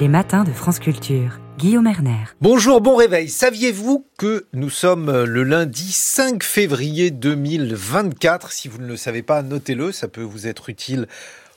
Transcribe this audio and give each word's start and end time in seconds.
Les 0.00 0.08
matins 0.08 0.42
de 0.42 0.50
France 0.50 0.80
Culture. 0.80 1.38
Guillaume 1.56 1.86
Erner. 1.86 2.24
Bonjour, 2.40 2.80
bon 2.80 2.96
réveil. 2.96 3.28
Saviez-vous 3.28 4.04
que 4.18 4.48
nous 4.52 4.68
sommes 4.68 5.22
le 5.22 5.44
lundi 5.44 5.92
5 5.92 6.42
février 6.42 7.12
2024 7.12 8.50
Si 8.50 8.66
vous 8.66 8.78
ne 8.78 8.88
le 8.88 8.96
savez 8.96 9.22
pas, 9.22 9.44
notez-le, 9.44 9.92
ça 9.92 10.08
peut 10.08 10.24
vous 10.24 10.48
être 10.48 10.68
utile. 10.68 11.06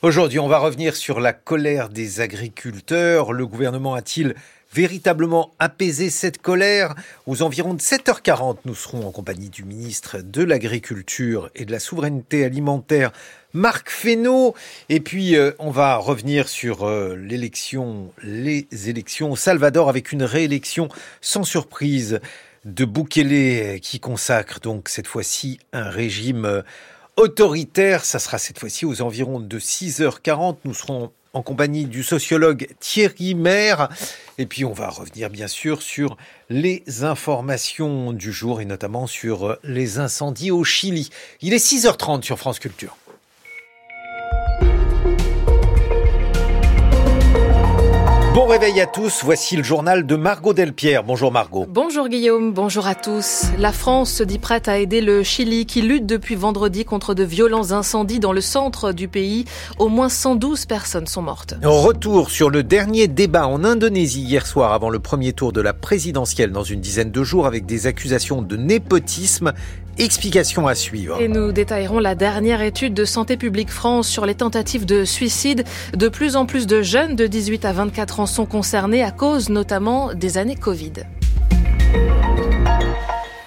Aujourd'hui, 0.03 0.37
on 0.37 0.47
va 0.47 0.59
revenir 0.59 0.95
sur 0.95 1.19
la 1.19 1.33
colère 1.33 1.89
des 1.89 2.21
agriculteurs. 2.21 3.33
Le 3.33 3.47
gouvernement 3.47 3.95
a-t-il 3.95 4.35
véritablement 4.71 5.55
apaisé 5.57 6.11
cette 6.11 6.39
colère? 6.39 6.93
Aux 7.25 7.41
environs 7.41 7.73
de 7.73 7.81
7h40, 7.81 8.57
nous 8.65 8.75
serons 8.75 9.07
en 9.07 9.11
compagnie 9.11 9.49
du 9.49 9.63
ministre 9.63 10.19
de 10.19 10.43
l'Agriculture 10.43 11.49
et 11.55 11.65
de 11.65 11.71
la 11.71 11.79
Souveraineté 11.79 12.45
alimentaire, 12.45 13.11
Marc 13.57 13.89
Fesneau. 13.89 14.53
Et 14.87 14.99
puis, 14.99 15.35
euh, 15.35 15.51
on 15.57 15.71
va 15.71 15.97
revenir 15.97 16.47
sur 16.47 16.87
euh, 16.87 17.15
l'élection, 17.15 18.13
les 18.21 18.67
élections 18.87 19.31
au 19.31 19.35
Salvador 19.35 19.89
avec 19.89 20.11
une 20.11 20.23
réélection 20.23 20.89
sans 21.21 21.43
surprise 21.43 22.19
de 22.65 22.85
Bukele 22.85 23.79
qui 23.79 23.99
consacre 23.99 24.59
donc 24.59 24.89
cette 24.89 25.07
fois-ci 25.07 25.59
un 25.73 25.89
régime 25.89 26.45
euh, 26.45 26.61
autoritaire. 27.15 28.05
Ça 28.05 28.19
sera 28.19 28.37
cette 28.37 28.59
fois-ci 28.59 28.85
aux 28.85 29.01
environs 29.01 29.39
de 29.39 29.59
6h40. 29.59 30.57
Nous 30.63 30.75
serons 30.75 31.11
en 31.33 31.41
compagnie 31.41 31.85
du 31.85 32.03
sociologue 32.03 32.67
Thierry 32.79 33.33
Maire. 33.33 33.89
Et 34.37 34.45
puis 34.45 34.65
on 34.65 34.73
va 34.73 34.89
revenir 34.89 35.31
bien 35.31 35.47
sûr 35.47 35.81
sur 35.81 36.15
les 36.51 36.83
informations 37.01 38.13
du 38.13 38.31
jour 38.31 38.61
et 38.61 38.65
notamment 38.65 39.07
sur 39.07 39.57
les 39.63 39.97
incendies 39.97 40.51
au 40.51 40.63
Chili. 40.63 41.09
Il 41.41 41.55
est 41.55 41.65
6h30 41.65 42.21
sur 42.21 42.37
France 42.37 42.59
Culture. 42.59 42.95
Bon 48.37 48.45
réveil 48.45 48.79
à 48.79 48.85
tous, 48.85 49.21
voici 49.23 49.57
le 49.57 49.63
journal 49.63 50.05
de 50.05 50.15
Margot 50.15 50.53
Delpierre. 50.53 51.03
Bonjour 51.03 51.31
Margot. 51.31 51.65
Bonjour 51.67 52.07
Guillaume, 52.07 52.53
bonjour 52.53 52.85
à 52.85 52.93
tous. 52.93 53.45
La 53.57 53.71
France 53.71 54.11
se 54.11 54.21
dit 54.21 54.37
prête 54.37 54.67
à 54.67 54.77
aider 54.77 55.01
le 55.01 55.23
Chili 55.23 55.65
qui 55.65 55.81
lutte 55.81 56.05
depuis 56.05 56.35
vendredi 56.35 56.85
contre 56.85 57.15
de 57.15 57.23
violents 57.23 57.71
incendies 57.71 58.19
dans 58.19 58.33
le 58.33 58.41
centre 58.41 58.91
du 58.91 59.07
pays. 59.07 59.45
Au 59.79 59.87
moins 59.87 60.07
112 60.07 60.67
personnes 60.67 61.07
sont 61.07 61.23
mortes. 61.23 61.55
Retour 61.63 62.29
sur 62.29 62.51
le 62.51 62.61
dernier 62.61 63.07
débat 63.07 63.47
en 63.47 63.63
Indonésie 63.63 64.21
hier 64.21 64.45
soir 64.45 64.71
avant 64.71 64.91
le 64.91 64.99
premier 64.99 65.33
tour 65.33 65.51
de 65.51 65.61
la 65.61 65.73
présidentielle 65.73 66.51
dans 66.51 66.61
une 66.61 66.79
dizaine 66.79 67.09
de 67.09 67.23
jours 67.23 67.47
avec 67.47 67.65
des 67.65 67.87
accusations 67.87 68.43
de 68.43 68.55
népotisme 68.55 69.51
Explication 69.99 70.67
à 70.67 70.75
suivre. 70.75 71.19
Et 71.19 71.27
nous 71.27 71.51
détaillerons 71.51 71.97
la 71.97 72.13
dernière 72.13 72.61
étude 72.61 72.93
de 72.93 73.03
Santé 73.03 73.35
publique 73.35 73.71
France 73.71 74.07
sur 74.07 74.27
les 74.27 74.35
tentatives 74.35 74.85
de 74.85 75.05
suicide. 75.05 75.63
De 75.95 76.07
plus 76.07 76.35
en 76.35 76.45
plus 76.45 76.67
de 76.67 76.83
jeunes 76.83 77.15
de 77.15 77.25
18 77.25 77.65
à 77.65 77.73
24 77.73 78.19
ans 78.19 78.25
sont 78.27 78.45
concernés 78.45 79.03
à 79.03 79.09
cause 79.09 79.49
notamment 79.49 80.13
des 80.13 80.37
années 80.37 80.55
Covid. 80.55 80.93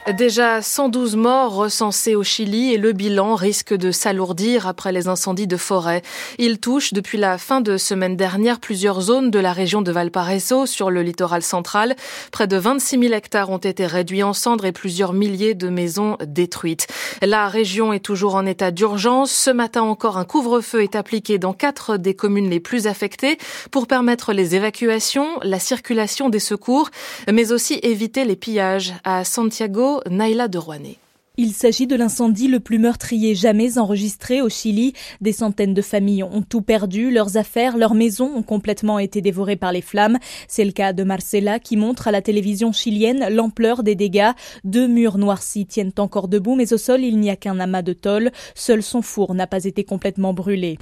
Déjà 0.08 0.62
112 0.62 1.14
morts 1.16 1.54
recensés 1.54 2.16
au 2.16 2.22
Chili 2.22 2.72
et 2.72 2.78
le 2.78 2.92
bilan 2.92 3.34
risque 3.34 3.74
de 3.74 3.92
s'alourdir 3.92 4.66
après 4.66 4.92
les 4.92 5.08
incendies 5.08 5.46
de 5.46 5.58
forêt. 5.58 6.00
Il 6.38 6.58
touche 6.58 6.94
depuis 6.94 7.18
la 7.18 7.36
fin 7.36 7.60
de 7.60 7.76
semaine 7.76 8.16
dernière 8.16 8.60
plusieurs 8.60 9.02
zones 9.02 9.30
de 9.30 9.38
la 9.38 9.52
région 9.52 9.82
de 9.82 9.92
Valparaiso 9.92 10.64
sur 10.64 10.90
le 10.90 11.02
littoral 11.02 11.42
central. 11.42 11.94
Près 12.32 12.46
de 12.46 12.56
26 12.56 12.98
000 12.98 13.12
hectares 13.12 13.50
ont 13.50 13.58
été 13.58 13.86
réduits 13.86 14.22
en 14.22 14.32
cendres 14.32 14.64
et 14.64 14.72
plusieurs 14.72 15.12
milliers 15.12 15.54
de 15.54 15.68
maisons 15.68 16.16
détruites. 16.24 16.86
La 17.20 17.48
région 17.48 17.92
est 17.92 18.04
toujours 18.04 18.36
en 18.36 18.46
état 18.46 18.70
d'urgence. 18.70 19.30
Ce 19.30 19.50
matin 19.50 19.82
encore, 19.82 20.16
un 20.16 20.24
couvre-feu 20.24 20.82
est 20.82 20.96
appliqué 20.96 21.38
dans 21.38 21.52
quatre 21.52 21.98
des 21.98 22.14
communes 22.14 22.48
les 22.48 22.60
plus 22.60 22.86
affectées 22.86 23.36
pour 23.70 23.86
permettre 23.86 24.32
les 24.32 24.54
évacuations, 24.54 25.28
la 25.42 25.58
circulation 25.58 26.30
des 26.30 26.38
secours, 26.38 26.88
mais 27.30 27.52
aussi 27.52 27.78
éviter 27.82 28.24
les 28.24 28.36
pillages. 28.36 28.94
À 29.04 29.24
Santiago, 29.24 29.89
Naila 30.08 30.48
de 30.48 30.58
Rouanet. 30.58 30.98
Il 31.42 31.54
s'agit 31.54 31.86
de 31.86 31.96
l'incendie 31.96 32.48
le 32.48 32.60
plus 32.60 32.78
meurtrier 32.78 33.34
jamais 33.34 33.78
enregistré 33.78 34.42
au 34.42 34.50
Chili. 34.50 34.92
Des 35.22 35.32
centaines 35.32 35.72
de 35.72 35.80
familles 35.80 36.22
ont 36.22 36.42
tout 36.42 36.60
perdu, 36.60 37.10
leurs 37.10 37.38
affaires, 37.38 37.78
leurs 37.78 37.94
maisons 37.94 38.30
ont 38.36 38.42
complètement 38.42 38.98
été 38.98 39.22
dévorées 39.22 39.56
par 39.56 39.72
les 39.72 39.80
flammes. 39.80 40.18
C'est 40.48 40.66
le 40.66 40.72
cas 40.72 40.92
de 40.92 41.02
Marcela 41.02 41.58
qui 41.58 41.78
montre 41.78 42.08
à 42.08 42.10
la 42.10 42.20
télévision 42.20 42.72
chilienne 42.72 43.26
l'ampleur 43.30 43.82
des 43.82 43.94
dégâts. 43.94 44.32
Deux 44.64 44.86
murs 44.86 45.16
noircis 45.16 45.64
tiennent 45.64 45.94
encore 45.96 46.28
debout, 46.28 46.56
mais 46.56 46.74
au 46.74 46.76
sol 46.76 47.00
il 47.00 47.18
n'y 47.18 47.30
a 47.30 47.36
qu'un 47.36 47.58
amas 47.58 47.80
de 47.80 47.94
tôle. 47.94 48.32
Seul 48.54 48.82
son 48.82 49.00
four 49.00 49.34
n'a 49.34 49.46
pas 49.46 49.64
été 49.64 49.82
complètement 49.82 50.34
brûlé. 50.34 50.76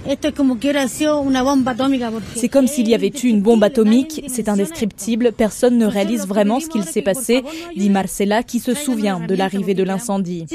C'est 2.35 2.49
comme 2.49 2.67
s'il 2.67 2.89
y 2.89 2.95
avait 2.95 3.13
eu 3.23 3.27
une 3.27 3.41
bombe 3.41 3.63
atomique. 3.63 4.25
C'est 4.27 4.49
indescriptible. 4.49 5.31
Personne 5.31 5.77
ne 5.77 5.85
réalise 5.85 6.27
vraiment 6.27 6.59
ce 6.59 6.67
qu'il 6.67 6.83
s'est 6.83 7.01
passé, 7.01 7.43
dit 7.77 7.89
Marcela 7.89 8.43
qui 8.43 8.59
se 8.59 8.73
souvient 8.73 9.21
de 9.25 9.35
l'arrivée 9.35 9.73
de 9.73 9.83
l'incendie. 9.83 10.47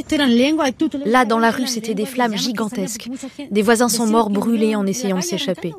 Là, 1.05 1.25
dans 1.25 1.39
la 1.39 1.51
rue, 1.51 1.67
c'était 1.67 1.95
des 1.95 2.07
flammes 2.07 2.37
gigantesques. 2.37 3.09
Des 3.51 3.63
voisins 3.63 3.89
sont 3.89 4.07
morts 4.07 4.31
brûlés 4.31 4.75
en 4.75 4.87
essayant 4.87 5.19
de 5.19 5.23
s'échapper. 5.23 5.73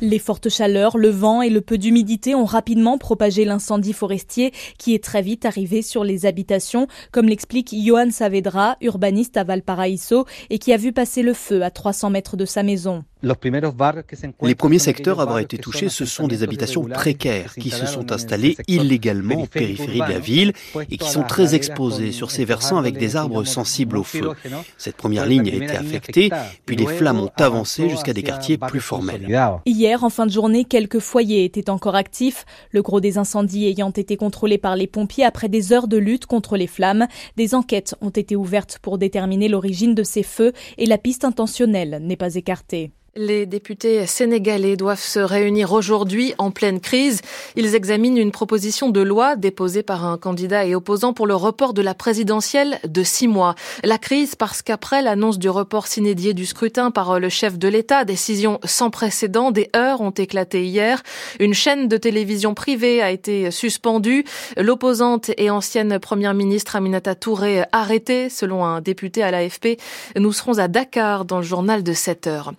Les 0.00 0.18
fortes 0.18 0.48
chaleurs, 0.48 0.98
le 0.98 1.10
vent 1.10 1.42
et 1.42 1.50
le 1.50 1.60
peu 1.60 1.78
d'humidité 1.78 2.34
ont 2.34 2.44
rapidement 2.44 2.98
propagé 2.98 3.44
l'incendie 3.44 3.92
forestier 3.92 4.52
qui 4.78 4.94
est 4.94 5.02
très 5.02 5.22
vite 5.22 5.44
arrivé 5.44 5.82
sur 5.82 6.04
les 6.04 6.26
habitations, 6.26 6.86
comme 7.12 7.28
l'explique 7.28 7.74
Johan 7.74 8.10
Saavedra, 8.10 8.76
urbaniste 8.80 9.36
à 9.36 9.44
Valparaiso 9.44 10.26
et 10.50 10.58
qui 10.58 10.72
a 10.72 10.76
vu 10.76 10.92
passer 10.92 11.22
le 11.22 11.32
feu 11.32 11.62
à 11.62 11.70
300 11.70 12.10
mètres 12.10 12.36
de 12.36 12.44
sa 12.44 12.62
maison. 12.62 13.04
Les 13.22 14.54
premiers 14.54 14.78
secteurs 14.78 15.20
à 15.20 15.22
avoir 15.22 15.38
été 15.38 15.56
touchés, 15.56 15.88
ce 15.88 16.04
sont 16.04 16.28
des 16.28 16.42
habitations 16.42 16.84
précaires 16.84 17.54
qui 17.54 17.70
se 17.70 17.86
sont 17.86 18.12
installées 18.12 18.56
illégalement 18.68 19.42
en 19.42 19.46
périphérie 19.46 20.00
de 20.00 20.12
la 20.12 20.18
ville 20.18 20.52
et 20.90 20.98
qui 20.98 21.08
sont 21.08 21.22
très 21.22 21.54
exposées 21.54 22.12
sur 22.12 22.30
ces 22.30 22.44
versants 22.44 22.76
avec 22.76 22.98
des 22.98 23.16
arbres 23.16 23.44
sensibles 23.44 23.96
au 23.96 24.02
feu. 24.02 24.32
Cette 24.76 24.96
première 24.96 25.24
ligne 25.24 25.48
a 25.48 25.54
été 25.54 25.76
affectée, 25.76 26.30
puis 26.66 26.76
les 26.76 26.86
flammes 26.86 27.20
ont 27.20 27.32
avancé 27.36 27.88
jusqu'à 27.88 28.12
des 28.12 28.22
quartiers 28.22 28.58
plus 28.58 28.80
formels. 28.80 29.26
Hier, 29.64 30.04
en 30.04 30.10
fin 30.10 30.26
de 30.26 30.32
journée, 30.32 30.64
quelques 30.64 30.98
foyers 30.98 31.44
étaient 31.44 31.70
encore 31.70 31.94
actifs, 31.94 32.44
le 32.70 32.82
gros 32.82 33.00
des 33.00 33.16
incendies 33.16 33.66
ayant 33.66 33.90
été 33.90 34.18
contrôlé 34.18 34.58
par 34.58 34.76
les 34.76 34.86
pompiers 34.86 35.24
après 35.24 35.48
des 35.48 35.72
heures 35.72 35.88
de 35.88 35.96
lutte 35.96 36.26
contre 36.26 36.58
les 36.58 36.66
flammes. 36.66 37.06
Des 37.36 37.54
enquêtes 37.54 37.94
ont 38.02 38.10
été 38.10 38.36
ouvertes 38.36 38.78
pour 38.82 38.98
déterminer 38.98 39.48
l'origine 39.48 39.94
de 39.94 40.02
ces 40.02 40.22
feux 40.22 40.52
et 40.76 40.84
la 40.84 40.98
piste 40.98 41.24
intentionnelle 41.24 42.00
n'est 42.02 42.16
pas 42.16 42.34
écartée. 42.34 42.92
Les 43.18 43.46
députés 43.46 44.04
sénégalais 44.06 44.76
doivent 44.76 45.00
se 45.00 45.20
réunir 45.20 45.72
aujourd'hui 45.72 46.34
en 46.36 46.50
pleine 46.50 46.80
crise. 46.80 47.22
Ils 47.56 47.74
examinent 47.74 48.18
une 48.18 48.30
proposition 48.30 48.90
de 48.90 49.00
loi 49.00 49.36
déposée 49.36 49.82
par 49.82 50.04
un 50.04 50.18
candidat 50.18 50.66
et 50.66 50.74
opposant 50.74 51.14
pour 51.14 51.26
le 51.26 51.34
report 51.34 51.72
de 51.72 51.80
la 51.80 51.94
présidentielle 51.94 52.78
de 52.86 53.02
six 53.02 53.26
mois. 53.26 53.54
La 53.82 53.96
crise 53.96 54.34
parce 54.34 54.60
qu'après 54.60 55.00
l'annonce 55.00 55.38
du 55.38 55.48
report 55.48 55.86
s'inédié 55.86 56.34
du 56.34 56.44
scrutin 56.44 56.90
par 56.90 57.18
le 57.18 57.30
chef 57.30 57.56
de 57.58 57.68
l'État, 57.68 58.04
décision 58.04 58.60
sans 58.64 58.90
précédent, 58.90 59.50
des 59.50 59.70
heures 59.74 60.02
ont 60.02 60.10
éclaté 60.10 60.66
hier. 60.66 61.02
Une 61.40 61.54
chaîne 61.54 61.88
de 61.88 61.96
télévision 61.96 62.52
privée 62.52 63.00
a 63.00 63.10
été 63.10 63.50
suspendue. 63.50 64.26
L'opposante 64.58 65.30
et 65.38 65.48
ancienne 65.48 65.98
première 66.00 66.34
ministre 66.34 66.76
Aminata 66.76 67.14
Touré 67.14 67.62
arrêtée, 67.72 68.28
selon 68.28 68.66
un 68.66 68.82
député 68.82 69.22
à 69.22 69.30
l'AFP. 69.30 69.78
Nous 70.16 70.34
serons 70.34 70.58
à 70.58 70.68
Dakar 70.68 71.24
dans 71.24 71.38
le 71.38 71.44
journal 71.44 71.82
de 71.82 71.94
7 71.94 72.26
heures. 72.26 72.52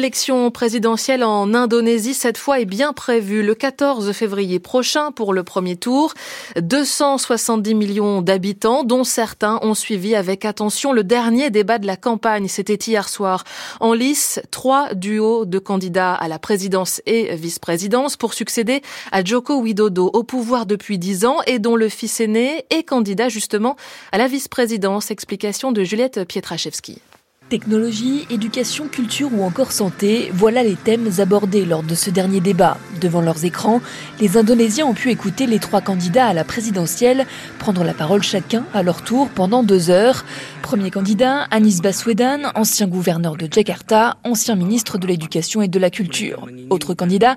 L'élection 0.00 0.50
présidentielle 0.50 1.22
en 1.22 1.52
Indonésie, 1.52 2.14
cette 2.14 2.38
fois, 2.38 2.58
est 2.58 2.64
bien 2.64 2.94
prévue 2.94 3.42
le 3.42 3.54
14 3.54 4.12
février 4.12 4.58
prochain 4.58 5.12
pour 5.12 5.34
le 5.34 5.44
premier 5.44 5.76
tour. 5.76 6.14
270 6.58 7.74
millions 7.74 8.22
d'habitants, 8.22 8.82
dont 8.82 9.04
certains 9.04 9.58
ont 9.60 9.74
suivi 9.74 10.14
avec 10.14 10.46
attention 10.46 10.94
le 10.94 11.04
dernier 11.04 11.50
débat 11.50 11.76
de 11.76 11.86
la 11.86 11.98
campagne. 11.98 12.48
C'était 12.48 12.76
hier 12.76 13.10
soir. 13.10 13.44
En 13.78 13.92
lice, 13.92 14.40
trois 14.50 14.94
duos 14.94 15.44
de 15.44 15.58
candidats 15.58 16.14
à 16.14 16.28
la 16.28 16.38
présidence 16.38 17.02
et 17.04 17.36
vice-présidence 17.36 18.16
pour 18.16 18.32
succéder 18.32 18.80
à 19.12 19.22
Joko 19.22 19.60
Widodo 19.60 20.08
au 20.14 20.22
pouvoir 20.22 20.64
depuis 20.64 20.96
dix 20.96 21.26
ans 21.26 21.40
et 21.46 21.58
dont 21.58 21.76
le 21.76 21.90
fils 21.90 22.20
aîné 22.20 22.64
est 22.70 22.84
candidat 22.84 23.28
justement 23.28 23.76
à 24.12 24.16
la 24.16 24.28
vice-présidence. 24.28 25.10
Explication 25.10 25.72
de 25.72 25.84
Juliette 25.84 26.24
Pietraszewski. 26.26 27.02
Technologie, 27.50 28.28
éducation, 28.30 28.86
culture 28.86 29.28
ou 29.34 29.42
encore 29.42 29.72
santé, 29.72 30.30
voilà 30.32 30.62
les 30.62 30.76
thèmes 30.76 31.08
abordés 31.18 31.64
lors 31.64 31.82
de 31.82 31.96
ce 31.96 32.08
dernier 32.08 32.38
débat. 32.38 32.78
Devant 33.00 33.22
leurs 33.22 33.44
écrans, 33.44 33.80
les 34.20 34.36
Indonésiens 34.36 34.86
ont 34.86 34.94
pu 34.94 35.10
écouter 35.10 35.48
les 35.48 35.58
trois 35.58 35.80
candidats 35.80 36.26
à 36.26 36.32
la 36.32 36.44
présidentielle 36.44 37.26
prendre 37.58 37.82
la 37.82 37.92
parole 37.92 38.22
chacun 38.22 38.64
à 38.72 38.84
leur 38.84 39.02
tour 39.02 39.28
pendant 39.30 39.64
deux 39.64 39.90
heures. 39.90 40.24
Premier 40.62 40.92
candidat, 40.92 41.48
Anis 41.50 41.80
Baswedan, 41.82 42.52
ancien 42.54 42.86
gouverneur 42.86 43.36
de 43.36 43.48
Jakarta, 43.50 44.18
ancien 44.22 44.54
ministre 44.54 44.98
de 44.98 45.08
l'Éducation 45.08 45.60
et 45.60 45.66
de 45.66 45.78
la 45.80 45.90
Culture. 45.90 46.46
Autre 46.68 46.94
candidat, 46.94 47.34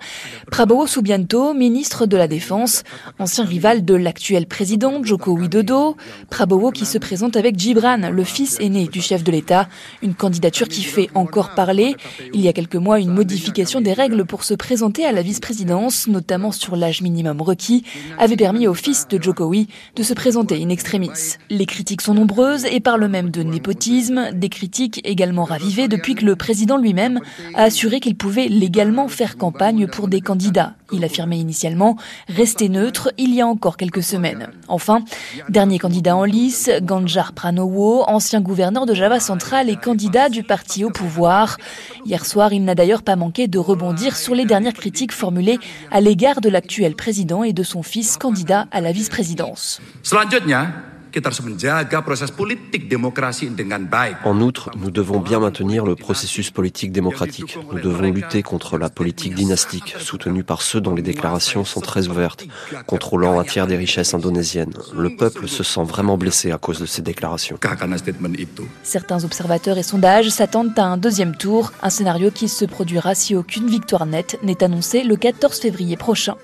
Prabowo 0.52 0.86
Subianto, 0.86 1.56
ministre 1.56 2.06
de 2.06 2.18
la 2.18 2.28
Défense, 2.28 2.84
ancien 3.18 3.46
rival 3.46 3.84
de 3.84 3.96
l'actuel 3.96 4.46
président 4.46 5.04
Joko 5.04 5.32
Widodo. 5.32 5.98
Prabowo 6.30 6.70
qui 6.70 6.86
se 6.86 7.00
présente 7.00 7.36
avec 7.36 7.58
Gibran, 7.58 8.12
le 8.12 8.24
fils 8.24 8.60
aîné 8.60 8.88
du 8.88 9.02
chef 9.02 9.24
de 9.24 9.32
l'État 9.32 9.68
Une 10.04 10.14
candidature 10.14 10.68
qui 10.68 10.84
fait 10.84 11.10
encore 11.16 11.56
parler. 11.56 11.96
Il 12.34 12.42
y 12.42 12.50
a 12.50 12.54
quelques 12.54 12.76
mois, 12.76 13.00
une 13.00 13.14
modification 13.14 13.80
des 13.80 13.94
règles 13.94 14.26
pour 14.26 14.44
se 14.44 14.54
présenter 14.54 15.06
à 15.06 15.14
la 15.14 15.22
vice-présidence, 15.22 16.08
notamment 16.08 16.52
sur 16.52 16.76
l'âge 16.76 17.02
minimum 17.02 17.42
requis, 17.42 17.84
avait 18.20 18.36
permis 18.36 18.68
au 18.68 18.74
fils 18.74 19.08
de 19.08 19.22
Jokowi 19.22 19.70
de 19.96 20.04
se 20.04 20.14
présenter 20.14 20.62
in 20.62 20.68
extremis. 20.68 21.38
Les 21.50 21.66
critiques 21.66 22.02
sont 22.02 22.14
nombreuses 22.14 22.66
et 22.66 22.82
parlent 22.82 23.08
même 23.08 23.30
de 23.30 23.44
népotisme, 23.44 24.32
des 24.34 24.50
critiques 24.50 25.00
également 25.06 25.46
ravivées 25.46 25.88
depuis 25.88 26.16
que 26.16 26.26
le 26.26 26.36
président 26.36 26.78
lui-même 26.78 27.22
a 27.56 27.64
assuré 27.64 28.02
qu'il 28.02 28.16
pouvait 28.16 28.50
légalement 28.50 29.08
faire 29.08 29.38
campagne 29.38 29.88
pour 29.88 30.10
des 30.10 30.20
candidats. 30.20 30.76
Il 30.94 31.04
affirmait 31.04 31.40
initialement 31.40 31.98
rester 32.30 32.70
neutre 32.70 33.12
il 33.18 33.34
y 33.34 33.42
a 33.42 33.48
encore 33.48 33.78
quelques 33.78 34.04
semaines. 34.04 34.50
Enfin, 34.68 35.04
dernier 35.50 35.80
candidat 35.80 36.16
en 36.16 36.24
lice, 36.24 36.70
Ganjar 36.82 37.34
Pranowo, 37.34 38.04
ancien 38.08 38.40
gouverneur 38.42 38.86
de 38.86 38.94
Java 38.94 39.20
central 39.20 39.70
et 39.70 39.76
candidat 39.76 40.30
du 40.30 40.44
parti 40.44 40.86
au 40.86 40.92
pouvoir. 40.92 41.58
Hier 42.06 42.26
soir, 42.26 42.54
il 42.54 42.64
n'a 42.64 42.76
d'ailleurs 42.76 43.04
pas 43.04 43.16
manqué 43.16 43.48
de 43.48 43.58
rebondir 43.58 44.16
sur 44.16 44.36
les 44.36 44.46
dernières 44.46 44.74
critiques 44.74 45.12
formulées 45.12 45.60
à 45.92 46.00
l'égard 46.00 46.42
de 46.42 46.50
l'actuel 46.50 46.96
président 46.96 47.44
et 47.44 47.54
de 47.54 47.64
son 47.64 47.84
fils 47.84 48.18
candidat 48.18 48.68
à 48.72 48.80
la 48.80 48.92
vice-présidence. 48.92 49.82
En 54.24 54.42
outre, 54.42 54.72
nous 54.76 54.92
devons 54.92 55.20
bien 55.20 55.40
maintenir 55.40 55.86
le 55.86 55.96
processus 55.96 56.52
politique 56.52 56.92
démocratique. 56.92 57.58
Nous 57.72 57.80
devons 57.80 58.12
lutter 58.12 58.42
contre 58.42 58.78
la 58.78 58.90
politique 58.90 59.36
dynastique, 59.36 59.96
soutenue 60.00 60.44
par 60.44 60.62
ceux 60.62 60.82
dont 60.82 60.96
les 60.96 61.02
déclarations 61.02 61.66
sont 61.66 61.82
très 61.82 62.08
ouvertes, 62.08 62.46
contrôlant 62.88 63.40
un 63.40 63.44
tiers 63.44 63.68
des 63.68 63.78
richesses 63.78 64.14
indonésiennes. 64.14 64.74
Le 64.96 65.16
peuple 65.16 65.48
se 65.48 65.64
sent 65.64 65.84
vraiment 65.84 66.18
blessé 66.18 66.52
à 66.52 66.58
cause 66.58 66.80
de 66.80 66.86
ces 66.86 67.02
déclarations. 67.02 67.58
Certains 68.84 69.24
observateurs 69.24 69.78
et 69.78 69.84
sondages 69.84 70.30
s'attendent 70.30 70.78
à 70.78 70.86
un 70.86 70.98
deuxième 70.98 71.36
tour, 71.36 71.72
un 71.82 71.90
scénario 71.90 72.32
qui 72.32 72.50
se 72.50 72.66
produira 72.66 73.16
si 73.16 73.36
aucune 73.36 73.68
victoire 73.68 74.06
nette 74.06 74.40
n'est 74.44 74.64
annoncée 74.64 75.04
le 75.04 75.16
14 75.16 75.60
février 75.60 75.98
prochain. 75.98 76.36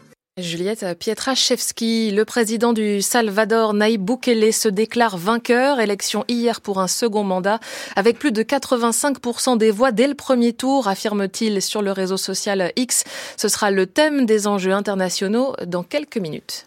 Juliette 0.42 0.98
Pietraszewski, 0.98 2.12
le 2.12 2.24
président 2.24 2.72
du 2.72 3.02
Salvador, 3.02 3.74
Naïb 3.74 4.02
Bukele, 4.02 4.54
se 4.54 4.70
déclare 4.70 5.18
vainqueur. 5.18 5.80
Élection 5.80 6.24
hier 6.28 6.62
pour 6.62 6.80
un 6.80 6.88
second 6.88 7.24
mandat 7.24 7.60
avec 7.96 8.18
plus 8.18 8.32
de 8.32 8.42
85% 8.42 9.58
des 9.58 9.72
voix 9.72 9.92
dès 9.92 10.08
le 10.08 10.16
premier 10.16 10.54
tour, 10.54 10.88
affirme-t-il 10.88 11.62
sur 11.62 11.82
le 11.82 11.92
réseau 11.92 12.18
social 12.18 12.72
X. 12.76 13.04
Ce 13.38 13.48
sera 13.48 13.72
le 13.72 13.86
thème 13.86 14.26
des 14.26 14.48
enjeux 14.48 14.74
internationaux 14.74 15.56
dans 15.66 15.84
quelques 15.84 16.18
minutes. 16.18 16.66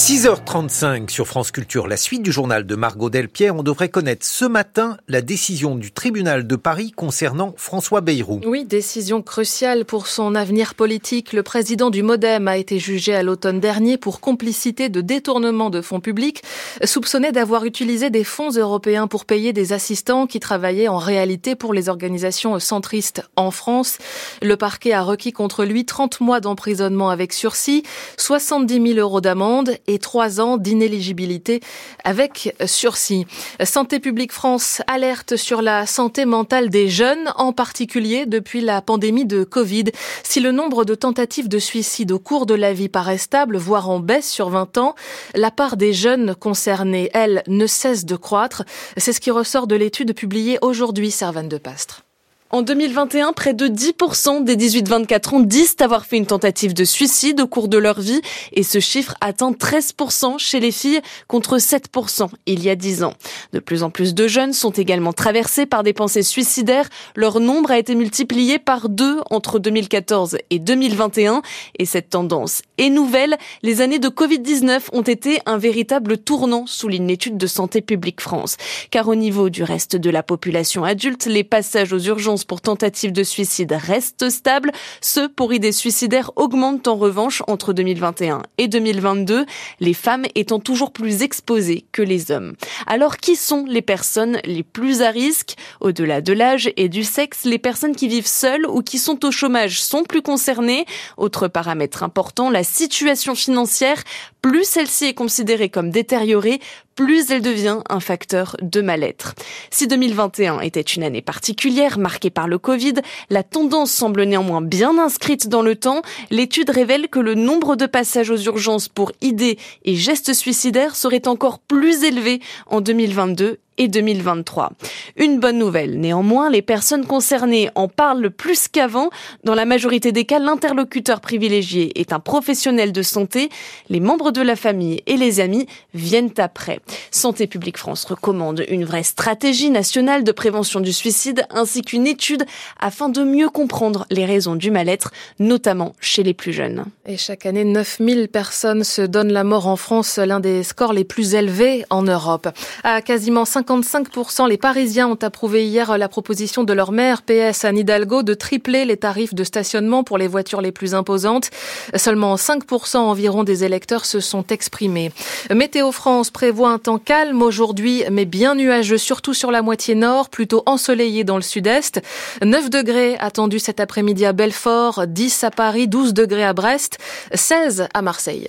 6h35 0.00 1.10
sur 1.10 1.26
France 1.26 1.50
Culture, 1.50 1.86
la 1.86 1.98
suite 1.98 2.22
du 2.22 2.32
journal 2.32 2.64
de 2.64 2.74
Margot 2.74 3.10
Delpierre. 3.10 3.54
On 3.54 3.62
devrait 3.62 3.90
connaître 3.90 4.24
ce 4.24 4.46
matin 4.46 4.96
la 5.08 5.20
décision 5.20 5.76
du 5.76 5.92
tribunal 5.92 6.46
de 6.46 6.56
Paris 6.56 6.90
concernant 6.90 7.52
François 7.58 8.00
Bayrou. 8.00 8.40
Oui, 8.46 8.64
décision 8.64 9.20
cruciale 9.20 9.84
pour 9.84 10.06
son 10.06 10.34
avenir 10.34 10.74
politique. 10.74 11.34
Le 11.34 11.42
président 11.42 11.90
du 11.90 12.02
Modem 12.02 12.48
a 12.48 12.56
été 12.56 12.78
jugé 12.78 13.14
à 13.14 13.22
l'automne 13.22 13.60
dernier 13.60 13.98
pour 13.98 14.20
complicité 14.20 14.88
de 14.88 15.02
détournement 15.02 15.68
de 15.68 15.82
fonds 15.82 16.00
publics, 16.00 16.42
soupçonné 16.82 17.30
d'avoir 17.30 17.66
utilisé 17.66 18.08
des 18.08 18.24
fonds 18.24 18.52
européens 18.52 19.06
pour 19.06 19.26
payer 19.26 19.52
des 19.52 19.74
assistants 19.74 20.26
qui 20.26 20.40
travaillaient 20.40 20.88
en 20.88 20.96
réalité 20.96 21.56
pour 21.56 21.74
les 21.74 21.90
organisations 21.90 22.58
centristes 22.58 23.22
en 23.36 23.50
France. 23.50 23.98
Le 24.40 24.56
parquet 24.56 24.94
a 24.94 25.02
requis 25.02 25.32
contre 25.32 25.66
lui 25.66 25.84
30 25.84 26.22
mois 26.22 26.40
d'emprisonnement 26.40 27.10
avec 27.10 27.34
sursis, 27.34 27.82
70 28.16 28.94
000 28.94 28.98
euros 28.98 29.20
d'amende 29.20 29.76
et 29.94 29.98
trois 29.98 30.40
ans 30.40 30.56
d'inéligibilité 30.56 31.60
avec 32.04 32.54
sursis. 32.64 33.26
Santé 33.64 34.00
publique 34.00 34.32
France 34.32 34.82
alerte 34.86 35.36
sur 35.36 35.62
la 35.62 35.86
santé 35.86 36.24
mentale 36.24 36.70
des 36.70 36.88
jeunes, 36.88 37.32
en 37.36 37.52
particulier 37.52 38.26
depuis 38.26 38.60
la 38.60 38.80
pandémie 38.82 39.26
de 39.26 39.44
Covid. 39.44 39.84
Si 40.22 40.40
le 40.40 40.52
nombre 40.52 40.84
de 40.84 40.94
tentatives 40.94 41.48
de 41.48 41.58
suicide 41.58 42.12
au 42.12 42.18
cours 42.18 42.46
de 42.46 42.54
la 42.54 42.72
vie 42.72 42.88
paraît 42.88 43.18
stable, 43.18 43.56
voire 43.56 43.90
en 43.90 44.00
baisse 44.00 44.30
sur 44.30 44.48
20 44.48 44.78
ans, 44.78 44.94
la 45.34 45.50
part 45.50 45.76
des 45.76 45.92
jeunes 45.92 46.34
concernés, 46.34 47.10
elle, 47.12 47.42
ne 47.48 47.66
cesse 47.66 48.04
de 48.04 48.16
croître. 48.16 48.64
C'est 48.96 49.12
ce 49.12 49.20
qui 49.20 49.30
ressort 49.30 49.66
de 49.66 49.76
l'étude 49.76 50.14
publiée 50.14 50.58
aujourd'hui, 50.62 51.10
Servane 51.10 51.48
de 51.48 51.58
Pastre. 51.58 52.04
En 52.52 52.62
2021, 52.62 53.32
près 53.32 53.54
de 53.54 53.68
10% 53.68 54.42
des 54.42 54.56
18-24 54.56 55.36
ans 55.36 55.40
disent 55.40 55.76
avoir 55.78 56.04
fait 56.04 56.16
une 56.16 56.26
tentative 56.26 56.74
de 56.74 56.82
suicide 56.82 57.40
au 57.40 57.46
cours 57.46 57.68
de 57.68 57.78
leur 57.78 58.00
vie 58.00 58.20
et 58.52 58.64
ce 58.64 58.80
chiffre 58.80 59.14
atteint 59.20 59.52
13% 59.52 60.36
chez 60.40 60.58
les 60.58 60.72
filles 60.72 61.00
contre 61.28 61.58
7% 61.58 62.28
il 62.46 62.64
y 62.64 62.68
a 62.68 62.74
10 62.74 63.04
ans. 63.04 63.14
De 63.52 63.60
plus 63.60 63.84
en 63.84 63.90
plus 63.90 64.14
de 64.14 64.26
jeunes 64.26 64.52
sont 64.52 64.72
également 64.72 65.12
traversés 65.12 65.64
par 65.64 65.84
des 65.84 65.92
pensées 65.92 66.24
suicidaires. 66.24 66.88
Leur 67.14 67.38
nombre 67.38 67.70
a 67.70 67.78
été 67.78 67.94
multiplié 67.94 68.58
par 68.58 68.88
deux 68.88 69.20
entre 69.30 69.60
2014 69.60 70.38
et 70.50 70.58
2021 70.58 71.42
et 71.78 71.84
cette 71.84 72.10
tendance 72.10 72.62
est 72.78 72.90
nouvelle. 72.90 73.38
Les 73.62 73.80
années 73.80 74.00
de 74.00 74.08
Covid-19 74.08 74.88
ont 74.92 75.02
été 75.02 75.38
un 75.46 75.56
véritable 75.56 76.18
tournant, 76.18 76.66
souligne 76.66 77.06
l'étude 77.06 77.38
de 77.38 77.46
Santé 77.46 77.80
publique 77.80 78.20
France. 78.20 78.56
Car 78.90 79.06
au 79.06 79.14
niveau 79.14 79.50
du 79.50 79.62
reste 79.62 79.94
de 79.94 80.10
la 80.10 80.24
population 80.24 80.82
adulte, 80.82 81.26
les 81.26 81.44
passages 81.44 81.92
aux 81.92 82.00
urgences 82.00 82.39
pour 82.44 82.60
tentative 82.60 83.12
de 83.12 83.22
suicide 83.22 83.72
restent 83.72 84.30
stables. 84.30 84.72
Ceux 85.00 85.28
pour 85.28 85.52
idées 85.52 85.72
suicidaires 85.72 86.30
augmentent 86.36 86.88
en 86.88 86.96
revanche 86.96 87.42
entre 87.46 87.72
2021 87.72 88.42
et 88.58 88.68
2022, 88.68 89.46
les 89.80 89.94
femmes 89.94 90.24
étant 90.34 90.60
toujours 90.60 90.92
plus 90.92 91.22
exposées 91.22 91.86
que 91.92 92.02
les 92.02 92.30
hommes. 92.30 92.54
Alors 92.86 93.16
qui 93.16 93.36
sont 93.36 93.64
les 93.66 93.82
personnes 93.82 94.38
les 94.44 94.62
plus 94.62 95.02
à 95.02 95.10
risque? 95.10 95.56
Au-delà 95.80 96.20
de 96.20 96.32
l'âge 96.32 96.72
et 96.76 96.88
du 96.88 97.04
sexe, 97.04 97.44
les 97.44 97.58
personnes 97.58 97.94
qui 97.94 98.08
vivent 98.08 98.26
seules 98.26 98.66
ou 98.66 98.82
qui 98.82 98.98
sont 98.98 99.24
au 99.24 99.30
chômage 99.30 99.82
sont 99.82 100.04
plus 100.04 100.22
concernées. 100.22 100.86
Autre 101.16 101.48
paramètre 101.48 102.02
important, 102.02 102.50
la 102.50 102.64
situation 102.64 103.34
financière. 103.34 104.02
Plus 104.42 104.64
celle-ci 104.64 105.06
est 105.06 105.14
considérée 105.14 105.68
comme 105.68 105.90
détériorée, 105.90 106.60
plus 106.94 107.30
elle 107.30 107.42
devient 107.42 107.78
un 107.88 108.00
facteur 108.00 108.56
de 108.62 108.80
mal-être. 108.80 109.34
Si 109.70 109.86
2021 109.86 110.60
était 110.60 110.80
une 110.80 111.02
année 111.02 111.22
particulière 111.22 111.98
marquée 111.98 112.30
par 112.30 112.48
le 112.48 112.58
Covid, 112.58 112.94
la 113.30 113.42
tendance 113.42 113.90
semble 113.90 114.24
néanmoins 114.24 114.60
bien 114.60 114.98
inscrite 114.98 115.48
dans 115.48 115.62
le 115.62 115.76
temps. 115.76 116.02
L'étude 116.30 116.70
révèle 116.70 117.08
que 117.08 117.18
le 117.18 117.34
nombre 117.34 117.76
de 117.76 117.86
passages 117.86 118.30
aux 118.30 118.36
urgences 118.36 118.88
pour 118.88 119.12
idées 119.20 119.58
et 119.84 119.94
gestes 119.94 120.34
suicidaires 120.34 120.96
serait 120.96 121.28
encore 121.28 121.58
plus 121.58 122.04
élevé 122.04 122.40
en 122.66 122.80
2022 122.80 123.58
et 123.80 123.88
2023. 123.88 124.72
Une 125.16 125.40
bonne 125.40 125.56
nouvelle, 125.56 125.98
néanmoins, 125.98 126.50
les 126.50 126.60
personnes 126.60 127.06
concernées 127.06 127.70
en 127.74 127.88
parlent 127.88 128.30
plus 128.30 128.68
qu'avant. 128.68 129.08
Dans 129.42 129.54
la 129.54 129.64
majorité 129.64 130.12
des 130.12 130.26
cas, 130.26 130.38
l'interlocuteur 130.38 131.22
privilégié 131.22 131.98
est 131.98 132.12
un 132.12 132.20
professionnel 132.20 132.92
de 132.92 133.00
santé. 133.00 133.48
Les 133.88 134.00
membres 134.00 134.32
de 134.32 134.42
la 134.42 134.54
famille 134.54 135.02
et 135.06 135.16
les 135.16 135.40
amis 135.40 135.66
viennent 135.94 136.34
après. 136.36 136.80
Santé 137.10 137.46
publique 137.46 137.78
France 137.78 138.04
recommande 138.04 138.66
une 138.68 138.84
vraie 138.84 139.02
stratégie 139.02 139.70
nationale 139.70 140.24
de 140.24 140.32
prévention 140.32 140.80
du 140.80 140.92
suicide 140.92 141.46
ainsi 141.48 141.80
qu'une 141.80 142.06
étude 142.06 142.44
afin 142.78 143.08
de 143.08 143.22
mieux 143.22 143.48
comprendre 143.48 144.04
les 144.10 144.26
raisons 144.26 144.56
du 144.56 144.70
mal-être, 144.70 145.10
notamment 145.38 145.94
chez 146.00 146.22
les 146.22 146.34
plus 146.34 146.52
jeunes. 146.52 146.84
Et 147.06 147.16
chaque 147.16 147.46
année, 147.46 147.64
9000 147.64 148.28
personnes 148.28 148.84
se 148.84 149.00
donnent 149.00 149.32
la 149.32 149.44
mort 149.44 149.66
en 149.66 149.76
France, 149.76 150.18
l'un 150.18 150.40
des 150.40 150.64
scores 150.64 150.92
les 150.92 151.04
plus 151.04 151.34
élevés 151.34 151.86
en 151.88 152.02
Europe. 152.02 152.48
À 152.84 153.00
quasiment 153.00 153.46
50 153.46 153.69
55% 153.70 154.48
les 154.48 154.56
Parisiens 154.56 155.06
ont 155.06 155.18
approuvé 155.22 155.64
hier 155.64 155.96
la 155.96 156.08
proposition 156.08 156.64
de 156.64 156.72
leur 156.72 156.90
maire 156.90 157.22
PS 157.22 157.64
Anne 157.64 157.78
Hidalgo 157.78 158.24
de 158.24 158.34
tripler 158.34 158.84
les 158.84 158.96
tarifs 158.96 159.32
de 159.32 159.44
stationnement 159.44 160.02
pour 160.02 160.18
les 160.18 160.26
voitures 160.26 160.60
les 160.60 160.72
plus 160.72 160.92
imposantes. 160.92 161.50
Seulement 161.94 162.34
5% 162.34 162.96
environ 162.96 163.44
des 163.44 163.62
électeurs 163.62 164.06
se 164.06 164.18
sont 164.18 164.44
exprimés. 164.48 165.12
Météo 165.54 165.92
France 165.92 166.30
prévoit 166.32 166.70
un 166.70 166.78
temps 166.78 166.98
calme 166.98 167.42
aujourd'hui, 167.42 168.02
mais 168.10 168.24
bien 168.24 168.56
nuageux, 168.56 168.98
surtout 168.98 169.34
sur 169.34 169.52
la 169.52 169.62
moitié 169.62 169.94
nord, 169.94 170.30
plutôt 170.30 170.64
ensoleillé 170.66 171.22
dans 171.22 171.36
le 171.36 171.42
sud-est. 171.42 172.00
9 172.42 172.70
degrés 172.70 173.16
attendus 173.20 173.60
cet 173.60 173.78
après-midi 173.78 174.26
à 174.26 174.32
Belfort, 174.32 175.06
10 175.06 175.44
à 175.44 175.52
Paris, 175.52 175.86
12 175.86 176.12
degrés 176.12 176.44
à 176.44 176.54
Brest, 176.54 176.98
16 177.34 177.86
à 177.94 178.02
Marseille. 178.02 178.48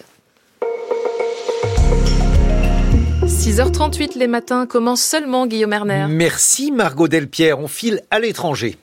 6h38 3.42 4.20
les 4.20 4.28
matins 4.28 4.68
commencent 4.68 5.02
seulement 5.02 5.48
Guillaume 5.48 5.74
Erner? 5.74 6.06
Merci 6.08 6.72
Margot 6.72 7.08
Delpierre, 7.08 7.58
on 7.58 7.68
file 7.68 8.04
à 8.12 8.20
l'étranger. 8.20 8.78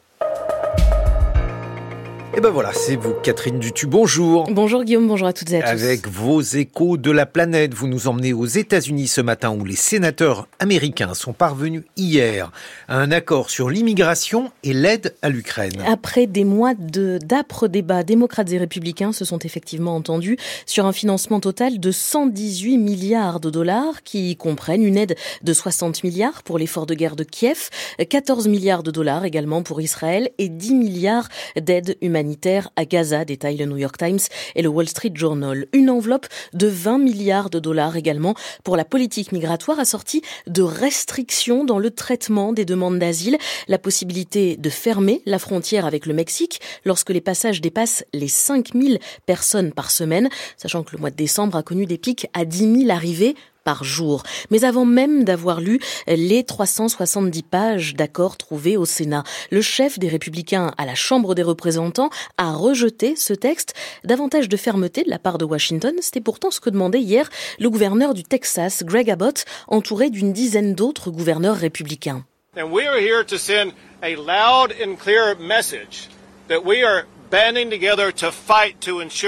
Et 2.37 2.40
ben 2.40 2.50
voilà, 2.50 2.73
c'est 2.73 2.94
vous, 2.94 3.14
Catherine 3.23 3.58
Dutu. 3.58 3.87
Bonjour. 3.87 4.47
Bonjour 4.50 4.85
Guillaume, 4.85 5.08
bonjour 5.08 5.26
à 5.26 5.32
toutes 5.32 5.50
et 5.50 5.61
à 5.61 5.62
tous. 5.62 5.82
Avec 5.82 6.06
vos 6.06 6.40
échos 6.40 6.99
de 6.99 7.11
la 7.11 7.25
planète, 7.25 7.73
vous 7.73 7.88
nous 7.88 8.06
emmenez 8.06 8.32
aux 8.35 8.47
États-Unis 8.47 9.08
ce 9.08 9.23
matin 9.23 9.50
où 9.50 9.64
les 9.64 9.75
sénateurs 9.75 10.47
américains 10.58 11.14
sont 11.14 11.32
parvenus 11.32 11.82
hier 11.97 12.52
à 12.87 12.99
un 12.99 13.11
accord 13.12 13.49
sur 13.49 13.70
l'immigration 13.70 14.52
et 14.62 14.75
l'aide 14.75 15.16
à 15.23 15.30
l'Ukraine. 15.30 15.82
Après 15.87 16.26
des 16.26 16.44
mois 16.44 16.75
de 16.75 17.18
d'âpres 17.25 17.66
débats, 17.66 18.02
démocrates 18.02 18.52
et 18.52 18.58
républicains 18.58 19.12
se 19.12 19.25
sont 19.25 19.38
effectivement 19.38 19.97
entendus 19.97 20.37
sur 20.66 20.85
un 20.85 20.92
financement 20.92 21.40
total 21.40 21.80
de 21.80 21.90
118 21.90 22.76
milliards 22.76 23.40
de 23.40 23.49
dollars 23.49 24.02
qui 24.04 24.37
comprennent 24.37 24.85
une 24.85 24.99
aide 24.99 25.16
de 25.42 25.52
60 25.54 26.04
milliards 26.04 26.42
pour 26.42 26.58
l'effort 26.58 26.87
de 26.87 26.94
guerre 26.94 27.16
de 27.16 27.25
Kiev, 27.25 27.70
14 28.08 28.49
milliards 28.49 28.82
de 28.82 28.90
dollars 28.90 29.25
également 29.25 29.62
pour 29.62 29.80
Israël 29.80 30.30
et 30.37 30.50
10 30.50 30.75
milliards 30.75 31.28
d'aides 31.61 31.97
humanitaires 32.18 32.70
à 32.75 32.84
Gaza, 32.84 33.25
détaille 33.25 33.58
le 33.58 33.66
New 33.66 33.76
York 33.76 33.96
Times 33.96 34.18
et 34.56 34.62
le 34.62 34.68
Wall 34.68 34.88
Street 34.88 35.12
Journal. 35.14 35.66
Une 35.72 35.88
enveloppe 35.88 36.26
de 36.52 36.66
20 36.66 36.98
milliards 36.98 37.48
de 37.48 37.60
dollars 37.60 37.96
également 37.96 38.34
pour 38.64 38.76
la 38.76 38.84
politique 38.84 39.30
migratoire 39.30 39.78
assortie 39.78 40.22
de 40.48 40.62
restrictions 40.62 41.64
dans 41.64 41.78
le 41.78 41.92
traitement 41.92 42.52
des 42.52 42.64
demandes 42.64 42.98
d'asile, 42.98 43.38
la 43.68 43.78
possibilité 43.78 44.56
de 44.56 44.68
fermer 44.68 45.22
la 45.26 45.38
frontière 45.38 45.87
avec 45.87 46.06
le 46.06 46.14
Mexique 46.14 46.60
lorsque 46.84 47.10
les 47.10 47.20
passages 47.20 47.60
dépassent 47.60 48.04
les 48.12 48.28
5000 48.28 48.98
personnes 49.25 49.72
par 49.72 49.92
semaine, 49.92 50.28
sachant 50.56 50.82
que 50.82 50.96
le 50.96 51.00
mois 51.00 51.10
de 51.10 51.16
décembre 51.16 51.56
a 51.56 51.62
connu 51.62 51.87
des 51.87 51.98
pics 51.98 52.26
à 52.34 52.44
10 52.44 52.80
000 52.80 52.90
arrivées 52.90 53.37
par 53.68 53.84
jour. 53.84 54.22
Mais 54.50 54.64
avant 54.64 54.87
même 54.87 55.25
d'avoir 55.25 55.60
lu 55.60 55.78
les 56.06 56.42
370 56.42 57.42
pages 57.42 57.94
d'accords 57.94 58.38
trouvés 58.38 58.78
au 58.78 58.87
Sénat, 58.87 59.25
le 59.50 59.60
chef 59.60 59.98
des 59.98 60.08
Républicains 60.08 60.72
à 60.78 60.87
la 60.87 60.94
Chambre 60.94 61.34
des 61.34 61.42
représentants 61.42 62.08
a 62.38 62.50
rejeté 62.54 63.14
ce 63.14 63.34
texte. 63.34 63.75
Davantage 64.04 64.48
de 64.48 64.56
fermeté 64.56 65.04
de 65.04 65.10
la 65.10 65.18
part 65.18 65.37
de 65.37 65.44
Washington, 65.44 65.94
c'était 66.00 66.22
pourtant 66.22 66.50
ce 66.50 66.60
que 66.60 66.70
demandait 66.70 67.02
hier 67.02 67.28
le 67.58 67.68
gouverneur 67.68 68.14
du 68.14 68.25
Texas, 68.25 68.84
Greg 68.84 69.10
Abbott, 69.10 69.44
entouré 69.66 70.08
d'une 70.08 70.32
dizaine 70.32 70.75
d'autres 70.75 71.10
gouverneurs 71.10 71.56
républicains. 71.56 72.25
And 72.56 72.72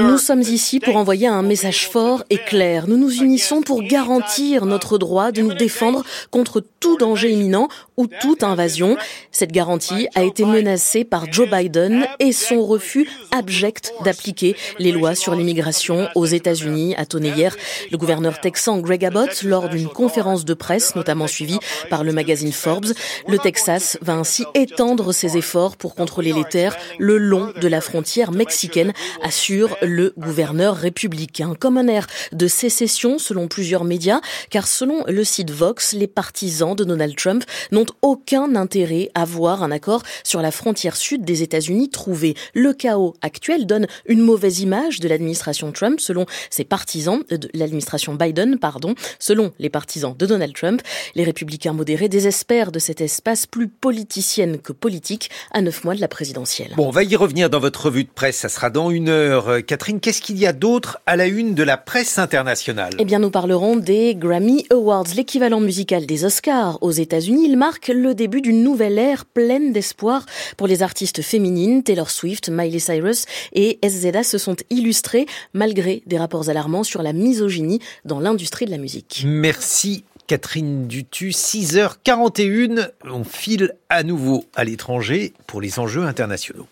nous 0.01 0.19
sommes 0.19 0.41
ici 0.41 0.81
pour 0.81 0.97
envoyer 0.97 1.27
un 1.27 1.43
message 1.43 1.89
fort 1.89 2.25
et 2.31 2.39
clair. 2.39 2.87
Nous 2.89 2.97
nous 2.97 3.23
unissons 3.23 3.61
pour 3.61 3.83
garantir 3.83 4.65
notre 4.65 4.97
droit 4.97 5.33
de 5.33 5.43
nous 5.43 5.53
défendre 5.53 6.03
contre 6.31 6.65
tout 6.81 6.97
danger 6.97 7.31
imminent 7.31 7.69
ou 7.97 8.07
toute 8.07 8.43
invasion. 8.43 8.97
Cette 9.33 9.53
garantie 9.53 10.09
a 10.15 10.23
été 10.23 10.45
menacée 10.45 11.05
par 11.05 11.31
Joe 11.31 11.51
Biden 11.51 12.07
et 12.19 12.33
son 12.33 12.65
refus 12.65 13.09
abject 13.33 13.93
d'appliquer 14.05 14.57
les 14.79 14.93
lois 14.93 15.15
sur 15.15 15.35
l'immigration 15.35 16.09
aux 16.15 16.27
États-Unis, 16.27 16.95
a 16.97 17.05
tonné 17.05 17.29
hier 17.29 17.55
le 17.91 17.99
gouverneur 17.99 18.41
texan 18.41 18.79
Greg 18.79 19.05
Abbott 19.05 19.43
lors 19.43 19.69
d'une 19.69 19.89
conférence 19.89 20.45
de 20.45 20.55
presse, 20.55 20.95
notamment 20.95 21.27
suivie 21.27 21.59
par 21.91 22.05
le 22.05 22.13
magazine 22.13 22.53
Forbes. 22.53 22.93
Le 23.29 23.39
Texas 23.39 23.99
va 24.01 24.15
ainsi 24.15 24.45
étendre 24.55 25.13
ses 25.13 25.37
efforts 25.37 25.77
pour 25.77 25.95
contrôler 25.95 26.33
les 26.33 26.45
terres 26.45 26.77
le 26.99 27.19
long 27.19 27.53
de 27.61 27.69
la 27.69 27.81
frontière 27.91 28.31
mexicaine, 28.31 28.93
assure 29.21 29.77
le 29.83 30.15
gouverneur 30.17 30.77
républicain. 30.77 31.57
Comme 31.59 31.77
un 31.77 31.89
air 31.89 32.07
de 32.31 32.47
sécession 32.47 33.19
selon 33.19 33.49
plusieurs 33.49 33.83
médias, 33.83 34.21
car 34.49 34.69
selon 34.69 35.03
le 35.09 35.25
site 35.25 35.51
Vox, 35.51 35.93
les 35.93 36.07
partisans 36.07 36.77
de 36.77 36.85
Donald 36.85 37.17
Trump 37.17 37.43
n'ont 37.73 37.87
aucun 38.03 38.55
intérêt 38.55 39.11
à 39.17 39.25
voir 39.25 39.65
un 39.65 39.73
accord 39.73 40.05
sur 40.23 40.41
la 40.41 40.53
frontière 40.53 40.95
sud 40.95 41.25
des 41.25 41.43
États-Unis 41.43 41.91
trouvé. 41.91 42.37
Le 42.55 42.73
chaos 42.73 43.15
actuel 43.23 43.67
donne 43.67 43.89
une 44.07 44.21
mauvaise 44.21 44.61
image 44.61 45.01
de 45.01 45.09
l'administration 45.09 45.73
Trump 45.73 45.99
selon 45.99 46.27
ses 46.49 46.63
partisans, 46.65 47.25
euh, 47.33 47.39
de 47.39 47.51
l'administration 47.55 48.15
Biden, 48.15 48.61
pardon, 48.61 48.95
selon 49.19 49.51
les 49.59 49.69
partisans 49.69 50.15
de 50.17 50.27
Donald 50.27 50.55
Trump. 50.55 50.81
Les 51.17 51.25
républicains 51.25 51.73
modérés 51.73 52.09
désespèrent 52.09 52.71
de 52.71 52.79
cet 52.79 53.01
espace 53.01 53.47
plus 53.47 53.67
politicienne 53.67 54.59
que 54.59 54.73
politique 54.73 55.29
à 55.51 55.61
neuf 55.61 55.83
mois 55.83 55.97
de 55.97 56.01
la 56.01 56.09
présidentielle. 56.09 56.75
Bon, 56.77 56.87
on 56.87 56.93
va 56.93 57.03
y 57.03 57.17
revenir 57.17 57.51
dans 57.51 57.59
votre 57.59 57.80
revue 57.81 58.05
de 58.05 58.11
presse, 58.11 58.37
ça 58.37 58.49
sera 58.49 58.71
dans 58.71 58.91
une 58.91 59.09
heure. 59.09 59.49
Euh, 59.49 59.61
Catherine, 59.61 60.01
qu'est-ce 60.01 60.23
qu'il 60.23 60.39
y 60.39 60.47
a 60.47 60.53
d'autre 60.53 61.01
à 61.07 61.17
la 61.17 61.27
une 61.27 61.55
de 61.55 61.63
la 61.63 61.77
presse 61.77 62.19
internationale? 62.19 62.93
Eh 62.99 63.05
bien, 63.05 63.19
nous 63.19 63.31
parlerons 63.31 63.77
des 63.77 64.15
Grammy 64.15 64.67
Awards, 64.71 65.07
l'équivalent 65.17 65.61
musical 65.61 66.07
des 66.07 66.25
Oscars 66.25 66.79
aux 66.83 66.93
États-Unis. 66.93 67.47
Il 67.47 67.57
marque 67.57 67.89
le 67.89 68.15
début 68.15 68.41
d'une 68.41 68.63
nouvelle 68.63 68.99
ère 68.99 69.25
pleine 69.25 69.73
d'espoir 69.73 70.27
pour 70.57 70.67
les 70.67 70.83
artistes 70.83 71.23
féminines. 71.23 71.83
Taylor 71.83 72.11
Swift, 72.11 72.49
Miley 72.49 72.79
Cyrus 72.79 73.25
et 73.53 73.79
SZA 73.85 74.23
se 74.23 74.39
sont 74.39 74.57
illustrés 74.71 75.27
malgré 75.55 76.03
des 76.07 76.19
rapports 76.19 76.49
alarmants 76.49 76.85
sur 76.85 77.03
la 77.03 77.13
misogynie 77.13 77.81
dans 78.05 78.21
l'industrie 78.21 78.67
de 78.67 78.71
la 78.71 78.79
musique. 78.79 79.25
Merci 79.27 80.05
Catherine 80.31 80.87
Dutu, 80.87 81.31
6h41, 81.31 82.91
on 83.05 83.25
file 83.25 83.73
à 83.89 84.05
nouveau 84.05 84.45
à 84.55 84.63
l'étranger 84.63 85.33
pour 85.49 85.61
les 85.61 85.81
enjeux 85.81 86.05
internationaux. 86.05 86.69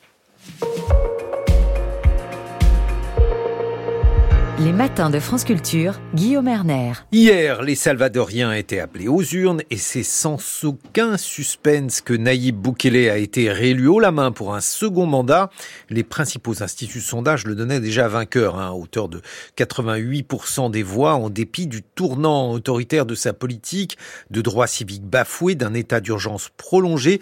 Les 4.60 4.72
matins 4.72 5.08
de 5.08 5.20
France 5.20 5.44
Culture, 5.44 6.00
Guillaume 6.16 6.48
Erner. 6.48 6.94
Hier, 7.12 7.62
les 7.62 7.76
Salvadoriens 7.76 8.52
étaient 8.52 8.80
appelés 8.80 9.06
aux 9.06 9.22
urnes 9.22 9.62
et 9.70 9.76
c'est 9.76 10.02
sans 10.02 10.64
aucun 10.64 11.16
suspense 11.16 12.00
que 12.00 12.12
Naïb 12.12 12.56
Boukele 12.56 13.08
a 13.08 13.18
été 13.18 13.52
réélu 13.52 13.86
haut 13.86 14.00
la 14.00 14.10
main 14.10 14.32
pour 14.32 14.56
un 14.56 14.60
second 14.60 15.06
mandat. 15.06 15.50
Les 15.90 16.02
principaux 16.02 16.60
instituts 16.60 16.98
de 16.98 17.04
sondage 17.04 17.46
le 17.46 17.54
donnaient 17.54 17.78
déjà 17.78 18.08
vainqueur, 18.08 18.58
hein, 18.58 18.70
à 18.70 18.72
hauteur 18.72 19.08
de 19.08 19.22
88% 19.56 20.72
des 20.72 20.82
voix, 20.82 21.14
en 21.14 21.30
dépit 21.30 21.68
du 21.68 21.84
tournant 21.84 22.50
autoritaire 22.50 23.06
de 23.06 23.14
sa 23.14 23.32
politique, 23.32 23.96
de 24.32 24.40
droits 24.40 24.66
civiques 24.66 25.06
bafoués, 25.06 25.54
d'un 25.54 25.72
état 25.72 26.00
d'urgence 26.00 26.50
prolongé. 26.56 27.20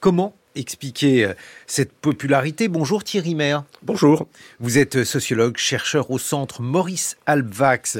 Comment 0.00 0.34
expliquer 0.54 1.24
euh, 1.24 1.34
cette 1.66 1.92
popularité. 1.92 2.68
Bonjour 2.68 3.04
Thierry 3.04 3.34
Maire. 3.34 3.64
Bonjour. 3.82 4.26
Vous 4.60 4.78
êtes 4.78 5.04
sociologue, 5.04 5.56
chercheur 5.56 6.10
au 6.10 6.18
centre 6.18 6.62
Maurice 6.62 7.16
Alvax 7.26 7.98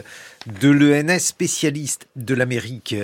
de 0.60 0.68
l'ENS, 0.68 1.18
spécialiste 1.18 2.08
de 2.16 2.34
l'Amérique 2.34 2.94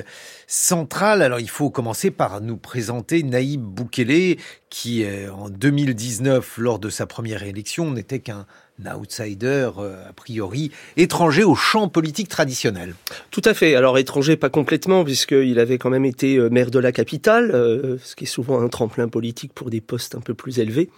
centrale. 0.46 1.22
Alors 1.22 1.40
il 1.40 1.50
faut 1.50 1.70
commencer 1.70 2.10
par 2.10 2.40
nous 2.40 2.56
présenter 2.56 3.22
Naïb 3.22 3.60
Boukele, 3.60 4.36
qui 4.70 5.04
euh, 5.04 5.32
en 5.32 5.48
2019, 5.48 6.58
lors 6.58 6.78
de 6.78 6.90
sa 6.90 7.06
première 7.06 7.42
élection, 7.42 7.90
n'était 7.90 8.20
qu'un 8.20 8.46
outsider, 8.86 9.70
euh, 9.78 10.08
a 10.08 10.12
priori, 10.12 10.70
étranger 10.96 11.44
au 11.44 11.54
champ 11.54 11.88
politique 11.88 12.28
traditionnel. 12.28 12.94
Tout 13.30 13.42
à 13.44 13.54
fait. 13.54 13.74
Alors 13.74 13.98
étranger, 13.98 14.36
pas 14.36 14.50
complètement, 14.50 15.04
puisqu'il 15.04 15.58
avait 15.58 15.78
quand 15.78 15.90
même 15.90 16.04
été 16.04 16.36
euh, 16.36 16.48
maire 16.48 16.70
de 16.70 16.78
la 16.78 16.92
capitale, 16.92 17.50
euh, 17.52 17.96
ce 18.02 18.14
qui 18.14 18.24
est 18.24 18.28
souvent 18.28 18.60
un 18.60 18.68
tremplin 18.68 19.08
politique 19.08 19.52
pour 19.52 19.70
des 19.70 19.80
postes 19.80 20.14
un 20.14 20.20
peu 20.20 20.34
plus 20.34 20.58
élevés. 20.58 20.90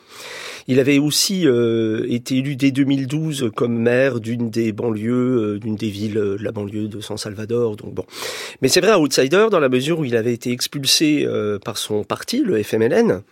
Il 0.68 0.78
avait 0.78 0.98
aussi 0.98 1.46
été 2.08 2.36
élu 2.36 2.54
dès 2.54 2.70
2012 2.70 3.50
comme 3.56 3.76
maire 3.76 4.20
d'une 4.20 4.50
des 4.50 4.72
banlieues, 4.72 5.58
d'une 5.58 5.74
des 5.74 5.88
villes 5.88 6.14
de 6.14 6.38
la 6.40 6.52
banlieue 6.52 6.86
de 6.86 7.00
San 7.00 7.16
Salvador. 7.16 7.76
Donc 7.76 7.94
bon, 7.94 8.04
mais 8.60 8.68
c'est 8.68 8.80
vrai, 8.80 8.94
outsider 8.94 9.46
dans 9.50 9.58
la 9.58 9.68
mesure 9.68 10.00
où 10.00 10.04
il 10.04 10.14
avait 10.14 10.34
été 10.34 10.52
expulsé 10.52 11.26
par 11.64 11.78
son 11.78 12.04
parti, 12.04 12.42
le 12.44 12.62
FMLN 12.62 13.22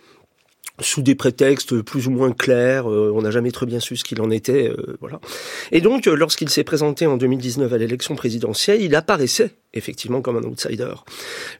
sous 0.81 1.01
des 1.01 1.15
prétextes 1.15 1.81
plus 1.81 2.07
ou 2.07 2.11
moins 2.11 2.31
clairs, 2.31 2.89
euh, 2.89 3.11
on 3.13 3.21
n'a 3.21 3.31
jamais 3.31 3.51
très 3.51 3.65
bien 3.65 3.79
su 3.79 3.95
ce 3.95 4.03
qu'il 4.03 4.21
en 4.21 4.31
était, 4.31 4.69
euh, 4.69 4.97
voilà. 4.99 5.19
Et 5.71 5.81
donc, 5.81 6.07
euh, 6.07 6.15
lorsqu'il 6.15 6.49
s'est 6.49 6.63
présenté 6.63 7.05
en 7.05 7.17
2019 7.17 7.71
à 7.71 7.77
l'élection 7.77 8.15
présidentielle, 8.15 8.81
il 8.81 8.95
apparaissait 8.95 9.51
effectivement 9.73 10.21
comme 10.21 10.37
un 10.37 10.43
outsider. 10.43 10.93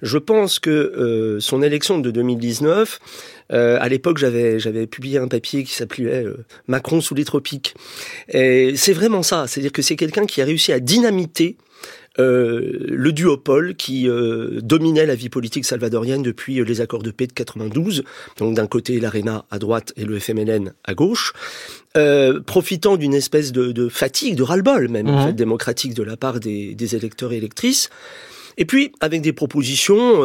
Je 0.02 0.18
pense 0.18 0.58
que 0.58 1.38
son 1.40 1.62
élection 1.62 2.00
de 2.00 2.10
2019, 2.10 3.00
à 3.50 3.88
l'époque, 3.88 4.18
j'avais 4.18 4.60
j'avais 4.60 4.88
publié 4.88 5.20
un 5.20 5.28
papier 5.28 5.64
qui 5.64 5.76
s'appelait 5.76 6.26
Macron 6.68 7.02
sous 7.02 7.14
les 7.14 7.24
tropiques. 7.24 7.76
Et 8.30 8.76
c'est 8.76 8.94
vraiment 8.94 9.22
ça, 9.22 9.46
c'est-à-dire 9.46 9.72
que 9.72 9.84
c'est 9.84 9.96
quelqu'un 9.96 10.26
qui 10.26 10.42
a 10.42 10.46
réussi 10.46 10.72
à 10.74 10.80
dynamiter 10.80 11.58
euh, 11.60 11.69
le 12.20 13.12
duopole 13.12 13.76
qui 13.76 14.08
euh, 14.08 14.60
dominait 14.62 15.06
la 15.06 15.16
vie 15.16 15.30
politique 15.30 15.66
salvadorienne 15.66 16.22
depuis 16.22 16.64
les 16.64 16.82
accords 16.82 17.04
de 17.04 17.12
paix 17.12 17.28
de 17.28 17.34
92, 17.34 18.04
donc 18.38 18.56
d'un 18.56 18.68
côté 18.68 19.00
l'ARENA 19.00 19.46
à 19.50 19.60
droite 19.60 19.94
et 19.96 20.06
le 20.06 20.20
FMLN 20.20 20.74
à 20.84 20.94
gauche, 20.94 21.34
euh, 21.98 22.40
profitant 22.42 22.98
d'une 22.98 23.14
espèce 23.14 23.52
de, 23.52 23.90
fatigue, 23.90 24.36
de 24.36 24.44
ras-le-bol 24.44 24.90
même 24.90 25.08
en 25.08 25.28
fait, 25.28 25.34
démocratique 25.34 25.94
de 25.94 26.04
la 26.04 26.18
part 26.18 26.40
des, 26.40 26.76
des, 26.76 26.96
électeurs 26.96 27.32
et 27.32 27.38
électrices, 27.38 27.90
et 28.58 28.66
puis 28.66 28.92
avec 29.00 29.22
des 29.22 29.34
propositions 29.34 30.24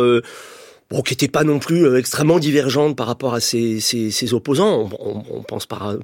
bon, 0.91 1.03
qui 1.03 1.13
n'était 1.13 1.29
pas 1.29 1.45
non 1.45 1.59
plus 1.59 1.87
euh, 1.87 1.99
extrêmement 1.99 2.39
divergente 2.39 2.97
par 2.97 3.07
rapport 3.07 3.35
à 3.35 3.41
ses, 3.41 3.81
ses, 3.81 4.35
opposants. 4.35 4.91
On, 5.01 5.43
pense 5.43 5.67
par, 5.67 5.97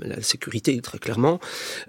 la 0.00 0.20
sécurité 0.22 0.80
très 0.80 0.98
clairement, 0.98 1.38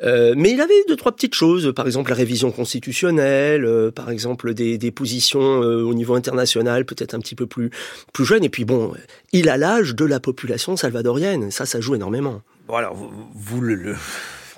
euh, 0.03 0.33
mais 0.37 0.51
il 0.51 0.61
avait 0.61 0.73
deux 0.87 0.95
trois 0.95 1.11
petites 1.11 1.33
choses, 1.33 1.73
par 1.75 1.85
exemple 1.85 2.09
la 2.11 2.15
révision 2.15 2.51
constitutionnelle, 2.51 3.65
euh, 3.65 3.91
par 3.91 4.09
exemple 4.09 4.53
des, 4.53 4.77
des 4.77 4.91
positions 4.91 5.39
au 5.39 5.93
niveau 5.93 6.15
international 6.15 6.85
peut-être 6.85 7.13
un 7.13 7.19
petit 7.19 7.35
peu 7.35 7.47
plus 7.47 7.71
plus 8.13 8.25
jeunes. 8.25 8.43
Et 8.43 8.49
puis 8.49 8.65
bon, 8.65 8.93
il 9.31 9.49
a 9.49 9.57
l'âge 9.57 9.95
de 9.95 10.05
la 10.05 10.19
population 10.19 10.75
salvadorienne, 10.75 11.51
ça, 11.51 11.65
ça 11.65 11.79
joue 11.79 11.95
énormément. 11.95 12.41
bon 12.67 12.75
alors 12.75 12.95
vous, 12.95 13.61
le 13.61 13.95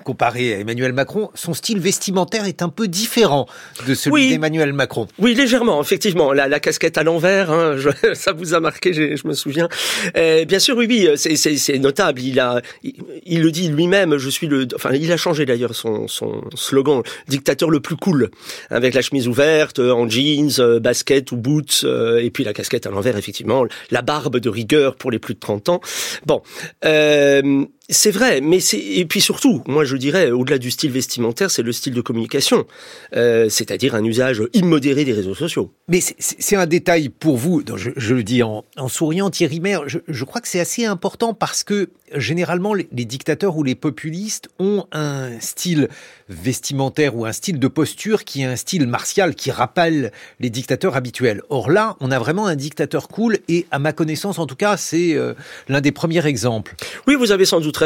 comparé 0.02 0.54
à 0.54 0.58
Emmanuel 0.58 0.92
Macron, 0.92 1.30
son 1.34 1.54
style 1.54 1.80
vestimentaire 1.80 2.44
est 2.46 2.62
un 2.62 2.68
peu 2.68 2.88
différent 2.88 3.46
de 3.86 3.94
celui 3.94 4.30
d'Emmanuel 4.30 4.72
Macron. 4.72 5.08
Oui, 5.18 5.34
légèrement, 5.34 5.80
effectivement. 5.80 6.32
La, 6.32 6.48
la 6.48 6.60
casquette 6.60 6.98
à 6.98 7.02
l'envers, 7.02 7.50
hein, 7.50 7.76
ça 8.14 8.32
vous 8.32 8.54
a 8.54 8.60
marqué, 8.60 8.92
je, 8.92 9.26
me 9.26 9.32
souviens. 9.34 9.68
Euh, 10.16 10.44
bien 10.44 10.58
sûr, 10.58 10.76
oui, 10.76 10.86
oui, 10.88 11.08
c'est 11.16 11.78
notable. 11.78 12.20
Il 12.20 12.40
a, 12.40 12.60
il, 12.82 12.94
il 13.24 13.42
le 13.42 13.50
dit 13.50 13.68
lui-même. 13.68 14.16
Je 14.18 14.28
suis 14.28 14.46
le, 14.46 14.66
enfin, 14.74 14.90
il 14.92 15.10
a 15.12 15.16
changé 15.16 15.46
d'ailleurs 15.46 15.74
son, 15.74 16.08
son 16.08 16.42
slogan, 16.54 17.02
dictateur 17.28 17.70
le 17.70 17.80
plus 17.80 17.96
cool, 17.96 18.30
avec 18.70 18.94
la 18.94 19.02
chemise 19.02 19.28
ouverte, 19.28 19.78
en 19.78 20.08
jeans, 20.08 20.50
euh, 20.58 20.80
basket 20.80 21.32
ou 21.32 21.36
boots, 21.36 21.84
euh, 21.84 22.22
et 22.22 22.30
puis 22.30 22.44
la 22.44 22.52
casquette 22.52 22.86
à 22.86 22.90
l'envers, 22.90 23.16
effectivement, 23.16 23.64
la 23.90 24.02
barbe 24.02 24.38
de 24.38 24.48
rigueur 24.48 24.96
pour 24.96 25.10
les 25.10 25.18
plus 25.18 25.34
de 25.34 25.40
30 25.40 25.68
ans. 25.68 25.80
Bon. 26.26 26.42
Euh, 26.84 27.64
c'est 27.92 28.10
vrai, 28.10 28.40
mais 28.40 28.60
c'est 28.60 28.78
et 28.78 29.04
puis 29.04 29.20
surtout, 29.20 29.62
moi 29.66 29.84
je 29.84 29.96
dirais, 29.96 30.30
au-delà 30.30 30.58
du 30.58 30.70
style 30.70 30.90
vestimentaire, 30.90 31.50
c'est 31.50 31.62
le 31.62 31.72
style 31.72 31.94
de 31.94 32.00
communication, 32.00 32.66
euh, 33.14 33.48
c'est-à-dire 33.48 33.94
un 33.94 34.04
usage 34.04 34.42
immodéré 34.52 35.04
des 35.04 35.12
réseaux 35.12 35.34
sociaux. 35.34 35.72
Mais 35.88 36.00
c'est 36.00 36.56
un 36.56 36.66
détail 36.66 37.08
pour 37.08 37.36
vous, 37.36 37.62
je, 37.76 37.90
je 37.96 38.14
le 38.14 38.22
dis 38.22 38.42
en, 38.42 38.64
en, 38.76 38.88
souriant, 38.88 39.30
Thierry 39.30 39.60
Maire, 39.60 39.88
je, 39.88 39.98
je 40.08 40.24
crois 40.24 40.40
que 40.40 40.48
c'est 40.48 40.60
assez 40.60 40.84
important 40.84 41.34
parce 41.34 41.64
que 41.64 41.90
généralement 42.14 42.74
les, 42.74 42.88
les, 42.92 43.04
dictateurs 43.04 43.56
ou 43.56 43.62
les 43.62 43.74
populistes 43.74 44.48
ont 44.58 44.86
un 44.92 45.38
style 45.40 45.88
vestimentaire 46.28 47.16
ou 47.16 47.24
un 47.26 47.32
style 47.32 47.58
de 47.58 47.68
posture 47.68 48.24
qui 48.24 48.42
est 48.42 48.46
un 48.46 48.56
style 48.56 48.86
martial 48.86 49.34
qui 49.34 49.50
rappelle 49.50 50.12
les 50.40 50.50
dictateurs 50.50 50.96
habituels. 50.96 51.42
Or 51.48 51.70
là, 51.70 51.96
on 52.00 52.10
a 52.10 52.18
vraiment 52.18 52.46
un 52.46 52.56
dictateur 52.56 53.08
cool 53.08 53.38
et 53.48 53.66
à 53.70 53.78
ma 53.78 53.92
connaissance 53.92 54.38
en 54.38 54.46
tout 54.46 54.56
cas, 54.56 54.76
c'est 54.76 55.14
euh, 55.14 55.34
l'un 55.68 55.80
des 55.80 55.92
premiers 55.92 56.26
exemples. 56.26 56.74
Oui, 57.06 57.14
vous 57.14 57.32
avez 57.32 57.44
sans 57.44 57.60
doute 57.60 57.76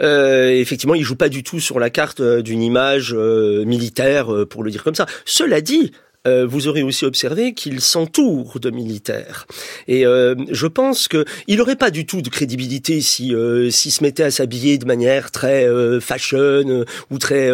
Euh, 0.00 0.50
effectivement, 0.50 0.94
il 0.94 1.02
joue 1.02 1.16
pas 1.16 1.28
du 1.28 1.42
tout 1.42 1.60
sur 1.60 1.78
la 1.78 1.90
carte 1.90 2.20
euh, 2.20 2.42
d'une 2.42 2.62
image 2.62 3.14
euh, 3.14 3.64
militaire, 3.64 4.32
euh, 4.32 4.46
pour 4.46 4.62
le 4.62 4.70
dire 4.70 4.84
comme 4.84 4.94
ça. 4.94 5.06
Cela 5.24 5.60
dit, 5.60 5.92
euh, 6.26 6.46
vous 6.46 6.68
aurez 6.68 6.82
aussi 6.82 7.04
observé 7.04 7.52
qu'il 7.52 7.80
s'entoure 7.80 8.58
de 8.58 8.70
militaires. 8.70 9.46
Et 9.88 10.06
euh, 10.06 10.34
je 10.50 10.66
pense 10.66 11.06
que 11.06 11.24
il 11.48 11.58
n'aurait 11.58 11.76
pas 11.76 11.90
du 11.90 12.06
tout 12.06 12.22
de 12.22 12.30
crédibilité 12.30 13.02
si 13.02 13.34
euh, 13.34 13.70
s'il 13.70 13.92
se 13.92 14.02
mettait 14.02 14.22
à 14.22 14.30
s'habiller 14.30 14.78
de 14.78 14.86
manière 14.86 15.30
très 15.30 15.68
euh, 15.68 16.00
fashion 16.00 16.84
ou 17.10 17.18
très 17.18 17.50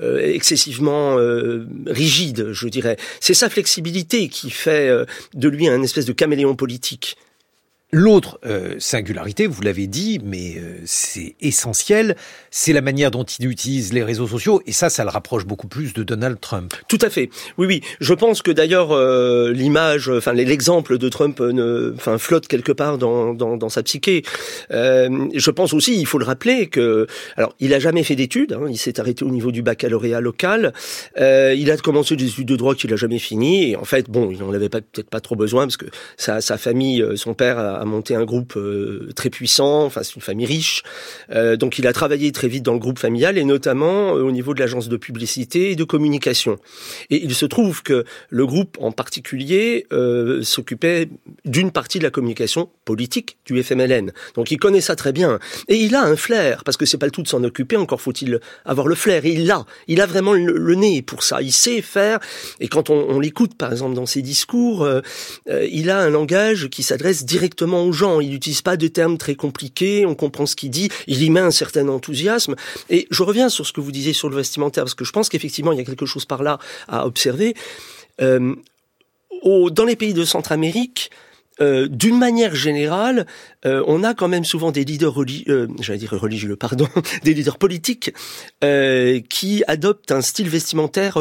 excessivement 0.00 1.16
rigide, 1.86 2.48
je 2.52 2.68
dirais. 2.68 2.96
C'est 3.20 3.34
sa 3.34 3.48
flexibilité 3.48 4.28
qui 4.28 4.50
fait 4.50 4.90
de 5.34 5.48
lui 5.48 5.68
un 5.68 5.82
espèce 5.82 6.04
de 6.04 6.12
caméléon 6.12 6.54
politique. 6.54 7.16
L'autre 7.94 8.38
euh, 8.46 8.76
singularité, 8.78 9.46
vous 9.46 9.60
l'avez 9.60 9.86
dit, 9.86 10.18
mais 10.24 10.54
euh, 10.56 10.78
c'est 10.86 11.34
essentiel, 11.42 12.16
c'est 12.50 12.72
la 12.72 12.80
manière 12.80 13.10
dont 13.10 13.24
il 13.24 13.46
utilise 13.46 13.92
les 13.92 14.02
réseaux 14.02 14.26
sociaux, 14.26 14.62
et 14.66 14.72
ça, 14.72 14.88
ça 14.88 15.04
le 15.04 15.10
rapproche 15.10 15.44
beaucoup 15.44 15.68
plus 15.68 15.92
de 15.92 16.02
Donald 16.02 16.40
Trump. 16.40 16.72
Tout 16.88 16.96
à 17.02 17.10
fait. 17.10 17.28
Oui, 17.58 17.66
oui. 17.66 17.82
Je 18.00 18.14
pense 18.14 18.40
que 18.40 18.50
d'ailleurs 18.50 18.92
euh, 18.92 19.52
l'image, 19.52 20.08
enfin 20.08 20.32
l'exemple 20.32 20.96
de 20.96 21.08
Trump, 21.10 21.38
ne, 21.40 21.92
enfin 21.94 22.16
flotte 22.16 22.48
quelque 22.48 22.72
part 22.72 22.96
dans, 22.96 23.34
dans, 23.34 23.58
dans 23.58 23.68
sa 23.68 23.82
psyché. 23.82 24.22
Euh, 24.70 25.28
je 25.34 25.50
pense 25.50 25.74
aussi, 25.74 26.00
il 26.00 26.06
faut 26.06 26.16
le 26.16 26.24
rappeler 26.24 26.68
que, 26.68 27.06
alors, 27.36 27.54
il 27.60 27.74
a 27.74 27.78
jamais 27.78 28.04
fait 28.04 28.16
d'études. 28.16 28.54
Hein, 28.54 28.68
il 28.70 28.78
s'est 28.78 29.00
arrêté 29.00 29.22
au 29.22 29.30
niveau 29.30 29.52
du 29.52 29.60
baccalauréat 29.60 30.22
local. 30.22 30.72
Euh, 31.20 31.54
il 31.54 31.70
a 31.70 31.76
commencé 31.76 32.16
des 32.16 32.28
études 32.28 32.48
de 32.48 32.56
droit 32.56 32.74
qu'il 32.74 32.90
a 32.94 32.96
jamais 32.96 33.18
fini, 33.18 33.72
et 33.72 33.76
en 33.76 33.84
fait, 33.84 34.08
bon, 34.08 34.30
il 34.30 34.38
n'en 34.38 34.50
avait 34.54 34.70
peut-être 34.70 35.10
pas 35.10 35.20
trop 35.20 35.36
besoin 35.36 35.66
parce 35.66 35.76
que 35.76 35.86
sa, 36.16 36.40
sa 36.40 36.56
famille, 36.56 37.04
son 37.16 37.34
père 37.34 37.58
a 37.58 37.81
a 37.82 37.84
monté 37.84 38.14
un 38.14 38.24
groupe 38.24 38.54
euh, 38.56 39.10
très 39.14 39.28
puissant, 39.28 39.84
enfin 39.84 40.02
c'est 40.02 40.14
une 40.14 40.22
famille 40.22 40.46
riche, 40.46 40.82
euh, 41.30 41.56
donc 41.56 41.78
il 41.78 41.86
a 41.86 41.92
travaillé 41.92 42.32
très 42.32 42.48
vite 42.48 42.62
dans 42.62 42.72
le 42.72 42.78
groupe 42.78 42.98
familial 42.98 43.36
et 43.36 43.44
notamment 43.44 44.16
euh, 44.16 44.22
au 44.22 44.30
niveau 44.30 44.54
de 44.54 44.60
l'agence 44.60 44.88
de 44.88 44.96
publicité 44.96 45.72
et 45.72 45.76
de 45.76 45.84
communication. 45.84 46.58
Et 47.10 47.22
il 47.22 47.34
se 47.34 47.44
trouve 47.44 47.82
que 47.82 48.04
le 48.30 48.46
groupe 48.46 48.78
en 48.80 48.92
particulier 48.92 49.86
s'occupait 50.42 51.08
d'une 51.44 51.70
partie 51.70 51.98
de 51.98 52.04
la 52.04 52.10
communication 52.10 52.68
politique 52.84 53.36
du 53.44 53.60
FMLN. 53.62 54.12
Donc 54.34 54.50
il 54.50 54.58
connaît 54.58 54.80
ça 54.80 54.96
très 54.96 55.12
bien 55.12 55.38
et 55.68 55.76
il 55.76 55.94
a 55.94 56.02
un 56.02 56.16
flair 56.16 56.62
parce 56.64 56.76
que 56.76 56.86
c'est 56.86 56.98
pas 56.98 57.06
le 57.06 57.12
tout 57.12 57.22
de 57.22 57.28
s'en 57.28 57.42
occuper, 57.42 57.76
encore 57.76 58.00
faut-il 58.00 58.38
avoir 58.64 58.86
le 58.86 58.94
flair. 58.94 59.24
Et 59.24 59.32
il 59.32 59.46
l'a, 59.46 59.66
il 59.88 60.00
a 60.00 60.06
vraiment 60.06 60.32
le, 60.32 60.74
nez 60.74 61.02
pour 61.02 61.22
ça. 61.22 61.42
Il 61.42 61.52
sait 61.52 61.82
faire. 61.82 62.20
Et 62.60 62.68
quand 62.68 62.90
on, 62.90 63.18
l'écoute 63.18 63.56
par 63.56 63.72
exemple 63.72 63.94
dans 63.94 64.06
ses 64.06 64.22
discours, 64.22 64.88
il 65.48 65.90
a 65.90 65.98
un 65.98 66.10
langage 66.10 66.68
qui 66.68 66.82
s'adresse 66.82 67.24
directement 67.24 67.71
aux 67.80 67.92
gens. 67.92 68.20
Il 68.20 68.30
n'utilise 68.30 68.62
pas 68.62 68.76
de 68.76 68.88
termes 68.88 69.18
très 69.18 69.34
compliqués, 69.34 70.06
on 70.06 70.14
comprend 70.14 70.46
ce 70.46 70.56
qu'il 70.56 70.70
dit, 70.70 70.88
il 71.06 71.22
y 71.22 71.30
met 71.30 71.40
un 71.40 71.50
certain 71.50 71.88
enthousiasme. 71.88 72.54
Et 72.90 73.06
je 73.10 73.22
reviens 73.22 73.48
sur 73.48 73.66
ce 73.66 73.72
que 73.72 73.80
vous 73.80 73.92
disiez 73.92 74.12
sur 74.12 74.28
le 74.28 74.36
vestimentaire, 74.36 74.84
parce 74.84 74.94
que 74.94 75.04
je 75.04 75.12
pense 75.12 75.28
qu'effectivement, 75.28 75.72
il 75.72 75.78
y 75.78 75.80
a 75.80 75.84
quelque 75.84 76.06
chose 76.06 76.24
par 76.24 76.42
là 76.42 76.58
à 76.88 77.06
observer. 77.06 77.54
Euh, 78.20 78.54
dans 79.44 79.84
les 79.84 79.96
pays 79.96 80.14
de 80.14 80.24
Centre-Amérique, 80.24 81.10
euh, 81.60 81.86
d'une 81.88 82.18
manière 82.18 82.54
générale, 82.54 83.26
euh, 83.66 83.84
on 83.86 84.04
a 84.04 84.14
quand 84.14 84.28
même 84.28 84.44
souvent 84.44 84.72
des 84.72 84.84
leaders 84.84 85.12
religieux, 85.12 85.68
j'allais 85.80 85.98
dire 85.98 86.12
religieux, 86.12 86.56
pardon, 86.56 86.88
des 87.24 87.34
leaders 87.34 87.58
politiques 87.58 88.12
qui 89.28 89.64
adoptent 89.66 90.12
un 90.12 90.22
style 90.22 90.48
vestimentaire 90.48 91.18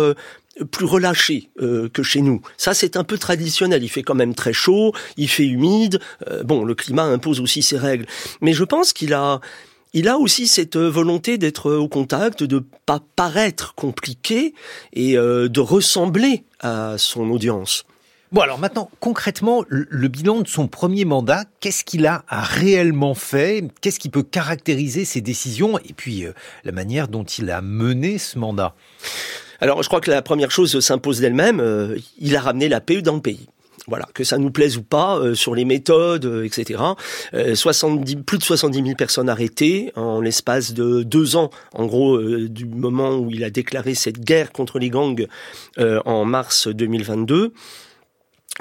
plus 0.72 0.86
relâché 0.86 1.50
euh, 1.62 1.90
que 1.90 2.04
chez 2.04 2.22
nous. 2.22 2.42
Ça, 2.58 2.74
c'est 2.74 2.98
un 2.98 3.04
peu 3.04 3.18
traditionnel. 3.18 3.84
Il 3.84 3.90
fait 3.90 4.04
quand 4.04 4.16
même 4.16 4.36
très 4.36 4.54
chaud, 4.54 4.94
il 5.18 5.30
fait 5.30 5.46
humide. 5.46 6.00
Euh, 6.30 6.44
bon, 6.44 6.64
le 6.64 6.76
climat 6.76 7.04
impose 7.04 7.40
aussi 7.40 7.62
ses 7.62 7.78
règles. 7.78 8.06
Mais 8.42 8.54
je 8.54 8.64
pense 8.64 8.94
qu'il 8.94 9.14
a, 9.14 9.40
il 9.94 10.08
a 10.08 10.18
aussi 10.18 10.48
cette 10.48 10.78
volonté 10.78 11.38
d'être 11.38 11.72
au 11.72 11.88
contact, 11.88 12.44
de 12.44 12.64
pas 12.86 13.02
paraître 13.16 13.76
compliqué 13.76 14.54
et 14.94 15.18
euh, 15.18 15.48
de 15.48 15.60
ressembler 15.60 16.44
à 16.60 16.98
son 16.98 17.30
audience. 17.30 17.86
Bon, 18.32 18.40
alors 18.40 18.60
maintenant, 18.60 18.90
concrètement, 19.02 19.66
le 19.68 20.08
bilan 20.08 20.40
de 20.40 20.48
son 20.48 20.70
premier 20.70 21.04
mandat, 21.04 21.44
qu'est-ce 21.60 21.84
qu'il 21.84 22.06
a 22.06 22.24
réellement 22.30 23.14
fait? 23.14 23.68
Qu'est-ce 23.82 24.00
qui 24.00 24.08
peut 24.08 24.24
caractériser 24.24 25.04
ses 25.04 25.20
décisions 25.20 25.78
Et 25.80 25.92
puis, 25.92 26.24
euh, 26.24 26.32
la 26.64 26.72
manière 26.72 27.10
dont 27.10 27.26
il 27.26 27.52
a 27.52 27.62
mené 27.62 28.18
ce 28.18 28.40
mandat? 28.40 28.74
Alors, 29.62 29.84
je 29.84 29.88
crois 29.88 30.02
que 30.02 30.10
la 30.10 30.24
première 30.24 30.50
chose 30.50 30.80
s'impose 30.80 31.20
d'elle-même. 31.20 31.60
Euh, 31.60 31.96
il 32.20 32.36
a 32.36 32.42
ramené 32.42 32.68
la 32.68 32.82
paix 32.82 33.04
dans 33.04 33.16
le 33.16 33.22
pays. 33.22 33.48
Voilà, 33.88 34.08
que 34.14 34.24
ça 34.24 34.38
nous 34.38 34.52
plaise 34.52 34.78
ou 34.78 34.84
pas, 34.84 35.18
euh, 35.18 35.36
sur 35.36 35.54
les 35.56 35.66
méthodes, 35.66 36.26
euh, 36.26 36.44
etc. 36.44 36.80
70, 37.54 38.18
plus 38.18 38.40
de 38.40 38.44
70 38.44 38.84
000 38.84 38.96
personnes 38.96 39.30
arrêtées 39.30 39.92
en 39.96 40.20
l'espace 40.20 40.74
de 40.74 41.04
deux 41.04 41.36
ans, 41.36 41.52
en 41.74 41.86
gros, 41.86 42.18
du 42.20 42.66
moment 42.66 43.16
où 43.16 43.30
il 43.32 43.44
a 43.44 43.50
déclaré 43.52 43.94
cette 43.94 44.20
guerre 44.20 44.52
contre 44.52 44.80
les 44.80 44.90
gangs 44.90 45.28
en 45.78 46.26
mars 46.26 46.68
2022 46.68 47.54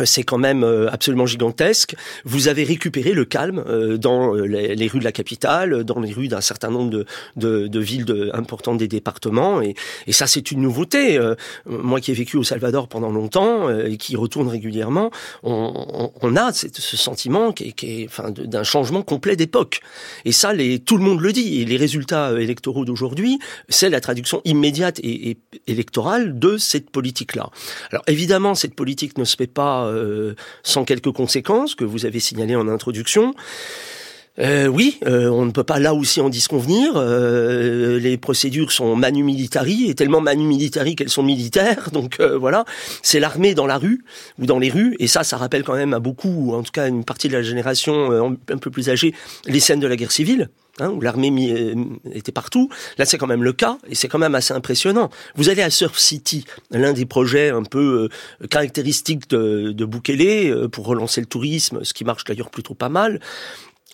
c'est 0.04 0.22
quand 0.22 0.38
même 0.38 0.64
absolument 0.90 1.26
gigantesque. 1.26 1.94
Vous 2.24 2.48
avez 2.48 2.64
récupéré 2.64 3.12
le 3.12 3.24
calme 3.24 3.64
dans 3.98 4.32
les, 4.34 4.86
rues 4.86 5.00
de 5.00 5.04
la 5.04 5.12
capitale, 5.12 5.84
dans 5.84 6.00
les 6.00 6.12
rues 6.12 6.28
d'un 6.28 6.40
certain 6.40 6.70
nombre 6.70 6.90
de, 6.90 7.06
de, 7.36 7.66
de 7.66 7.80
villes 7.80 8.04
de, 8.04 8.30
importantes 8.32 8.78
des 8.78 8.88
départements, 8.88 9.60
et, 9.60 9.74
et 10.06 10.12
ça 10.12 10.26
c'est 10.26 10.50
une 10.52 10.62
nouveauté. 10.62 11.18
moi 11.66 12.00
qui 12.00 12.12
ai 12.12 12.14
vécu 12.14 12.36
au 12.36 12.44
Salvador 12.44 12.88
pendant 12.88 13.10
longtemps 13.10 13.68
et 13.78 13.96
qui 13.96 14.16
retourne 14.16 14.48
régulièrement, 14.48 15.10
on, 15.42 16.10
on 16.22 16.36
a 16.36 16.52
ce 16.52 16.96
sentiment 16.96 17.52
qui 17.52 17.68
est, 17.68 17.72
qui 17.72 18.02
est 18.02 18.06
enfin, 18.06 18.30
d'un 18.30 18.62
changement 18.62 19.02
complet 19.02 19.36
d'époque. 19.36 19.80
Et 20.24 20.32
ça, 20.32 20.52
les, 20.52 20.78
tout 20.78 20.96
le 20.96 21.04
monde 21.04 21.20
le 21.20 21.32
dit. 21.32 21.60
Et 21.60 21.64
les 21.64 21.76
résultats 21.76 22.32
électoraux 22.40 22.84
d'aujourd'hui, 22.84 23.38
c'est 23.68 23.90
la 23.90 24.00
traduction 24.00 24.40
immédiate 24.44 24.98
et 25.02 25.36
électorale 25.66 26.38
de 26.38 26.56
cette 26.56 26.90
politique-là. 26.90 27.50
Alors 27.90 28.04
évidemment, 28.06 28.54
cette 28.54 28.74
politique 28.74 29.18
ne 29.18 29.24
se 29.24 29.36
fait 29.36 29.46
pas 29.46 29.79
euh, 29.86 30.34
sans 30.62 30.84
quelques 30.84 31.12
conséquences 31.12 31.74
que 31.74 31.84
vous 31.84 32.06
avez 32.06 32.20
signalées 32.20 32.56
en 32.56 32.68
introduction. 32.68 33.34
Euh, 34.38 34.68
oui, 34.68 34.98
euh, 35.06 35.28
on 35.28 35.44
ne 35.44 35.50
peut 35.50 35.64
pas 35.64 35.78
là 35.78 35.92
aussi 35.92 36.20
en 36.20 36.28
disconvenir. 36.28 36.98
Les 37.02 38.16
procédures 38.16 38.72
sont 38.72 38.96
manu 38.96 39.22
militari 39.22 39.90
et 39.90 39.94
tellement 39.94 40.20
manu 40.20 40.44
militari 40.44 40.96
qu'elles 40.96 41.10
sont 41.10 41.22
militaires. 41.22 41.90
Donc 41.92 42.20
voilà, 42.20 42.64
c'est 43.02 43.20
l'armée 43.20 43.54
dans 43.54 43.66
la 43.66 43.76
rue 43.76 44.04
ou 44.38 44.46
dans 44.46 44.58
les 44.58 44.70
rues. 44.70 44.96
Et 44.98 45.08
ça, 45.08 45.24
ça 45.24 45.36
rappelle 45.36 45.64
quand 45.64 45.76
même 45.76 45.92
à 45.92 45.98
beaucoup, 45.98 46.30
ou 46.30 46.54
en 46.54 46.62
tout 46.62 46.72
cas 46.72 46.88
une 46.88 47.04
partie 47.04 47.28
de 47.28 47.34
la 47.34 47.42
génération 47.42 48.36
un 48.48 48.58
peu 48.58 48.70
plus 48.70 48.88
âgée, 48.88 49.14
les 49.46 49.60
scènes 49.60 49.80
de 49.80 49.88
la 49.88 49.96
guerre 49.96 50.12
civile. 50.12 50.48
Hein, 50.78 50.90
où 50.90 51.00
l'armée 51.00 51.30
euh, 51.52 51.74
était 52.12 52.32
partout. 52.32 52.70
Là, 52.96 53.04
c'est 53.04 53.18
quand 53.18 53.26
même 53.26 53.42
le 53.42 53.52
cas, 53.52 53.76
et 53.88 53.94
c'est 53.94 54.08
quand 54.08 54.18
même 54.18 54.34
assez 54.34 54.54
impressionnant. 54.54 55.10
Vous 55.34 55.48
allez 55.50 55.62
à 55.62 55.68
Surf 55.68 55.98
City, 55.98 56.46
l'un 56.70 56.92
des 56.92 57.06
projets 57.06 57.50
un 57.50 57.64
peu 57.64 58.08
euh, 58.40 58.46
caractéristiques 58.46 59.28
de, 59.28 59.72
de 59.72 59.84
Bukele 59.84 60.50
euh, 60.50 60.68
pour 60.68 60.86
relancer 60.86 61.20
le 61.20 61.26
tourisme, 61.26 61.80
ce 61.82 61.92
qui 61.92 62.04
marche 62.04 62.24
d'ailleurs 62.24 62.50
plutôt 62.50 62.74
pas 62.74 62.88
mal. 62.88 63.20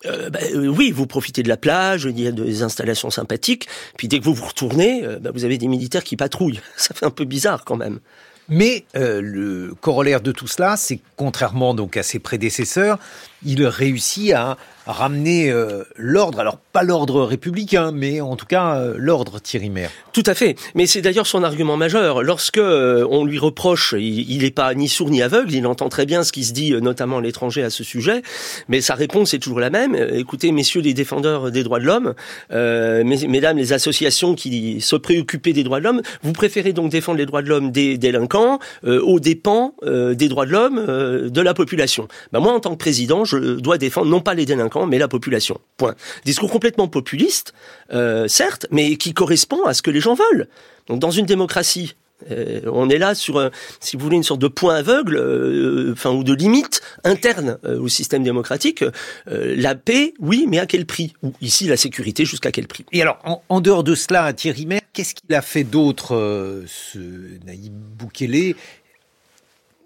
Bah, 0.03 0.39
oui, 0.53 0.91
vous 0.91 1.07
profitez 1.07 1.41
de 1.41 1.49
la 1.49 1.57
plage, 1.57 2.07
il 2.09 2.19
y 2.19 2.27
a 2.27 2.31
des 2.31 2.61
installations 2.61 3.09
sympathiques, 3.09 3.67
puis 3.97 4.07
dès 4.07 4.19
que 4.19 4.23
vous 4.23 4.35
vous 4.35 4.45
retournez, 4.45 5.01
bah, 5.19 5.31
vous 5.33 5.43
avez 5.43 5.57
des 5.57 5.67
militaires 5.67 6.03
qui 6.03 6.15
patrouillent. 6.15 6.61
Ça 6.77 6.93
fait 6.93 7.05
un 7.05 7.09
peu 7.09 7.25
bizarre 7.25 7.65
quand 7.65 7.77
même. 7.77 7.99
Mais 8.47 8.85
le 8.93 9.73
corollaire 9.81 10.21
de 10.21 10.31
tout 10.31 10.45
cela, 10.45 10.77
c'est 10.77 10.99
contrairement 11.15 11.73
donc 11.73 11.97
à 11.97 12.03
ses 12.03 12.19
prédécesseurs, 12.19 12.99
il 13.45 13.65
réussit 13.65 14.33
à 14.33 14.57
ramener 14.87 15.51
euh, 15.51 15.83
l'ordre, 15.95 16.39
alors 16.39 16.57
pas 16.57 16.83
l'ordre 16.83 17.23
républicain, 17.23 17.91
mais 17.91 18.21
en 18.21 18.35
tout 18.35 18.45
cas 18.45 18.75
euh, 18.75 18.93
l'ordre 18.97 19.39
Thierry 19.39 19.69
Maire. 19.69 19.91
Tout 20.13 20.23
à 20.25 20.33
fait, 20.33 20.55
mais 20.75 20.85
c'est 20.85 21.01
d'ailleurs 21.01 21.27
son 21.27 21.43
argument 21.43 21.77
majeur. 21.77 22.23
Lorsque 22.23 22.57
euh, 22.57 23.05
on 23.09 23.25
lui 23.25 23.37
reproche, 23.37 23.93
il 23.97 24.39
n'est 24.41 24.51
pas 24.51 24.73
ni 24.73 24.87
sourd 24.87 25.09
ni 25.09 25.21
aveugle, 25.21 25.53
il 25.53 25.67
entend 25.67 25.89
très 25.89 26.05
bien 26.05 26.23
ce 26.23 26.31
qui 26.31 26.43
se 26.43 26.53
dit 26.53 26.71
notamment 26.81 27.17
à 27.17 27.21
l'étranger 27.21 27.63
à 27.63 27.69
ce 27.69 27.83
sujet, 27.83 28.21
mais 28.69 28.81
sa 28.81 28.95
réponse 28.95 29.33
est 29.33 29.39
toujours 29.39 29.59
la 29.59 29.69
même. 29.69 29.95
Écoutez, 30.13 30.51
messieurs 30.51 30.81
les 30.81 30.93
défendeurs 30.93 31.51
des 31.51 31.63
droits 31.63 31.79
de 31.79 31.85
l'homme, 31.85 32.13
mesdames 32.49 33.57
les 33.57 33.73
associations 33.73 34.35
qui 34.35 34.81
se 34.81 34.95
préoccupaient 34.95 35.53
des 35.53 35.63
droits 35.63 35.79
de 35.79 35.83
l'homme, 35.83 36.01
vous 36.23 36.33
préférez 36.33 36.73
donc 36.73 36.91
défendre 36.91 37.17
les 37.17 37.25
droits 37.25 37.41
de 37.41 37.49
l'homme 37.49 37.71
des 37.71 37.97
délinquants 37.97 38.59
aux 38.85 39.19
dépens 39.19 39.73
des 39.83 40.27
droits 40.29 40.45
de 40.45 40.51
l'homme 40.51 41.29
de 41.29 41.41
la 41.41 41.53
population. 41.53 42.07
Ben 42.31 42.39
moi, 42.39 42.53
en 42.53 42.59
tant 42.59 42.71
que 42.71 42.77
président, 42.77 43.25
je 43.27 43.59
dois 43.59 43.77
défendre 43.77 44.07
non 44.07 44.21
pas 44.21 44.33
les 44.33 44.45
délinquants, 44.45 44.87
mais 44.87 44.97
la 44.97 45.07
population. 45.07 45.59
Point. 45.77 45.95
Discours 46.25 46.51
complètement 46.51 46.87
populiste, 46.87 47.53
euh, 47.93 48.27
certes, 48.27 48.65
mais 48.71 48.97
qui 48.97 49.13
correspond 49.13 49.63
à 49.65 49.73
ce 49.73 49.81
que 49.81 49.91
les 49.91 49.99
gens 49.99 50.15
veulent. 50.15 50.47
Donc 50.87 50.99
dans 50.99 51.11
une 51.11 51.25
démocratie, 51.25 51.95
euh, 52.31 52.61
on 52.71 52.89
est 52.89 52.97
là 52.97 53.13
sur, 53.13 53.51
si 53.79 53.95
vous 53.95 54.03
voulez, 54.03 54.17
une 54.17 54.23
sorte 54.23 54.41
de 54.41 54.47
point 54.47 54.75
aveugle, 54.75 55.17
euh, 55.17 55.93
ou 56.05 56.23
de 56.23 56.33
limite 56.33 56.81
interne 57.03 57.59
au 57.63 57.87
système 57.87 58.23
démocratique. 58.23 58.83
la 59.27 59.75
paix, 59.75 60.13
oui, 60.19 60.45
mais 60.47 60.59
à 60.59 60.65
quel 60.65 60.85
prix? 60.85 61.13
Ou 61.21 61.33
ici, 61.41 61.67
la 61.67 61.77
sécurité, 61.77 62.25
jusqu'à 62.25 62.51
quel 62.51 62.67
prix? 62.67 62.85
Et 62.91 63.01
alors, 63.01 63.19
en, 63.49 63.61
dehors 63.61 63.83
de 63.83 63.93
cela, 63.93 64.33
Thierry 64.33 64.65
Maire, 64.65 64.81
qu'est-ce 64.93 65.13
qu'il 65.13 65.35
a 65.35 65.41
fait 65.41 65.63
d'autre, 65.63 66.63
ce 66.65 66.99
Naïb 67.45 67.73
Boukele? 67.73 68.55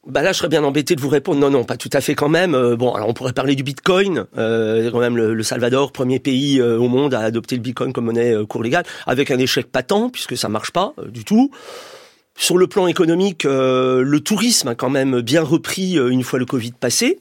Bah 0.07 0.23
là, 0.23 0.31
je 0.31 0.39
serais 0.39 0.49
bien 0.49 0.63
embêté 0.63 0.95
de 0.95 1.01
vous 1.01 1.09
répondre. 1.09 1.39
Non, 1.39 1.51
non, 1.51 1.63
pas 1.63 1.77
tout 1.77 1.89
à 1.93 2.01
fait 2.01 2.15
quand 2.15 2.29
même. 2.29 2.55
Euh, 2.55 2.75
bon, 2.75 2.91
alors 2.93 3.07
on 3.07 3.13
pourrait 3.13 3.33
parler 3.33 3.55
du 3.55 3.61
Bitcoin. 3.61 4.25
Euh, 4.37 4.89
quand 4.89 4.99
même, 4.99 5.15
le, 5.15 5.43
Salvador, 5.43 5.91
premier 5.91 6.19
pays 6.19 6.59
euh, 6.59 6.77
au 6.79 6.87
monde 6.87 7.13
à 7.13 7.19
adopter 7.19 7.55
le 7.55 7.61
Bitcoin 7.61 7.93
comme 7.93 8.05
monnaie 8.05 8.33
euh, 8.33 8.45
cours 8.45 8.63
légale, 8.63 8.83
avec 9.05 9.29
un 9.29 9.37
échec 9.37 9.71
patent 9.71 10.09
puisque 10.09 10.35
ça 10.35 10.49
marche 10.49 10.71
pas 10.71 10.95
du 11.07 11.23
tout. 11.23 11.51
Sur 12.35 12.57
le 12.57 12.65
plan 12.65 12.87
économique, 12.87 13.43
le 13.43 14.19
tourisme 14.19 14.69
a 14.69 14.75
quand 14.75 14.89
même 14.89 15.21
bien 15.21 15.43
repris 15.43 15.97
une 15.97 16.23
fois 16.23 16.39
le 16.39 16.45
Covid 16.45 16.71
passé. 16.71 17.19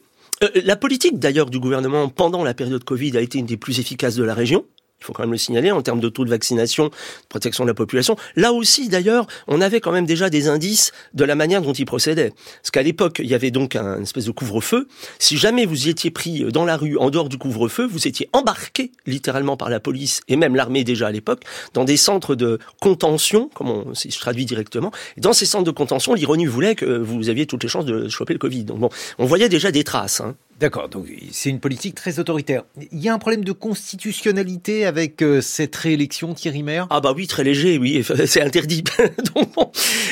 la 0.64 0.76
politique 0.76 1.18
d'ailleurs 1.18 1.50
du 1.50 1.58
gouvernement 1.58 2.08
pendant 2.08 2.44
la 2.44 2.54
période 2.54 2.84
Covid 2.84 3.18
a 3.18 3.20
été 3.20 3.38
une 3.38 3.44
des 3.44 3.56
plus 3.56 3.80
efficaces 3.80 4.14
de 4.14 4.22
la 4.22 4.34
région 4.34 4.64
il 5.00 5.06
faut 5.06 5.12
quand 5.12 5.22
même 5.22 5.32
le 5.32 5.38
signaler, 5.38 5.70
en 5.70 5.82
termes 5.82 6.00
de 6.00 6.08
taux 6.08 6.24
de 6.24 6.30
vaccination, 6.30 6.86
de 6.86 6.92
protection 7.28 7.64
de 7.64 7.68
la 7.68 7.74
population. 7.74 8.16
Là 8.36 8.52
aussi, 8.52 8.88
d'ailleurs, 8.88 9.26
on 9.48 9.60
avait 9.60 9.80
quand 9.80 9.92
même 9.92 10.06
déjà 10.06 10.28
des 10.28 10.48
indices 10.48 10.92
de 11.14 11.24
la 11.24 11.34
manière 11.34 11.62
dont 11.62 11.72
il 11.72 11.86
procédait. 11.86 12.32
Parce 12.60 12.70
qu'à 12.70 12.82
l'époque, 12.82 13.20
il 13.22 13.28
y 13.28 13.34
avait 13.34 13.50
donc 13.50 13.76
un 13.76 14.02
espèce 14.02 14.26
de 14.26 14.30
couvre-feu. 14.30 14.88
Si 15.18 15.38
jamais 15.38 15.64
vous 15.64 15.86
y 15.86 15.90
étiez 15.90 16.10
pris 16.10 16.44
dans 16.52 16.64
la 16.64 16.76
rue, 16.76 16.98
en 16.98 17.10
dehors 17.10 17.28
du 17.28 17.38
couvre-feu, 17.38 17.86
vous 17.86 18.06
étiez 18.06 18.28
embarqué 18.32 18.92
littéralement 19.06 19.56
par 19.56 19.70
la 19.70 19.80
police 19.80 20.20
et 20.28 20.36
même 20.36 20.54
l'armée 20.54 20.84
déjà 20.84 21.06
à 21.06 21.12
l'époque, 21.12 21.42
dans 21.72 21.84
des 21.84 21.96
centres 21.96 22.34
de 22.34 22.58
contention, 22.80 23.48
comme 23.54 23.70
on, 23.70 23.94
si 23.94 24.10
je 24.10 24.18
traduis 24.18 24.44
directement. 24.44 24.92
Dans 25.16 25.32
ces 25.32 25.46
centres 25.46 25.64
de 25.64 25.70
contention, 25.70 26.14
l'ironie 26.14 26.46
voulait 26.46 26.74
que 26.74 26.84
vous 26.84 27.28
aviez 27.28 27.46
toutes 27.46 27.62
les 27.62 27.68
chances 27.68 27.86
de 27.86 28.08
choper 28.08 28.34
le 28.34 28.38
Covid. 28.38 28.64
Donc 28.64 28.78
bon, 28.78 28.90
on 29.18 29.24
voyait 29.24 29.48
déjà 29.48 29.70
des 29.70 29.84
traces. 29.84 30.20
Hein. 30.20 30.36
D'accord, 30.60 30.90
donc 30.90 31.06
c'est 31.32 31.48
une 31.48 31.58
politique 31.58 31.94
très 31.94 32.18
autoritaire. 32.18 32.64
Il 32.92 33.00
y 33.00 33.08
a 33.08 33.14
un 33.14 33.18
problème 33.18 33.44
de 33.44 33.52
constitutionnalité 33.52 34.84
avec 34.84 35.22
euh, 35.22 35.40
cette 35.40 35.74
réélection, 35.74 36.34
Thierry 36.34 36.62
Maire? 36.62 36.86
Ah 36.90 37.00
bah 37.00 37.14
oui, 37.16 37.26
très 37.26 37.44
léger, 37.44 37.78
oui, 37.78 38.04
c'est 38.26 38.42
interdit. 38.42 38.84
donc, 39.34 39.48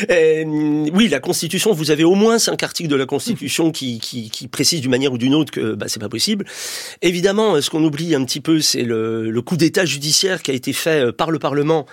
euh, 0.09 0.87
oui, 0.95 1.09
la 1.09 1.21
Constitution, 1.21 1.75
vous 1.75 1.91
avez 1.91 2.03
au 2.03 2.15
moins 2.15 2.39
cinq 2.39 2.63
articles 2.63 2.89
de 2.89 2.97
la 2.97 3.05
Constitution 3.05 3.71
qui, 3.73 4.01
qui, 4.01 4.49
précisent 4.49 4.81
d'une 4.81 4.91
manière 4.91 5.13
ou 5.13 5.19
d'une 5.19 5.35
autre 5.35 5.53
que 5.53 5.75
bah, 5.75 5.85
c'est 5.89 6.01
pas 6.01 6.09
possible. 6.09 6.47
Évidemment, 7.03 7.61
ce 7.61 7.69
qu'on 7.69 7.85
oublie 7.85 8.15
un 8.15 8.25
petit 8.25 8.41
peu, 8.41 8.63
c'est 8.63 8.85
le, 8.85 9.43
coup 9.45 9.59
d'État 9.59 9.85
judiciaire 9.85 10.43
qui 10.43 10.51
a 10.51 10.55
été 10.55 10.73
fait 10.73 11.05
euh, 11.05 11.13
par 11.13 11.31
le 11.31 11.39
Parlement 11.39 11.85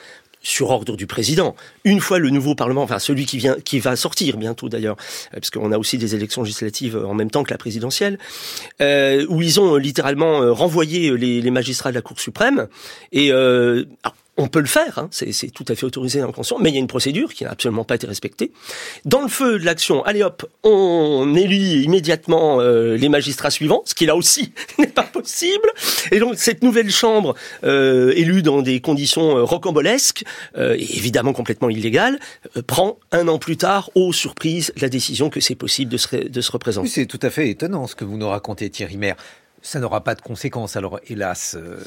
sur 0.46 0.70
ordre 0.70 0.96
du 0.96 1.08
président. 1.08 1.56
Une 1.84 2.00
fois 2.00 2.20
le 2.20 2.30
nouveau 2.30 2.56
Parlement, 2.56 2.84
enfin 2.84 3.00
celui 3.00 3.26
qui 3.26 3.40
vient, 3.40 3.56
qui 3.66 3.80
va 3.80 3.96
sortir 3.96 4.38
bientôt 4.38 4.70
d'ailleurs, 4.70 4.96
euh, 5.34 5.40
parce 5.40 5.50
qu'on 5.50 5.72
a 5.72 5.78
aussi 5.78 5.98
des 5.98 6.16
élections 6.16 6.44
législatives 6.44 6.96
en 6.96 7.14
même 7.14 7.32
temps 7.32 7.44
que 7.44 7.52
la 7.52 7.58
présidentielle, 7.58 8.20
euh, 8.80 9.26
où 9.28 9.42
ils 9.42 9.60
ont 9.60 9.76
littéralement 9.76 10.42
euh, 10.42 10.52
renvoyé 10.52 11.18
les, 11.18 11.52
magistrats 11.52 11.90
de 11.90 11.96
la 11.96 12.02
Cour 12.02 12.20
suprême. 12.20 12.68
Et 13.12 13.32
euh, 13.32 13.86
on 14.38 14.48
peut 14.48 14.60
le 14.60 14.66
faire, 14.66 15.00
hein, 15.00 15.10
c'est 15.12 15.50
tout 15.52 15.66
à 15.70 15.76
fait 15.76 15.86
autorisé 15.86 16.20
dans 16.20 16.28
le 16.28 16.34
mais 16.60 16.70
il 16.70 16.74
y 16.74 16.78
a 16.78 16.82
une 16.82 16.88
procédure 16.88 17.34
qui 17.34 17.46
n'a 17.46 17.52
absolument 17.52 17.86
pas 17.86 17.96
été 17.96 18.06
respectée. 18.06 18.52
Dans 19.06 19.22
le 19.22 19.30
feu 19.30 19.60
de 19.60 19.66
l'action, 19.66 20.04
allez 20.04 20.24
hop, 20.24 20.46
on 20.64 21.34
élit 21.36 21.84
immédiatement 21.84 22.60
euh, 22.60 22.98
les 22.98 23.08
magistrats 23.08 23.50
suivants, 23.50 23.84
ce 23.86 23.96
qui 23.96 24.06
là 24.06 24.16
aussi 24.16 24.52
n'est 24.80 24.88
pas 24.88 25.04
possible. 25.04 25.70
Et 26.12 26.20
donc 26.20 26.36
cette 26.36 26.64
nouvelle 26.64 26.92
chambre, 26.92 27.36
euh, 27.64 28.12
élue 28.16 28.42
dans 28.42 28.62
des 28.62 28.82
conditions 28.82 29.38
euh, 29.38 29.44
rocambolesques, 29.44 30.24
et 30.58 30.98
évidemment 30.98 31.34
complètement 31.34 31.70
illégales, 31.70 32.20
prend 32.68 32.98
un 33.12 33.28
an 33.28 33.40
plus 33.40 33.58
tard, 33.58 33.90
aux 33.96 34.14
surprises, 34.14 34.74
la 34.80 34.90
décision 34.90 35.30
que 35.30 35.40
c'est 35.40 35.56
possible 35.56 35.92
de 35.92 35.98
se, 35.98 36.16
de 36.16 36.42
se 36.42 36.52
représenter. 36.52 36.90
c'est 36.90 37.06
tout 37.06 37.20
à 37.22 37.30
fait 37.30 37.50
étonnant 37.50 37.88
ce 37.88 37.96
que 37.96 38.04
vous 38.04 38.18
nous 38.18 38.28
racontez, 38.28 38.70
Thierry 38.70 38.98
Maire 38.98 39.16
ça 39.66 39.80
n'aura 39.80 40.04
pas 40.04 40.14
de 40.14 40.22
conséquences, 40.22 40.76
alors 40.76 41.00
hélas. 41.10 41.56
Euh. 41.58 41.78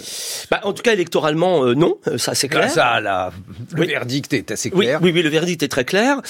Bah, 0.50 0.60
en 0.64 0.72
tout 0.72 0.82
cas, 0.82 0.92
électoralement, 0.92 1.64
euh, 1.64 1.74
non, 1.74 1.96
euh, 2.08 2.18
ça 2.18 2.34
c'est 2.34 2.48
clair. 2.48 2.68
Ça, 2.70 3.00
là, 3.00 3.30
le 3.72 3.86
verdict 3.86 4.32
est 4.32 4.50
assez 4.50 4.70
clair. 4.70 4.98
Oui, 5.00 5.12
oui, 5.14 5.22
le 5.22 5.28
verdict 5.28 5.62
est 5.62 5.68
très 5.68 5.84
clair. 5.84 6.20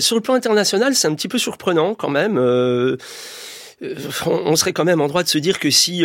sur 0.00 0.16
le 0.16 0.20
plan 0.20 0.34
international, 0.34 0.94
c'est 0.94 1.08
un 1.08 1.14
petit 1.14 1.28
peu 1.28 1.38
surprenant 1.38 1.94
quand 1.94 2.10
même. 2.10 2.38
On 4.26 4.56
serait 4.56 4.72
quand 4.72 4.84
même 4.84 5.00
en 5.00 5.08
droit 5.08 5.22
de 5.22 5.28
se 5.28 5.38
dire 5.38 5.58
que 5.58 5.70
si 5.70 6.04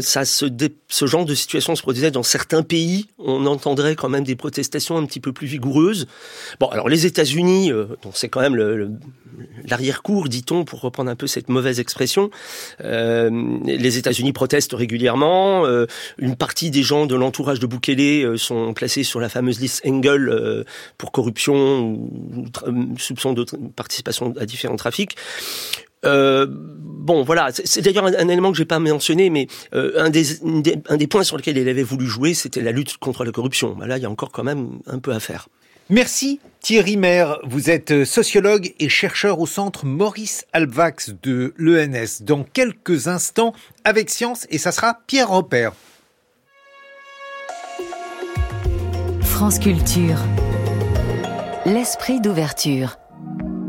ça 0.00 0.24
se 0.24 0.46
ce 0.88 1.06
genre 1.06 1.24
de 1.24 1.34
situation 1.34 1.74
se 1.74 1.82
produisait 1.82 2.10
dans 2.10 2.22
certains 2.22 2.62
pays, 2.62 3.06
on 3.18 3.46
entendrait 3.46 3.96
quand 3.96 4.08
même 4.08 4.24
des 4.24 4.36
protestations 4.36 4.96
un 4.96 5.06
petit 5.06 5.20
peu 5.20 5.32
plus 5.32 5.46
vigoureuses. 5.46 6.06
Bon, 6.58 6.66
alors 6.68 6.88
les 6.88 7.06
États-Unis, 7.06 7.70
donc 8.02 8.12
c'est 8.14 8.28
quand 8.28 8.40
même 8.40 8.56
l'arrière-cour, 9.64 10.28
dit-on, 10.28 10.64
pour 10.64 10.80
reprendre 10.80 11.10
un 11.10 11.16
peu 11.16 11.26
cette 11.26 11.48
mauvaise 11.48 11.80
expression. 11.80 12.30
Euh, 12.82 13.30
les 13.64 13.98
États-Unis 13.98 14.32
protestent 14.32 14.74
régulièrement. 14.74 15.66
Euh, 15.66 15.86
une 16.18 16.36
partie 16.36 16.70
des 16.70 16.82
gens 16.82 17.06
de 17.06 17.14
l'entourage 17.14 17.60
de 17.60 17.66
Bukele 17.66 18.24
euh, 18.24 18.36
sont 18.36 18.72
placés 18.74 19.04
sur 19.04 19.20
la 19.20 19.28
fameuse 19.28 19.60
liste 19.60 19.82
Engel 19.86 20.64
pour 20.98 21.12
corruption 21.12 21.82
ou, 21.82 22.48
soupçon 22.98 23.32
de 23.32 23.44
participation 23.74 24.34
à 24.38 24.46
différents 24.46 24.76
trafics. 24.76 25.16
Bon, 26.02 27.22
voilà, 27.22 27.50
c'est 27.52 27.82
d'ailleurs 27.82 28.06
un, 28.06 28.28
élément 28.28 28.52
que 28.52 28.58
j'ai 28.58 28.64
pas 28.64 28.78
mentionné, 28.78 29.30
mais 29.30 29.46
un, 29.72 30.10
des, 30.10 30.42
un, 30.88 30.96
des, 30.96 31.06
points 31.06 31.24
sur 31.24 31.36
lesquels 31.36 31.58
il 31.58 31.68
avait 31.68 31.82
voulu 31.82 32.06
jouer, 32.06 32.34
c'était 32.34 32.62
la 32.62 32.72
lutte 32.72 32.96
contre 32.98 33.24
la 33.24 33.32
corruption. 33.32 33.74
Bah 33.78 33.86
là, 33.86 33.96
il 33.96 34.02
y 34.02 34.06
a 34.06 34.10
encore 34.10 34.32
quand 34.32 34.44
même 34.44 34.80
un 34.86 34.98
peu 34.98 35.12
à 35.12 35.20
faire. 35.20 35.48
Merci 35.90 36.38
Thierry 36.60 36.96
Maire, 36.96 37.38
vous 37.42 37.68
êtes 37.68 38.04
sociologue 38.04 38.74
et 38.78 38.88
chercheur 38.88 39.40
au 39.40 39.46
centre 39.46 39.86
Maurice 39.86 40.46
Alvax 40.52 41.14
de 41.22 41.52
l'ENS. 41.56 42.22
Dans 42.22 42.44
quelques 42.44 43.08
instants, 43.08 43.54
avec 43.82 44.08
Science, 44.10 44.46
et 44.50 44.58
ça 44.58 44.70
sera 44.70 44.98
Pierre 45.08 45.30
Repère. 45.30 45.72
France 49.22 49.58
Culture. 49.58 50.18
L'esprit 51.64 52.20
d'ouverture. 52.20 52.99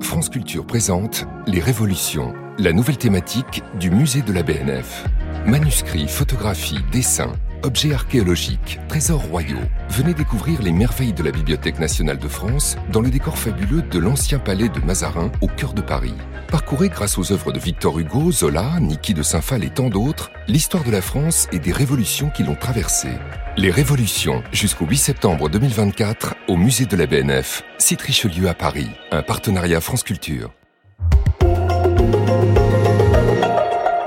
France 0.02 0.30
Culture 0.30 0.66
présente 0.66 1.26
Les 1.48 1.60
Révolutions, 1.60 2.34
la 2.58 2.74
nouvelle 2.74 2.98
thématique 2.98 3.64
du 3.80 3.92
musée 3.92 4.22
de 4.22 4.34
la 4.34 4.44
BNF. 4.44 5.06
Manuscrits, 5.46 6.08
photographies, 6.08 6.80
dessins 6.92 7.34
Objets 7.64 7.94
archéologiques, 7.94 8.80
trésors 8.88 9.22
royaux, 9.22 9.60
venez 9.90 10.16
découvrir 10.16 10.64
les 10.64 10.72
merveilles 10.72 11.14
de 11.14 11.22
la 11.22 11.30
Bibliothèque 11.30 11.78
nationale 11.78 12.18
de 12.18 12.28
France 12.28 12.76
dans 12.92 13.02
le 13.02 13.12
décor 13.12 13.38
fabuleux 13.38 13.84
de 13.84 14.00
l'ancien 14.00 14.40
palais 14.40 14.68
de 14.68 14.80
Mazarin 14.80 15.32
au 15.42 15.48
cœur 15.48 15.74
de 15.74 15.82
Paris. 15.82 16.16
Parcourez 16.48 16.90
grâce 16.90 17.20
aux 17.20 17.32
œuvres 17.32 17.52
de 17.52 17.60
Victor 17.60 18.00
Hugo, 18.00 18.32
Zola, 18.32 18.80
Niki 18.80 19.14
de 19.14 19.22
Saint-Phal 19.22 19.64
et 19.64 19.70
tant 19.70 19.90
d'autres 19.90 20.32
l'histoire 20.48 20.84
de 20.84 20.90
la 20.90 21.04
France 21.04 21.48
et 21.52 21.60
des 21.60 21.72
révolutions 21.72 22.32
qui 22.32 22.44
l'ont 22.44 22.56
traversée. 22.56 23.14
Les 23.58 23.70
révolutions 23.70 24.42
jusqu'au 24.52 24.88
8 24.88 24.98
septembre 24.98 25.48
2024 25.48 26.34
au 26.48 26.58
musée 26.58 26.88
de 26.88 26.96
la 26.96 27.06
BNF, 27.06 27.64
site 27.78 28.02
Richelieu 28.02 28.50
à 28.50 28.56
Paris, 28.56 28.90
un 29.12 29.22
partenariat 29.22 29.82
France 29.82 30.02
Culture. 30.02 30.52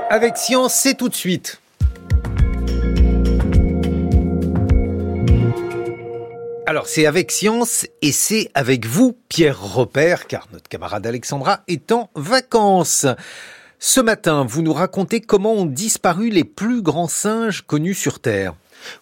Avec 0.09 0.35
Science, 0.35 0.73
c'est 0.73 0.95
tout 0.95 1.07
de 1.07 1.15
suite. 1.15 1.61
Alors 6.75 6.89
c'est 6.89 7.05
avec 7.05 7.31
science 7.31 7.87
et 8.01 8.11
c'est 8.11 8.51
avec 8.53 8.85
vous, 8.85 9.17
Pierre 9.29 9.61
Repère, 9.61 10.27
car 10.27 10.49
notre 10.51 10.67
camarade 10.67 11.07
Alexandra 11.07 11.61
est 11.69 11.93
en 11.93 12.09
vacances. 12.15 13.05
Ce 13.79 14.01
matin, 14.01 14.43
vous 14.43 14.61
nous 14.61 14.73
racontez 14.73 15.21
comment 15.21 15.53
ont 15.53 15.65
disparu 15.65 16.29
les 16.29 16.43
plus 16.43 16.81
grands 16.81 17.07
singes 17.07 17.61
connus 17.61 17.93
sur 17.93 18.19
Terre. 18.19 18.55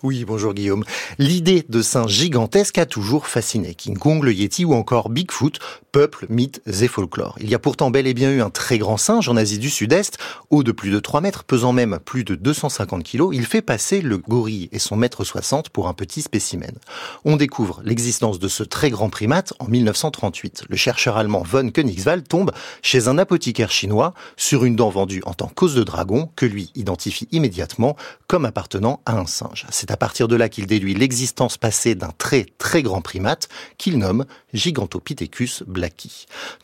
Oui, 0.04 0.24
bonjour 0.24 0.54
Guillaume. 0.54 0.84
L'idée 1.18 1.66
de 1.68 1.82
singes 1.82 2.12
gigantesques 2.12 2.78
a 2.78 2.86
toujours 2.86 3.26
fasciné. 3.26 3.74
King 3.74 3.98
Kong, 3.98 4.24
le 4.24 4.34
Yeti 4.34 4.66
ou 4.66 4.76
encore 4.76 5.10
Bigfoot 5.10 5.58
Peuple, 5.94 6.26
mythes 6.28 6.60
et 6.66 6.88
folklore. 6.88 7.38
Il 7.40 7.48
y 7.52 7.54
a 7.54 7.60
pourtant 7.60 7.92
bel 7.92 8.08
et 8.08 8.16
bien 8.16 8.32
eu 8.32 8.42
un 8.42 8.50
très 8.50 8.80
grand 8.80 8.98
singe 8.98 9.30
en 9.30 9.38
Asie 9.38 9.60
du 9.60 9.70
Sud-Est, 9.70 10.18
haut 10.50 10.64
de 10.64 10.72
plus 10.72 10.90
de 10.90 11.00
3 11.00 11.22
mètres, 11.22 11.44
pesant 11.44 11.72
même 11.72 12.00
plus 12.04 12.24
de 12.24 12.34
250 12.34 13.04
kilos. 13.04 13.30
Il 13.32 13.46
fait 13.46 13.62
passer 13.62 14.02
le 14.02 14.18
gorille 14.18 14.70
et 14.72 14.80
son 14.80 14.96
mètre 14.96 15.24
60 15.24 15.70
pour 15.70 15.88
un 15.88 15.94
petit 15.94 16.24
spécimen. 16.24 16.72
On 17.26 17.36
découvre 17.36 17.84
l'existence 17.86 18.40
de 18.40 18.48
ce 18.48 18.64
très 18.64 18.90
grand 18.90 19.12
primate 19.12 19.54
en 19.60 19.68
1938. 19.68 20.64
Le 20.68 20.76
chercheur 20.76 21.16
allemand 21.16 21.44
von 21.44 21.70
Königswald 21.70 22.28
tombe 22.28 22.54
chez 22.82 23.08
un 23.08 23.20
apothicaire 23.20 23.70
chinois 23.70 24.16
sur 24.36 24.66
une 24.66 24.76
dent 24.76 24.90
vendue 24.90 25.22
en 25.28 25.36
tant 25.36 25.48
qu'os 25.48 25.76
de 25.76 25.84
dragon 25.84 26.32
que 26.36 26.48
lui 26.48 26.72
identifie 26.74 27.28
immédiatement 27.32 27.96
comme 28.26 28.46
appartenant 28.46 29.00
à 29.06 29.20
un 29.20 29.28
singe. 29.28 29.68
C'est 29.70 29.92
à 29.92 29.98
partir 29.98 30.28
de 30.28 30.36
là 30.36 30.50
qu'il 30.50 30.66
déduit 30.66 30.96
l'existence 30.96 31.60
passée 31.60 31.94
d'un 31.94 32.14
très 32.18 32.48
très 32.58 32.82
grand 32.82 33.02
primate 33.02 33.48
qu'il 33.78 34.00
nomme 34.00 34.26
Gigantopithecus 34.56 35.62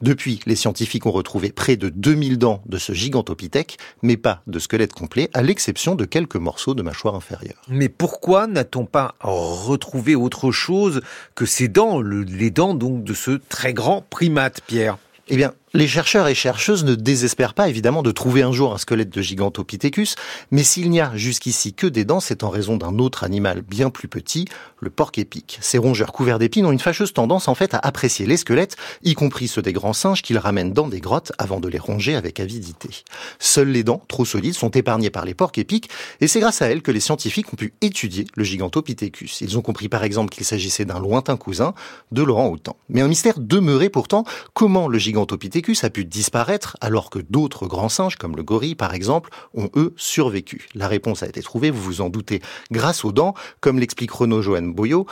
Depuis, 0.01 0.39
les 0.45 0.55
scientifiques 0.55 1.05
ont 1.05 1.11
retrouvé 1.11 1.51
près 1.51 1.75
de 1.75 1.89
2000 1.89 2.37
dents 2.37 2.61
de 2.65 2.77
ce 2.77 2.93
gigantopithèque, 2.93 3.77
mais 4.01 4.17
pas 4.17 4.41
de 4.47 4.59
squelette 4.59 4.93
complet, 4.93 5.29
à 5.33 5.41
l'exception 5.41 5.95
de 5.95 6.05
quelques 6.05 6.35
morceaux 6.35 6.73
de 6.73 6.81
mâchoire 6.81 7.15
inférieure. 7.15 7.61
Mais 7.67 7.89
pourquoi 7.89 8.47
n'a-t-on 8.47 8.85
pas 8.85 9.15
retrouvé 9.21 10.15
autre 10.15 10.51
chose 10.51 11.01
que 11.35 11.45
ces 11.45 11.67
dents, 11.67 12.01
les 12.01 12.51
dents 12.51 12.73
donc 12.73 13.03
de 13.03 13.13
ce 13.13 13.39
très 13.49 13.73
grand 13.73 14.05
primate, 14.09 14.61
Pierre? 14.67 14.97
Eh 15.27 15.37
bien, 15.37 15.53
les 15.73 15.87
chercheurs 15.87 16.27
et 16.27 16.35
chercheuses 16.35 16.83
ne 16.83 16.95
désespèrent 16.95 17.53
pas 17.53 17.69
évidemment 17.69 18.01
de 18.01 18.11
trouver 18.11 18.41
un 18.41 18.51
jour 18.51 18.73
un 18.73 18.77
squelette 18.77 19.09
de 19.09 19.21
Gigantopithecus, 19.21 20.15
mais 20.49 20.63
s'il 20.63 20.89
n'y 20.89 20.99
a 20.99 21.11
jusqu'ici 21.15 21.73
que 21.73 21.85
des 21.85 22.05
dents, 22.05 22.19
c'est 22.19 22.43
en 22.43 22.49
raison 22.49 22.75
d'un 22.75 22.97
autre 22.97 23.23
animal 23.23 23.61
bien 23.61 23.91
plus 23.91 24.07
petit, 24.07 24.45
le 24.79 24.89
porc 24.89 25.11
épic. 25.17 25.59
Ces 25.61 25.77
rongeurs 25.77 26.11
couverts 26.11 26.39
d'épines 26.39 26.65
ont 26.65 26.71
une 26.71 26.79
fâcheuse 26.79 27.13
tendance 27.13 27.47
en 27.47 27.55
fait 27.55 27.73
à 27.73 27.77
apprécier 27.77 28.25
les 28.25 28.37
squelettes, 28.37 28.77
y 29.03 29.13
compris 29.13 29.47
ceux 29.47 29.61
des 29.61 29.73
grands 29.73 29.93
singes 29.93 30.23
qu'ils 30.23 30.39
ramènent 30.39 30.73
dans 30.73 30.87
des 30.87 31.01
grottes 31.01 31.33
avant 31.37 31.59
de 31.59 31.67
les 31.67 31.79
ronger 31.79 32.15
avec 32.15 32.39
avidité. 32.39 32.89
Seules 33.37 33.69
les 33.69 33.83
dents, 33.83 34.01
trop 34.07 34.25
solides, 34.25 34.55
sont 34.55 34.71
épargnées 34.71 35.11
par 35.11 35.25
les 35.25 35.35
porcs 35.35 35.57
épics, 35.57 35.89
et 36.19 36.27
c'est 36.27 36.39
grâce 36.39 36.61
à 36.61 36.67
elles 36.67 36.81
que 36.81 36.91
les 36.91 36.99
scientifiques 36.99 37.53
ont 37.53 37.57
pu 37.57 37.73
étudier 37.81 38.25
le 38.35 38.43
Gigantopithecus. 38.43 39.41
Ils 39.41 39.57
ont 39.57 39.61
compris 39.61 39.89
par 39.89 40.03
exemple 40.03 40.33
qu'il 40.33 40.45
s'agissait 40.45 40.85
d'un 40.85 40.99
lointain 40.99 41.37
cousin 41.37 41.73
de 42.11 42.23
Laurent 42.23 42.47
Hautan. 42.47 42.75
Mais 42.89 43.01
un 43.01 43.07
mystère 43.07 43.35
demeurait 43.37 43.89
pourtant, 43.89 44.23
comment 44.53 44.87
le 44.87 44.97
Gigantopithecus 44.97 45.58
a 45.83 45.89
pu 45.89 46.05
disparaître 46.05 46.77
alors 46.81 47.09
que 47.09 47.19
d'autres 47.19 47.67
grands 47.67 47.89
singes, 47.89 48.15
comme 48.15 48.35
le 48.35 48.43
gorille 48.43 48.75
par 48.75 48.93
exemple, 48.93 49.29
ont 49.53 49.69
eux 49.75 49.93
survécu 49.97 50.67
La 50.75 50.87
réponse 50.87 51.23
a 51.23 51.27
été 51.27 51.41
trouvée, 51.41 51.69
vous 51.69 51.81
vous 51.81 52.01
en 52.01 52.09
doutez, 52.09 52.41
grâce 52.71 53.05
aux 53.05 53.11
dents, 53.11 53.33
comme 53.59 53.79
l'explique 53.79 54.11
Renaud 54.11 54.41
Johan 54.41 54.63
Boyot, 54.63 55.05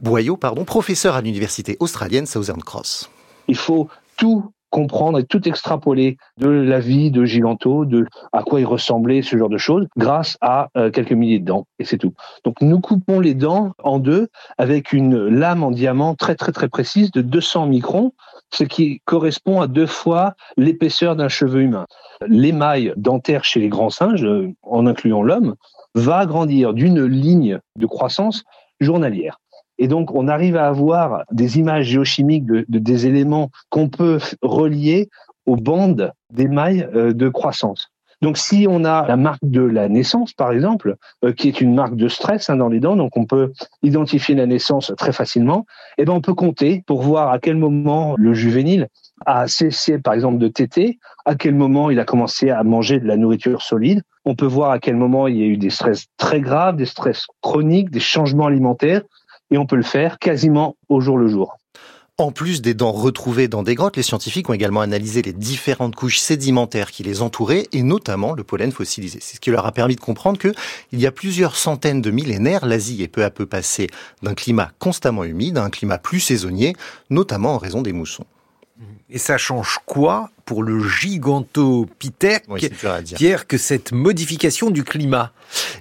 Boyot 0.00 0.36
pardon, 0.36 0.64
professeur 0.64 1.14
à 1.14 1.20
l'université 1.20 1.76
australienne 1.80 2.26
Southern 2.26 2.62
Cross. 2.62 3.10
Il 3.48 3.56
faut 3.56 3.88
tout 4.16 4.52
comprendre 4.70 5.18
et 5.18 5.24
tout 5.24 5.46
extrapoler 5.48 6.16
de 6.38 6.48
la 6.48 6.80
vie 6.80 7.10
de 7.10 7.24
Giganto, 7.24 7.84
de 7.84 8.06
à 8.32 8.42
quoi 8.42 8.60
il 8.60 8.66
ressemblait, 8.66 9.22
ce 9.22 9.36
genre 9.36 9.48
de 9.48 9.58
choses, 9.58 9.86
grâce 9.96 10.38
à 10.40 10.68
euh, 10.76 10.90
quelques 10.90 11.12
milliers 11.12 11.40
de 11.40 11.44
dents, 11.44 11.66
et 11.78 11.84
c'est 11.84 11.98
tout. 11.98 12.14
Donc 12.44 12.60
nous 12.60 12.80
coupons 12.80 13.20
les 13.20 13.34
dents 13.34 13.72
en 13.82 13.98
deux 13.98 14.28
avec 14.58 14.92
une 14.92 15.26
lame 15.26 15.62
en 15.62 15.72
diamant 15.72 16.14
très 16.14 16.36
très 16.36 16.52
très 16.52 16.68
précise 16.68 17.10
de 17.10 17.20
200 17.20 17.66
microns, 17.66 18.12
ce 18.52 18.64
qui 18.64 19.00
correspond 19.04 19.60
à 19.60 19.66
deux 19.66 19.86
fois 19.86 20.34
l'épaisseur 20.56 21.16
d'un 21.16 21.28
cheveu 21.28 21.62
humain. 21.62 21.86
L'émail 22.26 22.92
dentaire 22.96 23.44
chez 23.44 23.60
les 23.60 23.68
grands 23.68 23.90
singes, 23.90 24.24
euh, 24.24 24.52
en 24.62 24.86
incluant 24.86 25.22
l'homme, 25.22 25.54
va 25.94 26.26
grandir 26.26 26.74
d'une 26.74 27.04
ligne 27.04 27.60
de 27.76 27.86
croissance 27.86 28.44
journalière. 28.80 29.38
Et 29.78 29.88
donc, 29.88 30.14
on 30.14 30.28
arrive 30.28 30.56
à 30.56 30.68
avoir 30.68 31.24
des 31.32 31.58
images 31.58 31.86
géochimiques 31.86 32.44
de, 32.44 32.64
des 32.68 33.06
éléments 33.06 33.50
qu'on 33.70 33.88
peut 33.88 34.18
relier 34.42 35.08
aux 35.46 35.56
bandes 35.56 36.12
d'émail 36.32 36.88
euh, 36.94 37.12
de 37.12 37.28
croissance. 37.28 37.89
Donc, 38.22 38.36
si 38.36 38.66
on 38.68 38.84
a 38.84 39.06
la 39.06 39.16
marque 39.16 39.42
de 39.42 39.62
la 39.62 39.88
naissance, 39.88 40.34
par 40.34 40.52
exemple, 40.52 40.96
euh, 41.24 41.32
qui 41.32 41.48
est 41.48 41.60
une 41.60 41.74
marque 41.74 41.96
de 41.96 42.08
stress 42.08 42.50
hein, 42.50 42.56
dans 42.56 42.68
les 42.68 42.80
dents, 42.80 42.96
donc 42.96 43.16
on 43.16 43.24
peut 43.24 43.52
identifier 43.82 44.34
la 44.34 44.46
naissance 44.46 44.92
très 44.98 45.12
facilement, 45.12 45.64
et 45.96 46.02
eh 46.02 46.04
ben 46.04 46.12
on 46.12 46.20
peut 46.20 46.34
compter 46.34 46.84
pour 46.86 47.02
voir 47.02 47.30
à 47.30 47.38
quel 47.38 47.56
moment 47.56 48.14
le 48.18 48.34
juvénile 48.34 48.88
a 49.24 49.48
cessé, 49.48 49.98
par 49.98 50.14
exemple, 50.14 50.38
de 50.38 50.48
téter, 50.48 50.98
à 51.24 51.34
quel 51.34 51.54
moment 51.54 51.90
il 51.90 51.98
a 51.98 52.04
commencé 52.04 52.50
à 52.50 52.62
manger 52.62 53.00
de 53.00 53.06
la 53.06 53.16
nourriture 53.16 53.62
solide. 53.62 54.02
On 54.24 54.34
peut 54.34 54.46
voir 54.46 54.70
à 54.70 54.78
quel 54.78 54.96
moment 54.96 55.26
il 55.26 55.36
y 55.36 55.42
a 55.42 55.46
eu 55.46 55.56
des 55.56 55.70
stress 55.70 56.06
très 56.18 56.40
graves, 56.40 56.76
des 56.76 56.86
stress 56.86 57.26
chroniques, 57.40 57.90
des 57.90 58.00
changements 58.00 58.46
alimentaires, 58.46 59.02
et 59.50 59.58
on 59.58 59.66
peut 59.66 59.76
le 59.76 59.82
faire 59.82 60.18
quasiment 60.18 60.76
au 60.88 61.00
jour 61.00 61.16
le 61.16 61.28
jour. 61.28 61.56
En 62.20 62.32
plus 62.32 62.60
des 62.60 62.74
dents 62.74 62.92
retrouvées 62.92 63.48
dans 63.48 63.62
des 63.62 63.74
grottes, 63.74 63.96
les 63.96 64.02
scientifiques 64.02 64.50
ont 64.50 64.52
également 64.52 64.82
analysé 64.82 65.22
les 65.22 65.32
différentes 65.32 65.96
couches 65.96 66.18
sédimentaires 66.18 66.90
qui 66.90 67.02
les 67.02 67.22
entouraient 67.22 67.66
et 67.72 67.82
notamment 67.82 68.34
le 68.34 68.44
pollen 68.44 68.72
fossilisé. 68.72 69.20
C'est 69.22 69.36
ce 69.36 69.40
qui 69.40 69.48
leur 69.48 69.64
a 69.64 69.72
permis 69.72 69.96
de 69.96 70.02
comprendre 70.02 70.38
que, 70.38 70.52
il 70.92 71.00
y 71.00 71.06
a 71.06 71.12
plusieurs 71.12 71.56
centaines 71.56 72.02
de 72.02 72.10
millénaires, 72.10 72.66
l'Asie 72.66 73.02
est 73.02 73.08
peu 73.08 73.24
à 73.24 73.30
peu 73.30 73.46
passée 73.46 73.86
d'un 74.22 74.34
climat 74.34 74.70
constamment 74.78 75.24
humide 75.24 75.56
à 75.56 75.64
un 75.64 75.70
climat 75.70 75.96
plus 75.96 76.20
saisonnier, 76.20 76.76
notamment 77.08 77.54
en 77.54 77.58
raison 77.58 77.80
des 77.80 77.94
moussons. 77.94 78.26
Et 79.12 79.18
ça 79.18 79.38
change 79.38 79.78
quoi 79.86 80.30
pour 80.44 80.62
le 80.62 80.86
gigantopithèque, 80.88 82.44
Pierre, 83.16 83.48
que 83.48 83.58
cette 83.58 83.90
modification 83.90 84.70
du 84.70 84.84
climat? 84.84 85.32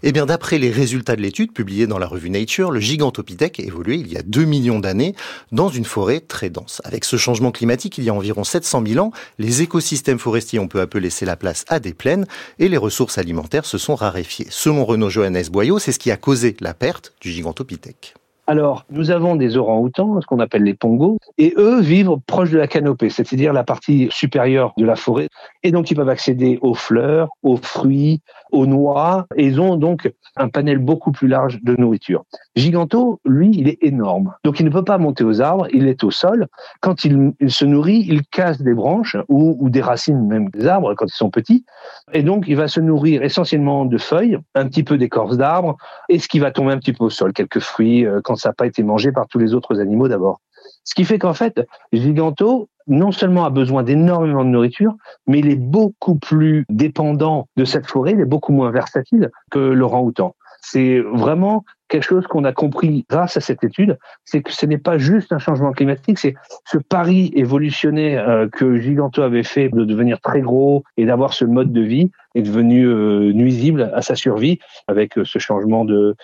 Eh 0.01 0.11
bien, 0.11 0.25
d'après 0.25 0.57
les 0.57 0.71
résultats 0.71 1.15
de 1.15 1.21
l'étude 1.21 1.53
publiée 1.53 1.85
dans 1.85 1.99
la 1.99 2.07
revue 2.07 2.31
Nature, 2.31 2.71
le 2.71 2.79
gigantopithèque 2.79 3.59
évoluait 3.59 3.99
il 3.99 4.11
y 4.11 4.17
a 4.17 4.23
2 4.23 4.45
millions 4.45 4.79
d'années 4.79 5.15
dans 5.51 5.69
une 5.69 5.85
forêt 5.85 6.21
très 6.21 6.49
dense. 6.49 6.81
Avec 6.85 7.05
ce 7.05 7.17
changement 7.17 7.51
climatique, 7.51 7.99
il 7.99 8.03
y 8.03 8.09
a 8.09 8.13
environ 8.15 8.43
700 8.43 8.83
000 8.87 9.05
ans, 9.05 9.11
les 9.37 9.61
écosystèmes 9.61 10.19
forestiers 10.19 10.57
ont 10.57 10.67
peu 10.67 10.81
à 10.81 10.87
peu 10.87 10.97
laissé 10.97 11.25
la 11.25 11.35
place 11.35 11.65
à 11.67 11.79
des 11.79 11.93
plaines 11.93 12.25
et 12.57 12.67
les 12.67 12.77
ressources 12.77 13.19
alimentaires 13.19 13.65
se 13.65 13.77
sont 13.77 13.95
raréfiées. 13.95 14.47
Selon 14.49 14.85
Renaud 14.85 15.09
Johannes 15.09 15.49
Boyot, 15.51 15.77
c'est 15.77 15.91
ce 15.91 15.99
qui 15.99 16.09
a 16.09 16.17
causé 16.17 16.57
la 16.61 16.73
perte 16.73 17.13
du 17.21 17.31
gigantopithèque. 17.31 18.15
Alors, 18.49 18.87
nous 18.89 19.11
avons 19.11 19.35
des 19.35 19.57
orangs-outans, 19.57 20.21
ce 20.21 20.25
qu'on 20.25 20.39
appelle 20.39 20.63
les 20.63 20.73
pongos, 20.73 21.19
et 21.37 21.53
eux 21.55 21.81
vivent 21.81 22.15
proche 22.25 22.49
de 22.49 22.57
la 22.57 22.65
canopée, 22.65 23.11
c'est-à-dire 23.11 23.53
la 23.53 23.63
partie 23.63 24.07
supérieure 24.09 24.73
de 24.75 24.85
la 24.85 24.95
forêt. 24.95 25.29
Et 25.61 25.71
donc, 25.71 25.91
ils 25.91 25.95
peuvent 25.95 26.09
accéder 26.09 26.57
aux 26.63 26.73
fleurs, 26.73 27.29
aux 27.43 27.57
fruits, 27.57 28.21
aux 28.51 28.65
noix, 28.65 29.27
et 29.35 29.45
ils 29.45 29.61
ont 29.61 29.75
donc 29.75 30.11
un 30.35 30.49
panel 30.49 30.79
beaucoup 30.79 31.11
plus 31.11 31.27
large 31.27 31.59
de 31.61 31.75
nourriture. 31.75 32.23
Giganto, 32.55 33.19
lui, 33.23 33.51
il 33.53 33.67
est 33.67 33.77
énorme. 33.83 34.33
Donc, 34.43 34.59
il 34.59 34.65
ne 34.65 34.71
peut 34.71 34.83
pas 34.83 34.97
monter 34.97 35.23
aux 35.23 35.41
arbres, 35.41 35.67
il 35.71 35.87
est 35.87 36.03
au 36.03 36.09
sol. 36.09 36.47
Quand 36.81 37.05
il, 37.05 37.33
se 37.49 37.65
nourrit, 37.65 38.03
il 38.09 38.25
casse 38.25 38.63
des 38.63 38.73
branches 38.73 39.15
ou, 39.27 39.69
des 39.69 39.81
racines 39.81 40.25
même 40.25 40.49
des 40.49 40.65
arbres 40.65 40.95
quand 40.95 41.05
ils 41.05 41.15
sont 41.15 41.29
petits. 41.29 41.65
Et 42.13 42.23
donc, 42.23 42.45
il 42.47 42.55
va 42.55 42.67
se 42.67 42.79
nourrir 42.79 43.21
essentiellement 43.21 43.85
de 43.85 43.99
feuilles, 43.99 44.39
un 44.55 44.65
petit 44.67 44.83
peu 44.83 44.97
d'écorce 44.97 45.37
d'arbres, 45.37 45.77
et 46.09 46.17
ce 46.17 46.27
qui 46.27 46.39
va 46.39 46.49
tomber 46.49 46.73
un 46.73 46.79
petit 46.79 46.93
peu 46.93 47.03
au 47.03 47.11
sol, 47.11 47.31
quelques 47.31 47.59
fruits 47.59 48.07
euh, 48.07 48.21
quand 48.23 48.38
ça 48.39 48.49
n'a 48.49 48.53
pas 48.53 48.65
été 48.65 48.83
mangé 48.83 49.11
par 49.11 49.27
tous 49.27 49.39
les 49.39 49.53
autres 49.53 49.79
animaux 49.79 50.07
d'abord. 50.07 50.41
Ce 50.83 50.95
qui 50.95 51.05
fait 51.05 51.19
qu'en 51.19 51.33
fait, 51.33 51.65
Giganto, 51.93 52.69
non 52.87 53.11
seulement 53.11 53.45
a 53.45 53.49
besoin 53.49 53.83
d'énormément 53.83 54.43
de 54.43 54.49
nourriture, 54.49 54.93
mais 55.27 55.39
il 55.39 55.49
est 55.49 55.55
beaucoup 55.55 56.15
plus 56.15 56.65
dépendant 56.69 57.47
de 57.55 57.65
cette 57.65 57.85
forêt, 57.85 58.13
il 58.13 58.19
est 58.19 58.25
beaucoup 58.25 58.51
moins 58.51 58.71
versatile 58.71 59.29
que 59.51 59.59
l'orang-outan. 59.59 60.35
C'est 60.61 60.99
vraiment 60.99 61.63
quelque 61.87 62.03
chose 62.03 62.27
qu'on 62.27 62.43
a 62.43 62.51
compris 62.51 63.05
grâce 63.09 63.37
à 63.37 63.41
cette 63.41 63.63
étude, 63.63 63.97
c'est 64.25 64.41
que 64.41 64.51
ce 64.51 64.65
n'est 64.65 64.77
pas 64.77 64.97
juste 64.97 65.31
un 65.31 65.39
changement 65.39 65.71
climatique, 65.71 66.19
c'est 66.19 66.35
ce 66.65 66.77
pari 66.77 67.31
évolutionnaire 67.33 68.29
euh, 68.29 68.47
que 68.47 68.77
Giganto 68.77 69.21
avait 69.21 69.43
fait 69.43 69.69
de 69.69 69.85
devenir 69.85 70.19
très 70.21 70.41
gros 70.41 70.83
et 70.97 71.05
d'avoir 71.05 71.33
ce 71.33 71.45
mode 71.45 71.73
de 71.73 71.81
vie 71.81 72.11
est 72.35 72.43
devenu 72.43 72.85
euh, 72.85 73.33
nuisible 73.33 73.91
à 73.93 74.01
sa 74.01 74.15
survie 74.15 74.59
avec 74.87 75.17
euh, 75.17 75.25
ce 75.25 75.39
changement 75.39 75.83
de, 75.83 76.15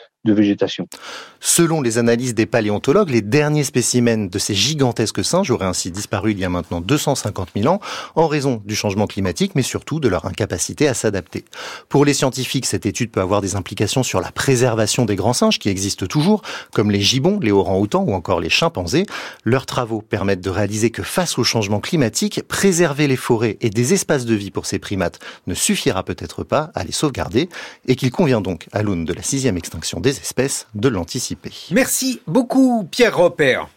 Selon 1.40 1.82
les 1.82 1.98
analyses 1.98 2.34
des 2.34 2.48
paléontologues, 2.48 3.12
les 3.12 3.22
derniers 3.22 3.64
spécimens 3.64 4.30
de 4.30 4.40
ces 4.40 4.56
gigantesques 4.56 5.24
singes 5.24 5.52
auraient 5.52 5.68
ainsi 5.68 5.92
disparu 5.92 6.32
il 6.32 6.40
y 6.40 6.44
a 6.44 6.50
maintenant 6.50 6.82
250 6.82 7.50
000 7.56 7.68
ans 7.72 7.80
en 8.16 8.28
raison 8.28 8.62
du 8.66 8.76
changement 8.76 9.06
climatique, 9.06 9.54
mais 9.54 9.62
surtout 9.62 10.00
de 10.00 10.08
leur 10.08 10.26
incapacité 10.26 10.88
à 10.88 10.96
s'adapter. 10.96 11.46
Pour 11.88 12.06
les 12.06 12.16
scientifiques, 12.16 12.66
cette 12.66 12.88
étude 12.88 13.12
peut 13.12 13.22
avoir 13.22 13.42
des 13.42 13.56
implications 13.56 14.02
sur 14.02 14.20
la 14.20 14.32
préservation 14.32 15.06
des 15.06 15.16
grands 15.16 15.34
singes 15.34 15.60
qui 15.60 15.70
existent 15.70 16.08
toujours, 16.08 16.42
comme 16.74 16.90
les 16.90 17.02
gibbons, 17.02 17.40
les 17.40 17.52
orangs-outans 17.52 18.04
ou 18.04 18.14
encore 18.14 18.40
les 18.40 18.50
chimpanzés. 18.50 19.06
Leurs 19.44 19.68
travaux 19.68 20.02
permettent 20.02 20.42
de 20.42 20.50
réaliser 20.50 20.90
que 20.90 21.04
face 21.04 21.38
au 21.38 21.44
changement 21.44 21.80
climatique, 21.80 22.42
préserver 22.48 23.08
les 23.08 23.16
forêts 23.16 23.58
et 23.62 23.70
des 23.70 23.94
espaces 23.94 24.26
de 24.26 24.34
vie 24.34 24.52
pour 24.52 24.66
ces 24.66 24.80
primates 24.80 25.20
ne 25.46 25.54
suffira 25.54 26.04
peut-être 26.04 26.44
pas 26.44 26.72
à 26.74 26.84
les 26.84 26.92
sauvegarder 26.92 27.50
et 27.88 27.96
qu'il 27.96 28.12
convient 28.12 28.42
donc 28.42 28.68
à 28.72 28.82
l'aune 28.82 29.06
de 29.06 29.14
la 29.14 29.22
sixième 29.22 29.58
extinction 29.58 30.00
des 30.00 30.14
espèces 30.21 30.67
de 30.75 30.89
l'anticiper. 30.89 31.54
Merci 31.71 32.21
beaucoup 32.28 32.88
Pierre 32.89 33.17
Robert. 33.17 33.67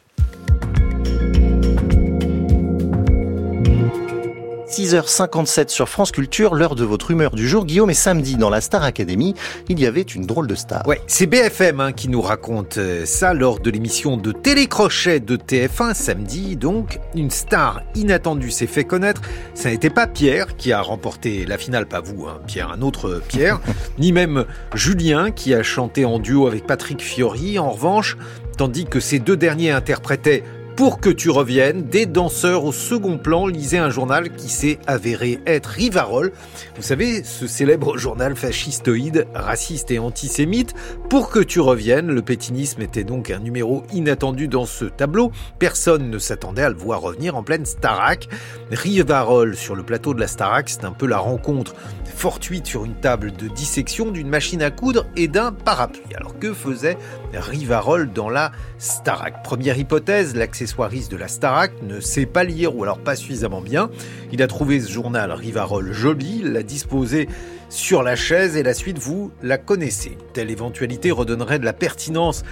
6h57 4.68 5.70
sur 5.70 5.88
France 5.88 6.12
Culture, 6.12 6.54
l'heure 6.54 6.74
de 6.74 6.84
votre 6.84 7.10
humeur 7.10 7.30
du 7.30 7.48
jour. 7.48 7.64
Guillaume, 7.64 7.88
et 7.88 7.94
samedi, 7.94 8.36
dans 8.36 8.50
la 8.50 8.60
Star 8.60 8.82
Academy, 8.82 9.34
il 9.68 9.80
y 9.80 9.86
avait 9.86 10.02
une 10.02 10.26
drôle 10.26 10.46
de 10.46 10.54
star. 10.54 10.86
Ouais, 10.86 11.00
c'est 11.06 11.26
BFM 11.26 11.80
hein, 11.80 11.92
qui 11.92 12.08
nous 12.08 12.20
raconte 12.20 12.76
euh, 12.76 13.06
ça 13.06 13.32
lors 13.32 13.60
de 13.60 13.70
l'émission 13.70 14.18
de 14.18 14.30
Télécrochet 14.30 15.20
de 15.20 15.36
TF1 15.36 15.94
samedi. 15.94 16.56
Donc, 16.56 17.00
une 17.14 17.30
star 17.30 17.82
inattendue 17.94 18.50
s'est 18.50 18.66
fait 18.66 18.84
connaître. 18.84 19.22
Ça 19.54 19.70
n'était 19.70 19.90
pas 19.90 20.06
Pierre 20.06 20.56
qui 20.56 20.72
a 20.72 20.82
remporté 20.82 21.46
la 21.46 21.56
finale, 21.56 21.86
pas 21.86 22.00
vous, 22.00 22.26
hein, 22.26 22.38
Pierre, 22.46 22.70
un 22.70 22.82
autre 22.82 23.22
Pierre, 23.26 23.60
ni 23.98 24.12
même 24.12 24.44
Julien 24.74 25.30
qui 25.30 25.54
a 25.54 25.62
chanté 25.62 26.04
en 26.04 26.18
duo 26.18 26.46
avec 26.46 26.66
Patrick 26.66 27.00
Fiori. 27.00 27.58
En 27.58 27.70
revanche, 27.70 28.18
tandis 28.58 28.84
que 28.84 29.00
ces 29.00 29.18
deux 29.18 29.36
derniers 29.36 29.70
interprétaient 29.70 30.44
pour 30.78 31.00
que 31.00 31.10
tu 31.10 31.28
reviennes, 31.28 31.82
des 31.82 32.06
danseurs 32.06 32.64
au 32.64 32.70
second 32.70 33.18
plan 33.18 33.48
lisaient 33.48 33.78
un 33.78 33.90
journal 33.90 34.30
qui 34.30 34.48
s'est 34.48 34.78
avéré 34.86 35.40
être 35.44 35.66
Rivarol. 35.66 36.30
Vous 36.76 36.84
savez, 36.84 37.24
ce 37.24 37.48
célèbre 37.48 37.98
journal 37.98 38.36
fascistoïde, 38.36 39.26
raciste 39.34 39.90
et 39.90 39.98
antisémite. 39.98 40.76
Pour 41.10 41.30
que 41.30 41.40
tu 41.40 41.58
reviennes, 41.58 42.12
le 42.12 42.22
pétinisme 42.22 42.80
était 42.80 43.02
donc 43.02 43.32
un 43.32 43.40
numéro 43.40 43.82
inattendu 43.92 44.46
dans 44.46 44.66
ce 44.66 44.84
tableau. 44.84 45.32
Personne 45.58 46.10
ne 46.10 46.18
s'attendait 46.20 46.62
à 46.62 46.70
le 46.70 46.76
voir 46.76 47.00
revenir 47.00 47.34
en 47.34 47.42
pleine 47.42 47.66
Starac. 47.66 48.28
Rivarol 48.70 49.56
sur 49.56 49.74
le 49.74 49.82
plateau 49.82 50.14
de 50.14 50.20
la 50.20 50.28
Starac, 50.28 50.68
c'est 50.68 50.84
un 50.84 50.92
peu 50.92 51.08
la 51.08 51.18
rencontre 51.18 51.74
fortuite 52.04 52.66
sur 52.66 52.84
une 52.84 52.94
table 52.94 53.32
de 53.32 53.48
dissection 53.48 54.12
d'une 54.12 54.28
machine 54.28 54.62
à 54.62 54.70
coudre 54.70 55.06
et 55.16 55.26
d'un 55.26 55.50
parapluie. 55.50 56.14
Alors 56.14 56.38
que 56.38 56.52
faisait 56.52 56.98
Rivarol 57.34 58.12
dans 58.12 58.30
la 58.30 58.52
Starac 58.78 59.42
Première 59.42 59.78
hypothèse, 59.78 60.34
l'accès 60.34 60.66
de 60.66 61.16
la 61.16 61.28
Starac 61.28 61.72
ne 61.82 62.00
sait 62.00 62.26
pas 62.26 62.44
lire 62.44 62.76
ou 62.76 62.82
alors 62.82 62.98
pas 62.98 63.16
suffisamment 63.16 63.60
bien. 63.60 63.90
Il 64.32 64.42
a 64.42 64.46
trouvé 64.46 64.80
ce 64.80 64.90
journal 64.90 65.30
Rivarol 65.32 65.92
joli, 65.92 66.42
l'a 66.42 66.62
disposé 66.62 67.28
sur 67.68 68.02
la 68.02 68.16
chaise 68.16 68.56
et 68.56 68.62
la 68.62 68.74
suite 68.74 68.98
vous 68.98 69.30
la 69.42 69.58
connaissez. 69.58 70.16
Telle 70.32 70.50
éventualité 70.50 71.10
redonnerait 71.10 71.58
de 71.58 71.64
la 71.64 71.72
pertinence 71.72 72.44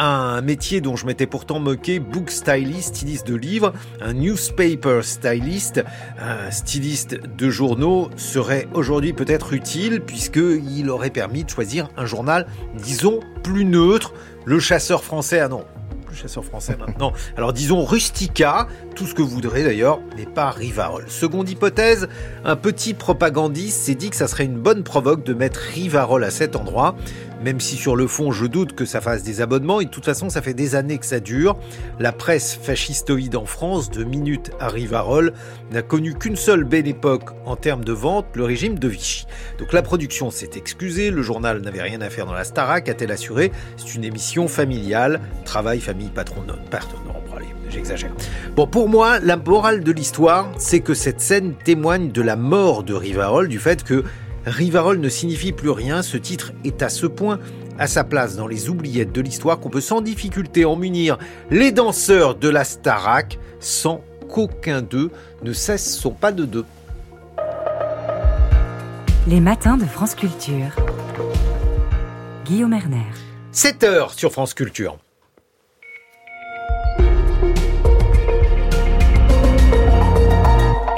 un 0.00 0.40
métier 0.40 0.80
dont 0.80 0.96
je 0.96 1.04
m'étais 1.04 1.26
pourtant 1.26 1.60
moqué, 1.60 1.98
book 2.00 2.30
stylist, 2.30 2.96
styliste 2.96 3.26
de 3.26 3.34
livres, 3.34 3.74
un 4.00 4.14
newspaper 4.14 5.02
stylist, 5.02 5.84
un 6.18 6.50
styliste 6.50 7.20
de 7.36 7.50
journaux 7.50 8.08
serait 8.16 8.66
aujourd'hui 8.72 9.12
peut-être 9.12 9.52
utile 9.52 10.00
puisqu'il 10.00 10.88
aurait 10.88 11.10
permis 11.10 11.44
de 11.44 11.50
choisir 11.50 11.90
un 11.98 12.06
journal, 12.06 12.46
disons, 12.82 13.20
plus 13.42 13.66
neutre. 13.66 14.14
Le 14.46 14.58
chasseur 14.58 15.04
français, 15.04 15.40
ah 15.40 15.48
non, 15.48 15.66
chasseur 16.14 16.44
français 16.44 16.76
maintenant. 16.78 17.12
Alors 17.36 17.52
disons 17.52 17.84
rustica, 17.84 18.68
tout 18.94 19.06
ce 19.06 19.14
que 19.14 19.22
vous 19.22 19.28
voudrez 19.28 19.62
d'ailleurs, 19.64 20.00
mais 20.16 20.26
pas 20.26 20.50
Rivarol. 20.50 21.04
Seconde 21.08 21.48
hypothèse, 21.48 22.08
un 22.44 22.56
petit 22.56 22.94
propagandiste 22.94 23.82
s'est 23.82 23.94
dit 23.94 24.10
que 24.10 24.16
ça 24.16 24.28
serait 24.28 24.44
une 24.44 24.58
bonne 24.58 24.82
provoque 24.82 25.24
de 25.24 25.34
mettre 25.34 25.60
Rivarol 25.60 26.24
à 26.24 26.30
cet 26.30 26.56
endroit 26.56 26.96
même 27.42 27.60
si 27.60 27.76
sur 27.76 27.96
le 27.96 28.06
fond 28.06 28.32
je 28.32 28.46
doute 28.46 28.74
que 28.74 28.84
ça 28.84 29.00
fasse 29.00 29.22
des 29.22 29.40
abonnements, 29.40 29.80
et 29.80 29.86
de 29.86 29.90
toute 29.90 30.04
façon 30.04 30.30
ça 30.30 30.42
fait 30.42 30.54
des 30.54 30.74
années 30.74 30.98
que 30.98 31.06
ça 31.06 31.20
dure. 31.20 31.56
La 31.98 32.12
presse 32.12 32.58
fascistoïde 32.60 33.36
en 33.36 33.46
France, 33.46 33.90
de 33.90 34.04
Minute 34.04 34.50
à 34.60 34.68
Rivarol, 34.68 35.32
n'a 35.72 35.82
connu 35.82 36.14
qu'une 36.14 36.36
seule 36.36 36.64
belle 36.64 36.88
époque 36.88 37.30
en 37.44 37.56
termes 37.56 37.84
de 37.84 37.92
vente, 37.92 38.26
le 38.34 38.44
régime 38.44 38.78
de 38.78 38.88
Vichy. 38.88 39.26
Donc 39.58 39.72
la 39.72 39.82
production 39.82 40.30
s'est 40.30 40.50
excusée, 40.56 41.10
le 41.10 41.22
journal 41.22 41.60
n'avait 41.60 41.82
rien 41.82 42.00
à 42.00 42.10
faire 42.10 42.26
dans 42.26 42.34
la 42.34 42.44
Starac, 42.44 42.88
a-t-elle 42.88 43.12
assuré 43.12 43.52
C'est 43.76 43.94
une 43.94 44.04
émission 44.04 44.48
familiale, 44.48 45.20
travail, 45.44 45.80
famille, 45.80 46.08
patron, 46.08 46.42
pardon, 46.70 46.96
non, 47.06 47.36
allez, 47.36 47.46
j'exagère. 47.68 48.12
Bon, 48.56 48.66
pour 48.66 48.88
moi, 48.88 49.18
la 49.20 49.36
morale 49.36 49.82
de 49.82 49.92
l'histoire, 49.92 50.50
c'est 50.58 50.80
que 50.80 50.94
cette 50.94 51.20
scène 51.20 51.54
témoigne 51.64 52.10
de 52.10 52.22
la 52.22 52.36
mort 52.36 52.82
de 52.82 52.94
Rivarol, 52.94 53.48
du 53.48 53.58
fait 53.58 53.82
que 53.84 54.04
Rivarol 54.50 54.98
ne 54.98 55.08
signifie 55.08 55.52
plus 55.52 55.70
rien, 55.70 56.02
ce 56.02 56.16
titre 56.16 56.52
est 56.64 56.82
à 56.82 56.88
ce 56.88 57.06
point 57.06 57.38
à 57.78 57.86
sa 57.86 58.04
place 58.04 58.36
dans 58.36 58.46
les 58.46 58.68
oubliettes 58.68 59.12
de 59.12 59.20
l'histoire 59.20 59.58
qu'on 59.58 59.70
peut 59.70 59.80
sans 59.80 60.02
difficulté 60.02 60.64
en 60.64 60.76
munir 60.76 61.18
les 61.50 61.72
danseurs 61.72 62.34
de 62.34 62.48
la 62.48 62.64
Starac 62.64 63.38
sans 63.58 64.02
qu'aucun 64.28 64.82
d'eux 64.82 65.10
ne 65.42 65.52
cesse 65.52 65.96
son 65.96 66.10
pas 66.10 66.32
de 66.32 66.44
deux. 66.44 66.66
Les 69.26 69.40
matins 69.40 69.76
de 69.76 69.84
France 69.84 70.14
Culture. 70.14 70.74
Guillaume 72.44 72.72
Erner. 72.72 73.06
7 73.52 73.84
heures 73.84 74.12
sur 74.12 74.32
France 74.32 74.54
Culture. 74.54 74.98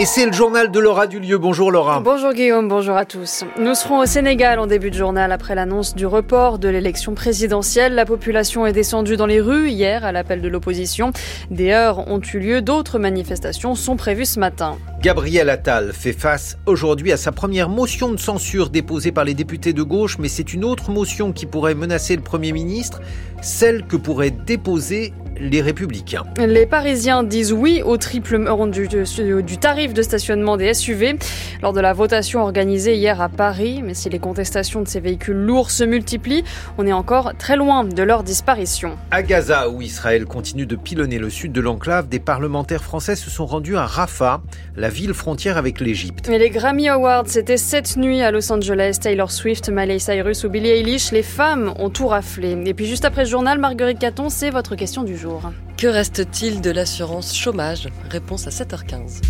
Et 0.02 0.04
c'est 0.04 0.26
le 0.26 0.32
journal 0.32 0.72
de 0.72 0.80
Laura 0.80 1.06
Dulieu. 1.06 1.38
Bonjour 1.38 1.70
Laura. 1.70 2.00
Bonjour 2.00 2.32
Guillaume, 2.32 2.66
bonjour 2.66 2.96
à 2.96 3.04
tous. 3.04 3.44
Nous 3.56 3.76
serons 3.76 4.00
au 4.00 4.04
Sénégal 4.04 4.58
en 4.58 4.66
début 4.66 4.90
de 4.90 4.96
journal 4.96 5.30
après 5.30 5.54
l'annonce 5.54 5.94
du 5.94 6.06
report 6.06 6.58
de 6.58 6.68
l'élection 6.68 7.14
présidentielle. 7.14 7.94
La 7.94 8.04
population 8.04 8.66
est 8.66 8.72
descendue 8.72 9.16
dans 9.16 9.26
les 9.26 9.40
rues 9.40 9.68
hier 9.68 10.04
à 10.04 10.10
l'appel 10.10 10.42
de 10.42 10.48
l'opposition. 10.48 11.12
Des 11.52 11.70
heures 11.70 12.08
ont 12.08 12.20
eu 12.20 12.40
lieu, 12.40 12.62
d'autres 12.62 12.98
manifestations 12.98 13.76
sont 13.76 13.94
prévues 13.94 14.24
ce 14.24 14.40
matin. 14.40 14.76
Gabriel 15.00 15.48
Attal 15.48 15.92
fait 15.92 16.12
face 16.12 16.58
aujourd'hui 16.66 17.12
à 17.12 17.16
sa 17.16 17.30
première 17.30 17.68
motion 17.68 18.10
de 18.10 18.16
censure 18.16 18.70
déposée 18.70 19.12
par 19.12 19.22
les 19.22 19.34
députés 19.34 19.72
de 19.72 19.84
gauche, 19.84 20.18
mais 20.18 20.26
c'est 20.26 20.52
une 20.52 20.64
autre 20.64 20.90
motion 20.90 21.30
qui 21.30 21.46
pourrait 21.46 21.76
menacer 21.76 22.16
le 22.16 22.22
Premier 22.22 22.50
ministre, 22.50 23.00
celle 23.40 23.86
que 23.86 23.96
pourrait 23.96 24.32
déposer 24.32 25.12
les 25.42 25.60
républicains. 25.60 26.24
Les 26.38 26.66
Parisiens 26.66 27.22
disent 27.22 27.52
oui 27.52 27.82
au 27.84 27.96
triple 27.96 28.38
du, 28.70 29.42
du 29.42 29.58
tarif 29.58 29.92
de 29.92 30.02
stationnement 30.02 30.56
des 30.56 30.72
SUV 30.72 31.18
lors 31.62 31.72
de 31.72 31.80
la 31.80 31.92
votation 31.92 32.40
organisée 32.40 32.94
hier 32.94 33.20
à 33.20 33.28
Paris. 33.28 33.82
Mais 33.82 33.94
si 33.94 34.08
les 34.08 34.18
contestations 34.18 34.82
de 34.82 34.88
ces 34.88 35.00
véhicules 35.00 35.36
lourds 35.36 35.70
se 35.70 35.84
multiplient, 35.84 36.44
on 36.78 36.86
est 36.86 36.92
encore 36.92 37.32
très 37.38 37.56
loin 37.56 37.84
de 37.84 38.02
leur 38.02 38.22
disparition. 38.22 38.96
À 39.10 39.22
Gaza, 39.22 39.68
où 39.68 39.82
Israël 39.82 40.26
continue 40.26 40.66
de 40.66 40.76
pilonner 40.76 41.18
le 41.18 41.30
sud 41.30 41.52
de 41.52 41.60
l'enclave, 41.60 42.08
des 42.08 42.20
parlementaires 42.20 42.84
français 42.84 43.16
se 43.16 43.30
sont 43.30 43.46
rendus 43.46 43.76
à 43.76 43.86
Rafah, 43.86 44.42
la 44.76 44.88
ville 44.88 45.14
frontière 45.14 45.56
avec 45.56 45.80
l'Égypte. 45.80 46.28
Et 46.28 46.38
les 46.38 46.50
Grammy 46.50 46.88
Awards, 46.88 47.26
c'était 47.26 47.56
cette 47.56 47.96
nuit 47.96 48.22
à 48.22 48.30
Los 48.30 48.52
Angeles. 48.52 48.98
Taylor 49.00 49.30
Swift, 49.30 49.70
Miley 49.70 49.98
Cyrus 49.98 50.44
ou 50.44 50.48
Billie 50.48 50.70
Eilish, 50.70 51.10
les 51.10 51.22
femmes 51.22 51.74
ont 51.78 51.90
tout 51.90 52.06
raflé. 52.06 52.56
Et 52.64 52.74
puis 52.74 52.86
juste 52.86 53.04
après 53.04 53.24
le 53.24 53.30
journal, 53.30 53.58
Marguerite 53.58 53.98
Caton, 53.98 54.28
c'est 54.28 54.50
votre 54.50 54.76
question 54.76 55.02
du 55.02 55.16
jour. 55.16 55.31
Que 55.76 55.86
reste-t-il 55.86 56.60
de 56.60 56.70
l'assurance 56.70 57.34
chômage? 57.36 57.88
Réponse 58.10 58.46
à 58.46 58.50
7h15. 58.50 59.20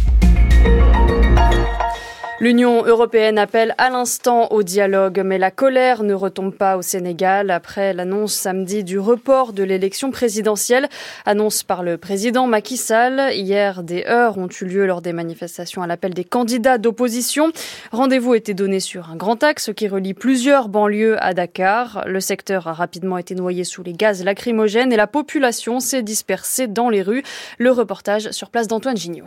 L'Union 2.40 2.84
européenne 2.84 3.38
appelle 3.38 3.74
à 3.78 3.90
l'instant 3.90 4.48
au 4.50 4.62
dialogue, 4.62 5.22
mais 5.24 5.38
la 5.38 5.50
colère 5.50 6.02
ne 6.02 6.14
retombe 6.14 6.54
pas 6.54 6.76
au 6.76 6.82
Sénégal 6.82 7.50
après 7.50 7.92
l'annonce 7.92 8.32
samedi 8.32 8.82
du 8.82 8.98
report 8.98 9.52
de 9.52 9.62
l'élection 9.62 10.10
présidentielle, 10.10 10.88
annonce 11.24 11.62
par 11.62 11.82
le 11.82 11.98
président 11.98 12.46
Macky 12.46 12.76
Sall. 12.76 13.32
Hier, 13.34 13.82
des 13.82 14.04
heures 14.06 14.38
ont 14.38 14.48
eu 14.48 14.64
lieu 14.64 14.86
lors 14.86 15.02
des 15.02 15.12
manifestations 15.12 15.82
à 15.82 15.86
l'appel 15.86 16.14
des 16.14 16.24
candidats 16.24 16.78
d'opposition. 16.78 17.52
Rendez-vous 17.92 18.34
était 18.34 18.54
donné 18.54 18.80
sur 18.80 19.10
un 19.10 19.16
grand 19.16 19.44
axe 19.44 19.70
qui 19.76 19.86
relie 19.86 20.14
plusieurs 20.14 20.68
banlieues 20.68 21.22
à 21.22 21.34
Dakar. 21.34 22.02
Le 22.06 22.20
secteur 22.20 22.66
a 22.66 22.72
rapidement 22.72 23.18
été 23.18 23.34
noyé 23.34 23.62
sous 23.62 23.82
les 23.82 23.92
gaz 23.92 24.24
lacrymogènes 24.24 24.92
et 24.92 24.96
la 24.96 25.06
population 25.06 25.80
s'est 25.80 26.02
dispersée 26.02 26.66
dans 26.66 26.88
les 26.88 27.02
rues. 27.02 27.22
Le 27.58 27.70
reportage 27.70 28.30
sur 28.30 28.50
place 28.50 28.66
d'Antoine 28.66 28.96
Gignot. 28.96 29.26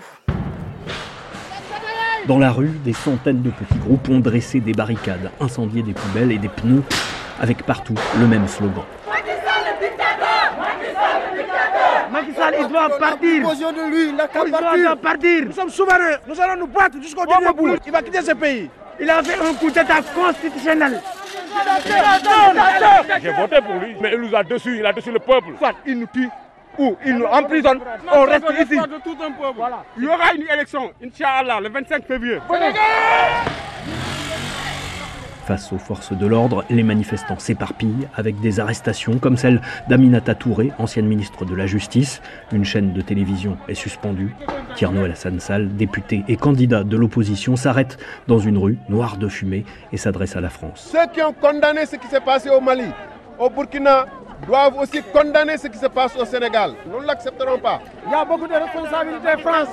Dans 2.27 2.39
la 2.39 2.51
rue, 2.51 2.71
des 2.83 2.93
centaines 2.93 3.43
de 3.43 3.51
petits 3.51 3.77
groupes 3.77 4.09
ont 4.09 4.19
dressé 4.19 4.59
des 4.59 4.73
barricades, 4.73 5.29
incendié 5.39 5.83
des 5.83 5.93
poubelles 5.93 6.31
et 6.31 6.39
des 6.39 6.49
pneus, 6.49 6.81
avec 7.39 7.63
partout 7.63 7.93
le 8.19 8.25
même 8.25 8.47
slogan. 8.47 8.83
Macky 12.11 12.33
Sall, 12.33 12.55
il 12.61 12.67
doit 12.67 12.97
partir. 12.97 13.47
de 13.47 13.89
lui, 13.91 14.09
il 14.09 14.81
doit 14.81 14.95
partir. 14.95 15.45
Nous 15.45 15.51
sommes 15.51 15.69
souverains, 15.69 16.17
nous 16.27 16.41
allons 16.41 16.61
nous 16.61 16.67
battre 16.67 16.99
jusqu'au 16.99 17.25
dernier 17.27 17.53
bout. 17.55 17.77
Il 17.85 17.91
va 17.91 18.01
quitter 18.01 18.21
ce 18.21 18.31
pays. 18.31 18.71
Il 18.99 19.09
a 19.09 19.21
fait 19.21 19.39
un 19.39 19.53
coup 19.53 19.69
d'état 19.69 20.01
constitutionnel. 20.15 21.01
J'ai 23.21 23.31
voté 23.33 23.61
pour 23.61 23.75
lui, 23.75 23.95
mais 24.01 24.13
il 24.13 24.21
nous 24.21 24.35
a 24.35 24.43
dessus, 24.43 24.77
il 24.79 24.85
a 24.85 24.93
dessus 24.93 25.11
le 25.11 25.19
peuple. 25.19 25.49
il 25.85 25.99
nous 25.99 26.07
tue 26.11 26.29
ou 26.77 26.95
ils 27.05 27.15
nous 27.15 27.25
emprisonnent, 27.25 27.81
on 28.13 28.23
reste 28.23 28.45
ici. 28.61 28.79
Il 29.97 30.03
y 30.03 30.07
aura 30.07 30.33
une 30.35 30.47
élection, 30.53 30.91
Inch'Allah, 31.03 31.59
le 31.61 31.69
25 31.69 32.05
février. 32.05 32.39
Face 35.45 35.71
aux 35.71 35.77
forces 35.77 36.11
de 36.11 36.25
l'ordre, 36.25 36.65
les 36.71 36.81
manifestants 36.81 37.38
s'éparpillent 37.38 38.07
avec 38.15 38.39
des 38.39 38.59
arrestations 38.59 39.19
comme 39.19 39.38
celle 39.38 39.61
d'Aminata 39.88 40.33
Touré, 40.33 40.71
ancienne 40.79 41.05
ministre 41.05 41.45
de 41.45 41.53
la 41.53 41.67
Justice. 41.67 42.19
Une 42.51 42.65
chaîne 42.65 42.93
de 42.93 43.01
télévision 43.01 43.55
est 43.67 43.75
suspendue. 43.75 44.33
Tierno 44.75 45.03
Alassane 45.03 45.39
Sall, 45.39 45.75
député 45.75 46.23
et 46.27 46.35
candidat 46.35 46.83
de 46.83 46.97
l'opposition, 46.97 47.55
s'arrête 47.55 47.97
dans 48.25 48.39
une 48.39 48.57
rue 48.57 48.79
noire 48.89 49.17
de 49.17 49.27
fumée 49.27 49.65
et 49.93 49.97
s'adresse 49.97 50.35
à 50.35 50.41
la 50.41 50.49
France. 50.49 50.89
Ceux 50.91 51.07
qui 51.13 51.21
ont 51.21 51.33
condamné 51.33 51.85
ce 51.85 51.97
qui 51.97 52.07
s'est 52.07 52.21
passé 52.21 52.49
au 52.49 52.59
Mali, 52.59 52.88
au 53.38 53.47
Burkina, 53.47 54.07
doivent 54.47 54.77
aussi 54.77 55.01
condamner 55.13 55.58
ce 55.58 55.67
qui 55.67 55.77
se 55.77 55.88
passe 55.88 56.15
au 56.17 56.25
Sénégal. 56.25 56.73
Nous 56.91 57.01
ne 57.01 57.05
l'accepterons 57.08 57.60
pas. 57.60 57.81
Il 58.05 58.12
y 58.12 58.15
a 58.15 58.25
beaucoup 58.25 58.47
de 58.47 58.53
responsabilités 58.53 59.41
France. 59.41 59.69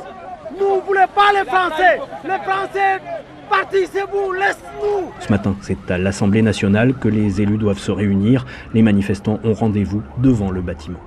Nous 0.59 0.77
ne 0.77 0.81
voulons 0.81 1.07
pas 1.15 1.33
les 1.33 1.49
Français. 1.49 1.99
Les 2.25 2.39
Français, 2.45 3.01
partissez-vous, 3.49 4.33
laisse-nous. 4.33 5.11
Ce 5.21 5.29
matin, 5.31 5.57
c'est 5.63 5.91
à 5.91 5.99
l'Assemblée 5.99 6.43
nationale 6.43 6.95
que 6.95 7.09
les 7.09 7.41
élus 7.41 7.59
doivent 7.59 7.79
se 7.79 7.91
réunir. 7.93 8.45
Les 8.75 8.83
manifestants 8.83 9.39
ont 9.45 9.55
rendez-vous 9.55 10.03
devant 10.19 10.51
le 10.51 10.61
bâtiment. 10.61 10.99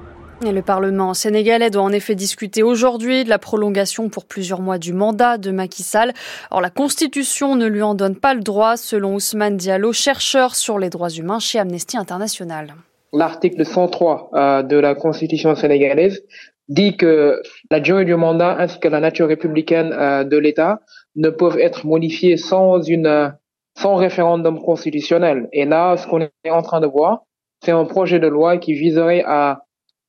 Et 0.43 0.51
le 0.51 0.61
Parlement 0.61 1.13
sénégalais 1.13 1.69
doit 1.69 1.83
en 1.83 1.91
effet 1.93 2.13
discuter 2.13 2.61
aujourd'hui 2.61 3.23
de 3.23 3.29
la 3.29 3.39
prolongation 3.39 4.09
pour 4.09 4.25
plusieurs 4.25 4.61
mois 4.61 4.77
du 4.77 4.91
mandat 4.91 5.37
de 5.37 5.49
Macky 5.51 5.81
Sall. 5.81 6.13
Or, 6.51 6.59
la 6.59 6.69
Constitution 6.69 7.55
ne 7.55 7.67
lui 7.67 7.81
en 7.81 7.95
donne 7.95 8.15
pas 8.17 8.33
le 8.33 8.41
droit, 8.41 8.75
selon 8.77 9.15
Ousmane 9.15 9.57
Diallo, 9.57 9.93
chercheur 9.93 10.55
sur 10.55 10.77
les 10.77 10.89
droits 10.89 11.09
humains 11.09 11.39
chez 11.39 11.57
Amnesty 11.59 11.97
International. 11.97 12.73
L'article 13.15 13.65
103 13.65 14.29
euh, 14.33 14.63
de 14.63 14.77
la 14.77 14.93
Constitution 14.93 15.55
sénégalaise 15.55 16.23
dit 16.67 16.97
que 16.97 17.41
la 17.71 17.79
durée 17.79 18.05
du 18.05 18.15
mandat 18.15 18.57
ainsi 18.59 18.79
que 18.79 18.87
la 18.87 18.99
nature 18.99 19.27
républicaine 19.27 19.93
euh, 19.93 20.23
de 20.23 20.37
l'État 20.37 20.81
ne 21.15 21.29
peuvent 21.29 21.59
être 21.59 21.85
modifiées 21.85 22.37
sans 22.37 22.81
une 22.81 23.33
sans 23.77 23.95
référendum 23.95 24.61
constitutionnel. 24.61 25.49
Et 25.51 25.65
là, 25.65 25.97
ce 25.97 26.07
qu'on 26.07 26.21
est 26.21 26.49
en 26.49 26.61
train 26.61 26.79
de 26.79 26.87
voir, 26.87 27.23
c'est 27.63 27.71
un 27.71 27.85
projet 27.85 28.19
de 28.19 28.27
loi 28.27 28.57
qui 28.57 28.73
viserait 28.73 29.23
à 29.25 29.65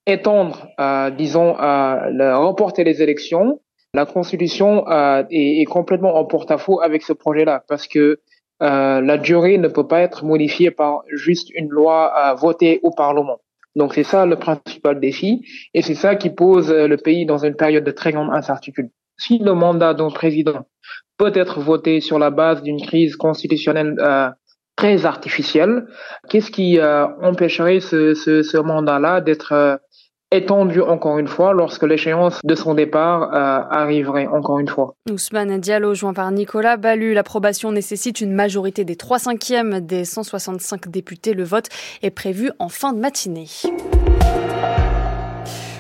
étendre, 0.07 0.69
euh, 0.79 1.11
disons, 1.11 1.59
euh, 1.61 1.97
le, 2.11 2.37
reporter 2.37 2.85
les 2.85 3.03
élections, 3.03 3.61
la 3.93 4.07
Constitution 4.07 4.89
euh, 4.89 5.25
est, 5.31 5.63
est, 5.63 5.65
complètement 5.65 6.15
en 6.15 6.25
porte-à-faux 6.25 6.81
avec 6.81 7.03
ce 7.03 7.13
projet-là, 7.13 7.65
parce 7.69 7.89
que 7.89 8.21
euh, 8.63 9.01
la 9.01 9.19
durée 9.19 9.59
ne 9.59 9.69
peut 9.69 9.87
pas 9.87 10.01
être 10.01 10.25
modifiée 10.25 10.71
par 10.71 11.03
juste 11.13 11.51
une 11.55 11.69
loi 11.69 12.13
euh, 12.17 12.35
votée 12.35 12.81
au 12.83 12.91
Parlement. 12.91 13.39
Donc 13.75 13.95
c'est 13.95 14.05
ça 14.05 14.25
le 14.25 14.37
principal 14.37 14.99
défi, 15.01 15.45
et 15.75 15.83
c'est 15.83 15.95
ça 15.95 16.17
qui 16.17 16.31
pose 16.31 16.73
le 16.73 16.97
pays 16.97 17.27
dans 17.27 17.45
une 17.45 17.55
période 17.55 17.85
de 17.85 17.91
très 17.91 18.11
grande 18.11 18.31
incertitude. 18.33 18.89
Si 19.19 19.39
le 19.39 19.53
mandat 19.53 19.93
d'un 19.93 20.09
président 20.09 20.67
peut 21.19 21.33
être 21.35 21.61
voté 21.61 22.01
sur 22.01 22.19
la 22.19 22.31
base 22.31 22.63
d'une 22.63 22.81
crise 22.81 23.17
constitutionnelle 23.17 23.95
très 24.77 25.05
artificielle, 25.05 25.85
qu'est-ce 26.31 26.51
qui 26.51 26.81
empêcherait 26.81 27.81
ce, 27.81 28.15
ce, 28.15 28.43
ce 28.43 28.57
mandat-là 28.57 29.21
d'être 29.21 29.79
étendu 30.37 30.81
encore 30.81 31.19
une 31.19 31.29
fois 31.29 31.53
lorsque 31.53 31.83
l'échéance 31.83 32.41
de 32.45 32.55
son 32.55 32.75
départ 32.75 33.35
euh, 33.35 33.63
arriverait 33.71 34.27
encore 34.27 34.59
une 34.59 34.69
fois. 34.69 34.95
Ousmane 35.11 35.59
Diallo, 35.59 35.95
joint 35.95 36.15
par 36.15 36.31
Nicolas 36.31 36.77
Ballu, 36.77 37.15
l'approbation 37.15 37.73
nécessite 37.73 38.21
une 38.21 38.33
majorité 38.33 38.85
des 38.85 38.97
3 38.97 39.19
cinquièmes 39.19 39.81
des 39.81 40.05
165 40.05 40.89
députés. 40.89 41.35
Le 41.35 41.45
vote 41.45 41.69
est 42.03 42.11
prévu 42.11 42.51
en 42.59 42.69
fin 42.69 42.93
de 42.93 42.99
matinée. 42.99 43.49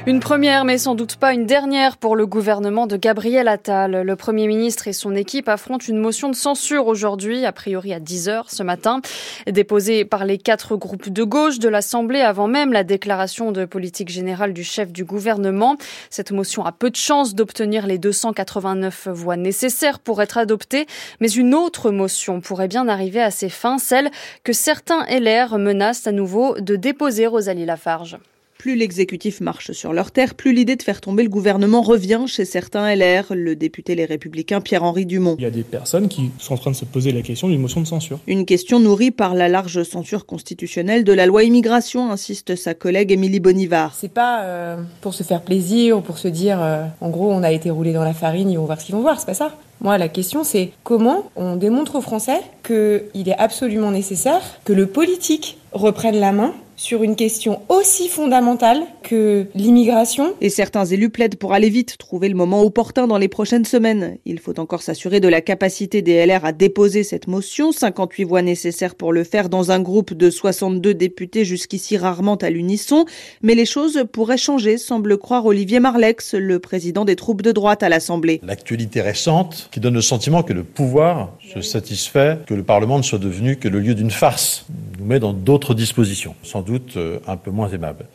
Une 0.09 0.20
première, 0.20 0.64
mais 0.64 0.78
sans 0.78 0.94
doute 0.94 1.16
pas 1.16 1.34
une 1.34 1.46
dernière 1.46 1.96
pour 1.96 2.14
le 2.14 2.28
gouvernement 2.28 2.86
de 2.86 2.96
Gabriel 2.96 3.48
Attal. 3.48 4.02
Le 4.02 4.14
Premier 4.14 4.46
ministre 4.46 4.86
et 4.86 4.92
son 4.92 5.16
équipe 5.16 5.48
affrontent 5.48 5.84
une 5.84 5.98
motion 5.98 6.28
de 6.28 6.36
censure 6.36 6.86
aujourd'hui, 6.86 7.44
a 7.44 7.50
priori 7.50 7.92
à 7.92 7.98
10 7.98 8.28
heures 8.28 8.48
ce 8.48 8.62
matin, 8.62 9.00
déposée 9.48 10.04
par 10.04 10.24
les 10.24 10.38
quatre 10.38 10.76
groupes 10.76 11.09
de 11.09 11.24
gauche 11.24 11.59
de 11.59 11.68
l'Assemblée 11.68 12.20
avant 12.20 12.46
même 12.46 12.72
la 12.72 12.84
déclaration 12.84 13.50
de 13.50 13.64
politique 13.64 14.09
générale 14.09 14.52
du 14.52 14.62
chef 14.62 14.92
du 14.92 15.04
gouvernement. 15.04 15.76
Cette 16.09 16.30
motion 16.30 16.64
a 16.64 16.70
peu 16.70 16.90
de 16.90 16.94
chances 16.94 17.34
d'obtenir 17.34 17.88
les 17.88 17.98
289 17.98 19.09
voix 19.09 19.36
nécessaires 19.36 19.98
pour 19.98 20.22
être 20.22 20.38
adoptée, 20.38 20.86
mais 21.18 21.32
une 21.32 21.52
autre 21.52 21.90
motion 21.90 22.40
pourrait 22.40 22.68
bien 22.68 22.86
arriver 22.86 23.22
à 23.22 23.32
ses 23.32 23.48
fins, 23.48 23.78
celle 23.78 24.12
que 24.44 24.52
certains 24.52 25.04
LR 25.11 25.59
menacent 25.59 26.07
à 26.07 26.12
nouveau 26.12 26.54
de 26.61 26.76
déposer 26.76 27.26
Rosalie 27.26 27.66
Lafarge. 27.66 28.18
Plus 28.59 28.74
l'exécutif 28.74 29.40
marche 29.40 29.72
sur 29.72 29.92
leur 29.92 30.11
terre, 30.11 30.34
plus 30.34 30.52
l'idée 30.52 30.76
de 30.76 30.82
faire 30.82 31.00
tomber 31.00 31.22
le 31.22 31.28
gouvernement 31.28 31.82
revient 31.82 32.24
chez 32.26 32.44
certains 32.44 32.94
LR, 32.94 33.26
le 33.34 33.54
député 33.54 33.94
Les 33.94 34.07
Républicains 34.07 34.61
Pierre-Henri 34.61 35.04
Dumont. 35.04 35.36
Il 35.38 35.42
y 35.42 35.46
a 35.46 35.50
des 35.50 35.62
personnes 35.62 36.09
qui 36.09 36.30
sont 36.38 36.54
en 36.54 36.59
train 36.59 36.70
de 36.70 36.76
se 36.76 36.86
poser 36.86 37.12
la 37.12 37.22
question 37.22 37.48
d'une 37.48 37.61
motion 37.61 37.80
de 37.80 37.86
censure. 37.86 38.18
Une 38.26 38.46
question 38.46 38.80
nourrie 38.80 39.11
par 39.11 39.34
la 39.34 39.48
large 39.48 39.82
censure 39.82 40.24
constitutionnelle 40.24 41.04
de 41.04 41.12
la 41.12 41.26
loi 41.26 41.44
immigration, 41.44 42.11
insiste 42.11 42.57
sa 42.57 42.74
collègue 42.74 43.12
Émilie 43.12 43.40
Bonivard. 43.40 43.94
C'est 43.94 44.12
pas 44.12 44.42
euh, 44.42 44.76
pour 45.02 45.14
se 45.14 45.22
faire 45.22 45.42
plaisir 45.42 45.98
ou 45.98 46.00
pour 46.00 46.18
se 46.18 46.28
dire, 46.28 46.59
euh, 46.62 46.86
en 47.00 47.11
gros, 47.11 47.30
on 47.30 47.42
a 47.42 47.52
été 47.52 47.70
roulé 47.70 47.92
dans 47.92 48.04
la 48.04 48.14
farine, 48.14 48.50
ils 48.50 48.57
vont 48.57 48.64
voir 48.64 48.80
ce 48.80 48.86
qu'ils 48.86 48.94
vont 48.94 49.02
voir, 49.02 49.20
c'est 49.20 49.26
pas 49.26 49.34
ça. 49.34 49.54
Moi, 49.80 49.98
la 49.98 50.09
question, 50.09 50.42
c'est 50.42 50.72
comment 50.84 51.30
on 51.36 51.57
démontre 51.57 51.96
aux 51.96 52.00
Français 52.00 52.40
qu'il 52.64 53.28
est 53.28 53.36
absolument 53.38 53.90
nécessaire 53.90 54.40
que 54.64 54.72
le 54.72 54.86
politique 54.86 55.59
reprenne 55.72 56.16
la 56.16 56.32
main 56.32 56.54
sur 56.76 57.02
une 57.02 57.16
question 57.16 57.62
aussi 57.68 58.08
fondamentale 58.08 58.82
que 59.02 59.46
l'immigration. 59.54 60.34
Et 60.40 60.50
certains 60.50 60.84
élus 60.84 61.10
plaident 61.10 61.36
pour 61.36 61.52
aller 61.52 61.70
vite, 61.70 61.96
trouver 61.98 62.28
le 62.28 62.34
moment 62.34 62.62
opportun 62.62 63.06
dans 63.06 63.18
les 63.18 63.28
prochaines 63.28 63.64
semaines. 63.64 64.18
Il 64.24 64.38
faut 64.38 64.58
encore 64.60 64.82
s'assurer 64.82 65.20
de 65.20 65.28
la 65.28 65.40
capacité 65.40 66.02
des 66.02 66.24
LR 66.26 66.44
à 66.44 66.52
déposer 66.52 67.02
cette 67.02 67.26
motion, 67.26 67.72
58 67.72 68.24
voix 68.24 68.42
nécessaires 68.42 68.94
pour 68.94 69.12
le 69.12 69.24
faire 69.24 69.48
dans 69.48 69.70
un 69.70 69.80
groupe 69.80 70.14
de 70.14 70.30
62 70.30 70.94
députés 70.94 71.44
jusqu'ici 71.44 71.96
rarement 71.96 72.36
à 72.36 72.50
l'unisson. 72.50 73.06
Mais 73.42 73.54
les 73.54 73.66
choses 73.66 74.04
pourraient 74.12 74.36
changer, 74.36 74.78
semble 74.78 75.18
croire 75.18 75.46
Olivier 75.46 75.80
Marlex, 75.80 76.34
le 76.34 76.58
président 76.58 77.04
des 77.04 77.16
troupes 77.16 77.42
de 77.42 77.52
droite 77.52 77.82
à 77.82 77.88
l'Assemblée. 77.88 78.40
L'actualité 78.42 79.00
récente 79.00 79.68
qui 79.72 79.80
donne 79.80 79.94
le 79.94 80.02
sentiment 80.02 80.42
que 80.42 80.52
le 80.52 80.64
pouvoir 80.64 81.32
se 81.54 81.60
satisfait 81.62 82.38
que 82.46 82.54
le 82.54 82.62
Parlement 82.62 82.98
ne 82.98 83.02
soit 83.02 83.18
devenu 83.18 83.56
que 83.56 83.68
le 83.68 83.80
lieu 83.80 83.94
d'une 83.94 84.10
farce, 84.10 84.66
nous 84.98 85.06
met 85.06 85.20
dans 85.20 85.32
d'autres 85.32 85.74
dispositions, 85.74 86.34
sans 86.42 86.62
doute 86.66 86.98
un 87.26 87.36
peu 87.36 87.50
moins 87.50 87.70
aimables. 87.70 88.06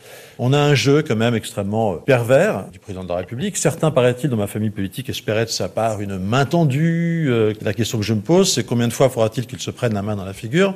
On 0.44 0.52
a 0.52 0.58
un 0.58 0.74
jeu 0.74 1.04
quand 1.06 1.14
même 1.14 1.36
extrêmement 1.36 1.98
pervers 1.98 2.68
du 2.72 2.80
président 2.80 3.04
de 3.04 3.08
la 3.10 3.14
République. 3.14 3.56
Certains, 3.56 3.92
paraît-il, 3.92 4.28
dans 4.28 4.36
ma 4.36 4.48
famille 4.48 4.70
politique, 4.70 5.08
espéraient 5.08 5.44
de 5.44 5.50
sa 5.50 5.68
part 5.68 6.00
une 6.00 6.18
main 6.18 6.46
tendue. 6.46 7.30
La 7.60 7.72
question 7.72 7.98
que 7.98 8.04
je 8.04 8.12
me 8.12 8.22
pose, 8.22 8.52
c'est 8.52 8.64
combien 8.64 8.88
de 8.88 8.92
fois 8.92 9.08
faudra-t-il 9.08 9.46
qu'il 9.46 9.60
se 9.60 9.70
prenne 9.70 9.94
la 9.94 10.02
main 10.02 10.16
dans 10.16 10.24
la 10.24 10.32
figure 10.32 10.74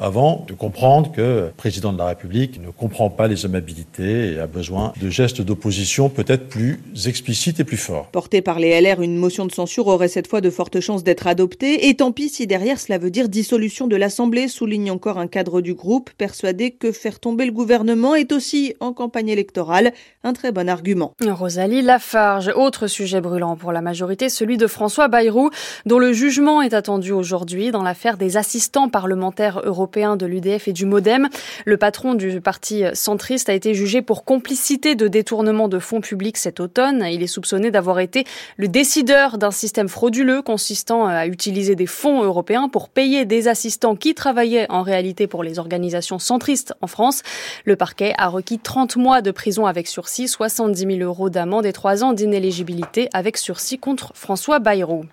avant 0.00 0.44
de 0.46 0.54
comprendre 0.54 1.10
que 1.10 1.20
le 1.20 1.52
président 1.56 1.92
de 1.92 1.98
la 1.98 2.06
République 2.06 2.62
ne 2.62 2.70
comprend 2.70 3.10
pas 3.10 3.26
les 3.26 3.44
hommes 3.44 3.56
habilités 3.56 4.34
et 4.34 4.38
a 4.38 4.46
besoin 4.46 4.92
de 5.00 5.10
gestes 5.10 5.42
d'opposition 5.42 6.08
peut-être 6.08 6.48
plus 6.48 6.78
explicites 7.06 7.58
et 7.58 7.64
plus 7.64 7.76
forts. 7.76 8.06
Portée 8.12 8.40
par 8.40 8.60
les 8.60 8.80
LR, 8.80 9.02
une 9.02 9.16
motion 9.16 9.44
de 9.44 9.50
censure 9.50 9.88
aurait 9.88 10.06
cette 10.06 10.28
fois 10.28 10.40
de 10.40 10.50
fortes 10.50 10.78
chances 10.78 11.02
d'être 11.02 11.26
adoptée. 11.26 11.88
Et 11.88 11.96
tant 11.96 12.12
pis 12.12 12.28
si 12.28 12.46
derrière 12.46 12.78
cela 12.78 12.98
veut 12.98 13.10
dire 13.10 13.28
dissolution 13.28 13.88
de 13.88 13.96
l'Assemblée, 13.96 14.46
souligne 14.46 14.92
encore 14.92 15.18
un 15.18 15.26
cadre 15.26 15.60
du 15.60 15.74
groupe, 15.74 16.10
persuadé 16.16 16.70
que 16.70 16.92
faire 16.92 17.18
tomber 17.18 17.44
le 17.44 17.52
gouvernement 17.52 18.14
est 18.14 18.30
aussi, 18.30 18.74
en 18.78 18.92
campagne 18.92 19.07
électorale, 19.16 19.92
un 20.22 20.32
très 20.32 20.52
bon 20.52 20.68
argument. 20.68 21.14
Rosalie 21.26 21.82
Lafarge, 21.82 22.52
autre 22.54 22.86
sujet 22.86 23.20
brûlant 23.20 23.56
pour 23.56 23.72
la 23.72 23.80
majorité, 23.80 24.28
celui 24.28 24.56
de 24.56 24.66
François 24.66 25.08
Bayrou, 25.08 25.50
dont 25.86 25.98
le 25.98 26.12
jugement 26.12 26.62
est 26.62 26.74
attendu 26.74 27.12
aujourd'hui 27.12 27.70
dans 27.70 27.82
l'affaire 27.82 28.16
des 28.16 28.36
assistants 28.36 28.88
parlementaires 28.88 29.60
européens 29.64 30.16
de 30.16 30.26
l'UDF 30.26 30.68
et 30.68 30.72
du 30.72 30.86
Modem. 30.86 31.28
Le 31.64 31.76
patron 31.76 32.14
du 32.14 32.40
parti 32.40 32.84
centriste 32.92 33.48
a 33.48 33.54
été 33.54 33.74
jugé 33.74 34.02
pour 34.02 34.24
complicité 34.24 34.94
de 34.94 35.08
détournement 35.08 35.68
de 35.68 35.78
fonds 35.78 36.00
publics 36.00 36.36
cet 36.36 36.60
automne. 36.60 37.04
Il 37.10 37.22
est 37.22 37.28
soupçonné 37.28 37.70
d'avoir 37.70 38.00
été 38.00 38.24
le 38.56 38.68
décideur 38.68 39.38
d'un 39.38 39.50
système 39.50 39.88
frauduleux 39.88 40.42
consistant 40.42 41.06
à 41.06 41.26
utiliser 41.26 41.74
des 41.74 41.86
fonds 41.86 42.22
européens 42.22 42.68
pour 42.68 42.88
payer 42.88 43.24
des 43.24 43.48
assistants 43.48 43.96
qui 43.96 44.14
travaillaient 44.14 44.70
en 44.70 44.82
réalité 44.82 45.26
pour 45.26 45.42
les 45.42 45.58
organisations 45.58 46.18
centristes 46.18 46.74
en 46.80 46.86
France. 46.86 47.22
Le 47.64 47.76
parquet 47.76 48.14
a 48.18 48.28
requis 48.28 48.58
30 48.58 48.87
mois 48.96 49.20
de 49.20 49.30
prison 49.30 49.66
avec 49.66 49.86
sursis, 49.86 50.28
70 50.28 50.96
000 50.98 51.00
euros 51.00 51.30
d'amende 51.30 51.66
et 51.66 51.72
3 51.72 52.04
ans 52.04 52.12
d'inéligibilité 52.12 53.08
avec 53.12 53.36
sursis 53.36 53.78
contre 53.78 54.12
François 54.14 54.58
Bayrou. 54.58 55.04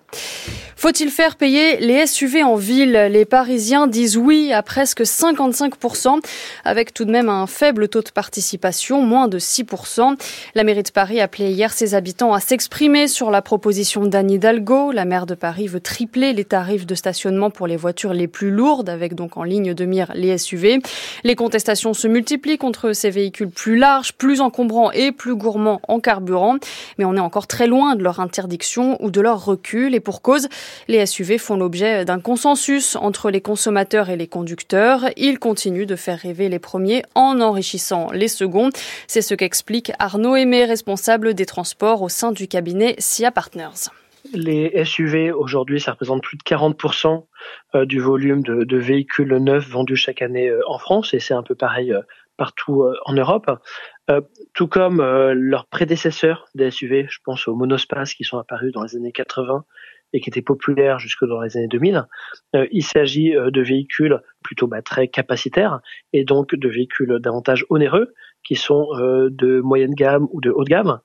Faut-il 0.78 1.08
faire 1.08 1.36
payer 1.36 1.78
les 1.78 2.06
SUV 2.06 2.42
en 2.42 2.54
ville? 2.54 2.92
Les 3.10 3.24
Parisiens 3.24 3.86
disent 3.86 4.18
oui 4.18 4.52
à 4.52 4.62
presque 4.62 5.00
55%, 5.00 6.20
avec 6.64 6.92
tout 6.92 7.06
de 7.06 7.10
même 7.10 7.30
un 7.30 7.46
faible 7.46 7.88
taux 7.88 8.02
de 8.02 8.10
participation, 8.10 9.00
moins 9.00 9.26
de 9.26 9.38
6%. 9.38 10.16
La 10.54 10.64
mairie 10.64 10.82
de 10.82 10.90
Paris 10.90 11.18
appelait 11.18 11.50
hier 11.50 11.72
ses 11.72 11.94
habitants 11.94 12.34
à 12.34 12.40
s'exprimer 12.40 13.08
sur 13.08 13.30
la 13.30 13.40
proposition 13.40 14.04
d'Anne 14.04 14.30
Hidalgo. 14.30 14.92
La 14.92 15.06
maire 15.06 15.24
de 15.24 15.34
Paris 15.34 15.66
veut 15.66 15.80
tripler 15.80 16.34
les 16.34 16.44
tarifs 16.44 16.86
de 16.86 16.94
stationnement 16.94 17.50
pour 17.50 17.66
les 17.66 17.76
voitures 17.76 18.12
les 18.12 18.28
plus 18.28 18.50
lourdes, 18.50 18.90
avec 18.90 19.14
donc 19.14 19.38
en 19.38 19.44
ligne 19.44 19.72
de 19.72 19.84
mire 19.86 20.12
les 20.14 20.36
SUV. 20.36 20.80
Les 21.24 21.34
contestations 21.36 21.94
se 21.94 22.06
multiplient 22.06 22.58
contre 22.58 22.92
ces 22.92 23.10
véhicules 23.10 23.50
plus 23.50 23.65
larges, 23.74 24.12
plus 24.12 24.40
encombrants 24.40 24.92
et 24.92 25.12
plus 25.12 25.34
gourmands 25.34 25.80
en 25.88 26.00
carburant. 26.00 26.58
Mais 26.98 27.04
on 27.04 27.16
est 27.16 27.20
encore 27.20 27.46
très 27.46 27.66
loin 27.66 27.96
de 27.96 28.02
leur 28.02 28.20
interdiction 28.20 29.02
ou 29.02 29.10
de 29.10 29.20
leur 29.20 29.44
recul. 29.44 29.94
Et 29.94 30.00
pour 30.00 30.22
cause, 30.22 30.48
les 30.88 31.04
SUV 31.04 31.38
font 31.38 31.56
l'objet 31.56 32.04
d'un 32.04 32.20
consensus 32.20 32.96
entre 32.96 33.30
les 33.30 33.40
consommateurs 33.40 34.10
et 34.10 34.16
les 34.16 34.26
conducteurs. 34.26 35.06
Ils 35.16 35.38
continuent 35.38 35.86
de 35.86 35.96
faire 35.96 36.18
rêver 36.18 36.48
les 36.48 36.58
premiers 36.58 37.02
en 37.14 37.40
enrichissant 37.40 38.10
les 38.12 38.28
seconds. 38.28 38.70
C'est 39.06 39.22
ce 39.22 39.34
qu'explique 39.34 39.92
Arnaud 39.98 40.36
Aimé, 40.36 40.64
responsable 40.64 41.34
des 41.34 41.46
transports 41.46 42.02
au 42.02 42.08
sein 42.08 42.32
du 42.32 42.48
cabinet 42.48 42.94
SIA 42.98 43.30
Partners. 43.30 43.90
Les 44.32 44.84
SUV, 44.84 45.30
aujourd'hui, 45.30 45.80
ça 45.80 45.92
représente 45.92 46.22
plus 46.22 46.36
de 46.36 46.42
40% 46.42 47.24
du 47.84 48.00
volume 48.00 48.42
de, 48.42 48.64
de, 48.64 48.76
véhicules 48.76 49.36
neufs 49.36 49.68
vendus 49.68 49.96
chaque 49.96 50.20
année 50.20 50.50
en 50.66 50.78
France, 50.78 51.14
et 51.14 51.20
c'est 51.20 51.34
un 51.34 51.44
peu 51.44 51.54
pareil 51.54 51.94
partout 52.36 52.84
en 53.04 53.12
Europe, 53.12 53.50
tout 54.54 54.68
comme 54.68 55.02
leurs 55.02 55.66
prédécesseurs 55.66 56.48
des 56.54 56.70
SUV, 56.70 57.06
je 57.08 57.18
pense 57.24 57.48
aux 57.48 57.54
monospaces 57.54 58.14
qui 58.14 58.24
sont 58.24 58.38
apparus 58.38 58.72
dans 58.72 58.82
les 58.82 58.96
années 58.96 59.12
80 59.12 59.64
et 60.12 60.20
qui 60.20 60.30
étaient 60.30 60.42
populaires 60.42 60.98
jusque 60.98 61.24
dans 61.24 61.40
les 61.40 61.56
années 61.56 61.68
2000. 61.68 62.06
il 62.70 62.82
s'agit 62.84 63.32
de 63.32 63.60
véhicules 63.60 64.20
plutôt 64.42 64.66
bah, 64.66 64.82
très 64.82 65.08
capacitaires 65.08 65.80
et 66.12 66.24
donc 66.24 66.54
de 66.54 66.68
véhicules 66.68 67.18
davantage 67.20 67.66
onéreux 67.70 68.14
qui 68.44 68.54
sont 68.54 68.86
de 68.94 69.60
moyenne 69.60 69.94
gamme 69.94 70.28
ou 70.30 70.40
de 70.40 70.50
haut 70.50 70.64
de 70.64 70.70
gamme. 70.70 71.00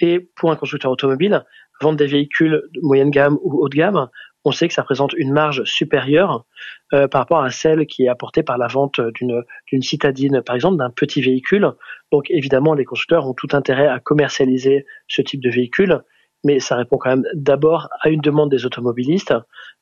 Et 0.00 0.20
pour 0.20 0.50
un 0.50 0.56
constructeur 0.56 0.90
automobile, 0.90 1.44
vendre 1.80 1.96
des 1.96 2.06
véhicules 2.06 2.62
de 2.72 2.80
moyenne 2.82 3.10
gamme 3.10 3.38
ou 3.42 3.60
haut 3.60 3.68
de 3.68 3.76
gamme, 3.76 4.08
on 4.44 4.52
sait 4.52 4.68
que 4.68 4.74
ça 4.74 4.82
représente 4.82 5.12
une 5.14 5.32
marge 5.32 5.64
supérieure 5.64 6.44
euh, 6.92 7.08
par 7.08 7.20
rapport 7.20 7.42
à 7.42 7.50
celle 7.50 7.86
qui 7.86 8.04
est 8.04 8.08
apportée 8.08 8.42
par 8.42 8.58
la 8.58 8.66
vente 8.66 9.00
d'une 9.00 9.82
citadine, 9.82 10.42
par 10.42 10.54
exemple, 10.54 10.78
d'un 10.78 10.90
petit 10.90 11.22
véhicule. 11.22 11.72
Donc 12.10 12.26
évidemment, 12.30 12.74
les 12.74 12.84
constructeurs 12.84 13.26
ont 13.26 13.34
tout 13.34 13.48
intérêt 13.52 13.86
à 13.86 14.00
commercialiser 14.00 14.84
ce 15.08 15.22
type 15.22 15.40
de 15.40 15.50
véhicule, 15.50 16.02
mais 16.44 16.58
ça 16.58 16.76
répond 16.76 16.98
quand 16.98 17.10
même 17.10 17.24
d'abord 17.34 17.88
à 18.00 18.08
une 18.08 18.20
demande 18.20 18.50
des 18.50 18.66
automobilistes 18.66 19.34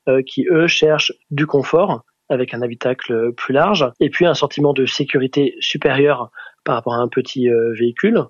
euh, 0.09 0.23
qui, 0.23 0.47
eux, 0.51 0.67
cherchent 0.67 1.13
du 1.31 1.47
confort 1.47 2.05
avec 2.29 2.55
un 2.55 2.63
habitacle 2.63 3.33
plus 3.33 3.53
large, 3.53 3.91
et 3.99 4.09
puis 4.09 4.25
un 4.25 4.35
sentiment 4.35 4.73
de 4.73 4.87
sécurité 4.87 5.57
supérieur 5.59 6.31
par 6.65 6.77
rapport 6.77 6.95
à 6.95 6.99
un 6.99 7.09
petit 7.09 7.49
euh, 7.49 7.73
véhicule, 7.73 8.25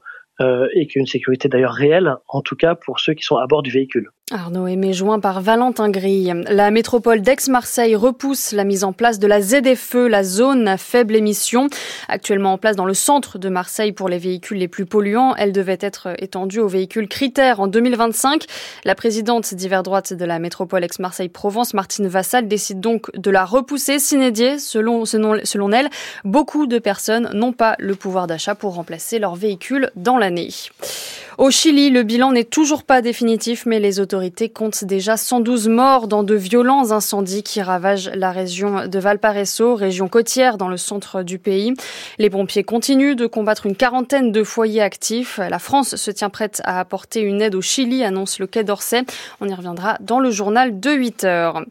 et 0.73 0.87
qui 0.87 0.99
une 0.99 1.05
sécurité 1.05 1.51
d'ailleurs 1.51 1.75
réelle, 1.75 2.17
en 2.27 2.41
tout 2.41 2.57
cas 2.57 2.75
pour 2.75 2.99
ceux 2.99 3.13
qui 3.13 3.23
sont 3.23 3.37
à 3.37 3.47
bord 3.47 3.63
du 3.63 3.71
véhicule. 3.71 4.11
Arnaud 4.33 4.69
Aimé 4.69 4.93
joint 4.93 5.19
par 5.19 5.41
Valentin 5.41 5.89
Grille. 5.91 6.45
La 6.49 6.71
métropole 6.71 7.21
d'Aix-Marseille 7.21 7.97
repousse 7.97 8.53
la 8.53 8.63
mise 8.63 8.85
en 8.85 8.93
place 8.93 9.19
de 9.19 9.27
la 9.27 9.43
ZFE, 9.43 10.07
la 10.09 10.23
zone 10.23 10.69
à 10.69 10.77
faible 10.77 11.17
émission. 11.17 11.67
Actuellement 12.07 12.53
en 12.53 12.59
place 12.59 12.77
dans 12.77 12.85
le 12.85 12.95
centre 12.95 13.39
de 13.39 13.49
Marseille 13.49 13.91
pour 13.91 14.09
les 14.09 14.19
véhicules 14.19 14.59
les 14.59 14.69
plus 14.69 14.87
polluants, 14.87 15.35
elle 15.37 15.51
devait 15.51 15.79
être 15.81 16.15
étendue 16.19 16.61
aux 16.61 16.69
véhicules 16.69 17.09
critères 17.09 17.59
en 17.59 17.67
2025. 17.67 18.45
La 18.85 18.95
présidente 18.95 19.53
d'hiver 19.53 19.83
droite 19.83 20.13
de 20.13 20.25
la 20.25 20.39
métropole 20.39 20.85
Aix-Marseille-Provence, 20.85 21.75
Martine 21.75 22.07
Vassal, 22.07 22.47
décide 22.47 22.79
donc 22.79 23.11
de 23.17 23.31
la 23.33 23.45
repousser 23.45 23.99
s'inédier. 23.99 24.61
Selon, 24.61 25.07
selon 25.07 25.73
elle, 25.73 25.91
beaucoup 26.25 26.69
de 26.69 26.79
personnes 26.79 27.31
n'ont 27.35 27.53
pas 27.53 27.75
le 27.81 27.97
pouvoir 27.97 28.29
d'achat 28.29 28.55
pour 28.55 28.75
remplacer 28.75 29.19
leur 29.19 29.35
véhicule 29.35 29.91
dans 29.97 30.19
l'année. 30.19 30.51
Au 31.39 31.51
Chili, 31.51 31.91
le 31.91 32.03
bilan 32.03 32.33
n'est 32.33 32.45
toujours 32.45 32.83
pas 32.83 33.03
définitif, 33.03 33.65
mais 33.65 33.79
les 33.79 34.01
autorités 34.01 34.49
comptent 34.49 34.85
déjà 34.85 35.17
112 35.17 35.69
morts 35.69 36.09
dans 36.09 36.23
de 36.23 36.35
violents 36.35 36.91
incendies 36.91 37.43
qui 37.43 37.63
ravagent 37.63 38.11
la 38.15 38.33
région 38.33 38.87
de 38.87 38.99
Valparaiso, 38.99 39.75
région 39.75 40.09
côtière 40.09 40.59
dans 40.59 40.69
le 40.69 40.77
centre 40.77 41.23
du 41.23 41.39
pays. 41.39 41.75
Les 42.19 42.31
pompiers 42.31 42.65
continuent 42.65 43.15
de 43.15 43.27
combattre 43.27 43.67
une 43.67 43.77
quarantaine 43.77 44.33
de 44.33 44.43
foyers 44.43 44.83
actifs. 44.83 45.39
La 45.39 45.59
France 45.59 45.97
se 45.97 46.11
tient 46.11 46.31
prête 46.31 46.61
à 46.65 46.81
apporter 46.81 47.21
une 47.21 47.43
aide 47.43 47.55
au 47.55 47.63
Chili, 47.63 48.03
annonce 48.03 48.39
le 48.39 48.47
Quai 48.47 48.65
d'Orsay. 48.65 49.05
On 49.41 49.49
y 49.49 49.55
reviendra 49.55 49.99
dans 50.01 50.19
le 50.19 50.31
journal 50.31 50.81
de 50.81 50.91
8 50.91 51.25
heures. 51.25 51.63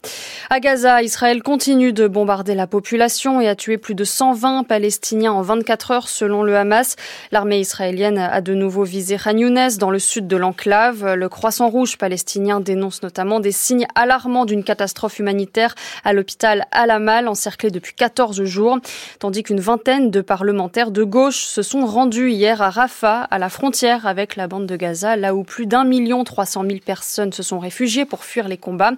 À 0.50 0.60
Gaza, 0.60 1.04
Israël 1.04 1.44
continue 1.44 1.92
de 1.92 2.08
bombarder 2.08 2.56
la 2.56 2.68
population 2.68 3.42
et 3.42 3.48
a 3.48 3.56
tué 3.56 3.78
plus 3.78 3.96
de 3.96 4.04
120 4.04 4.64
Palestiniens 4.64 5.34
en 5.34 5.42
24 5.42 5.92
heures 5.92 6.08
selon 6.08 6.44
le 6.44 6.56
Hamas. 6.56 6.96
L'armée 7.32 7.60
israélienne 7.60 8.18
a 8.18 8.42
de 8.42 8.54
nouveau 8.54 8.84
visé 8.84 9.18
Khan 9.18 9.49
dans 9.50 9.90
le 9.90 9.98
sud 9.98 10.28
de 10.28 10.38
l'enclave. 10.38 11.16
Le 11.16 11.28
Croissant 11.28 11.70
Rouge 11.70 11.98
palestinien 11.98 12.60
dénonce 12.60 13.02
notamment 13.02 13.40
des 13.40 13.52
signes 13.52 13.88
alarmants 13.96 14.46
d'une 14.46 14.64
catastrophe 14.64 15.18
humanitaire 15.18 15.74
à 16.04 16.14
l'hôpital 16.14 16.68
Al-Amal, 16.72 17.28
encerclé 17.28 17.72
depuis 17.72 17.96
14 17.96 18.44
jours, 18.44 18.78
tandis 19.18 19.42
qu'une 19.42 19.60
vingtaine 19.60 20.12
de 20.12 20.22
parlementaires 20.22 20.92
de 20.92 21.04
gauche 21.04 21.46
se 21.46 21.64
sont 21.64 21.88
rendus 21.88 22.30
hier 22.30 22.62
à 22.62 22.70
Rafah, 22.70 23.22
à 23.24 23.40
la 23.40 23.50
frontière 23.50 24.06
avec 24.06 24.36
la 24.36 24.48
bande 24.48 24.68
de 24.68 24.76
Gaza, 24.76 25.16
là 25.16 25.34
où 25.34 25.44
plus 25.44 25.66
d'un 25.66 25.84
million 25.84 26.24
trois 26.24 26.46
cent 26.46 26.62
mille 26.62 26.82
personnes 26.82 27.34
se 27.34 27.42
sont 27.42 27.58
réfugiées 27.58 28.06
pour 28.06 28.26
fuir 28.26 28.48
les 28.48 28.58
combats. 28.58 28.94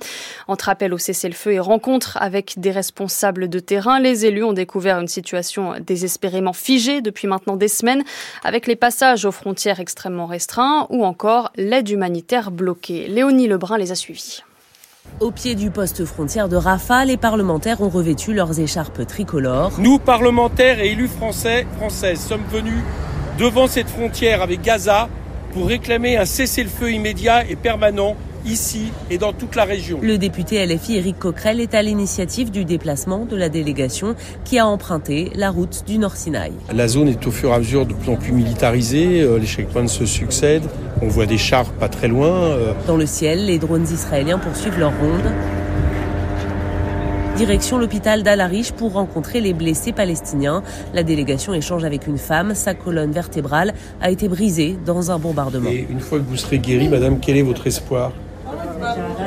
Entre 0.49 0.67
appel 0.67 0.93
au 0.93 0.97
cessez-le-feu 0.97 1.53
et 1.53 1.59
rencontres 1.59 2.17
avec 2.19 2.55
des 2.59 2.71
responsables 2.71 3.47
de 3.47 3.59
terrain, 3.59 4.01
les 4.01 4.25
élus 4.25 4.43
ont 4.43 4.53
découvert 4.53 4.99
une 4.99 5.07
situation 5.07 5.75
désespérément 5.79 6.53
figée 6.53 6.99
depuis 6.99 7.29
maintenant 7.29 7.55
des 7.55 7.69
semaines, 7.69 8.03
avec 8.43 8.67
les 8.67 8.75
passages 8.75 9.23
aux 9.23 9.31
frontières 9.31 9.79
extrêmement 9.79 10.25
restreints 10.25 10.40
ou 10.89 11.05
encore 11.05 11.51
l'aide 11.55 11.89
humanitaire 11.89 12.51
bloquée. 12.51 13.07
Léonie 13.07 13.47
Lebrun 13.47 13.77
les 13.77 13.91
a 13.91 13.95
suivis. 13.95 14.43
Au 15.19 15.31
pied 15.31 15.55
du 15.55 15.71
poste 15.71 16.05
frontière 16.05 16.47
de 16.47 16.55
Rafah, 16.55 17.05
les 17.05 17.17
parlementaires 17.17 17.81
ont 17.81 17.89
revêtu 17.89 18.33
leurs 18.33 18.59
écharpes 18.59 19.05
tricolores. 19.07 19.73
Nous, 19.79 19.99
parlementaires 19.99 20.79
et 20.79 20.91
élus 20.91 21.07
français, 21.07 21.65
françaises, 21.77 22.19
sommes 22.19 22.45
venus 22.51 22.83
devant 23.37 23.67
cette 23.67 23.89
frontière 23.89 24.41
avec 24.41 24.61
Gaza 24.61 25.09
pour 25.53 25.67
réclamer 25.67 26.17
un 26.17 26.25
cessez-le-feu 26.25 26.91
immédiat 26.91 27.45
et 27.47 27.55
permanent 27.55 28.15
ici 28.45 28.91
et 29.09 29.17
dans 29.17 29.33
toute 29.33 29.55
la 29.55 29.65
région. 29.65 29.99
Le 30.01 30.17
député 30.17 30.65
LFI 30.65 30.97
Éric 30.97 31.19
Coquerel 31.19 31.59
est 31.59 31.75
à 31.75 31.81
l'initiative 31.81 32.51
du 32.51 32.65
déplacement 32.65 33.25
de 33.25 33.35
la 33.35 33.49
délégation 33.49 34.15
qui 34.45 34.59
a 34.59 34.65
emprunté 34.65 35.31
la 35.35 35.51
route 35.51 35.83
du 35.85 35.97
Nord 35.97 36.15
Sinaï. 36.15 36.51
La 36.73 36.87
zone 36.87 37.07
est 37.07 37.25
au 37.27 37.31
fur 37.31 37.49
et 37.49 37.53
à 37.53 37.59
mesure 37.59 37.85
de 37.85 37.93
plus 37.93 38.11
en 38.11 38.15
plus 38.15 38.31
militarisée, 38.31 39.21
euh, 39.21 39.37
les 39.37 39.45
checkpoints 39.45 39.87
se 39.87 40.05
succèdent, 40.05 40.67
on 41.01 41.07
voit 41.07 41.25
des 41.25 41.37
chars 41.37 41.71
pas 41.73 41.89
très 41.89 42.07
loin. 42.07 42.31
Euh. 42.31 42.73
Dans 42.87 42.97
le 42.97 43.05
ciel, 43.05 43.45
les 43.45 43.59
drones 43.59 43.83
israéliens 43.83 44.39
poursuivent 44.39 44.79
leur 44.79 44.93
ronde. 44.99 45.31
Direction 47.41 47.79
l'hôpital 47.79 48.21
d'Al-Arish 48.21 48.71
pour 48.71 48.93
rencontrer 48.93 49.41
les 49.41 49.53
blessés 49.53 49.93
palestiniens. 49.93 50.61
La 50.93 51.01
délégation 51.01 51.55
échange 51.55 51.83
avec 51.83 52.05
une 52.05 52.19
femme. 52.19 52.53
Sa 52.53 52.75
colonne 52.75 53.11
vertébrale 53.11 53.73
a 53.99 54.11
été 54.11 54.27
brisée 54.27 54.77
dans 54.85 55.09
un 55.09 55.17
bombardement. 55.17 55.71
Et 55.71 55.87
une 55.89 56.01
fois 56.01 56.19
que 56.19 56.23
vous 56.23 56.37
serez 56.37 56.59
guérie, 56.59 56.87
madame, 56.87 57.19
quel 57.19 57.37
est 57.37 57.41
votre 57.41 57.65
espoir? 57.65 58.11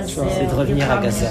C'est 0.07 0.49
de 0.49 0.55
revenir 0.55 0.89
à 0.93 0.99
Gaza. 0.99 1.27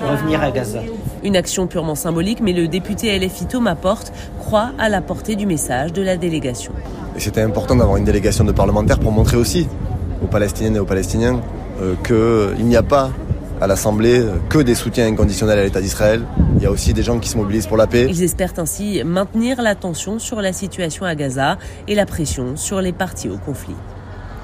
Revenir 0.00 0.40
à 0.40 0.52
Gaza. 0.52 0.78
Une 1.24 1.34
action 1.34 1.66
purement 1.66 1.96
symbolique, 1.96 2.38
mais 2.40 2.52
le 2.52 2.68
député 2.68 3.18
LFI 3.18 3.46
Thomas 3.46 3.74
Porte 3.74 4.12
croit 4.38 4.70
à 4.78 4.88
la 4.88 5.00
portée 5.00 5.34
du 5.34 5.46
message 5.46 5.92
de 5.92 6.02
la 6.02 6.16
délégation. 6.16 6.72
C'était 7.18 7.42
important 7.42 7.74
d'avoir 7.74 7.96
une 7.96 8.04
délégation 8.04 8.44
de 8.44 8.52
parlementaires 8.52 9.00
pour 9.00 9.10
montrer 9.10 9.38
aussi 9.38 9.66
aux 10.22 10.28
Palestiniennes 10.28 10.76
et 10.76 10.80
aux 10.80 10.84
Palestiniens 10.84 11.40
euh, 11.80 11.96
qu'il 12.06 12.64
n'y 12.64 12.76
a 12.76 12.84
pas 12.84 13.10
à 13.62 13.68
l'Assemblée 13.68 14.24
que 14.48 14.58
des 14.58 14.74
soutiens 14.74 15.06
inconditionnels 15.06 15.60
à 15.60 15.62
l'État 15.62 15.80
d'Israël. 15.80 16.22
Il 16.56 16.62
y 16.64 16.66
a 16.66 16.70
aussi 16.70 16.92
des 16.92 17.04
gens 17.04 17.20
qui 17.20 17.28
se 17.28 17.36
mobilisent 17.36 17.68
pour 17.68 17.76
la 17.76 17.86
paix. 17.86 18.06
Ils 18.08 18.24
espèrent 18.24 18.54
ainsi 18.56 19.02
maintenir 19.04 19.62
l'attention 19.62 20.18
sur 20.18 20.42
la 20.42 20.52
situation 20.52 21.06
à 21.06 21.14
Gaza 21.14 21.58
et 21.86 21.94
la 21.94 22.04
pression 22.04 22.56
sur 22.56 22.80
les 22.80 22.92
partis 22.92 23.28
au 23.28 23.36
conflit. 23.36 23.76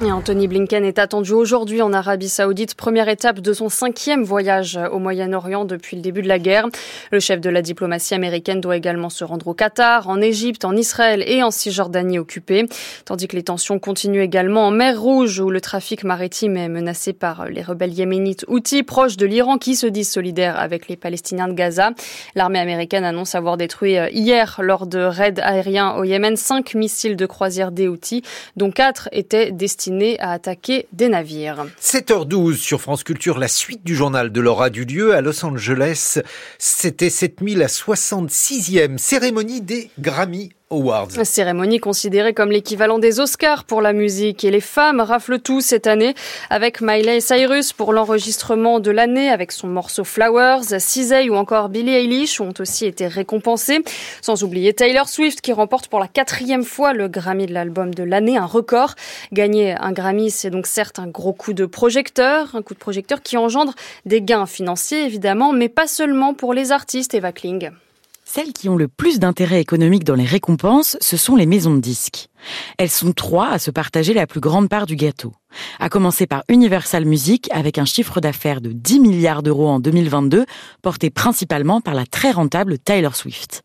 Anthony 0.01 0.47
Blinken 0.47 0.85
est 0.85 0.99
attendu 0.99 1.33
aujourd'hui 1.33 1.83
en 1.83 1.93
Arabie 1.93 2.29
Saoudite, 2.29 2.75
première 2.77 3.09
étape 3.09 3.41
de 3.41 3.53
son 3.53 3.69
cinquième 3.69 4.23
voyage 4.23 4.79
au 4.93 5.01
Moyen-Orient 5.01 5.65
depuis 5.65 5.97
le 5.97 6.03
début 6.03 6.23
de 6.23 6.29
la 6.29 6.39
guerre. 6.39 6.67
Le 7.11 7.19
chef 7.19 7.41
de 7.41 7.51
la 7.51 7.63
diplomatie 7.63 8.15
américaine 8.15 8.61
doit 8.61 8.77
également 8.77 9.11
se 9.11 9.25
rendre 9.25 9.49
au 9.49 9.55
Qatar, 9.55 10.09
en 10.09 10.21
Égypte, 10.21 10.65
en 10.65 10.77
Israël 10.77 11.25
et 11.27 11.43
en 11.43 11.51
Cisjordanie 11.51 12.19
occupée, 12.19 12.67
tandis 13.05 13.27
que 13.27 13.35
les 13.35 13.43
tensions 13.43 13.79
continuent 13.79 14.23
également 14.23 14.69
en 14.69 14.71
mer 14.71 15.01
Rouge 15.01 15.41
où 15.41 15.51
le 15.51 15.61
trafic 15.61 16.05
maritime 16.05 16.57
est 16.57 16.69
menacé 16.69 17.13
par 17.13 17.47
les 17.47 17.63
rebelles 17.63 17.93
yéménites 17.93 18.45
Houthis 18.49 18.85
proches 18.85 19.17
de 19.17 19.27
l'Iran 19.27 19.59
qui 19.59 19.75
se 19.75 19.87
disent 19.87 20.11
solidaires 20.11 20.59
avec 20.59 20.89
les 20.89 20.97
Palestiniens 20.97 21.49
de 21.49 21.55
Gaza. 21.55 21.91
L'armée 22.35 22.61
américaine 22.61 23.05
annonce 23.05 23.35
avoir 23.35 23.57
détruit 23.57 23.97
hier 24.13 24.61
lors 24.63 24.87
de 24.87 25.01
raids 25.01 25.41
aériens 25.41 25.95
au 25.97 26.05
Yémen 26.05 26.37
cinq 26.37 26.75
missiles 26.75 27.17
de 27.17 27.27
croisière 27.27 27.73
des 27.73 27.89
Houthis, 27.89 28.23
dont 28.57 28.71
quatre 28.71 29.09
étaient 29.13 29.51
destinés 29.51 29.88
à 30.19 30.33
attaquer 30.33 30.87
des 30.93 31.09
navires. 31.09 31.67
7h12 31.81 32.55
sur 32.55 32.81
France 32.81 33.05
Culture, 33.05 33.39
la 33.39 33.49
suite 33.49 33.85
du 33.85 33.95
journal 33.95 34.31
de 34.33 34.41
l'aura 34.41 34.71
du 34.71 34.85
lieu 34.85 35.15
à 35.15 35.21
Los 35.21 35.45
Angeles. 35.45 36.21
C'était 36.59 37.09
7066e 37.09 38.99
cérémonie 38.99 39.61
des 39.61 39.91
Grammy 39.99 40.51
Awards. 40.71 41.25
Cérémonie 41.25 41.79
considérée 41.79 42.35
comme 42.35 42.51
l'équivalent 42.51 42.99
des 42.99 43.21
Oscars 43.21 43.65
pour 43.65 43.81
la 43.81 43.95
musique 43.95 44.45
et 44.45 44.51
les 44.51 44.61
femmes 44.61 45.01
raflent 45.01 45.39
tout 45.39 45.63
cette 45.63 45.87
année 45.87 46.15
avec 46.51 46.83
Miley 46.83 47.21
Cyrus 47.21 47.73
pour 47.73 47.95
l'enregistrement 47.95 48.79
de 48.79 48.91
l'année 48.91 49.31
avec 49.31 49.53
son 49.53 49.67
morceau 49.67 50.05
Flowers, 50.05 50.79
Cizay 50.79 51.31
ou 51.31 51.37
encore 51.37 51.71
Billie 51.71 51.95
Eilish 51.95 52.41
ont 52.41 52.53
aussi 52.59 52.85
été 52.85 53.07
récompensés. 53.07 53.83
Sans 54.21 54.45
oublier 54.45 54.75
Taylor 54.75 55.09
Swift 55.09 55.41
qui 55.41 55.55
remporte 55.55 55.89
pour 55.89 56.01
la 56.01 56.09
quatrième 56.09 56.65
fois 56.65 56.93
le 56.93 57.09
Grammy 57.09 57.47
de 57.47 57.55
l'album 57.55 57.95
de 57.95 58.03
l'année, 58.03 58.37
un 58.37 58.47
record. 58.47 58.95
Gagner 59.33 59.75
un 59.81 59.93
Grammy, 59.93 60.31
c'est 60.31 60.51
donc 60.51 60.67
certes 60.67 60.99
un 60.99 61.07
gros 61.07 61.33
coup 61.33 61.55
de 61.55 61.65
projecteur, 61.65 62.55
un 62.55 62.63
coup 62.63 62.75
de 62.75 62.79
projecteur 62.79 63.23
qui 63.23 63.39
engendre 63.39 63.75
des 64.05 64.21
gains 64.21 64.47
financiers 64.47 65.05
évidemment, 65.05 65.53
mais 65.53 65.71
pas 65.71 65.87
seulement 65.87 66.35
pour 66.35 66.53
les 66.53 66.73
artistes, 66.73 67.15
Eva 67.15 67.33
Kling. 67.33 67.71
Celles 68.31 68.53
qui 68.53 68.69
ont 68.69 68.77
le 68.77 68.89
plus 68.89 69.21
d'intérêt 69.21 69.59
économique 69.59 70.05
dans 70.05 70.15
les 70.15 70.27
récompenses, 70.27 70.99
ce 71.01 71.17
sont 71.17 71.35
les 71.35 71.47
maisons 71.47 71.75
de 71.75 71.81
disques. 71.81 72.29
Elles 72.79 72.91
sont 72.91 73.13
trois 73.13 73.49
à 73.49 73.59
se 73.59 73.71
partager 73.71 74.15
la 74.15 74.27
plus 74.27 74.41
grande 74.41 74.69
part 74.69 74.87
du 74.87 74.97
gâteau. 74.97 75.33
à 75.81 75.89
commencer 75.89 76.27
par 76.27 76.45
Universal 76.49 77.05
Music 77.05 77.49
avec 77.53 77.79
un 77.79 77.85
chiffre 77.85 78.21
d'affaires 78.21 78.61
de 78.61 78.71
10 78.73 79.01
milliards 79.01 79.43
d'euros 79.43 79.69
en 79.69 79.81
2022, 79.81 80.45
porté 80.83 81.09
principalement 81.11 81.81
par 81.81 81.95
la 81.95 82.05
très 82.05 82.31
rentable 82.31 82.79
Taylor 82.79 83.17
Swift. 83.17 83.63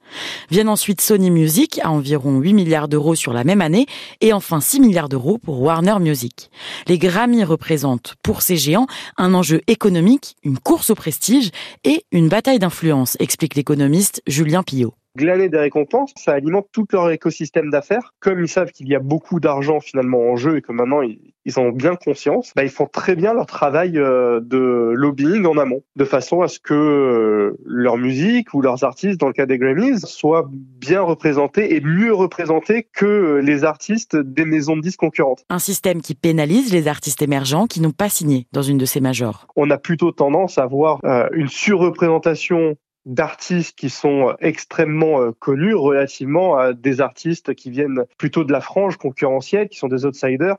Viennent 0.50 0.70
ensuite 0.70 1.02
Sony 1.02 1.30
Music 1.30 1.80
à 1.84 1.92
environ 1.92 2.40
8 2.40 2.54
milliards 2.54 2.88
d'euros 2.88 3.16
sur 3.16 3.34
la 3.34 3.44
même 3.44 3.62
année 3.62 3.86
et 4.22 4.34
enfin 4.34 4.62
6 4.62 4.80
milliards 4.80 5.10
d'euros 5.10 5.38
pour 5.38 5.62
Warner 5.62 6.00
Music. 6.00 6.50
Les 6.88 6.98
Grammy 6.98 7.44
représentent 7.44 8.16
pour 8.24 8.42
ces 8.42 8.56
géants 8.56 8.88
un 9.18 9.34
enjeu 9.34 9.62
économique, 9.68 10.36
une 10.44 10.60
course 10.60 10.90
au 10.90 10.96
prestige 10.96 11.52
et 11.84 12.06
une 12.12 12.30
bataille 12.30 12.60
d'influence, 12.60 13.18
explique 13.20 13.56
l'économiste 13.56 14.22
Julien 14.28 14.64
Pillot 14.64 14.94
glaner 15.16 15.50
des 15.50 15.60
récompenses, 15.60 16.12
ça 16.16 16.34
alimente 16.34 16.68
tout 16.72 16.86
leur 16.92 17.12
écosystème 17.12 17.70
d'affaires. 17.70 18.14
Comme 18.20 18.42
ils 18.42 18.48
savent 18.48 18.72
qu'il 18.72 18.88
y 18.88 18.96
a 18.96 19.00
beaucoup 19.00 19.40
d'argent 19.40 19.80
finalement 19.80 20.20
en 20.32 20.36
jeu 20.36 20.58
et 20.58 20.62
que 20.62 20.72
maintenant 20.72 21.02
ils, 21.02 21.60
ont 21.60 21.70
bien 21.70 21.96
conscience, 21.96 22.52
bah, 22.56 22.64
ils 22.64 22.70
font 22.70 22.88
très 22.92 23.16
bien 23.16 23.34
leur 23.34 23.46
travail 23.46 23.98
euh, 23.98 24.40
de 24.42 24.92
lobbying 24.96 25.46
en 25.46 25.58
amont, 25.58 25.84
de 25.96 26.06
façon 26.06 26.42
à 26.42 26.48
ce 26.48 26.60
que 26.60 26.74
euh, 26.74 27.60
leur 27.66 27.98
musique 27.98 28.54
ou 28.54 28.62
leurs 28.62 28.84
artistes, 28.84 29.20
dans 29.20 29.28
le 29.28 29.34
cas 29.34 29.46
des 29.46 29.58
Grammys, 29.58 30.00
soient 30.00 30.50
bien 30.52 31.02
représentés 31.02 31.76
et 31.76 31.82
mieux 31.82 32.14
représentés 32.14 32.88
que 32.92 33.40
les 33.44 33.64
artistes 33.66 34.16
des 34.16 34.46
maisons 34.46 34.76
de 34.76 34.82
disques 34.82 35.00
concurrentes. 35.00 35.46
Un 35.50 35.60
système 35.60 36.02
qui 36.02 36.16
pénalise 36.16 36.74
les 36.74 36.88
artistes 36.88 37.22
émergents 37.22 37.68
qui 37.68 37.82
n'ont 37.82 37.92
pas 37.92 38.10
signé 38.10 38.48
dans 38.52 38.62
une 38.62 38.78
de 38.78 38.86
ces 38.86 39.02
majors. 39.02 39.48
On 39.56 39.70
a 39.70 39.78
plutôt 39.78 40.12
tendance 40.12 40.58
à 40.58 40.66
voir 40.66 41.00
euh, 41.04 41.28
une 41.34 41.50
surreprésentation 41.50 42.78
d'artistes 43.06 43.78
qui 43.78 43.90
sont 43.90 44.30
euh, 44.30 44.34
extrêmement 44.40 45.22
euh, 45.22 45.32
connus 45.38 45.76
relativement 45.76 46.58
à 46.58 46.74
des 46.74 47.02
artistes 47.02 47.54
qui 47.54 47.70
viennent 47.70 48.04
plutôt 48.18 48.44
de 48.44 48.52
la 48.52 48.62
frange 48.62 48.98
concurrentielle, 48.98 49.70
qui 49.70 49.78
sont 49.78 49.88
des 49.88 50.06
outsiders, 50.06 50.56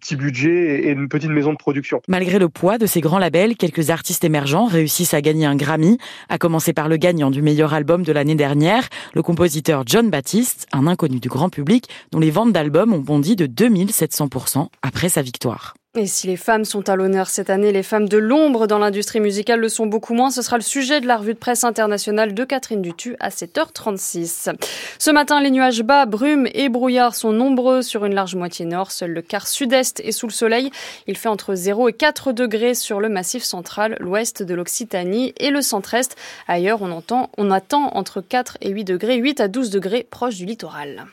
petit 0.00 0.16
budget 0.16 0.84
et 0.84 0.90
une 0.90 1.08
petite 1.08 1.30
maison 1.30 1.52
de 1.52 1.58
production. 1.58 2.00
Malgré 2.08 2.38
le 2.38 2.48
poids 2.48 2.78
de 2.78 2.86
ces 2.86 3.00
grands 3.00 3.18
labels, 3.18 3.56
quelques 3.56 3.90
artistes 3.90 4.24
émergents 4.24 4.66
réussissent 4.66 5.14
à 5.14 5.20
gagner 5.20 5.46
un 5.46 5.56
Grammy, 5.56 5.98
à 6.28 6.38
commencer 6.38 6.72
par 6.72 6.88
le 6.88 6.96
gagnant 6.96 7.30
du 7.30 7.42
meilleur 7.42 7.74
album 7.74 8.02
de 8.02 8.12
l'année 8.12 8.34
dernière, 8.34 8.88
le 9.14 9.22
compositeur 9.22 9.82
John 9.86 10.10
Baptiste, 10.10 10.66
un 10.72 10.86
inconnu 10.86 11.18
du 11.18 11.28
grand 11.28 11.48
public 11.48 11.88
dont 12.12 12.20
les 12.20 12.30
ventes 12.30 12.52
d'albums 12.52 12.92
ont 12.92 13.00
bondi 13.00 13.36
de 13.36 13.46
2700% 13.46 14.68
après 14.82 15.08
sa 15.08 15.22
victoire. 15.22 15.74
Et 15.94 16.06
si 16.06 16.26
les 16.26 16.38
femmes 16.38 16.64
sont 16.64 16.88
à 16.88 16.96
l'honneur 16.96 17.28
cette 17.28 17.50
année, 17.50 17.70
les 17.70 17.82
femmes 17.82 18.08
de 18.08 18.16
l'ombre 18.16 18.66
dans 18.66 18.78
l'industrie 18.78 19.20
musicale 19.20 19.60
le 19.60 19.68
sont 19.68 19.84
beaucoup 19.84 20.14
moins. 20.14 20.30
Ce 20.30 20.40
sera 20.40 20.56
le 20.56 20.62
sujet 20.62 21.02
de 21.02 21.06
la 21.06 21.18
revue 21.18 21.34
de 21.34 21.38
presse 21.38 21.64
internationale 21.64 22.32
de 22.32 22.44
Catherine 22.44 22.80
Dutu 22.80 23.14
à 23.20 23.28
7h36. 23.28 24.54
Ce 24.98 25.10
matin, 25.10 25.42
les 25.42 25.50
nuages 25.50 25.82
bas, 25.82 26.06
brumes 26.06 26.48
et 26.54 26.70
brouillards 26.70 27.14
sont 27.14 27.32
nombreux 27.32 27.82
sur 27.82 28.06
une 28.06 28.14
large 28.14 28.36
moitié 28.36 28.64
nord. 28.64 28.90
Seul 28.90 29.10
le 29.10 29.20
quart 29.20 29.46
sud-est 29.46 30.00
est 30.00 30.12
sous 30.12 30.26
le 30.26 30.32
soleil. 30.32 30.70
Il 31.08 31.18
fait 31.18 31.28
entre 31.28 31.54
0 31.54 31.90
et 31.90 31.92
4 31.92 32.32
degrés 32.32 32.72
sur 32.72 32.98
le 32.98 33.10
massif 33.10 33.42
central, 33.42 33.98
l'ouest 34.00 34.42
de 34.42 34.54
l'Occitanie 34.54 35.34
et 35.36 35.50
le 35.50 35.60
centre-est. 35.60 36.16
Ailleurs, 36.48 36.80
on, 36.80 36.90
entend, 36.90 37.28
on 37.36 37.50
attend 37.50 37.94
entre 37.94 38.22
4 38.22 38.56
et 38.62 38.70
8 38.70 38.84
degrés, 38.84 39.16
8 39.16 39.42
à 39.42 39.48
12 39.48 39.68
degrés 39.68 40.06
proche 40.10 40.36
du 40.36 40.46
littoral. 40.46 41.04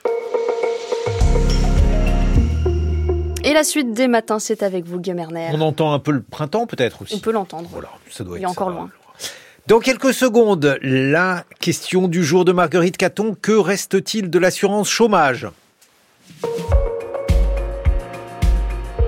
Et 3.43 3.53
la 3.53 3.63
suite 3.63 3.93
des 3.93 4.07
matins, 4.07 4.39
c'est 4.39 4.63
avec 4.63 4.85
vous, 4.85 4.99
Guillaume 4.99 5.19
Erner. 5.19 5.49
On 5.53 5.61
entend 5.61 5.93
un 5.93 5.99
peu 5.99 6.11
le 6.11 6.21
printemps 6.21 6.67
peut-être 6.67 7.03
aussi. 7.03 7.15
On 7.15 7.19
peut 7.19 7.31
l'entendre. 7.31 7.69
Voilà, 7.71 7.89
ça 8.09 8.23
doit 8.23 8.37
Il 8.37 8.43
est 8.43 8.47
encore 8.47 8.69
loin. 8.69 8.89
Dans 9.67 9.79
quelques 9.79 10.13
secondes, 10.13 10.77
la 10.81 11.45
question 11.59 12.07
du 12.07 12.23
jour 12.23 12.43
de 12.43 12.51
Marguerite 12.51 12.97
Caton. 12.97 13.37
Que 13.39 13.51
reste-t-il 13.51 14.29
de 14.29 14.39
l'assurance 14.39 14.89
chômage? 14.89 15.47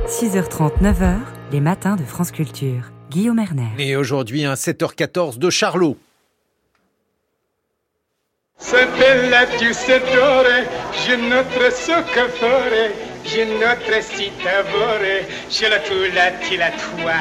6h30, 0.07 0.81
9h, 0.81 1.17
les 1.51 1.59
matins 1.59 1.95
de 1.95 2.03
France 2.03 2.31
Culture. 2.31 2.91
Guillaume 3.09 3.39
Erner. 3.39 3.69
Et 3.79 3.95
aujourd'hui, 3.95 4.45
un 4.45 4.53
7h14 4.53 5.37
de 5.39 5.49
Charlot. 5.49 5.97
Je 8.59 8.75
notre 13.59 14.03
site 14.03 14.45
je 15.49 15.65
la 15.67 15.79
tout 15.79 15.93
la 16.13 16.31
la 16.57 16.71
toi. 16.71 17.13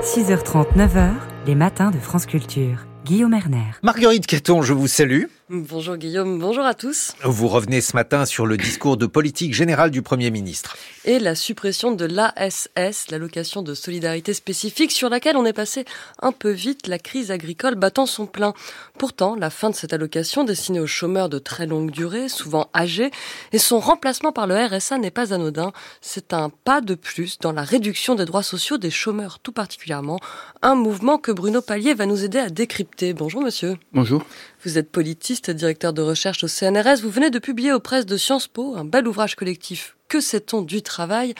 «6h30, 0.02 0.76
9h, 0.76 1.12
les 1.46 1.54
matins 1.54 1.90
de 1.90 1.98
France 1.98 2.26
Culture. 2.26 2.86
Guillaume 3.04 3.32
Erner. 3.32 3.72
Marguerite 3.82 4.26
Caton, 4.26 4.62
je 4.62 4.72
vous 4.72 4.88
salue. 4.88 5.24
Bonjour 5.52 5.96
Guillaume, 5.96 6.38
bonjour 6.38 6.64
à 6.64 6.74
tous. 6.74 7.12
Vous 7.24 7.48
revenez 7.48 7.80
ce 7.80 7.96
matin 7.96 8.24
sur 8.24 8.46
le 8.46 8.56
discours 8.56 8.96
de 8.96 9.06
politique 9.06 9.52
générale 9.52 9.90
du 9.90 10.00
Premier 10.00 10.30
ministre. 10.30 10.76
Et 11.04 11.18
la 11.18 11.34
suppression 11.34 11.90
de 11.90 12.04
l'ASS, 12.04 13.10
l'allocation 13.10 13.62
de 13.62 13.74
solidarité 13.74 14.32
spécifique, 14.32 14.92
sur 14.92 15.08
laquelle 15.08 15.36
on 15.36 15.44
est 15.44 15.52
passé 15.52 15.86
un 16.22 16.30
peu 16.30 16.50
vite, 16.50 16.86
la 16.86 17.00
crise 17.00 17.32
agricole 17.32 17.74
battant 17.74 18.06
son 18.06 18.26
plein. 18.26 18.54
Pourtant, 18.96 19.34
la 19.34 19.50
fin 19.50 19.70
de 19.70 19.74
cette 19.74 19.92
allocation 19.92 20.44
destinée 20.44 20.78
aux 20.78 20.86
chômeurs 20.86 21.28
de 21.28 21.40
très 21.40 21.66
longue 21.66 21.90
durée, 21.90 22.28
souvent 22.28 22.70
âgés, 22.72 23.10
et 23.50 23.58
son 23.58 23.80
remplacement 23.80 24.30
par 24.30 24.46
le 24.46 24.54
RSA 24.54 24.98
n'est 24.98 25.10
pas 25.10 25.34
anodin. 25.34 25.72
C'est 26.00 26.32
un 26.32 26.50
pas 26.50 26.80
de 26.80 26.94
plus 26.94 27.40
dans 27.40 27.50
la 27.50 27.64
réduction 27.64 28.14
des 28.14 28.24
droits 28.24 28.44
sociaux 28.44 28.78
des 28.78 28.92
chômeurs 28.92 29.40
tout 29.40 29.50
particulièrement, 29.50 30.20
un 30.62 30.76
mouvement 30.76 31.18
que 31.18 31.32
Bruno 31.32 31.60
Pallier 31.60 31.94
va 31.94 32.06
nous 32.06 32.22
aider 32.22 32.38
à 32.38 32.50
décrypter. 32.50 33.14
Bonjour 33.14 33.42
monsieur. 33.42 33.78
Bonjour. 33.92 34.22
Vous 34.62 34.76
êtes 34.76 34.90
politiste, 34.90 35.50
directeur 35.50 35.94
de 35.94 36.02
recherche 36.02 36.44
au 36.44 36.48
CNRS. 36.48 37.00
Vous 37.02 37.08
venez 37.08 37.30
de 37.30 37.38
publier 37.38 37.72
aux 37.72 37.80
presses 37.80 38.04
de 38.04 38.18
Sciences 38.18 38.46
Po 38.46 38.76
un 38.76 38.84
bel 38.84 39.08
ouvrage 39.08 39.34
collectif. 39.34 39.96
Que 40.08 40.20
sait-on 40.20 40.60
du 40.60 40.82
travail? 40.82 41.34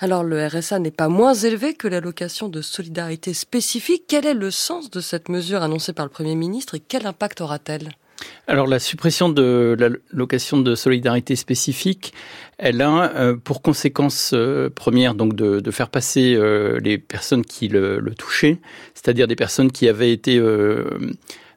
Alors 0.00 0.24
le 0.24 0.44
RSA 0.48 0.80
n'est 0.80 0.90
pas 0.90 1.08
moins 1.08 1.34
élevé 1.34 1.74
que 1.74 1.86
l'allocation 1.86 2.48
de 2.48 2.60
solidarité 2.60 3.34
spécifique. 3.34 4.02
Quel 4.08 4.26
est 4.26 4.34
le 4.34 4.50
sens 4.50 4.90
de 4.90 5.00
cette 5.00 5.28
mesure 5.28 5.62
annoncée 5.62 5.92
par 5.92 6.04
le 6.06 6.10
Premier 6.10 6.34
ministre 6.34 6.74
et 6.74 6.80
quel 6.80 7.06
impact 7.06 7.40
aura-t-elle? 7.40 7.90
Alors 8.48 8.66
la 8.66 8.80
suppression 8.80 9.28
de 9.28 9.76
l'allocation 9.78 10.58
de 10.58 10.74
solidarité 10.74 11.36
spécifique, 11.36 12.12
elle 12.58 12.82
a 12.82 13.14
euh, 13.14 13.36
pour 13.36 13.62
conséquence 13.62 14.32
euh, 14.34 14.68
première 14.68 15.14
donc 15.14 15.36
de, 15.36 15.70
faire 15.70 15.88
passer 15.88 16.34
euh, 16.34 16.80
les 16.82 16.98
personnes 16.98 17.44
qui 17.44 17.68
le, 17.68 18.02
touchaient, 18.18 18.58
c'est-à-dire 18.94 19.28
des 19.28 19.36
personnes 19.36 19.70
qui 19.70 19.88
avaient 19.88 20.12
été 20.12 20.40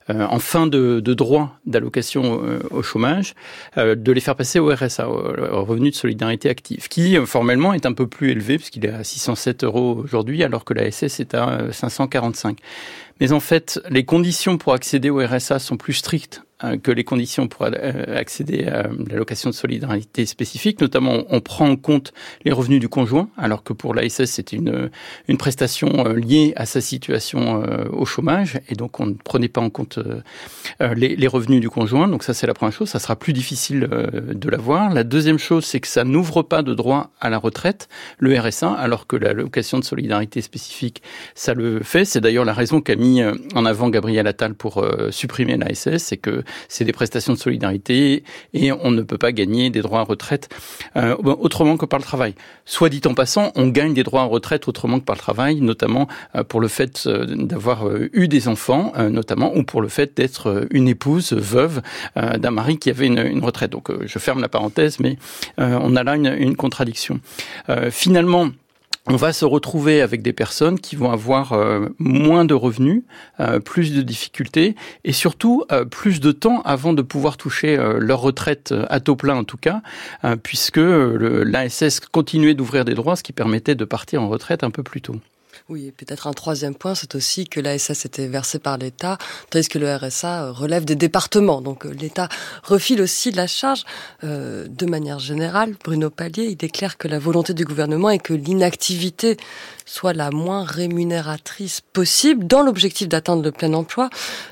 en 0.10 0.39
fin 0.39 0.68
de, 0.68 0.99
de 0.99 1.14
droit 1.14 1.58
d'allocation 1.66 2.41
euh, 2.43 2.60
au 2.72 2.84
chômage, 2.84 3.36
euh, 3.78 3.95
de 3.95 4.12
les 4.12 4.22
faire 4.22 4.36
passer 4.36 4.60
au 4.60 4.74
RSA, 4.74 5.10
au 5.10 5.64
revenu 5.64 5.91
de 5.91 5.95
solidarité 5.95 6.49
active, 6.49 6.88
qui 6.88 7.16
formellement 7.26 7.74
est 7.74 7.86
un 7.86 7.93
peu 7.93 8.08
plus 8.08 8.32
élevé 8.32 8.58
puisqu'il 8.58 8.86
est 8.86 8.89
à 8.89 9.04
607 9.04 9.64
euros 9.64 10.01
aujourd'hui, 10.04 10.43
alors 10.43 10.66
que 10.66 10.74
la 10.74 10.89
SS 10.91 11.20
est 11.20 11.34
à 11.34 11.72
545. 11.72 12.58
Mais 13.20 13.32
en 13.32 13.39
fait, 13.39 13.82
les 13.89 14.04
conditions 14.06 14.58
pour 14.58 14.74
accéder 14.74 15.10
au 15.10 15.26
RSA 15.26 15.60
sont 15.60 15.78
plus 15.78 15.93
strictes 15.93 16.41
euh, 16.41 16.53
que 16.82 16.91
les 16.91 17.03
conditions 17.03 17.47
pour 17.47 17.66
euh, 17.66 18.18
accéder 18.18 18.66
à 18.66 18.88
l'allocation 19.09 19.49
de 19.49 19.55
solidarité 19.55 20.26
spécifique. 20.26 20.80
Notamment, 20.82 21.24
on 21.30 21.41
prend 21.41 21.70
en 21.70 21.76
compte 21.76 22.14
les 22.45 22.51
revenus 22.51 22.80
du 22.80 22.89
conjoint, 22.89 23.30
alors 23.38 23.64
que 23.64 23.74
pour 23.74 23.93
l'ASS, 23.93 24.26
c'est 24.26 24.53
une, 24.53 24.89
une 25.28 25.38
prestation 25.38 25.89
euh, 26.05 26.14
liée 26.14 26.53
à 26.55 26.66
sa 26.66 26.82
situation 26.82 27.64
au 27.91 28.05
chômage, 28.05 28.59
et 28.70 28.76
donc 28.76 28.99
on 28.99 29.05
ne 29.05 29.14
prenait 29.14 29.47
pas 29.47 29.61
en 29.61 29.70
compte 29.70 29.99
les, 30.80 31.16
les 31.16 31.28
revenus 31.28 31.61
du 31.61 31.70
conjoint. 31.70 32.07
Donc 32.07 32.24
ça, 32.24 32.34
c'est 32.34 32.47
la 32.47 32.53
première 32.53 32.74
chose. 32.74 32.89
Ça 32.89 32.99
sera 32.99 33.16
plus 33.16 33.34
difficile 33.34 33.88
de 33.89 34.49
l'avoir. 34.49 34.93
La 34.93 35.03
deuxième 35.03 35.38
chose, 35.38 35.66
c'est 35.66 35.80
que 35.80 35.88
ça 35.88 36.03
n'ouvre 36.03 36.41
pas 36.41 36.61
de 36.61 36.74
droit 36.74 37.11
à 37.20 37.30
la 37.30 37.38
retraite, 37.38 37.88
le 38.18 38.38
RSA, 38.38 38.72
alors 38.72 39.07
que 39.07 39.16
l'allocation 39.16 39.80
de 39.80 39.84
solidarité 39.84 40.41
spécifique, 40.41 41.01
ça 41.36 41.53
le 41.53 41.82
fait. 41.82 42.05
C'est 42.05 42.22
d'ailleurs 42.22 42.45
la 42.45 42.53
raison 42.53 42.82
qu'a 42.82 42.95
mis 42.95 43.22
en 43.24 43.66
avant 43.66 43.89
Gabriel 43.89 44.28
Attal 44.28 44.53
pour 44.53 44.86
supprimer 45.11 45.57
l'ASS, 45.57 45.97
c'est 45.97 46.18
que 46.18 46.43
c'est 46.68 46.86
des 46.86 46.91
prestations 46.91 47.34
de 47.34 47.38
solidarité 47.38 48.24
et 48.54 48.72
on 48.72 48.91
ne 48.91 49.01
peut 49.01 49.18
pas 49.18 49.32
gagner 49.32 49.70
des 49.70 49.82
droits 49.82 50.01
à 50.01 50.04
retraite 50.04 50.49
euh, 50.95 51.16
autrement 51.16 51.78
que 51.78 51.86
par 51.86 51.99
le 51.99 52.04
travail. 52.06 52.36
Soit 52.66 52.89
dit 52.89 53.01
en 53.06 53.14
passant, 53.14 53.51
on 53.56 53.68
gagne 53.68 53.93
des 53.93 54.04
droits 54.04 54.22
à 54.22 54.26
retraite 54.26 54.68
autrement 54.68 54.99
que 54.99 55.06
par 55.06 55.16
le 55.16 55.20
travail, 55.20 55.62
notamment 55.62 56.08
euh, 56.36 56.43
pour 56.43 56.62
le 56.62 56.68
fait 56.68 57.04
euh, 57.06 57.26
d'avoir 57.26 57.88
eu 58.14 58.28
des 58.28 58.47
enfants, 58.47 58.93
notamment, 59.10 59.56
ou 59.56 59.64
pour 59.64 59.82
le 59.82 59.88
fait 59.88 60.16
d'être 60.16 60.68
une 60.72 60.88
épouse 60.88 61.34
veuve 61.34 61.82
d'un 62.16 62.51
mari 62.51 62.78
qui 62.78 62.89
avait 62.89 63.08
une, 63.08 63.43
retraite. 63.43 63.72
Donc 63.72 63.91
je 64.06 64.20
ferme 64.20 64.41
la 64.41 64.49
parenthèse, 64.49 64.99
mais 64.99 65.18
on 65.58 65.95
a 65.95 66.04
là 66.04 66.16
une, 66.16 66.34
une 66.38 66.56
contradiction. 66.56 67.20
finalement, 67.89 68.49
on 69.06 69.18
va 69.18 69.34
se 69.34 69.43
retrouver 69.43 70.01
avec 70.01 70.22
des 70.22 70.32
personnes 70.32 70.80
qui 70.80 70.95
vont 70.95 71.12
avoir 71.12 71.54
euh, 71.54 71.89
moins 71.99 72.45
de 72.45 72.54
revenus, 72.54 73.04
euh, 73.39 73.60
plus 73.60 73.93
de 73.93 74.01
difficultés 74.01 74.76
et 75.04 75.12
surtout 75.12 75.66
euh, 75.72 75.84
plus 75.84 76.22
de 76.22 76.32
temps 76.32 76.62
avant 76.62 76.93
de 76.93 77.01
pouvoir 77.01 77.36
toucher 77.36 77.78
leur 77.99 78.22
retraite 78.22 78.74
à 78.89 78.99
taux 78.99 79.16
plein 79.16 79.36
en 79.36 79.43
tout 79.43 79.58
cas, 79.58 79.82
puisque 80.43 80.78
l'ASS 80.78 81.99
continuait 81.99 82.54
d'ouvrir 82.54 82.86
des 82.86 82.93
droits, 82.93 83.16
ce 83.16 83.24
qui 83.24 83.34
permettait 83.34 83.76
de 83.76 83.86
partir 83.86 84.22
en 84.22 84.30
retraite 84.30 84.64
un 84.64 84.72
peu 84.72 84.84
plus 84.84 85.01
tôt. 85.01 85.16
Oui, 85.70 85.88
et 85.88 85.91
peut-être 85.91 86.28
un 86.28 86.34
troisième 86.34 86.76
point, 86.76 86.95
c'est 86.95 87.16
aussi 87.16 87.47
que 87.47 87.59
l'ASS 87.59 88.05
était 88.05 88.28
versée 88.28 88.59
par 88.59 88.78
l'État, 88.78 89.18
tandis 89.49 89.70
que 89.70 89.80
le 89.80 89.95
RSA 89.95 90.51
relève 90.51 90.86
des 90.86 90.95
départements. 90.95 91.61
Donc 91.61 91.86
l'État 91.86 92.28
refile 92.64 93.01
aussi 93.01 93.32
la 93.32 93.47
charge. 93.47 93.84
de 94.22 94.86
manière 94.86 95.20
générale, 95.20 95.76
Bruno 95.84 96.09
Pallier, 96.09 96.45
il 96.45 96.57
clair 96.72 96.97
que 96.97 97.07
la 97.07 97.20
volonté 97.20 97.53
du 97.53 97.66
gouvernement 97.66 98.09
est 98.09 98.20
que 98.20 98.34
l'inactivité 98.34 99.38
soit 99.86 100.14
la 100.14 100.32
moins 100.32 100.64
rémunératrice 100.64 101.82
possible 101.82 102.47
dans 102.47 102.61
l'objectif 102.61 103.07
d'atteindre 103.07 103.43
le 103.43 103.51
plein 103.51 103.74
emploi. 103.74 104.09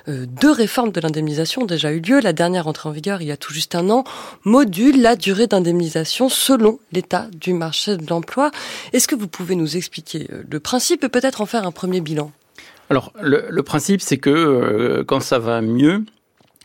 Euh, 0.07 0.25
deux 0.25 0.51
réformes 0.51 0.91
de 0.91 0.99
l'indemnisation 0.99 1.63
ont 1.63 1.65
déjà 1.65 1.91
eu 1.91 1.99
lieu. 1.99 2.19
La 2.19 2.33
dernière 2.33 2.67
entrée 2.67 2.89
en 2.89 2.91
vigueur 2.91 3.21
il 3.21 3.27
y 3.27 3.31
a 3.31 3.37
tout 3.37 3.53
juste 3.53 3.75
un 3.75 3.89
an 3.89 4.03
module 4.43 5.01
la 5.01 5.15
durée 5.15 5.47
d'indemnisation 5.47 6.29
selon 6.29 6.79
l'état 6.91 7.27
du 7.33 7.53
marché 7.53 7.97
de 7.97 8.05
l'emploi. 8.09 8.51
Est-ce 8.93 9.07
que 9.07 9.15
vous 9.15 9.27
pouvez 9.27 9.55
nous 9.55 9.77
expliquer 9.77 10.27
euh, 10.31 10.43
le 10.49 10.59
principe 10.59 11.00
et 11.03 11.09
peut-être 11.09 11.41
en 11.41 11.45
faire 11.45 11.65
un 11.65 11.71
premier 11.71 12.01
bilan? 12.01 12.31
Alors, 12.89 13.13
le, 13.21 13.61
principe, 13.61 14.01
c'est 14.01 14.17
que 14.17 14.29
euh, 14.29 15.03
quand 15.05 15.21
ça 15.21 15.39
va 15.39 15.61
mieux, 15.61 16.03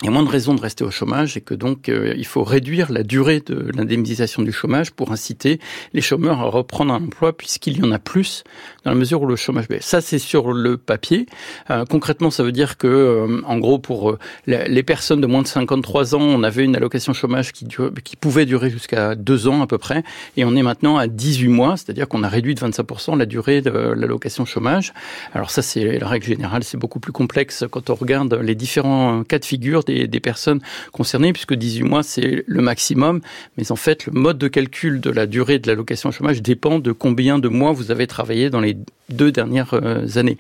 il 0.03 0.05
y 0.05 0.09
a 0.09 0.11
moins 0.11 0.25
de 0.25 0.29
raisons 0.29 0.55
de 0.55 0.61
rester 0.61 0.85
au 0.85 0.91
chômage 0.91 1.39
et 1.39 1.41
que 1.41 1.55
donc 1.55 1.89
euh, 1.89 2.13
il 2.19 2.27
faut 2.27 2.45
réduire 2.45 2.93
la 2.93 3.03
durée 3.03 3.41
de 3.41 3.71
l'indemnisation 3.75 4.43
du 4.43 4.53
chômage 4.53 4.91
pour 4.91 5.11
inciter 5.11 5.59
les 5.95 6.03
chômeurs 6.03 6.39
à 6.41 6.45
reprendre 6.45 6.93
un 6.93 7.03
emploi 7.03 7.35
puisqu'il 7.35 7.79
y 7.79 7.83
en 7.83 7.91
a 7.91 7.99
plus 7.99 8.45
dans 8.85 8.91
la 8.91 8.97
mesure 8.97 9.23
où 9.23 9.27
le 9.27 9.37
chômage 9.37 9.69
baisse. 9.69 9.87
Ça 9.87 10.03
c'est 10.03 10.19
sur 10.19 10.53
le 10.53 10.77
papier. 10.77 11.25
Euh, 11.71 11.87
concrètement, 11.89 12.31
ça 12.31 12.43
veut 12.43 12.53
dire 12.53 12.77
que 12.77 12.87
euh, 12.87 13.41
en 13.47 13.57
gros 13.57 13.79
pour 13.79 14.19
les 14.47 14.83
personnes 14.83 15.23
de 15.23 15.27
moins 15.27 15.41
de 15.41 15.47
53 15.47 16.15
ans, 16.15 16.21
on 16.21 16.43
avait 16.43 16.65
une 16.65 16.77
allocation 16.77 17.15
chômage 17.15 17.53
qui, 17.53 17.67
qui 18.05 18.17
pouvait 18.17 18.45
durer 18.45 18.69
jusqu'à 18.69 19.15
deux 19.15 19.49
ans 19.49 19.63
à 19.63 19.67
peu 19.67 19.79
près 19.79 20.03
et 20.37 20.45
on 20.45 20.55
est 20.57 20.63
maintenant 20.63 20.99
à 20.99 21.07
18 21.07 21.49
mois, 21.49 21.79
c'est-à-dire 21.79 22.07
qu'on 22.07 22.23
a 22.23 22.29
réduit 22.29 22.55
de 22.55 22.61
25% 22.61 23.17
la 23.17 23.25
durée 23.25 23.63
de 23.63 23.71
l'allocation 23.71 24.45
chômage. 24.45 24.93
Alors 25.33 25.51
ça 25.51 25.63
c'est 25.63 25.99
la 25.99 26.07
règle 26.07 26.27
générale, 26.27 26.65
c'est 26.65 26.77
beaucoup 26.77 27.01
plus 27.01 27.13
complexe 27.13 27.65
quand 27.71 27.89
on 27.89 27.95
regarde 27.95 28.35
les 28.35 28.55
différents 28.55 29.25
cas 29.25 29.39
de 29.39 29.45
figure 29.47 29.85
des, 29.87 30.21
personnes 30.21 30.61
concernées, 30.93 31.33
puisque 31.33 31.55
18 31.55 31.83
mois, 31.85 32.03
c'est 32.03 32.45
le 32.47 32.63
maximum. 32.63 33.21
Mais 33.57 33.71
en 33.71 33.77
fait, 33.77 34.07
le 34.07 34.13
mode 34.13 34.39
de 34.39 34.49
calcul 34.49 35.01
de 35.01 35.11
la 35.11 35.27
durée 35.27 35.59
de 35.59 35.69
l'allocation 35.69 36.11
chômage 36.11 36.43
dépend 36.43 36.79
de 36.79 36.93
combien 36.93 37.39
de 37.39 37.49
mois 37.49 37.73
vous 37.73 37.91
avez 37.91 38.07
travaillé 38.07 38.51
dans 38.51 38.61
les 38.61 38.77
deux 39.09 39.31
dernières 39.31 39.75
euh, 39.75 40.07
années. 40.17 40.37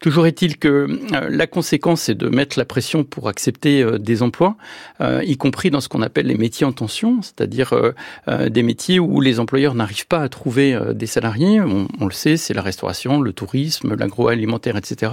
Toujours 0.00 0.26
est-il 0.26 0.58
que 0.58 0.68
euh, 0.68 1.28
la 1.30 1.46
conséquence, 1.46 2.02
c'est 2.02 2.14
de 2.14 2.28
mettre 2.28 2.58
la 2.58 2.64
pression 2.64 3.04
pour 3.04 3.28
accepter 3.28 3.82
euh, 3.82 3.98
des 3.98 4.22
emplois, 4.22 4.56
y 5.24 5.36
compris 5.36 5.70
dans 5.70 5.80
ce 5.80 5.88
qu'on 5.88 6.02
appelle 6.02 6.26
les 6.26 6.36
métiers 6.36 6.64
en 6.64 6.72
tension, 6.72 7.22
c'est-à-dire 7.22 7.74
des 8.28 8.62
métiers 8.62 9.00
où 9.00 9.20
les 9.20 9.40
employeurs 9.40 9.74
n'arrivent 9.74 10.06
pas 10.06 10.20
à 10.20 10.28
trouver 10.28 10.78
des 10.94 11.06
salariés. 11.06 11.60
On, 11.60 12.06
le 12.06 12.12
sait, 12.12 12.36
c'est 12.36 12.54
la 12.54 12.62
restauration, 12.62 13.20
le 13.20 13.32
tourisme, 13.32 13.96
l'agroalimentaire, 13.96 14.76
etc., 14.76 15.12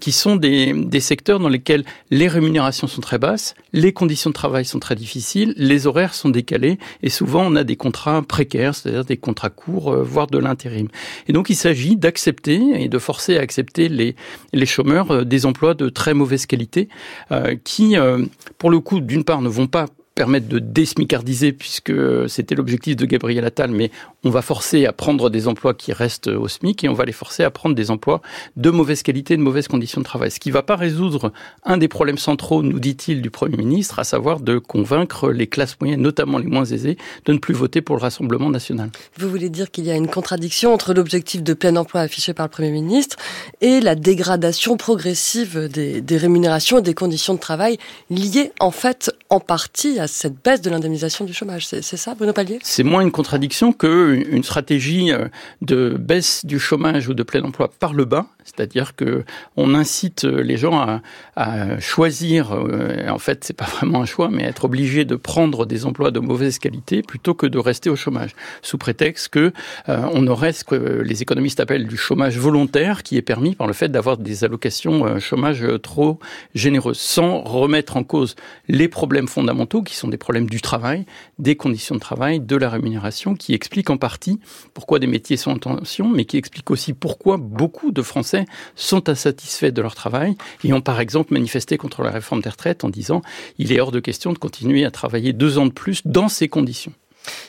qui 0.00 0.10
sont 0.10 0.34
des, 0.34 0.72
des 0.72 1.00
secteurs 1.00 1.38
dans 1.38 1.48
lesquels 1.48 1.84
les 2.10 2.26
rémunérations 2.26 2.88
sont 2.88 3.00
très 3.02 3.18
basses, 3.18 3.54
les 3.72 3.92
conditions 3.92 4.30
de 4.30 4.34
travail 4.34 4.64
sont 4.64 4.78
très 4.78 4.94
difficiles, 4.94 5.52
les 5.56 5.86
horaires 5.86 6.14
sont 6.14 6.30
décalés, 6.30 6.78
et 7.02 7.10
souvent 7.10 7.44
on 7.46 7.54
a 7.56 7.64
des 7.64 7.76
contrats 7.76 8.22
précaires, 8.22 8.74
c'est-à-dire 8.74 9.04
des 9.04 9.18
contrats 9.18 9.50
courts, 9.50 9.94
voire 10.02 10.26
de 10.26 10.38
l'intérim. 10.38 10.88
Et 11.28 11.32
donc 11.32 11.50
il 11.50 11.56
s'agit 11.56 11.96
d'accepter 11.96 12.60
et 12.82 12.88
de 12.88 12.98
forcer 12.98 13.36
à 13.36 13.40
accepter 13.40 13.88
les, 13.88 14.16
les 14.52 14.66
chômeurs 14.66 15.10
euh, 15.10 15.24
des 15.24 15.46
emplois 15.46 15.74
de 15.74 15.88
très 15.88 16.14
mauvaise 16.14 16.46
qualité 16.46 16.88
euh, 17.30 17.56
qui, 17.62 17.96
euh, 17.96 18.24
pour 18.58 18.70
le 18.70 18.80
coup, 18.80 19.00
d'une 19.00 19.24
part, 19.24 19.42
ne 19.42 19.48
vont 19.48 19.66
pas 19.66 19.86
permettre 20.14 20.48
de 20.48 20.58
désmicardiser, 20.58 21.52
puisque 21.52 21.92
c'était 22.28 22.54
l'objectif 22.54 22.96
de 22.96 23.06
Gabriel 23.06 23.44
Attal, 23.44 23.70
mais 23.70 23.90
on 24.24 24.30
va 24.30 24.42
forcer 24.42 24.86
à 24.86 24.92
prendre 24.92 25.30
des 25.30 25.48
emplois 25.48 25.74
qui 25.74 25.92
restent 25.92 26.28
au 26.28 26.48
SMIC 26.48 26.84
et 26.84 26.88
on 26.88 26.94
va 26.94 27.04
les 27.04 27.12
forcer 27.12 27.42
à 27.42 27.50
prendre 27.50 27.74
des 27.74 27.90
emplois 27.90 28.20
de 28.56 28.70
mauvaise 28.70 29.02
qualité, 29.02 29.36
de 29.36 29.42
mauvaises 29.42 29.68
conditions 29.68 30.00
de 30.00 30.04
travail. 30.04 30.30
Ce 30.30 30.38
qui 30.38 30.50
ne 30.50 30.54
va 30.54 30.62
pas 30.62 30.76
résoudre 30.76 31.32
un 31.64 31.78
des 31.78 31.88
problèmes 31.88 32.18
centraux, 32.18 32.62
nous 32.62 32.78
dit-il, 32.78 33.22
du 33.22 33.30
Premier 33.30 33.56
ministre, 33.56 33.98
à 33.98 34.04
savoir 34.04 34.40
de 34.40 34.58
convaincre 34.58 35.30
les 35.30 35.46
classes 35.46 35.76
moyennes, 35.80 36.02
notamment 36.02 36.38
les 36.38 36.46
moins 36.46 36.64
aisées, 36.64 36.98
de 37.24 37.32
ne 37.32 37.38
plus 37.38 37.54
voter 37.54 37.80
pour 37.80 37.96
le 37.96 38.02
Rassemblement 38.02 38.50
national. 38.50 38.90
Vous 39.18 39.28
voulez 39.28 39.48
dire 39.48 39.70
qu'il 39.70 39.84
y 39.84 39.90
a 39.90 39.96
une 39.96 40.08
contradiction 40.08 40.74
entre 40.74 40.92
l'objectif 40.94 41.42
de 41.42 41.54
plein 41.54 41.76
emploi 41.76 42.02
affiché 42.02 42.34
par 42.34 42.46
le 42.46 42.50
Premier 42.50 42.70
ministre 42.70 43.16
et 43.60 43.80
la 43.80 43.94
dégradation 43.94 44.76
progressive 44.76 45.68
des, 45.72 46.00
des 46.00 46.16
rémunérations 46.16 46.78
et 46.78 46.82
des 46.82 46.94
conditions 46.94 47.34
de 47.34 47.38
travail 47.38 47.78
liées 48.10 48.52
en 48.60 48.70
fait 48.70 49.10
en 49.32 49.40
partie 49.40 49.98
à 49.98 50.08
cette 50.08 50.44
baisse 50.44 50.60
de 50.60 50.68
l'indemnisation 50.68 51.24
du 51.24 51.32
chômage. 51.32 51.66
C'est 51.66 51.96
ça, 51.96 52.14
Bruno 52.14 52.34
Pallier? 52.34 52.58
C'est 52.62 52.82
moins 52.82 53.00
une 53.00 53.10
contradiction 53.10 53.72
qu'une 53.72 54.44
stratégie 54.44 55.10
euh, 55.10 55.28
de 55.62 55.96
baisse 55.98 56.44
du 56.44 56.58
chômage 56.58 57.08
ou 57.08 57.14
de 57.14 57.22
plein 57.22 57.42
emploi 57.42 57.70
par 57.80 57.94
le 57.94 58.04
bas, 58.04 58.26
c'est-à-dire 58.44 58.96
que 58.96 59.24
on 59.56 59.74
incite 59.74 60.24
les 60.24 60.56
gens 60.56 60.78
à, 60.78 61.02
à 61.36 61.78
choisir. 61.80 62.52
Euh, 62.52 63.08
en 63.08 63.18
fait, 63.18 63.44
c'est 63.44 63.56
pas 63.56 63.64
vraiment 63.64 64.02
un 64.02 64.06
choix, 64.06 64.28
mais 64.30 64.44
être 64.44 64.64
obligé 64.64 65.04
de 65.04 65.16
prendre 65.16 65.66
des 65.66 65.86
emplois 65.86 66.10
de 66.10 66.20
mauvaise 66.20 66.58
qualité 66.58 67.02
plutôt 67.02 67.34
que 67.34 67.46
de 67.46 67.58
rester 67.58 67.90
au 67.90 67.96
chômage, 67.96 68.30
sous 68.62 68.78
prétexte 68.78 69.28
que 69.28 69.52
euh, 69.88 70.06
on 70.12 70.26
aurait 70.26 70.52
ce 70.52 70.64
que 70.64 71.02
les 71.04 71.22
économistes 71.22 71.60
appellent 71.60 71.86
du 71.86 71.96
chômage 71.96 72.38
volontaire, 72.38 73.02
qui 73.02 73.16
est 73.16 73.22
permis 73.22 73.54
par 73.54 73.66
le 73.66 73.72
fait 73.72 73.88
d'avoir 73.88 74.16
des 74.16 74.44
allocations 74.44 75.18
chômage 75.18 75.64
trop 75.82 76.18
généreuses, 76.54 76.98
sans 76.98 77.40
remettre 77.40 77.96
en 77.96 78.04
cause 78.04 78.36
les 78.68 78.88
problèmes 78.88 79.28
fondamentaux 79.28 79.82
qui 79.82 79.94
sont 79.94 80.08
des 80.08 80.16
problèmes 80.16 80.48
du 80.48 80.60
travail, 80.60 81.06
des 81.38 81.56
conditions 81.56 81.94
de 81.94 82.00
travail, 82.00 82.40
de 82.40 82.56
la 82.56 82.68
rémunération, 82.68 83.34
qui 83.34 83.54
expliquent 83.54 83.90
en 83.90 83.96
partie 83.96 84.40
pourquoi 84.74 84.98
des 84.98 85.06
métiers 85.06 85.36
sont 85.36 85.52
en 85.52 85.58
tension, 85.58 86.08
mais 86.08 86.24
qui 86.24 86.36
expliquent 86.36 86.70
aussi 86.70 86.92
pourquoi 86.92 87.36
beaucoup 87.36 87.92
de 87.92 88.02
Français 88.02 88.31
sont 88.76 89.08
insatisfaits 89.08 89.72
de 89.72 89.82
leur 89.82 89.94
travail 89.94 90.36
et 90.64 90.72
ont 90.72 90.80
par 90.80 91.00
exemple 91.00 91.32
manifesté 91.32 91.76
contre 91.76 92.02
la 92.02 92.10
réforme 92.10 92.42
des 92.42 92.50
retraites 92.50 92.84
en 92.84 92.88
disant 92.88 93.22
il 93.58 93.72
est 93.72 93.80
hors 93.80 93.92
de 93.92 94.00
question 94.00 94.32
de 94.32 94.38
continuer 94.38 94.84
à 94.84 94.90
travailler 94.90 95.32
deux 95.32 95.58
ans 95.58 95.66
de 95.66 95.72
plus 95.72 96.02
dans 96.04 96.28
ces 96.28 96.48
conditions. 96.48 96.92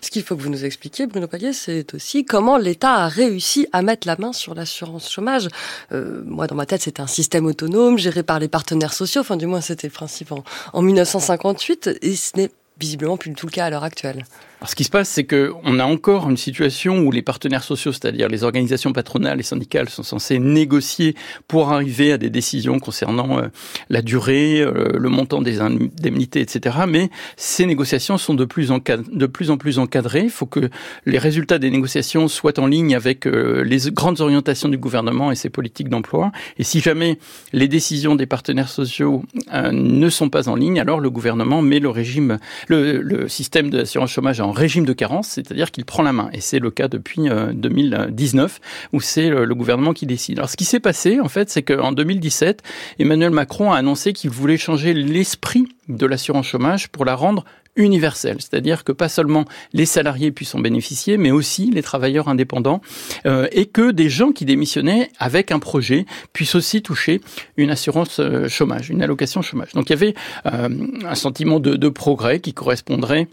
Ce 0.02 0.12
qu'il 0.12 0.24
faut 0.24 0.36
que 0.36 0.42
vous 0.42 0.50
nous 0.50 0.66
expliquiez, 0.66 1.08
Bruno 1.08 1.28
Palier, 1.28 1.52
c'est 1.52 1.94
aussi 1.96 2.26
comment 2.26 2.58
l'État 2.58 2.94
a 2.94 3.08
réussi 3.08 3.68
à 3.72 3.82
mettre 3.82 4.08
la 4.08 4.16
main 4.18 4.34
sur 4.34 4.54
l'assurance 4.54 5.12
chômage. 5.12 5.48
Euh, 5.92 6.22
moi, 6.26 6.46
dans 6.46 6.56
ma 6.56 6.66
tête, 6.66 6.84
c'était 6.84 7.02
un 7.02 7.08
système 7.08 7.46
autonome 7.48 7.98
géré 7.98 8.22
par 8.22 8.40
les 8.40 8.48
partenaires 8.48 8.94
sociaux. 8.94 9.22
Enfin, 9.22 9.38
du 9.38 9.48
moins, 9.48 9.62
c'était 9.62 9.88
le 9.88 9.94
principe 9.94 10.32
en, 10.32 10.44
en 10.74 10.82
1958, 10.84 11.90
et 12.02 12.16
ce 12.16 12.38
n'est 12.38 12.52
visiblement 12.80 13.18
plus 13.18 13.32
du 13.32 13.36
tout 13.36 13.48
le 13.48 13.52
cas 13.52 13.66
à 13.66 13.70
l'heure 13.70 13.84
actuelle 13.84 14.26
ce 14.66 14.76
qui 14.76 14.86
se 14.86 14.90
passe, 14.90 15.10
c'est 15.10 15.26
qu'on 15.26 15.80
a 15.80 15.84
encore 15.84 16.30
une 16.30 16.38
situation 16.38 17.00
où 17.00 17.12
les 17.12 17.22
partenaires 17.22 17.64
sociaux, 17.64 17.92
c'est-à-dire 17.92 18.30
les 18.30 18.44
organisations 18.44 18.94
patronales 18.94 19.40
et 19.40 19.44
syndicales, 19.44 19.90
sont 19.90 20.04
censés 20.04 20.40
négocier 20.40 21.16
pour 21.48 21.72
arriver 21.72 22.14
à 22.14 22.18
des 22.18 22.30
décisions 22.30 22.80
concernant 22.80 23.40
euh, 23.40 23.48
la 23.90 24.02
durée, 24.02 24.62
euh, 24.62 24.98
le 24.98 25.10
montant 25.10 25.42
des 25.42 25.60
indemnités, 25.60 26.40
etc. 26.40 26.78
Mais 26.88 27.10
ces 27.36 27.66
négociations 27.66 28.18
sont 28.18 28.36
de 28.36 28.46
plus 28.46 28.72
en, 28.72 28.80
de 28.80 29.26
plus, 29.26 29.52
en 29.52 29.58
plus 29.58 29.80
encadrées. 29.80 30.24
Il 30.24 30.30
faut 30.30 30.46
que 30.46 30.70
les 31.06 31.18
résultats 31.18 31.60
des 31.60 31.70
négociations 31.70 32.30
soient 32.30 32.58
en 32.60 32.68
ligne 32.68 32.96
avec 32.96 33.28
euh, 33.28 33.64
les 33.64 33.92
grandes 33.92 34.22
orientations 34.22 34.70
du 34.70 34.78
gouvernement 34.78 35.32
et 35.32 35.36
ses 35.36 35.50
politiques 35.50 35.90
d'emploi. 35.90 36.32
Et 36.58 36.64
si 36.64 36.80
jamais 36.80 37.20
les 37.52 37.68
décisions 37.68 38.16
des 38.16 38.28
partenaires 38.28 38.70
sociaux 38.70 39.24
ne 39.52 40.10
sont 40.10 40.30
pas 40.30 40.48
en 40.48 40.56
ligne, 40.56 40.80
alors 40.80 41.00
le 41.00 41.10
gouvernement 41.10 41.62
met 41.62 41.80
le 41.80 41.90
régime, 41.90 42.38
le, 42.68 43.02
le 43.02 43.28
système 43.28 43.70
de 43.70 43.78
l'assurance 43.78 44.12
chômage 44.12 44.40
en 44.40 44.53
régime 44.54 44.86
de 44.86 44.94
carence, 44.94 45.28
c'est-à-dire 45.28 45.72
qu'il 45.72 45.86
prend 45.86 46.04
la 46.04 46.14
main. 46.14 46.30
Et 46.34 46.42
c'est 46.42 46.60
le 46.60 46.72
cas 46.72 46.88
depuis 46.88 47.30
2019, 47.54 48.60
euh, 48.62 48.88
où 48.98 49.02
c'est 49.02 49.30
le 49.30 49.56
gouvernement 49.56 49.94
qui 49.94 50.06
décide. 50.06 50.40
Alors 50.40 50.50
ce 50.50 50.58
qui 50.58 50.66
s'est 50.66 50.80
passé, 50.80 51.20
en 51.20 51.30
fait, 51.30 51.50
c'est 51.50 51.64
qu'en 51.64 51.92
2017, 51.92 52.62
Emmanuel 53.00 53.32
Macron 53.32 53.72
a 53.72 53.78
annoncé 53.78 54.14
qu'il 54.14 54.30
voulait 54.30 54.58
changer 54.58 54.94
l'esprit 54.94 55.68
de 55.90 56.06
l'assurance 56.06 56.48
chômage 56.48 56.88
pour 56.90 57.06
la 57.06 57.16
rendre 57.16 57.44
universelle, 57.76 58.38
c'est-à-dire 58.40 58.84
que 58.84 58.92
pas 58.92 59.10
seulement 59.10 59.46
les 59.74 59.88
salariés 59.88 60.32
puissent 60.32 60.54
en 60.54 60.60
bénéficier, 60.60 61.18
mais 61.18 61.32
aussi 61.32 61.72
les 61.72 61.82
travailleurs 61.82 62.28
indépendants, 62.28 62.82
euh, 63.26 63.48
et 63.52 63.66
que 63.66 63.90
des 63.90 64.10
gens 64.10 64.32
qui 64.32 64.46
démissionnaient 64.46 65.10
avec 65.18 65.52
un 65.52 65.58
projet 65.58 66.06
puissent 66.34 66.54
aussi 66.54 66.84
toucher 66.84 67.20
une 67.58 67.72
assurance 67.72 68.20
euh, 68.20 68.48
chômage, 68.48 68.92
une 68.92 69.02
allocation 69.02 69.42
chômage. 69.42 69.74
Donc 69.74 69.90
il 69.90 69.94
y 69.94 69.94
avait 69.94 70.14
un 70.46 71.16
sentiment 71.16 71.60
de, 71.60 71.76
de 71.76 71.90
progrès 71.90 72.40
qui 72.40 72.54
correspondrait 72.54 73.28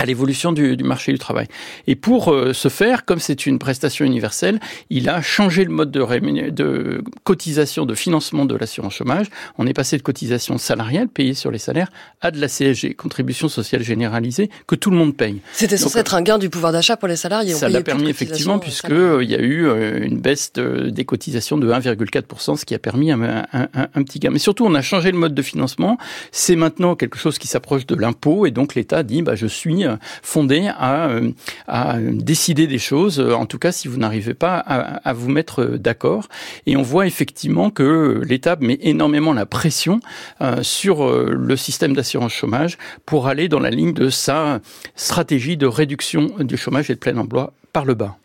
à 0.00 0.06
l'évolution 0.06 0.52
du, 0.52 0.78
du, 0.78 0.84
marché 0.84 1.12
du 1.12 1.18
travail. 1.18 1.46
Et 1.86 1.94
pour 1.94 2.32
euh, 2.32 2.54
ce 2.54 2.68
faire, 2.68 3.04
comme 3.04 3.18
c'est 3.18 3.44
une 3.44 3.58
prestation 3.58 4.06
universelle, 4.06 4.58
il 4.88 5.10
a 5.10 5.20
changé 5.20 5.62
le 5.62 5.70
mode 5.70 5.90
de, 5.90 6.48
de 6.48 7.04
cotisation, 7.22 7.84
de 7.84 7.94
financement 7.94 8.46
de 8.46 8.56
l'assurance 8.56 8.94
chômage. 8.94 9.26
On 9.58 9.66
est 9.66 9.74
passé 9.74 9.98
de 9.98 10.02
cotisation 10.02 10.56
salariale 10.56 11.08
payée 11.08 11.34
sur 11.34 11.50
les 11.50 11.58
salaires 11.58 11.90
à 12.22 12.30
de 12.30 12.40
la 12.40 12.48
CSG, 12.48 12.94
contribution 12.94 13.48
sociale 13.48 13.82
généralisée, 13.82 14.48
que 14.66 14.74
tout 14.74 14.90
le 14.90 14.96
monde 14.96 15.14
paye. 15.14 15.42
C'était 15.52 15.76
censé 15.76 15.98
être 15.98 16.14
un 16.14 16.22
gain 16.22 16.38
du 16.38 16.48
pouvoir 16.48 16.72
d'achat 16.72 16.96
pour 16.96 17.08
les 17.08 17.16
salariés. 17.16 17.52
Ça 17.52 17.68
l'a 17.68 17.82
permis 17.82 18.08
effectivement, 18.08 18.58
puisque 18.58 18.90
euh, 18.90 19.22
il 19.22 19.30
y 19.30 19.34
a 19.34 19.40
eu 19.40 19.66
euh, 19.66 20.02
une 20.02 20.18
baisse 20.18 20.54
des 20.54 21.04
cotisations 21.04 21.58
de 21.58 21.70
1,4%, 21.70 22.56
ce 22.56 22.64
qui 22.64 22.74
a 22.74 22.78
permis 22.78 23.12
un, 23.12 23.20
un, 23.20 23.46
un, 23.52 23.68
un, 23.74 24.02
petit 24.02 24.18
gain. 24.18 24.30
Mais 24.30 24.38
surtout, 24.38 24.64
on 24.64 24.74
a 24.74 24.80
changé 24.80 25.12
le 25.12 25.18
mode 25.18 25.34
de 25.34 25.42
financement. 25.42 25.98
C'est 26.32 26.56
maintenant 26.56 26.96
quelque 26.96 27.18
chose 27.18 27.36
qui 27.36 27.48
s'approche 27.48 27.84
de 27.84 27.94
l'impôt, 27.96 28.46
et 28.46 28.50
donc 28.50 28.74
l'État 28.74 29.02
dit, 29.02 29.20
bah, 29.20 29.34
je 29.34 29.46
suis 29.46 29.89
fondé 30.22 30.68
à, 30.68 31.10
à 31.68 31.98
décider 31.98 32.66
des 32.66 32.78
choses, 32.78 33.20
en 33.20 33.46
tout 33.46 33.58
cas 33.58 33.72
si 33.72 33.88
vous 33.88 33.98
n'arrivez 33.98 34.34
pas 34.34 34.56
à, 34.58 35.08
à, 35.08 35.12
vous 35.12 35.28
mettre 35.28 35.64
d'accord. 35.64 36.28
Et 36.66 36.76
on 36.76 36.82
voit 36.82 37.06
effectivement 37.06 37.70
que 37.70 38.22
l'État 38.24 38.56
met 38.60 38.78
énormément 38.82 39.32
la 39.32 39.46
pression 39.46 40.00
sur 40.62 41.10
le 41.10 41.56
système 41.56 41.94
d'assurance 41.94 42.32
chômage 42.32 42.78
pour 43.06 43.26
aller 43.26 43.48
dans 43.48 43.60
la 43.60 43.70
ligne 43.70 43.92
de 43.92 44.08
sa 44.10 44.60
stratégie 44.94 45.56
de 45.56 45.66
réduction 45.66 46.32
du 46.40 46.56
chômage 46.56 46.90
et 46.90 46.94
de 46.94 46.98
plein 46.98 47.16
emploi 47.16 47.52
par 47.72 47.84
le 47.84 47.94
bas. 47.94 48.16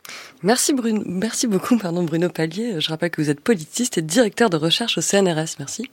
Merci, 0.43 0.73
Bruno, 0.73 1.01
merci 1.05 1.47
beaucoup 1.47 1.77
pardon, 1.77 2.03
Bruno 2.03 2.29
Pallier. 2.29 2.79
Je 2.79 2.89
rappelle 2.89 3.11
que 3.11 3.21
vous 3.21 3.29
êtes 3.29 3.39
politiste 3.39 3.97
et 3.97 4.01
directeur 4.01 4.49
de 4.49 4.57
recherche 4.57 4.97
au 4.97 5.01
CNRS. 5.01 5.55
Merci. 5.59 5.89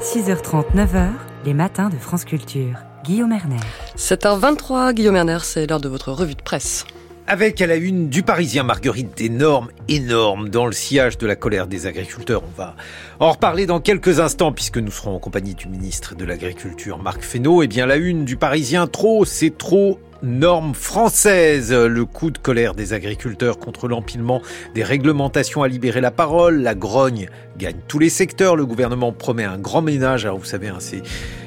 6h30, 0.00 0.74
9h, 0.74 1.12
les 1.44 1.54
matins 1.54 1.90
de 1.90 1.96
France 1.96 2.24
Culture. 2.24 2.78
Guillaume 3.04 3.32
Erner. 3.32 3.60
7h23, 3.98 4.94
Guillaume 4.94 5.16
Erner, 5.16 5.38
c'est 5.42 5.66
l'heure 5.66 5.80
de 5.80 5.88
votre 5.88 6.10
revue 6.10 6.34
de 6.34 6.40
presse. 6.40 6.86
Avec 7.26 7.60
à 7.60 7.66
la 7.66 7.76
une 7.76 8.08
du 8.08 8.22
Parisien 8.22 8.62
Marguerite 8.62 9.16
des 9.16 9.28
normes 9.28 9.68
énormes 9.88 10.48
dans 10.48 10.66
le 10.66 10.72
sillage 10.72 11.18
de 11.18 11.26
la 11.26 11.36
colère 11.36 11.66
des 11.66 11.86
agriculteurs. 11.86 12.42
On 12.44 12.56
va 12.56 12.76
en 13.20 13.32
reparler 13.32 13.66
dans 13.66 13.80
quelques 13.80 14.20
instants 14.20 14.52
puisque 14.52 14.78
nous 14.78 14.90
serons 14.90 15.16
en 15.16 15.18
compagnie 15.18 15.54
du 15.54 15.68
ministre 15.68 16.14
de 16.14 16.24
l'Agriculture 16.24 16.98
Marc 16.98 17.22
Fesneau. 17.22 17.62
Eh 17.62 17.66
bien 17.68 17.86
la 17.86 17.96
une 17.96 18.24
du 18.24 18.36
Parisien, 18.36 18.86
trop, 18.86 19.24
c'est 19.24 19.56
trop 19.56 19.98
normes 20.22 20.74
françaises. 20.74 21.72
Le 21.72 22.04
coup 22.04 22.30
de 22.30 22.38
colère 22.38 22.74
des 22.74 22.92
agriculteurs 22.92 23.58
contre 23.58 23.88
l'empilement 23.88 24.42
des 24.74 24.82
réglementations 24.82 25.62
à 25.62 25.68
libérer 25.68 26.00
la 26.00 26.10
parole. 26.10 26.62
La 26.62 26.74
grogne 26.74 27.28
gagne 27.58 27.76
tous 27.86 27.98
les 27.98 28.08
secteurs. 28.08 28.56
Le 28.56 28.66
gouvernement 28.66 29.12
promet 29.12 29.44
un 29.44 29.58
grand 29.58 29.82
ménage. 29.82 30.24
Alors 30.24 30.38
vous 30.38 30.44
savez, 30.44 30.68
hein, 30.68 30.78
c'est 30.78 31.02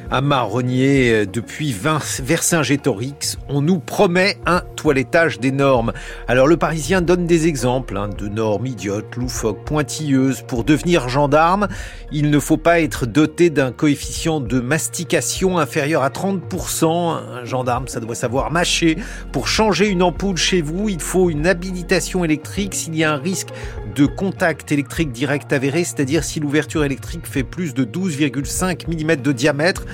un 0.10 0.22
marronnier 0.22 1.26
depuis 1.26 1.74
Vercingétorix. 1.74 3.38
On 3.50 3.62
nous 3.62 3.80
promet 3.80 4.38
un 4.46 4.62
toilettage 4.76 5.40
des 5.40 5.52
normes. 5.52 5.92
Alors 6.28 6.48
le 6.48 6.56
Parisien 6.56 7.02
donne 7.02 7.26
des 7.26 7.48
exemples 7.48 7.98
hein, 7.98 8.08
de 8.08 8.28
normes 8.28 8.68
idiotes, 8.68 9.16
loufoques, 9.16 9.66
pointilleuses. 9.66 10.44
Pour 10.48 10.64
devenir 10.64 11.10
gendarme, 11.10 11.57
il 12.12 12.30
ne 12.30 12.40
faut 12.40 12.58
pas 12.58 12.82
être 12.82 13.06
doté 13.06 13.50
d'un 13.50 13.72
coefficient 13.72 14.40
de 14.40 14.60
mastication 14.60 15.58
inférieur 15.58 16.04
à 16.04 16.10
30%. 16.10 16.88
Un 16.88 17.46
gendarme, 17.46 17.88
ça 17.88 18.00
doit 18.00 18.16
savoir 18.16 18.52
mâcher. 18.52 18.98
Pour 19.32 19.48
changer 19.48 19.88
une 19.88 20.04
ampoule 20.04 20.38
chez 20.38 20.62
vous, 20.62 20.90
il 20.90 21.02
faut 21.02 21.30
une 21.30 21.48
habilitation 21.48 22.26
électrique 22.26 22.76
s'il 22.76 22.96
y 22.96 23.04
a 23.04 23.12
un 23.12 23.18
risque 23.18 23.50
de 23.96 24.06
contact 24.06 24.72
électrique 24.72 25.12
direct 25.12 25.52
avéré, 25.54 25.84
c'est-à-dire 25.84 26.24
si 26.24 26.40
l'ouverture 26.40 26.84
électrique 26.84 27.26
fait 27.26 27.44
plus 27.44 27.74
de 27.74 27.84
12,5 27.84 28.88
mm 28.88 29.22
de 29.22 29.32
diamètre. 29.32 29.86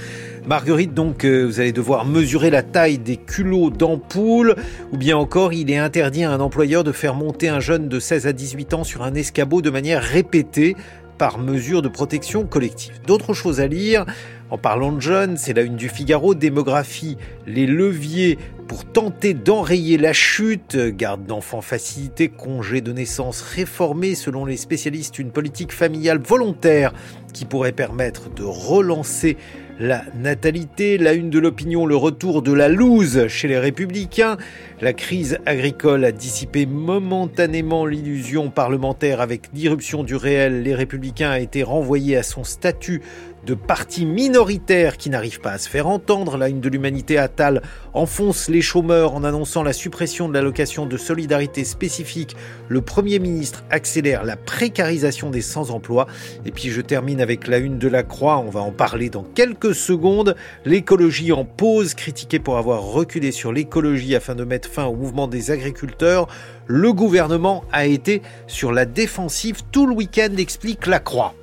Marguerite, 0.45 0.93
donc, 0.93 1.23
euh, 1.23 1.45
vous 1.45 1.61
allez 1.61 1.71
devoir 1.71 2.05
mesurer 2.05 2.49
la 2.49 2.63
taille 2.63 2.97
des 2.97 3.15
culots 3.15 3.69
d'ampoule, 3.69 4.55
ou 4.91 4.97
bien 4.97 5.15
encore, 5.15 5.53
il 5.53 5.71
est 5.71 5.77
interdit 5.77 6.25
à 6.25 6.31
un 6.31 6.41
employeur 6.41 6.83
de 6.83 6.91
faire 6.91 7.15
monter 7.15 7.47
un 7.47 7.61
jeune 7.61 7.87
de 7.87 7.99
16 7.99 8.27
à 8.27 8.33
18 8.33 8.73
ans 8.73 8.83
sur 8.83 9.03
un 9.03 9.13
escabeau 9.13 9.61
de 9.61 9.69
manière 9.69 10.03
répétée 10.03 10.75
par 11.17 11.37
mesure 11.37 11.81
de 11.81 11.87
protection 11.87 12.45
collective. 12.45 12.99
D'autres 13.05 13.33
choses 13.33 13.59
à 13.59 13.67
lire. 13.67 14.05
En 14.49 14.57
parlant 14.57 14.91
de 14.91 15.01
jeunes, 15.01 15.37
c'est 15.37 15.53
la 15.53 15.63
une 15.63 15.75
du 15.75 15.89
Figaro, 15.89 16.35
démographie, 16.35 17.17
les 17.47 17.65
leviers 17.65 18.37
pour 18.67 18.85
tenter 18.85 19.33
d'enrayer 19.33 19.97
la 19.97 20.13
chute, 20.13 20.77
garde 20.77 21.25
d'enfants 21.25 21.61
facilité, 21.61 22.29
congé 22.29 22.81
de 22.81 22.91
naissance 22.93 23.41
réformé, 23.41 24.15
selon 24.15 24.45
les 24.45 24.57
spécialistes, 24.57 25.19
une 25.19 25.31
politique 25.31 25.71
familiale 25.71 26.19
volontaire 26.19 26.93
qui 27.33 27.45
pourrait 27.45 27.71
permettre 27.71 28.29
de 28.29 28.43
relancer 28.43 29.37
la 29.79 30.03
natalité, 30.15 30.97
la 30.97 31.13
une 31.13 31.29
de 31.29 31.39
l'opinion, 31.39 31.85
le 31.85 31.95
retour 31.95 32.41
de 32.41 32.53
la 32.53 32.67
loose 32.67 33.27
chez 33.27 33.47
les 33.47 33.57
républicains. 33.57 34.37
La 34.81 34.93
crise 34.93 35.39
agricole 35.45 36.05
a 36.05 36.11
dissipé 36.11 36.65
momentanément 36.65 37.85
l'illusion 37.85 38.49
parlementaire 38.49 39.21
avec 39.21 39.49
l'irruption 39.53 40.03
du 40.03 40.15
réel. 40.15 40.63
Les 40.63 40.75
républicains 40.75 41.31
a 41.31 41.39
été 41.39 41.63
renvoyé 41.63 42.17
à 42.17 42.23
son 42.23 42.43
statut 42.43 43.01
de 43.45 43.53
parti 43.53 44.05
minoritaire 44.05 44.97
qui 44.97 45.09
n'arrive 45.09 45.41
pas 45.41 45.51
à 45.51 45.57
se 45.57 45.69
faire 45.69 45.87
entendre. 45.87 46.37
La 46.37 46.49
une 46.49 46.61
de 46.61 46.69
l'humanité 46.69 47.17
Attal 47.17 47.61
enfonce 47.93 48.49
les 48.49 48.61
chômeurs 48.61 49.13
en 49.13 49.23
annonçant 49.23 49.63
la 49.63 49.73
suppression 49.73 50.29
de 50.29 50.33
l'allocation 50.33 50.85
de 50.85 50.97
solidarité 50.97 51.63
spécifique. 51.63 52.35
Le 52.69 52.81
Premier 52.81 53.19
ministre 53.19 53.63
accélère 53.69 54.23
la 54.23 54.37
précarisation 54.37 55.29
des 55.29 55.41
sans-emploi. 55.41 56.07
Et 56.45 56.51
puis 56.51 56.69
je 56.69 56.81
termine 56.81 57.21
avec 57.21 57.47
la 57.47 57.57
une 57.57 57.79
de 57.79 57.87
la 57.87 58.03
Croix. 58.03 58.37
On 58.37 58.49
va 58.49 58.61
en 58.61 58.71
parler 58.71 59.09
dans 59.09 59.23
quelques 59.23 59.75
secondes. 59.75 60.35
L'écologie 60.65 61.31
en 61.31 61.45
pause, 61.45 61.93
critiquée 61.93 62.39
pour 62.39 62.57
avoir 62.57 62.81
reculé 62.81 63.31
sur 63.31 63.51
l'écologie 63.51 64.15
afin 64.15 64.35
de 64.35 64.43
mettre 64.43 64.69
fin 64.69 64.85
au 64.85 64.95
mouvement 64.95 65.27
des 65.27 65.51
agriculteurs. 65.51 66.27
Le 66.65 66.93
gouvernement 66.93 67.65
a 67.71 67.85
été 67.85 68.21
sur 68.47 68.71
la 68.71 68.85
défensive 68.85 69.61
tout 69.71 69.85
le 69.85 69.93
week-end, 69.93 70.29
explique 70.37 70.87
la 70.87 70.99
Croix. 70.99 71.33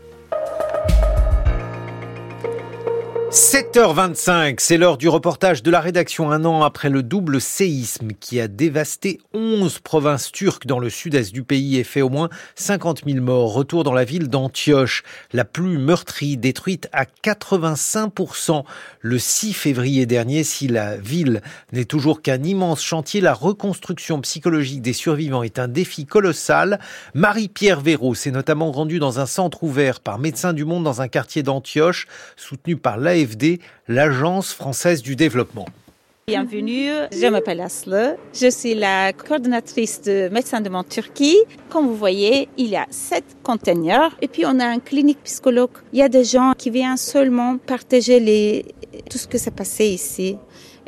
Thank 2.53 2.87
you. 2.87 2.90
7h25, 3.31 4.57
c'est 4.59 4.77
l'heure 4.77 4.99
du 4.99 5.09
reportage 5.09 5.63
de 5.63 5.71
la 5.71 5.79
rédaction 5.79 6.33
un 6.33 6.45
an 6.45 6.65
après 6.65 6.91
le 6.91 7.05
double 7.05 7.41
séisme 7.41 8.09
qui 8.19 8.41
a 8.41 8.49
dévasté 8.49 9.21
11 9.35 9.79
provinces 9.79 10.33
turques 10.33 10.67
dans 10.67 10.81
le 10.81 10.91
sud-est 10.91 11.33
du 11.33 11.45
pays 11.45 11.77
et 11.77 11.85
fait 11.85 12.03
au 12.03 12.09
moins 12.09 12.29
50 12.57 13.03
000 13.07 13.25
morts. 13.25 13.55
Retour 13.55 13.85
dans 13.85 13.93
la 13.93 14.03
ville 14.03 14.27
d'Antioche, 14.27 15.05
la 15.33 15.45
plus 15.45 15.79
meurtrie, 15.79 16.39
détruite 16.39 16.89
à 16.93 17.05
85% 17.05 18.65
le 19.01 19.19
6 19.21 19.53
février 19.53 20.07
dernier. 20.07 20.43
Si 20.43 20.67
la 20.67 20.97
ville 20.97 21.41
n'est 21.71 21.85
toujours 21.85 22.23
qu'un 22.23 22.43
immense 22.43 22.83
chantier, 22.83 23.21
la 23.21 23.33
reconstruction 23.33 24.21
psychologique 24.23 24.83
des 24.83 24.93
survivants 24.93 25.45
est 25.45 25.61
un 25.61 25.69
défi 25.69 26.05
colossal. 26.05 26.81
Marie-Pierre 27.15 27.81
Véraud 27.81 28.17
s'est 28.17 28.33
notamment 28.33 28.73
rendue 28.73 28.99
dans 28.99 29.21
un 29.21 29.27
centre 29.27 29.63
ouvert 29.63 30.01
par 30.01 30.19
Médecins 30.19 30.53
du 30.53 30.65
Monde 30.65 30.83
dans 30.83 31.01
un 31.01 31.07
quartier 31.07 31.45
d'Antioche, 31.45 32.09
soutenu 32.37 32.77
par 32.77 32.99
l'AE 32.99 33.20
l'Agence 33.89 34.53
française 34.53 35.03
du 35.03 35.17
développement. 35.17 35.67
Bienvenue, 36.27 36.91
je 37.11 37.27
m'appelle 37.27 37.61
Asle, 37.61 38.17
je 38.33 38.49
suis 38.49 38.75
la 38.75 39.13
coordonnatrice 39.13 40.01
de 40.03 40.29
Médecins 40.31 40.61
de 40.61 40.69
Monde 40.69 40.89
Turquie. 40.89 41.39
Comme 41.69 41.87
vous 41.87 41.97
voyez, 41.97 42.49
il 42.57 42.69
y 42.69 42.77
a 42.77 42.87
sept 42.91 43.25
containers 43.43 44.17
et 44.23 44.29
puis 44.29 44.45
on 44.47 44.61
a 44.61 44.65
un 44.65 44.79
clinique 44.79 45.19
psychologue. 45.25 45.71
Il 45.93 45.99
y 45.99 46.03
a 46.03 46.09
des 46.09 46.25
gens 46.25 46.53
qui 46.57 46.71
viennent 46.71 46.97
seulement 46.97 47.59
partager 47.59 48.21
les... 48.21 48.65
tout 49.11 49.19
ce 49.19 49.27
que 49.27 49.39
s'est 49.39 49.51
passé 49.51 49.87
ici 49.87 50.37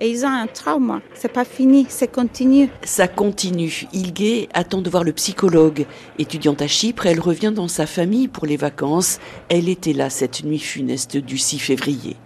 et 0.02 0.10
ils 0.10 0.24
ont 0.26 0.28
un 0.28 0.48
trauma. 0.48 1.00
C'est 1.14 1.32
pas 1.32 1.44
fini, 1.44 1.86
c'est 1.88 2.10
continue. 2.10 2.68
Ça 2.82 3.06
continue. 3.06 3.86
Ilge 3.92 4.48
attend 4.52 4.82
de 4.82 4.90
voir 4.90 5.04
le 5.04 5.12
psychologue. 5.12 5.86
Étudiante 6.18 6.60
à 6.60 6.66
Chypre, 6.66 7.06
elle 7.06 7.20
revient 7.20 7.52
dans 7.54 7.68
sa 7.68 7.86
famille 7.86 8.26
pour 8.26 8.44
les 8.44 8.56
vacances. 8.56 9.20
Elle 9.48 9.68
était 9.68 9.92
là 9.92 10.10
cette 10.10 10.42
nuit 10.42 10.58
funeste 10.58 11.16
du 11.16 11.38
6 11.38 11.60
février. 11.60 12.16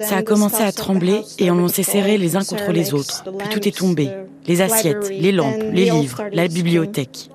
Ça 0.00 0.16
a 0.16 0.22
commencé 0.22 0.62
à 0.62 0.72
trembler 0.72 1.20
et 1.38 1.50
on 1.50 1.68
s'est 1.68 1.82
serrés 1.82 2.16
les 2.16 2.34
uns 2.34 2.44
contre 2.44 2.72
les 2.72 2.94
autres. 2.94 3.24
Puis 3.38 3.48
tout 3.50 3.68
est 3.68 3.76
tombé. 3.76 4.08
Les 4.46 4.62
assiettes, 4.62 5.10
les 5.10 5.32
lampes, 5.32 5.62
les 5.70 5.90
livres, 5.90 6.24
la 6.32 6.48
bibliothèque. 6.48 7.28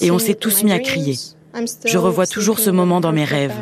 Et 0.00 0.12
on 0.12 0.20
s'est 0.20 0.34
tous 0.34 0.62
mis 0.62 0.70
à 0.70 0.78
crier. 0.78 1.16
Je 1.84 1.98
revois 1.98 2.26
toujours 2.26 2.58
ce 2.58 2.70
moment 2.70 3.00
dans 3.00 3.12
mes 3.12 3.24
rêves. 3.24 3.54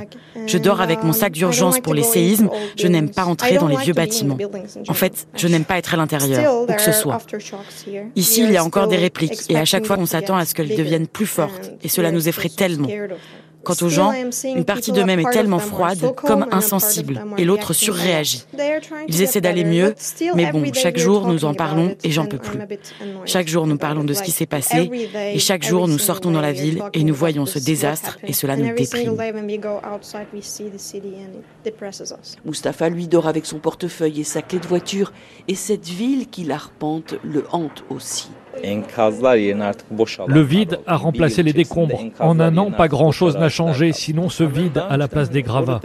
Je 0.47 0.59
dors 0.59 0.81
avec 0.81 1.03
mon 1.03 1.13
sac 1.13 1.33
d'urgence 1.33 1.81
pour 1.81 1.95
les 1.95 2.03
séismes. 2.03 2.49
Je 2.77 2.87
n'aime 2.87 3.11
pas 3.11 3.25
entrer 3.25 3.59
dans 3.59 3.69
les 3.69 3.77
vieux 3.77 3.95
bâtiments. 3.95 4.39
En 4.89 4.95
fait, 4.95 5.27
je 5.37 5.49
n'aime 5.49 5.65
pas 5.65 5.79
être 5.79 5.95
à 5.95 5.97
l'intérieur, 5.97 6.63
où 6.63 6.67
que 6.67 6.81
ce 6.81 6.93
soit. 6.93 7.19
Ici, 8.17 8.43
il 8.45 8.53
y 8.53 8.57
a 8.57 8.65
encore 8.65 8.89
des 8.89 8.97
répliques, 8.97 9.51
et 9.51 9.57
à 9.57 9.65
chaque 9.65 9.87
fois, 9.87 9.97
on 9.99 10.07
s'attend 10.07 10.37
à 10.37 10.45
ce 10.45 10.55
qu'elles 10.55 10.77
deviennent 10.77 11.09
plus 11.09 11.27
fortes, 11.27 11.73
et 11.83 11.89
cela 11.89 12.13
nous 12.13 12.29
effraie 12.29 12.49
tellement. 12.49 12.89
Quant 13.63 13.75
aux 13.83 13.89
gens, 13.89 14.13
une 14.45 14.65
partie 14.65 14.93
d'eux-mêmes 14.93 15.21
est 15.21 15.31
tellement 15.31 15.59
froide, 15.59 16.15
comme 16.17 16.47
insensible, 16.51 17.25
et 17.37 17.45
l'autre 17.45 17.73
surréagit. 17.73 18.45
Ils 19.09 19.23
essaient 19.23 19.41
d'aller 19.41 19.65
mieux, 19.65 19.95
mais 20.35 20.51
bon, 20.51 20.65
chaque 20.73 20.99
jour 20.99 21.27
nous 21.29 21.45
en 21.45 21.55
parlons 21.55 21.95
et 22.03 22.11
j'en 22.11 22.27
peux 22.27 22.39
plus. 22.39 22.59
Chaque 23.27 23.49
jour 23.49 23.67
nous 23.67 23.77
parlons 23.77 24.05
de 24.05 24.15
ce 24.15 24.23
qui 24.23 24.31
s'est 24.31 24.47
passé, 24.47 24.91
et 25.15 25.39
chaque 25.39 25.63
jour 25.63 25.89
nous 25.89 25.99
sortons 25.99 26.31
dans 26.31 26.41
la 26.41 26.53
ville 26.53 26.83
et 26.95 27.05
nous 27.05 27.15
voyons 27.15 27.47
ce 27.47 27.59
désastre 27.59 28.19
et 28.25 28.33
cela 28.33 28.57
nous 28.57 28.75
déprime. 28.75 29.17
Mustapha, 32.45 32.89
lui, 32.89 33.09
dort 33.09 33.29
avec 33.29 33.47
son 33.47 33.59
portefeuille 33.59 34.21
et 34.21 34.25
sa 34.25 34.43
clé 34.43 34.59
de 34.59 34.67
voiture, 34.67 35.13
et 35.49 35.55
cette 35.55 35.87
ville 35.87 36.29
qui 36.29 36.45
l'arpente 36.45 37.15
le 37.23 37.45
hante 37.53 37.85
aussi. 37.91 38.31
Le 40.27 40.41
vide 40.41 40.79
a 40.87 40.97
remplacé 40.97 41.43
les 41.43 41.53
décombres. 41.53 42.01
En 42.19 42.41
un 42.41 42.57
an, 42.57 42.71
pas 42.71 42.89
grand-chose 42.89 43.37
n'a 43.37 43.49
changé, 43.49 43.93
sinon 43.93 44.29
ce 44.29 44.45
vide 44.45 44.83
à 44.89 44.97
la 44.97 45.09
place 45.09 45.31
des 45.31 45.43
gravats. 45.43 45.81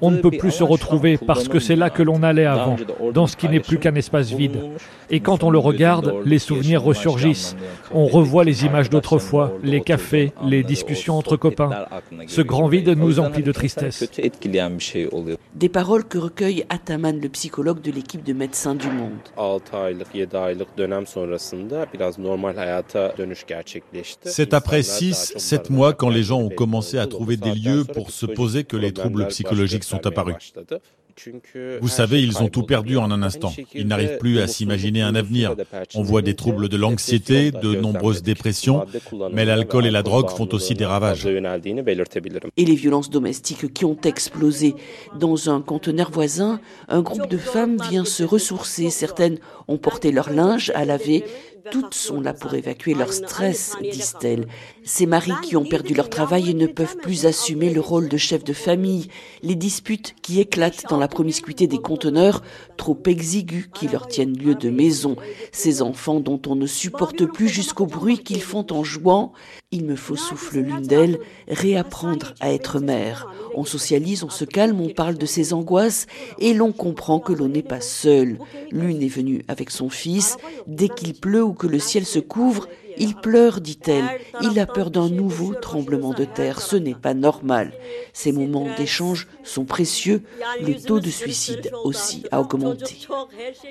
On 0.00 0.10
ne 0.10 0.18
peut 0.18 0.30
plus 0.30 0.50
se 0.50 0.64
retrouver 0.64 1.18
parce 1.18 1.48
que 1.48 1.58
c'est 1.58 1.76
là 1.76 1.90
que 1.90 2.02
l'on 2.02 2.22
allait 2.22 2.46
avant, 2.46 2.76
dans 3.12 3.26
ce 3.26 3.36
qui 3.36 3.48
n'est 3.48 3.60
plus 3.60 3.78
qu'un 3.78 3.94
espace 3.94 4.30
vide. 4.30 4.58
Et 5.10 5.20
quand 5.20 5.42
on 5.42 5.50
le 5.50 5.58
regarde, 5.58 6.14
les 6.24 6.38
souvenirs 6.38 6.82
ressurgissent. 6.82 7.56
On 7.92 8.06
revoit 8.06 8.44
les 8.44 8.64
images 8.64 8.90
d'autrefois, 8.90 9.52
les 9.62 9.80
cafés, 9.80 10.32
les 10.44 10.62
discussions 10.62 11.16
entre 11.16 11.36
copains. 11.36 11.70
Ce 12.26 12.42
grand 12.42 12.68
vide 12.68 12.90
nous 12.90 13.20
emplit 13.20 13.42
de 13.42 13.52
tristesse. 13.52 14.08
Des 15.54 15.68
paroles 15.68 16.04
que 16.04 16.18
recueille 16.18 16.64
Ataman, 16.68 17.20
le 17.20 17.28
psychologue 17.28 17.80
de 17.80 17.90
l'équipe 17.90 18.22
de 18.22 18.32
médecins 18.32 18.74
du 18.74 18.88
monde. 18.88 19.12
C'est 24.24 24.54
après 24.54 24.80
6-7 24.80 25.72
mois 25.72 25.92
quand 25.92 26.10
les 26.10 26.22
gens 26.22 26.40
ont 26.40 26.48
commencé 26.48 26.98
à 26.98 27.06
trouver 27.06 27.36
des 27.36 27.54
lieux 27.54 27.84
pour 27.84 28.10
se 28.10 28.26
poser 28.26 28.64
que 28.64 28.76
les 28.76 28.92
troubles 28.92 29.26
psychologiques 29.28 29.84
sont 29.84 30.06
apparus. 30.06 30.52
Vous 31.80 31.88
savez, 31.88 32.22
ils 32.22 32.42
ont 32.42 32.48
tout 32.48 32.62
perdu 32.62 32.96
en 32.96 33.10
un 33.10 33.22
instant. 33.22 33.52
Ils 33.74 33.86
n'arrivent 33.86 34.18
plus 34.18 34.40
à 34.40 34.46
s'imaginer 34.46 35.02
un 35.02 35.14
avenir. 35.14 35.54
On 35.94 36.02
voit 36.02 36.22
des 36.22 36.34
troubles 36.34 36.68
de 36.68 36.76
l'anxiété, 36.76 37.50
de 37.50 37.74
nombreuses 37.74 38.22
dépressions, 38.22 38.86
mais 39.32 39.44
l'alcool 39.44 39.86
et 39.86 39.90
la 39.90 40.02
drogue 40.02 40.30
font 40.30 40.48
aussi 40.52 40.74
des 40.74 40.84
ravages. 40.84 41.26
Et 41.26 42.64
les 42.64 42.74
violences 42.74 43.10
domestiques 43.10 43.72
qui 43.72 43.84
ont 43.84 43.98
explosé. 44.04 44.74
Dans 45.18 45.50
un 45.50 45.60
conteneur 45.60 46.10
voisin, 46.10 46.60
un 46.88 47.02
groupe 47.02 47.28
de 47.28 47.38
femmes 47.38 47.78
vient 47.90 48.04
se 48.04 48.22
ressourcer. 48.22 48.90
Certaines 48.90 49.38
ont 49.66 49.78
porté 49.78 50.12
leur 50.12 50.30
linge 50.30 50.70
à 50.74 50.84
laver, 50.84 51.24
toutes 51.70 51.94
sont 51.94 52.20
là 52.20 52.34
pour 52.34 52.54
évacuer 52.54 52.94
leur 52.94 53.12
stress, 53.12 53.76
disent-elles. 53.80 54.46
Ces 54.84 55.06
maris 55.06 55.32
qui 55.42 55.56
ont 55.56 55.64
perdu 55.64 55.94
leur 55.94 56.08
travail 56.08 56.50
et 56.50 56.54
ne 56.54 56.66
peuvent 56.66 56.96
plus 56.96 57.26
assumer 57.26 57.72
le 57.72 57.80
rôle 57.80 58.08
de 58.08 58.16
chef 58.16 58.44
de 58.44 58.52
famille. 58.52 59.08
Les 59.42 59.54
disputes 59.54 60.14
qui 60.22 60.40
éclatent 60.40 60.84
dans 60.88 60.98
la 60.98 61.08
promiscuité 61.08 61.66
des 61.66 61.78
conteneurs, 61.78 62.42
trop 62.76 62.98
exigus 63.06 63.68
qui 63.74 63.88
leur 63.88 64.06
tiennent 64.06 64.36
lieu 64.36 64.54
de 64.54 64.70
maison. 64.70 65.16
Ces 65.52 65.82
enfants 65.82 66.20
dont 66.20 66.40
on 66.46 66.54
ne 66.54 66.66
supporte 66.66 67.24
plus 67.26 67.48
jusqu'au 67.48 67.86
bruit 67.86 68.18
qu'ils 68.18 68.42
font 68.42 68.66
en 68.70 68.84
jouant. 68.84 69.32
Il 69.70 69.84
me 69.84 69.96
faut, 69.96 70.16
souffle 70.16 70.60
l'une 70.60 70.80
d'elles, 70.80 71.18
réapprendre 71.46 72.32
à 72.40 72.50
être 72.50 72.80
mère. 72.80 73.30
On 73.54 73.66
socialise, 73.66 74.24
on 74.24 74.30
se 74.30 74.46
calme, 74.46 74.80
on 74.80 74.88
parle 74.88 75.18
de 75.18 75.26
ses 75.26 75.52
angoisses 75.52 76.06
et 76.38 76.54
l'on 76.54 76.72
comprend 76.72 77.20
que 77.20 77.34
l'on 77.34 77.48
n'est 77.48 77.62
pas 77.62 77.82
seul. 77.82 78.38
L'une 78.70 79.02
est 79.02 79.08
venue 79.08 79.44
avec 79.46 79.68
son 79.68 79.90
fils. 79.90 80.38
Dès 80.66 80.88
qu'il 80.88 81.12
pleut 81.12 81.44
ou 81.44 81.52
que 81.52 81.66
le 81.66 81.78
ciel 81.78 82.06
se 82.06 82.18
couvre, 82.18 82.66
il 82.98 83.14
pleure, 83.14 83.60
dit-elle. 83.60 84.04
Il 84.42 84.58
a 84.58 84.66
peur 84.66 84.90
d'un 84.90 85.08
nouveau 85.08 85.54
tremblement 85.54 86.12
de 86.12 86.24
terre. 86.24 86.60
Ce 86.60 86.76
n'est 86.76 86.94
pas 86.94 87.14
normal. 87.14 87.72
Ces 88.12 88.32
moments 88.32 88.66
d'échange 88.76 89.28
sont 89.44 89.64
précieux. 89.64 90.22
Le 90.60 90.74
taux 90.74 91.00
de 91.00 91.10
suicide 91.10 91.70
aussi 91.84 92.24
a 92.30 92.40
augmenté. 92.40 93.06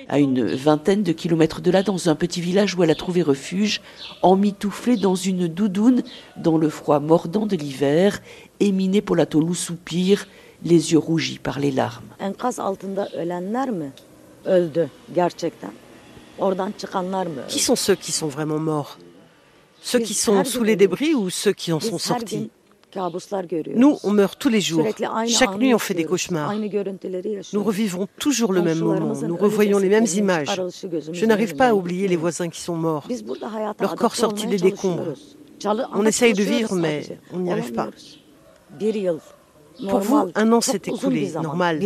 À 0.08 0.18
une 0.18 0.44
vingtaine 0.54 1.02
de 1.02 1.12
kilomètres 1.12 1.60
de 1.60 1.70
là, 1.70 1.82
dans 1.82 2.08
un 2.08 2.14
petit 2.14 2.40
village 2.40 2.74
où 2.74 2.82
elle 2.82 2.90
a 2.90 2.94
trouvé 2.94 3.22
refuge, 3.22 3.80
emmitouflée 4.22 4.96
dans 4.96 5.14
une 5.14 5.48
doudoune, 5.48 6.02
dans 6.36 6.58
le 6.58 6.68
froid 6.68 7.00
mordant 7.00 7.46
de 7.46 7.56
l'hiver, 7.56 8.20
Éminé 8.60 9.00
Polatolu 9.02 9.54
soupire, 9.54 10.26
les 10.64 10.92
yeux 10.92 10.98
rougis 10.98 11.38
par 11.38 11.60
les 11.60 11.70
larmes. 11.70 12.04
Qui 17.48 17.58
sont 17.58 17.76
ceux 17.76 17.94
qui 17.94 18.12
sont 18.12 18.28
vraiment 18.28 18.58
morts? 18.58 18.98
Ceux 19.80 20.00
qui 20.00 20.14
sont 20.14 20.44
sous 20.44 20.64
les 20.64 20.76
débris 20.76 21.14
ou 21.14 21.30
ceux 21.30 21.52
qui 21.52 21.72
en 21.72 21.80
sont 21.80 21.98
sortis? 21.98 22.50
nous, 23.74 23.98
on 24.02 24.10
meurt 24.12 24.38
tous 24.38 24.48
les 24.48 24.60
jours. 24.60 24.86
Chaque 25.26 25.56
nuit, 25.58 25.74
on 25.74 25.78
fait 25.78 25.94
des 25.94 26.04
cauchemars. 26.04 26.54
Nous 27.52 27.62
revivons 27.62 28.08
toujours 28.18 28.52
le 28.52 28.62
même 28.62 28.78
moment. 28.78 29.14
Nous 29.14 29.36
revoyons 29.36 29.78
les 29.78 29.88
mêmes 29.88 30.06
images. 30.16 30.60
Je 31.12 31.26
n'arrive 31.26 31.54
pas 31.54 31.68
à 31.68 31.74
oublier 31.74 32.08
les 32.08 32.16
voisins 32.16 32.48
qui 32.48 32.60
sont 32.60 32.76
morts. 32.76 33.06
Leur 33.80 33.94
corps 33.94 34.16
sorti 34.16 34.46
des 34.46 34.58
décombres. 34.58 35.14
On 35.94 36.06
essaye 36.06 36.32
de 36.32 36.42
vivre, 36.42 36.74
mais 36.74 37.18
on 37.32 37.40
n'y 37.40 37.52
arrive 37.52 37.72
pas. 37.72 37.90
Pour 39.88 40.00
vous, 40.00 40.30
un 40.34 40.52
an 40.52 40.60
s'est 40.60 40.82
écoulé, 40.86 41.30
normal. 41.32 41.80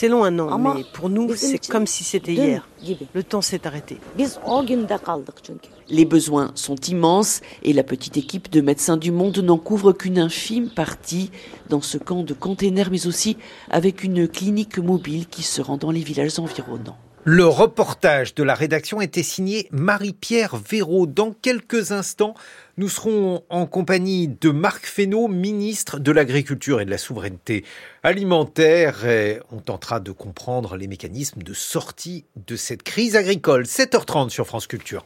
C'est 0.00 0.06
long 0.06 0.22
un 0.22 0.38
an, 0.38 0.58
mais 0.60 0.84
pour 0.92 1.10
nous, 1.10 1.34
c'est 1.34 1.58
comme 1.66 1.88
si 1.88 2.04
c'était 2.04 2.32
hier. 2.32 2.68
Le 3.14 3.24
temps 3.24 3.42
s'est 3.42 3.66
arrêté. 3.66 3.98
Les 5.88 6.04
besoins 6.04 6.52
sont 6.54 6.76
immenses 6.76 7.40
et 7.64 7.72
la 7.72 7.82
petite 7.82 8.16
équipe 8.16 8.48
de 8.48 8.60
médecins 8.60 8.96
du 8.96 9.10
monde 9.10 9.38
n'en 9.38 9.58
couvre 9.58 9.92
qu'une 9.92 10.20
infime 10.20 10.70
partie 10.70 11.32
dans 11.68 11.80
ce 11.80 11.98
camp 11.98 12.22
de 12.22 12.32
containers, 12.32 12.92
mais 12.92 13.08
aussi 13.08 13.38
avec 13.70 14.04
une 14.04 14.28
clinique 14.28 14.78
mobile 14.78 15.26
qui 15.26 15.42
se 15.42 15.60
rend 15.60 15.78
dans 15.78 15.90
les 15.90 16.02
villages 16.02 16.38
environnants. 16.38 16.96
Le 17.30 17.46
reportage 17.46 18.34
de 18.34 18.42
la 18.42 18.54
rédaction 18.54 19.02
était 19.02 19.22
signé 19.22 19.68
Marie-Pierre 19.70 20.56
Véraud. 20.56 21.06
Dans 21.06 21.32
quelques 21.32 21.92
instants, 21.92 22.32
nous 22.78 22.88
serons 22.88 23.44
en 23.50 23.66
compagnie 23.66 24.28
de 24.28 24.48
Marc 24.48 24.86
Fesneau, 24.86 25.28
ministre 25.28 25.98
de 25.98 26.10
l'Agriculture 26.10 26.80
et 26.80 26.86
de 26.86 26.90
la 26.90 26.96
Souveraineté 26.96 27.66
alimentaire. 28.02 29.04
On 29.52 29.58
tentera 29.58 30.00
de 30.00 30.10
comprendre 30.10 30.78
les 30.78 30.86
mécanismes 30.86 31.42
de 31.42 31.52
sortie 31.52 32.24
de 32.46 32.56
cette 32.56 32.82
crise 32.82 33.14
agricole. 33.14 33.64
7h30 33.64 34.30
sur 34.30 34.46
France 34.46 34.66
Culture. 34.66 35.04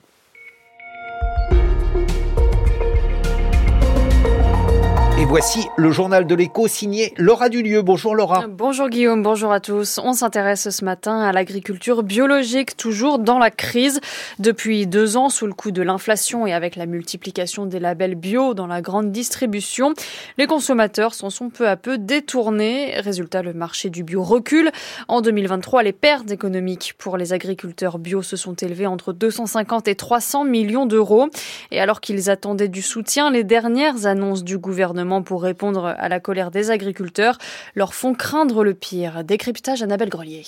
Et 5.23 5.25
voici 5.25 5.69
le 5.77 5.93
journal 5.93 6.27
de 6.27 6.35
l'écho 6.35 6.67
signé 6.67 7.15
Laura 7.17 7.49
Dulieu. 7.49 7.83
Bonjour 7.83 8.17
Laura. 8.17 8.45
Bonjour 8.49 8.89
Guillaume, 8.89 9.23
bonjour 9.23 9.53
à 9.53 9.61
tous. 9.61 10.01
On 10.03 10.15
s'intéresse 10.15 10.69
ce 10.69 10.85
matin 10.85 11.21
à 11.21 11.31
l'agriculture 11.31 12.03
biologique, 12.03 12.77
toujours 12.77 13.21
dans 13.21 13.39
la 13.39 13.53
crise. 13.53 14.01
Depuis 14.41 14.89
deux 14.89 15.17
ans, 15.17 15.29
sous 15.29 15.47
le 15.47 15.53
coup 15.53 15.71
de 15.71 15.81
l'inflation 15.81 16.45
et 16.45 16.53
avec 16.53 16.75
la 16.75 16.87
multiplication 16.87 17.67
des 17.67 17.79
labels 17.79 18.17
bio 18.17 18.53
dans 18.53 18.67
la 18.67 18.83
grande 18.83 19.13
distribution, 19.13 19.95
les 20.39 20.49
consommateurs 20.49 21.15
s'en 21.15 21.31
sont 21.31 21.51
peu 21.51 21.69
à 21.69 21.77
peu 21.77 21.99
détournés. 21.99 22.95
Résultat, 22.99 23.43
le 23.43 23.53
marché 23.53 23.91
du 23.91 24.03
bio 24.03 24.25
recule. 24.25 24.73
En 25.07 25.21
2023, 25.21 25.85
les 25.85 25.93
pertes 25.93 26.33
économiques 26.33 26.95
pour 26.99 27.17
les 27.17 27.33
agriculteurs 27.33 28.01
bio 28.01 28.23
se 28.23 28.35
sont 28.35 28.55
élevées 28.55 28.89
entre 28.89 29.13
250 29.13 29.87
et 29.87 29.95
300 29.95 30.43
millions 30.47 30.85
d'euros. 30.85 31.29
Et 31.71 31.79
alors 31.79 32.01
qu'ils 32.01 32.29
attendaient 32.29 32.67
du 32.67 32.83
soutien, 32.83 33.31
les 33.31 33.45
dernières 33.45 34.07
annonces 34.07 34.43
du 34.43 34.59
gouvernement 34.59 35.12
pour 35.21 35.43
répondre 35.43 35.85
à 35.85 36.09
la 36.09 36.21
colère 36.21 36.51
des 36.51 36.71
agriculteurs 36.71 37.37
leur 37.75 37.93
font 37.93 38.15
craindre 38.15 38.65
le 38.65 38.73
pire. 38.73 39.25
Décryptage 39.25 39.83
Annabelle 39.83 40.09
Grelier. 40.09 40.45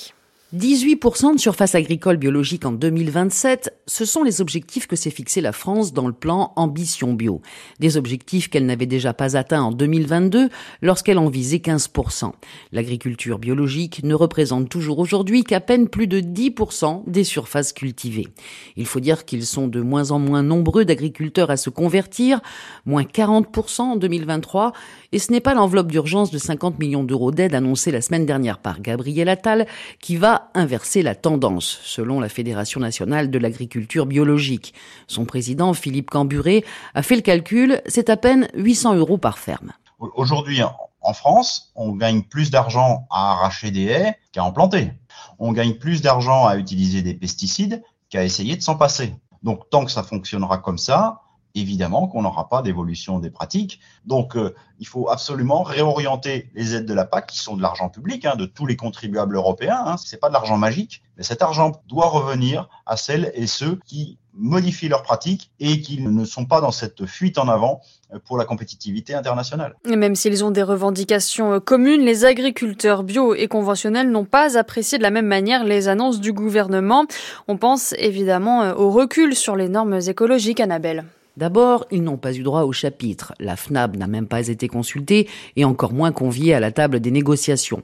18% 0.54 1.34
de 1.34 1.40
surface 1.40 1.74
agricole 1.74 2.16
biologique 2.16 2.64
en 2.64 2.70
2027, 2.70 3.74
ce 3.88 4.04
sont 4.04 4.22
les 4.22 4.40
objectifs 4.40 4.86
que 4.86 4.94
s'est 4.94 5.10
fixé 5.10 5.40
la 5.40 5.50
France 5.50 5.92
dans 5.92 6.06
le 6.06 6.12
plan 6.12 6.52
Ambition 6.54 7.12
Bio. 7.12 7.42
Des 7.80 7.96
objectifs 7.96 8.48
qu'elle 8.48 8.64
n'avait 8.64 8.86
déjà 8.86 9.12
pas 9.12 9.36
atteints 9.36 9.64
en 9.64 9.72
2022 9.72 10.50
lorsqu'elle 10.80 11.18
en 11.18 11.28
visait 11.28 11.56
15%. 11.56 12.30
L'agriculture 12.70 13.40
biologique 13.40 14.04
ne 14.04 14.14
représente 14.14 14.68
toujours 14.68 15.00
aujourd'hui 15.00 15.42
qu'à 15.42 15.58
peine 15.58 15.88
plus 15.88 16.06
de 16.06 16.20
10% 16.20 17.02
des 17.08 17.24
surfaces 17.24 17.72
cultivées. 17.72 18.28
Il 18.76 18.86
faut 18.86 19.00
dire 19.00 19.24
qu'ils 19.24 19.46
sont 19.46 19.66
de 19.66 19.80
moins 19.80 20.12
en 20.12 20.20
moins 20.20 20.44
nombreux 20.44 20.84
d'agriculteurs 20.84 21.50
à 21.50 21.56
se 21.56 21.68
convertir, 21.68 22.40
moins 22.86 23.02
40% 23.02 23.80
en 23.80 23.96
2023, 23.96 24.72
et 25.10 25.18
ce 25.18 25.32
n'est 25.32 25.40
pas 25.40 25.54
l'enveloppe 25.54 25.90
d'urgence 25.90 26.30
de 26.30 26.38
50 26.38 26.78
millions 26.78 27.02
d'euros 27.02 27.32
d'aide 27.32 27.56
annoncée 27.56 27.90
la 27.90 28.00
semaine 28.00 28.24
dernière 28.24 28.58
par 28.58 28.80
Gabriel 28.80 29.28
Attal 29.28 29.66
qui 29.98 30.16
va 30.16 30.43
inverser 30.54 31.02
la 31.02 31.14
tendance, 31.14 31.80
selon 31.82 32.20
la 32.20 32.28
Fédération 32.28 32.80
nationale 32.80 33.30
de 33.30 33.38
l'agriculture 33.38 34.06
biologique. 34.06 34.74
Son 35.06 35.24
président, 35.24 35.74
Philippe 35.74 36.10
Camburé, 36.10 36.64
a 36.94 37.02
fait 37.02 37.16
le 37.16 37.22
calcul, 37.22 37.80
c'est 37.86 38.10
à 38.10 38.16
peine 38.16 38.48
800 38.54 38.94
euros 38.96 39.18
par 39.18 39.38
ferme. 39.38 39.72
Aujourd'hui, 39.98 40.60
en 41.00 41.12
France, 41.12 41.72
on 41.76 41.92
gagne 41.92 42.22
plus 42.22 42.50
d'argent 42.50 43.06
à 43.10 43.32
arracher 43.32 43.70
des 43.70 43.84
haies 43.84 44.16
qu'à 44.32 44.42
en 44.42 44.52
planter. 44.52 44.92
On 45.38 45.52
gagne 45.52 45.74
plus 45.74 46.02
d'argent 46.02 46.46
à 46.46 46.56
utiliser 46.56 47.02
des 47.02 47.14
pesticides 47.14 47.82
qu'à 48.08 48.24
essayer 48.24 48.56
de 48.56 48.62
s'en 48.62 48.76
passer. 48.76 49.14
Donc 49.42 49.68
tant 49.70 49.84
que 49.84 49.90
ça 49.90 50.02
fonctionnera 50.02 50.58
comme 50.58 50.78
ça, 50.78 51.20
évidemment 51.54 52.08
qu'on 52.08 52.22
n'aura 52.22 52.48
pas 52.48 52.62
d'évolution 52.62 53.18
des 53.18 53.30
pratiques. 53.30 53.80
Donc, 54.04 54.36
euh, 54.36 54.54
il 54.80 54.86
faut 54.86 55.08
absolument 55.08 55.62
réorienter 55.62 56.50
les 56.54 56.74
aides 56.74 56.86
de 56.86 56.94
la 56.94 57.04
PAC, 57.04 57.28
qui 57.28 57.38
sont 57.38 57.56
de 57.56 57.62
l'argent 57.62 57.88
public, 57.88 58.24
hein, 58.24 58.36
de 58.36 58.46
tous 58.46 58.66
les 58.66 58.76
contribuables 58.76 59.36
européens. 59.36 59.82
Hein. 59.86 59.96
Ce 59.96 60.14
n'est 60.14 60.18
pas 60.18 60.28
de 60.28 60.34
l'argent 60.34 60.58
magique, 60.58 61.02
mais 61.16 61.22
cet 61.22 61.42
argent 61.42 61.72
doit 61.88 62.08
revenir 62.08 62.68
à 62.86 62.96
celles 62.96 63.30
et 63.34 63.46
ceux 63.46 63.78
qui 63.86 64.18
modifient 64.36 64.88
leurs 64.88 65.04
pratiques 65.04 65.52
et 65.60 65.80
qui 65.80 66.00
ne 66.00 66.24
sont 66.24 66.44
pas 66.44 66.60
dans 66.60 66.72
cette 66.72 67.06
fuite 67.06 67.38
en 67.38 67.46
avant 67.46 67.80
pour 68.24 68.36
la 68.36 68.44
compétitivité 68.44 69.14
internationale. 69.14 69.76
même 69.86 70.16
s'ils 70.16 70.44
ont 70.44 70.50
des 70.50 70.64
revendications 70.64 71.60
communes, 71.60 72.00
les 72.00 72.24
agriculteurs 72.24 73.04
bio 73.04 73.34
et 73.34 73.46
conventionnels 73.46 74.10
n'ont 74.10 74.24
pas 74.24 74.58
apprécié 74.58 74.98
de 74.98 75.04
la 75.04 75.10
même 75.10 75.26
manière 75.26 75.62
les 75.62 75.86
annonces 75.86 76.18
du 76.18 76.32
gouvernement. 76.32 77.06
On 77.46 77.56
pense 77.56 77.94
évidemment 77.96 78.72
au 78.72 78.90
recul 78.90 79.36
sur 79.36 79.54
les 79.54 79.68
normes 79.68 80.00
écologiques, 80.04 80.58
Annabelle. 80.58 81.04
D'abord, 81.36 81.84
ils 81.90 82.04
n'ont 82.04 82.16
pas 82.16 82.32
eu 82.32 82.44
droit 82.44 82.62
au 82.62 82.70
chapitre. 82.70 83.34
La 83.40 83.56
FNAB 83.56 83.96
n'a 83.96 84.06
même 84.06 84.28
pas 84.28 84.46
été 84.46 84.68
consultée 84.68 85.28
et 85.56 85.64
encore 85.64 85.92
moins 85.92 86.12
conviée 86.12 86.54
à 86.54 86.60
la 86.60 86.70
table 86.70 87.00
des 87.00 87.10
négociations. 87.10 87.82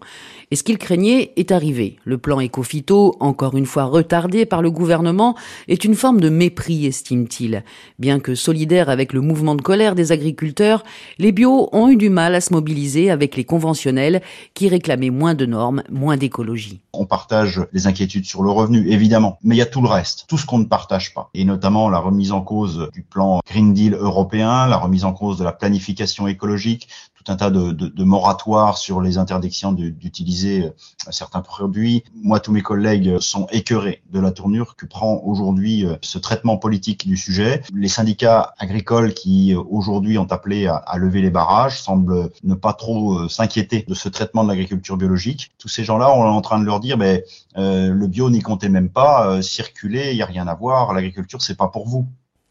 Et 0.53 0.57
ce 0.57 0.63
qu'ils 0.63 0.79
craignaient 0.79 1.33
est 1.35 1.51
arrivé. 1.51 1.97
Le 2.05 2.17
plan 2.17 2.41
Ecofito, 2.41 3.17
encore 3.19 3.57
une 3.57 3.67
fois 3.67 3.85
retardé 3.85 4.47
par 4.47 4.63
le 4.63 4.71
gouvernement, 4.71 5.35
est 5.67 5.85
une 5.85 5.97
forme 5.97 6.21
de 6.21 6.29
mépris, 6.29 6.87
estime-t-il. 6.87 7.65
Bien 7.99 8.21
que 8.21 8.37
solidaires 8.37 8.89
avec 8.89 9.13
le 9.13 9.21
mouvement 9.21 9.57
de 9.57 9.63
colère 9.63 9.97
des 9.97 10.13
agriculteurs, 10.13 10.85
les 11.19 11.33
bio 11.33 11.69
ont 11.73 11.89
eu 11.89 11.97
du 11.97 12.09
mal 12.09 12.37
à 12.37 12.41
se 12.41 12.53
mobiliser 12.53 13.11
avec 13.11 13.37
les 13.37 13.45
conventionnels 13.45 14.23
qui 14.55 14.69
réclamaient 14.69 15.11
moins 15.11 15.35
de 15.35 15.47
normes, 15.47 15.83
moins 15.91 16.17
d'écologie. 16.17 16.81
On 16.93 17.07
partage 17.07 17.61
les 17.73 17.89
inquiétudes 17.89 18.27
sur 18.27 18.45
le 18.45 18.51
revenu, 18.51 18.89
évidemment, 18.91 19.39
mais 19.43 19.57
il 19.57 19.59
y 19.59 19.63
a 19.63 19.67
tout 19.67 19.83
le 19.83 19.89
reste, 19.89 20.27
tout 20.29 20.39
ce 20.39 20.47
qu'on 20.47 20.59
ne 20.59 20.65
partage 20.65 21.15
pas, 21.15 21.31
et 21.35 21.45
notamment 21.45 21.89
la 21.89 21.99
remise 21.99 22.31
en 22.31 22.43
cause 22.43 22.89
du 22.93 23.03
plan 23.03 23.40
Green 23.47 23.73
Deal 23.73 23.95
européen, 23.95 24.67
la 24.67 24.77
remise 24.77 25.05
en 25.05 25.13
cause 25.13 25.39
de 25.39 25.45
la 25.45 25.53
planification 25.53 26.27
écologique, 26.27 26.89
tout 27.23 27.31
un 27.31 27.37
tas 27.37 27.51
de, 27.51 27.73
de, 27.73 27.89
de 27.89 28.05
moratoires 28.05 28.79
sur 28.79 29.01
les 29.01 29.19
interdictions 29.19 29.73
d'utiliser 29.73 30.65
euh, 30.65 30.71
certains 31.11 31.43
produits. 31.43 32.03
Moi, 32.15 32.41
tous 32.41 32.53
mes 32.53 32.63
collègues 32.63 33.19
sont 33.19 33.47
écœurés 33.51 34.03
de 34.11 34.21
la 34.21 34.31
tournure 34.31 34.75
que 34.77 34.87
prend 34.87 35.21
aujourd'hui 35.25 35.85
euh, 35.85 35.97
ce 36.01 36.19
traitement 36.19 36.57
politique 36.57 37.07
du 37.07 37.17
sujet. 37.17 37.63
Les 37.75 37.89
syndicats 37.89 38.55
agricoles 38.59 39.13
qui 39.13 39.55
euh, 39.55 39.63
aujourd'hui 39.69 40.17
ont 40.17 40.31
appelé 40.31 40.67
à, 40.67 40.77
à, 40.77 40.97
lever 40.97 41.21
les 41.21 41.31
barrages 41.31 41.81
semblent 41.81 42.31
ne 42.43 42.55
pas 42.55 42.73
trop 42.73 43.29
s'inquiéter 43.29 43.85
de 43.87 43.95
ce 43.95 44.09
traitement 44.09 44.43
de 44.43 44.49
l'agriculture 44.49 44.97
biologique. 44.97 45.51
Tous 45.59 45.69
ces 45.69 45.85
gens-là, 45.85 46.11
on 46.15 46.25
est 46.25 46.29
en 46.29 46.41
train 46.41 46.59
de 46.59 46.65
leur 46.65 46.81
dire, 46.81 46.97
mais 46.97 47.25
euh, 47.59 47.91
le 47.91 48.07
bio 48.07 48.31
n'y 48.31 48.41
comptez 48.41 48.69
même 48.69 48.89
pas, 48.89 49.43
circuler, 49.43 50.11
il 50.13 50.17
n'y 50.17 50.23
a 50.23 50.27
rien 50.27 50.47
à 50.49 50.55
voir, 50.55 50.93
l'agriculture 50.93 51.43
c'est 51.43 51.57
pas 51.57 51.69
pour 51.69 51.87
vous. 51.87 52.07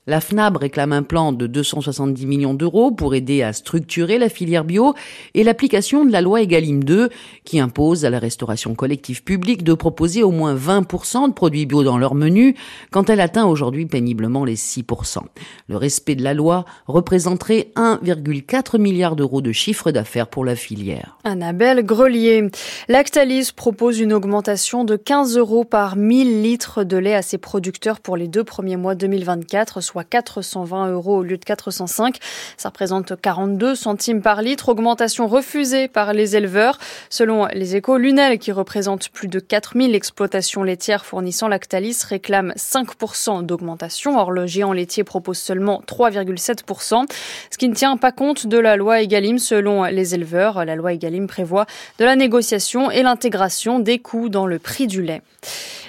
La 0.09 0.21
FNAB 0.21 0.57
réclame 0.57 0.91
un 0.91 1.03
plan 1.03 1.33
de 1.33 1.45
270 1.45 2.25
millions 2.25 2.55
d'euros 2.55 2.89
pour 2.89 3.13
aider 3.13 3.43
à 3.43 3.53
structurer 3.53 4.17
la 4.17 4.27
filière 4.27 4.63
bio 4.63 4.95
et 5.35 5.43
l'application 5.43 6.03
de 6.03 6.11
la 6.11 6.21
loi 6.21 6.41
Egalim 6.41 6.83
2 6.83 7.09
qui 7.45 7.59
impose 7.59 8.05
à 8.05 8.09
la 8.09 8.17
restauration 8.17 8.73
collective 8.73 9.23
publique 9.23 9.63
de 9.63 9.75
proposer 9.75 10.23
au 10.23 10.31
moins 10.31 10.55
20% 10.55 11.27
de 11.27 11.33
produits 11.33 11.67
bio 11.67 11.83
dans 11.83 11.99
leur 11.99 12.15
menu 12.15 12.55
quand 12.89 13.11
elle 13.11 13.19
atteint 13.21 13.45
aujourd'hui 13.45 13.85
péniblement 13.85 14.45
les 14.45 14.55
6%. 14.55 15.19
Le 15.67 15.77
respect 15.77 16.15
de 16.15 16.23
la 16.23 16.33
loi 16.33 16.65
représenterait 16.87 17.71
1,4 17.75 18.79
milliard 18.81 19.15
d'euros 19.15 19.41
de 19.41 19.51
chiffre 19.51 19.91
d'affaires 19.91 20.25
pour 20.25 20.43
la 20.43 20.55
filière. 20.55 21.19
Annabelle 21.23 21.85
Grelier. 21.85 22.49
Lactalis 22.87 23.51
propose 23.55 23.99
une 23.99 24.13
augmentation 24.13 24.85
de 24.85 24.95
15 24.95 25.37
euros 25.37 25.65
par 25.65 25.95
1000 25.95 26.41
litres 26.41 26.83
de 26.83 26.97
lait 26.97 27.13
à 27.13 27.21
ses 27.21 27.37
producteurs 27.37 27.99
pour 27.99 28.17
les 28.17 28.27
deux 28.27 28.43
premiers 28.43 28.75
mois 28.75 28.95
2024, 28.95 29.81
soit 29.81 29.98
420 30.03 30.91
euros 30.91 31.17
au 31.17 31.23
lieu 31.23 31.37
de 31.37 31.45
405. 31.45 32.17
Ça 32.57 32.69
représente 32.69 33.19
42 33.19 33.75
centimes 33.75 34.21
par 34.21 34.41
litre, 34.41 34.69
augmentation 34.69 35.27
refusée 35.27 35.87
par 35.87 36.13
les 36.13 36.35
éleveurs. 36.35 36.77
Selon 37.09 37.47
les 37.53 37.75
échos, 37.75 37.97
Lunel, 37.97 38.39
qui 38.39 38.51
représente 38.51 39.09
plus 39.09 39.27
de 39.27 39.39
4000 39.39 39.95
exploitations 39.95 40.63
laitières 40.63 41.05
fournissant 41.05 41.47
Lactalis, 41.47 41.99
réclame 42.07 42.53
5% 42.57 43.45
d'augmentation. 43.45 44.17
Or, 44.17 44.31
le 44.31 44.45
géant 44.47 44.73
laitier 44.73 45.03
propose 45.03 45.37
seulement 45.37 45.81
3,7%, 45.87 47.05
ce 47.51 47.57
qui 47.57 47.69
ne 47.69 47.75
tient 47.75 47.97
pas 47.97 48.11
compte 48.11 48.47
de 48.47 48.57
la 48.57 48.75
loi 48.75 49.01
Egalim 49.01 49.39
selon 49.39 49.83
les 49.85 50.15
éleveurs. 50.15 50.65
La 50.65 50.75
loi 50.75 50.93
Egalim 50.93 51.27
prévoit 51.27 51.65
de 51.99 52.05
la 52.05 52.15
négociation 52.15 52.91
et 52.91 53.03
l'intégration 53.03 53.79
des 53.79 53.99
coûts 53.99 54.29
dans 54.29 54.45
le 54.45 54.59
prix 54.59 54.87
du 54.87 55.01
lait. 55.01 55.21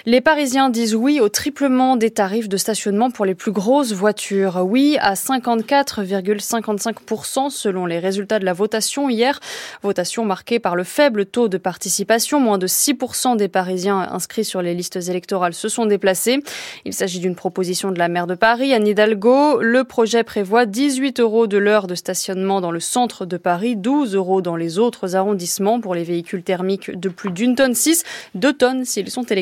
Les 0.07 0.19
Parisiens 0.19 0.71
disent 0.71 0.95
oui 0.95 1.19
au 1.19 1.29
triplement 1.29 1.95
des 1.95 2.09
tarifs 2.09 2.49
de 2.49 2.57
stationnement 2.57 3.11
pour 3.11 3.23
les 3.23 3.35
plus 3.35 3.51
grosses 3.51 3.93
voitures. 3.93 4.65
Oui 4.65 4.97
à 4.99 5.13
54,55% 5.13 7.51
selon 7.51 7.85
les 7.85 7.99
résultats 7.99 8.39
de 8.39 8.45
la 8.45 8.53
votation 8.53 9.09
hier. 9.09 9.39
Votation 9.83 10.25
marquée 10.25 10.57
par 10.57 10.75
le 10.75 10.83
faible 10.83 11.27
taux 11.27 11.49
de 11.49 11.59
participation. 11.59 12.39
Moins 12.39 12.57
de 12.57 12.65
6% 12.65 13.37
des 13.37 13.47
Parisiens 13.47 14.09
inscrits 14.11 14.45
sur 14.45 14.63
les 14.63 14.73
listes 14.73 14.95
électorales 14.95 15.53
se 15.53 15.69
sont 15.69 15.85
déplacés. 15.85 16.39
Il 16.85 16.93
s'agit 16.93 17.19
d'une 17.19 17.35
proposition 17.35 17.91
de 17.91 17.99
la 17.99 18.07
maire 18.07 18.25
de 18.25 18.33
Paris, 18.33 18.73
Anne 18.73 18.87
Hidalgo. 18.87 19.61
Le 19.61 19.83
projet 19.83 20.23
prévoit 20.23 20.65
18 20.65 21.19
euros 21.19 21.45
de 21.45 21.57
l'heure 21.57 21.85
de 21.85 21.93
stationnement 21.93 22.59
dans 22.59 22.71
le 22.71 22.79
centre 22.79 23.27
de 23.27 23.37
Paris, 23.37 23.75
12 23.75 24.15
euros 24.15 24.41
dans 24.41 24.55
les 24.55 24.79
autres 24.79 25.15
arrondissements 25.15 25.79
pour 25.79 25.93
les 25.93 26.03
véhicules 26.03 26.41
thermiques 26.41 26.99
de 26.99 27.09
plus 27.09 27.29
d'une 27.29 27.55
tonne 27.55 27.75
6, 27.75 28.03
2 28.33 28.53
tonnes 28.53 28.85
s'ils 28.85 29.11
sont 29.11 29.21
électriques. 29.23 29.40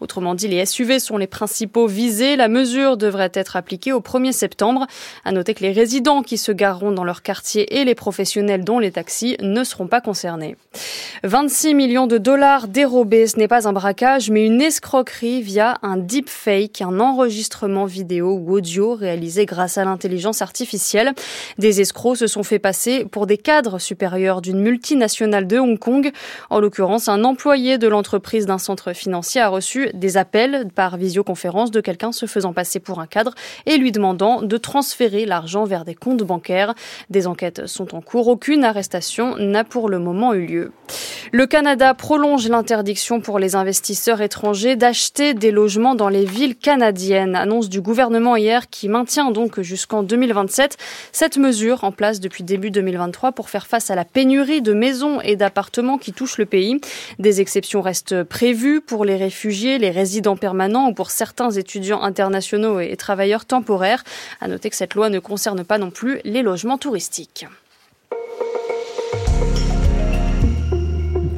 Autrement 0.00 0.34
dit, 0.34 0.48
les 0.48 0.64
SUV 0.64 0.98
sont 0.98 1.16
les 1.16 1.26
principaux 1.26 1.86
visés. 1.86 2.36
La 2.36 2.48
mesure 2.48 2.96
devrait 2.96 3.32
être 3.34 3.56
appliquée 3.56 3.92
au 3.92 4.00
1er 4.00 4.32
septembre. 4.32 4.86
À 5.24 5.32
noter 5.32 5.54
que 5.54 5.62
les 5.62 5.72
résidents 5.72 6.22
qui 6.22 6.38
se 6.38 6.52
gareront 6.52 6.92
dans 6.92 7.04
leur 7.04 7.22
quartier 7.22 7.80
et 7.80 7.84
les 7.84 7.94
professionnels 7.94 8.64
dont 8.64 8.78
les 8.78 8.92
taxis 8.92 9.36
ne 9.40 9.64
seront 9.64 9.86
pas 9.86 10.00
concernés. 10.00 10.56
26 11.24 11.74
millions 11.74 12.06
de 12.06 12.18
dollars 12.18 12.68
dérobés, 12.68 13.26
ce 13.26 13.38
n'est 13.38 13.48
pas 13.48 13.68
un 13.68 13.72
braquage, 13.72 14.30
mais 14.30 14.44
une 14.44 14.60
escroquerie 14.60 15.42
via 15.42 15.78
un 15.82 15.96
deepfake, 15.96 16.82
un 16.82 17.00
enregistrement 17.00 17.84
vidéo 17.84 18.34
ou 18.34 18.56
audio 18.56 18.94
réalisé 18.94 19.46
grâce 19.46 19.78
à 19.78 19.84
l'intelligence 19.84 20.42
artificielle. 20.42 21.12
Des 21.58 21.80
escrocs 21.80 22.16
se 22.16 22.26
sont 22.26 22.42
fait 22.42 22.58
passer 22.58 23.04
pour 23.04 23.26
des 23.26 23.38
cadres 23.38 23.78
supérieurs 23.78 24.42
d'une 24.42 24.60
multinationale 24.60 25.46
de 25.46 25.58
Hong 25.58 25.78
Kong. 25.78 26.10
En 26.50 26.60
l'occurrence, 26.60 27.08
un 27.08 27.24
employé 27.24 27.78
de 27.78 27.88
l'entreprise 27.88 28.46
d'un 28.46 28.58
centre 28.58 28.92
financier 28.92 29.21
a 29.38 29.48
reçu 29.48 29.90
des 29.94 30.16
appels 30.16 30.68
par 30.74 30.96
visioconférence 30.96 31.70
de 31.70 31.80
quelqu'un 31.80 32.12
se 32.12 32.26
faisant 32.26 32.52
passer 32.52 32.80
pour 32.80 33.00
un 33.00 33.06
cadre 33.06 33.34
et 33.66 33.76
lui 33.76 33.92
demandant 33.92 34.42
de 34.42 34.56
transférer 34.56 35.24
l'argent 35.26 35.64
vers 35.64 35.84
des 35.84 35.94
comptes 35.94 36.22
bancaires. 36.22 36.74
Des 37.10 37.26
enquêtes 37.26 37.66
sont 37.66 37.94
en 37.94 38.00
cours. 38.00 38.28
Aucune 38.28 38.64
arrestation 38.64 39.36
n'a 39.36 39.64
pour 39.64 39.88
le 39.88 39.98
moment 39.98 40.34
eu 40.34 40.46
lieu. 40.46 40.72
Le 41.32 41.46
Canada 41.46 41.94
prolonge 41.94 42.48
l'interdiction 42.48 43.20
pour 43.20 43.38
les 43.38 43.56
investisseurs 43.56 44.20
étrangers 44.20 44.76
d'acheter 44.76 45.34
des 45.34 45.50
logements 45.50 45.94
dans 45.94 46.08
les 46.08 46.24
villes 46.24 46.56
canadiennes. 46.56 47.36
Annonce 47.36 47.68
du 47.68 47.80
gouvernement 47.80 48.36
hier 48.36 48.68
qui 48.68 48.88
maintient 48.88 49.30
donc 49.30 49.60
jusqu'en 49.60 50.02
2027 50.02 50.76
cette 51.12 51.38
mesure 51.38 51.84
en 51.84 51.92
place 51.92 52.20
depuis 52.20 52.44
début 52.44 52.70
2023 52.70 53.32
pour 53.32 53.48
faire 53.48 53.66
face 53.66 53.90
à 53.90 53.94
la 53.94 54.04
pénurie 54.04 54.62
de 54.62 54.72
maisons 54.72 55.20
et 55.20 55.36
d'appartements 55.36 55.98
qui 55.98 56.12
touchent 56.12 56.38
le 56.38 56.46
pays. 56.46 56.80
Des 57.18 57.40
exceptions 57.40 57.80
restent 57.80 58.22
prévues 58.24 58.80
pour 58.80 59.04
les 59.04 59.11
réfugiés 59.16 59.78
les 59.78 59.90
résidents 59.90 60.36
permanents 60.36 60.88
ou 60.88 60.94
pour 60.94 61.10
certains 61.10 61.50
étudiants 61.50 62.02
internationaux 62.02 62.80
et 62.80 62.96
travailleurs 62.96 63.44
temporaires. 63.44 64.04
À 64.40 64.48
noter 64.48 64.70
que 64.70 64.76
cette 64.76 64.94
loi 64.94 65.08
ne 65.08 65.18
concerne 65.18 65.64
pas 65.64 65.78
non 65.78 65.90
plus 65.90 66.20
les 66.24 66.42
logements 66.42 66.78
touristiques. 66.78 67.46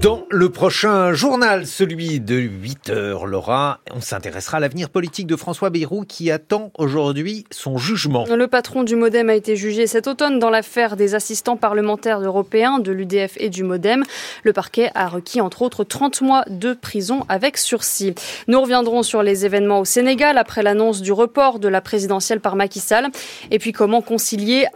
Dans 0.05 0.27
le 0.31 0.51
prochain 0.51 1.15
journal, 1.15 1.67
celui 1.67 2.21
de 2.21 2.35
8 2.35 2.91
heures, 2.91 3.25
Laura, 3.25 3.81
on 3.91 4.03
s'intéressera 4.03 4.59
à 4.59 4.61
l'avenir 4.61 4.91
politique 4.91 5.27
de 5.27 5.35
François 5.35 5.71
Bayrou 5.71 6.05
qui 6.07 6.31
attend 6.31 6.73
aujourd'hui 6.77 7.47
son 7.51 7.79
jugement. 7.79 8.27
Le 8.27 8.47
patron 8.47 8.83
du 8.83 8.97
Modem 8.97 9.31
a 9.31 9.35
été 9.35 9.57
jugé 9.57 9.87
cet 9.87 10.07
automne 10.07 10.39
dans 10.39 10.51
l'affaire 10.51 10.97
des 10.97 11.15
assistants 11.15 11.57
parlementaires 11.57 12.21
européens 12.21 12.81
de 12.81 12.93
l'UDF 12.93 13.39
et 13.39 13.49
du 13.49 13.63
Modem. 13.63 14.05
Le 14.43 14.53
parquet 14.53 14.91
a 14.95 15.09
requis 15.09 15.41
entre 15.41 15.63
autres 15.63 15.85
30 15.85 16.21
mois 16.21 16.45
de 16.51 16.75
prison 16.75 17.25
avec 17.31 17.57
sursis. 17.57 18.15
Nous 18.47 18.61
reviendrons 18.61 19.03
sur 19.03 19.23
les 19.23 19.47
événements 19.47 19.81
au 19.81 19.87
Sénégal 19.87 20.37
après 20.37 20.63
l'annonce 20.63 21.01
du 21.01 21.13
report 21.13 21.61
de 21.61 21.69
la 21.69 21.81
présidentielle 21.81 22.41
par 22.41 22.57
Macky 22.57 22.81
Sall. 22.81 23.07
Et 23.51 23.59
puis 23.59 23.73
comment 23.73 24.03
concilier 24.03 24.67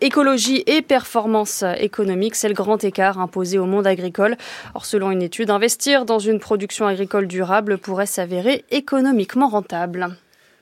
écologie 0.00 0.62
et 0.66 0.80
performance 0.80 1.64
économique, 1.78 2.34
c'est 2.34 2.48
le 2.48 2.54
grand 2.54 2.82
écart 2.82 3.18
imposé 3.18 3.58
au 3.58 3.66
monde 3.66 3.86
agricole. 3.86 4.38
Or, 4.74 4.86
selon 4.86 5.10
une 5.10 5.22
étude, 5.22 5.50
investir 5.50 6.04
dans 6.04 6.18
une 6.18 6.38
production 6.38 6.86
agricole 6.86 7.26
durable 7.26 7.78
pourrait 7.78 8.06
s'avérer 8.06 8.64
économiquement 8.70 9.48
rentable. 9.48 10.16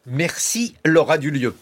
Merci 0.06 0.74
Laura 0.84 1.18
Dulieu. 1.18 1.54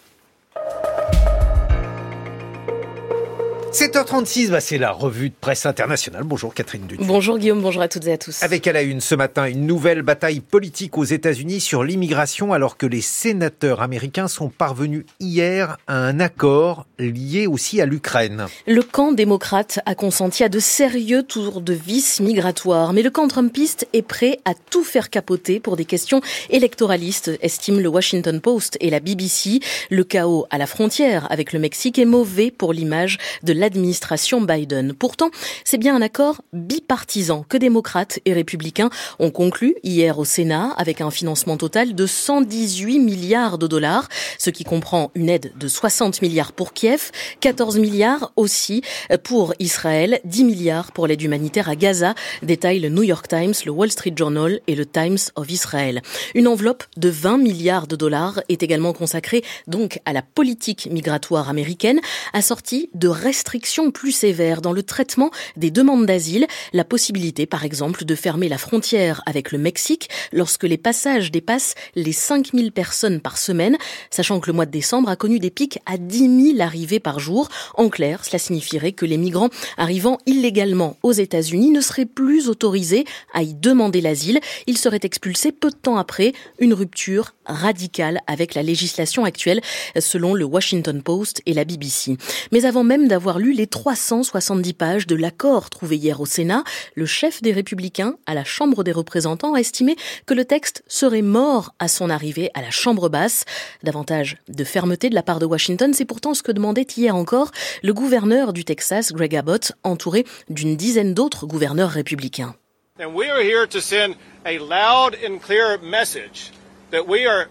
7h36, 3.77 4.49
bah 4.49 4.61
c'est 4.61 4.79
la 4.79 4.91
revue 4.91 5.29
de 5.29 5.35
presse 5.39 5.66
internationale. 5.66 6.22
Bonjour 6.24 6.55
Catherine 6.55 6.87
Dutu. 6.87 7.05
Bonjour 7.05 7.37
Guillaume, 7.37 7.61
bonjour 7.61 7.83
à 7.83 7.89
toutes 7.89 8.07
et 8.07 8.12
à 8.12 8.16
tous. 8.16 8.43
Avec 8.43 8.66
à 8.66 8.72
la 8.72 8.81
une 8.81 9.03
ce 9.03 9.14
matin 9.14 9.45
une 9.45 9.66
nouvelle 9.66 10.01
bataille 10.01 10.41
politique 10.41 10.97
aux 10.97 11.05
États-Unis 11.05 11.61
sur 11.61 11.85
l'immigration 11.85 12.55
alors 12.55 12.79
que 12.79 12.87
les 12.87 13.03
sénateurs 13.03 13.83
américains 13.83 14.29
sont 14.29 14.49
parvenus 14.49 15.05
hier 15.20 15.77
à 15.89 15.99
un 15.99 16.20
accord 16.20 16.87
lié 16.99 17.47
aussi 17.47 17.83
à 17.83 17.85
l'Ukraine. 17.85 18.47
Le 18.66 18.81
camp 18.81 19.12
démocrate 19.12 19.81
a 19.85 19.95
consenti 19.95 20.43
à 20.43 20.49
de 20.49 20.59
sérieux 20.59 21.22
tours 21.22 21.61
de 21.61 21.74
vis 21.74 22.20
migratoires, 22.20 22.95
mais 22.95 23.03
le 23.03 23.11
camp 23.11 23.29
trumpiste 23.29 23.87
est 23.93 24.01
prêt 24.01 24.39
à 24.47 24.55
tout 24.55 24.85
faire 24.85 25.11
capoter 25.11 25.61
pour 25.61 25.77
des 25.77 25.85
questions 25.85 26.22
électoralistes, 26.49 27.31
estiment 27.43 27.81
le 27.81 27.89
Washington 27.91 28.41
Post 28.41 28.79
et 28.81 28.89
la 28.89 29.01
BBC. 29.01 29.61
Le 29.91 30.03
chaos 30.03 30.47
à 30.49 30.57
la 30.57 30.66
frontière 30.66 31.31
avec 31.31 31.53
le 31.53 31.59
Mexique 31.59 31.99
est 31.99 32.07
mauvais 32.07 32.51
pour 32.51 32.72
l'image 32.72 33.18
de 33.43 33.53
la 33.53 33.66
l'administration 33.67 34.41
Biden. 34.41 34.93
Pourtant, 34.93 35.31
c'est 35.64 35.77
bien 35.77 35.97
un 35.97 36.01
accord 36.01 36.41
bipartisan 36.53 37.45
que 37.49 37.57
démocrates 37.57 38.21
et 38.25 38.33
républicains 38.33 38.91
ont 39.19 39.33
conclu 39.33 39.75
hier 39.83 40.21
au 40.21 40.25
Sénat 40.25 40.73
avec 40.77 41.01
un 41.01 41.11
financement 41.11 41.57
total 41.57 41.97
de 41.97 42.07
118 42.07 43.01
milliards 43.01 43.59
de 43.59 43.67
dollars, 43.67 44.09
ce 44.39 44.51
qui 44.51 44.62
comprend 44.62 45.11
une 45.17 45.29
aide 45.29 45.51
de 45.59 45.67
60 45.67 46.23
milliards 46.23 46.53
pour 46.53 46.75
Kiev, 46.75 47.11
14 47.41 47.79
milliards 47.79 48.33
aussi 48.37 48.83
pour 49.25 49.53
Israël, 49.59 50.21
10 50.25 50.45
milliards 50.45 50.93
pour 50.93 51.09
l'aide 51.09 51.22
humanitaire 51.22 51.68
à 51.68 51.75
Gaza, 51.75 52.14
détaille 52.45 52.79
le 52.79 52.88
New 52.88 53.03
York 53.03 53.26
Times, 53.26 53.55
le 53.64 53.72
Wall 53.72 53.91
Street 53.91 54.14
Journal 54.17 54.61
et 54.68 54.76
le 54.76 54.87
Times 54.87 55.18
of 55.34 55.51
Israel. 55.51 56.03
Une 56.37 56.47
enveloppe 56.47 56.84
de 56.97 57.09
20 57.09 57.38
milliards 57.38 57.88
de 57.88 57.97
dollars 57.97 58.41
est 58.49 58.63
également 58.63 58.93
consacrée 58.93 59.43
donc 59.67 59.99
à 60.05 60.13
la 60.13 60.22
politique 60.22 60.87
migratoire 60.88 61.49
américaine, 61.49 61.99
assortie 62.33 62.91
de 62.95 63.09
restrictions 63.09 63.55
plus 63.92 64.12
sévères 64.12 64.61
dans 64.61 64.72
le 64.72 64.83
traitement 64.83 65.30
des 65.57 65.70
demandes 65.70 66.07
d'asile, 66.07 66.46
la 66.72 66.84
possibilité 66.84 67.46
par 67.46 67.64
exemple 67.64 68.04
de 68.04 68.14
fermer 68.14 68.49
la 68.49 68.58
frontière 68.58 69.22
avec 69.26 69.53
le 69.53 69.58
Mexique 69.58 70.08
lorsque 70.33 70.64
les 70.64 70.76
passages 70.76 71.30
dépassent 71.30 71.74
les 71.95 72.12
5000 72.12 72.72
personnes 72.72 73.20
par 73.20 73.38
semaine, 73.38 73.76
sachant 74.11 74.41
que 74.41 74.49
le 74.49 74.53
mois 74.53 74.66
de 74.66 74.70
décembre 74.70 75.08
a 75.08 75.16
connu 75.16 75.38
des 75.38 75.50
pics 75.50 75.78
à 75.87 75.99
10 75.99 76.54
000 76.57 76.61
arrivées 76.61 77.00
par 77.00 77.20
jour. 77.20 77.49
En 77.74 77.88
clair, 77.88 78.24
cela 78.24 78.38
signifierait 78.38 78.92
que 78.92 79.07
les 79.07 79.18
migrants 79.18 79.50
arrivant 79.76 80.18
illégalement 80.26 80.96
aux 81.03 81.12
États-Unis 81.12 81.70
ne 81.70 81.80
seraient 81.80 82.07
plus 82.07 82.49
autorisés 82.49 83.04
à 83.34 83.42
y 83.42 83.54
demander 83.54 84.00
l'asile. 84.00 84.41
Ils 84.66 84.78
seraient 84.78 85.00
expulsés 85.03 85.53
peu 85.53 85.70
de 85.70 85.76
temps 85.76 85.96
après, 85.96 86.33
une 86.58 86.74
rupture 86.74 87.34
radicale 87.45 88.20
avec 88.26 88.54
la 88.54 88.62
législation 88.62 89.24
actuelle, 89.24 89.61
selon 89.99 90.34
le 90.34 90.45
Washington 90.45 91.03
Post 91.03 91.42
et 91.46 91.54
la 91.54 91.64
BBC. 91.64 92.16
Mais 92.53 92.64
avant 92.64 92.84
même 92.84 93.08
d'avoir 93.08 93.38
lu 93.38 93.46
les 93.53 93.67
370 93.67 94.73
pages 94.75 95.07
de 95.07 95.14
l'accord 95.14 95.71
trouvé 95.71 95.97
hier 95.97 96.21
au 96.21 96.27
Sénat, 96.27 96.64
le 96.95 97.07
chef 97.07 97.43
des 97.43 97.53
Républicains 97.53 98.17
à 98.27 98.35
la 98.35 98.45
Chambre 98.45 98.85
des 98.85 98.93
représentants 98.93 99.55
a 99.55 99.59
estimé 99.59 99.97
que 100.27 100.35
le 100.35 100.45
texte 100.45 100.83
serait 100.87 101.23
mort 101.23 101.75
à 101.79 101.89
son 101.89 102.11
arrivée 102.11 102.51
à 102.55 102.63
la 102.63 102.71
Chambre 102.71 103.09
basse. 103.09 103.45
Davantage 103.83 104.39
de 104.49 104.64
fermeté 104.64 105.11
de 105.11 105.14
la 105.14 105.23
part 105.23 105.39
de 105.39 105.47
Washington, 105.47 105.93
c'est 105.95 106.05
pourtant 106.05 106.35
ce 106.35 106.43
que 106.43 106.53
demandait 106.53 106.87
hier 106.97 107.14
encore 107.14 107.51
le 107.83 107.93
gouverneur 107.93 108.53
du 108.53 108.64
Texas, 108.64 109.13
Greg 109.13 109.37
Abbott, 109.37 109.73
entouré 109.85 110.25
d'une 110.49 110.77
dizaine 110.77 111.14
d'autres 111.14 111.47
gouverneurs 111.47 111.91
républicains. 111.91 112.55
And 112.99 113.14
we 113.14 113.29
are 113.29 113.43
here 113.43 113.67
to 113.67 113.81
send 113.81 114.14
a 114.47 114.59
loud 114.59 115.17
and 115.23 115.39
clear 115.39 115.79
message 115.83 116.51
that 116.91 117.07
we 117.07 117.27
are 117.27 117.49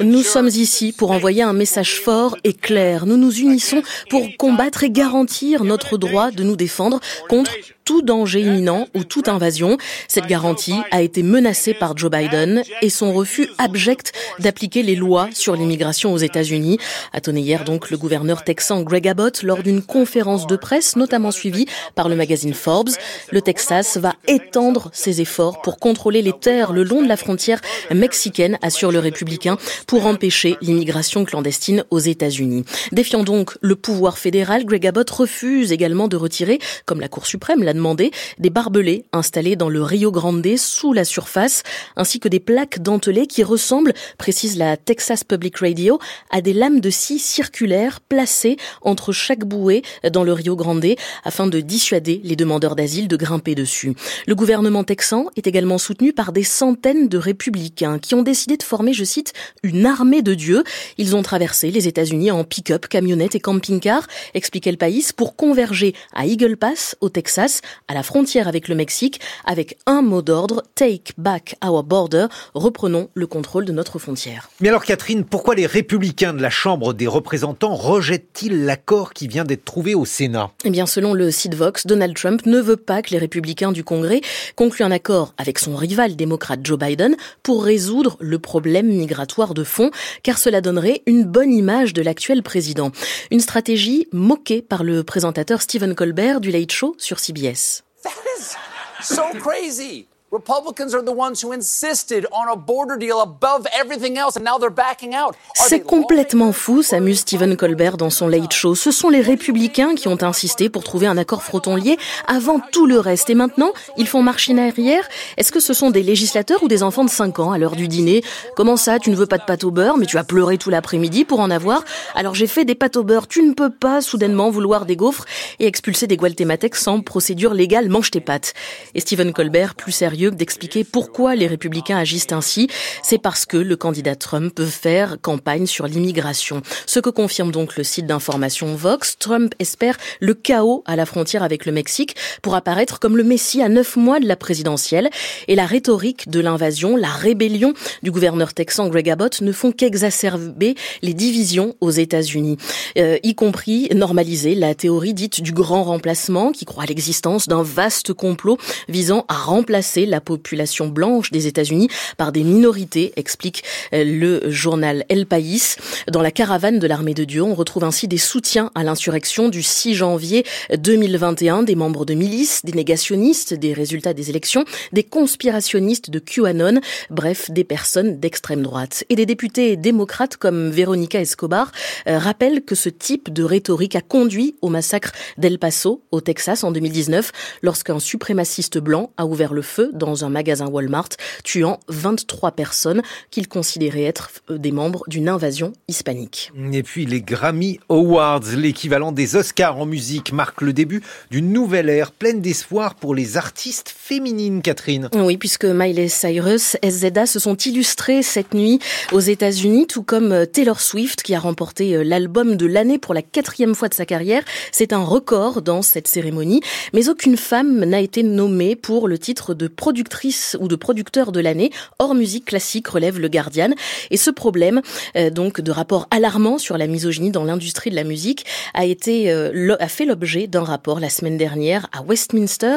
nous 0.00 0.22
sommes 0.22 0.48
ici 0.48 0.92
pour 0.92 1.10
envoyer 1.10 1.42
un 1.42 1.52
message 1.52 2.00
fort 2.00 2.36
et 2.44 2.52
clair. 2.52 3.06
Nous 3.06 3.16
nous 3.16 3.38
unissons 3.38 3.82
pour 4.10 4.26
combattre 4.36 4.84
et 4.84 4.90
garantir 4.90 5.64
notre 5.64 5.98
droit 5.98 6.30
de 6.30 6.42
nous 6.42 6.56
défendre 6.56 7.00
contre 7.28 7.52
tout 7.84 8.02
danger 8.02 8.40
imminent 8.40 8.88
ou 8.94 9.04
toute 9.04 9.28
invasion. 9.28 9.76
Cette 10.08 10.26
garantie 10.26 10.74
a 10.90 11.02
été 11.02 11.22
menacée 11.22 11.74
par 11.74 11.96
Joe 11.96 12.10
Biden 12.10 12.62
et 12.82 12.90
son 12.90 13.12
refus 13.12 13.48
abject 13.58 14.12
d'appliquer 14.38 14.82
les 14.82 14.96
lois 14.96 15.28
sur 15.32 15.54
l'immigration 15.54 16.12
aux 16.12 16.18
États-Unis. 16.18 16.78
A 17.12 17.20
tonné 17.20 17.40
hier 17.40 17.64
donc 17.64 17.90
le 17.90 17.98
gouverneur 17.98 18.44
texan 18.44 18.82
Greg 18.82 19.06
Abbott 19.06 19.42
lors 19.42 19.62
d'une 19.62 19.82
conférence 19.82 20.46
de 20.46 20.56
presse 20.56 20.96
notamment 20.96 21.30
suivie 21.30 21.66
par 21.94 22.08
le 22.08 22.16
magazine 22.16 22.54
Forbes. 22.54 22.90
Le 23.30 23.42
Texas 23.42 23.96
va 23.96 24.14
étendre 24.26 24.90
ses 24.92 25.20
efforts 25.20 25.60
pour 25.62 25.78
contrôler 25.78 26.22
les 26.22 26.32
terres 26.32 26.72
le 26.72 26.82
long 26.82 27.02
de 27.02 27.08
la 27.08 27.16
frontière 27.16 27.60
mexicaine, 27.92 28.58
assure 28.62 28.92
le 28.92 28.98
républicain, 28.98 29.58
pour 29.86 30.06
empêcher 30.06 30.56
l'immigration 30.60 31.24
clandestine 31.24 31.84
aux 31.90 31.98
États-Unis. 31.98 32.64
Défiant 32.92 33.24
donc 33.24 33.56
le 33.60 33.76
pouvoir 33.76 34.18
fédéral, 34.18 34.64
Greg 34.64 34.86
Abbott 34.86 35.10
refuse 35.10 35.72
également 35.72 36.08
de 36.08 36.16
retirer, 36.16 36.58
comme 36.86 37.00
la 37.00 37.08
Cour 37.08 37.26
suprême 37.26 37.62
l'a 37.62 37.73
demandé 37.74 38.10
des 38.38 38.50
barbelés 38.50 39.04
installés 39.12 39.56
dans 39.56 39.68
le 39.68 39.82
Rio 39.82 40.10
Grande 40.10 40.44
sous 40.56 40.92
la 40.92 41.04
surface, 41.04 41.62
ainsi 41.96 42.20
que 42.20 42.28
des 42.28 42.40
plaques 42.40 42.82
dentelées 42.82 43.26
qui 43.26 43.42
ressemblent, 43.42 43.94
précise 44.18 44.56
la 44.56 44.76
Texas 44.76 45.24
Public 45.24 45.58
Radio, 45.58 45.98
à 46.30 46.40
des 46.40 46.52
lames 46.52 46.80
de 46.80 46.90
scie 46.90 47.18
circulaires 47.18 48.00
placées 48.00 48.56
entre 48.82 49.12
chaque 49.12 49.44
bouée 49.44 49.82
dans 50.12 50.24
le 50.24 50.32
Rio 50.32 50.56
Grande 50.56 50.84
afin 51.24 51.46
de 51.46 51.60
dissuader 51.60 52.20
les 52.24 52.36
demandeurs 52.36 52.76
d'asile 52.76 53.08
de 53.08 53.16
grimper 53.16 53.54
dessus. 53.54 53.94
Le 54.26 54.34
gouvernement 54.34 54.84
texan 54.84 55.26
est 55.36 55.46
également 55.46 55.78
soutenu 55.78 56.12
par 56.12 56.32
des 56.32 56.42
centaines 56.42 57.08
de 57.08 57.18
républicains 57.18 57.98
qui 57.98 58.14
ont 58.14 58.22
décidé 58.22 58.56
de 58.56 58.62
former, 58.62 58.92
je 58.92 59.04
cite, 59.04 59.32
une 59.62 59.86
armée 59.86 60.22
de 60.22 60.34
Dieu. 60.34 60.64
Ils 60.98 61.16
ont 61.16 61.22
traversé 61.22 61.70
les 61.70 61.88
États-Unis 61.88 62.30
en 62.30 62.44
pick-up, 62.44 62.86
camionnette 62.86 63.34
et 63.34 63.40
camping-car, 63.40 64.06
expliquait 64.34 64.70
le 64.70 64.76
pays, 64.76 65.04
pour 65.16 65.36
converger 65.36 65.94
à 66.12 66.26
Eagle 66.26 66.56
Pass, 66.56 66.96
au 67.00 67.08
Texas, 67.08 67.60
à 67.88 67.94
la 67.94 68.02
frontière 68.02 68.48
avec 68.48 68.68
le 68.68 68.74
Mexique, 68.74 69.20
avec 69.44 69.76
un 69.86 70.02
mot 70.02 70.22
d'ordre, 70.22 70.62
Take 70.74 71.12
back 71.18 71.56
our 71.64 71.82
border, 71.82 72.26
reprenons 72.54 73.08
le 73.14 73.26
contrôle 73.26 73.64
de 73.64 73.72
notre 73.72 73.98
frontière. 73.98 74.50
Mais 74.60 74.68
alors 74.68 74.84
Catherine, 74.84 75.24
pourquoi 75.24 75.54
les 75.54 75.66
républicains 75.66 76.32
de 76.32 76.42
la 76.42 76.50
Chambre 76.50 76.94
des 76.94 77.06
représentants 77.06 77.74
rejettent-ils 77.74 78.64
l'accord 78.64 79.12
qui 79.12 79.28
vient 79.28 79.44
d'être 79.44 79.64
trouvé 79.64 79.94
au 79.94 80.04
Sénat? 80.04 80.50
Eh 80.64 80.70
bien, 80.70 80.86
selon 80.86 81.14
le 81.14 81.30
site 81.30 81.54
Vox, 81.54 81.86
Donald 81.86 82.16
Trump 82.16 82.46
ne 82.46 82.60
veut 82.60 82.76
pas 82.76 83.02
que 83.02 83.10
les 83.10 83.18
républicains 83.18 83.72
du 83.72 83.84
Congrès 83.84 84.20
concluent 84.56 84.84
un 84.84 84.90
accord 84.90 85.34
avec 85.38 85.58
son 85.58 85.76
rival 85.76 86.16
démocrate 86.16 86.60
Joe 86.62 86.78
Biden 86.78 87.16
pour 87.42 87.64
résoudre 87.64 88.16
le 88.20 88.38
problème 88.38 88.86
migratoire 88.86 89.54
de 89.54 89.64
fond, 89.64 89.90
car 90.22 90.38
cela 90.38 90.60
donnerait 90.60 91.02
une 91.06 91.24
bonne 91.24 91.52
image 91.52 91.92
de 91.92 92.02
l'actuel 92.02 92.42
président. 92.42 92.90
Une 93.30 93.40
stratégie 93.40 94.06
moquée 94.12 94.62
par 94.62 94.84
le 94.84 95.04
présentateur 95.04 95.62
Stephen 95.62 95.94
Colbert 95.94 96.40
du 96.40 96.50
Late 96.50 96.72
Show 96.72 96.94
sur 96.98 97.18
CBS. 97.18 97.53
That 98.02 98.24
is 98.36 98.56
so 99.00 99.32
crazy. 99.40 100.08
Republicans 100.34 100.92
are 100.94 101.04
the 101.04 101.16
ones 101.16 101.44
who 101.44 101.52
insisted 101.52 102.26
on 102.32 102.52
a 102.52 102.56
border 102.56 102.98
deal 102.98 103.20
above 103.20 103.68
everything 103.72 104.18
else 104.18 104.36
and 104.36 104.42
now 104.42 104.58
they're 104.58 104.68
backing 104.68 105.14
out. 105.14 105.36
C'est 105.54 105.78
complètement 105.78 106.50
fou, 106.52 106.82
s'amuse 106.82 107.20
Stephen 107.20 107.56
Colbert 107.56 107.96
dans 107.96 108.10
son 108.10 108.26
Late 108.26 108.52
Show. 108.52 108.74
Ce 108.74 108.90
sont 108.90 109.10
les 109.10 109.20
républicains 109.20 109.94
qui 109.94 110.08
ont 110.08 110.20
insisté 110.22 110.68
pour 110.68 110.82
trouver 110.82 111.06
un 111.06 111.16
accord 111.16 111.44
froton-lié 111.44 111.98
avant 112.26 112.58
tout 112.72 112.86
le 112.86 112.98
reste. 112.98 113.30
Et 113.30 113.36
maintenant, 113.36 113.72
ils 113.96 114.08
font 114.08 114.22
marche 114.22 114.50
arrière. 114.50 115.08
Est-ce 115.36 115.52
que 115.52 115.60
ce 115.60 115.72
sont 115.72 115.90
des 115.90 116.02
législateurs 116.02 116.64
ou 116.64 116.68
des 116.68 116.82
enfants 116.82 117.04
de 117.04 117.10
5 117.10 117.38
ans 117.38 117.52
à 117.52 117.58
l'heure 117.58 117.76
du 117.76 117.86
dîner? 117.86 118.24
Comment 118.56 118.76
ça, 118.76 118.98
tu 118.98 119.10
ne 119.10 119.16
veux 119.16 119.26
pas 119.26 119.38
de 119.38 119.44
pâte 119.44 119.62
au 119.62 119.70
beurre, 119.70 119.98
mais 119.98 120.06
tu 120.06 120.18
as 120.18 120.24
pleuré 120.24 120.58
tout 120.58 120.68
l'après-midi 120.68 121.24
pour 121.24 121.38
en 121.38 121.50
avoir? 121.50 121.84
Alors 122.16 122.34
j'ai 122.34 122.48
fait 122.48 122.64
des 122.64 122.74
pâtes 122.74 122.96
au 122.96 123.04
beurre. 123.04 123.28
Tu 123.28 123.40
ne 123.42 123.52
peux 123.52 123.70
pas 123.70 124.00
soudainement 124.00 124.50
vouloir 124.50 124.84
des 124.84 124.96
gaufres 124.96 125.26
et 125.60 125.66
expulser 125.66 126.08
des 126.08 126.16
gualtématecs 126.16 126.74
sans 126.74 127.02
procédure 127.02 127.54
légale. 127.54 127.88
Mange 127.88 128.10
tes 128.10 128.20
pâtes. 128.20 128.54
Et 128.96 129.00
Stephen 129.00 129.32
Colbert, 129.32 129.76
plus 129.76 129.92
sérieux, 129.92 130.23
d'expliquer 130.30 130.84
pourquoi 130.84 131.34
les 131.34 131.46
républicains 131.46 131.98
agissent 131.98 132.32
ainsi. 132.32 132.68
C'est 133.02 133.18
parce 133.18 133.46
que 133.46 133.56
le 133.56 133.76
candidat 133.76 134.16
Trump 134.16 134.54
peut 134.54 134.64
faire 134.64 135.16
campagne 135.20 135.66
sur 135.66 135.86
l'immigration. 135.86 136.62
Ce 136.86 137.00
que 137.00 137.10
confirme 137.10 137.52
donc 137.52 137.76
le 137.76 137.84
site 137.84 138.06
d'information 138.06 138.74
Vox, 138.74 139.16
Trump 139.18 139.54
espère 139.58 139.96
le 140.20 140.34
chaos 140.34 140.82
à 140.86 140.96
la 140.96 141.06
frontière 141.06 141.42
avec 141.42 141.66
le 141.66 141.72
Mexique 141.72 142.16
pour 142.42 142.54
apparaître 142.54 143.00
comme 143.00 143.16
le 143.16 143.24
messie 143.24 143.62
à 143.62 143.68
neuf 143.68 143.96
mois 143.96 144.20
de 144.20 144.26
la 144.26 144.36
présidentielle. 144.36 145.10
Et 145.48 145.54
la 145.54 145.66
rhétorique 145.66 146.28
de 146.28 146.40
l'invasion, 146.40 146.96
la 146.96 147.08
rébellion 147.08 147.74
du 148.02 148.10
gouverneur 148.10 148.54
texan 148.54 148.88
Greg 148.88 149.10
Abbott 149.10 149.40
ne 149.40 149.52
font 149.52 149.72
qu'exacerber 149.72 150.74
les 151.02 151.14
divisions 151.14 151.74
aux 151.80 151.90
États-Unis, 151.90 152.56
euh, 152.98 153.18
y 153.22 153.34
compris 153.34 153.88
normaliser 153.94 154.54
la 154.54 154.74
théorie 154.74 155.14
dite 155.14 155.42
du 155.42 155.52
grand 155.52 155.84
remplacement 155.84 156.52
qui 156.52 156.64
croit 156.64 156.84
à 156.84 156.86
l'existence 156.86 157.48
d'un 157.48 157.62
vaste 157.62 158.12
complot 158.12 158.58
visant 158.88 159.24
à 159.28 159.34
remplacer 159.34 160.06
la 160.14 160.20
population 160.20 160.86
blanche 160.86 161.32
des 161.32 161.48
États-Unis 161.48 161.88
par 162.16 162.30
des 162.30 162.44
minorités, 162.44 163.12
explique 163.16 163.64
euh, 163.92 164.04
le 164.04 164.48
journal 164.48 165.04
El 165.08 165.26
País. 165.26 165.74
Dans 166.08 166.22
la 166.22 166.30
caravane 166.30 166.78
de 166.78 166.86
l'armée 166.86 167.14
de 167.14 167.24
Dieu, 167.24 167.42
on 167.42 167.54
retrouve 167.54 167.82
ainsi 167.82 168.06
des 168.06 168.18
soutiens 168.18 168.70
à 168.76 168.84
l'insurrection 168.84 169.48
du 169.48 169.60
6 169.60 169.94
janvier 169.96 170.44
2021, 170.78 171.64
des 171.64 171.74
membres 171.74 172.04
de 172.04 172.14
milices, 172.14 172.64
des 172.64 172.72
négationnistes 172.72 173.54
des 173.54 173.72
résultats 173.72 174.14
des 174.14 174.30
élections, 174.30 174.64
des 174.92 175.02
conspirationnistes 175.02 176.10
de 176.10 176.20
QAnon, 176.20 176.80
bref, 177.10 177.50
des 177.50 177.64
personnes 177.64 178.20
d'extrême 178.20 178.62
droite. 178.62 179.04
Et 179.08 179.16
des 179.16 179.26
députés 179.26 179.76
démocrates 179.76 180.36
comme 180.36 180.70
Veronica 180.70 181.20
Escobar 181.20 181.72
euh, 182.06 182.18
rappellent 182.18 182.64
que 182.64 182.76
ce 182.76 182.88
type 182.88 183.32
de 183.32 183.42
rhétorique 183.42 183.96
a 183.96 184.00
conduit 184.00 184.54
au 184.62 184.68
massacre 184.68 185.10
d'El 185.38 185.58
Paso, 185.58 186.04
au 186.12 186.20
Texas, 186.20 186.62
en 186.62 186.70
2019, 186.70 187.32
lorsqu'un 187.62 187.98
suprémaciste 187.98 188.78
blanc 188.78 189.10
a 189.16 189.26
ouvert 189.26 189.54
le 189.54 189.62
feu 189.62 189.90
dans 189.94 190.03
un 190.12 190.28
magasin 190.28 190.66
Walmart, 190.66 191.08
tuant 191.42 191.80
23 191.88 192.52
personnes 192.52 193.02
qu'il 193.30 193.48
considérait 193.48 194.04
être 194.04 194.30
euh, 194.50 194.58
des 194.58 194.72
membres 194.72 195.04
d'une 195.08 195.28
invasion 195.28 195.72
hispanique. 195.88 196.52
Et 196.72 196.82
puis 196.82 197.06
les 197.06 197.20
Grammy 197.20 197.80
Awards, 197.88 198.44
l'équivalent 198.56 199.12
des 199.12 199.36
Oscars 199.36 199.78
en 199.78 199.86
musique, 199.86 200.32
marquent 200.32 200.62
le 200.62 200.72
début 200.72 201.02
d'une 201.30 201.52
nouvelle 201.52 201.88
ère 201.88 202.12
pleine 202.12 202.40
d'espoir 202.40 202.94
pour 202.94 203.14
les 203.14 203.36
artistes 203.36 203.94
féminines, 203.96 204.62
Catherine. 204.62 205.08
Oui, 205.14 205.36
puisque 205.36 205.64
Miley 205.64 206.08
Cyrus, 206.08 206.76
SZA 206.82 207.26
se 207.26 207.38
sont 207.38 207.56
illustrés 207.56 208.22
cette 208.22 208.54
nuit 208.54 208.78
aux 209.12 209.20
États-Unis, 209.20 209.86
tout 209.86 210.02
comme 210.02 210.32
euh, 210.32 210.46
Taylor 210.46 210.80
Swift 210.80 211.22
qui 211.22 211.34
a 211.34 211.40
remporté 211.40 211.96
euh, 211.96 212.04
l'album 212.04 212.56
de 212.56 212.66
l'année 212.66 212.98
pour 212.98 213.14
la 213.14 213.22
quatrième 213.22 213.74
fois 213.74 213.88
de 213.88 213.94
sa 213.94 214.06
carrière. 214.06 214.42
C'est 214.72 214.92
un 214.92 215.02
record 215.02 215.62
dans 215.62 215.82
cette 215.82 216.08
cérémonie, 216.08 216.60
mais 216.92 217.08
aucune 217.08 217.36
femme 217.36 217.84
n'a 217.84 218.00
été 218.00 218.22
nommée 218.22 218.76
pour 218.76 219.08
le 219.08 219.18
titre 219.18 219.54
de 219.54 219.68
productrice 219.84 220.56
ou 220.60 220.66
de 220.66 220.76
producteur 220.76 221.30
de 221.30 221.40
l'année 221.40 221.70
hors 221.98 222.14
musique 222.14 222.46
classique, 222.46 222.88
relève 222.88 223.18
le 223.18 223.28
Guardian. 223.28 223.72
Et 224.10 224.16
ce 224.16 224.30
problème, 224.30 224.80
euh, 225.14 225.28
donc 225.28 225.60
de 225.60 225.70
rapport 225.70 226.08
alarmant 226.10 226.56
sur 226.56 226.78
la 226.78 226.86
misogynie 226.86 227.30
dans 227.30 227.44
l'industrie 227.44 227.90
de 227.90 227.96
la 227.96 228.04
musique, 228.04 228.46
a 228.72 228.86
été 228.86 229.30
a 229.30 229.88
fait 229.88 230.06
l'objet 230.06 230.46
d'un 230.46 230.64
rapport 230.64 231.00
la 231.00 231.10
semaine 231.10 231.36
dernière 231.36 231.88
à 231.92 232.00
Westminster, 232.00 232.76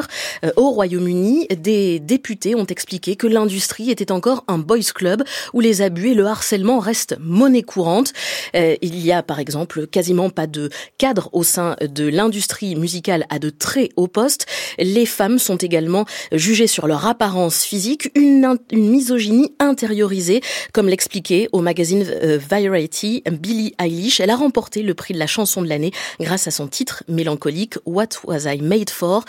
au 0.56 0.68
Royaume-Uni. 0.70 1.46
Des 1.56 1.98
députés 1.98 2.54
ont 2.54 2.66
expliqué 2.66 3.16
que 3.16 3.26
l'industrie 3.26 3.90
était 3.90 4.12
encore 4.12 4.44
un 4.48 4.58
boys 4.58 4.92
club 4.94 5.24
où 5.54 5.60
les 5.60 5.80
abus 5.80 6.10
et 6.10 6.14
le 6.14 6.26
harcèlement 6.26 6.78
restent 6.78 7.16
monnaie 7.20 7.62
courante. 7.62 8.12
Euh, 8.54 8.76
il 8.82 8.98
y 8.98 9.12
a 9.12 9.22
par 9.22 9.38
exemple 9.38 9.86
quasiment 9.86 10.28
pas 10.28 10.46
de 10.46 10.68
cadre 10.98 11.30
au 11.32 11.42
sein 11.42 11.76
de 11.80 12.04
l'industrie 12.04 12.76
musicale 12.76 13.24
à 13.30 13.38
de 13.38 13.50
très 13.50 13.88
hauts 13.96 14.08
postes. 14.08 14.46
Les 14.78 15.06
femmes 15.06 15.38
sont 15.38 15.56
également 15.56 16.04
jugées 16.32 16.66
sur 16.66 16.86
leur 16.86 16.97
apparence 17.06 17.62
physique, 17.62 18.10
une, 18.14 18.58
une 18.70 18.90
misogynie 18.90 19.52
intériorisée, 19.58 20.40
comme 20.72 20.88
l'expliquait 20.88 21.48
au 21.52 21.60
magazine 21.60 22.04
euh, 22.22 22.38
Variety 22.38 23.22
Billie 23.30 23.74
Eilish. 23.80 24.20
Elle 24.20 24.30
a 24.30 24.36
remporté 24.36 24.82
le 24.82 24.94
prix 24.94 25.14
de 25.14 25.18
la 25.18 25.26
chanson 25.26 25.62
de 25.62 25.68
l'année 25.68 25.92
grâce 26.20 26.46
à 26.46 26.50
son 26.50 26.68
titre 26.68 27.04
mélancolique 27.08 27.74
What 27.86 28.08
Was 28.24 28.52
I 28.52 28.60
Made 28.60 28.90
For? 28.90 29.24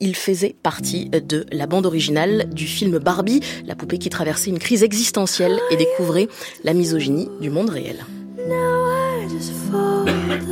Il 0.00 0.16
faisait 0.16 0.54
partie 0.62 1.08
de 1.08 1.46
la 1.52 1.66
bande 1.66 1.86
originale 1.86 2.48
du 2.52 2.66
film 2.66 2.98
Barbie, 2.98 3.40
la 3.66 3.74
poupée 3.74 3.98
qui 3.98 4.10
traversait 4.10 4.50
une 4.50 4.58
crise 4.58 4.82
existentielle 4.82 5.60
et 5.70 5.76
découvrait 5.76 6.28
la 6.64 6.74
misogynie 6.74 7.28
du 7.40 7.50
monde 7.50 7.70
réel. 7.70 8.04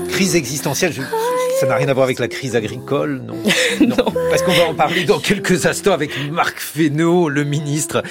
Crise 0.08 0.36
existentielle, 0.36 0.94
ça 1.62 1.68
n'a 1.68 1.76
rien 1.76 1.88
à 1.88 1.92
voir 1.92 2.04
avec 2.04 2.18
la 2.18 2.26
crise 2.26 2.56
agricole, 2.56 3.22
non, 3.26 3.36
non. 3.86 4.12
Parce 4.30 4.42
qu'on 4.42 4.50
va 4.50 4.64
en 4.64 4.74
parler 4.74 5.04
dans 5.04 5.20
quelques 5.20 5.64
instants 5.64 5.92
avec 5.92 6.10
Marc 6.32 6.58
Fesneau, 6.58 7.28
le 7.28 7.44
ministre 7.44 8.02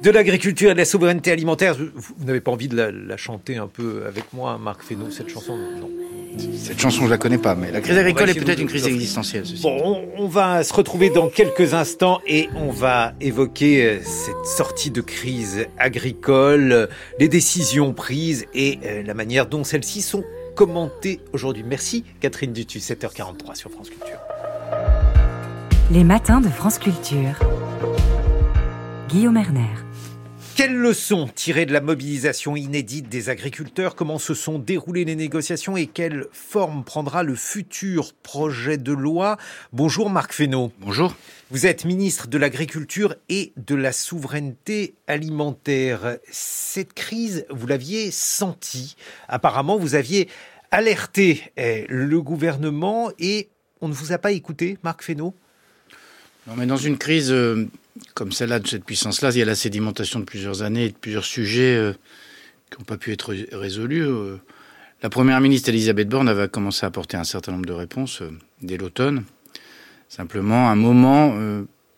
de 0.00 0.10
l'Agriculture 0.12 0.70
et 0.70 0.74
de 0.74 0.78
la 0.78 0.84
Souveraineté 0.84 1.32
Alimentaire. 1.32 1.74
Vous, 1.74 2.24
n'avez 2.24 2.40
pas 2.40 2.52
envie 2.52 2.68
de 2.68 2.76
la, 2.76 2.92
la, 2.92 3.16
chanter 3.16 3.56
un 3.56 3.66
peu 3.66 4.04
avec 4.06 4.32
moi, 4.32 4.58
Marc 4.62 4.84
Fesneau, 4.84 5.10
cette 5.10 5.28
chanson? 5.28 5.56
Non. 5.56 5.90
Cette 6.54 6.80
chanson, 6.80 7.06
je 7.06 7.10
la 7.10 7.18
connais 7.18 7.38
pas, 7.38 7.56
mais 7.56 7.72
la 7.72 7.80
crise 7.80 7.98
agricole 7.98 8.30
est 8.30 8.34
peut-être 8.34 8.60
une 8.60 8.68
crise 8.68 8.86
existentielle. 8.86 9.42
Bon, 9.60 10.08
on, 10.16 10.28
va 10.28 10.62
se 10.62 10.72
retrouver 10.72 11.10
dans 11.10 11.28
quelques 11.28 11.74
instants 11.74 12.20
et 12.28 12.48
on 12.54 12.70
va 12.70 13.14
évoquer 13.20 13.84
euh, 13.84 13.98
cette 14.04 14.46
sortie 14.46 14.92
de 14.92 15.00
crise 15.00 15.66
agricole, 15.78 16.88
les 17.18 17.26
décisions 17.28 17.92
prises 17.92 18.46
et 18.54 18.78
euh, 18.84 19.02
la 19.02 19.14
manière 19.14 19.46
dont 19.46 19.64
celles-ci 19.64 20.02
sont 20.02 20.22
commentées 20.54 21.20
aujourd'hui. 21.32 21.64
Merci 21.64 22.04
Catherine 22.20 22.52
Dutu, 22.52 22.78
7h43 22.78 23.54
sur 23.54 23.70
France 23.70 23.90
Culture. 23.90 24.18
Les 25.90 26.04
matins 26.04 26.40
de 26.40 26.48
France 26.48 26.78
Culture. 26.78 27.38
Guillaume 29.08 29.36
Erner. 29.36 29.89
Quelles 30.60 30.76
leçons 30.76 31.26
tirer 31.26 31.64
de 31.64 31.72
la 31.72 31.80
mobilisation 31.80 32.54
inédite 32.54 33.08
des 33.08 33.30
agriculteurs? 33.30 33.94
Comment 33.94 34.18
se 34.18 34.34
sont 34.34 34.58
déroulées 34.58 35.06
les 35.06 35.16
négociations 35.16 35.74
et 35.74 35.86
quelle 35.86 36.26
forme 36.32 36.84
prendra 36.84 37.22
le 37.22 37.34
futur 37.34 38.12
projet 38.12 38.76
de 38.76 38.92
loi? 38.92 39.38
Bonjour 39.72 40.10
Marc 40.10 40.34
Fesneau. 40.34 40.70
Bonjour. 40.80 41.16
Vous 41.50 41.64
êtes 41.64 41.86
ministre 41.86 42.28
de 42.28 42.36
l'Agriculture 42.36 43.14
et 43.30 43.54
de 43.56 43.74
la 43.74 43.90
Souveraineté 43.90 44.92
alimentaire. 45.06 46.18
Cette 46.30 46.92
crise, 46.92 47.46
vous 47.48 47.66
l'aviez 47.66 48.10
sentie. 48.10 48.96
Apparemment, 49.28 49.78
vous 49.78 49.94
aviez 49.94 50.28
alerté 50.70 51.42
eh, 51.56 51.86
le 51.88 52.20
gouvernement 52.20 53.10
et 53.18 53.48
on 53.80 53.88
ne 53.88 53.94
vous 53.94 54.12
a 54.12 54.18
pas 54.18 54.32
écouté, 54.32 54.76
Marc 54.82 55.02
Fesneau? 55.04 55.34
Non, 56.46 56.52
mais 56.54 56.66
dans 56.66 56.76
une 56.76 56.98
crise 56.98 57.32
euh, 57.32 57.66
comme 58.14 58.32
celle-là, 58.32 58.58
de 58.58 58.66
cette 58.66 58.84
puissance-là, 58.84 59.30
il 59.30 59.38
y 59.38 59.42
a 59.42 59.46
la 59.46 59.54
sédimentation 59.54 60.20
de 60.20 60.24
plusieurs 60.24 60.62
années 60.62 60.86
et 60.86 60.88
de 60.90 60.96
plusieurs 60.96 61.24
sujets 61.24 61.76
euh, 61.76 61.92
qui 62.70 62.78
n'ont 62.78 62.84
pas 62.84 62.96
pu 62.96 63.12
être 63.12 63.34
résolus. 63.52 64.06
Euh. 64.06 64.36
La 65.02 65.10
première 65.10 65.40
ministre 65.40 65.70
Elisabeth 65.70 66.08
Borne 66.08 66.28
avait 66.28 66.48
commencé 66.48 66.84
à 66.84 66.88
apporter 66.88 67.16
un 67.16 67.24
certain 67.24 67.52
nombre 67.52 67.66
de 67.66 67.72
réponses 67.72 68.22
euh, 68.22 68.30
dès 68.62 68.76
l'automne. 68.76 69.24
Simplement, 70.08 70.68
à 70.68 70.72
un 70.72 70.76
moment, 70.76 71.36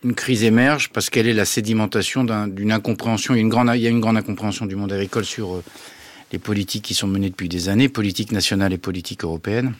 une 0.04 0.14
crise 0.14 0.44
émerge 0.44 0.90
parce 0.90 1.08
qu'elle 1.08 1.26
est 1.26 1.32
la 1.32 1.46
sédimentation 1.46 2.24
d'une 2.24 2.70
incompréhension. 2.70 3.32
Il 3.32 3.38
y, 3.38 3.40
a 3.40 3.42
une 3.42 3.48
grande, 3.48 3.70
il 3.74 3.80
y 3.80 3.86
a 3.86 3.90
une 3.90 4.00
grande 4.00 4.18
incompréhension 4.18 4.66
du 4.66 4.76
monde 4.76 4.92
agricole 4.92 5.24
sur 5.24 5.62
les 6.30 6.38
politiques 6.38 6.84
qui 6.84 6.92
sont 6.92 7.06
menées 7.06 7.30
depuis 7.30 7.48
des 7.48 7.70
années, 7.70 7.88
politiques 7.88 8.30
nationales 8.30 8.74
et 8.74 8.76
politiques 8.76 9.24
européennes. 9.24 9.72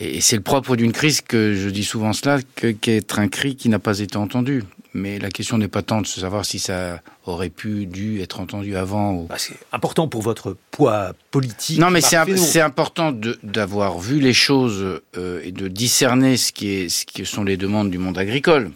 Et 0.00 0.22
c'est 0.22 0.36
le 0.36 0.42
propre 0.42 0.76
d'une 0.76 0.92
crise 0.92 1.20
que 1.20 1.54
je 1.54 1.68
dis 1.68 1.84
souvent 1.84 2.14
cela, 2.14 2.38
qu'être 2.80 3.18
un 3.18 3.28
cri 3.28 3.54
qui 3.54 3.68
n'a 3.68 3.78
pas 3.78 3.98
été 3.98 4.16
entendu. 4.16 4.62
Mais 4.92 5.18
la 5.18 5.30
question 5.30 5.56
n'est 5.58 5.68
pas 5.68 5.82
tant 5.82 6.00
de 6.00 6.06
savoir 6.06 6.44
si 6.44 6.58
ça 6.58 7.00
aurait 7.26 7.48
pu, 7.48 7.86
dû 7.86 8.20
être 8.20 8.40
entendu 8.40 8.76
avant. 8.76 9.12
Ou... 9.12 9.26
Bah, 9.26 9.36
c'est 9.38 9.54
important 9.72 10.08
pour 10.08 10.22
votre 10.22 10.56
poids 10.70 11.12
politique. 11.30 11.78
Non, 11.78 11.90
mais 11.90 12.00
c'est 12.00 12.60
important 12.60 13.12
d'avoir 13.42 13.98
vu 13.98 14.20
les 14.20 14.32
choses 14.32 15.00
euh, 15.16 15.40
et 15.44 15.52
de 15.52 15.68
discerner 15.68 16.36
ce 16.36 16.52
qui, 16.52 16.70
est, 16.70 16.88
ce 16.88 17.06
qui 17.06 17.24
sont 17.24 17.44
les 17.44 17.56
demandes 17.56 17.90
du 17.90 17.98
monde 17.98 18.18
agricole. 18.18 18.72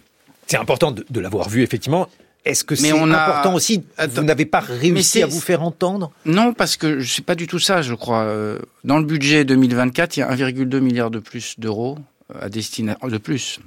C'est 0.47 0.59
important 0.59 0.93
de, 0.93 1.05
de 1.09 1.21
l'avoir 1.21 1.49
vu, 1.49 1.63
effectivement. 1.63 2.09
Est-ce 2.45 2.63
que 2.63 2.75
c'est 2.75 2.91
important 2.91 3.55
aussi 3.55 3.83
Vous 4.11 4.23
n'avez 4.23 4.45
pas 4.45 4.61
réussi 4.61 5.23
à 5.23 5.27
vous 5.27 5.41
faire 5.41 5.63
entendre? 5.63 6.13
Non, 6.27 6.53
parce 6.53 6.77
que 6.77 7.01
je 7.01 7.13
sais 7.13 7.23
pas 7.23 7.35
du 7.35 7.47
tout 7.47 7.59
ça, 7.59 7.81
je 7.81 7.95
crois. 7.95 8.23
Euh, 8.23 8.59
dans 8.85 8.99
le 8.99 9.05
budget 9.05 9.45
2024, 9.45 10.17
il 10.17 10.21
y 10.21 10.23
a 10.23 10.31
1,2 10.31 10.79
milliard 10.81 11.11
de 11.11 11.19
plus 11.19 11.59
d'euros 11.59 11.99
euh, 12.35 12.41
à 12.43 12.49
destination 12.51 13.09
de 13.09 13.19
plus 13.19 13.61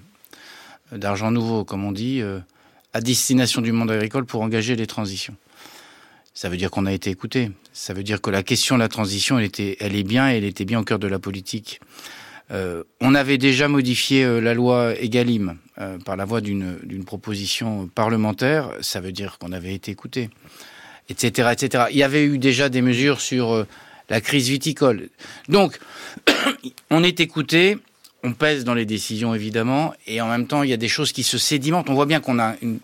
d'argent 0.91 1.31
nouveau, 1.31 1.65
comme 1.65 1.83
on 1.83 1.91
dit, 1.91 2.21
euh, 2.21 2.39
à 2.93 3.01
destination 3.01 3.61
du 3.61 3.71
monde 3.71 3.91
agricole 3.91 4.25
pour 4.25 4.41
engager 4.41 4.75
les 4.75 4.87
transitions. 4.87 5.35
Ça 6.33 6.49
veut 6.49 6.57
dire 6.57 6.69
qu'on 6.69 6.85
a 6.85 6.93
été 6.93 7.09
écouté. 7.09 7.51
Ça 7.73 7.93
veut 7.93 8.03
dire 8.03 8.21
que 8.21 8.29
la 8.29 8.43
question 8.43 8.75
de 8.75 8.81
la 8.81 8.87
transition, 8.87 9.39
elle, 9.39 9.45
était, 9.45 9.77
est 9.79 10.03
bien, 10.03 10.29
elle 10.29 10.43
était 10.43 10.65
bien 10.65 10.79
au 10.79 10.83
cœur 10.83 10.99
de 10.99 11.07
la 11.07 11.19
politique. 11.19 11.79
Euh, 12.51 12.83
on 13.01 13.15
avait 13.15 13.37
déjà 13.37 13.67
modifié 13.67 14.23
euh, 14.23 14.39
la 14.39 14.53
loi 14.53 14.93
Egalim 14.99 15.57
par 16.05 16.15
la 16.15 16.25
voie 16.25 16.41
d'une 16.41 17.03
proposition 17.05 17.87
parlementaire. 17.87 18.71
Ça 18.81 18.99
veut 18.99 19.11
dire 19.11 19.37
qu'on 19.37 19.51
avait 19.51 19.75
été 19.75 19.91
écouté, 19.91 20.31
etc., 21.07 21.49
etc. 21.51 21.83
Il 21.91 21.97
y 21.97 22.03
avait 22.03 22.25
eu 22.25 22.39
déjà 22.39 22.67
des 22.67 22.81
mesures 22.81 23.21
sur 23.21 23.63
la 24.09 24.21
crise 24.21 24.49
viticole. 24.49 25.09
Donc, 25.49 25.79
on 26.89 27.03
est 27.03 27.19
écouté 27.19 27.77
on 28.23 28.33
pèse 28.33 28.63
dans 28.63 28.73
les 28.73 28.85
décisions 28.85 29.33
évidemment, 29.33 29.93
et 30.05 30.21
en 30.21 30.27
même 30.27 30.47
temps 30.47 30.63
il 30.63 30.69
y 30.69 30.73
a 30.73 30.77
des 30.77 30.87
choses 30.87 31.11
qui 31.11 31.23
se 31.23 31.37
sédimentent. 31.37 31.89
On 31.89 31.93
voit 31.93 32.05
bien 32.05 32.19
qu'on 32.19 32.39
a 32.39 32.55
une, 32.61 32.79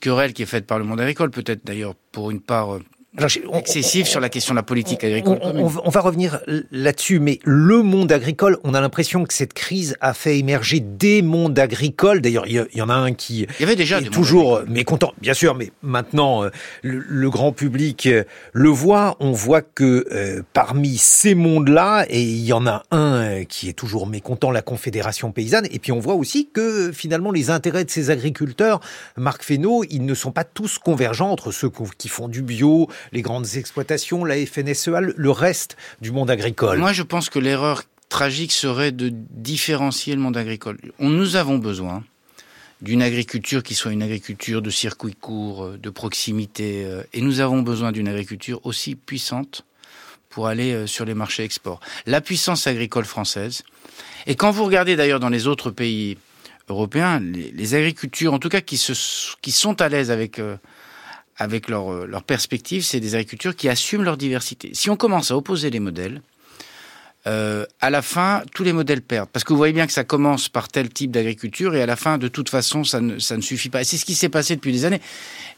querelle 0.00 0.32
qui 0.32 0.42
est 0.42 0.46
faite 0.46 0.66
par 0.66 0.78
le 0.78 0.84
monde 0.84 1.00
agricole, 1.00 1.30
peut-être 1.30 1.64
d'ailleurs 1.64 1.94
pour 2.12 2.30
une 2.30 2.40
part 2.40 2.78
euh, 3.20 3.58
excessif 3.58 4.06
sur 4.06 4.20
la 4.20 4.28
question 4.28 4.54
de 4.54 4.58
la 4.58 4.62
politique 4.62 5.04
agricole. 5.04 5.38
On, 5.42 5.70
on, 5.84 5.90
va 5.90 6.00
revenir 6.00 6.40
là-dessus, 6.70 7.18
mais 7.18 7.38
le 7.44 7.82
monde 7.82 8.12
agricole, 8.12 8.58
on 8.64 8.74
a 8.74 8.80
l'impression 8.80 9.24
que 9.24 9.34
cette 9.34 9.54
crise 9.54 9.96
a 10.00 10.14
fait 10.14 10.38
émerger 10.38 10.80
des 10.80 11.22
mondes 11.22 11.58
agricoles. 11.58 12.20
D'ailleurs, 12.20 12.46
il 12.46 12.66
y, 12.72 12.82
en 12.82 12.88
a 12.88 12.94
un 12.94 13.12
qui 13.12 13.46
il 13.58 13.60
y 13.60 13.64
avait 13.64 13.76
déjà 13.76 13.98
est 13.98 14.10
toujours 14.10 14.62
mécontent, 14.68 15.12
bien 15.20 15.34
sûr, 15.34 15.54
mais 15.54 15.72
maintenant 15.82 16.44
euh, 16.44 16.50
le, 16.82 17.30
grand 17.30 17.52
public 17.52 18.06
euh, 18.06 18.24
le 18.52 18.68
voit. 18.68 19.16
On 19.20 19.32
voit 19.32 19.62
que 19.62 20.06
euh, 20.12 20.42
parmi 20.52 20.96
ces 20.96 21.34
mondes-là, 21.34 22.06
et 22.08 22.22
il 22.22 22.44
y 22.44 22.52
en 22.52 22.66
a 22.66 22.82
un 22.90 23.44
qui 23.44 23.68
est 23.68 23.72
toujours 23.72 24.06
mécontent, 24.06 24.50
la 24.50 24.62
Confédération 24.62 25.32
paysanne. 25.32 25.66
Et 25.70 25.78
puis 25.78 25.92
on 25.92 25.98
voit 25.98 26.14
aussi 26.14 26.48
que 26.52 26.92
finalement 26.92 27.32
les 27.32 27.50
intérêts 27.50 27.84
de 27.84 27.90
ces 27.90 28.10
agriculteurs, 28.10 28.80
Marc 29.16 29.42
Fesneau, 29.42 29.84
ils 29.90 30.04
ne 30.04 30.14
sont 30.14 30.32
pas 30.32 30.44
tous 30.44 30.78
convergents 30.78 31.30
entre 31.30 31.50
ceux 31.50 31.70
qui 31.98 32.08
font 32.08 32.28
du 32.28 32.42
bio, 32.42 32.88
les 33.12 33.22
grandes 33.22 33.56
exploitations, 33.56 34.24
la 34.24 34.36
FNSEA, 34.44 35.00
le 35.00 35.30
reste 35.30 35.76
du 36.00 36.12
monde 36.12 36.30
agricole. 36.30 36.78
Moi, 36.78 36.92
je 36.92 37.02
pense 37.02 37.30
que 37.30 37.38
l'erreur 37.38 37.82
tragique 38.08 38.52
serait 38.52 38.92
de 38.92 39.10
différencier 39.12 40.14
le 40.14 40.20
monde 40.20 40.36
agricole. 40.36 40.78
nous 40.98 41.36
avons 41.36 41.58
besoin 41.58 42.04
d'une 42.82 43.02
agriculture 43.02 43.62
qui 43.62 43.74
soit 43.74 43.92
une 43.92 44.02
agriculture 44.02 44.60
de 44.62 44.70
circuit 44.70 45.14
court, 45.14 45.64
euh, 45.64 45.78
de 45.78 45.90
proximité, 45.90 46.84
euh, 46.84 47.02
et 47.12 47.22
nous 47.22 47.40
avons 47.40 47.62
besoin 47.62 47.90
d'une 47.90 48.08
agriculture 48.08 48.60
aussi 48.64 48.94
puissante 48.94 49.64
pour 50.28 50.46
aller 50.46 50.72
euh, 50.72 50.86
sur 50.86 51.04
les 51.04 51.14
marchés 51.14 51.42
export. 51.42 51.80
La 52.04 52.20
puissance 52.20 52.66
agricole 52.66 53.06
française, 53.06 53.62
et 54.26 54.34
quand 54.34 54.50
vous 54.50 54.64
regardez 54.64 54.94
d'ailleurs 54.94 55.20
dans 55.20 55.30
les 55.30 55.46
autres 55.46 55.70
pays 55.70 56.18
européens, 56.68 57.20
les, 57.20 57.74
agricultures, 57.74 58.34
en 58.34 58.38
tout 58.38 58.50
cas 58.50 58.60
qui, 58.60 58.76
sont 58.76 59.80
à 59.80 59.88
l'aise 59.88 60.10
avec 60.10 60.40
avec 61.38 61.68
leur, 61.68 61.92
euh, 61.92 62.06
leur 62.06 62.22
perspective, 62.22 62.84
c'est 62.84 63.00
des 63.00 63.14
agricultures 63.14 63.56
qui 63.56 63.68
assument 63.68 64.04
leur 64.04 64.16
diversité. 64.16 64.70
Si 64.72 64.90
on 64.90 64.96
commence 64.96 65.30
à 65.30 65.36
opposer 65.36 65.70
les 65.70 65.80
modèles, 65.80 66.22
euh, 67.26 67.66
à 67.80 67.90
la 67.90 68.02
fin, 68.02 68.42
tous 68.54 68.62
les 68.62 68.72
modèles 68.72 69.02
perdent. 69.02 69.28
Parce 69.32 69.42
que 69.42 69.52
vous 69.52 69.56
voyez 69.56 69.72
bien 69.72 69.88
que 69.88 69.92
ça 69.92 70.04
commence 70.04 70.48
par 70.48 70.68
tel 70.68 70.88
type 70.90 71.10
d'agriculture 71.10 71.74
et 71.74 71.82
à 71.82 71.86
la 71.86 71.96
fin, 71.96 72.18
de 72.18 72.28
toute 72.28 72.48
façon, 72.48 72.84
ça 72.84 73.00
ne, 73.00 73.18
ça 73.18 73.36
ne 73.36 73.42
suffit 73.42 73.68
pas. 73.68 73.80
Et 73.80 73.84
c'est 73.84 73.96
ce 73.96 74.04
qui 74.04 74.14
s'est 74.14 74.28
passé 74.28 74.54
depuis 74.54 74.70
des 74.70 74.84
années. 74.84 75.00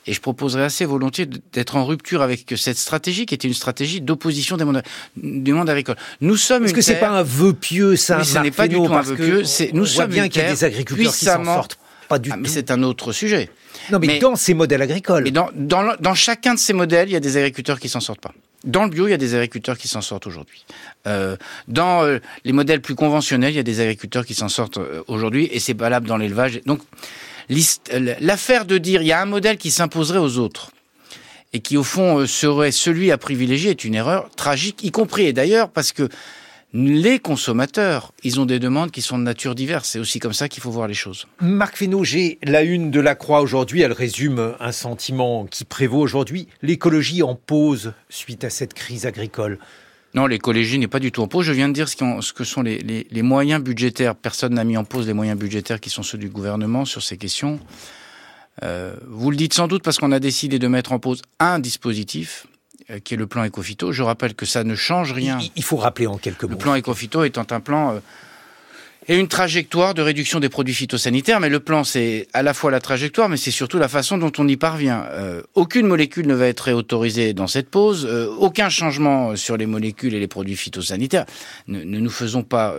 Et 0.06 0.14
je 0.14 0.20
proposerais 0.20 0.62
assez 0.62 0.86
volontiers 0.86 1.26
d'être 1.26 1.76
en 1.76 1.84
rupture 1.84 2.22
avec 2.22 2.54
cette 2.56 2.78
stratégie 2.78 3.26
qui 3.26 3.34
était 3.34 3.48
une 3.48 3.54
stratégie 3.54 4.00
d'opposition 4.00 4.56
des 4.56 4.64
mondes, 4.64 4.82
du 5.16 5.52
monde 5.52 5.68
agricole. 5.68 5.96
Nous 6.22 6.38
sommes 6.38 6.64
Est-ce 6.64 6.72
que 6.72 6.80
c'est 6.80 7.00
pas 7.00 7.10
un 7.10 7.22
vœu 7.22 7.52
pieux, 7.52 7.96
ça, 7.96 8.20
oui, 8.20 8.24
Ce 8.24 8.38
n'est 8.38 8.50
pas 8.50 8.66
du 8.66 8.76
tout 8.76 8.84
un 8.86 9.02
vœu 9.02 9.16
pieux. 9.16 9.42
Nous 9.74 9.84
sommes 9.84 10.10
bien 10.10 10.30
qu'il 10.30 10.40
y 10.40 10.46
a 10.46 10.50
des 10.50 10.64
agriculteurs 10.64 11.14
qui 11.14 11.24
s'en 11.26 11.44
sortent 11.44 11.78
pas 12.08 12.18
du 12.18 12.30
ah, 12.32 12.36
Mais 12.36 12.48
c'est 12.48 12.70
un 12.70 12.82
autre 12.82 13.12
sujet. 13.12 13.50
Non, 13.90 13.98
mais, 13.98 14.18
dans 14.18 14.36
ces 14.36 14.54
modèles 14.54 14.82
agricoles. 14.82 15.24
Mais 15.24 15.30
dans, 15.30 15.50
dans, 15.54 15.94
dans, 16.00 16.14
chacun 16.14 16.54
de 16.54 16.58
ces 16.58 16.72
modèles, 16.72 17.08
il 17.08 17.12
y 17.12 17.16
a 17.16 17.20
des 17.20 17.36
agriculteurs 17.36 17.78
qui 17.78 17.88
s'en 17.88 18.00
sortent 18.00 18.20
pas. 18.20 18.32
Dans 18.64 18.84
le 18.84 18.90
bio, 18.90 19.06
il 19.06 19.10
y 19.10 19.14
a 19.14 19.18
des 19.18 19.34
agriculteurs 19.34 19.78
qui 19.78 19.86
s'en 19.86 20.00
sortent 20.00 20.26
aujourd'hui. 20.26 20.64
Euh, 21.06 21.36
dans 21.68 22.04
euh, 22.04 22.18
les 22.44 22.52
modèles 22.52 22.80
plus 22.80 22.96
conventionnels, 22.96 23.52
il 23.52 23.56
y 23.56 23.60
a 23.60 23.64
des 23.64 23.80
agriculteurs 23.80 24.26
qui 24.26 24.34
s'en 24.34 24.48
sortent 24.48 24.78
euh, 24.78 25.02
aujourd'hui, 25.06 25.48
et 25.52 25.60
c'est 25.60 25.78
valable 25.78 26.08
dans 26.08 26.16
l'élevage. 26.16 26.60
Donc, 26.66 26.80
l'affaire 28.20 28.64
de 28.64 28.78
dire 28.78 29.00
il 29.02 29.06
y 29.06 29.12
a 29.12 29.22
un 29.22 29.26
modèle 29.26 29.58
qui 29.58 29.70
s'imposerait 29.70 30.18
aux 30.18 30.38
autres 30.38 30.72
et 31.54 31.60
qui 31.60 31.78
au 31.78 31.82
fond 31.82 32.26
serait 32.26 32.72
celui 32.72 33.10
à 33.10 33.16
privilégier 33.16 33.70
est 33.70 33.84
une 33.84 33.94
erreur 33.94 34.28
tragique, 34.36 34.84
y 34.84 34.90
compris 34.90 35.24
et 35.24 35.32
d'ailleurs 35.32 35.70
parce 35.70 35.92
que 35.92 36.10
les 36.74 37.18
consommateurs, 37.18 38.12
ils 38.24 38.40
ont 38.40 38.46
des 38.46 38.58
demandes 38.58 38.90
qui 38.90 39.00
sont 39.00 39.18
de 39.18 39.22
nature 39.22 39.54
diverse. 39.54 39.88
C'est 39.88 39.98
aussi 39.98 40.18
comme 40.18 40.34
ça 40.34 40.48
qu'il 40.48 40.62
faut 40.62 40.70
voir 40.70 40.86
les 40.86 40.94
choses. 40.94 41.26
Marc 41.40 41.76
Fesneau, 41.76 42.04
j'ai 42.04 42.38
la 42.42 42.62
une 42.62 42.90
de 42.90 43.00
la 43.00 43.14
Croix 43.14 43.40
aujourd'hui. 43.40 43.80
Elle 43.80 43.92
résume 43.92 44.54
un 44.60 44.72
sentiment 44.72 45.46
qui 45.46 45.64
prévaut 45.64 46.00
aujourd'hui. 46.00 46.46
L'écologie 46.60 47.22
en 47.22 47.34
pause 47.34 47.94
suite 48.10 48.44
à 48.44 48.50
cette 48.50 48.74
crise 48.74 49.06
agricole. 49.06 49.58
Non, 50.14 50.26
l'écologie 50.26 50.78
n'est 50.78 50.88
pas 50.88 51.00
du 51.00 51.10
tout 51.10 51.22
en 51.22 51.28
pause. 51.28 51.46
Je 51.46 51.52
viens 51.52 51.68
de 51.68 51.74
dire 51.74 51.88
ce, 51.88 52.32
que 52.32 52.44
sont 52.44 52.62
les, 52.62 53.22
moyens 53.22 53.62
budgétaires. 53.62 54.14
Personne 54.14 54.54
n'a 54.54 54.64
mis 54.64 54.76
en 54.76 54.84
pause 54.84 55.06
les 55.06 55.14
moyens 55.14 55.38
budgétaires 55.38 55.80
qui 55.80 55.90
sont 55.90 56.02
ceux 56.02 56.18
du 56.18 56.28
gouvernement 56.28 56.84
sur 56.84 57.02
ces 57.02 57.16
questions. 57.16 57.60
Euh, 58.62 58.94
vous 59.06 59.30
le 59.30 59.36
dites 59.36 59.54
sans 59.54 59.68
doute 59.68 59.82
parce 59.82 59.98
qu'on 59.98 60.12
a 60.12 60.18
décidé 60.18 60.58
de 60.58 60.66
mettre 60.66 60.92
en 60.92 60.98
pause 60.98 61.22
un 61.38 61.60
dispositif 61.60 62.46
qui 63.04 63.14
est 63.14 63.16
le 63.16 63.26
plan 63.26 63.44
Ecofito. 63.44 63.92
Je 63.92 64.02
rappelle 64.02 64.34
que 64.34 64.46
ça 64.46 64.64
ne 64.64 64.74
change 64.74 65.12
rien. 65.12 65.38
Il 65.56 65.62
faut 65.62 65.76
rappeler 65.76 66.06
en 66.06 66.16
quelques 66.16 66.44
mots. 66.44 66.50
Le 66.50 66.56
plan 66.56 66.76
Ecofito 66.76 67.24
étant 67.24 67.46
un 67.50 67.60
plan 67.60 67.94
euh, 67.94 68.00
et 69.08 69.16
une 69.16 69.28
trajectoire 69.28 69.94
de 69.94 70.02
réduction 70.02 70.40
des 70.40 70.48
produits 70.48 70.74
phytosanitaires. 70.74 71.40
Mais 71.40 71.50
le 71.50 71.60
plan, 71.60 71.84
c'est 71.84 72.28
à 72.32 72.42
la 72.42 72.54
fois 72.54 72.70
la 72.70 72.80
trajectoire, 72.80 73.28
mais 73.28 73.36
c'est 73.36 73.50
surtout 73.50 73.78
la 73.78 73.88
façon 73.88 74.16
dont 74.16 74.32
on 74.38 74.48
y 74.48 74.56
parvient. 74.56 75.04
Euh, 75.10 75.42
aucune 75.54 75.86
molécule 75.86 76.26
ne 76.26 76.34
va 76.34 76.46
être 76.46 76.60
réautorisée 76.60 77.34
dans 77.34 77.46
cette 77.46 77.68
pause. 77.68 78.06
aucun 78.38 78.70
changement 78.70 79.36
sur 79.36 79.56
les 79.56 79.66
molécules 79.66 80.14
et 80.14 80.20
les 80.20 80.28
produits 80.28 80.56
phytosanitaires. 80.56 81.26
Ne, 81.66 81.82
ne 81.84 81.98
nous 81.98 82.10
faisons 82.10 82.42
pas 82.42 82.74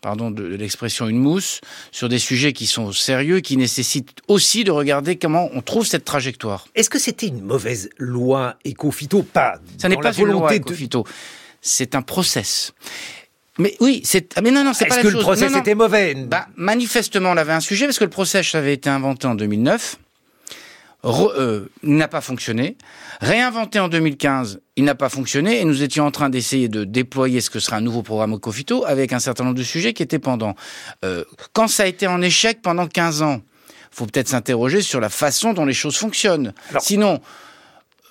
pardon 0.00 0.30
de, 0.30 0.44
l'expression 0.44 1.08
une 1.08 1.18
mousse, 1.18 1.60
sur 1.92 2.08
des 2.08 2.18
sujets 2.18 2.52
qui 2.52 2.66
sont 2.66 2.92
sérieux, 2.92 3.40
qui 3.40 3.56
nécessitent 3.56 4.18
aussi 4.28 4.64
de 4.64 4.70
regarder 4.70 5.16
comment 5.16 5.48
on 5.52 5.62
trouve 5.62 5.86
cette 5.86 6.04
trajectoire. 6.04 6.66
Est-ce 6.74 6.90
que 6.90 6.98
c'était 6.98 7.26
une 7.26 7.42
mauvaise 7.42 7.90
loi 7.98 8.56
éco-phyto 8.64 9.22
Pas. 9.22 9.58
Ça 9.78 9.88
n'est 9.88 9.96
pas 9.96 10.12
une 10.12 10.28
loi 10.28 10.54
éco-phyto. 10.54 11.04
C'est 11.60 11.94
un 11.94 12.02
process. 12.02 12.72
Mais 13.58 13.74
oui, 13.80 14.00
c'est. 14.04 14.36
Ah, 14.36 14.40
mais 14.40 14.52
non, 14.52 14.62
non, 14.62 14.72
c'est 14.72 14.86
pas 14.86 14.96
la 14.96 15.02
chose. 15.02 15.10
Est-ce 15.10 15.14
que 15.14 15.18
le 15.18 15.24
process 15.24 15.56
était 15.56 15.74
mauvais? 15.74 16.14
Bah, 16.14 16.46
Manifestement, 16.56 17.30
on 17.32 17.36
avait 17.36 17.52
un 17.52 17.60
sujet 17.60 17.86
parce 17.86 17.98
que 17.98 18.04
le 18.04 18.10
process 18.10 18.54
avait 18.54 18.74
été 18.74 18.88
inventé 18.88 19.26
en 19.26 19.34
2009. 19.34 19.96
Euh, 21.08 21.70
n'a 21.82 22.08
pas 22.08 22.20
fonctionné. 22.20 22.76
Réinventé 23.20 23.80
en 23.80 23.88
2015, 23.88 24.60
il 24.76 24.84
n'a 24.84 24.94
pas 24.94 25.08
fonctionné 25.08 25.60
et 25.60 25.64
nous 25.64 25.82
étions 25.82 26.04
en 26.06 26.10
train 26.10 26.28
d'essayer 26.28 26.68
de 26.68 26.84
déployer 26.84 27.40
ce 27.40 27.50
que 27.50 27.60
sera 27.60 27.76
un 27.76 27.80
nouveau 27.80 28.02
programme 28.02 28.34
au 28.34 28.38
Cofito 28.38 28.84
avec 28.84 29.12
un 29.12 29.18
certain 29.18 29.44
nombre 29.44 29.56
de 29.56 29.62
sujets 29.62 29.94
qui 29.94 30.02
étaient 30.02 30.18
pendant. 30.18 30.54
Euh, 31.04 31.24
quand 31.52 31.68
ça 31.68 31.84
a 31.84 31.86
été 31.86 32.06
en 32.06 32.20
échec 32.20 32.60
pendant 32.62 32.86
15 32.86 33.22
ans, 33.22 33.40
faut 33.90 34.06
peut-être 34.06 34.28
s'interroger 34.28 34.82
sur 34.82 35.00
la 35.00 35.08
façon 35.08 35.54
dont 35.54 35.64
les 35.64 35.72
choses 35.72 35.96
fonctionnent. 35.96 36.52
Sinon, 36.78 37.20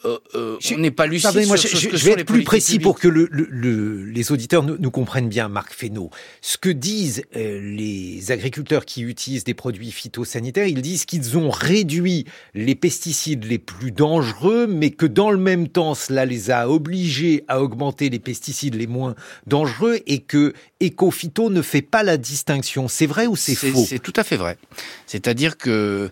euh, 0.05 0.17
euh, 0.35 0.57
on 0.73 0.77
n'est 0.77 0.91
pas 0.91 1.07
lucide 1.07 1.29
sur 1.31 1.57
ce 1.57 1.67
je, 1.67 1.89
que 1.89 1.97
je 1.97 2.05
vais 2.05 2.11
être 2.11 2.25
plus 2.25 2.43
précis 2.43 2.79
pour 2.79 2.99
que 2.99 3.07
le, 3.07 3.27
le, 3.31 4.05
les 4.05 4.31
auditeurs 4.31 4.63
nous, 4.63 4.91
comprennent 4.91 5.29
bien, 5.29 5.49
Marc 5.49 5.73
Fesneau. 5.73 6.09
Ce 6.41 6.57
que 6.57 6.69
disent 6.69 7.23
euh, 7.35 7.59
les 7.61 8.31
agriculteurs 8.31 8.85
qui 8.85 9.01
utilisent 9.01 9.43
des 9.43 9.53
produits 9.53 9.91
phytosanitaires, 9.91 10.67
ils 10.67 10.81
disent 10.81 11.05
qu'ils 11.05 11.37
ont 11.37 11.49
réduit 11.49 12.25
les 12.53 12.75
pesticides 12.75 13.45
les 13.45 13.57
plus 13.57 13.91
dangereux, 13.91 14.67
mais 14.67 14.91
que 14.91 15.05
dans 15.05 15.31
le 15.31 15.37
même 15.37 15.67
temps, 15.67 15.95
cela 15.95 16.25
les 16.25 16.51
a 16.51 16.69
obligés 16.69 17.43
à 17.47 17.61
augmenter 17.61 18.09
les 18.09 18.19
pesticides 18.19 18.75
les 18.75 18.87
moins 18.87 19.15
dangereux 19.47 19.99
et 20.05 20.19
que 20.19 20.53
Ecophyto 20.81 21.49
ne 21.49 21.61
fait 21.61 21.81
pas 21.81 22.03
la 22.03 22.17
distinction. 22.17 22.87
C'est 22.87 23.07
vrai 23.07 23.27
ou 23.27 23.35
c'est 23.35 23.55
faux? 23.55 23.85
C'est 23.87 23.99
tout 23.99 24.13
à 24.15 24.23
fait 24.23 24.37
vrai. 24.37 24.57
C'est-à-dire 25.05 25.57
que 25.57 26.11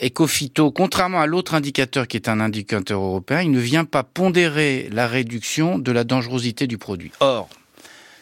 Ecofito, 0.00 0.70
contrairement 0.70 1.20
à 1.20 1.26
l'autre 1.26 1.54
indicateur 1.54 2.08
qui 2.08 2.16
est 2.16 2.28
un 2.28 2.40
indicateur 2.40 3.00
européen, 3.00 3.42
il 3.42 3.50
ne 3.50 3.60
vient 3.60 3.84
pas 3.84 4.02
pondérer 4.02 4.88
la 4.90 5.06
réduction 5.06 5.78
de 5.78 5.92
la 5.92 6.04
dangerosité 6.04 6.66
du 6.66 6.78
produit. 6.78 7.12
Or, 7.20 7.48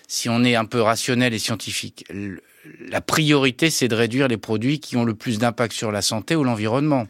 si 0.08 0.28
on 0.28 0.42
est 0.44 0.56
un 0.56 0.64
peu 0.64 0.80
rationnel 0.80 1.34
et 1.34 1.38
scientifique, 1.38 2.04
la 2.90 3.00
priorité, 3.00 3.70
c'est 3.70 3.88
de 3.88 3.94
réduire 3.94 4.28
les 4.28 4.36
produits 4.36 4.80
qui 4.80 4.96
ont 4.96 5.04
le 5.04 5.14
plus 5.14 5.38
d'impact 5.38 5.72
sur 5.72 5.92
la 5.92 6.02
santé 6.02 6.36
ou 6.36 6.44
l'environnement. 6.44 7.06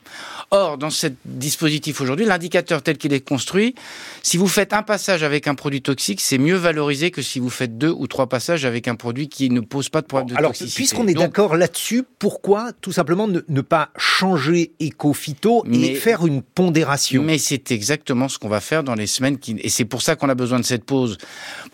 Or, 0.51 0.79
dans 0.79 0.91
ce 0.91 1.09
dispositif 1.25 2.01
aujourd'hui, 2.01 2.27
l'indicateur 2.27 2.83
tel 2.83 2.99
qu'il 2.99 3.13
est 3.13 3.21
construit, 3.21 3.75
si 4.23 4.37
vous 4.37 4.49
faites 4.49 4.73
un 4.73 4.83
passage 4.83 5.23
avec 5.23 5.47
un 5.47 5.55
produit 5.55 5.83
toxique, 5.83 6.21
c'est 6.21 6.39
mieux 6.39 6.57
valorisé 6.57 7.11
que 7.11 7.23
si 7.23 7.39
vous 7.39 7.51
faites 7.51 7.79
deux 7.79 7.91
ou 7.91 8.07
trois 8.07 8.29
passages 8.29 8.65
avec 8.65 8.89
un 8.89 8.95
produit 8.95 9.29
qui 9.29 9.51
ne 9.51 9.61
pose 9.61 9.89
pas 9.89 10.01
de 10.01 10.07
problème 10.07 10.31
de 10.31 10.37
alors, 10.37 10.51
toxicité. 10.51 10.77
Puisqu'on 10.77 11.07
est 11.07 11.15
d'accord 11.15 11.57
là-dessus, 11.57 12.05
pourquoi 12.19 12.73
tout 12.81 12.93
simplement 12.93 13.29
ne, 13.29 13.61
pas 13.61 13.91
changer 13.97 14.73
éco-phyto 14.81 15.65
et 15.71 15.95
faire 15.95 16.27
une 16.27 16.43
pondération? 16.43 17.23
Mais 17.23 17.39
c'est 17.39 17.71
exactement 17.71 18.29
ce 18.29 18.39
qu'on 18.39 18.49
va 18.49 18.61
faire 18.61 18.85
dans 18.85 18.95
les 18.95 19.07
semaines 19.07 19.39
qui... 19.39 19.57
Et 19.61 19.69
c'est 19.69 19.85
pour 19.85 20.03
ça 20.03 20.17
qu'on 20.17 20.29
a 20.29 20.35
besoin 20.35 20.59
de 20.59 20.65
cette 20.65 20.85
pause. 20.85 21.19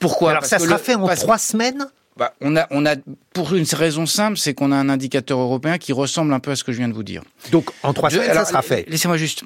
Pourquoi? 0.00 0.30
Alors 0.32 0.44
ça 0.44 0.58
sera 0.58 0.78
fait 0.78 0.94
en 0.94 1.06
trois 1.14 1.38
semaines? 1.38 1.86
Bah, 2.16 2.32
on 2.40 2.56
a, 2.56 2.66
on 2.70 2.86
a, 2.86 2.94
pour 3.32 3.54
une 3.54 3.64
raison 3.72 4.06
simple, 4.06 4.38
c'est 4.38 4.54
qu'on 4.54 4.70
a 4.70 4.76
un 4.76 4.88
indicateur 4.88 5.38
européen 5.38 5.78
qui 5.78 5.92
ressemble 5.92 6.32
un 6.32 6.40
peu 6.40 6.52
à 6.52 6.56
ce 6.56 6.62
que 6.62 6.72
je 6.72 6.78
viens 6.78 6.88
de 6.88 6.94
vous 6.94 7.02
dire. 7.02 7.22
Donc, 7.50 7.70
en 7.82 7.92
trois 7.92 8.10
semaines, 8.10 8.32
ça 8.32 8.44
sera 8.44 8.62
fait. 8.62 8.88
Laissez-moi 8.88 9.16
juste 9.16 9.44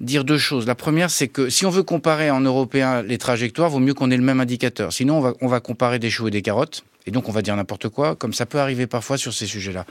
dire 0.00 0.24
deux 0.24 0.38
choses. 0.38 0.66
La 0.66 0.74
première, 0.74 1.10
c'est 1.10 1.28
que 1.28 1.48
si 1.48 1.66
on 1.66 1.70
veut 1.70 1.82
comparer 1.82 2.30
en 2.30 2.40
européen 2.40 3.02
les 3.02 3.18
trajectoires, 3.18 3.70
vaut 3.70 3.80
mieux 3.80 3.94
qu'on 3.94 4.10
ait 4.10 4.16
le 4.16 4.22
même 4.22 4.40
indicateur. 4.40 4.92
Sinon, 4.92 5.18
on 5.18 5.20
va, 5.20 5.34
on 5.40 5.48
va 5.48 5.60
comparer 5.60 5.98
des 5.98 6.10
choux 6.10 6.28
et 6.28 6.30
des 6.30 6.42
carottes. 6.42 6.84
Et 7.06 7.10
donc, 7.10 7.28
on 7.28 7.32
va 7.32 7.42
dire 7.42 7.54
n'importe 7.54 7.88
quoi, 7.88 8.16
comme 8.16 8.32
ça 8.32 8.46
peut 8.46 8.58
arriver 8.58 8.86
parfois 8.86 9.18
sur 9.18 9.34
ces 9.34 9.46
sujets-là. 9.46 9.84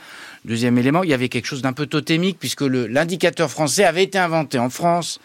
Deuxième 0.46 0.78
élément, 0.78 1.04
il 1.04 1.10
y 1.10 1.14
avait 1.14 1.30
quelque 1.30 1.46
chose 1.46 1.62
d'un 1.62 1.74
peu 1.74 1.86
totémique, 1.86 2.38
puisque 2.40 2.62
l'indicateur 2.62 3.52
français 3.52 3.84
avait 3.84 4.04
été 4.04 4.18
inventé 4.18 4.58
en 4.58 4.70
France, 4.70 5.20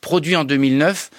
produit 0.00 0.36
en 0.36 0.44
2009. 0.44 1.10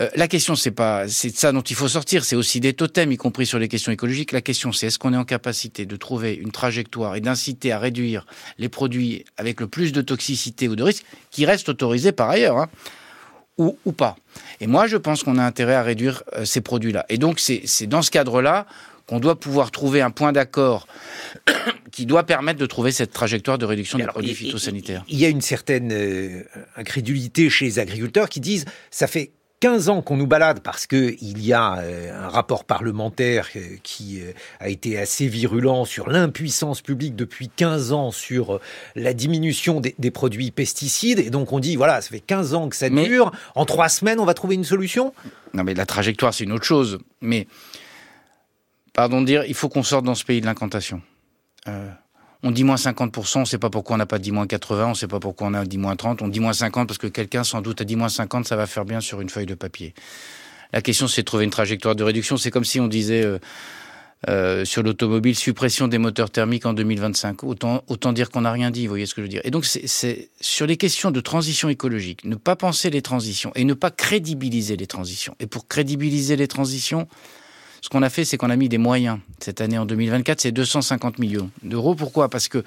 Euh, 0.00 0.08
la 0.16 0.28
question, 0.28 0.56
c'est 0.56 0.70
pas, 0.70 1.08
c'est 1.08 1.30
de 1.30 1.36
ça 1.36 1.52
dont 1.52 1.60
il 1.60 1.76
faut 1.76 1.88
sortir. 1.88 2.24
C'est 2.24 2.36
aussi 2.36 2.60
des 2.60 2.72
totems, 2.72 3.12
y 3.12 3.16
compris 3.16 3.46
sur 3.46 3.58
les 3.58 3.68
questions 3.68 3.92
écologiques. 3.92 4.32
La 4.32 4.40
question, 4.40 4.72
c'est 4.72 4.88
est-ce 4.88 4.98
qu'on 4.98 5.12
est 5.12 5.16
en 5.16 5.24
capacité 5.24 5.86
de 5.86 5.96
trouver 5.96 6.34
une 6.34 6.50
trajectoire 6.50 7.16
et 7.16 7.20
d'inciter 7.20 7.72
à 7.72 7.78
réduire 7.78 8.26
les 8.58 8.68
produits 8.68 9.24
avec 9.36 9.60
le 9.60 9.68
plus 9.68 9.92
de 9.92 10.02
toxicité 10.02 10.68
ou 10.68 10.76
de 10.76 10.82
risque, 10.82 11.04
qui 11.30 11.46
restent 11.46 11.68
autorisés 11.68 12.12
par 12.12 12.30
ailleurs, 12.30 12.58
hein, 12.58 12.68
ou, 13.58 13.78
ou 13.84 13.92
pas. 13.92 14.16
Et 14.60 14.66
moi, 14.66 14.86
je 14.86 14.96
pense 14.96 15.22
qu'on 15.22 15.38
a 15.38 15.44
intérêt 15.44 15.74
à 15.74 15.82
réduire 15.82 16.22
euh, 16.34 16.44
ces 16.44 16.60
produits-là. 16.60 17.06
Et 17.08 17.18
donc, 17.18 17.38
c'est 17.38 17.86
dans 17.86 18.02
ce 18.02 18.10
cadre-là 18.10 18.66
qu'on 19.06 19.20
doit 19.20 19.38
pouvoir 19.38 19.70
trouver 19.70 20.00
un 20.00 20.10
point 20.10 20.32
d'accord 20.32 20.86
qui 21.92 22.06
doit 22.06 22.24
permettre 22.24 22.58
de 22.58 22.66
trouver 22.66 22.90
cette 22.90 23.12
trajectoire 23.12 23.58
de 23.58 23.66
réduction 23.66 23.98
des 23.98 24.06
produits 24.06 24.34
phytosanitaires. 24.34 25.04
Il 25.08 25.18
y 25.18 25.24
a 25.24 25.28
une 25.28 25.42
certaine 25.42 25.92
euh, 25.92 26.42
incrédulité 26.76 27.50
chez 27.50 27.66
les 27.66 27.78
agriculteurs 27.78 28.28
qui 28.28 28.40
disent 28.40 28.64
ça 28.90 29.06
fait 29.06 29.32
15 29.64 29.88
ans 29.88 30.02
qu'on 30.02 30.18
nous 30.18 30.26
balade 30.26 30.60
parce 30.60 30.86
que 30.86 31.16
il 31.22 31.42
y 31.42 31.54
a 31.54 31.78
euh, 31.78 32.26
un 32.26 32.28
rapport 32.28 32.64
parlementaire 32.64 33.48
euh, 33.56 33.78
qui 33.82 34.20
a 34.60 34.68
été 34.68 34.98
assez 34.98 35.26
virulent 35.26 35.86
sur 35.86 36.10
l'impuissance 36.10 36.82
publique 36.82 37.16
depuis 37.16 37.48
15 37.48 37.92
ans 37.92 38.10
sur 38.10 38.60
la 38.94 39.14
diminution 39.14 39.80
des, 39.80 40.10
produits 40.10 40.50
pesticides. 40.50 41.18
Et 41.18 41.30
donc 41.30 41.54
on 41.54 41.60
dit 41.60 41.76
voilà 41.76 42.02
ça 42.02 42.10
fait 42.10 42.20
15 42.20 42.52
ans 42.52 42.68
que 42.68 42.76
ça 42.76 42.90
dure. 42.90 43.32
En 43.54 43.64
trois 43.64 43.88
semaines 43.88 44.20
on 44.20 44.26
va 44.26 44.34
trouver 44.34 44.54
une 44.54 44.64
solution? 44.64 45.14
Non 45.54 45.64
mais 45.64 45.72
la 45.72 45.86
trajectoire 45.86 46.34
c'est 46.34 46.44
une 46.44 46.52
autre 46.52 46.66
chose. 46.66 46.98
Mais 47.22 47.46
pardon 48.92 49.22
de 49.22 49.26
dire 49.26 49.44
il 49.46 49.54
faut 49.54 49.70
qu'on 49.70 49.82
sorte 49.82 50.04
dans 50.04 50.14
ce 50.14 50.26
pays 50.26 50.42
de 50.42 50.46
l'incantation. 50.46 51.00
Euh, 51.68 51.88
on 52.44 52.50
dit 52.50 52.62
moins 52.62 52.76
50%, 52.76 53.38
on 53.38 53.40
ne 53.40 53.44
sait 53.46 53.58
pas 53.58 53.70
pourquoi 53.70 53.94
on 53.94 53.98
n'a 53.98 54.06
pas 54.06 54.18
dit 54.18 54.30
moins 54.30 54.46
80, 54.46 54.86
on 54.86 54.88
ne 54.90 54.94
sait 54.94 55.08
pas 55.08 55.18
pourquoi 55.18 55.48
on 55.48 55.54
a 55.54 55.64
dit 55.64 55.78
moins 55.78 55.96
30, 55.96 56.20
on 56.20 56.28
dit 56.28 56.40
moins 56.40 56.52
50 56.52 56.86
parce 56.86 56.98
que 56.98 57.06
quelqu'un 57.06 57.42
sans 57.42 57.62
doute 57.62 57.80
a 57.80 57.84
dit 57.84 57.96
moins 57.96 58.10
50, 58.10 58.46
ça 58.46 58.54
va 58.54 58.66
faire 58.66 58.84
bien 58.84 59.00
sur 59.00 59.22
une 59.22 59.30
feuille 59.30 59.46
de 59.46 59.54
papier. 59.54 59.94
La 60.74 60.82
question 60.82 61.08
c'est 61.08 61.22
de 61.22 61.24
trouver 61.24 61.44
une 61.44 61.50
trajectoire 61.50 61.96
de 61.96 62.04
réduction. 62.04 62.36
C'est 62.36 62.50
comme 62.50 62.66
si 62.66 62.80
on 62.80 62.86
disait 62.86 63.24
euh, 63.24 63.38
euh, 64.28 64.66
sur 64.66 64.82
l'automobile 64.82 65.34
suppression 65.34 65.88
des 65.88 65.96
moteurs 65.96 66.28
thermiques 66.28 66.66
en 66.66 66.74
2025. 66.74 67.44
Autant, 67.44 67.82
autant 67.88 68.12
dire 68.12 68.30
qu'on 68.30 68.42
n'a 68.42 68.52
rien 68.52 68.70
dit, 68.70 68.82
vous 68.86 68.90
voyez 68.90 69.06
ce 69.06 69.14
que 69.14 69.22
je 69.22 69.24
veux 69.24 69.30
dire. 69.30 69.42
Et 69.44 69.50
donc 69.50 69.64
c'est 69.64 70.28
sur 70.38 70.66
les 70.66 70.76
questions 70.76 71.10
de 71.10 71.20
transition 71.20 71.70
écologique, 71.70 72.24
ne 72.24 72.34
pas 72.34 72.56
penser 72.56 72.90
les 72.90 73.00
transitions 73.00 73.52
et 73.54 73.64
ne 73.64 73.72
pas 73.74 73.90
crédibiliser 73.90 74.76
les 74.76 74.86
transitions. 74.86 75.34
Et 75.40 75.46
pour 75.46 75.66
crédibiliser 75.66 76.36
les 76.36 76.48
transitions, 76.48 77.08
ce 77.84 77.90
qu'on 77.90 78.02
a 78.02 78.08
fait, 78.08 78.24
c'est 78.24 78.38
qu'on 78.38 78.48
a 78.48 78.56
mis 78.56 78.70
des 78.70 78.78
moyens. 78.78 79.18
Cette 79.40 79.60
année, 79.60 79.76
en 79.76 79.84
2024, 79.84 80.40
c'est 80.40 80.52
250 80.52 81.18
millions 81.18 81.50
d'euros. 81.62 81.94
Pourquoi? 81.94 82.30
Parce 82.30 82.48
que 82.48 82.64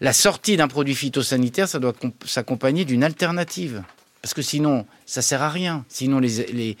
la 0.00 0.12
sortie 0.12 0.56
d'un 0.56 0.68
produit 0.68 0.94
phytosanitaire, 0.94 1.68
ça 1.68 1.80
doit 1.80 1.92
s'accompagner 2.24 2.84
d'une 2.84 3.02
alternative. 3.02 3.82
Parce 4.22 4.34
que 4.34 4.42
sinon, 4.42 4.86
ça 5.06 5.22
sert 5.22 5.42
à 5.42 5.48
rien. 5.48 5.84
Sinon, 5.88 6.20
les, 6.20 6.46
les 6.52 6.76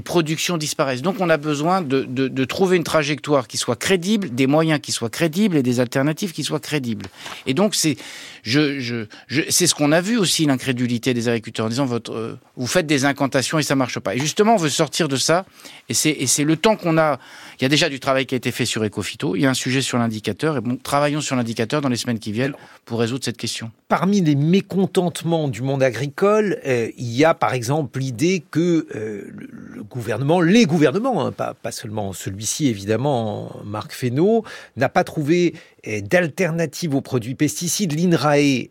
productions 0.00 0.56
disparaissent. 0.56 1.02
Donc 1.02 1.16
on 1.20 1.28
a 1.28 1.36
besoin 1.36 1.82
de, 1.82 2.44
trouver 2.44 2.76
une 2.76 2.84
trajectoire 2.84 3.46
qui 3.46 3.58
soit 3.58 3.76
crédible, 3.76 4.34
des 4.34 4.46
moyens 4.46 4.80
qui 4.80 4.90
soient 4.90 5.10
crédibles 5.10 5.56
et 5.56 5.62
des 5.62 5.80
alternatives 5.80 6.32
qui 6.32 6.44
soient 6.44 6.60
crédibles. 6.60 7.06
Et 7.46 7.54
donc 7.54 7.74
c'est 7.74 7.96
je, 8.42 8.80
je, 8.80 9.06
ce 9.50 9.74
qu'on 9.74 9.92
a 9.92 10.00
vu 10.00 10.16
aussi 10.16 10.46
l'incrédulité 10.46 11.14
des 11.14 11.28
agriculteurs 11.28 11.66
en 11.66 11.68
disant 11.68 11.88
euh, 12.08 12.34
vous 12.56 12.66
faites 12.66 12.86
des 12.86 13.04
incantations 13.04 13.58
et 13.58 13.62
ça 13.62 13.76
marche 13.76 13.98
pas. 14.00 14.14
Et 14.14 14.18
justement 14.18 14.54
on 14.54 14.58
veut 14.58 14.70
sortir 14.70 15.08
de 15.08 15.16
ça 15.16 15.44
et 15.88 15.94
c'est 15.94 16.10
et 16.10 16.26
c'est 16.26 16.44
le 16.44 16.56
temps 16.56 16.76
qu'on 16.76 16.98
a. 16.98 17.18
Il 17.62 17.64
y 17.64 17.66
a 17.66 17.68
déjà 17.68 17.88
du 17.88 18.00
travail 18.00 18.26
qui 18.26 18.34
a 18.34 18.38
été 18.38 18.50
fait 18.50 18.64
sur 18.64 18.82
Ecofito. 18.82 19.36
Il 19.36 19.42
y 19.42 19.46
a 19.46 19.50
un 19.50 19.54
sujet 19.54 19.82
sur 19.82 19.96
l'indicateur 19.96 20.56
et 20.56 20.60
bon 20.60 20.76
travaillons 20.76 21.20
sur 21.20 21.36
l'indicateur 21.36 21.80
dans 21.80 21.88
les 21.88 21.96
semaines 21.96 22.18
qui 22.18 22.32
viennent 22.32 22.54
pour 22.84 22.98
résoudre 22.98 23.24
cette 23.24 23.36
question. 23.36 23.70
Parmi 23.86 24.20
les 24.20 24.34
mécontentements 24.34 25.46
du 25.46 25.62
monde 25.62 25.80
agricole, 25.80 26.58
euh, 26.66 26.90
il 26.98 27.12
y 27.12 27.24
a 27.24 27.34
par 27.34 27.54
exemple 27.54 28.00
l'idée 28.00 28.42
que 28.50 28.88
euh, 28.96 29.30
le 29.32 29.84
gouvernement, 29.84 30.40
les 30.40 30.66
gouvernements, 30.66 31.24
hein, 31.24 31.30
pas, 31.30 31.54
pas, 31.54 31.70
seulement 31.70 32.12
celui-ci 32.12 32.66
évidemment, 32.66 33.54
Marc 33.64 33.92
Fesneau, 33.92 34.44
n'a 34.76 34.88
pas 34.88 35.04
trouvé 35.04 35.54
eh, 35.84 36.02
d'alternative 36.02 36.96
aux 36.96 37.00
produits 37.00 37.36
pesticides. 37.36 37.92
L'INRAE 37.92 38.70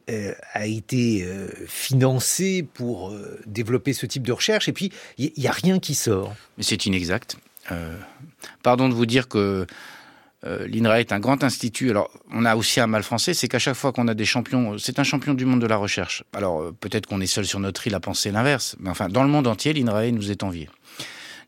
a 0.53 0.65
été 0.67 1.23
euh, 1.23 1.47
financé 1.65 2.67
pour 2.73 3.11
euh, 3.11 3.39
développer 3.45 3.93
ce 3.93 4.05
type 4.05 4.27
de 4.27 4.33
recherche 4.33 4.67
et 4.67 4.73
puis 4.73 4.91
il 5.17 5.31
n'y 5.37 5.47
a 5.47 5.53
rien 5.53 5.79
qui 5.79 5.95
sort. 5.95 6.35
Mais 6.57 6.63
c'est 6.63 6.85
inexact. 6.85 7.37
Euh, 8.43 8.47
pardon 8.63 8.89
de 8.89 8.93
vous 8.93 9.05
dire 9.05 9.27
que 9.27 9.65
l'INRAE 10.43 11.01
est 11.01 11.11
un 11.11 11.19
grand 11.19 11.43
institut. 11.43 11.91
Alors, 11.91 12.09
on 12.33 12.45
a 12.45 12.55
aussi 12.55 12.79
un 12.79 12.87
mal 12.87 13.03
français, 13.03 13.35
c'est 13.35 13.47
qu'à 13.47 13.59
chaque 13.59 13.75
fois 13.75 13.91
qu'on 13.91 14.07
a 14.07 14.15
des 14.15 14.25
champions, 14.25 14.77
c'est 14.79 14.97
un 14.97 15.03
champion 15.03 15.35
du 15.35 15.45
monde 15.45 15.61
de 15.61 15.67
la 15.67 15.77
recherche. 15.77 16.23
Alors, 16.33 16.73
peut-être 16.79 17.05
qu'on 17.05 17.21
est 17.21 17.27
seul 17.27 17.45
sur 17.45 17.59
notre 17.59 17.85
île 17.85 17.93
à 17.93 17.99
penser 17.99 18.31
l'inverse, 18.31 18.75
mais 18.79 18.89
enfin, 18.89 19.07
dans 19.07 19.21
le 19.21 19.29
monde 19.29 19.45
entier, 19.45 19.71
l'INRAE 19.71 20.11
nous 20.11 20.31
est 20.31 20.41
envié. 20.41 20.67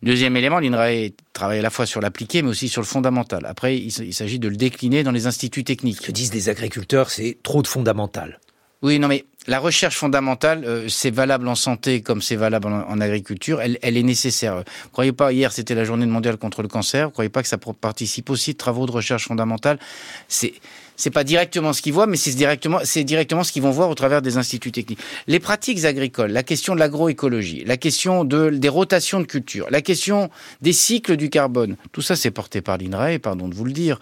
Deuxième 0.03 0.35
élément, 0.35 0.59
l'INRAE 0.59 1.11
travaille 1.31 1.59
à 1.59 1.61
la 1.61 1.69
fois 1.69 1.85
sur 1.85 2.01
l'appliqué, 2.01 2.41
mais 2.41 2.49
aussi 2.49 2.67
sur 2.67 2.81
le 2.81 2.85
fondamental. 2.85 3.45
Après, 3.45 3.77
il 3.77 4.13
s'agit 4.13 4.37
de 4.37 4.49
le 4.49 4.57
décliner 4.57 5.01
dans 5.01 5.11
les 5.11 5.27
instituts 5.27 5.63
techniques. 5.63 5.97
Ce 6.01 6.07
que 6.07 6.11
disent 6.11 6.33
les 6.33 6.49
agriculteurs, 6.49 7.09
c'est 7.09 7.37
trop 7.41 7.61
de 7.61 7.67
fondamental. 7.67 8.41
Oui, 8.81 8.99
non, 8.99 9.07
mais 9.07 9.23
la 9.47 9.59
recherche 9.59 9.97
fondamentale, 9.97 10.63
euh, 10.65 10.87
c'est 10.89 11.11
valable 11.11 11.47
en 11.47 11.55
santé 11.55 12.01
comme 12.01 12.21
c'est 12.21 12.35
valable 12.35 12.67
en, 12.67 13.01
agriculture. 13.01 13.61
Elle, 13.61 13.77
elle, 13.81 13.97
est 13.97 14.03
nécessaire. 14.03 14.63
Croyez 14.91 15.11
pas, 15.11 15.33
hier 15.33 15.51
c'était 15.51 15.75
la 15.75 15.83
journée 15.83 16.05
mondiale 16.05 16.37
contre 16.37 16.61
le 16.61 16.67
cancer. 16.67 17.11
Croyez 17.11 17.29
pas 17.29 17.41
que 17.41 17.49
ça 17.49 17.57
participe 17.57 18.29
aussi 18.29 18.53
de 18.53 18.57
travaux 18.57 18.85
de 18.85 18.91
recherche 18.91 19.27
fondamentale? 19.27 19.79
C'est 20.27 20.53
c'est 20.95 21.09
pas 21.09 21.23
directement 21.23 21.73
ce 21.73 21.81
qu'ils 21.81 21.93
voient, 21.93 22.07
mais 22.07 22.17
c'est 22.17 22.33
directement, 22.33 22.79
c'est 22.83 23.03
directement 23.03 23.43
ce 23.43 23.51
qu'ils 23.51 23.61
vont 23.61 23.71
voir 23.71 23.89
au 23.89 23.95
travers 23.95 24.21
des 24.21 24.37
instituts 24.37 24.71
techniques. 24.71 24.99
Les 25.27 25.39
pratiques 25.39 25.85
agricoles, 25.85 26.31
la 26.31 26.43
question 26.43 26.75
de 26.75 26.79
l'agroécologie, 26.79 27.63
la 27.65 27.77
question 27.77 28.23
de, 28.23 28.49
des 28.49 28.69
rotations 28.69 29.19
de 29.19 29.25
culture, 29.25 29.67
la 29.71 29.81
question 29.81 30.29
des 30.61 30.73
cycles 30.73 31.17
du 31.17 31.29
carbone, 31.29 31.77
tout 31.91 32.01
ça 32.01 32.15
c'est 32.15 32.31
porté 32.31 32.61
par 32.61 32.77
l'INRAE, 32.77 33.19
pardon 33.19 33.47
de 33.47 33.55
vous 33.55 33.65
le 33.65 33.73
dire. 33.73 33.99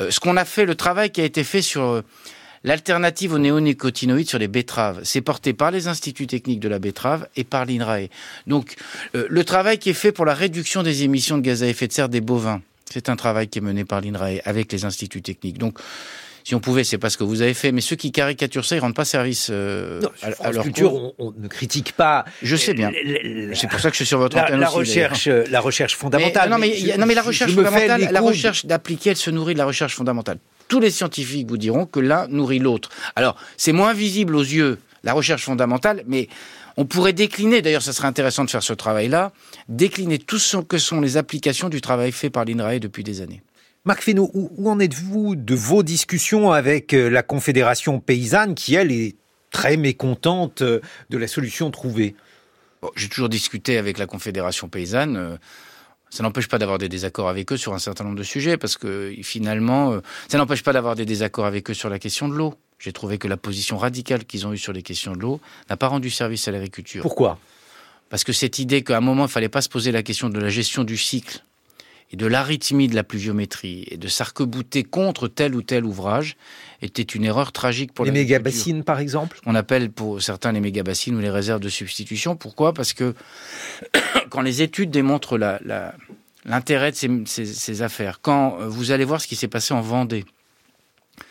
Euh, 0.00 0.10
ce 0.10 0.20
qu'on 0.20 0.36
a 0.36 0.44
fait, 0.44 0.64
le 0.64 0.74
travail 0.74 1.10
qui 1.10 1.20
a 1.20 1.24
été 1.24 1.44
fait 1.44 1.62
sur 1.62 1.82
euh, 1.82 2.02
l'alternative 2.64 3.34
aux 3.34 3.38
néonicotinoïdes 3.38 4.28
sur 4.28 4.38
les 4.38 4.48
betteraves, 4.48 5.00
c'est 5.04 5.20
porté 5.20 5.52
par 5.52 5.70
les 5.70 5.88
instituts 5.88 6.26
techniques 6.26 6.60
de 6.60 6.68
la 6.68 6.78
betterave 6.78 7.26
et 7.36 7.44
par 7.44 7.64
l'INRAE. 7.64 8.08
Donc, 8.46 8.76
euh, 9.14 9.26
le 9.28 9.44
travail 9.44 9.78
qui 9.78 9.90
est 9.90 9.94
fait 9.94 10.12
pour 10.12 10.24
la 10.24 10.34
réduction 10.34 10.82
des 10.82 11.02
émissions 11.02 11.38
de 11.38 11.42
gaz 11.42 11.62
à 11.62 11.66
effet 11.66 11.88
de 11.88 11.92
serre 11.92 12.08
des 12.08 12.20
bovins, 12.20 12.62
c'est 12.90 13.08
un 13.08 13.16
travail 13.16 13.48
qui 13.48 13.58
est 13.58 13.62
mené 13.62 13.84
par 13.84 14.00
l'INRAE 14.00 14.40
avec 14.44 14.70
les 14.72 14.84
instituts 14.84 15.22
techniques. 15.22 15.58
Donc, 15.58 15.78
si 16.44 16.56
on 16.56 16.60
pouvait, 16.60 16.82
c'est 16.82 16.98
pas 16.98 17.08
ce 17.08 17.16
que 17.16 17.22
vous 17.22 17.40
avez 17.40 17.54
fait. 17.54 17.70
Mais 17.70 17.80
ceux 17.80 17.94
qui 17.94 18.10
caricaturent 18.10 18.64
ça, 18.64 18.74
ils 18.74 18.80
rendent 18.80 18.96
pas 18.96 19.04
service 19.04 19.48
euh, 19.52 20.00
à, 20.22 20.50
leur 20.50 20.64
culture. 20.64 21.12
On, 21.18 21.32
ne 21.38 21.46
critique 21.46 21.92
pas. 21.92 22.24
Je 22.42 22.56
sais 22.56 22.74
bien. 22.74 22.90
C'est 23.54 23.70
pour 23.70 23.78
ça 23.78 23.90
que 23.90 23.94
je 23.94 23.98
suis 23.98 24.06
sur 24.06 24.18
votre 24.18 24.36
antenne 24.36 24.58
la 24.58 24.68
recherche, 24.68 25.28
la 25.28 25.60
recherche 25.60 25.96
fondamentale. 25.96 26.50
non, 26.50 26.58
mais, 26.58 26.74
non, 26.98 27.06
mais 27.06 27.14
la 27.14 27.22
recherche 27.22 27.52
fondamentale, 27.52 28.08
la 28.10 28.20
recherche 28.20 28.66
d'appliquer, 28.66 29.10
elle 29.10 29.16
se 29.16 29.30
nourrit 29.30 29.54
de 29.54 29.58
la 29.58 29.66
recherche 29.66 29.94
fondamentale. 29.94 30.38
Tous 30.72 30.80
les 30.80 30.90
scientifiques 30.90 31.50
vous 31.50 31.58
diront 31.58 31.84
que 31.84 32.00
l'un 32.00 32.26
nourrit 32.28 32.58
l'autre. 32.58 32.88
Alors, 33.14 33.36
c'est 33.58 33.72
moins 33.72 33.92
visible 33.92 34.34
aux 34.34 34.40
yeux 34.40 34.78
la 35.02 35.12
recherche 35.12 35.44
fondamentale, 35.44 36.02
mais 36.06 36.30
on 36.78 36.86
pourrait 36.86 37.12
décliner, 37.12 37.60
d'ailleurs 37.60 37.82
ça 37.82 37.92
serait 37.92 38.08
intéressant 38.08 38.42
de 38.46 38.48
faire 38.48 38.62
ce 38.62 38.72
travail-là, 38.72 39.32
décliner 39.68 40.18
tout 40.18 40.38
ce 40.38 40.56
que 40.56 40.78
sont 40.78 41.02
les 41.02 41.18
applications 41.18 41.68
du 41.68 41.82
travail 41.82 42.10
fait 42.10 42.30
par 42.30 42.46
l'INRAE 42.46 42.78
depuis 42.78 43.04
des 43.04 43.20
années. 43.20 43.42
Marc 43.84 44.00
Fesneau, 44.00 44.30
où, 44.32 44.70
en 44.70 44.80
êtes-vous 44.80 45.36
de 45.36 45.54
vos 45.54 45.82
discussions 45.82 46.52
avec 46.52 46.94
euh, 46.94 47.10
la 47.10 47.22
Confédération 47.22 48.00
paysanne 48.00 48.54
qui, 48.54 48.74
elle, 48.74 48.92
est 48.92 49.16
très 49.50 49.76
mécontente 49.76 50.62
euh, 50.62 50.80
de 51.10 51.18
la 51.18 51.28
solution 51.28 51.70
trouvée? 51.70 52.14
J'ai 52.96 53.10
toujours 53.10 53.28
discuté 53.28 53.76
avec 53.76 53.98
la 53.98 54.06
Confédération 54.06 54.70
paysanne. 54.70 55.38
Euh, 56.12 56.16
ça 56.16 56.22
n'empêche 56.22 56.48
pas 56.48 56.58
d'avoir 56.58 56.78
des 56.78 56.88
désaccords 56.88 57.28
avec 57.28 57.52
eux 57.52 57.56
sur 57.56 57.74
un 57.74 57.78
certain 57.78 58.04
nombre 58.04 58.18
de 58.18 58.22
sujets, 58.22 58.56
parce 58.56 58.76
que 58.76 59.14
finalement, 59.22 59.98
ça 60.28 60.38
n'empêche 60.38 60.62
pas 60.62 60.72
d'avoir 60.72 60.94
des 60.94 61.06
désaccords 61.06 61.46
avec 61.46 61.70
eux 61.70 61.74
sur 61.74 61.88
la 61.88 61.98
question 61.98 62.28
de 62.28 62.34
l'eau. 62.34 62.54
J'ai 62.78 62.92
trouvé 62.92 63.18
que 63.18 63.28
la 63.28 63.36
position 63.36 63.78
radicale 63.78 64.24
qu'ils 64.24 64.46
ont 64.46 64.52
eue 64.52 64.58
sur 64.58 64.72
les 64.72 64.82
questions 64.82 65.12
de 65.12 65.20
l'eau 65.20 65.40
n'a 65.70 65.76
pas 65.76 65.88
rendu 65.88 66.10
service 66.10 66.48
à 66.48 66.50
l'agriculture. 66.50 67.02
Pourquoi? 67.02 67.38
Parce 68.10 68.24
que 68.24 68.32
cette 68.32 68.58
idée 68.58 68.82
qu'à 68.82 68.96
un 68.96 69.00
moment, 69.00 69.22
il 69.22 69.28
ne 69.28 69.30
fallait 69.30 69.48
pas 69.48 69.62
se 69.62 69.68
poser 69.68 69.92
la 69.92 70.02
question 70.02 70.28
de 70.28 70.38
la 70.38 70.50
gestion 70.50 70.84
du 70.84 70.96
cycle 70.96 71.44
et 72.12 72.16
de 72.16 72.26
l'arythmie 72.26 72.88
de 72.88 72.94
la 72.94 73.04
pluviométrie 73.04 73.86
et 73.90 73.96
de 73.96 74.08
s'arc-bouter 74.08 74.84
contre 74.84 75.28
tel 75.28 75.54
ou 75.54 75.62
tel 75.62 75.84
ouvrage 75.84 76.36
était 76.82 77.02
une 77.02 77.24
erreur 77.24 77.52
tragique 77.52 77.92
pour 77.92 78.04
les 78.04 78.10
méga-bassines, 78.10 78.84
par 78.84 79.00
exemple? 79.00 79.40
On 79.46 79.54
appelle 79.54 79.90
pour 79.90 80.20
certains 80.20 80.52
les 80.52 80.60
méga-bassines 80.60 81.16
ou 81.16 81.20
les 81.20 81.30
réserves 81.30 81.60
de 81.60 81.70
substitution. 81.70 82.36
Pourquoi? 82.36 82.74
Parce 82.74 82.92
que 82.92 83.14
quand 84.30 84.42
les 84.42 84.60
études 84.60 84.90
démontrent 84.90 85.38
l'intérêt 86.44 86.90
de 86.90 86.96
ces, 86.96 87.46
ces, 87.46 87.82
affaires, 87.82 88.20
quand 88.20 88.58
vous 88.66 88.90
allez 88.90 89.04
voir 89.04 89.20
ce 89.20 89.26
qui 89.26 89.36
s'est 89.36 89.48
passé 89.48 89.72
en 89.72 89.80
Vendée, 89.80 90.26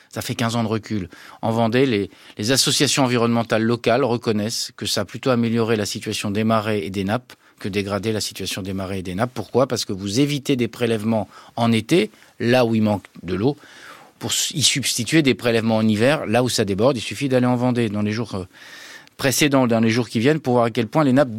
ça 0.10 0.22
fait 0.22 0.36
15 0.36 0.56
ans 0.56 0.64
de 0.64 0.68
recul. 0.68 1.10
En 1.42 1.52
Vendée, 1.52 1.86
les, 1.86 2.10
les 2.38 2.52
associations 2.52 3.04
environnementales 3.04 3.64
locales 3.64 4.04
reconnaissent 4.04 4.72
que 4.76 4.86
ça 4.86 5.02
a 5.02 5.06
plutôt 5.06 5.30
amélioré 5.30 5.76
la 5.76 5.86
situation 5.86 6.32
des 6.32 6.44
marais 6.44 6.84
et 6.84 6.90
des 6.90 7.04
nappes 7.04 7.34
que 7.62 7.70
dégrader 7.70 8.12
la 8.12 8.20
situation 8.20 8.62
des 8.62 8.74
marais 8.74 9.00
et 9.00 9.04
des 9.04 9.16
nappes. 9.16 9.32
Pourquoi? 9.34 9.68
Parce 9.68 9.86
que 9.86 9.94
vous 9.94 10.20
évitez 10.20 10.56
des 10.58 10.68
prélèvements 10.68 11.30
en 11.56 11.72
été, 11.72 12.12
là 12.40 12.66
où 12.66 12.76
il 12.76 12.82
manque 12.82 13.06
de 13.24 13.36
l'eau, 13.36 13.56
pour 14.20 14.32
y 14.54 14.64
substituer 14.64 15.22
des 15.22 15.36
prélèvements 15.36 15.78
en 15.78 15.88
hiver, 15.88 16.26
là 16.26 16.44
où 16.44 16.50
ça 16.50 16.66
déborde. 16.66 16.98
Il 16.98 17.02
suffit 17.02 17.30
d'aller 17.30 17.46
en 17.46 17.56
Vendée 17.56 17.90
dans 17.90 18.02
les 18.02 18.12
jours 18.12 18.36
euh, 18.36 18.46
précédents, 19.16 19.68
dans 19.68 19.80
les 19.80 19.92
jours 19.92 20.10
qui 20.10 20.20
viennent, 20.20 20.40
pour 20.40 20.54
voir 20.54 20.66
à 20.66 20.72
quel 20.72 20.88
point 20.88 21.04
les 21.04 21.14
nappes 21.14 21.30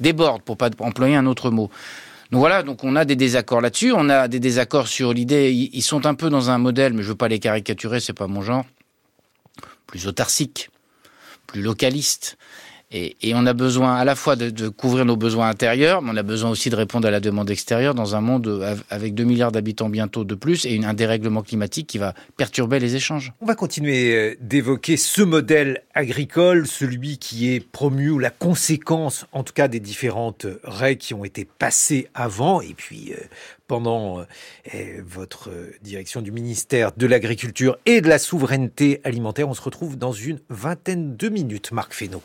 débordent, 0.00 0.42
pour 0.42 0.56
pas 0.56 0.70
employer 0.80 1.14
un 1.14 1.26
autre 1.26 1.50
mot. 1.50 1.70
Donc 2.30 2.40
voilà, 2.40 2.62
donc 2.62 2.82
on 2.82 2.96
a 2.96 3.04
des 3.04 3.16
désaccords 3.16 3.60
là-dessus, 3.60 3.92
on 3.92 4.08
a 4.08 4.26
des 4.26 4.40
désaccords 4.40 4.88
sur 4.88 5.12
l'idée, 5.12 5.52
ils 5.52 5.82
sont 5.82 6.06
un 6.06 6.14
peu 6.14 6.30
dans 6.30 6.50
un 6.50 6.58
modèle, 6.58 6.92
mais 6.94 7.02
je 7.02 7.08
veux 7.08 7.14
pas 7.14 7.28
les 7.28 7.38
caricaturer, 7.38 8.00
c'est 8.00 8.14
pas 8.14 8.26
mon 8.26 8.42
genre, 8.42 8.64
plus 9.86 10.08
autarcique, 10.08 10.70
plus 11.46 11.62
localiste, 11.62 12.36
Et, 12.90 13.32
on 13.34 13.44
a 13.46 13.52
besoin 13.54 13.96
à 13.96 14.04
la 14.04 14.14
fois 14.14 14.36
de, 14.36 14.68
couvrir 14.68 15.04
nos 15.04 15.16
besoins 15.16 15.48
intérieurs, 15.48 16.00
mais 16.00 16.10
on 16.12 16.16
a 16.16 16.22
besoin 16.22 16.50
aussi 16.50 16.70
de 16.70 16.76
répondre 16.76 17.08
à 17.08 17.10
la 17.10 17.18
demande 17.18 17.50
extérieure 17.50 17.94
dans 17.94 18.14
un 18.14 18.20
monde 18.20 18.76
avec 18.88 19.14
2 19.14 19.24
milliards 19.24 19.50
d'habitants 19.50 19.88
bientôt 19.88 20.24
de 20.24 20.34
plus 20.34 20.64
et 20.64 20.80
un 20.84 20.94
dérèglement 20.94 21.42
climatique 21.42 21.88
qui 21.88 21.98
va 21.98 22.14
perturber 22.36 22.78
les 22.78 22.94
échanges. 22.94 23.32
On 23.40 23.46
va 23.46 23.56
continuer 23.56 24.14
euh, 24.14 24.36
d'évoquer 24.40 24.96
ce 24.96 25.22
modèle 25.22 25.82
agricole, 25.94 26.66
celui 26.66 27.18
qui 27.18 27.52
est 27.52 27.60
promu 27.60 28.10
ou 28.10 28.18
la 28.20 28.30
conséquence 28.30 29.26
en 29.32 29.42
tout 29.42 29.52
cas 29.52 29.66
des 29.66 29.80
différentes 29.80 30.46
règles 30.62 31.00
qui 31.00 31.14
ont 31.14 31.24
été 31.24 31.44
passées 31.44 32.08
avant 32.14 32.60
et 32.60 32.74
puis 32.74 33.12
euh, 33.12 33.16
pendant 33.66 34.20
euh, 34.20 34.24
votre 35.04 35.50
direction 35.82 36.22
du 36.22 36.30
ministère 36.30 36.92
de 36.96 37.06
l'Agriculture 37.06 37.76
et 37.86 38.00
de 38.00 38.08
la 38.08 38.18
Souveraineté 38.18 39.00
alimentaire. 39.04 39.48
On 39.48 39.54
se 39.54 39.62
retrouve 39.62 39.96
dans 39.96 40.12
une 40.12 40.38
vingtaine 40.48 41.16
de 41.16 41.28
minutes, 41.28 41.72
Marc 41.72 41.92
Fesneau. 41.92 42.22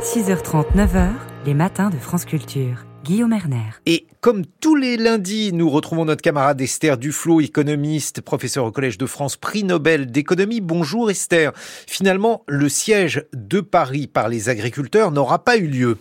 6h30, 0.00 0.74
9h, 0.76 1.10
les 1.46 1.54
matins 1.54 1.90
de 1.90 1.96
France 1.96 2.24
Culture. 2.24 2.84
Guillaume 3.04 3.32
Erner. 3.32 3.70
Et 3.86 4.06
comme 4.20 4.44
tous 4.60 4.76
les 4.76 4.96
lundis, 4.96 5.52
nous 5.52 5.70
retrouvons 5.70 6.04
notre 6.04 6.20
camarade 6.20 6.60
Esther 6.60 6.98
Duflo, 6.98 7.40
économiste, 7.40 8.20
professeur 8.20 8.66
au 8.66 8.72
Collège 8.72 8.98
de 8.98 9.06
France, 9.06 9.36
prix 9.36 9.64
Nobel 9.64 10.10
d'économie. 10.10 10.60
Bonjour 10.60 11.10
Esther. 11.10 11.52
Finalement, 11.56 12.42
le 12.46 12.68
siège 12.68 13.24
de 13.32 13.60
Paris 13.60 14.06
par 14.06 14.28
les 14.28 14.48
agriculteurs 14.48 15.12
n'aura 15.12 15.42
pas 15.44 15.56
eu 15.56 15.66
lieu. 15.66 15.98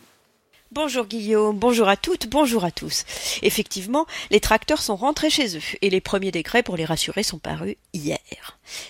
Bonjour 0.72 1.08
Guillaume, 1.08 1.58
bonjour 1.58 1.90
à 1.90 1.98
toutes, 1.98 2.28
bonjour 2.28 2.64
à 2.64 2.70
tous. 2.70 3.04
Effectivement, 3.42 4.06
les 4.30 4.40
tracteurs 4.40 4.84
sont 4.84 4.96
rentrés 4.96 5.32
chez 5.32 5.58
eux 5.58 5.62
et 5.82 5.90
les 5.90 6.00
premiers 6.00 6.30
décrets 6.30 6.62
pour 6.62 6.78
les 6.78 6.86
rassurer 6.86 7.24
sont 7.24 7.40
parus 7.40 7.76
hier. 7.94 8.20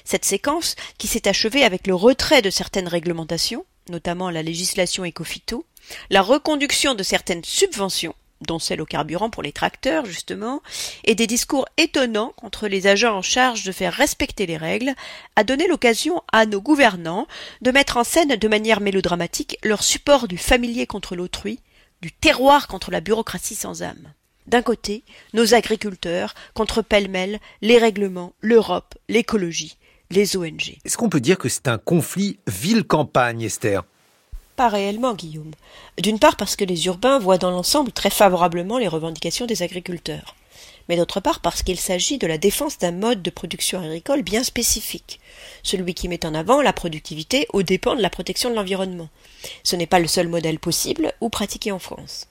Cette 0.03 0.25
séquence, 0.25 0.75
qui 0.97 1.07
s'est 1.07 1.29
achevée 1.29 1.63
avec 1.63 1.87
le 1.87 1.95
retrait 1.95 2.41
de 2.41 2.49
certaines 2.49 2.89
réglementations, 2.89 3.65
notamment 3.87 4.29
la 4.29 4.43
législation 4.43 5.05
écophyto, 5.05 5.65
la 6.09 6.21
reconduction 6.21 6.95
de 6.95 7.03
certaines 7.03 7.45
subventions, 7.45 8.13
dont 8.41 8.59
celle 8.59 8.81
au 8.81 8.85
carburant 8.85 9.29
pour 9.29 9.41
les 9.41 9.53
tracteurs, 9.53 10.05
justement, 10.05 10.61
et 11.05 11.15
des 11.15 11.27
discours 11.27 11.65
étonnants 11.77 12.33
contre 12.35 12.67
les 12.67 12.87
agents 12.87 13.15
en 13.15 13.21
charge 13.21 13.63
de 13.63 13.71
faire 13.71 13.93
respecter 13.93 14.45
les 14.45 14.57
règles, 14.57 14.95
a 15.37 15.45
donné 15.45 15.65
l'occasion 15.65 16.23
à 16.33 16.45
nos 16.45 16.61
gouvernants 16.61 17.25
de 17.61 17.71
mettre 17.71 17.95
en 17.95 18.03
scène 18.03 18.35
de 18.35 18.47
manière 18.49 18.81
mélodramatique 18.81 19.57
leur 19.63 19.81
support 19.81 20.27
du 20.27 20.37
familier 20.37 20.85
contre 20.85 21.15
l'autrui, 21.15 21.59
du 22.01 22.11
terroir 22.11 22.67
contre 22.67 22.91
la 22.91 23.01
bureaucratie 23.01 23.55
sans 23.55 23.83
âme. 23.83 24.13
D'un 24.47 24.61
côté, 24.61 25.03
nos 25.33 25.53
agriculteurs 25.53 26.33
contre 26.53 26.81
pêle-mêle 26.81 27.39
les 27.61 27.77
règlements, 27.77 28.33
l'Europe, 28.41 28.95
l'écologie, 29.07 29.77
les 30.09 30.35
ONG. 30.37 30.77
Est-ce 30.83 30.97
qu'on 30.97 31.09
peut 31.09 31.19
dire 31.19 31.37
que 31.37 31.49
c'est 31.49 31.67
un 31.67 31.77
conflit 31.77 32.39
ville-campagne, 32.47 33.43
Esther? 33.43 33.83
Pas 34.55 34.69
réellement, 34.69 35.13
Guillaume. 35.13 35.51
D'une 35.99 36.19
part 36.19 36.35
parce 36.35 36.55
que 36.55 36.65
les 36.65 36.87
urbains 36.87 37.19
voient 37.19 37.37
dans 37.37 37.51
l'ensemble 37.51 37.91
très 37.91 38.09
favorablement 38.09 38.77
les 38.77 38.87
revendications 38.87 39.45
des 39.45 39.61
agriculteurs. 39.61 40.35
Mais 40.89 40.97
d'autre 40.97 41.19
part 41.19 41.39
parce 41.39 41.61
qu'il 41.61 41.79
s'agit 41.79 42.17
de 42.17 42.27
la 42.27 42.39
défense 42.39 42.79
d'un 42.79 42.91
mode 42.91 43.21
de 43.21 43.29
production 43.29 43.79
agricole 43.79 44.23
bien 44.23 44.43
spécifique, 44.43 45.19
celui 45.61 45.93
qui 45.93 46.07
met 46.07 46.25
en 46.25 46.33
avant 46.33 46.61
la 46.61 46.73
productivité 46.73 47.45
aux 47.53 47.63
dépens 47.63 47.95
de 47.95 48.01
la 48.01 48.09
protection 48.09 48.49
de 48.49 48.55
l'environnement. 48.55 49.09
Ce 49.63 49.75
n'est 49.75 49.85
pas 49.85 49.99
le 49.99 50.07
seul 50.07 50.27
modèle 50.27 50.59
possible 50.59 51.13
ou 51.21 51.29
pratiqué 51.29 51.71
en 51.71 51.79
France. 51.79 52.27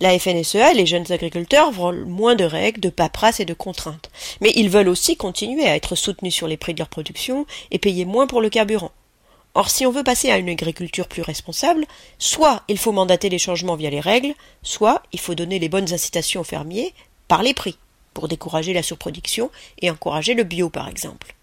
La 0.00 0.16
FNSEA 0.16 0.72
et 0.72 0.74
les 0.74 0.86
jeunes 0.86 1.10
agriculteurs 1.10 1.72
veulent 1.72 2.04
moins 2.04 2.36
de 2.36 2.44
règles, 2.44 2.80
de 2.80 2.90
paperasse 2.90 3.40
et 3.40 3.44
de 3.44 3.54
contraintes. 3.54 4.10
Mais 4.40 4.52
ils 4.54 4.70
veulent 4.70 4.88
aussi 4.88 5.16
continuer 5.16 5.66
à 5.66 5.74
être 5.74 5.96
soutenus 5.96 6.34
sur 6.34 6.46
les 6.46 6.56
prix 6.56 6.74
de 6.74 6.78
leur 6.78 6.88
production 6.88 7.46
et 7.70 7.78
payer 7.78 8.04
moins 8.04 8.26
pour 8.26 8.40
le 8.40 8.50
carburant. 8.50 8.92
Or, 9.54 9.70
si 9.70 9.86
on 9.86 9.90
veut 9.90 10.04
passer 10.04 10.30
à 10.30 10.38
une 10.38 10.50
agriculture 10.50 11.08
plus 11.08 11.22
responsable, 11.22 11.84
soit 12.18 12.62
il 12.68 12.78
faut 12.78 12.92
mandater 12.92 13.28
les 13.28 13.38
changements 13.38 13.74
via 13.74 13.90
les 13.90 13.98
règles, 13.98 14.34
soit 14.62 15.02
il 15.12 15.18
faut 15.18 15.34
donner 15.34 15.58
les 15.58 15.68
bonnes 15.68 15.92
incitations 15.92 16.42
aux 16.42 16.44
fermiers 16.44 16.94
par 17.28 17.42
les 17.42 17.54
prix, 17.54 17.78
pour 18.14 18.28
décourager 18.28 18.72
la 18.72 18.82
surproduction 18.82 19.50
et 19.80 19.90
encourager 19.90 20.34
le 20.34 20.44
bio 20.44 20.70
par 20.70 20.88
exemple. 20.88 21.34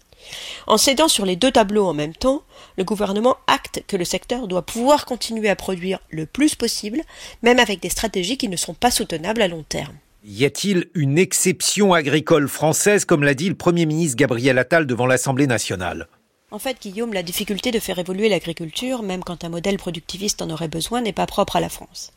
En 0.66 0.76
cédant 0.76 1.08
sur 1.08 1.24
les 1.24 1.36
deux 1.36 1.52
tableaux 1.52 1.86
en 1.86 1.94
même 1.94 2.14
temps, 2.14 2.42
le 2.76 2.84
gouvernement 2.84 3.36
acte 3.46 3.82
que 3.86 3.96
le 3.96 4.04
secteur 4.04 4.48
doit 4.48 4.66
pouvoir 4.66 5.06
continuer 5.06 5.48
à 5.48 5.56
produire 5.56 6.00
le 6.10 6.26
plus 6.26 6.54
possible, 6.54 7.00
même 7.42 7.58
avec 7.60 7.80
des 7.80 7.90
stratégies 7.90 8.36
qui 8.36 8.48
ne 8.48 8.56
sont 8.56 8.74
pas 8.74 8.90
soutenables 8.90 9.42
à 9.42 9.48
long 9.48 9.64
terme. 9.68 9.94
Y 10.24 10.44
a-t-il 10.44 10.90
une 10.94 11.18
exception 11.18 11.94
agricole 11.94 12.48
française, 12.48 13.04
comme 13.04 13.22
l'a 13.22 13.34
dit 13.34 13.48
le 13.48 13.54
Premier 13.54 13.86
ministre 13.86 14.16
Gabriel 14.16 14.58
Attal 14.58 14.86
devant 14.86 15.06
l'Assemblée 15.06 15.46
nationale? 15.46 16.08
En 16.50 16.58
fait, 16.58 16.80
Guillaume, 16.80 17.12
la 17.12 17.22
difficulté 17.22 17.70
de 17.70 17.78
faire 17.78 17.98
évoluer 17.98 18.28
l'agriculture, 18.28 19.02
même 19.02 19.22
quand 19.22 19.44
un 19.44 19.48
modèle 19.48 19.76
productiviste 19.76 20.42
en 20.42 20.50
aurait 20.50 20.68
besoin, 20.68 21.00
n'est 21.00 21.12
pas 21.12 21.26
propre 21.26 21.56
à 21.56 21.60
la 21.60 21.68
France. 21.68 22.12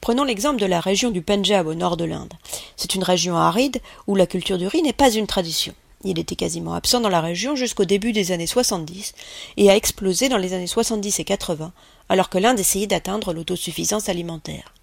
Prenons 0.00 0.24
l'exemple 0.24 0.60
de 0.60 0.66
la 0.66 0.80
région 0.80 1.10
du 1.10 1.22
Punjab 1.22 1.66
au 1.66 1.74
nord 1.74 1.96
de 1.96 2.04
l'Inde. 2.04 2.32
C'est 2.76 2.94
une 2.94 3.02
région 3.02 3.36
aride 3.36 3.80
où 4.06 4.16
la 4.16 4.26
culture 4.26 4.58
du 4.58 4.66
riz 4.66 4.82
n'est 4.82 4.92
pas 4.92 5.10
une 5.10 5.26
tradition. 5.26 5.74
Il 6.04 6.18
était 6.18 6.36
quasiment 6.36 6.74
absent 6.74 7.00
dans 7.00 7.08
la 7.08 7.22
région 7.22 7.56
jusqu'au 7.56 7.86
début 7.86 8.12
des 8.12 8.30
années 8.30 8.46
70 8.46 9.14
et 9.56 9.70
a 9.70 9.76
explosé 9.76 10.28
dans 10.28 10.36
les 10.36 10.52
années 10.52 10.66
70 10.66 11.20
et 11.20 11.24
80 11.24 11.72
alors 12.10 12.28
que 12.28 12.38
l'Inde 12.38 12.60
essayait 12.60 12.86
d'atteindre 12.86 13.32
l'autosuffisance 13.32 14.10
alimentaire. 14.10 14.74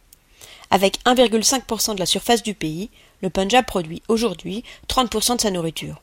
Avec 0.72 1.00
1,5% 1.06 1.96
de 1.96 2.00
la 2.00 2.06
surface 2.06 2.42
du 2.42 2.56
pays, 2.56 2.90
le 3.22 3.30
Punjab 3.30 3.66
produit 3.66 4.02
aujourd'hui 4.08 4.64
30% 4.88 5.36
de 5.36 5.42
sa 5.42 5.52
nourriture. 5.52 6.02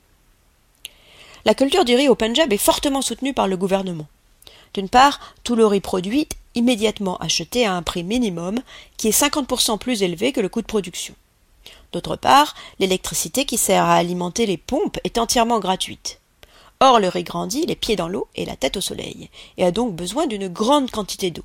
La 1.45 1.55
culture 1.55 1.85
du 1.85 1.97
riz 1.97 2.09
au 2.09 2.15
Punjab 2.15 2.53
est 2.53 2.59
fortement 2.59 3.03
soutenue 3.03 3.35
par 3.35 3.49
le 3.49 3.57
gouvernement. 3.57 4.07
D'une 4.75 4.89
part, 4.89 5.35
tout 5.45 5.57
le 5.57 5.67
riz 5.67 5.81
produit 5.81 6.29
immédiatement 6.55 7.17
acheté 7.19 7.67
à 7.67 7.75
un 7.75 7.83
prix 7.83 8.05
minimum 8.05 8.61
qui 8.97 9.09
est 9.09 9.19
50% 9.19 9.79
plus 9.79 10.03
élevé 10.03 10.33
que 10.33 10.41
le 10.41 10.49
coût 10.49 10.63
de 10.63 10.67
production. 10.67 11.15
D'autre 11.93 12.17
part, 12.17 12.55
l'électricité 12.79 13.45
qui 13.45 13.57
sert 13.57 13.85
à 13.85 13.95
alimenter 13.95 14.47
les 14.47 14.57
pompes 14.57 14.99
est 15.05 15.19
entièrement 15.19 15.59
gratuite. 15.59 16.21
Or, 16.81 17.01
le 17.01 17.09
riz 17.09 17.25
grandit 17.25 17.67
les 17.67 17.77
pieds 17.77 17.97
dans 17.97 18.09
l'eau 18.09 18.29
et 18.37 18.45
la 18.45 18.57
tête 18.57 18.77
au 18.77 18.81
soleil, 18.81 19.31
et 19.57 19.65
a 19.65 19.71
donc 19.71 19.95
besoin 19.95 20.27
d'une 20.27 20.49
grande 20.49 20.91
quantité 20.91 21.31
d'eau. 21.31 21.45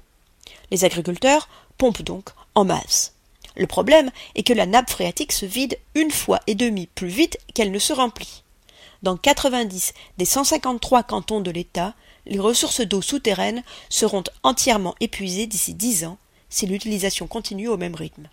Les 0.70 0.86
agriculteurs 0.86 1.48
pompent 1.78 2.04
donc 2.04 2.30
en 2.56 2.66
masse. 2.66 3.14
Le 3.56 3.68
problème 3.68 4.12
est 4.36 4.44
que 4.44 4.54
la 4.54 4.66
nappe 4.66 4.90
phréatique 4.90 5.32
se 5.32 5.46
vide 5.46 5.78
une 5.96 6.12
fois 6.12 6.40
et 6.48 6.56
demie 6.56 6.88
plus 6.88 7.08
vite 7.08 7.38
qu'elle 7.54 7.72
ne 7.72 7.80
se 7.80 7.94
remplit. 7.94 8.44
Dans 9.02 9.18
90 9.18 9.94
des 10.18 10.26
153 10.26 11.04
cantons 11.04 11.42
de 11.42 11.52
l'État, 11.52 11.94
les 12.26 12.40
ressources 12.40 12.82
d'eau 12.82 13.02
souterraines 13.02 13.64
seront 13.90 14.24
entièrement 14.44 14.96
épuisées 15.00 15.48
d'ici 15.48 15.74
10 15.74 16.06
ans 16.06 16.18
si 16.50 16.68
l'utilisation 16.68 17.28
continue 17.28 17.68
au 17.68 17.78
même 17.78 17.96
rythme. 17.96 18.30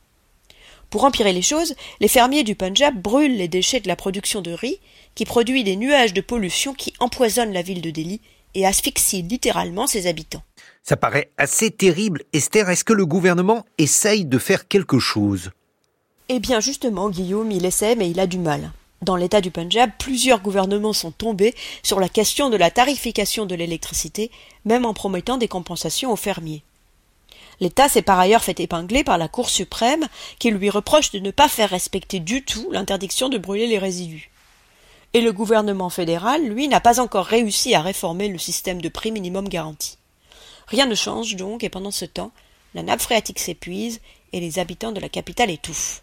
Pour 0.91 1.05
empirer 1.05 1.33
les 1.33 1.43
choses, 1.43 1.75
les 2.01 2.09
fermiers 2.09 2.43
du 2.43 2.57
Punjab 2.57 3.01
brûlent 3.01 3.37
les 3.37 3.49
déchets 3.49 3.81
de 3.81 3.89
la 3.89 3.97
production 3.97 4.43
de 4.43 4.51
riz, 4.51 4.81
qui 5.15 5.25
produit 5.25 5.65
des 5.65 5.77
nuages 5.77 6.13
de 6.13 6.21
pollution 6.21 6.75
qui 6.75 6.93
empoisonnent 6.99 7.53
la 7.53 7.63
ville 7.63 7.81
de 7.81 7.91
Delhi 7.91 8.21
et 8.55 8.67
asphyxient 8.67 9.23
littéralement 9.23 9.87
ses 9.87 10.09
habitants. 10.09 10.43
Ça 10.83 10.97
paraît 10.97 11.31
assez 11.39 11.71
terrible. 11.71 12.25
Esther, 12.33 12.69
est-ce 12.69 12.85
que 12.85 12.93
le 12.93 13.07
gouvernement 13.07 13.65
essaye 13.79 14.25
de 14.25 14.39
faire 14.39 14.67
quelque 14.67 14.99
chose? 14.99 15.51
Eh 16.29 16.41
bien 16.41 16.61
justement, 16.61 17.09
Guillaume, 17.09 17.51
il 17.53 17.65
essaie, 17.65 17.95
mais 17.95 18.11
il 18.11 18.19
a 18.19 18.27
du 18.27 18.39
mal. 18.39 18.73
Dans 19.03 19.17
l'État 19.17 19.41
du 19.41 19.51
Punjab, 19.51 19.91
plusieurs 19.99 20.41
gouvernements 20.41 20.93
sont 20.93 21.11
tombés 21.11 21.55
sur 21.83 22.01
la 22.01 22.09
question 22.11 22.51
de 22.51 22.57
la 22.57 22.71
tarification 22.71 23.47
de 23.47 23.55
l'électricité, 23.55 24.31
même 24.67 24.85
en 24.85 24.93
promettant 24.93 25.39
des 25.39 25.49
compensations 25.49 26.13
aux 26.13 26.17
fermiers. 26.17 26.63
L'État 27.61 27.89
s'est 27.89 28.03
par 28.03 28.19
ailleurs 28.19 28.45
fait 28.45 28.61
épingler 28.61 29.03
par 29.03 29.17
la 29.17 29.29
Cour 29.29 29.49
suprême 29.49 30.07
qui 30.39 30.51
lui 30.51 30.69
reproche 30.69 31.13
de 31.13 31.19
ne 31.19 31.31
pas 31.31 31.49
faire 31.49 31.71
respecter 31.71 32.21
du 32.21 32.43
tout 32.43 32.71
l'interdiction 32.73 33.29
de 33.29 33.39
brûler 33.39 33.67
les 33.67 33.79
résidus. 33.79 34.31
Et 35.13 35.23
le 35.23 35.33
gouvernement 35.33 35.91
fédéral, 35.91 36.47
lui, 36.47 36.69
n'a 36.69 36.81
pas 36.81 37.01
encore 37.01 37.27
réussi 37.27 37.75
à 37.75 37.83
réformer 37.83 38.29
le 38.29 38.39
système 38.39 38.81
de 38.81 38.89
prix 38.89 39.13
minimum 39.13 39.49
garanti. 39.49 39.97
Rien 40.69 40.87
ne 40.87 40.95
change 40.95 41.37
donc, 41.37 41.65
et 41.65 41.69
pendant 41.69 41.91
ce 41.91 42.05
temps, 42.05 42.33
la 42.75 42.83
nappe 42.83 43.01
phréatique 43.01 43.41
s'épuise 43.41 44.01
et 44.33 44.41
les 44.41 44.59
habitants 44.59 44.93
de 44.93 45.01
la 45.01 45.09
capitale 45.09 45.51
étouffent. 45.51 46.03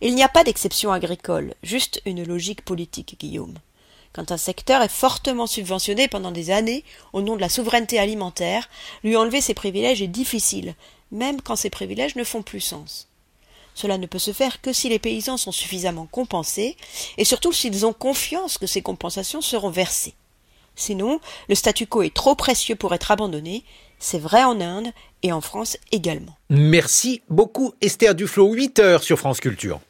Il 0.00 0.14
n'y 0.14 0.22
a 0.22 0.28
pas 0.28 0.44
d'exception 0.44 0.92
agricole, 0.92 1.54
juste 1.62 2.02
une 2.04 2.24
logique 2.24 2.64
politique, 2.64 3.16
Guillaume. 3.18 3.54
Quand 4.12 4.32
un 4.32 4.36
secteur 4.36 4.82
est 4.82 4.88
fortement 4.88 5.46
subventionné 5.46 6.08
pendant 6.08 6.30
des 6.30 6.50
années 6.50 6.84
au 7.12 7.20
nom 7.20 7.36
de 7.36 7.40
la 7.40 7.48
souveraineté 7.48 7.98
alimentaire, 7.98 8.68
lui 9.02 9.16
enlever 9.16 9.40
ses 9.40 9.54
privilèges 9.54 10.02
est 10.02 10.08
difficile, 10.08 10.74
même 11.10 11.40
quand 11.40 11.56
ces 11.56 11.70
privilèges 11.70 12.16
ne 12.16 12.24
font 12.24 12.42
plus 12.42 12.60
sens. 12.60 13.08
Cela 13.74 13.98
ne 13.98 14.06
peut 14.06 14.20
se 14.20 14.32
faire 14.32 14.60
que 14.60 14.72
si 14.72 14.88
les 14.88 15.00
paysans 15.00 15.36
sont 15.36 15.52
suffisamment 15.52 16.06
compensés, 16.06 16.76
et 17.18 17.24
surtout 17.24 17.52
s'ils 17.52 17.84
ont 17.86 17.92
confiance 17.92 18.56
que 18.56 18.68
ces 18.68 18.82
compensations 18.82 19.40
seront 19.40 19.70
versées. 19.70 20.14
Sinon, 20.76 21.20
le 21.48 21.54
statu 21.54 21.86
quo 21.86 22.02
est 22.02 22.14
trop 22.14 22.34
précieux 22.34 22.76
pour 22.76 22.94
être 22.94 23.10
abandonné, 23.10 23.64
c'est 23.98 24.18
vrai 24.18 24.44
en 24.44 24.60
Inde 24.60 24.88
et 25.22 25.32
en 25.32 25.40
France 25.40 25.76
également. 25.92 26.36
Merci 26.50 27.22
beaucoup 27.28 27.74
Esther 27.80 28.14
Duflo, 28.14 28.52
8 28.52 28.78
heures 28.78 29.02
sur 29.02 29.18
France 29.18 29.40
Culture. 29.40 29.80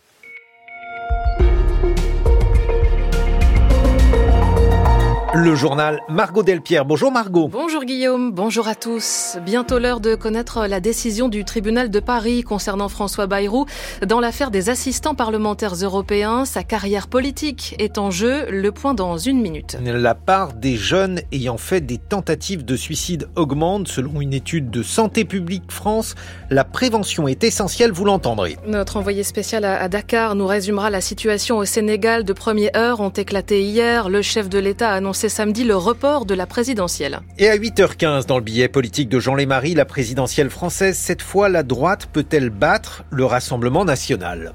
Le 5.37 5.57
journal 5.57 6.01
Margot 6.09 6.45
Delpierre. 6.45 6.85
Bonjour 6.85 7.11
Margot. 7.11 7.49
Bonjour 7.49 7.83
Guillaume, 7.83 8.31
bonjour 8.31 8.69
à 8.69 8.77
tous. 8.77 9.37
Bientôt 9.45 9.81
l'heure 9.81 9.99
de 9.99 10.15
connaître 10.15 10.69
la 10.69 10.79
décision 10.79 11.29
du 11.29 11.45
tribunal 11.45 11.91
de 11.91 11.99
Paris 11.99 12.45
concernant 12.45 12.89
François 12.89 13.27
Bayrou 13.27 13.67
dans 14.07 14.21
l'affaire 14.21 14.53
des 14.53 14.71
assistants 14.71 15.17
parlementaires 15.17 15.75
européens. 15.75 16.45
Sa 16.45 16.63
carrière 16.63 17.09
politique 17.09 17.75
est 17.81 17.99
en 17.99 18.13
jeu. 18.13 18.47
Le 18.49 18.71
point 18.71 18.95
dans 18.95 19.19
une 19.19 19.41
minute. 19.41 19.77
La 19.83 20.15
part 20.15 20.53
des 20.53 20.77
jeunes 20.77 21.21
ayant 21.33 21.59
fait 21.59 21.81
des 21.81 21.99
tentatives 21.99 22.65
de 22.65 22.77
suicide 22.77 23.29
augmente 23.35 23.89
selon 23.89 24.21
une 24.21 24.35
étude 24.35 24.71
de 24.71 24.85
Santé 24.85 25.25
publique 25.25 25.65
France. 25.73 26.15
La 26.49 26.63
prévention 26.63 27.27
est 27.27 27.43
essentielle, 27.43 27.91
vous 27.91 28.05
l'entendrez. 28.05 28.57
Notre 28.69 28.99
envoyé 28.99 29.25
spécial 29.25 29.65
à 29.65 29.89
Dakar 29.89 30.37
nous 30.37 30.47
résumera 30.47 30.91
la 30.91 31.01
situation 31.01 31.59
au 31.59 31.65
Sénégal. 31.65 32.23
De 32.23 32.33
première 32.33 32.71
heure 32.77 33.01
ont 33.01 33.09
éclaté 33.09 33.63
hier. 33.65 34.09
Le 34.09 34.23
chef 34.23 34.49
de 34.49 34.61
l'État 34.61 34.91
a 34.91 34.95
annoncé 34.95 35.24
samedi 35.29 35.65
le 35.65 35.77
report 35.77 36.27
de 36.27 36.35
la 36.35 36.47
présidentielle. 36.47 37.21
Et 37.39 37.49
à 37.49 37.57
8h15, 37.57 38.27
dans 38.27 38.39
le 38.39 38.45
billet 38.45 38.69
politique 38.69 39.09
de 39.09 39.21
Jean 39.21 39.35
Lémarie, 39.35 39.75
la 39.75 39.85
présidentielle 39.85 40.51
française, 40.51 40.97
cette 40.97 41.23
fois, 41.23 41.49
la 41.49 41.63
droite 41.63 42.09
peut-elle 42.13 42.51
battre 42.51 43.05
le 43.11 43.25
Rassemblement 43.25 43.85
national? 43.85 44.55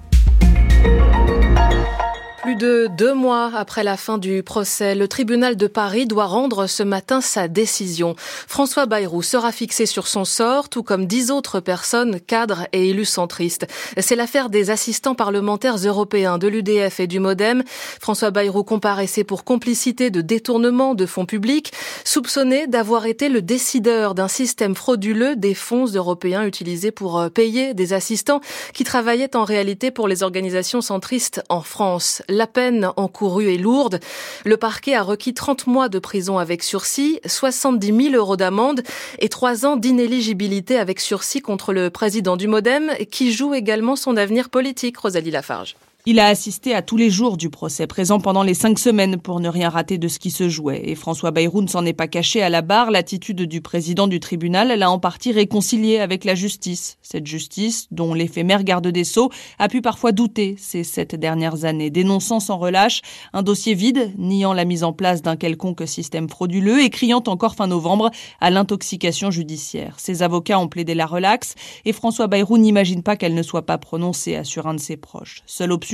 Plus 2.41 2.55
de 2.55 2.87
deux 2.97 3.13
mois 3.13 3.51
après 3.55 3.83
la 3.83 3.97
fin 3.97 4.17
du 4.17 4.43
procès, 4.43 4.95
le 4.95 5.07
tribunal 5.07 5.57
de 5.57 5.67
Paris 5.67 6.05
doit 6.05 6.25
rendre 6.25 6.67
ce 6.67 6.83
matin 6.83 7.21
sa 7.21 7.47
décision. 7.47 8.15
François 8.17 8.85
Bayrou 8.85 9.21
sera 9.21 9.51
fixé 9.51 9.85
sur 9.85 10.07
son 10.07 10.25
sort, 10.25 10.69
tout 10.69 10.83
comme 10.83 11.05
dix 11.05 11.31
autres 11.31 11.59
personnes, 11.59 12.19
cadres 12.21 12.67
et 12.71 12.89
élus 12.89 13.05
centristes. 13.05 13.67
C'est 13.97 14.15
l'affaire 14.15 14.49
des 14.49 14.69
assistants 14.69 15.15
parlementaires 15.15 15.77
européens 15.77 16.37
de 16.37 16.47
l'UDF 16.47 16.99
et 16.99 17.07
du 17.07 17.19
Modem. 17.19 17.63
François 17.99 18.31
Bayrou 18.31 18.63
comparaissait 18.63 19.23
pour 19.23 19.43
complicité 19.43 20.09
de 20.09 20.21
détournement 20.21 20.95
de 20.95 21.05
fonds 21.05 21.25
publics, 21.25 21.73
soupçonné 22.05 22.67
d'avoir 22.67 23.05
été 23.05 23.27
le 23.27 23.41
décideur 23.41 24.15
d'un 24.15 24.29
système 24.29 24.75
frauduleux 24.75 25.35
des 25.35 25.53
fonds 25.53 25.87
européens 25.87 26.45
utilisés 26.45 26.91
pour 26.91 27.19
euh, 27.19 27.29
payer 27.29 27.73
des 27.73 27.93
assistants 27.93 28.39
qui 28.73 28.83
travaillaient 28.83 29.35
en 29.35 29.43
réalité 29.43 29.91
pour 29.91 30.07
les 30.07 30.23
organisations 30.23 30.81
centristes 30.81 31.41
en 31.49 31.61
France. 31.61 32.21
La 32.29 32.47
peine 32.47 32.91
encourue 32.95 33.53
est 33.53 33.57
lourde. 33.57 33.99
Le 34.45 34.55
parquet 34.55 34.93
a 34.93 35.01
requis 35.01 35.33
30 35.33 35.67
mois 35.67 35.89
de 35.89 35.97
prison 35.97 36.37
avec 36.37 36.63
sursis, 36.63 37.19
70 37.25 38.11
000 38.11 38.15
euros 38.15 38.37
d'amende 38.37 38.83
et 39.17 39.29
3 39.29 39.65
ans 39.65 39.75
d'inéligibilité 39.75 40.77
avec 40.77 40.99
sursis 40.99 41.41
contre 41.41 41.73
le 41.73 41.89
président 41.89 42.37
du 42.37 42.47
Modem 42.47 42.91
qui 43.11 43.33
joue 43.33 43.55
également 43.55 43.95
son 43.95 44.15
avenir 44.15 44.49
politique, 44.49 44.97
Rosalie 44.97 45.31
Lafarge. 45.31 45.75
Il 46.11 46.17
a 46.17 46.25
assisté 46.25 46.73
à 46.73 46.81
tous 46.81 46.97
les 46.97 47.11
jours 47.11 47.37
du 47.37 47.51
procès, 47.51 47.85
présent 47.85 48.19
pendant 48.19 48.41
les 48.41 48.55
cinq 48.55 48.79
semaines 48.79 49.17
pour 49.17 49.39
ne 49.39 49.47
rien 49.47 49.69
rater 49.69 49.99
de 49.99 50.07
ce 50.07 50.17
qui 50.17 50.31
se 50.31 50.49
jouait. 50.49 50.81
Et 50.85 50.95
François 50.95 51.29
Bayrou 51.29 51.61
ne 51.61 51.67
s'en 51.67 51.85
est 51.85 51.93
pas 51.93 52.07
caché 52.07 52.41
à 52.41 52.49
la 52.49 52.63
barre. 52.63 52.89
L'attitude 52.89 53.43
du 53.43 53.61
président 53.61 54.07
du 54.07 54.19
tribunal 54.19 54.69
l'a 54.69 54.89
en 54.89 54.97
partie 54.97 55.31
réconcilié 55.31 55.99
avec 55.99 56.25
la 56.25 56.33
justice. 56.33 56.97
Cette 57.03 57.27
justice, 57.27 57.85
dont 57.91 58.15
l'éphémère 58.15 58.63
garde 58.63 58.87
des 58.87 59.03
Sceaux 59.03 59.29
a 59.59 59.67
pu 59.67 59.83
parfois 59.83 60.11
douter 60.11 60.55
ces 60.57 60.83
sept 60.83 61.13
dernières 61.13 61.63
années, 61.63 61.91
dénonçant 61.91 62.39
sans 62.39 62.57
relâche 62.57 63.01
un 63.31 63.43
dossier 63.43 63.75
vide, 63.75 64.11
niant 64.17 64.53
la 64.53 64.65
mise 64.65 64.83
en 64.83 64.93
place 64.93 65.21
d'un 65.21 65.35
quelconque 65.35 65.87
système 65.87 66.27
frauduleux 66.27 66.81
et 66.81 66.89
criant 66.89 67.21
encore 67.27 67.53
fin 67.53 67.67
novembre 67.67 68.09
à 68.41 68.49
l'intoxication 68.49 69.29
judiciaire. 69.29 69.99
Ses 69.99 70.23
avocats 70.23 70.57
ont 70.57 70.69
plaidé 70.69 70.95
la 70.95 71.05
relaxe 71.05 71.53
et 71.85 71.93
François 71.93 72.25
Bayrou 72.25 72.57
n'imagine 72.57 73.03
pas 73.03 73.15
qu'elle 73.15 73.35
ne 73.35 73.43
soit 73.43 73.67
pas 73.67 73.77
prononcée, 73.77 74.35
assure 74.35 74.65
un 74.65 74.73
de 74.73 74.79
ses 74.79 74.97
proches. 74.97 75.43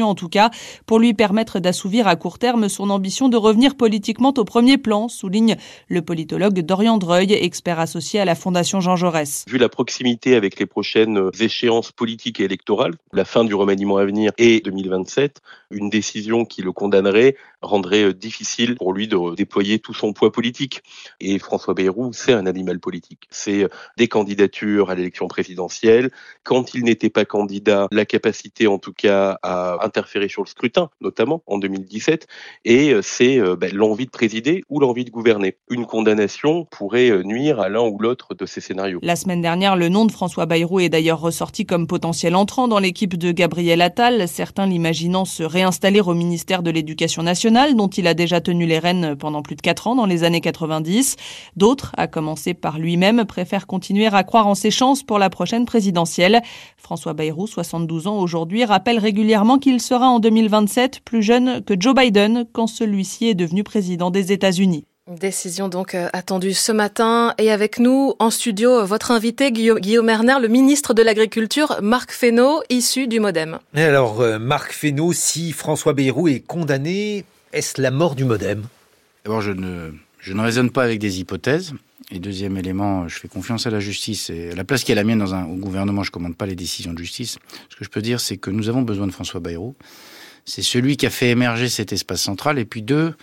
En 0.05 0.15
tout 0.15 0.29
cas, 0.29 0.49
pour 0.85 0.99
lui 0.99 1.13
permettre 1.13 1.59
d'assouvir 1.59 2.07
à 2.07 2.15
court 2.15 2.39
terme 2.39 2.69
son 2.69 2.89
ambition 2.89 3.29
de 3.29 3.37
revenir 3.37 3.75
politiquement 3.75 4.33
au 4.37 4.43
premier 4.43 4.77
plan, 4.77 5.07
souligne 5.07 5.55
le 5.87 6.01
politologue 6.01 6.59
Dorian 6.61 6.97
Dreuil, 6.97 7.33
expert 7.33 7.79
associé 7.79 8.19
à 8.19 8.25
la 8.25 8.35
Fondation 8.35 8.81
Jean 8.81 8.95
Jaurès. 8.95 9.45
Vu 9.47 9.57
la 9.57 9.69
proximité 9.69 10.35
avec 10.35 10.59
les 10.59 10.65
prochaines 10.65 11.29
échéances 11.39 11.91
politiques 11.91 12.39
et 12.39 12.43
électorales, 12.43 12.93
la 13.13 13.25
fin 13.25 13.43
du 13.43 13.55
remaniement 13.55 13.97
à 13.97 14.05
venir 14.05 14.31
et 14.37 14.61
2027, 14.61 15.41
une 15.71 15.89
décision 15.89 16.45
qui 16.45 16.61
le 16.61 16.71
condamnerait 16.71 17.35
rendrait 17.61 18.03
euh, 18.03 18.13
difficile 18.13 18.75
pour 18.75 18.93
lui 18.93 19.07
de 19.07 19.35
déployer 19.35 19.79
tout 19.79 19.93
son 19.93 20.13
poids 20.13 20.31
politique. 20.31 20.81
Et 21.19 21.37
François 21.39 21.73
Bayrou, 21.73 22.13
c'est 22.13 22.33
un 22.33 22.45
animal 22.45 22.79
politique. 22.79 23.27
C'est 23.29 23.63
euh, 23.63 23.69
des 23.97 24.07
candidatures 24.07 24.89
à 24.89 24.95
l'élection 24.95 25.27
présidentielle. 25.27 26.11
Quand 26.43 26.73
il 26.73 26.83
n'était 26.83 27.09
pas 27.09 27.25
candidat, 27.25 27.87
la 27.91 28.05
capacité 28.05 28.67
en 28.67 28.77
tout 28.77 28.93
cas 28.93 29.37
à 29.41 29.77
interférer 29.95 30.27
sur 30.27 30.43
le 30.43 30.47
scrutin, 30.47 30.89
notamment 31.01 31.41
en 31.47 31.57
2017. 31.57 32.27
Et 32.65 32.91
euh, 32.91 33.01
c'est 33.01 33.39
ben, 33.57 33.73
l'envie 33.73 34.05
de 34.05 34.11
présider 34.11 34.63
ou 34.69 34.79
l'envie 34.79 35.05
de 35.05 35.09
gouverner. 35.09 35.57
Une 35.69 35.85
condamnation 35.85 36.65
pourrait 36.65 37.23
nuire 37.23 37.59
à 37.59 37.69
l'un 37.69 37.83
ou 37.83 37.97
l'autre 37.99 38.35
de 38.35 38.45
ces 38.45 38.61
scénarios. 38.61 38.99
La 39.03 39.15
semaine 39.15 39.41
dernière, 39.41 39.75
le 39.75 39.89
nom 39.89 40.05
de 40.05 40.11
François 40.11 40.45
Bayrou 40.45 40.79
est 40.79 40.89
d'ailleurs 40.89 41.19
ressorti 41.19 41.65
comme 41.65 41.87
potentiel 41.87 42.35
entrant 42.35 42.67
dans 42.67 42.79
l'équipe 42.79 43.17
de 43.17 43.31
Gabriel 43.31 43.81
Attal, 43.81 44.27
certains 44.27 44.67
l'imaginant 44.67 45.25
se 45.25 45.43
réinstaller 45.43 46.01
au 46.01 46.13
ministère 46.13 46.63
de 46.63 46.71
l'Éducation 46.71 47.23
nationale 47.23 47.75
dont 47.75 47.87
il 47.87 48.07
a 48.07 48.13
déjà 48.13 48.41
tenu 48.41 48.65
les 48.65 48.79
rênes 48.79 49.15
pendant 49.15 49.41
plus 49.41 49.55
de 49.55 49.61
4 49.61 49.87
ans 49.87 49.95
dans 49.95 50.05
les 50.05 50.23
années 50.23 50.41
90. 50.41 51.15
D'autres, 51.55 51.91
à 51.97 52.07
commencer 52.07 52.53
par 52.53 52.79
lui-même, 52.79 53.25
préfèrent 53.25 53.67
continuer 53.67 54.07
à 54.07 54.23
croire 54.23 54.47
en 54.47 54.55
ses 54.55 54.71
chances 54.71 55.03
pour 55.03 55.19
la 55.19 55.29
prochaine 55.29 55.65
présidentielle. 55.65 56.41
François 56.77 57.13
Bayrou, 57.13 57.47
72 57.47 58.07
ans 58.07 58.19
aujourd'hui, 58.19 58.65
rappelle 58.65 58.99
régulièrement 58.99 59.57
qu'il 59.57 59.74
sera 59.79 60.07
en 60.07 60.19
2027 60.19 61.01
plus 61.01 61.23
jeune 61.23 61.63
que 61.63 61.73
Joe 61.79 61.95
Biden 61.95 62.45
quand 62.51 62.67
celui-ci 62.67 63.27
est 63.27 63.35
devenu 63.35 63.63
président 63.63 64.11
des 64.11 64.31
États-Unis. 64.31 64.85
Décision 65.07 65.67
donc 65.67 65.93
euh, 65.93 66.09
attendue 66.13 66.53
ce 66.53 66.71
matin 66.71 67.35
et 67.37 67.51
avec 67.51 67.77
nous 67.77 68.15
en 68.17 68.31
studio 68.31 68.83
votre 68.85 69.11
invité 69.11 69.51
Guillaume 69.51 70.09
Erner, 70.09 70.37
le 70.41 70.47
ministre 70.47 70.95
de 70.95 71.03
l'Agriculture, 71.03 71.77
Marc 71.83 72.11
Fesneau, 72.11 72.63
issu 72.71 73.07
du 73.07 73.19
MoDem. 73.19 73.59
Et 73.75 73.83
alors 73.83 74.21
euh, 74.21 74.39
Marc 74.39 74.73
Fesneau, 74.73 75.13
si 75.13 75.51
François 75.51 75.93
Bayrou 75.93 76.27
est 76.27 76.39
condamné, 76.39 77.23
est-ce 77.53 77.79
la 77.79 77.91
mort 77.91 78.15
du 78.15 78.25
modem? 78.25 78.63
D'abord, 79.23 79.41
je 79.41 79.51
ne, 79.51 79.91
je 80.19 80.33
ne 80.33 80.41
raisonne 80.41 80.71
pas 80.71 80.83
avec 80.83 80.97
des 80.97 81.19
hypothèses. 81.19 81.73
Et 82.11 82.19
deuxième 82.19 82.55
élément, 82.57 83.07
je 83.07 83.17
fais 83.17 83.27
confiance 83.27 83.65
à 83.65 83.71
la 83.71 83.79
justice. 83.79 84.29
Et 84.29 84.51
à 84.51 84.55
la 84.55 84.63
place 84.63 84.83
qui 84.83 84.91
est 84.91 84.95
la 84.95 85.03
mienne 85.03 85.19
dans 85.19 85.33
un, 85.33 85.45
au 85.45 85.55
gouvernement, 85.55 86.03
je 86.03 86.11
commande 86.11 86.35
pas 86.35 86.45
les 86.45 86.55
décisions 86.55 86.93
de 86.93 86.99
justice. 86.99 87.37
Ce 87.69 87.75
que 87.75 87.83
je 87.83 87.89
peux 87.89 88.01
dire, 88.01 88.19
c'est 88.19 88.37
que 88.37 88.51
nous 88.51 88.69
avons 88.69 88.83
besoin 88.83 89.07
de 89.07 89.11
François 89.11 89.39
Bayrou. 89.39 89.75
C'est 90.45 90.61
celui 90.61 90.97
qui 90.97 91.07
a 91.07 91.09
fait 91.09 91.31
émerger 91.31 91.67
cet 91.67 91.91
espace 91.91 92.21
central. 92.21 92.59
Et 92.59 92.65
puis 92.65 92.83
deux, 92.83 93.15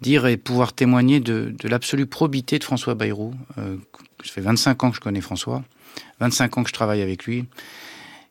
dire 0.00 0.26
et 0.26 0.36
pouvoir 0.36 0.72
témoigner 0.72 1.18
de, 1.18 1.52
de 1.58 1.68
l'absolue 1.68 2.06
probité 2.06 2.58
de 2.60 2.64
François 2.64 2.94
Bayrou. 2.94 3.34
Euh, 3.58 3.76
ça 4.24 4.32
fait 4.32 4.40
25 4.40 4.84
ans 4.84 4.90
que 4.90 4.96
je 4.96 5.00
connais 5.00 5.20
François, 5.20 5.64
25 6.20 6.58
ans 6.58 6.62
que 6.62 6.68
je 6.68 6.74
travaille 6.74 7.02
avec 7.02 7.24
lui. 7.24 7.46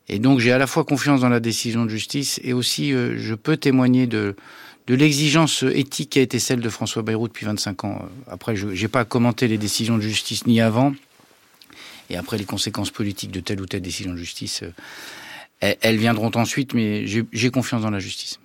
Et 0.08 0.20
donc 0.20 0.40
j'ai 0.40 0.52
à 0.52 0.58
la 0.58 0.68
fois 0.68 0.86
confiance 0.86 1.22
dans 1.22 1.30
la 1.30 1.40
décision 1.40 1.86
de 1.86 1.90
justice 1.90 2.40
et 2.44 2.54
aussi 2.54 2.94
euh, 2.94 3.16
je 3.18 3.36
peux 3.36 3.58
témoigner 3.58 4.08
de, 4.08 4.36
de 4.90 4.96
l'exigence 4.96 5.64
éthique 5.72 6.10
qui 6.10 6.20
a 6.20 6.24
été 6.24 6.40
celle 6.40 6.62
de 6.62 6.70
François 6.70 7.04
Bayrou 7.04 7.28
depuis 7.28 7.46
25 7.46 7.84
ans. 7.84 8.10
Après, 8.28 8.56
je 8.56 8.66
n'ai 8.66 8.88
pas 8.88 9.02
à 9.02 9.06
commenter 9.06 9.48
les 9.48 9.60
décisions 9.60 9.98
de 9.98 10.02
justice 10.02 10.48
ni 10.48 10.62
avant, 10.62 10.96
et 12.10 12.18
après 12.18 12.40
les 12.40 12.46
conséquences 12.46 12.90
politiques 12.90 13.30
de 13.30 13.40
telle 13.40 13.62
ou 13.62 13.68
telle 13.68 13.84
décision 13.84 14.12
de 14.12 14.18
justice, 14.18 14.64
euh, 15.64 15.76
elles 15.82 15.98
viendront 15.98 16.32
ensuite, 16.34 16.74
mais 16.74 17.06
j'ai 17.06 17.52
confiance 17.52 17.84
dans 17.84 17.92
la 17.92 18.00
justice. 18.00 18.40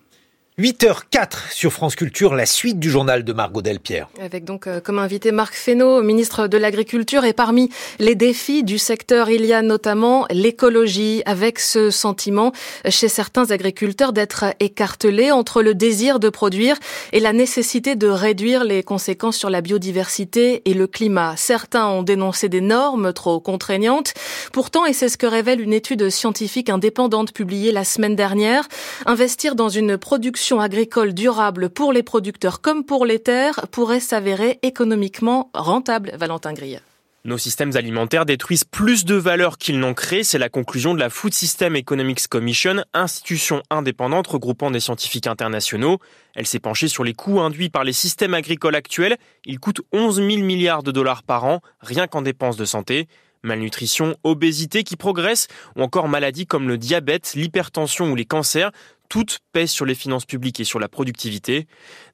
8h04 0.56 1.50
sur 1.50 1.72
France 1.72 1.96
Culture, 1.96 2.32
la 2.36 2.46
suite 2.46 2.78
du 2.78 2.88
journal 2.88 3.24
de 3.24 3.32
Margot 3.32 3.60
Delpierre. 3.60 4.06
Avec 4.22 4.44
donc 4.44 4.68
euh, 4.68 4.78
comme 4.78 5.00
invité 5.00 5.32
Marc 5.32 5.52
Fesneau, 5.52 6.00
ministre 6.00 6.46
de 6.46 6.56
l'Agriculture. 6.56 7.24
Et 7.24 7.32
parmi 7.32 7.70
les 7.98 8.14
défis 8.14 8.62
du 8.62 8.78
secteur, 8.78 9.30
il 9.30 9.44
y 9.46 9.52
a 9.52 9.62
notamment 9.62 10.26
l'écologie, 10.30 11.24
avec 11.26 11.58
ce 11.58 11.90
sentiment 11.90 12.52
chez 12.88 13.08
certains 13.08 13.50
agriculteurs 13.50 14.12
d'être 14.12 14.44
écartelés 14.60 15.32
entre 15.32 15.60
le 15.60 15.74
désir 15.74 16.20
de 16.20 16.28
produire 16.28 16.76
et 17.12 17.18
la 17.18 17.32
nécessité 17.32 17.96
de 17.96 18.06
réduire 18.06 18.62
les 18.62 18.84
conséquences 18.84 19.36
sur 19.36 19.50
la 19.50 19.60
biodiversité 19.60 20.62
et 20.70 20.74
le 20.74 20.86
climat. 20.86 21.34
Certains 21.36 21.88
ont 21.88 22.04
dénoncé 22.04 22.48
des 22.48 22.60
normes 22.60 23.12
trop 23.12 23.40
contraignantes. 23.40 24.14
Pourtant, 24.52 24.86
et 24.86 24.92
c'est 24.92 25.08
ce 25.08 25.18
que 25.18 25.26
révèle 25.26 25.60
une 25.60 25.72
étude 25.72 26.10
scientifique 26.10 26.70
indépendante 26.70 27.32
publiée 27.32 27.72
la 27.72 27.82
semaine 27.82 28.14
dernière, 28.14 28.68
investir 29.04 29.56
dans 29.56 29.68
une 29.68 29.98
production 29.98 30.43
agricole 30.52 31.14
durable 31.14 31.70
pour 31.70 31.92
les 31.92 32.02
producteurs 32.02 32.60
comme 32.60 32.84
pour 32.84 33.06
les 33.06 33.18
terres 33.18 33.66
pourrait 33.70 34.00
s'avérer 34.00 34.58
économiquement 34.62 35.50
rentable, 35.54 36.12
Valentin 36.16 36.52
Grille. 36.52 36.80
Nos 37.26 37.38
systèmes 37.38 37.74
alimentaires 37.74 38.26
détruisent 38.26 38.64
plus 38.64 39.06
de 39.06 39.14
valeur 39.14 39.56
qu'ils 39.56 39.78
n'ont 39.78 39.94
créé, 39.94 40.22
c'est 40.24 40.36
la 40.38 40.50
conclusion 40.50 40.92
de 40.92 41.00
la 41.00 41.08
Food 41.08 41.32
System 41.32 41.74
Economics 41.74 42.28
Commission, 42.28 42.84
institution 42.92 43.62
indépendante 43.70 44.26
regroupant 44.26 44.70
des 44.70 44.80
scientifiques 44.80 45.26
internationaux. 45.26 46.00
Elle 46.34 46.46
s'est 46.46 46.58
penchée 46.58 46.88
sur 46.88 47.02
les 47.02 47.14
coûts 47.14 47.40
induits 47.40 47.70
par 47.70 47.82
les 47.82 47.94
systèmes 47.94 48.34
agricoles 48.34 48.74
actuels. 48.74 49.16
Ils 49.46 49.58
coûtent 49.58 49.80
11 49.94 50.16
000 50.16 50.26
milliards 50.42 50.82
de 50.82 50.90
dollars 50.90 51.22
par 51.22 51.44
an, 51.44 51.60
rien 51.80 52.06
qu'en 52.06 52.20
dépenses 52.20 52.58
de 52.58 52.66
santé. 52.66 53.08
Malnutrition, 53.44 54.16
obésité 54.24 54.82
qui 54.82 54.96
progresse 54.96 55.46
ou 55.76 55.82
encore 55.82 56.08
maladies 56.08 56.46
comme 56.46 56.66
le 56.66 56.78
diabète, 56.78 57.34
l'hypertension 57.36 58.10
ou 58.10 58.16
les 58.16 58.24
cancers 58.24 58.72
toutes 59.08 59.40
pèsent 59.52 59.70
sur 59.70 59.84
les 59.84 59.94
finances 59.94 60.24
publiques 60.24 60.60
et 60.60 60.64
sur 60.64 60.80
la 60.80 60.88
productivité. 60.88 61.66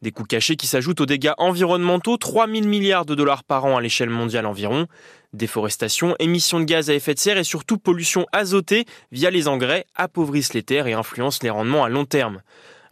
Des 0.02 0.10
coûts 0.10 0.24
cachés 0.24 0.56
qui 0.56 0.66
s'ajoutent 0.66 1.00
aux 1.00 1.06
dégâts 1.06 1.32
environnementaux, 1.38 2.16
3 2.16 2.46
000 2.46 2.66
milliards 2.66 3.06
de 3.06 3.14
dollars 3.14 3.44
par 3.44 3.64
an 3.64 3.76
à 3.76 3.80
l'échelle 3.80 4.10
mondiale 4.10 4.44
environ. 4.44 4.86
Déforestation, 5.32 6.16
émissions 6.18 6.60
de 6.60 6.64
gaz 6.64 6.90
à 6.90 6.94
effet 6.94 7.14
de 7.14 7.20
serre 7.20 7.38
et 7.38 7.44
surtout 7.44 7.78
pollution 7.78 8.26
azotée 8.32 8.84
via 9.12 9.30
les 9.30 9.48
engrais 9.48 9.86
appauvrissent 9.94 10.52
les 10.52 10.64
terres 10.64 10.88
et 10.88 10.92
influencent 10.92 11.38
les 11.42 11.50
rendements 11.50 11.84
à 11.84 11.88
long 11.88 12.04
terme. 12.04 12.42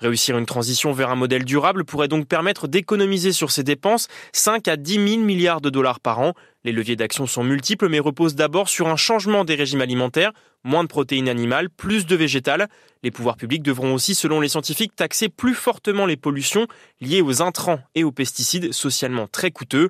Réussir 0.00 0.38
une 0.38 0.46
transition 0.46 0.92
vers 0.92 1.10
un 1.10 1.16
modèle 1.16 1.44
durable 1.44 1.84
pourrait 1.84 2.06
donc 2.06 2.28
permettre 2.28 2.68
d'économiser 2.68 3.32
sur 3.32 3.50
ces 3.50 3.64
dépenses 3.64 4.06
5 4.32 4.68
à 4.68 4.76
10 4.76 5.08
000 5.14 5.24
milliards 5.24 5.60
de 5.60 5.70
dollars 5.70 5.98
par 5.98 6.20
an. 6.20 6.34
Les 6.68 6.72
leviers 6.72 6.96
d'action 6.96 7.26
sont 7.26 7.44
multiples 7.44 7.88
mais 7.88 7.98
reposent 7.98 8.34
d'abord 8.34 8.68
sur 8.68 8.88
un 8.88 8.96
changement 8.96 9.46
des 9.46 9.54
régimes 9.54 9.80
alimentaires, 9.80 10.32
moins 10.64 10.82
de 10.82 10.88
protéines 10.88 11.30
animales, 11.30 11.70
plus 11.70 12.04
de 12.04 12.14
végétales. 12.14 12.68
Les 13.02 13.10
pouvoirs 13.10 13.38
publics 13.38 13.62
devront 13.62 13.94
aussi, 13.94 14.14
selon 14.14 14.38
les 14.38 14.50
scientifiques, 14.50 14.94
taxer 14.94 15.30
plus 15.30 15.54
fortement 15.54 16.04
les 16.04 16.18
pollutions 16.18 16.66
liées 17.00 17.22
aux 17.22 17.40
intrants 17.40 17.80
et 17.94 18.04
aux 18.04 18.12
pesticides 18.12 18.74
socialement 18.74 19.26
très 19.28 19.50
coûteux. 19.50 19.88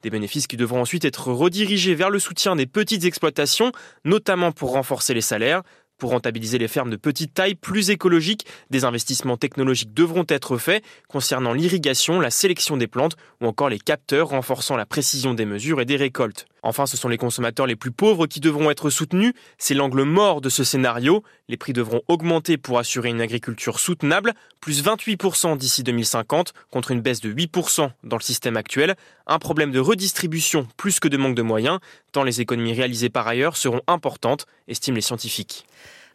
Des 0.00 0.08
bénéfices 0.08 0.46
qui 0.46 0.56
devront 0.56 0.80
ensuite 0.80 1.04
être 1.04 1.30
redirigés 1.30 1.94
vers 1.94 2.08
le 2.08 2.18
soutien 2.18 2.56
des 2.56 2.64
petites 2.64 3.04
exploitations, 3.04 3.72
notamment 4.06 4.50
pour 4.50 4.72
renforcer 4.72 5.12
les 5.12 5.20
salaires. 5.20 5.62
Pour 5.98 6.10
rentabiliser 6.10 6.58
les 6.58 6.68
fermes 6.68 6.90
de 6.90 6.96
petite 6.96 7.34
taille 7.34 7.54
plus 7.54 7.90
écologiques, 7.90 8.46
des 8.70 8.84
investissements 8.84 9.36
technologiques 9.36 9.94
devront 9.94 10.24
être 10.28 10.58
faits 10.58 10.84
concernant 11.08 11.52
l'irrigation, 11.52 12.20
la 12.20 12.30
sélection 12.30 12.76
des 12.76 12.88
plantes 12.88 13.16
ou 13.40 13.46
encore 13.46 13.68
les 13.68 13.78
capteurs 13.78 14.28
renforçant 14.28 14.76
la 14.76 14.86
précision 14.86 15.34
des 15.34 15.46
mesures 15.46 15.80
et 15.80 15.84
des 15.84 15.96
récoltes. 15.96 16.46
Enfin, 16.64 16.86
ce 16.86 16.96
sont 16.96 17.08
les 17.08 17.18
consommateurs 17.18 17.66
les 17.66 17.76
plus 17.76 17.90
pauvres 17.90 18.26
qui 18.26 18.40
devront 18.40 18.70
être 18.70 18.88
soutenus. 18.88 19.34
C'est 19.58 19.74
l'angle 19.74 20.02
mort 20.02 20.40
de 20.40 20.48
ce 20.48 20.64
scénario. 20.64 21.22
Les 21.48 21.58
prix 21.58 21.74
devront 21.74 22.00
augmenter 22.08 22.56
pour 22.56 22.78
assurer 22.78 23.10
une 23.10 23.20
agriculture 23.20 23.78
soutenable, 23.78 24.32
plus 24.60 24.82
28% 24.82 25.58
d'ici 25.58 25.82
2050 25.82 26.54
contre 26.70 26.90
une 26.90 27.02
baisse 27.02 27.20
de 27.20 27.32
8% 27.32 27.90
dans 28.02 28.16
le 28.16 28.22
système 28.22 28.56
actuel. 28.56 28.96
Un 29.26 29.38
problème 29.38 29.72
de 29.72 29.78
redistribution 29.78 30.66
plus 30.78 31.00
que 31.00 31.08
de 31.08 31.18
manque 31.18 31.34
de 31.34 31.42
moyens, 31.42 31.80
tant 32.12 32.22
les 32.22 32.40
économies 32.40 32.72
réalisées 32.72 33.10
par 33.10 33.28
ailleurs 33.28 33.58
seront 33.58 33.82
importantes, 33.86 34.46
estiment 34.66 34.96
les 34.96 35.02
scientifiques. 35.02 35.66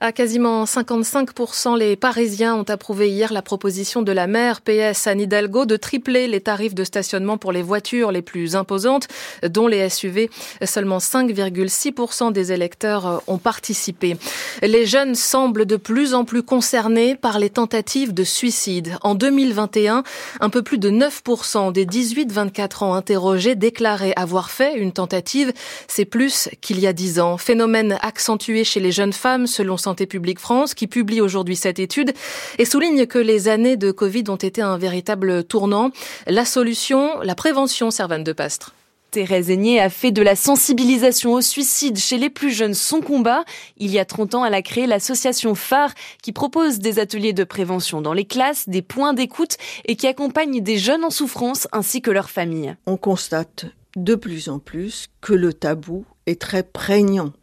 À 0.01 0.13
quasiment 0.13 0.63
55%, 0.63 1.77
les 1.77 1.97
Parisiens 1.97 2.55
ont 2.55 2.63
approuvé 2.63 3.09
hier 3.09 3.33
la 3.33 3.41
proposition 3.41 4.01
de 4.01 4.13
la 4.13 4.27
maire 4.27 4.61
PS 4.61 5.07
Anne 5.07 5.19
Hidalgo 5.19 5.65
de 5.65 5.75
tripler 5.75 6.29
les 6.29 6.39
tarifs 6.39 6.73
de 6.73 6.85
stationnement 6.85 7.37
pour 7.37 7.51
les 7.51 7.61
voitures 7.61 8.13
les 8.13 8.21
plus 8.21 8.55
imposantes, 8.55 9.09
dont 9.43 9.67
les 9.67 9.89
SUV. 9.89 10.29
Seulement 10.63 10.99
5,6% 10.99 12.31
des 12.31 12.53
électeurs 12.53 13.21
ont 13.27 13.39
participé. 13.39 14.15
Les 14.61 14.85
jeunes 14.85 15.15
semblent 15.15 15.65
de 15.65 15.75
plus 15.75 16.13
en 16.13 16.23
plus 16.23 16.43
concernés 16.43 17.15
par 17.15 17.37
les 17.37 17.49
tentatives 17.49 18.13
de 18.13 18.23
suicide. 18.23 18.95
En 19.01 19.15
2021, 19.15 20.03
un 20.39 20.49
peu 20.49 20.61
plus 20.61 20.77
de 20.77 20.89
9% 20.89 21.73
des 21.73 21.85
18-24 21.85 22.85
ans 22.85 22.93
interrogés 22.93 23.55
déclaraient 23.55 24.13
avoir 24.15 24.49
fait 24.49 24.77
une 24.77 24.93
tentative. 24.93 25.51
C'est 25.89 26.05
plus 26.05 26.47
qu'il 26.61 26.79
y 26.79 26.87
a 26.87 26.93
10 26.93 27.19
ans. 27.19 27.37
Phénomène 27.37 27.97
accentué 28.01 28.63
chez 28.63 28.79
les 28.79 28.93
jeunes 28.93 29.11
femmes 29.11 29.45
selon 29.45 29.75
Santé 29.89 30.05
publique 30.05 30.39
France 30.39 30.75
qui 30.75 30.85
publie 30.85 31.19
aujourd'hui 31.19 31.55
cette 31.55 31.79
étude 31.79 32.13
et 32.59 32.65
souligne 32.65 33.07
que 33.07 33.17
les 33.17 33.47
années 33.47 33.75
de 33.75 33.89
Covid 33.89 34.25
ont 34.27 34.35
été 34.35 34.61
un 34.61 34.77
véritable 34.77 35.43
tournant. 35.43 35.89
La 36.27 36.45
solution, 36.45 37.19
la 37.23 37.33
prévention, 37.33 37.89
Servane 37.89 38.23
de 38.23 38.31
Pastre. 38.31 38.75
Thérèse 39.09 39.49
Aigné 39.49 39.79
a 39.79 39.89
fait 39.89 40.11
de 40.11 40.21
la 40.21 40.35
sensibilisation 40.35 41.33
au 41.33 41.41
suicide 41.41 41.97
chez 41.97 42.19
les 42.19 42.29
plus 42.29 42.51
jeunes 42.51 42.75
son 42.75 43.01
combat. 43.01 43.45
Il 43.77 43.89
y 43.89 43.97
a 43.97 44.05
30 44.05 44.35
ans, 44.35 44.45
elle 44.45 44.53
a 44.53 44.61
créé 44.61 44.85
l'association 44.85 45.55
Phare 45.55 45.95
qui 46.21 46.33
propose 46.33 46.77
des 46.77 46.99
ateliers 46.99 47.33
de 47.33 47.43
prévention 47.43 47.99
dans 47.99 48.13
les 48.13 48.25
classes, 48.25 48.69
des 48.69 48.83
points 48.83 49.15
d'écoute 49.15 49.57
et 49.85 49.95
qui 49.95 50.05
accompagne 50.05 50.61
des 50.61 50.77
jeunes 50.77 51.03
en 51.03 51.09
souffrance 51.09 51.67
ainsi 51.71 52.03
que 52.03 52.11
leurs 52.11 52.29
familles. 52.29 52.75
On 52.85 52.97
constate 52.97 53.65
de 53.95 54.13
plus 54.13 54.49
en 54.49 54.59
plus 54.59 55.07
que 55.19 55.33
le 55.33 55.51
tabou 55.51 56.05
est 56.27 56.39
très 56.39 56.61
prégnant 56.61 57.33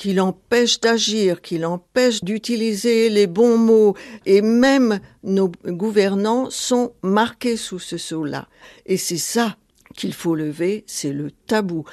qui 0.00 0.14
l'empêche 0.14 0.80
d'agir, 0.80 1.42
qui 1.42 1.58
l'empêche 1.58 2.24
d'utiliser 2.24 3.10
les 3.10 3.26
bons 3.26 3.58
mots. 3.58 3.94
Et 4.24 4.40
même 4.40 4.98
nos 5.24 5.52
gouvernants 5.66 6.48
sont 6.48 6.94
marqués 7.02 7.58
sous 7.58 7.78
ce 7.78 7.98
sceau-là. 7.98 8.48
Et 8.86 8.96
c'est 8.96 9.18
ça 9.18 9.58
qu'il 9.94 10.14
faut 10.14 10.34
lever, 10.34 10.84
c'est 10.86 11.12
le 11.12 11.30
tabou. 11.30 11.84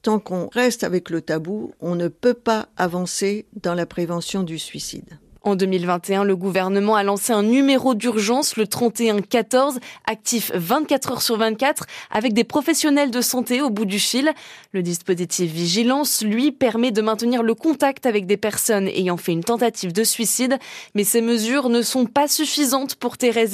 Tant 0.00 0.18
qu'on 0.18 0.48
reste 0.48 0.82
avec 0.82 1.10
le 1.10 1.20
tabou, 1.20 1.74
on 1.80 1.94
ne 1.94 2.08
peut 2.08 2.32
pas 2.32 2.70
avancer 2.78 3.44
dans 3.62 3.74
la 3.74 3.84
prévention 3.84 4.44
du 4.44 4.58
suicide. 4.58 5.18
En 5.44 5.56
2021, 5.56 6.22
le 6.22 6.36
gouvernement 6.36 6.94
a 6.94 7.02
lancé 7.02 7.32
un 7.32 7.42
numéro 7.42 7.94
d'urgence, 7.94 8.56
le 8.56 8.68
3114, 8.68 9.80
actif 10.06 10.52
24 10.54 11.10
heures 11.10 11.22
sur 11.22 11.36
24, 11.36 11.86
avec 12.12 12.32
des 12.32 12.44
professionnels 12.44 13.10
de 13.10 13.20
santé 13.20 13.60
au 13.60 13.68
bout 13.68 13.84
du 13.84 13.98
fil. 13.98 14.32
Le 14.70 14.82
dispositif 14.82 15.50
Vigilance, 15.50 16.22
lui, 16.22 16.52
permet 16.52 16.92
de 16.92 17.02
maintenir 17.02 17.42
le 17.42 17.54
contact 17.54 18.06
avec 18.06 18.26
des 18.26 18.36
personnes 18.36 18.86
ayant 18.86 19.16
fait 19.16 19.32
une 19.32 19.42
tentative 19.42 19.92
de 19.92 20.04
suicide, 20.04 20.58
mais 20.94 21.02
ces 21.02 21.20
mesures 21.20 21.68
ne 21.70 21.82
sont 21.82 22.06
pas 22.06 22.28
suffisantes 22.28 22.94
pour 22.94 23.18
Thérèse 23.18 23.52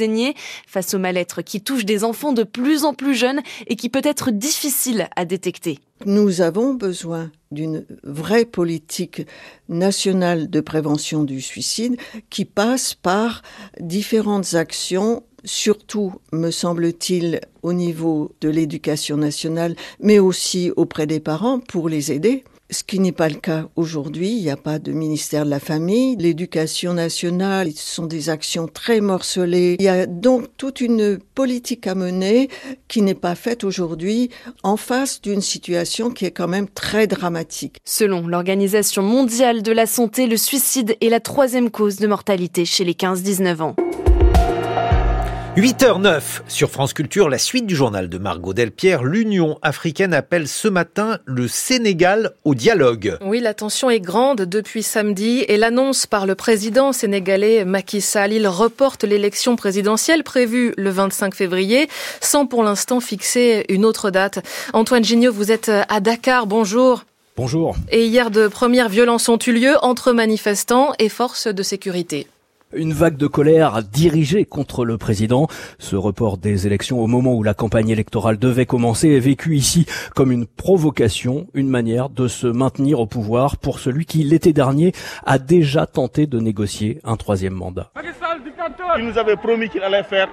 face 0.66 0.94
au 0.94 0.98
mal-être 0.98 1.42
qui 1.42 1.60
touche 1.60 1.84
des 1.84 2.04
enfants 2.04 2.32
de 2.32 2.44
plus 2.44 2.84
en 2.84 2.94
plus 2.94 3.14
jeunes 3.14 3.40
et 3.66 3.76
qui 3.76 3.88
peut 3.88 4.02
être 4.04 4.30
difficile 4.30 5.08
à 5.16 5.24
détecter. 5.24 5.80
Nous 6.06 6.40
avons 6.40 6.74
besoin 6.74 7.30
d'une 7.50 7.84
vraie 8.04 8.44
politique 8.44 9.26
nationale 9.68 10.48
de 10.48 10.60
prévention 10.60 11.24
du 11.24 11.40
suicide 11.40 11.96
qui 12.30 12.44
passe 12.44 12.94
par 12.94 13.42
différentes 13.80 14.54
actions 14.54 15.24
surtout, 15.44 16.14
me 16.32 16.50
semble-t-il, 16.50 17.40
au 17.62 17.72
niveau 17.72 18.32
de 18.40 18.48
l'éducation 18.48 19.16
nationale, 19.16 19.76
mais 20.00 20.18
aussi 20.18 20.72
auprès 20.76 21.06
des 21.06 21.20
parents 21.20 21.60
pour 21.60 21.88
les 21.88 22.12
aider. 22.12 22.44
Ce 22.70 22.84
qui 22.84 23.00
n'est 23.00 23.12
pas 23.12 23.30
le 23.30 23.36
cas 23.36 23.64
aujourd'hui, 23.76 24.28
il 24.28 24.42
n'y 24.42 24.50
a 24.50 24.56
pas 24.58 24.78
de 24.78 24.92
ministère 24.92 25.46
de 25.46 25.50
la 25.50 25.58
famille, 25.58 26.16
l'éducation 26.16 26.92
nationale, 26.92 27.70
ce 27.74 27.94
sont 27.94 28.04
des 28.04 28.28
actions 28.28 28.68
très 28.68 29.00
morcelées. 29.00 29.76
Il 29.78 29.84
y 29.84 29.88
a 29.88 30.04
donc 30.04 30.48
toute 30.58 30.82
une 30.82 31.18
politique 31.34 31.86
à 31.86 31.94
mener 31.94 32.50
qui 32.86 33.00
n'est 33.00 33.14
pas 33.14 33.34
faite 33.34 33.64
aujourd'hui 33.64 34.28
en 34.62 34.76
face 34.76 35.22
d'une 35.22 35.40
situation 35.40 36.10
qui 36.10 36.26
est 36.26 36.30
quand 36.30 36.48
même 36.48 36.68
très 36.68 37.06
dramatique. 37.06 37.78
Selon 37.86 38.26
l'Organisation 38.26 39.02
mondiale 39.02 39.62
de 39.62 39.72
la 39.72 39.86
santé, 39.86 40.26
le 40.26 40.36
suicide 40.36 40.94
est 41.00 41.08
la 41.08 41.20
troisième 41.20 41.70
cause 41.70 41.96
de 41.96 42.06
mortalité 42.06 42.66
chez 42.66 42.84
les 42.84 42.92
15-19 42.92 43.62
ans. 43.62 43.76
8h09 45.58 46.22
sur 46.46 46.70
France 46.70 46.92
Culture, 46.92 47.28
la 47.28 47.36
suite 47.36 47.66
du 47.66 47.74
journal 47.74 48.08
de 48.08 48.16
Margot 48.18 48.54
Delpierre. 48.54 49.02
L'Union 49.02 49.58
africaine 49.60 50.14
appelle 50.14 50.46
ce 50.46 50.68
matin 50.68 51.18
le 51.24 51.48
Sénégal 51.48 52.30
au 52.44 52.54
dialogue. 52.54 53.18
Oui, 53.22 53.40
la 53.40 53.54
tension 53.54 53.90
est 53.90 53.98
grande 53.98 54.42
depuis 54.42 54.84
samedi 54.84 55.44
et 55.48 55.56
l'annonce 55.56 56.06
par 56.06 56.26
le 56.26 56.36
président 56.36 56.92
sénégalais 56.92 57.64
Macky 57.64 58.00
Sall. 58.00 58.34
Il 58.34 58.46
reporte 58.46 59.02
l'élection 59.02 59.56
présidentielle 59.56 60.22
prévue 60.22 60.74
le 60.76 60.90
25 60.90 61.34
février 61.34 61.88
sans 62.20 62.46
pour 62.46 62.62
l'instant 62.62 63.00
fixer 63.00 63.64
une 63.68 63.84
autre 63.84 64.10
date. 64.12 64.38
Antoine 64.74 65.02
Gignot, 65.02 65.32
vous 65.32 65.50
êtes 65.50 65.72
à 65.88 65.98
Dakar. 65.98 66.46
Bonjour. 66.46 67.02
Bonjour. 67.36 67.74
Et 67.90 68.06
hier, 68.06 68.30
de 68.30 68.46
premières 68.46 68.88
violences 68.88 69.28
ont 69.28 69.38
eu 69.44 69.50
lieu 69.50 69.74
entre 69.82 70.12
manifestants 70.12 70.92
et 71.00 71.08
forces 71.08 71.48
de 71.48 71.64
sécurité. 71.64 72.28
Une 72.74 72.92
vague 72.92 73.16
de 73.16 73.26
colère 73.26 73.82
dirigée 73.82 74.44
contre 74.44 74.84
le 74.84 74.98
président. 74.98 75.46
Ce 75.78 75.96
report 75.96 76.36
des 76.36 76.66
élections 76.66 77.00
au 77.00 77.06
moment 77.06 77.32
où 77.34 77.42
la 77.42 77.54
campagne 77.54 77.88
électorale 77.88 78.38
devait 78.38 78.66
commencer 78.66 79.08
est 79.08 79.20
vécu 79.20 79.56
ici 79.56 79.86
comme 80.14 80.32
une 80.32 80.46
provocation, 80.46 81.46
une 81.54 81.70
manière 81.70 82.10
de 82.10 82.28
se 82.28 82.46
maintenir 82.46 83.00
au 83.00 83.06
pouvoir 83.06 83.56
pour 83.56 83.78
celui 83.78 84.04
qui 84.04 84.22
l'été 84.22 84.52
dernier 84.52 84.92
a 85.24 85.38
déjà 85.38 85.86
tenté 85.86 86.26
de 86.26 86.38
négocier 86.40 87.00
un 87.04 87.16
troisième 87.16 87.54
mandat. 87.54 87.90
Il 88.98 89.04
nous 89.06 89.16
avait 89.16 89.36
promis 89.36 89.70
qu'il 89.70 89.82
allait 89.82 90.02
faire 90.02 90.28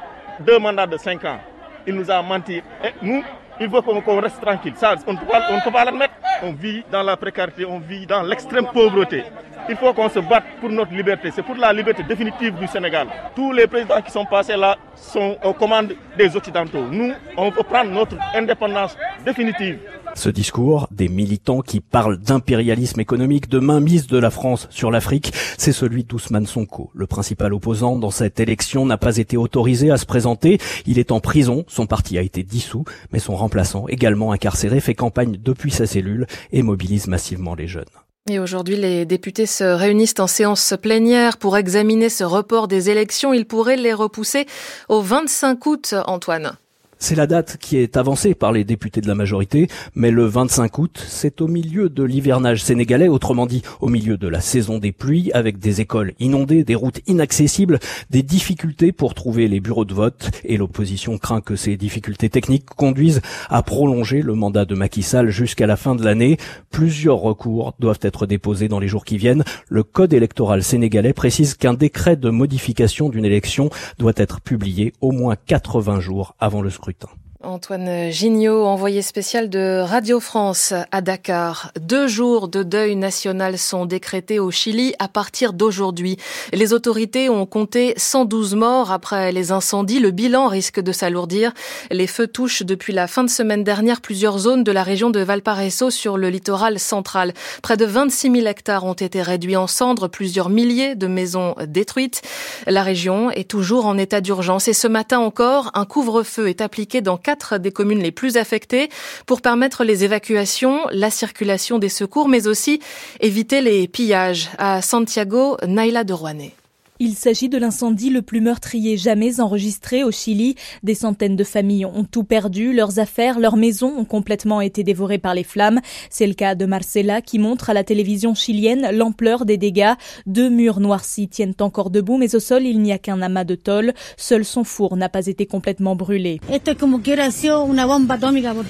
deux 0.45 0.59
mandats 0.59 0.87
de 0.87 0.97
cinq 0.97 1.23
ans. 1.23 1.39
Il 1.87 1.95
nous 1.95 2.11
a 2.11 2.21
menti. 2.21 2.55
Et 2.57 2.93
nous, 3.01 3.23
il 3.59 3.67
veut 3.69 3.81
qu'on 3.81 4.19
reste 4.21 4.41
tranquille. 4.41 4.73
On 5.07 5.13
ne 5.13 5.63
peut 5.63 5.71
pas 5.71 5.85
l'admettre. 5.85 6.13
On 6.43 6.51
vit 6.51 6.83
dans 6.91 7.03
la 7.03 7.15
précarité, 7.17 7.65
on 7.65 7.79
vit 7.79 8.05
dans 8.05 8.21
l'extrême 8.23 8.67
pauvreté. 8.73 9.23
Il 9.69 9.75
faut 9.77 9.93
qu'on 9.93 10.09
se 10.09 10.19
batte 10.19 10.43
pour 10.59 10.69
notre 10.69 10.91
liberté. 10.93 11.31
C'est 11.31 11.41
pour 11.41 11.55
la 11.55 11.73
liberté 11.73 12.03
définitive 12.03 12.53
du 12.55 12.67
Sénégal. 12.67 13.07
Tous 13.35 13.51
les 13.51 13.65
présidents 13.67 14.01
qui 14.01 14.11
sont 14.11 14.25
passés 14.25 14.55
là 14.55 14.75
sont 14.95 15.37
aux 15.43 15.53
commandes 15.53 15.93
des 16.17 16.35
Occidentaux. 16.35 16.85
Nous, 16.91 17.13
on 17.35 17.49
veut 17.49 17.63
prendre 17.63 17.89
notre 17.91 18.15
indépendance 18.35 18.95
définitive. 19.25 19.79
Ce 20.15 20.29
discours 20.29 20.87
des 20.91 21.09
militants 21.09 21.61
qui 21.61 21.81
parlent 21.81 22.17
d'impérialisme 22.17 22.99
économique, 23.01 23.49
de 23.49 23.59
mainmise 23.59 24.07
de 24.07 24.17
la 24.17 24.31
France 24.31 24.67
sur 24.71 24.89
l'Afrique, 24.89 25.33
c'est 25.57 25.73
celui 25.73 26.05
d'Ousmane 26.05 26.47
Sonko. 26.47 26.89
Le 26.95 27.05
principal 27.05 27.53
opposant 27.53 27.97
dans 27.97 28.11
cette 28.11 28.39
élection 28.39 28.85
n'a 28.85 28.97
pas 28.97 29.17
été 29.17 29.35
autorisé 29.35 29.91
à 29.91 29.97
se 29.97 30.05
présenter. 30.05 30.57
Il 30.85 30.99
est 30.99 31.11
en 31.11 31.19
prison, 31.19 31.65
son 31.67 31.85
parti 31.85 32.17
a 32.17 32.21
été 32.21 32.43
dissous, 32.43 32.85
mais 33.11 33.19
son 33.19 33.35
remplaçant, 33.35 33.87
également 33.89 34.31
incarcéré, 34.31 34.79
fait 34.79 34.95
campagne 34.95 35.37
depuis 35.39 35.71
sa 35.71 35.85
cellule 35.85 36.27
et 36.53 36.63
mobilise 36.63 37.07
massivement 37.07 37.53
les 37.53 37.67
jeunes. 37.67 37.83
Et 38.27 38.39
aujourd'hui, 38.39 38.77
les 38.77 39.05
députés 39.05 39.45
se 39.45 39.63
réunissent 39.63 40.19
en 40.19 40.27
séance 40.27 40.73
plénière 40.81 41.37
pour 41.37 41.57
examiner 41.57 42.09
ce 42.09 42.23
report 42.23 42.67
des 42.67 42.89
élections. 42.89 43.33
Ils 43.33 43.45
pourraient 43.45 43.75
les 43.75 43.93
repousser 43.93 44.47
au 44.89 45.01
25 45.01 45.63
août, 45.67 45.95
Antoine. 46.07 46.57
C'est 46.97 47.15
la 47.15 47.27
date 47.27 47.57
qui 47.59 47.77
est 47.77 47.97
avancée 47.97 48.33
par 48.35 48.51
les 48.51 48.63
députés 48.63 49.01
de 49.01 49.07
la 49.07 49.15
majorité, 49.15 49.67
mais 49.95 50.11
le 50.11 50.25
25 50.25 50.79
août, 50.79 51.03
c'est 51.07 51.41
au 51.41 51.47
milieu 51.47 51.89
de 51.89 52.03
l'hivernage 52.03 52.63
sénégalais, 52.63 53.09
autrement 53.09 53.45
dit 53.45 53.63
au 53.81 53.89
milieu 53.89 54.17
de 54.17 54.27
la 54.27 54.39
saison 54.39 54.79
des 54.79 54.93
pluies, 54.93 55.29
avec 55.33 55.59
des 55.59 55.81
écoles 55.81 56.13
inondées, 56.19 56.63
des 56.63 56.73
routes 56.73 57.01
inaccessibles, 57.05 57.79
des 58.09 58.23
difficultés 58.23 58.93
pour 58.93 59.13
trouver 59.13 59.47
les 59.49 59.59
bureaux 59.59 59.83
de 59.85 59.93
vote, 59.93 60.31
et 60.45 60.55
l'opposition 60.57 61.17
craint 61.17 61.41
que 61.41 61.57
ces 61.57 61.75
difficultés 61.75 62.29
techniques 62.29 62.65
conduisent 62.65 63.21
à 63.49 63.61
prolonger 63.61 64.21
le 64.21 64.33
mandat 64.33 64.65
de 64.65 64.73
Macky 64.73 65.03
Sall 65.03 65.29
jusqu'à 65.29 65.67
la 65.67 65.75
fin 65.75 65.95
de 65.95 66.03
l'année. 66.03 66.37
Plusieurs 66.71 67.19
recours 67.19 67.75
doivent 67.77 67.99
être 68.01 68.25
déposés 68.25 68.69
dans 68.69 68.79
les 68.79 68.87
jours 68.87 69.05
qui 69.05 69.17
viennent. 69.17 69.43
Le 69.67 69.83
code 69.83 70.13
électoral 70.13 70.63
sénégalais 70.63 71.13
précise 71.13 71.55
qu'un 71.55 71.73
décret 71.73 72.15
de 72.15 72.29
modification 72.29 73.09
d'une 73.09 73.25
élection 73.25 73.69
doit 73.99 74.13
être 74.15 74.39
publié 74.39 74.93
au 75.01 75.11
moins 75.11 75.35
80 75.35 75.99
jours 75.99 76.35
avant 76.39 76.61
le 76.61 76.69
scrutin 76.69 76.84
scrutin. 76.85 77.24
Antoine 77.45 78.11
Gignot, 78.11 78.65
envoyé 78.65 79.01
spécial 79.01 79.49
de 79.49 79.79
Radio 79.79 80.19
France 80.19 80.73
à 80.91 81.01
Dakar. 81.01 81.71
Deux 81.79 82.07
jours 82.07 82.47
de 82.47 82.63
deuil 82.63 82.95
national 82.95 83.57
sont 83.57 83.85
décrétés 83.85 84.39
au 84.39 84.49
Chili 84.49 84.95
à 84.97 85.07
partir 85.07 85.53
d'aujourd'hui. 85.53 86.17
Les 86.53 86.73
autorités 86.73 87.29
ont 87.29 87.45
compté 87.45 87.93
112 87.97 88.55
morts 88.55 88.91
après 88.91 89.31
les 89.31 89.51
incendies. 89.51 89.99
Le 89.99 90.11
bilan 90.11 90.47
risque 90.47 90.79
de 90.79 90.91
s'alourdir. 90.91 91.53
Les 91.91 92.07
feux 92.07 92.27
touchent 92.27 92.63
depuis 92.63 92.93
la 92.93 93.07
fin 93.07 93.23
de 93.23 93.29
semaine 93.29 93.63
dernière 93.63 94.01
plusieurs 94.01 94.39
zones 94.39 94.63
de 94.63 94.71
la 94.71 94.83
région 94.83 95.11
de 95.11 95.19
Valparaiso 95.19 95.91
sur 95.91 96.17
le 96.17 96.29
littoral 96.29 96.79
central. 96.79 97.33
Près 97.61 97.77
de 97.77 97.85
26 97.85 98.31
000 98.31 98.47
hectares 98.47 98.85
ont 98.85 98.93
été 98.93 99.21
réduits 99.21 99.55
en 99.55 99.67
cendres, 99.67 100.07
plusieurs 100.07 100.49
milliers 100.49 100.95
de 100.95 101.07
maisons 101.07 101.55
détruites. 101.67 102.21
La 102.65 102.81
région 102.81 103.29
est 103.29 103.49
toujours 103.49 103.85
en 103.85 103.97
état 103.97 104.21
d'urgence 104.21 104.67
et 104.67 104.73
ce 104.73 104.87
matin 104.87 105.19
encore, 105.19 105.69
un 105.75 105.85
couvre-feu 105.85 106.49
est 106.49 106.61
appliqué 106.61 107.01
dans 107.01 107.17
des 107.59 107.71
communes 107.71 108.01
les 108.01 108.11
plus 108.11 108.37
affectées 108.37 108.89
pour 109.25 109.41
permettre 109.41 109.83
les 109.83 110.03
évacuations, 110.03 110.79
la 110.91 111.09
circulation 111.09 111.79
des 111.79 111.89
secours, 111.89 112.27
mais 112.27 112.47
aussi 112.47 112.79
éviter 113.19 113.61
les 113.61 113.87
pillages. 113.87 114.49
À 114.57 114.81
Santiago, 114.81 115.57
Naila 115.67 116.03
de 116.03 116.13
Rouanet. 116.13 116.53
Il 116.97 117.15
s'agit 117.15 117.49
de 117.49 117.57
l'incendie 117.57 118.09
le 118.09 118.21
plus 118.21 118.39
meurtrier 118.39 118.95
jamais 118.95 119.41
enregistré 119.41 120.05
au 120.05 120.11
Chili. 120.11 120.55
Des 120.81 120.95
centaines 120.95 121.35
de 121.35 121.43
familles 121.43 121.85
ont 121.85 122.05
tout 122.05 122.23
perdu, 122.23 122.71
leurs 122.71 122.99
affaires, 122.99 123.37
leurs 123.37 123.57
maisons 123.57 123.93
ont 123.97 124.05
complètement 124.05 124.61
été 124.61 124.81
dévorées 124.81 125.17
par 125.17 125.33
les 125.33 125.43
flammes. 125.43 125.81
C'est 126.09 126.25
le 126.25 126.33
cas 126.33 126.55
de 126.55 126.65
Marcela 126.65 127.21
qui 127.21 127.37
montre 127.37 127.69
à 127.69 127.73
la 127.73 127.83
télévision 127.83 128.33
chilienne 128.33 128.87
l'ampleur 128.93 129.43
des 129.43 129.57
dégâts. 129.57 129.91
Deux 130.25 130.49
murs 130.49 130.79
noircis 130.79 131.27
tiennent 131.27 131.55
encore 131.59 131.89
debout, 131.89 132.15
mais 132.15 132.33
au 132.33 132.39
sol 132.39 132.63
il 132.63 132.79
n'y 132.79 132.93
a 132.93 132.97
qu'un 132.97 133.21
amas 133.21 133.43
de 133.43 133.55
tôle. 133.55 133.91
Seul 134.15 134.45
son 134.45 134.63
four 134.63 134.95
n'a 134.95 135.09
pas 135.09 135.27
été 135.27 135.45
complètement 135.45 135.97
brûlé. 135.97 136.39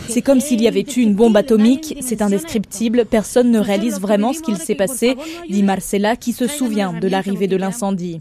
C'est 0.10 0.22
comme 0.24 0.40
s'il 0.40 0.62
y 0.64 0.68
avait 0.68 0.86
eu 0.98 1.02
une 1.02 1.14
bombe 1.14 1.38
atomique. 1.38 1.96
C'est 2.02 2.24
indescriptible. 2.24 3.06
Personne 3.06 3.52
ne 3.52 3.60
réalise 3.60 4.00
vraiment 4.00 4.34
ce 4.34 4.42
qu'il 4.42 4.58
s'est 4.58 4.74
passé, 4.74 5.16
dit 5.48 5.62
Marcela 5.62 6.16
qui 6.16 6.34
se 6.34 6.48
souvient 6.48 7.00
de 7.00 7.08
l'arrivée 7.08 7.46
de 7.46 7.56
l'incendie. 7.56 8.15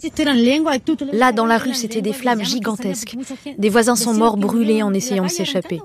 Là, 1.13 1.33
dans 1.33 1.47
la 1.47 1.59
rue, 1.59 1.75
c'était 1.75 2.03
des 2.03 2.13
flammes 2.13 2.45
gigantesques. 2.45 3.17
Des 3.59 3.69
voisins 3.69 3.97
sont 3.97 4.15
morts 4.15 4.37
brûlés 4.37 4.83
en 4.83 4.93
essayant 4.93 5.25
de 5.25 5.31
s'échapper. 5.31 5.81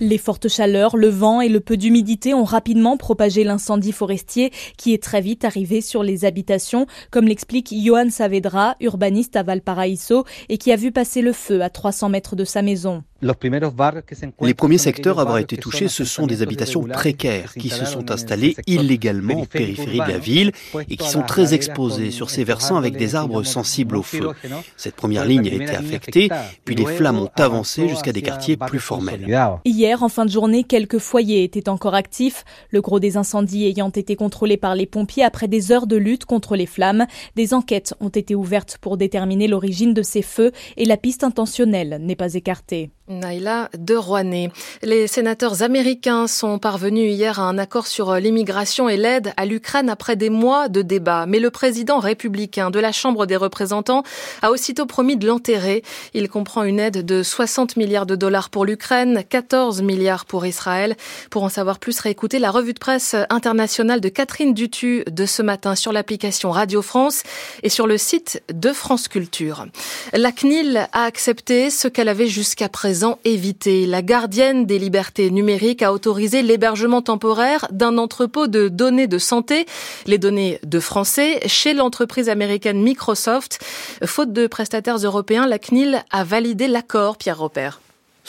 Les 0.00 0.18
fortes 0.18 0.48
chaleurs, 0.48 0.96
le 0.96 1.08
vent 1.08 1.40
et 1.40 1.48
le 1.48 1.60
peu 1.60 1.76
d'humidité 1.76 2.34
ont 2.34 2.44
rapidement 2.44 2.96
propagé 2.96 3.44
l'incendie 3.44 3.92
forestier 3.92 4.52
qui 4.76 4.94
est 4.94 5.02
très 5.02 5.20
vite 5.20 5.44
arrivé 5.44 5.80
sur 5.80 6.02
les 6.02 6.24
habitations, 6.24 6.86
comme 7.10 7.26
l'explique 7.26 7.72
Johan 7.72 8.10
Saavedra, 8.10 8.76
urbaniste 8.80 9.36
à 9.36 9.42
Valparaiso 9.42 10.24
et 10.48 10.58
qui 10.58 10.72
a 10.72 10.76
vu 10.76 10.92
passer 10.92 11.22
le 11.22 11.32
feu 11.32 11.62
à 11.62 11.70
300 11.70 12.08
mètres 12.08 12.36
de 12.36 12.44
sa 12.44 12.62
maison. 12.62 13.02
Les 13.20 14.54
premiers 14.54 14.78
secteurs 14.78 15.18
à 15.18 15.22
avoir 15.22 15.38
été 15.38 15.56
touchés, 15.56 15.88
ce 15.88 16.04
sont 16.04 16.28
des 16.28 16.42
habitations 16.42 16.82
précaires 16.84 17.52
qui 17.54 17.68
se 17.68 17.84
sont 17.84 18.12
installées 18.12 18.54
illégalement 18.68 19.40
en 19.40 19.44
périphérie 19.44 19.98
de 19.98 20.12
la 20.12 20.18
ville 20.18 20.52
et 20.88 20.96
qui 20.96 21.08
sont 21.08 21.22
très 21.22 21.52
exposées 21.52 22.12
sur 22.12 22.30
ces 22.30 22.44
versants 22.44 22.76
avec 22.76 22.96
des 22.96 23.16
arbres 23.16 23.42
sensibles 23.42 23.96
au 23.96 24.04
feu. 24.04 24.30
Cette 24.76 24.94
première 24.94 25.24
ligne 25.24 25.48
a 25.48 25.52
été 25.52 25.74
affectée, 25.74 26.28
puis 26.64 26.76
les 26.76 26.86
flammes 26.86 27.18
ont 27.18 27.30
avancé 27.36 27.88
jusqu'à 27.88 28.12
des 28.12 28.22
quartiers 28.22 28.56
plus 28.56 28.78
formels. 28.78 29.26
Hier, 29.64 30.02
en 30.04 30.08
fin 30.08 30.24
de 30.24 30.30
journée, 30.30 30.62
quelques 30.62 30.98
foyers 30.98 31.42
étaient 31.42 31.68
encore 31.68 31.94
actifs, 31.94 32.44
le 32.70 32.80
gros 32.80 33.00
des 33.00 33.16
incendies 33.16 33.64
ayant 33.66 33.90
été 33.90 34.14
contrôlé 34.14 34.56
par 34.56 34.76
les 34.76 34.86
pompiers 34.86 35.24
après 35.24 35.48
des 35.48 35.72
heures 35.72 35.88
de 35.88 35.96
lutte 35.96 36.24
contre 36.24 36.54
les 36.54 36.66
flammes. 36.66 37.06
Des 37.34 37.52
enquêtes 37.52 37.94
ont 37.98 38.08
été 38.10 38.36
ouvertes 38.36 38.78
pour 38.80 38.96
déterminer 38.96 39.48
l'origine 39.48 39.92
de 39.92 40.02
ces 40.02 40.22
feux 40.22 40.52
et 40.76 40.84
la 40.84 40.96
piste 40.96 41.24
intentionnelle 41.24 41.98
n'est 42.00 42.16
pas 42.16 42.34
écartée. 42.34 42.90
Naila 43.08 43.70
de 43.76 43.94
Rouanet. 43.94 44.50
Les 44.82 45.06
sénateurs 45.06 45.62
américains 45.62 46.26
sont 46.26 46.58
parvenus 46.58 47.12
hier 47.12 47.40
à 47.40 47.44
un 47.44 47.56
accord 47.56 47.86
sur 47.86 48.14
l'immigration 48.16 48.88
et 48.88 48.96
l'aide 48.96 49.32
à 49.36 49.46
l'Ukraine 49.46 49.88
après 49.88 50.16
des 50.16 50.30
mois 50.30 50.68
de 50.68 50.82
débats. 50.82 51.24
Mais 51.26 51.40
le 51.40 51.50
président 51.50 51.98
républicain 51.98 52.70
de 52.70 52.78
la 52.78 52.92
Chambre 52.92 53.26
des 53.26 53.36
représentants 53.36 54.02
a 54.42 54.50
aussitôt 54.50 54.84
promis 54.84 55.16
de 55.16 55.26
l'enterrer. 55.26 55.82
Il 56.12 56.28
comprend 56.28 56.64
une 56.64 56.80
aide 56.80 57.04
de 57.04 57.22
60 57.22 57.76
milliards 57.76 58.06
de 58.06 58.14
dollars 58.16 58.50
pour 58.50 58.66
l'Ukraine, 58.66 59.22
14 59.28 59.80
milliards 59.82 60.26
pour 60.26 60.44
Israël. 60.44 60.94
Pour 61.30 61.44
en 61.44 61.48
savoir 61.48 61.78
plus, 61.78 61.98
réécoutez 62.00 62.38
la 62.38 62.50
revue 62.50 62.74
de 62.74 62.78
presse 62.78 63.16
internationale 63.30 64.00
de 64.00 64.08
Catherine 64.08 64.52
Dutu 64.52 65.04
de 65.10 65.24
ce 65.24 65.42
matin 65.42 65.74
sur 65.74 65.92
l'application 65.92 66.50
Radio 66.50 66.82
France 66.82 67.22
et 67.62 67.70
sur 67.70 67.86
le 67.86 67.96
site 67.96 68.42
de 68.52 68.72
France 68.72 69.08
Culture. 69.08 69.66
La 70.12 70.32
CNIL 70.32 70.88
a 70.92 71.04
accepté 71.04 71.70
ce 71.70 71.88
qu'elle 71.88 72.08
avait 72.08 72.26
jusqu'à 72.26 72.68
présent 72.68 72.97
éviter. 73.24 73.86
La 73.86 74.02
gardienne 74.02 74.66
des 74.66 74.78
libertés 74.78 75.30
numériques 75.30 75.82
a 75.82 75.92
autorisé 75.92 76.42
l'hébergement 76.42 77.02
temporaire 77.02 77.66
d'un 77.70 77.98
entrepôt 77.98 78.46
de 78.46 78.68
données 78.68 79.06
de 79.06 79.18
santé, 79.18 79.66
les 80.06 80.18
données 80.18 80.58
de 80.64 80.80
français, 80.80 81.40
chez 81.46 81.74
l'entreprise 81.74 82.28
américaine 82.28 82.82
Microsoft. 82.82 83.58
Faute 84.04 84.32
de 84.32 84.46
prestataires 84.46 84.98
européens, 84.98 85.46
la 85.46 85.58
CNIL 85.58 86.02
a 86.10 86.24
validé 86.24 86.68
l'accord, 86.68 87.16
Pierre 87.16 87.38
Robert. 87.38 87.80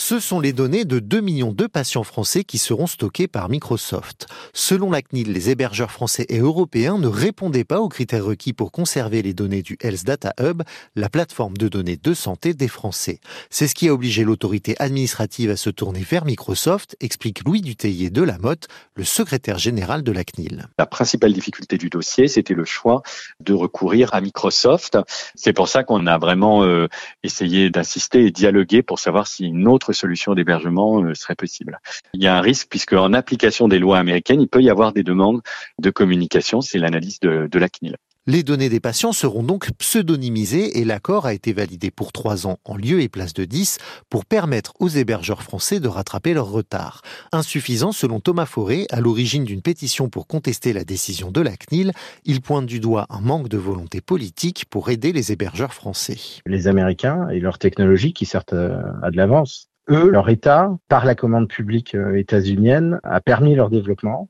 Ce 0.01 0.21
sont 0.21 0.39
les 0.39 0.53
données 0.53 0.85
de 0.85 0.99
2 0.99 1.19
millions 1.19 1.51
de 1.51 1.67
patients 1.67 2.05
français 2.05 2.45
qui 2.45 2.57
seront 2.57 2.87
stockées 2.87 3.27
par 3.27 3.49
Microsoft. 3.49 4.27
Selon 4.53 4.91
la 4.91 5.01
CNIL, 5.01 5.33
les 5.33 5.49
hébergeurs 5.49 5.91
français 5.91 6.25
et 6.29 6.39
européens 6.39 6.97
ne 6.97 7.07
répondaient 7.07 7.65
pas 7.65 7.81
aux 7.81 7.89
critères 7.89 8.23
requis 8.23 8.53
pour 8.53 8.71
conserver 8.71 9.21
les 9.21 9.33
données 9.33 9.61
du 9.61 9.77
Health 9.81 10.05
Data 10.05 10.33
Hub, 10.39 10.63
la 10.95 11.09
plateforme 11.09 11.57
de 11.57 11.67
données 11.67 11.99
de 12.01 12.13
santé 12.13 12.53
des 12.53 12.69
Français. 12.69 13.19
C'est 13.49 13.67
ce 13.67 13.75
qui 13.75 13.89
a 13.89 13.93
obligé 13.93 14.23
l'autorité 14.23 14.73
administrative 14.79 15.51
à 15.51 15.57
se 15.57 15.69
tourner 15.69 15.99
vers 15.99 16.23
Microsoft, 16.23 16.95
explique 17.01 17.43
Louis 17.43 17.59
Dutheillet 17.59 18.09
de 18.09 18.23
la 18.23 18.37
Motte, 18.37 18.69
le 18.95 19.03
secrétaire 19.03 19.59
général 19.59 20.01
de 20.03 20.13
la 20.13 20.23
CNIL. 20.23 20.69
La 20.79 20.85
principale 20.85 21.33
difficulté 21.33 21.77
du 21.77 21.89
dossier, 21.89 22.29
c'était 22.29 22.53
le 22.53 22.65
choix 22.65 23.03
de 23.41 23.53
recourir 23.53 24.13
à 24.13 24.21
Microsoft. 24.21 24.97
C'est 25.35 25.53
pour 25.53 25.67
ça 25.67 25.83
qu'on 25.83 26.07
a 26.07 26.17
vraiment 26.17 26.63
euh, 26.63 26.87
essayé 27.23 27.69
d'insister 27.69 28.25
et 28.25 28.31
dialoguer 28.31 28.81
pour 28.81 28.97
savoir 28.97 29.27
si 29.27 29.43
une 29.43 29.67
autre 29.67 29.88
solution 29.93 30.33
d'hébergement 30.33 31.03
euh, 31.03 31.13
serait 31.13 31.35
possible. 31.35 31.79
Il 32.13 32.21
y 32.21 32.27
a 32.27 32.37
un 32.37 32.41
risque 32.41 32.67
puisque 32.69 32.93
en 32.93 33.13
application 33.13 33.67
des 33.67 33.79
lois 33.79 33.97
américaines, 33.97 34.41
il 34.41 34.47
peut 34.47 34.61
y 34.61 34.69
avoir 34.69 34.93
des 34.93 35.03
demandes 35.03 35.41
de 35.79 35.89
communication. 35.89 36.61
C'est 36.61 36.79
l'analyse 36.79 37.19
de, 37.19 37.47
de 37.51 37.59
la 37.59 37.69
CNIL. 37.69 37.95
Les 38.27 38.43
données 38.43 38.69
des 38.69 38.79
patients 38.79 39.11
seront 39.11 39.41
donc 39.41 39.71
pseudonymisées 39.79 40.77
et 40.77 40.85
l'accord 40.85 41.25
a 41.25 41.33
été 41.33 41.51
validé 41.51 41.89
pour 41.89 42.11
trois 42.11 42.45
ans 42.45 42.59
en 42.63 42.77
lieu 42.77 43.01
et 43.01 43.09
place 43.09 43.33
de 43.33 43.43
10 43.43 43.79
pour 44.07 44.23
permettre 44.23 44.73
aux 44.79 44.87
hébergeurs 44.87 45.41
français 45.41 45.79
de 45.79 45.87
rattraper 45.87 46.35
leur 46.35 46.51
retard. 46.51 47.01
Insuffisant 47.31 47.91
selon 47.91 48.19
Thomas 48.19 48.45
Fauré, 48.45 48.85
à 48.91 49.01
l'origine 49.01 49.45
d'une 49.45 49.63
pétition 49.63 50.09
pour 50.09 50.27
contester 50.27 50.73
la 50.73 50.83
décision 50.83 51.31
de 51.31 51.41
la 51.41 51.57
CNIL, 51.57 51.91
il 52.23 52.41
pointe 52.41 52.67
du 52.67 52.79
doigt 52.79 53.07
un 53.09 53.21
manque 53.21 53.49
de 53.49 53.57
volonté 53.57 53.99
politique 53.99 54.65
pour 54.69 54.91
aider 54.91 55.11
les 55.11 55.31
hébergeurs 55.31 55.73
français. 55.73 56.19
Les 56.45 56.67
Américains 56.67 57.29
et 57.29 57.39
leur 57.39 57.57
technologie 57.57 58.13
qui 58.13 58.27
certes 58.27 58.53
a 58.53 59.09
de 59.09 59.17
l'avance 59.17 59.68
eux, 59.89 60.09
leur 60.09 60.29
État, 60.29 60.75
par 60.87 61.05
la 61.05 61.15
commande 61.15 61.47
publique 61.47 61.95
euh, 61.95 62.17
états-unienne, 62.17 62.99
a 63.03 63.21
permis 63.21 63.55
leur 63.55 63.69
développement. 63.69 64.29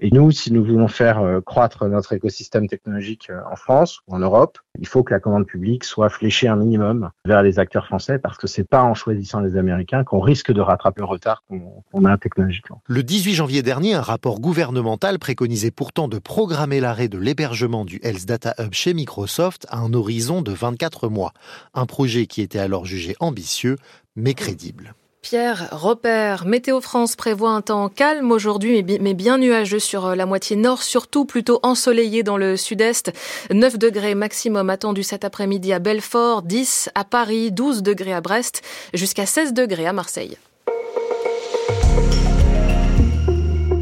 Et 0.00 0.10
nous, 0.10 0.30
si 0.30 0.52
nous 0.52 0.64
voulons 0.64 0.88
faire 0.88 1.20
euh, 1.20 1.40
croître 1.40 1.86
notre 1.86 2.12
écosystème 2.12 2.68
technologique 2.68 3.30
euh, 3.30 3.40
en 3.50 3.56
France 3.56 4.00
ou 4.06 4.14
en 4.14 4.18
Europe, 4.18 4.58
il 4.78 4.86
faut 4.86 5.02
que 5.02 5.12
la 5.12 5.18
commande 5.18 5.46
publique 5.46 5.82
soit 5.82 6.08
fléchée 6.08 6.46
un 6.46 6.56
minimum 6.56 7.10
vers 7.24 7.42
les 7.42 7.58
acteurs 7.58 7.86
français 7.86 8.18
parce 8.18 8.36
que 8.36 8.46
c'est 8.46 8.68
pas 8.68 8.82
en 8.82 8.94
choisissant 8.94 9.40
les 9.40 9.56
Américains 9.56 10.04
qu'on 10.04 10.20
risque 10.20 10.52
de 10.52 10.60
rattraper 10.60 11.00
le 11.00 11.06
retard 11.06 11.42
qu'on 11.48 12.04
a 12.04 12.16
technologiquement. 12.18 12.82
Le 12.86 13.02
18 13.02 13.34
janvier 13.34 13.62
dernier, 13.62 13.94
un 13.94 14.02
rapport 14.02 14.40
gouvernemental 14.40 15.18
préconisait 15.18 15.70
pourtant 15.70 16.06
de 16.06 16.18
programmer 16.18 16.80
l'arrêt 16.80 17.08
de 17.08 17.18
l'hébergement 17.18 17.84
du 17.84 17.98
Health 18.02 18.26
Data 18.26 18.54
Hub 18.58 18.72
chez 18.72 18.94
Microsoft 18.94 19.66
à 19.70 19.78
un 19.78 19.92
horizon 19.94 20.42
de 20.42 20.52
24 20.52 21.08
mois. 21.08 21.32
Un 21.74 21.86
projet 21.86 22.26
qui 22.26 22.42
était 22.42 22.60
alors 22.60 22.84
jugé 22.84 23.16
ambitieux 23.20 23.76
mais 24.18 24.34
crédible. 24.34 24.94
Pierre 25.20 25.68
Repère, 25.72 26.46
Météo 26.46 26.80
France 26.80 27.16
prévoit 27.16 27.50
un 27.50 27.60
temps 27.60 27.88
calme 27.88 28.30
aujourd'hui, 28.30 28.84
mais 29.00 29.14
bien 29.14 29.36
nuageux 29.36 29.78
sur 29.78 30.06
euh, 30.06 30.14
la 30.14 30.26
moitié 30.26 30.56
nord, 30.56 30.82
surtout 30.82 31.24
plutôt 31.24 31.58
ensoleillé 31.62 32.22
dans 32.22 32.36
le 32.36 32.56
sud-est. 32.56 33.12
9 33.52 33.78
degrés 33.78 34.14
maximum 34.14 34.70
attendus 34.70 35.02
cet 35.02 35.24
après-midi 35.24 35.72
à 35.72 35.80
Belfort, 35.80 36.42
10 36.42 36.90
à 36.94 37.04
Paris, 37.04 37.50
12 37.50 37.82
degrés 37.82 38.14
à 38.14 38.20
Brest, 38.20 38.62
jusqu'à 38.94 39.26
16 39.26 39.54
degrés 39.54 39.86
à 39.86 39.92
Marseille. 39.92 40.38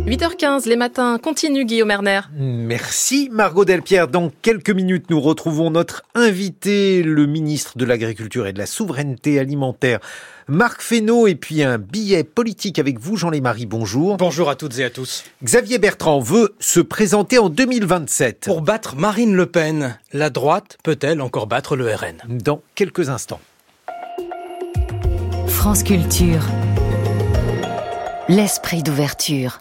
8h15, 0.06 0.68
les 0.68 0.76
matins 0.76 1.18
continuent, 1.20 1.64
Guillaume 1.64 1.90
Erner. 1.90 2.20
Merci, 2.32 3.28
Margot 3.32 3.64
Delpierre. 3.64 4.06
Dans 4.06 4.30
quelques 4.40 4.70
minutes, 4.70 5.10
nous 5.10 5.20
retrouvons 5.20 5.72
notre 5.72 6.04
invité, 6.14 7.02
le 7.02 7.26
ministre 7.26 7.76
de 7.76 7.84
l'Agriculture 7.84 8.46
et 8.46 8.52
de 8.52 8.58
la 8.60 8.66
Souveraineté 8.66 9.40
alimentaire, 9.40 9.98
Marc 10.46 10.80
Fesneau, 10.80 11.26
et 11.26 11.34
puis 11.34 11.64
un 11.64 11.78
billet 11.78 12.22
politique 12.22 12.78
avec 12.78 13.00
vous, 13.00 13.16
Jean-Lémarie. 13.16 13.66
Bonjour. 13.66 14.16
Bonjour 14.16 14.48
à 14.48 14.54
toutes 14.54 14.78
et 14.78 14.84
à 14.84 14.90
tous. 14.90 15.24
Xavier 15.42 15.78
Bertrand 15.78 16.20
veut 16.20 16.54
se 16.60 16.78
présenter 16.78 17.38
en 17.38 17.48
2027. 17.48 18.44
Pour 18.44 18.62
battre 18.62 18.94
Marine 18.94 19.34
Le 19.34 19.46
Pen, 19.46 19.98
la 20.12 20.30
droite 20.30 20.78
peut-elle 20.84 21.20
encore 21.20 21.48
battre 21.48 21.74
le 21.74 21.92
RN 21.92 22.18
Dans 22.28 22.62
quelques 22.76 23.08
instants. 23.08 23.40
France 25.48 25.82
Culture. 25.82 26.46
L'esprit 28.28 28.84
d'ouverture. 28.84 29.58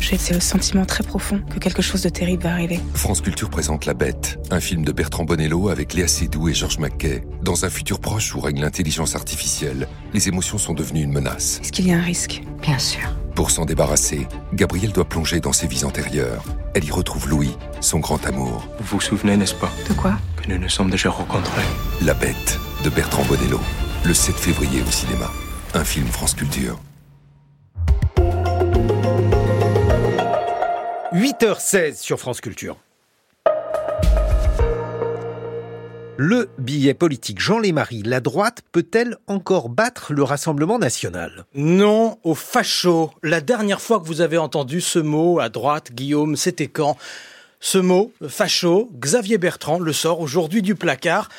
J'ai 0.00 0.16
le 0.32 0.40
sentiment 0.40 0.86
très 0.86 1.04
profond 1.04 1.40
que 1.50 1.58
quelque 1.58 1.82
chose 1.82 2.02
de 2.02 2.08
terrible 2.08 2.44
va 2.44 2.52
arriver. 2.52 2.80
France 2.94 3.20
Culture 3.20 3.50
présente 3.50 3.84
La 3.84 3.94
Bête, 3.94 4.38
un 4.50 4.60
film 4.60 4.84
de 4.84 4.92
Bertrand 4.92 5.24
Bonello 5.24 5.68
avec 5.68 5.94
Léa 5.94 6.08
Seydoux 6.08 6.48
et 6.48 6.54
Georges 6.54 6.78
Mackay. 6.78 7.22
Dans 7.42 7.64
un 7.64 7.70
futur 7.70 8.00
proche 8.00 8.34
où 8.34 8.40
règne 8.40 8.60
l'intelligence 8.60 9.14
artificielle, 9.14 9.88
les 10.14 10.28
émotions 10.28 10.56
sont 10.58 10.72
devenues 10.74 11.02
une 11.02 11.12
menace. 11.12 11.60
Est-ce 11.62 11.72
qu'il 11.72 11.86
y 11.88 11.92
a 11.92 11.96
un 11.96 12.02
risque? 12.02 12.42
Bien 12.62 12.78
sûr. 12.78 13.08
Pour 13.34 13.50
s'en 13.50 13.64
débarrasser, 13.66 14.26
Gabrielle 14.54 14.92
doit 14.92 15.08
plonger 15.08 15.40
dans 15.40 15.52
ses 15.52 15.66
vies 15.66 15.84
antérieures. 15.84 16.42
Elle 16.74 16.84
y 16.84 16.90
retrouve 16.90 17.28
Louis, 17.28 17.56
son 17.80 17.98
grand 17.98 18.24
amour. 18.26 18.66
Vous 18.80 18.96
vous 18.96 19.00
souvenez, 19.00 19.36
n'est-ce 19.36 19.54
pas? 19.54 19.70
De 19.88 19.94
quoi? 19.94 20.18
Que 20.42 20.50
nous 20.50 20.58
nous 20.58 20.68
sommes 20.68 20.90
déjà 20.90 21.10
rencontrés. 21.10 21.62
La 22.02 22.14
Bête, 22.14 22.58
de 22.82 22.90
Bertrand 22.90 23.24
Bonello. 23.24 23.60
Le 24.04 24.14
7 24.14 24.34
février 24.36 24.80
au 24.80 24.90
cinéma. 24.90 25.30
Un 25.74 25.84
film 25.84 26.06
France 26.06 26.34
Culture. 26.34 26.78
8h16 31.14 32.02
sur 32.02 32.20
France 32.20 32.42
Culture. 32.42 32.76
Le 36.18 36.50
billet 36.58 36.92
politique 36.92 37.40
Jean 37.40 37.58
Lémarie, 37.58 38.02
la 38.02 38.20
droite 38.20 38.60
peut-elle 38.72 39.16
encore 39.26 39.70
battre 39.70 40.12
le 40.12 40.22
Rassemblement 40.22 40.78
national? 40.78 41.46
Non 41.54 42.18
au 42.24 42.34
facho. 42.34 43.10
La 43.22 43.40
dernière 43.40 43.80
fois 43.80 44.00
que 44.00 44.04
vous 44.04 44.20
avez 44.20 44.36
entendu 44.36 44.82
ce 44.82 44.98
mot 44.98 45.40
à 45.40 45.48
droite, 45.48 45.92
Guillaume, 45.92 46.36
c'était 46.36 46.68
quand? 46.68 46.98
Ce 47.58 47.78
mot, 47.78 48.12
facho, 48.28 48.90
Xavier 48.98 49.38
Bertrand 49.38 49.78
le 49.78 49.94
sort 49.94 50.20
aujourd'hui 50.20 50.60
du 50.60 50.74
placard 50.74 51.30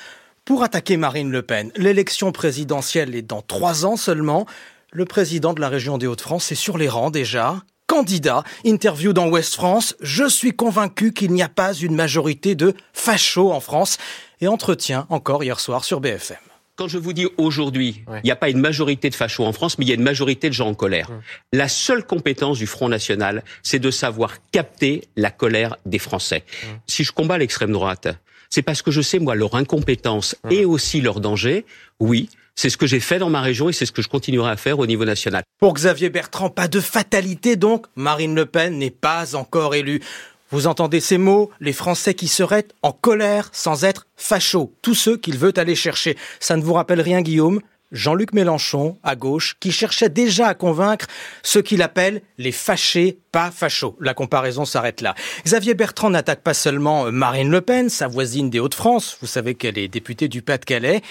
pour 0.45 0.63
attaquer 0.63 0.97
Marine 0.97 1.29
Le 1.29 1.43
Pen. 1.43 1.71
L'élection 1.75 2.31
présidentielle 2.31 3.13
est 3.13 3.21
dans 3.21 3.43
trois 3.43 3.85
ans 3.85 3.97
seulement. 3.97 4.47
Le 4.91 5.05
président 5.05 5.53
de 5.53 5.61
la 5.61 5.69
région 5.69 5.99
des 5.99 6.07
Hauts-de-France 6.07 6.51
est 6.51 6.55
sur 6.55 6.79
les 6.79 6.89
rangs 6.89 7.11
déjà 7.11 7.61
candidat. 7.89 8.43
Interview 8.65 9.13
dans 9.13 9.27
Ouest 9.29 9.55
France. 9.55 9.95
Je 9.99 10.29
suis 10.29 10.53
convaincu 10.53 11.11
qu'il 11.11 11.31
n'y 11.31 11.41
a 11.41 11.49
pas 11.49 11.73
une 11.73 11.95
majorité 11.95 12.53
de 12.53 12.75
fachos 12.93 13.51
en 13.51 13.59
France. 13.59 13.97
Et 14.41 14.47
entretien 14.47 15.07
encore 15.09 15.43
hier 15.43 15.59
soir 15.59 15.83
sur 15.83 15.99
BFM. 15.99 16.37
Quand 16.77 16.87
je 16.87 16.97
vous 16.97 17.11
dis 17.11 17.27
aujourd'hui, 17.37 18.05
il 18.07 18.21
n'y 18.23 18.31
a 18.31 18.37
pas 18.37 18.49
une 18.49 18.59
majorité 18.59 19.09
de 19.09 19.15
fachos 19.15 19.43
en 19.43 19.51
France, 19.51 19.77
mais 19.77 19.85
il 19.85 19.89
y 19.89 19.91
a 19.91 19.95
une 19.95 20.03
majorité 20.03 20.47
de 20.47 20.53
gens 20.53 20.69
en 20.69 20.75
colère. 20.75 21.09
La 21.51 21.67
seule 21.67 22.05
compétence 22.05 22.57
du 22.57 22.67
Front 22.67 22.87
National, 22.87 23.43
c'est 23.63 23.79
de 23.79 23.91
savoir 23.91 24.35
capter 24.51 25.09
la 25.17 25.31
colère 25.31 25.75
des 25.85 25.99
Français. 25.99 26.45
Si 26.87 27.03
je 27.03 27.11
combats 27.11 27.37
l'extrême 27.37 27.73
droite, 27.73 28.07
c'est 28.49 28.61
parce 28.61 28.81
que 28.81 28.91
je 28.91 29.01
sais, 29.01 29.19
moi, 29.19 29.35
leur 29.35 29.55
incompétence 29.55 30.35
et 30.49 30.63
aussi 30.63 31.01
leur 31.01 31.19
danger. 31.19 31.65
Oui, 31.99 32.29
c'est 32.59 32.69
ce 32.69 32.75
que 32.75 32.87
j'ai 32.87 32.99
fait 32.99 33.19
dans 33.19 33.29
ma 33.29 33.39
région 33.39 33.69
et 33.69 33.73
c'est 33.73 33.85
ce 33.85 33.93
que 33.93 34.01
je 34.01 34.09
continuerai 34.09 34.51
à 34.51 34.57
faire 34.57 34.79
au 34.79 34.85
niveau 34.85 35.05
national. 35.05 35.43
Pour 35.61 35.73
Xavier 35.73 36.09
Bertrand, 36.09 36.49
pas 36.49 36.67
de 36.67 36.81
fatalité 36.81 37.55
donc. 37.55 37.85
Marine 37.95 38.35
Le 38.35 38.45
Pen 38.45 38.77
n'est 38.77 38.89
pas 38.89 39.37
encore 39.37 39.75
élue. 39.75 40.01
Vous 40.51 40.67
entendez 40.67 40.99
ces 40.99 41.17
mots 41.17 41.51
Les 41.61 41.71
Français 41.71 42.15
qui 42.15 42.27
seraient 42.27 42.67
en 42.81 42.91
colère 42.91 43.49
sans 43.53 43.85
être 43.85 44.07
fachos. 44.17 44.73
Tous 44.81 44.93
ceux 44.93 45.15
qu'il 45.15 45.37
veut 45.37 45.53
aller 45.55 45.75
chercher. 45.75 46.17
Ça 46.41 46.57
ne 46.57 46.61
vous 46.61 46.73
rappelle 46.73 46.99
rien, 46.99 47.21
Guillaume? 47.21 47.61
Jean-Luc 47.93 48.33
Mélenchon, 48.33 48.97
à 49.03 49.15
gauche, 49.15 49.55
qui 49.59 49.71
cherchait 49.71 50.09
déjà 50.09 50.47
à 50.47 50.53
convaincre 50.53 51.07
ceux 51.41 51.61
qu'il 51.61 51.81
appelle 51.81 52.21
les 52.37 52.51
fâchés, 52.51 53.17
pas 53.31 53.51
fachos. 53.51 53.95
La 53.99 54.13
comparaison 54.13 54.65
s'arrête 54.65 55.01
là. 55.01 55.15
Xavier 55.45 55.73
Bertrand 55.73 56.09
n'attaque 56.09 56.41
pas 56.41 56.53
seulement 56.53 57.11
Marine 57.11 57.49
Le 57.49 57.61
Pen, 57.61 57.89
sa 57.89 58.07
voisine 58.07 58.49
des 58.49 58.59
Hauts-de-France, 58.59 59.17
vous 59.21 59.27
savez 59.27 59.55
qu'elle 59.55 59.77
est 59.77 59.87
députée 59.87 60.27
du 60.27 60.41
Pas-de-Calais, 60.43 61.01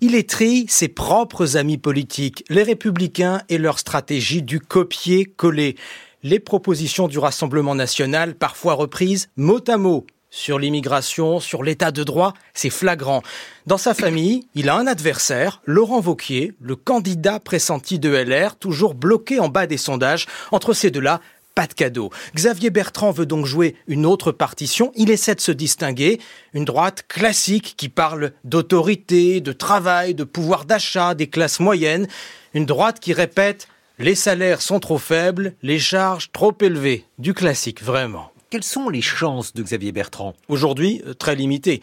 il 0.00 0.14
étrille 0.14 0.66
ses 0.68 0.88
propres 0.88 1.56
amis 1.56 1.78
politiques, 1.78 2.44
les 2.48 2.62
républicains 2.62 3.42
et 3.48 3.58
leur 3.58 3.78
stratégie 3.78 4.42
du 4.42 4.60
copier-coller. 4.60 5.76
Les 6.22 6.40
propositions 6.40 7.08
du 7.08 7.18
Rassemblement 7.18 7.74
national, 7.74 8.34
parfois 8.34 8.74
reprises 8.74 9.28
mot 9.36 9.60
à 9.68 9.76
mot, 9.76 10.06
sur 10.30 10.58
l'immigration, 10.58 11.40
sur 11.40 11.62
l'état 11.62 11.90
de 11.90 12.04
droit, 12.04 12.34
c'est 12.52 12.70
flagrant. 12.70 13.22
Dans 13.66 13.78
sa 13.78 13.94
famille, 13.94 14.48
il 14.54 14.68
a 14.68 14.76
un 14.76 14.86
adversaire, 14.86 15.62
Laurent 15.64 16.00
Vauquier, 16.00 16.52
le 16.60 16.76
candidat 16.76 17.40
pressenti 17.40 17.98
de 17.98 18.10
LR, 18.10 18.56
toujours 18.56 18.94
bloqué 18.94 19.40
en 19.40 19.48
bas 19.48 19.66
des 19.66 19.78
sondages. 19.78 20.26
Entre 20.52 20.74
ces 20.74 20.90
deux-là, 20.90 21.20
pas 21.56 21.66
de 21.66 21.72
cadeau. 21.72 22.10
Xavier 22.36 22.70
Bertrand 22.70 23.10
veut 23.10 23.26
donc 23.26 23.46
jouer 23.46 23.74
une 23.88 24.06
autre 24.06 24.30
partition. 24.30 24.92
Il 24.94 25.10
essaie 25.10 25.34
de 25.34 25.40
se 25.40 25.50
distinguer. 25.50 26.20
Une 26.54 26.66
droite 26.66 27.04
classique 27.08 27.74
qui 27.76 27.88
parle 27.88 28.32
d'autorité, 28.44 29.40
de 29.40 29.52
travail, 29.52 30.14
de 30.14 30.22
pouvoir 30.22 30.66
d'achat, 30.66 31.14
des 31.14 31.28
classes 31.28 31.58
moyennes. 31.58 32.06
Une 32.54 32.66
droite 32.66 33.00
qui 33.00 33.12
répète 33.12 33.66
les 33.98 34.14
salaires 34.14 34.60
sont 34.60 34.78
trop 34.78 34.98
faibles, 34.98 35.54
les 35.62 35.78
charges 35.78 36.30
trop 36.30 36.54
élevées. 36.60 37.06
Du 37.18 37.32
classique, 37.32 37.82
vraiment. 37.82 38.30
Quelles 38.50 38.62
sont 38.62 38.90
les 38.90 39.00
chances 39.00 39.54
de 39.54 39.62
Xavier 39.62 39.90
Bertrand? 39.92 40.34
Aujourd'hui, 40.48 41.00
euh, 41.06 41.14
très 41.14 41.34
limitées. 41.34 41.80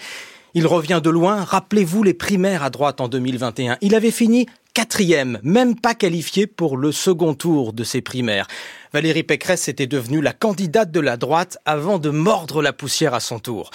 Il 0.53 0.67
revient 0.67 1.01
de 1.03 1.09
loin. 1.09 1.43
Rappelez-vous 1.43 2.03
les 2.03 2.13
primaires 2.13 2.61
à 2.61 2.69
droite 2.69 3.01
en 3.01 3.07
2021. 3.07 3.77
Il 3.81 3.95
avait 3.95 4.11
fini 4.11 4.45
quatrième, 4.73 5.39
même 5.43 5.79
pas 5.79 5.93
qualifié 5.93 6.47
pour 6.47 6.77
le 6.77 6.91
second 6.91 7.35
tour 7.35 7.73
de 7.73 7.83
ces 7.83 8.01
primaires. 8.01 8.47
Valérie 8.91 9.23
Pécresse 9.23 9.67
était 9.67 9.87
devenue 9.87 10.21
la 10.21 10.33
candidate 10.33 10.91
de 10.91 10.99
la 10.99 11.17
droite 11.17 11.57
avant 11.65 11.99
de 11.99 12.09
mordre 12.09 12.61
la 12.61 12.73
poussière 12.73 13.13
à 13.13 13.19
son 13.19 13.39
tour. 13.39 13.69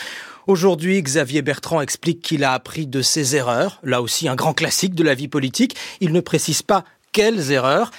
Aujourd'hui, 0.47 1.03
Xavier 1.03 1.43
Bertrand 1.43 1.81
explique 1.81 2.23
qu'il 2.23 2.43
a 2.43 2.53
appris 2.53 2.87
de 2.87 3.03
ses 3.03 3.37
erreurs, 3.37 3.81
là 3.83 4.03
aussi 4.03 4.29
un 4.29 4.35
grand 4.35 4.55
classique 4.55 4.95
de 4.95 5.05
la 5.05 5.15
vie 5.15 5.29
politique. 5.29 5.77
Il 6.01 6.13
ne 6.13 6.21
précise 6.21 6.63
pas 6.63 6.85
quelles 7.13 7.53
erreurs 7.53 7.91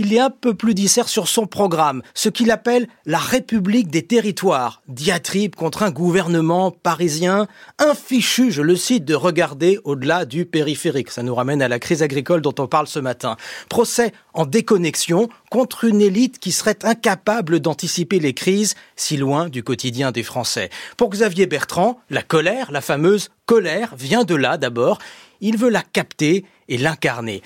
il 0.00 0.14
est 0.14 0.18
un 0.18 0.30
peu 0.30 0.54
plus 0.54 0.72
dissert 0.72 1.10
sur 1.10 1.28
son 1.28 1.46
programme, 1.46 2.00
ce 2.14 2.30
qu'il 2.30 2.50
appelle 2.50 2.88
la 3.04 3.18
République 3.18 3.88
des 3.88 4.02
territoires, 4.02 4.80
diatribe 4.88 5.54
contre 5.54 5.82
un 5.82 5.90
gouvernement 5.90 6.70
parisien 6.70 7.46
infichu, 7.78 8.50
je 8.50 8.62
le 8.62 8.76
cite, 8.76 9.04
de 9.04 9.14
regarder 9.14 9.78
au-delà 9.84 10.24
du 10.24 10.46
périphérique. 10.46 11.10
Ça 11.10 11.22
nous 11.22 11.34
ramène 11.34 11.60
à 11.60 11.68
la 11.68 11.78
crise 11.78 12.02
agricole 12.02 12.40
dont 12.40 12.54
on 12.58 12.66
parle 12.66 12.86
ce 12.86 12.98
matin. 12.98 13.36
Procès 13.68 14.14
en 14.32 14.46
déconnexion 14.46 15.28
contre 15.50 15.84
une 15.84 16.00
élite 16.00 16.38
qui 16.38 16.52
serait 16.52 16.78
incapable 16.82 17.60
d'anticiper 17.60 18.20
les 18.20 18.32
crises 18.32 18.76
si 18.96 19.18
loin 19.18 19.50
du 19.50 19.62
quotidien 19.62 20.12
des 20.12 20.22
Français. 20.22 20.70
Pour 20.96 21.10
Xavier 21.10 21.44
Bertrand, 21.44 22.00
la 22.08 22.22
colère, 22.22 22.72
la 22.72 22.80
fameuse 22.80 23.28
colère, 23.44 23.94
vient 23.98 24.24
de 24.24 24.34
là 24.34 24.56
d'abord. 24.56 24.98
Il 25.42 25.58
veut 25.58 25.68
la 25.68 25.82
capter 25.82 26.46
et 26.68 26.78
l'incarner. 26.78 27.42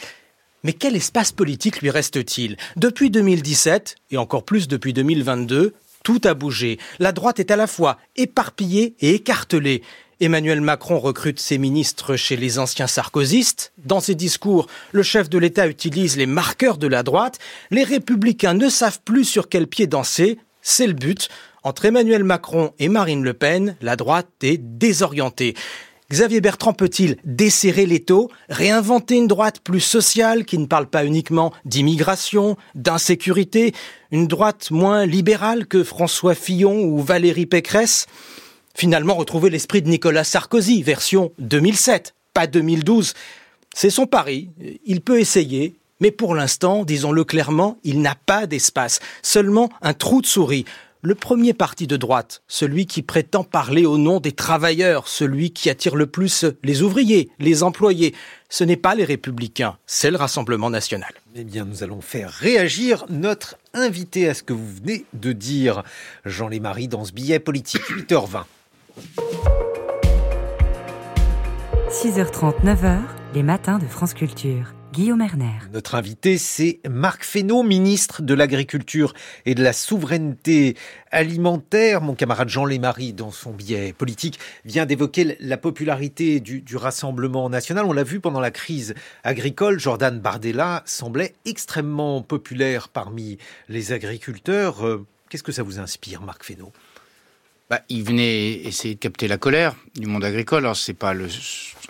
Mais 0.64 0.72
quel 0.72 0.96
espace 0.96 1.30
politique 1.30 1.82
lui 1.82 1.90
reste-t-il? 1.90 2.56
Depuis 2.76 3.10
2017, 3.10 3.96
et 4.10 4.16
encore 4.16 4.44
plus 4.44 4.66
depuis 4.66 4.94
2022, 4.94 5.74
tout 6.02 6.20
a 6.24 6.34
bougé. 6.34 6.78
La 6.98 7.12
droite 7.12 7.38
est 7.38 7.50
à 7.50 7.56
la 7.56 7.66
fois 7.66 7.98
éparpillée 8.16 8.94
et 9.00 9.14
écartelée. 9.14 9.82
Emmanuel 10.20 10.62
Macron 10.62 10.98
recrute 10.98 11.38
ses 11.38 11.58
ministres 11.58 12.16
chez 12.16 12.36
les 12.36 12.58
anciens 12.58 12.86
sarkozystes. 12.86 13.72
Dans 13.84 14.00
ses 14.00 14.14
discours, 14.14 14.68
le 14.92 15.02
chef 15.02 15.28
de 15.28 15.38
l'État 15.38 15.66
utilise 15.66 16.16
les 16.16 16.26
marqueurs 16.26 16.78
de 16.78 16.86
la 16.86 17.02
droite. 17.02 17.38
Les 17.70 17.84
républicains 17.84 18.54
ne 18.54 18.68
savent 18.70 19.00
plus 19.04 19.24
sur 19.24 19.48
quel 19.48 19.66
pied 19.66 19.86
danser. 19.86 20.38
C'est 20.62 20.86
le 20.86 20.94
but. 20.94 21.28
Entre 21.62 21.86
Emmanuel 21.86 22.24
Macron 22.24 22.72
et 22.78 22.88
Marine 22.88 23.24
Le 23.24 23.34
Pen, 23.34 23.76
la 23.82 23.96
droite 23.96 24.28
est 24.42 24.58
désorientée. 24.58 25.54
Xavier 26.10 26.42
Bertrand 26.42 26.74
peut-il 26.74 27.16
desserrer 27.24 27.86
les 27.86 28.00
taux, 28.00 28.30
réinventer 28.50 29.16
une 29.16 29.26
droite 29.26 29.60
plus 29.60 29.80
sociale 29.80 30.44
qui 30.44 30.58
ne 30.58 30.66
parle 30.66 30.86
pas 30.86 31.04
uniquement 31.04 31.52
d'immigration, 31.64 32.56
d'insécurité, 32.74 33.72
une 34.10 34.26
droite 34.26 34.70
moins 34.70 35.06
libérale 35.06 35.66
que 35.66 35.82
François 35.82 36.34
Fillon 36.34 36.82
ou 36.82 37.00
Valérie 37.00 37.46
Pécresse? 37.46 38.06
Finalement 38.76 39.14
retrouver 39.14 39.48
l'esprit 39.48 39.80
de 39.80 39.88
Nicolas 39.88 40.24
Sarkozy, 40.24 40.82
version 40.82 41.32
2007, 41.38 42.14
pas 42.34 42.46
2012. 42.46 43.14
C'est 43.74 43.90
son 43.90 44.06
pari, 44.06 44.50
il 44.84 45.00
peut 45.00 45.20
essayer, 45.20 45.74
mais 46.00 46.10
pour 46.10 46.34
l'instant, 46.34 46.84
disons-le 46.84 47.24
clairement, 47.24 47.78
il 47.82 48.02
n'a 48.02 48.14
pas 48.14 48.46
d'espace, 48.46 49.00
seulement 49.22 49.70
un 49.80 49.94
trou 49.94 50.20
de 50.20 50.26
souris. 50.26 50.66
Le 51.06 51.14
premier 51.14 51.52
parti 51.52 51.86
de 51.86 51.98
droite, 51.98 52.42
celui 52.48 52.86
qui 52.86 53.02
prétend 53.02 53.44
parler 53.44 53.84
au 53.84 53.98
nom 53.98 54.20
des 54.20 54.32
travailleurs, 54.32 55.06
celui 55.06 55.50
qui 55.50 55.68
attire 55.68 55.96
le 55.96 56.06
plus 56.06 56.46
les 56.62 56.80
ouvriers, 56.80 57.28
les 57.38 57.62
employés, 57.62 58.14
ce 58.48 58.64
n'est 58.64 58.78
pas 58.78 58.94
les 58.94 59.04
républicains, 59.04 59.76
c'est 59.84 60.10
le 60.10 60.16
Rassemblement 60.16 60.70
national. 60.70 61.12
Eh 61.34 61.44
bien, 61.44 61.66
nous 61.66 61.82
allons 61.82 62.00
faire 62.00 62.30
réagir 62.30 63.04
notre 63.10 63.58
invité 63.74 64.30
à 64.30 64.32
ce 64.32 64.42
que 64.42 64.54
vous 64.54 64.66
venez 64.66 65.04
de 65.12 65.32
dire, 65.32 65.82
Jean 66.24 66.48
Lémarie, 66.48 66.88
dans 66.88 67.04
ce 67.04 67.12
billet 67.12 67.38
politique 67.38 67.82
8h20. 67.82 68.44
6h30, 71.90 72.64
9h, 72.64 73.00
les 73.34 73.42
matins 73.42 73.78
de 73.78 73.86
France 73.86 74.14
Culture. 74.14 74.72
Guillaume 74.94 75.22
Erner. 75.22 75.58
Notre 75.72 75.96
invité, 75.96 76.38
c'est 76.38 76.78
Marc 76.88 77.24
Fesneau, 77.24 77.64
ministre 77.64 78.22
de 78.22 78.32
l'Agriculture 78.32 79.12
et 79.44 79.56
de 79.56 79.62
la 79.64 79.72
Souveraineté 79.72 80.76
alimentaire. 81.10 82.00
Mon 82.00 82.14
camarade 82.14 82.48
Jean 82.48 82.64
Lémarie, 82.64 83.12
dans 83.12 83.32
son 83.32 83.50
billet 83.52 83.92
politique, 83.92 84.38
vient 84.64 84.86
d'évoquer 84.86 85.36
la 85.40 85.56
popularité 85.56 86.38
du, 86.38 86.60
du 86.60 86.76
Rassemblement 86.76 87.50
national. 87.50 87.86
On 87.86 87.92
l'a 87.92 88.04
vu 88.04 88.20
pendant 88.20 88.38
la 88.38 88.52
crise 88.52 88.94
agricole, 89.24 89.80
Jordan 89.80 90.20
Bardella 90.20 90.84
semblait 90.86 91.34
extrêmement 91.44 92.22
populaire 92.22 92.88
parmi 92.88 93.38
les 93.68 93.90
agriculteurs. 93.90 94.86
Euh, 94.86 95.04
qu'est-ce 95.28 95.42
que 95.42 95.50
ça 95.50 95.64
vous 95.64 95.80
inspire, 95.80 96.22
Marc 96.22 96.44
Fesneau? 96.44 96.72
Bah, 97.70 97.80
il 97.88 98.04
venait 98.04 98.52
essayer 98.52 98.94
de 98.94 99.00
capter 99.00 99.28
la 99.28 99.38
colère 99.38 99.74
du 99.94 100.06
monde 100.06 100.24
agricole. 100.24 100.64
Alors, 100.64 100.76
c'est 100.76 100.94
pas 100.94 101.14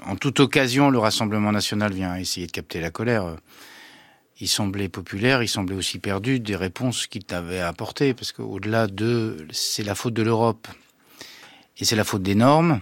en 0.07 0.17
toute 0.17 0.41
occasion, 0.41 0.91
le 0.91 0.99
Rassemblement 0.99 1.53
national 1.53 1.93
vient 1.93 2.17
essayer 2.17 2.47
de 2.47 2.53
capter 2.53 2.81
la 2.81 2.91
colère. 2.91 3.37
Il 4.41 4.49
semblait 4.49 4.89
populaire, 4.89 5.43
il 5.43 5.49
semblait 5.49 5.77
aussi 5.77 5.99
perdu 5.99 6.41
des 6.41 6.57
réponses 6.57 7.07
qu'il 7.07 7.23
avait 7.31 7.61
apportées, 7.61 8.15
parce 8.15 8.33
qu'au-delà 8.33 8.87
de, 8.87 9.47
c'est 9.53 9.85
la 9.85 9.95
faute 9.95 10.15
de 10.15 10.23
l'Europe 10.23 10.67
et 11.79 11.85
c'est 11.85 11.97
la 11.97 12.05
faute 12.05 12.23
des 12.23 12.35
normes. 12.35 12.81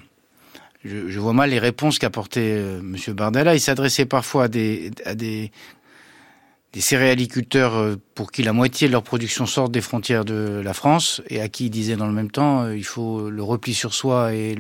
Je, 0.85 1.09
je 1.09 1.20
vois 1.20 1.32
mal 1.32 1.51
les 1.51 1.59
réponses 1.59 1.98
qu'apportait 1.98 2.56
euh, 2.59 2.81
M. 2.81 2.97
Bardella. 3.14 3.55
Il 3.55 3.60
s'adressait 3.60 4.06
parfois 4.06 4.44
à 4.44 4.48
des, 4.48 4.90
à 5.05 5.14
des 5.14 5.52
des 6.73 6.81
céréaliculteurs 6.81 7.74
euh, 7.74 7.97
pour 8.15 8.32
qui 8.32 8.43
la 8.43 8.53
moitié 8.53 8.89
de 8.89 8.93
leur 8.93 9.03
production 9.03 9.47
sort 9.47 9.69
des 9.69 9.81
frontières 9.81 10.24
de 10.24 10.61
la 10.65 10.73
France 10.73 11.20
et 11.28 11.40
à 11.40 11.49
qui 11.49 11.66
ils 11.66 11.70
disaient 11.70 11.97
dans 11.97 12.07
le 12.07 12.12
même 12.12 12.31
temps 12.31 12.62
euh, 12.62 12.77
il 12.77 12.85
faut 12.85 13.28
le 13.28 13.43
repli 13.43 13.74
sur 13.74 13.93
soi 13.93 14.35
et 14.35 14.57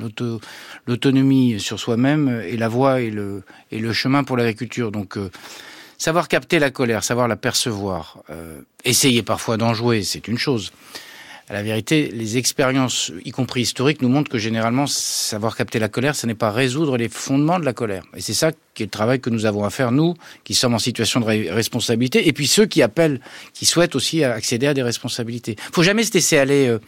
l'autonomie 0.86 1.58
sur 1.58 1.80
soi-même 1.80 2.42
et 2.46 2.56
la 2.56 2.68
voie 2.68 3.00
et 3.00 3.10
le, 3.10 3.44
et 3.70 3.78
le 3.78 3.92
chemin 3.92 4.24
pour 4.24 4.36
l'agriculture. 4.36 4.92
Donc 4.92 5.16
euh, 5.16 5.30
savoir 5.96 6.28
capter 6.28 6.58
la 6.58 6.70
colère, 6.70 7.02
savoir 7.02 7.28
la 7.28 7.36
percevoir, 7.36 8.18
essayer 8.84 9.22
parfois 9.22 9.56
d'en 9.56 9.72
jouer, 9.72 10.02
c'est 10.02 10.26
une 10.26 10.38
chose 10.38 10.72
à 11.48 11.54
la 11.54 11.62
vérité, 11.62 12.10
les 12.12 12.36
expériences, 12.38 13.12
y 13.24 13.30
compris 13.30 13.62
historiques, 13.62 14.02
nous 14.02 14.08
montrent 14.08 14.30
que 14.30 14.38
généralement, 14.38 14.86
savoir 14.86 15.56
capter 15.56 15.78
la 15.78 15.88
colère, 15.88 16.14
ce 16.14 16.26
n'est 16.26 16.34
pas 16.34 16.50
résoudre 16.50 16.96
les 16.96 17.08
fondements 17.08 17.58
de 17.58 17.64
la 17.64 17.72
colère. 17.72 18.04
Et 18.16 18.20
c'est 18.20 18.34
ça 18.34 18.52
qui 18.74 18.82
est 18.82 18.86
le 18.86 18.90
travail 18.90 19.20
que 19.20 19.30
nous 19.30 19.44
avons 19.44 19.64
à 19.64 19.70
faire, 19.70 19.92
nous, 19.92 20.14
qui 20.44 20.54
sommes 20.54 20.74
en 20.74 20.78
situation 20.78 21.20
de 21.20 21.26
responsabilité, 21.50 22.28
et 22.28 22.32
puis 22.32 22.46
ceux 22.46 22.66
qui 22.66 22.82
appellent, 22.82 23.20
qui 23.52 23.66
souhaitent 23.66 23.96
aussi 23.96 24.24
accéder 24.24 24.66
à 24.66 24.74
des 24.74 24.82
responsabilités. 24.82 25.56
Il 25.58 25.74
faut 25.74 25.82
jamais 25.82 26.04
se 26.04 26.12
laisser 26.12 26.38
aller 26.38 26.68
euh, 26.68 26.78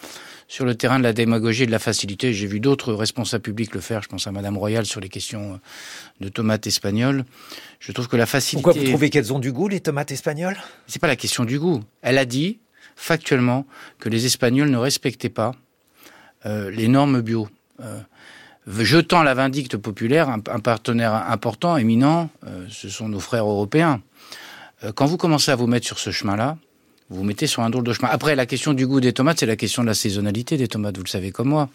sur 0.49 0.65
le 0.65 0.75
terrain 0.75 0.99
de 0.99 1.05
la 1.05 1.13
démagogie 1.13 1.65
et 1.65 1.67
de 1.67 1.71
la 1.71 1.79
facilité. 1.79 2.33
J'ai 2.33 2.47
vu 2.47 2.61
d'autres 2.61 2.93
responsables 2.93 3.43
publics 3.43 3.75
le 3.75 3.81
faire. 3.81 4.03
Je 4.03 4.09
pense 4.09 4.27
à 4.27 4.33
Madame 4.33 4.57
Royal 4.57 4.87
sur 4.87 5.01
les 5.01 5.09
questions 5.09 5.55
euh, 5.55 5.57
de 6.21 6.29
tomates 6.29 6.67
espagnoles. 6.67 7.25
Je 7.81 7.93
trouve 7.93 8.09
que 8.09 8.17
la 8.17 8.27
facilité. 8.27 8.63
Pourquoi 8.63 8.81
vous 8.81 8.89
trouvez 8.89 9.11
qu'elles 9.11 9.33
ont 9.33 9.39
du 9.39 9.53
goût, 9.53 9.69
les 9.69 9.81
tomates 9.81 10.13
espagnoles? 10.13 10.57
C'est 10.87 11.01
pas 11.01 11.07
la 11.07 11.17
question 11.17 11.45
du 11.45 11.59
goût. 11.59 11.83
Elle 12.03 12.19
a 12.19 12.25
dit 12.25 12.59
factuellement 12.97 13.67
que 13.99 14.09
les 14.09 14.27
Espagnols 14.27 14.71
ne 14.71 14.79
respectaient 14.79 15.29
pas 15.29 15.53
euh, 16.47 16.71
les 16.71 16.89
normes 16.89 17.23
bio. 17.23 17.49
Euh, 17.83 18.01
jetant 18.79 19.23
la 19.23 19.35
vindicte 19.35 19.77
populaire, 19.77 20.29
un, 20.29 20.41
partenaire 20.41 21.15
important, 21.31 21.77
éminent, 21.77 22.31
euh, 22.47 22.67
ce 22.71 22.89
sont 22.89 23.09
nos 23.09 23.21
frères 23.21 23.47
européens. 23.47 24.01
quand 24.95 25.07
vous 25.07 25.17
commencez 25.17 25.51
à 25.51 25.57
vous 25.57 25.67
mettre 25.67 25.87
sur 25.87 25.99
ce 25.99 26.11
chemin-là, 26.11 26.59
vous 27.09 27.19
vous 27.19 27.25
mettez 27.25 27.47
sur 27.47 27.63
un 27.63 27.71
drôle 27.71 27.85
de 27.85 27.93
chemin. 27.93 28.09
Après, 28.11 28.35
la 28.35 28.47
question 28.47 28.75
du 28.75 28.87
goût 28.87 29.01
des 29.01 29.13
tomates, 29.13 29.41
c'est 29.41 29.47
la 29.47 29.57
question 29.57 29.83
de 29.83 29.89
la 29.89 29.95
saisonnalité 29.95 30.57
des 30.57 30.69
tomates, 30.69 30.97
vous 30.97 31.05
le 31.05 31.09
savez 31.09 31.31
comme 31.31 31.49
moi. 31.49 31.69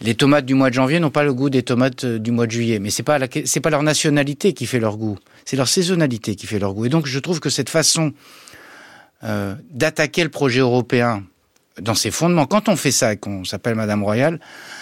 les 0.00 0.14
tomates 0.14 0.44
du 0.46 0.54
mois 0.54 0.70
de 0.70 0.74
janvier 0.74 1.00
n'ont 1.00 1.10
pas 1.10 1.24
le 1.24 1.32
goût 1.32 1.50
des 1.50 1.62
tomates 1.62 2.04
du 2.04 2.30
mois 2.30 2.46
de 2.46 2.52
juillet, 2.52 2.78
mais 2.78 2.90
c'est 2.90 3.02
pas 3.02 3.18
pas 3.18 3.70
leur 3.70 3.82
nationalité 3.82 4.52
qui 4.52 4.66
fait 4.66 4.80
leur 4.80 4.96
goût, 4.96 5.18
c'est 5.44 5.56
leur 5.56 5.68
saisonnalité 5.68 6.36
qui 6.36 6.46
fait 6.46 6.58
leur 6.58 6.74
goût. 6.74 6.86
Et 6.86 6.90
donc, 6.90 7.06
je 7.06 7.18
trouve 7.18 7.40
que 7.40 7.50
cette 7.50 7.70
façon 7.70 8.12
euh, 9.24 9.54
d'attaquer 9.70 10.22
le 10.22 10.28
projet 10.28 10.60
européen 10.60 11.24
dans 11.80 11.94
ses 11.94 12.10
fondements. 12.10 12.46
Quand 12.46 12.68
on 12.68 12.76
fait 12.76 12.90
ça 12.90 13.14
et 13.14 13.16
qu'on 13.16 13.44
s'appelle 13.44 13.74
Madame 13.74 14.02
Royal, 14.02 14.38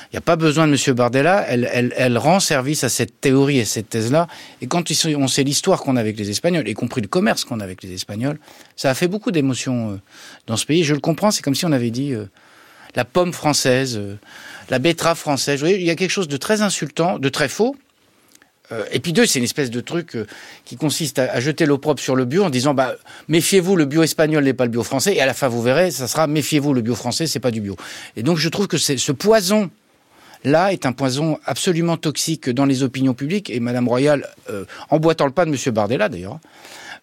il 0.07 0.17
n'y 0.17 0.19
a 0.19 0.23
pas 0.23 0.37
besoin 0.37 0.67
de 0.67 0.73
Monsieur 0.73 0.93
Bardella. 0.93 1.47
Elle, 1.49 2.19
rend 2.19 2.41
service 2.41 2.85
à 2.85 2.89
cette 2.89 3.21
théorie 3.21 3.59
et 3.59 3.65
cette 3.65 3.89
thèse-là. 3.89 4.27
Et 4.61 4.67
quand 4.67 4.85
on 5.17 5.29
sait 5.29 5.45
l'histoire 5.45 5.81
qu'on 5.81 5.97
a 5.97 6.01
avec 6.01 6.19
les 6.19 6.29
Espagnols, 6.29 6.69
y 6.69 6.75
compris 6.75 7.01
le 7.01 7.09
commerce 7.09 7.45
qu'on 7.45 7.61
a 7.61 7.65
avec 7.65 7.83
les 7.83 7.93
Espagnols, 7.93 8.39
ça 8.77 8.91
a 8.91 8.95
fait 8.95 9.09
beaucoup 9.09 9.31
d'émotions 9.31 9.93
euh, 9.93 10.01
dans 10.47 10.57
ce 10.57 10.67
pays. 10.67 10.85
Je 10.85 10.95
le 10.95 11.01
comprends. 11.01 11.31
C'est 11.31 11.43
comme 11.43 11.55
si 11.55 11.65
on 11.65 11.73
avait 11.73 11.91
dit 11.91 12.13
euh, 12.13 12.27
la 12.95 13.05
pomme 13.05 13.33
française, 13.33 14.01
la 14.69 14.79
betterave 14.79 15.17
française. 15.17 15.63
Il 15.65 15.83
y 15.83 15.91
a 15.91 15.95
quelque 15.95 16.11
chose 16.11 16.29
de 16.29 16.37
très 16.37 16.63
insultant, 16.63 17.19
de 17.19 17.29
très 17.29 17.49
faux. 17.49 17.75
Euh, 18.73 18.85
et 18.91 19.01
puis 19.01 19.13
deux, 19.13 19.27
c'est 19.27 19.39
une 19.39 19.45
espèce 19.45 19.71
de 19.71 19.81
truc 19.81 20.17
euh, 20.17 20.27
qui 20.65 20.77
consiste 20.77 21.19
à, 21.19 21.39
jeter 21.41 21.67
l'opprobre 21.67 22.01
sur 22.01 22.17
le 22.17 22.25
bio 22.25 22.45
en 22.45 22.51
disant 22.51 22.75
bah 22.75 22.95
méfiez-vous, 23.29 23.77
le 23.77 23.85
bio 23.85 24.03
espagnol 24.03 24.45
n'est 24.45 24.55
pas 24.55 24.65
le 24.65 24.71
bio 24.71 24.83
français. 24.83 25.15
Et 25.15 25.21
à 25.21 25.27
la 25.27 25.35
fin, 25.35 25.49
vous 25.49 25.63
verrez, 25.63 25.91
ça 25.91 26.09
sera 26.09 26.27
méfiez-vous, 26.27 26.75
le 26.75 26.81
bio 26.81 26.95
français, 26.95 27.27
c'est 27.27 27.41
pas 27.41 27.51
du 27.51 27.61
bio. 27.61 27.77
Et 28.17 28.23
donc 28.23 28.39
je 28.39 28.49
trouve 28.49 28.67
que 28.67 28.79
ce 28.79 29.13
poison 29.13 29.71
là 30.45 30.73
est 30.73 30.87
un 30.87 30.93
poison 30.93 31.39
absolument 31.45 31.97
toxique 31.97 32.51
dans 32.51 32.65
les 32.65 32.83
opinions 32.83 33.15
publiques. 33.15 33.51
Et 33.51 33.61
Madame 33.61 33.89
Royal, 33.89 34.29
euh, 34.51 34.65
emboîtant 34.91 35.27
le 35.27 35.33
pas 35.33 35.45
de 35.45 35.51
Monsieur 35.51 35.71
Bardella 35.71 36.09
d'ailleurs, 36.09 36.41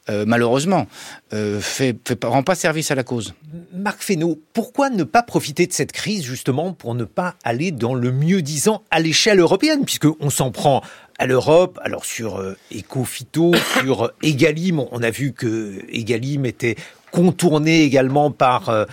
euh, 0.10 0.26
malheureusement, 0.26 0.88
euh, 1.34 1.60
fait, 1.60 1.98
rend 2.24 2.42
pas 2.42 2.56
service 2.56 2.90
à 2.90 2.96
la 2.96 3.04
cause. 3.04 3.34
Marc 3.74 4.02
Fesneau, 4.02 4.42
pourquoi 4.54 4.90
ne 4.90 5.04
pas 5.04 5.22
profiter 5.22 5.68
de 5.68 5.74
cette 5.74 5.92
crise 5.92 6.24
justement 6.24 6.74
pour 6.74 6.96
ne 6.96 7.04
pas 7.04 7.36
aller 7.44 7.72
dans 7.72 7.94
le 7.94 8.12
mieux-disant 8.12 8.84
à 8.92 9.00
l'échelle 9.00 9.40
européenne, 9.40 9.86
puisqu'on 9.86 10.30
s'en 10.30 10.52
prend 10.52 10.82
à 11.20 11.28
l'Europe, 11.28 11.80
alors 11.84 12.06
sur 12.06 12.38
euh, 12.38 12.58
Ecofito, 12.74 13.52
sur 13.80 14.12
Egalim, 14.24 14.80
on 14.92 15.04
a 15.04 15.12
vu 15.12 15.34
que 15.34 15.84
Egalim 15.90 16.46
était 16.46 16.76
contourné 17.12 17.84
également 17.84 18.32
par 18.32 18.70
euh, 18.70 18.86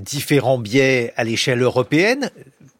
différents 0.00 0.58
biais 0.58 1.12
à 1.16 1.24
l'échelle 1.24 1.62
européenne. 1.62 2.30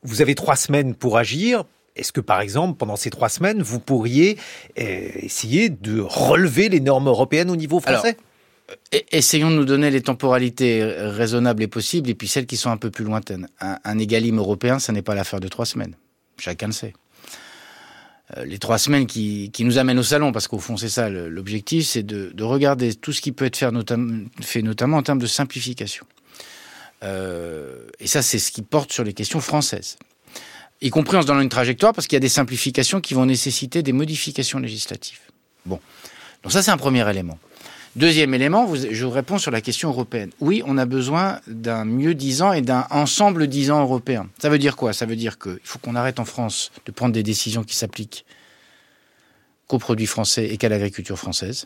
Vous 0.03 0.23
avez 0.23 0.35
trois 0.35 0.57
semaines 0.57 0.95
pour 0.95 1.19
agir. 1.19 1.65
Est-ce 1.97 2.13
que, 2.13 2.21
par 2.21 2.41
exemple, 2.41 2.77
pendant 2.77 2.97
ces 2.97 3.11
trois 3.11 3.29
semaines, 3.31 3.63
vous 3.63 3.81
pourriez 3.81 4.39
euh, 4.79 5.09
essayer 5.17 5.69
de 5.71 6.01
relever 6.01 6.69
les 6.69 6.81
normes 6.81 7.09
européennes 7.09 7.51
au 7.51 7.57
niveau 7.57 7.81
français? 7.81 8.17
Euh, 8.95 8.99
Essayons 9.11 9.51
de 9.51 9.57
nous 9.57 9.65
donner 9.65 9.91
les 9.91 10.03
temporalités 10.03 10.85
raisonnables 10.85 11.63
et 11.63 11.69
possibles, 11.69 12.11
et 12.11 12.15
puis 12.15 12.29
celles 12.29 12.47
qui 12.47 12.57
sont 12.57 12.71
un 12.71 12.77
peu 12.77 12.91
plus 12.91 13.05
lointaines. 13.05 13.49
Un, 13.61 13.79
un 13.83 13.99
européen, 13.99 14.79
ce 14.79 14.93
n'est 14.93 15.03
pas 15.03 15.15
l'affaire 15.15 15.41
de 15.41 15.49
trois 15.49 15.67
semaines. 15.67 15.97
Chacun 16.39 16.67
le 16.67 16.73
sait. 16.73 16.93
Euh, 18.37 18.45
les 18.45 18.59
trois 18.59 18.79
semaines 18.79 19.07
qui, 19.07 19.53
nous 19.61 19.79
amènent 19.79 19.99
au 19.99 20.03
salon, 20.05 20.33
parce 20.33 20.49
qu'au 20.49 20.59
fond 20.59 20.77
c'est 20.77 20.89
ça 20.89 21.09
l'objectif, 21.09 21.87
c'est 21.87 22.03
de, 22.03 22.43
regarder 22.43 22.95
tout 22.95 23.13
ce 23.13 23.21
qui 23.21 23.33
peut 23.33 23.45
être 23.45 23.57
fait, 23.57 23.71
fait 24.41 24.63
notamment 24.63 24.97
en 24.97 25.03
termes 25.03 25.21
de 25.21 25.27
simplification. 25.27 26.07
et 27.03 28.07
ça, 28.07 28.23
c'est 28.23 28.39
ce 28.39 28.51
qui 28.51 28.63
porte 28.63 28.93
sur 28.93 29.05
les 29.05 29.13
questions 29.13 29.41
françaises 29.41 29.97
y 30.81 30.91
compris 30.91 31.17
en 31.17 31.23
se 31.23 31.27
donnant 31.27 31.41
une 31.41 31.49
trajectoire, 31.49 31.93
parce 31.93 32.07
qu'il 32.07 32.17
y 32.17 32.19
a 32.19 32.21
des 32.21 32.29
simplifications 32.29 33.01
qui 33.01 33.15
vont 33.15 33.27
nécessiter 33.27 33.83
des 33.83 33.93
modifications 33.93 34.59
législatives. 34.59 35.21
Bon. 35.65 35.81
Donc 36.43 36.53
ça, 36.53 36.63
c'est 36.63 36.71
un 36.71 36.77
premier 36.77 37.09
élément. 37.09 37.39
Deuxième 37.97 38.35
élément, 38.35 38.71
je 38.75 39.07
vous 39.07 39.11
réponds 39.11 39.39
sur 39.39 39.51
la 39.51 39.63
question 39.63 39.89
européenne. 39.89 40.31
Oui, 40.41 40.63
on 40.67 40.77
a 40.77 40.85
besoin 40.85 41.41
d'un 41.47 41.87
mieux 41.87 42.15
disant 42.15 42.53
et 42.53 42.61
d'un 42.61 42.87
ensemble 42.91 43.47
disant 43.47 43.81
européen. 43.81 44.29
Ça 44.39 44.51
veut 44.51 44.59
dire 44.59 44.77
quoi? 44.77 44.93
Ça 44.93 45.07
veut 45.07 45.17
dire 45.17 45.39
qu'il 45.39 45.59
faut 45.65 45.79
qu'on 45.79 45.95
arrête 45.95 46.21
en 46.21 46.27
France 46.27 46.73
de 46.85 46.93
prendre 46.93 47.15
des 47.15 47.23
décisions 47.23 47.65
qui 47.65 47.75
s'appliquent 47.75 48.27
qu'aux 49.67 49.79
produits 49.79 50.05
français 50.05 50.45
et 50.45 50.59
qu'à 50.59 50.69
l'agriculture 50.69 51.19
française. 51.19 51.65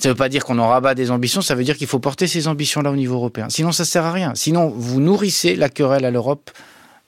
Ça 0.00 0.08
ne 0.08 0.14
veut 0.14 0.18
pas 0.18 0.28
dire 0.28 0.44
qu'on 0.44 0.58
en 0.58 0.68
rabat 0.68 0.96
des 0.96 1.12
ambitions, 1.12 1.40
ça 1.40 1.54
veut 1.54 1.62
dire 1.62 1.76
qu'il 1.76 1.86
faut 1.86 2.00
porter 2.00 2.26
ces 2.26 2.48
ambitions-là 2.48 2.90
au 2.90 2.96
niveau 2.96 3.14
européen. 3.14 3.48
Sinon, 3.48 3.70
ça 3.70 3.84
ne 3.84 3.86
sert 3.86 4.04
à 4.04 4.12
rien. 4.12 4.32
Sinon, 4.34 4.68
vous 4.68 5.00
nourrissez 5.00 5.54
la 5.54 5.68
querelle 5.68 6.04
à 6.04 6.10
l'Europe 6.10 6.50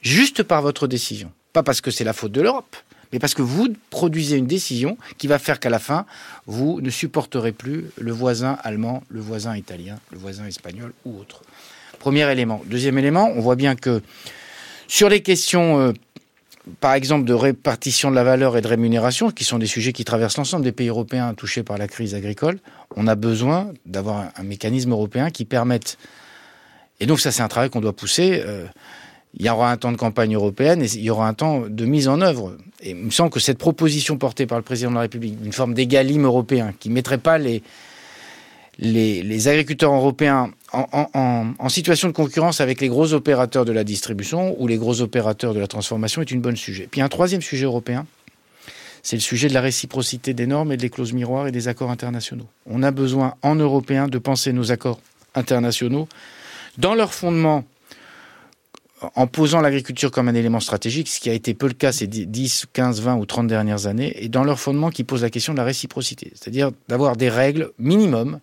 juste 0.02 0.44
par 0.44 0.62
votre 0.62 0.86
décision. 0.86 1.32
Pas 1.52 1.64
parce 1.64 1.80
que 1.80 1.90
c'est 1.90 2.04
la 2.04 2.12
faute 2.12 2.30
de 2.30 2.42
l'Europe, 2.42 2.76
mais 3.12 3.18
parce 3.18 3.34
que 3.34 3.42
vous 3.42 3.68
produisez 3.90 4.36
une 4.36 4.46
décision 4.46 4.96
qui 5.18 5.26
va 5.26 5.38
faire 5.38 5.60
qu'à 5.60 5.70
la 5.70 5.78
fin, 5.78 6.06
vous 6.46 6.80
ne 6.80 6.90
supporterez 6.90 7.52
plus 7.52 7.86
le 7.98 8.12
voisin 8.12 8.58
allemand, 8.62 9.02
le 9.08 9.20
voisin 9.20 9.56
italien, 9.56 9.98
le 10.12 10.18
voisin 10.18 10.46
espagnol 10.46 10.92
ou 11.04 11.18
autre. 11.18 11.42
Premier 11.98 12.30
élément. 12.30 12.62
Deuxième 12.66 12.98
élément, 12.98 13.30
on 13.34 13.40
voit 13.40 13.56
bien 13.56 13.74
que 13.74 14.00
sur 14.88 15.08
les 15.08 15.22
questions, 15.22 15.78
euh, 15.78 15.92
par 16.80 16.94
exemple, 16.94 17.24
de 17.24 17.34
répartition 17.34 18.10
de 18.10 18.16
la 18.16 18.24
valeur 18.24 18.56
et 18.56 18.60
de 18.60 18.66
rémunération, 18.66 19.30
qui 19.30 19.44
sont 19.44 19.58
des 19.58 19.66
sujets 19.66 19.92
qui 19.92 20.04
traversent 20.04 20.36
l'ensemble 20.36 20.64
des 20.64 20.72
pays 20.72 20.88
européens 20.88 21.34
touchés 21.34 21.62
par 21.62 21.78
la 21.78 21.88
crise 21.88 22.14
agricole, 22.14 22.58
on 22.96 23.06
a 23.06 23.14
besoin 23.14 23.72
d'avoir 23.86 24.30
un, 24.36 24.42
mécanisme 24.42 24.92
européen 24.92 25.30
qui 25.30 25.44
permette, 25.44 25.98
et 27.00 27.06
donc 27.06 27.20
ça 27.20 27.30
c'est 27.30 27.42
un 27.42 27.48
travail 27.48 27.70
qu'on 27.70 27.80
doit 27.80 27.94
pousser, 27.94 28.42
euh, 28.44 28.66
il 29.34 29.46
y 29.46 29.50
aura 29.50 29.70
un 29.70 29.76
temps 29.76 29.92
de 29.92 29.96
campagne 29.96 30.34
européenne 30.34 30.82
et 30.82 30.86
il 30.86 31.02
y 31.02 31.10
aura 31.10 31.28
un 31.28 31.34
temps 31.34 31.64
de 31.68 31.84
mise 31.84 32.08
en 32.08 32.20
œuvre. 32.20 32.56
Et 32.82 32.90
il 32.90 32.96
me 32.96 33.10
semble 33.10 33.30
que 33.30 33.40
cette 33.40 33.58
proposition 33.58 34.16
portée 34.16 34.46
par 34.46 34.58
le 34.58 34.64
président 34.64 34.90
de 34.90 34.96
la 34.96 35.02
République, 35.02 35.36
une 35.44 35.52
forme 35.52 35.74
d'égalime 35.74 36.24
européen, 36.24 36.74
qui 36.78 36.88
ne 36.88 36.94
mettrait 36.94 37.18
pas 37.18 37.38
les, 37.38 37.62
les, 38.78 39.48
agriculteurs 39.48 39.92
européens 39.92 40.50
en, 40.72 41.68
situation 41.68 42.08
de 42.08 42.12
concurrence 42.12 42.60
avec 42.60 42.80
les 42.80 42.88
gros 42.88 43.12
opérateurs 43.12 43.64
de 43.64 43.72
la 43.72 43.84
distribution 43.84 44.56
ou 44.60 44.66
les 44.66 44.78
gros 44.78 45.00
opérateurs 45.00 45.54
de 45.54 45.60
la 45.60 45.66
transformation, 45.66 46.22
est 46.22 46.30
une 46.30 46.40
bonne 46.40 46.56
sujet. 46.56 46.88
Puis 46.90 47.00
un 47.00 47.08
troisième 47.08 47.42
sujet 47.42 47.66
européen, 47.66 48.06
c'est 49.02 49.16
le 49.16 49.20
sujet 49.20 49.48
de 49.48 49.54
la 49.54 49.60
réciprocité 49.60 50.34
des 50.34 50.46
normes 50.46 50.72
et 50.72 50.76
des 50.76 50.90
clauses 50.90 51.12
miroirs 51.12 51.46
et 51.46 51.52
des 51.52 51.68
accords 51.68 51.90
internationaux. 51.90 52.46
On 52.66 52.82
a 52.82 52.90
besoin, 52.90 53.34
en 53.42 53.54
européen, 53.54 54.08
de 54.08 54.18
penser 54.18 54.52
nos 54.52 54.72
accords 54.72 55.00
internationaux 55.34 56.08
dans 56.78 56.94
leur 56.94 57.14
fondement 57.14 57.64
en 59.14 59.26
posant 59.26 59.60
l'agriculture 59.60 60.10
comme 60.10 60.28
un 60.28 60.34
élément 60.34 60.60
stratégique, 60.60 61.08
ce 61.08 61.20
qui 61.20 61.30
a 61.30 61.32
été 61.32 61.54
peu 61.54 61.66
le 61.66 61.74
cas 61.74 61.92
ces 61.92 62.06
10, 62.06 62.66
15, 62.72 63.00
20 63.00 63.16
ou 63.16 63.26
30 63.26 63.46
dernières 63.46 63.86
années, 63.86 64.12
et 64.22 64.28
dans 64.28 64.44
leur 64.44 64.60
fondement 64.60 64.90
qui 64.90 65.04
pose 65.04 65.22
la 65.22 65.30
question 65.30 65.52
de 65.52 65.58
la 65.58 65.64
réciprocité, 65.64 66.32
c'est-à-dire 66.34 66.70
d'avoir 66.88 67.16
des 67.16 67.28
règles 67.28 67.70
minimum 67.78 68.40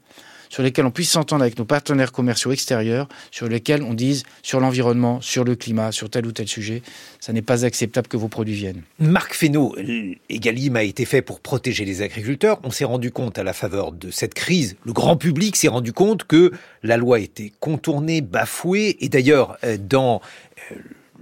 sur 0.50 0.64
lesquelles 0.64 0.86
on 0.86 0.92
puisse 0.92 1.12
s'entendre 1.12 1.44
avec 1.44 1.58
nos 1.58 1.66
partenaires 1.66 2.12
commerciaux 2.12 2.52
extérieurs, 2.52 3.08
sur 3.32 3.48
lesquels 3.48 3.84
on 3.84 3.94
dise 3.94 4.24
sur 4.44 4.60
l'environnement, 4.60 5.22
sur 5.22 5.44
le 5.44 5.56
climat, 5.56 5.92
sur 5.92 6.10
tel 6.10 6.26
ou 6.26 6.32
tel 6.32 6.48
sujet, 6.48 6.82
ça 7.20 7.34
n'est 7.34 7.42
pas 7.42 7.66
acceptable 7.66 8.08
que 8.08 8.18
vos 8.18 8.28
produits 8.28 8.56
viennent. 8.56 8.82
Marc 9.00 9.34
Fesneau, 9.34 9.76
Egalim 10.30 10.76
a 10.76 10.84
été 10.84 11.06
fait 11.06 11.22
pour 11.22 11.40
protéger 11.40 11.86
les 11.86 12.02
agriculteurs. 12.02 12.60
On 12.64 12.72
s'est 12.72 12.86
rendu 12.86 13.12
compte 13.12 13.38
à 13.38 13.44
la 13.44 13.54
faveur 13.54 13.92
de 13.92 14.12
cette 14.12 14.34
crise, 14.34 14.76
le 14.86 14.94
grand 14.94 15.18
public 15.18 15.56
s'est 15.56 15.68
rendu 15.68 15.94
compte 15.94 16.24
que 16.24 16.52
la 16.84 16.98
loi 16.98 17.20
était 17.20 17.52
contournée, 17.60 18.22
bafouée, 18.22 18.98
et 19.00 19.10
d'ailleurs 19.10 19.58
euh, 19.64 19.78
dans 19.78 20.22
euh, 20.72 20.76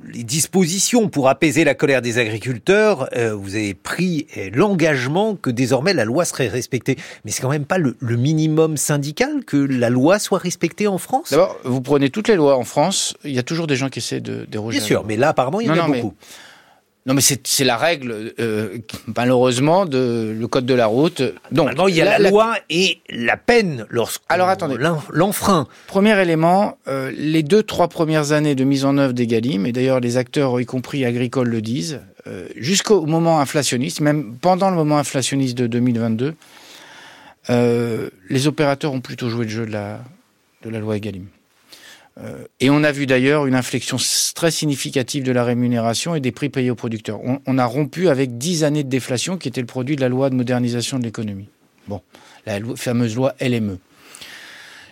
les 0.08 0.24
dispositions 0.24 1.10
pour 1.10 1.30
apaiser 1.30 1.64
la 1.64 1.74
colère 1.74 2.02
des 2.02 2.18
agriculteurs, 2.18 3.10
euh, 3.16 3.34
vous 3.34 3.56
avez 3.56 3.74
pris 3.74 4.28
euh, 4.38 4.50
l'engagement 4.54 5.36
que 5.36 5.50
désormais 5.50 5.94
la 5.94 6.06
loi 6.06 6.26
serait 6.26 6.48
respectée. 6.48 6.98
Mais 7.24 7.32
c'est 7.32 7.42
quand 7.42 7.50
même 7.50 7.66
pas 7.66 7.78
le, 7.78 7.96
minimum 8.16 8.78
syndical 8.78 9.44
que 9.46 9.58
la 9.58 9.90
loi 9.90 10.20
soit 10.20 10.40
respectée 10.40 10.88
en 10.88 10.98
France? 10.98 11.32
D'abord, 11.32 11.58
vous 11.64 11.82
prenez 11.82 12.10
toutes 12.10 12.28
les 12.28 12.36
lois 12.36 12.58
en 12.58 12.64
France, 12.64 13.16
il 13.24 13.32
y 13.32 13.40
a 13.40 13.44
toujours 13.44 13.68
des 13.68 13.76
gens 13.76 13.90
qui 13.90 14.00
essaient 14.00 14.22
de 14.22 14.46
déroger. 14.46 14.78
Bien 14.78 14.88
sûr, 14.88 15.04
mais 15.06 15.18
là 15.18 15.30
apparemment 15.30 15.60
il 15.60 15.68
y 15.68 15.70
en 15.70 15.78
a 15.78 15.88
beaucoup. 15.88 16.14
Non, 17.08 17.14
mais 17.14 17.22
c'est 17.22 17.64
la 17.64 17.78
règle, 17.78 18.34
euh, 18.40 18.80
malheureusement, 19.16 19.86
de 19.86 20.36
le 20.36 20.48
code 20.48 20.66
de 20.66 20.74
la 20.74 20.88
route. 20.88 21.22
Donc, 21.52 21.70
il 21.88 21.94
y 21.94 22.02
a 22.02 22.18
la, 22.18 22.30
loi 22.32 22.56
et 22.72 22.98
la 23.12 23.38
peine 23.38 23.86
lorsqu'on 23.92 24.26
Alors 24.30 24.50
attendez, 24.50 24.76
l'enfreint. 25.12 25.68
Premier 25.86 26.20
élément, 26.20 26.80
euh, 26.88 27.12
les 27.16 27.44
deux 27.44 27.62
trois 27.62 27.90
premières 27.90 28.32
années 28.32 28.56
de 28.56 28.64
mise 28.64 28.86
en 28.86 28.98
œuvre 28.98 29.14
des 29.14 29.28
Galim, 29.28 29.68
et 29.68 29.72
d'ailleurs 29.72 30.00
les 30.00 30.18
acteurs, 30.18 30.60
y 30.60 30.66
compris 30.66 31.06
agricoles, 31.06 31.50
le 31.50 31.62
disent, 31.62 32.02
euh, 32.26 32.48
jusqu'au 32.56 33.06
moment 33.06 33.40
inflationniste, 33.40 34.02
même 34.02 34.36
pendant 34.42 34.72
le 34.72 34.76
moment 34.76 34.98
inflationniste 34.98 35.56
de 35.56 35.68
2022, 35.68 36.34
les 37.50 38.48
opérateurs 38.48 38.94
ont 38.94 39.02
plutôt 39.02 39.30
joué 39.30 39.46
le 39.46 39.52
jeu 39.52 39.68
de 39.68 39.72
la 39.72 40.00
de 40.64 40.72
la 40.72 40.80
loi 40.80 40.98
Egalim. 40.98 41.28
Euh, 42.18 42.46
et 42.60 42.70
on 42.70 42.84
a 42.84 42.92
vu 42.92 43.06
d'ailleurs 43.06 43.46
une 43.46 43.56
inflexion 43.56 43.98
très 44.36 44.52
significative 44.52 45.24
de 45.24 45.32
la 45.32 45.44
rémunération 45.44 46.16
et 46.16 46.22
des 46.22 46.32
prix 46.32 46.50
payés 46.50 46.72
aux 46.72 46.76
producteurs. 46.76 47.20
On, 47.46 47.58
a 47.58 47.66
rompu 47.66 48.08
avec 48.08 48.38
dix 48.38 48.64
années 48.64 48.84
de 48.84 48.90
déflation 48.90 49.38
qui 49.38 49.48
était 49.48 49.62
le 49.62 49.68
produit 49.68 49.96
de 49.96 50.02
la 50.02 50.10
loi 50.10 50.30
de 50.30 50.36
modernisation 50.36 50.98
de 50.98 51.04
l'économie. 51.04 51.50
Bon, 51.88 52.02
la 52.46 52.60
fameuse 52.76 53.16
loi 53.16 53.36
LME. 53.42 53.80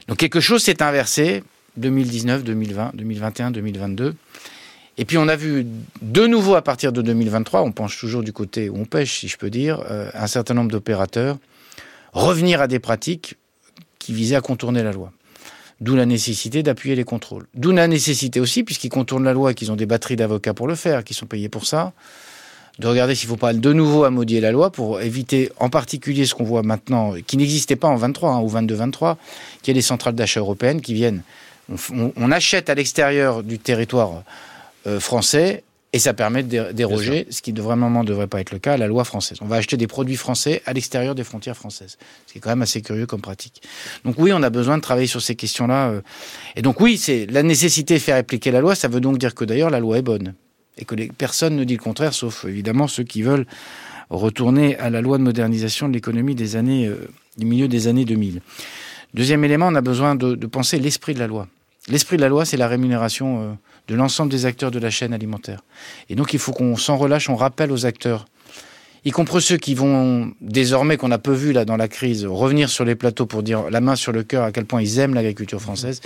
Donc 0.07 0.17
quelque 0.17 0.41
chose 0.41 0.63
s'est 0.63 0.83
inversé 0.83 1.43
2019, 1.77 2.43
2020, 2.43 2.91
2021, 2.93 3.51
2022. 3.51 4.15
Et 4.97 5.05
puis 5.05 5.17
on 5.17 5.27
a 5.27 5.35
vu 5.35 5.65
de 6.01 6.27
nouveau 6.27 6.55
à 6.55 6.61
partir 6.61 6.91
de 6.91 7.01
2023, 7.01 7.61
on 7.61 7.71
penche 7.71 7.97
toujours 7.97 8.21
du 8.21 8.33
côté 8.33 8.69
où 8.69 8.77
on 8.77 8.85
pêche, 8.85 9.19
si 9.19 9.27
je 9.27 9.37
peux 9.37 9.49
dire, 9.49 9.81
euh, 9.89 10.09
un 10.13 10.27
certain 10.27 10.53
nombre 10.53 10.71
d'opérateurs 10.71 11.37
revenir 12.13 12.61
à 12.61 12.67
des 12.67 12.79
pratiques 12.79 13.35
qui 13.99 14.13
visaient 14.13 14.35
à 14.35 14.41
contourner 14.41 14.83
la 14.83 14.91
loi. 14.91 15.11
D'où 15.83 15.97
la 15.97 16.05
nécessité 16.05 16.63
d'appuyer 16.63 16.95
les 16.95 17.03
contrôles. 17.03 17.45
D'où 17.55 17.73
la 17.73 17.89
nécessité 17.89 18.39
aussi, 18.39 18.63
puisqu'ils 18.63 18.87
contournent 18.87 19.25
la 19.25 19.33
loi 19.33 19.51
et 19.51 19.53
qu'ils 19.53 19.69
ont 19.69 19.75
des 19.75 19.85
batteries 19.85 20.15
d'avocats 20.15 20.53
pour 20.53 20.65
le 20.65 20.75
faire, 20.75 21.03
qui 21.03 21.13
sont 21.13 21.25
payés 21.25 21.49
pour 21.49 21.65
ça, 21.65 21.91
de 22.79 22.87
regarder 22.87 23.15
s'il 23.15 23.27
ne 23.27 23.33
faut 23.33 23.37
pas 23.37 23.51
de 23.51 23.73
nouveau 23.73 24.05
amodier 24.05 24.39
la 24.39 24.53
loi 24.53 24.71
pour 24.71 25.01
éviter 25.01 25.51
en 25.59 25.69
particulier 25.69 26.25
ce 26.25 26.35
qu'on 26.35 26.45
voit 26.45 26.63
maintenant, 26.63 27.15
qui 27.27 27.35
n'existait 27.35 27.75
pas 27.75 27.89
en 27.89 27.97
23 27.97 28.31
hein, 28.31 28.39
ou 28.39 28.49
22-23, 28.49 29.17
qui 29.61 29.71
est 29.71 29.73
les 29.73 29.81
centrales 29.81 30.15
d'achat 30.15 30.39
européennes 30.39 30.79
qui 30.79 30.93
viennent. 30.93 31.21
On, 32.15 32.31
achète 32.31 32.69
à 32.69 32.75
l'extérieur 32.75 33.43
du 33.43 33.59
territoire 33.59 34.23
euh, 34.87 35.01
français 35.01 35.63
et 35.95 35.99
ça 35.99 36.15
permet 36.15 36.41
de 36.41 36.71
déroger, 36.71 37.27
ce 37.29 37.43
qui 37.43 37.51
vraiment 37.51 37.87
ne 37.87 38.03
devrait 38.03 38.27
pas 38.27 38.41
être 38.41 38.51
le 38.51 38.57
cas, 38.57 38.73
à 38.73 38.77
la 38.77 38.87
loi 38.87 39.03
française. 39.03 39.37
On 39.41 39.45
va 39.45 39.57
acheter 39.57 39.77
des 39.77 39.85
produits 39.85 40.15
français 40.15 40.63
à 40.65 40.73
l'extérieur 40.73 41.13
des 41.13 41.23
frontières 41.23 41.55
françaises. 41.55 41.99
Ce 42.25 42.31
qui 42.31 42.39
est 42.39 42.41
quand 42.41 42.49
même 42.49 42.63
assez 42.63 42.81
curieux 42.81 43.05
comme 43.05 43.21
pratique. 43.21 43.61
Donc 44.03 44.15
oui, 44.17 44.33
on 44.33 44.41
a 44.41 44.49
besoin 44.49 44.77
de 44.77 44.81
travailler 44.81 45.05
sur 45.05 45.21
ces 45.21 45.35
questions-là. 45.35 45.89
Euh. 45.89 46.01
Et 46.55 46.63
donc 46.63 46.81
oui, 46.81 46.97
c'est 46.97 47.27
la 47.27 47.43
nécessité 47.43 47.93
de 47.93 47.99
faire 47.99 48.17
appliquer 48.17 48.49
la 48.49 48.59
loi. 48.59 48.73
Ça 48.73 48.87
veut 48.87 49.01
donc 49.01 49.19
dire 49.19 49.35
que 49.35 49.45
d'ailleurs 49.45 49.69
la 49.69 49.79
loi 49.79 49.99
est 49.99 50.01
bonne. 50.01 50.33
Et 50.79 50.85
que 50.85 50.95
les, 50.95 51.09
personne 51.09 51.55
ne 51.55 51.63
dit 51.63 51.75
le 51.75 51.83
contraire, 51.83 52.15
sauf 52.15 52.45
évidemment 52.45 52.87
ceux 52.87 53.03
qui 53.03 53.21
veulent 53.21 53.45
retourner 54.09 54.75
à 54.77 54.89
la 54.89 54.99
loi 54.99 55.19
de 55.19 55.23
modernisation 55.23 55.89
de 55.89 55.93
l'économie 55.93 56.33
des 56.33 56.55
années, 56.55 56.87
euh, 56.87 57.07
du 57.37 57.45
milieu 57.45 57.67
des 57.67 57.87
années 57.87 58.05
2000. 58.05 58.41
Deuxième 59.13 59.43
élément, 59.43 59.67
on 59.67 59.75
a 59.75 59.81
besoin 59.81 60.15
de, 60.15 60.33
de 60.33 60.47
penser 60.47 60.79
l'esprit 60.79 61.13
de 61.13 61.19
la 61.19 61.27
loi. 61.27 61.47
L'esprit 61.87 62.17
de 62.17 62.21
la 62.21 62.29
loi, 62.29 62.45
c'est 62.45 62.57
la 62.57 62.67
rémunération 62.67 63.43
euh, 63.43 63.53
de 63.87 63.95
l'ensemble 63.95 64.31
des 64.31 64.45
acteurs 64.45 64.71
de 64.71 64.79
la 64.79 64.89
chaîne 64.89 65.13
alimentaire. 65.13 65.61
Et 66.09 66.15
donc 66.15 66.33
il 66.33 66.39
faut 66.39 66.51
qu'on 66.51 66.75
s'en 66.77 66.97
relâche, 66.97 67.29
on 67.29 67.35
rappelle 67.35 67.71
aux 67.71 67.85
acteurs, 67.85 68.25
y 69.05 69.11
compris 69.11 69.41
ceux 69.41 69.57
qui 69.57 69.75
vont 69.75 70.33
désormais, 70.41 70.97
qu'on 70.97 71.11
a 71.11 71.17
peu 71.17 71.33
vu 71.33 71.51
là 71.51 71.65
dans 71.65 71.77
la 71.77 71.87
crise, 71.87 72.25
revenir 72.25 72.69
sur 72.69 72.85
les 72.85 72.95
plateaux 72.95 73.25
pour 73.25 73.43
dire 73.43 73.69
la 73.69 73.81
main 73.81 73.95
sur 73.95 74.11
le 74.11 74.23
cœur 74.23 74.43
à 74.43 74.51
quel 74.51 74.65
point 74.65 74.81
ils 74.81 74.99
aiment 74.99 75.13
l'agriculture 75.13 75.61
française, 75.61 76.01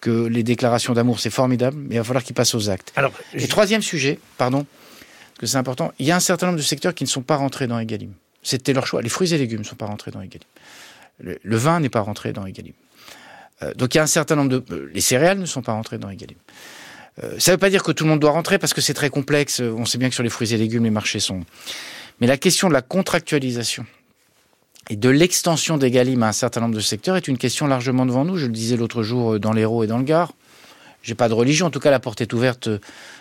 que 0.00 0.26
les 0.26 0.42
déclarations 0.42 0.92
d'amour 0.92 1.20
c'est 1.20 1.30
formidable, 1.30 1.76
mais 1.78 1.94
il 1.94 1.98
va 1.98 2.04
falloir 2.04 2.22
qu'ils 2.22 2.34
passent 2.34 2.54
aux 2.54 2.68
actes. 2.68 2.92
Alors, 2.96 3.12
Et 3.32 3.48
troisième 3.48 3.82
sujet, 3.82 4.18
pardon, 4.36 4.66
que 5.38 5.46
c'est 5.46 5.56
important, 5.56 5.92
il 5.98 6.06
y 6.06 6.10
a 6.10 6.16
un 6.16 6.20
certain 6.20 6.46
nombre 6.46 6.58
de 6.58 6.62
secteurs 6.62 6.94
qui 6.94 7.04
ne 7.04 7.08
sont 7.08 7.22
pas 7.22 7.36
rentrés 7.36 7.66
dans 7.66 7.78
Egalim. 7.78 8.12
C'était 8.42 8.74
leur 8.74 8.86
choix. 8.86 9.00
Les 9.02 9.08
fruits 9.08 9.32
et 9.32 9.38
légumes 9.38 9.60
ne 9.60 9.64
sont 9.64 9.74
pas 9.74 9.86
rentrés 9.86 10.10
dans 10.10 10.20
Egalim. 10.20 10.46
Le, 11.20 11.56
vin 11.56 11.80
n'est 11.80 11.88
pas 11.88 12.00
rentré 12.00 12.32
dans 12.32 12.44
Egalim. 12.44 12.74
Euh, 13.62 13.72
donc 13.74 13.94
il 13.94 13.98
y 13.98 14.00
a 14.00 14.02
un 14.02 14.08
certain 14.08 14.36
nombre 14.36 14.50
de... 14.50 14.74
Euh, 14.74 14.90
les 14.92 15.00
céréales 15.00 15.38
ne 15.38 15.46
sont 15.46 15.62
pas 15.62 15.72
rentrées 15.72 15.98
dans 15.98 16.10
Egalim. 16.10 16.36
Euh, 17.22 17.38
ça 17.38 17.52
ne 17.52 17.54
veut 17.54 17.60
pas 17.60 17.70
dire 17.70 17.82
que 17.82 17.92
tout 17.92 18.04
le 18.04 18.10
monde 18.10 18.20
doit 18.20 18.30
rentrer 18.30 18.58
parce 18.58 18.74
que 18.74 18.80
c'est 18.80 18.94
très 18.94 19.10
complexe. 19.10 19.60
On 19.60 19.84
sait 19.84 19.98
bien 19.98 20.08
que 20.08 20.14
sur 20.14 20.24
les 20.24 20.30
fruits 20.30 20.52
et 20.52 20.56
légumes, 20.56 20.84
les 20.84 20.90
marchés 20.90 21.20
sont. 21.20 21.40
Mais 22.20 22.26
la 22.26 22.36
question 22.36 22.68
de 22.68 22.72
la 22.72 22.82
contractualisation 22.82 23.86
et 24.90 24.96
de 24.96 25.08
l'extension 25.08 25.78
des 25.78 25.90
Galim 25.90 26.22
à 26.22 26.28
un 26.28 26.32
certain 26.32 26.60
nombre 26.60 26.74
de 26.74 26.80
secteurs 26.80 27.16
est 27.16 27.28
une 27.28 27.38
question 27.38 27.66
largement 27.66 28.06
devant 28.06 28.24
nous. 28.24 28.36
Je 28.36 28.46
le 28.46 28.52
disais 28.52 28.76
l'autre 28.76 29.02
jour 29.02 29.34
euh, 29.34 29.38
dans 29.38 29.52
l'Hérault 29.52 29.84
et 29.84 29.86
dans 29.86 29.98
le 29.98 30.04
Gard. 30.04 30.32
J'ai 31.02 31.14
pas 31.14 31.28
de 31.28 31.34
religion. 31.34 31.66
En 31.66 31.70
tout 31.70 31.80
cas, 31.80 31.90
la 31.90 32.00
porte 32.00 32.20
est 32.20 32.32
ouverte 32.32 32.68
euh, 32.68 32.78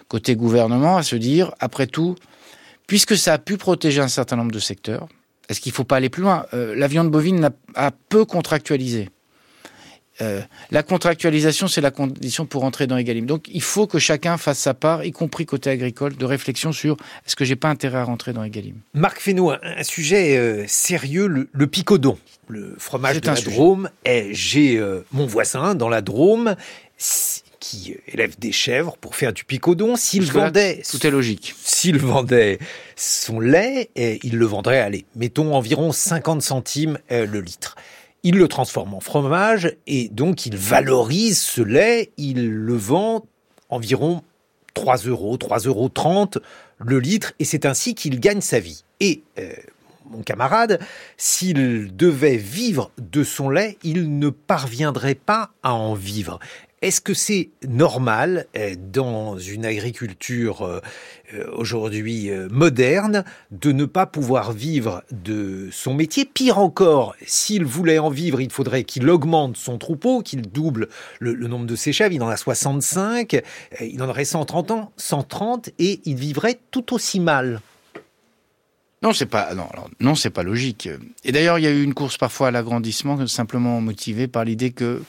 côté 0.07 0.35
gouvernement 0.35 0.97
à 0.97 1.03
se 1.03 1.15
dire, 1.15 1.53
après 1.59 1.87
tout, 1.87 2.15
puisque 2.87 3.17
ça 3.17 3.33
a 3.33 3.37
pu 3.37 3.57
protéger 3.57 4.01
un 4.01 4.07
certain 4.07 4.35
nombre 4.35 4.51
de 4.51 4.59
secteurs, 4.59 5.07
est-ce 5.49 5.59
qu'il 5.59 5.71
ne 5.71 5.75
faut 5.75 5.83
pas 5.83 5.97
aller 5.97 6.09
plus 6.09 6.21
loin? 6.23 6.45
La 6.53 6.87
viande 6.87 7.11
bovine 7.11 7.49
a 7.75 7.91
peu 7.91 8.23
contractualisé. 8.23 9.09
Euh, 10.23 10.41
la 10.71 10.83
contractualisation, 10.83 11.67
c'est 11.67 11.81
la 11.81 11.91
condition 11.91 12.45
pour 12.45 12.63
entrer 12.63 12.87
dans 12.87 12.97
Egalim. 12.97 13.25
Donc, 13.25 13.45
il 13.51 13.61
faut 13.61 13.87
que 13.87 13.99
chacun 13.99 14.37
fasse 14.37 14.59
sa 14.59 14.73
part, 14.73 15.03
y 15.03 15.11
compris 15.11 15.45
côté 15.45 15.69
agricole, 15.69 16.15
de 16.15 16.25
réflexion 16.25 16.71
sur 16.71 16.97
est-ce 17.25 17.35
que 17.35 17.45
j'ai 17.45 17.55
pas 17.55 17.69
intérêt 17.69 17.99
à 17.99 18.03
rentrer 18.03 18.33
dans 18.33 18.43
Egalim. 18.43 18.75
Marc 18.93 19.19
Fesneau, 19.19 19.51
un, 19.51 19.83
sujet 19.83 20.37
euh, 20.37 20.65
sérieux, 20.67 21.27
le, 21.27 21.67
picodon, 21.67 22.17
le 22.47 22.75
fromage 22.77 23.21
de 23.21 23.27
la 23.27 23.35
Drôme. 23.35 23.89
J'ai 24.31 24.77
euh, 24.77 25.05
mon 25.11 25.25
voisin 25.25 25.75
dans 25.75 25.89
la 25.89 26.01
Drôme 26.01 26.55
qui 27.59 27.95
élève 28.07 28.37
des 28.39 28.51
chèvres 28.51 28.97
pour 28.97 29.15
faire 29.15 29.33
du 29.33 29.43
picodon. 29.45 29.95
S'il 29.95 30.23
vendait, 30.23 30.81
tout 30.89 31.05
est 31.05 31.11
logique. 31.11 31.53
S'il 31.63 31.97
vendait 31.97 32.59
son 32.95 33.39
lait, 33.39 33.89
il 33.95 34.37
le 34.37 34.45
vendrait, 34.45 34.79
allez, 34.79 35.05
mettons 35.15 35.55
environ 35.55 35.91
50 35.91 36.41
centimes 36.41 36.99
le 37.09 37.41
litre 37.41 37.75
il 38.23 38.37
le 38.37 38.47
transforme 38.47 38.93
en 38.93 38.99
fromage 38.99 39.75
et 39.85 40.09
donc 40.09 40.45
il 40.45 40.55
valorise 40.55 41.41
ce 41.41 41.61
lait, 41.61 42.11
il 42.17 42.49
le 42.49 42.75
vend 42.75 43.25
environ 43.69 44.23
3 44.73 44.97
euros, 44.97 45.37
3 45.37 45.59
euros 45.59 45.89
30 45.89 46.39
le 46.79 46.99
litre 46.99 47.33
et 47.39 47.45
c'est 47.45 47.65
ainsi 47.65 47.95
qu'il 47.95 48.19
gagne 48.19 48.41
sa 48.41 48.59
vie. 48.59 48.83
Et 48.99 49.23
euh, 49.39 49.51
mon 50.09 50.21
camarade, 50.21 50.79
s'il 51.17 51.95
devait 51.95 52.37
vivre 52.37 52.91
de 52.97 53.23
son 53.23 53.49
lait, 53.49 53.77
il 53.83 54.19
ne 54.19 54.29
parviendrait 54.29 55.15
pas 55.15 55.51
à 55.63 55.73
en 55.73 55.93
vivre. 55.93 56.39
Est-ce 56.83 56.99
que 56.99 57.13
c'est 57.13 57.51
normal 57.65 58.45
euh, 58.57 58.75
dans 58.77 59.37
une 59.37 59.63
agriculture 59.63 60.63
euh, 60.63 60.81
euh, 61.33 61.49
aujourd'hui 61.53 62.29
moderne 62.51 63.23
de 63.51 63.71
ne 63.71 63.85
pas 63.85 64.05
pouvoir 64.05 64.51
vivre 64.51 65.01
de 65.09 65.69
son 65.71 65.93
métier? 65.93 66.25
Pire 66.25 66.57
encore, 66.57 67.15
s'il 67.25 67.63
voulait 67.63 67.99
en 67.99 68.09
vivre, 68.09 68.41
il 68.41 68.51
faudrait 68.51 68.83
qu'il 68.83 69.09
augmente 69.09 69.55
son 69.55 69.77
troupeau, 69.77 70.21
qu'il 70.21 70.41
double 70.41 70.89
le, 71.19 71.47
nombre 71.47 71.67
de 71.67 71.77
ses 71.77 71.93
chèvres. 71.93 72.13
Il 72.13 72.21
en 72.21 72.27
a 72.27 72.35
65, 72.35 73.41
il 73.79 74.03
en 74.03 74.09
aurait 74.09 74.25
130 74.25 74.71
ans, 74.71 74.91
130 74.97 75.69
et 75.79 76.01
il 76.03 76.15
vivrait 76.15 76.59
tout 76.69 76.93
aussi 76.93 77.21
mal. 77.21 77.61
Non, 79.01 79.13
c'est 79.13 79.25
pas 79.25 79.51
pas 80.33 80.43
logique. 80.43 80.89
Et 81.23 81.31
d'ailleurs, 81.31 81.59
il 81.59 81.63
y 81.63 81.67
a 81.67 81.71
eu 81.71 81.81
une 81.81 81.93
course 81.93 82.17
parfois 82.17 82.49
à 82.49 82.51
l'agrandissement 82.51 83.25
simplement 83.25 83.79
motivée 83.79 84.27
par 84.27 84.43
l'idée 84.43 84.71
que 84.71 85.01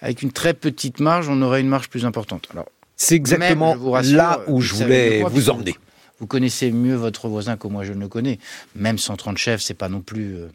avec 0.00 0.22
une 0.22 0.32
très 0.32 0.54
petite 0.54 1.00
marge, 1.00 1.28
on 1.28 1.40
aurait 1.42 1.60
une 1.60 1.68
marge 1.68 1.88
plus 1.88 2.04
importante. 2.04 2.48
Alors, 2.52 2.66
c'est 2.96 3.14
exactement 3.14 3.76
là 4.02 4.40
où 4.46 4.60
je 4.60 4.74
voulais 4.74 5.22
vous 5.22 5.50
emmener. 5.50 5.76
Vous, 6.18 6.26
connaissez 6.26 6.70
mieux 6.70 6.94
votre 6.94 7.28
voisin 7.28 7.56
que 7.56 7.66
moi 7.66 7.84
je 7.84 7.92
ne 7.92 8.00
le 8.00 8.08
connais. 8.08 8.38
Même 8.74 8.98
130 8.98 9.36
chefs, 9.36 9.60
c'est 9.60 9.74
pas 9.74 9.90
non 9.90 10.00
plus. 10.00 10.36
Euh, 10.36 10.48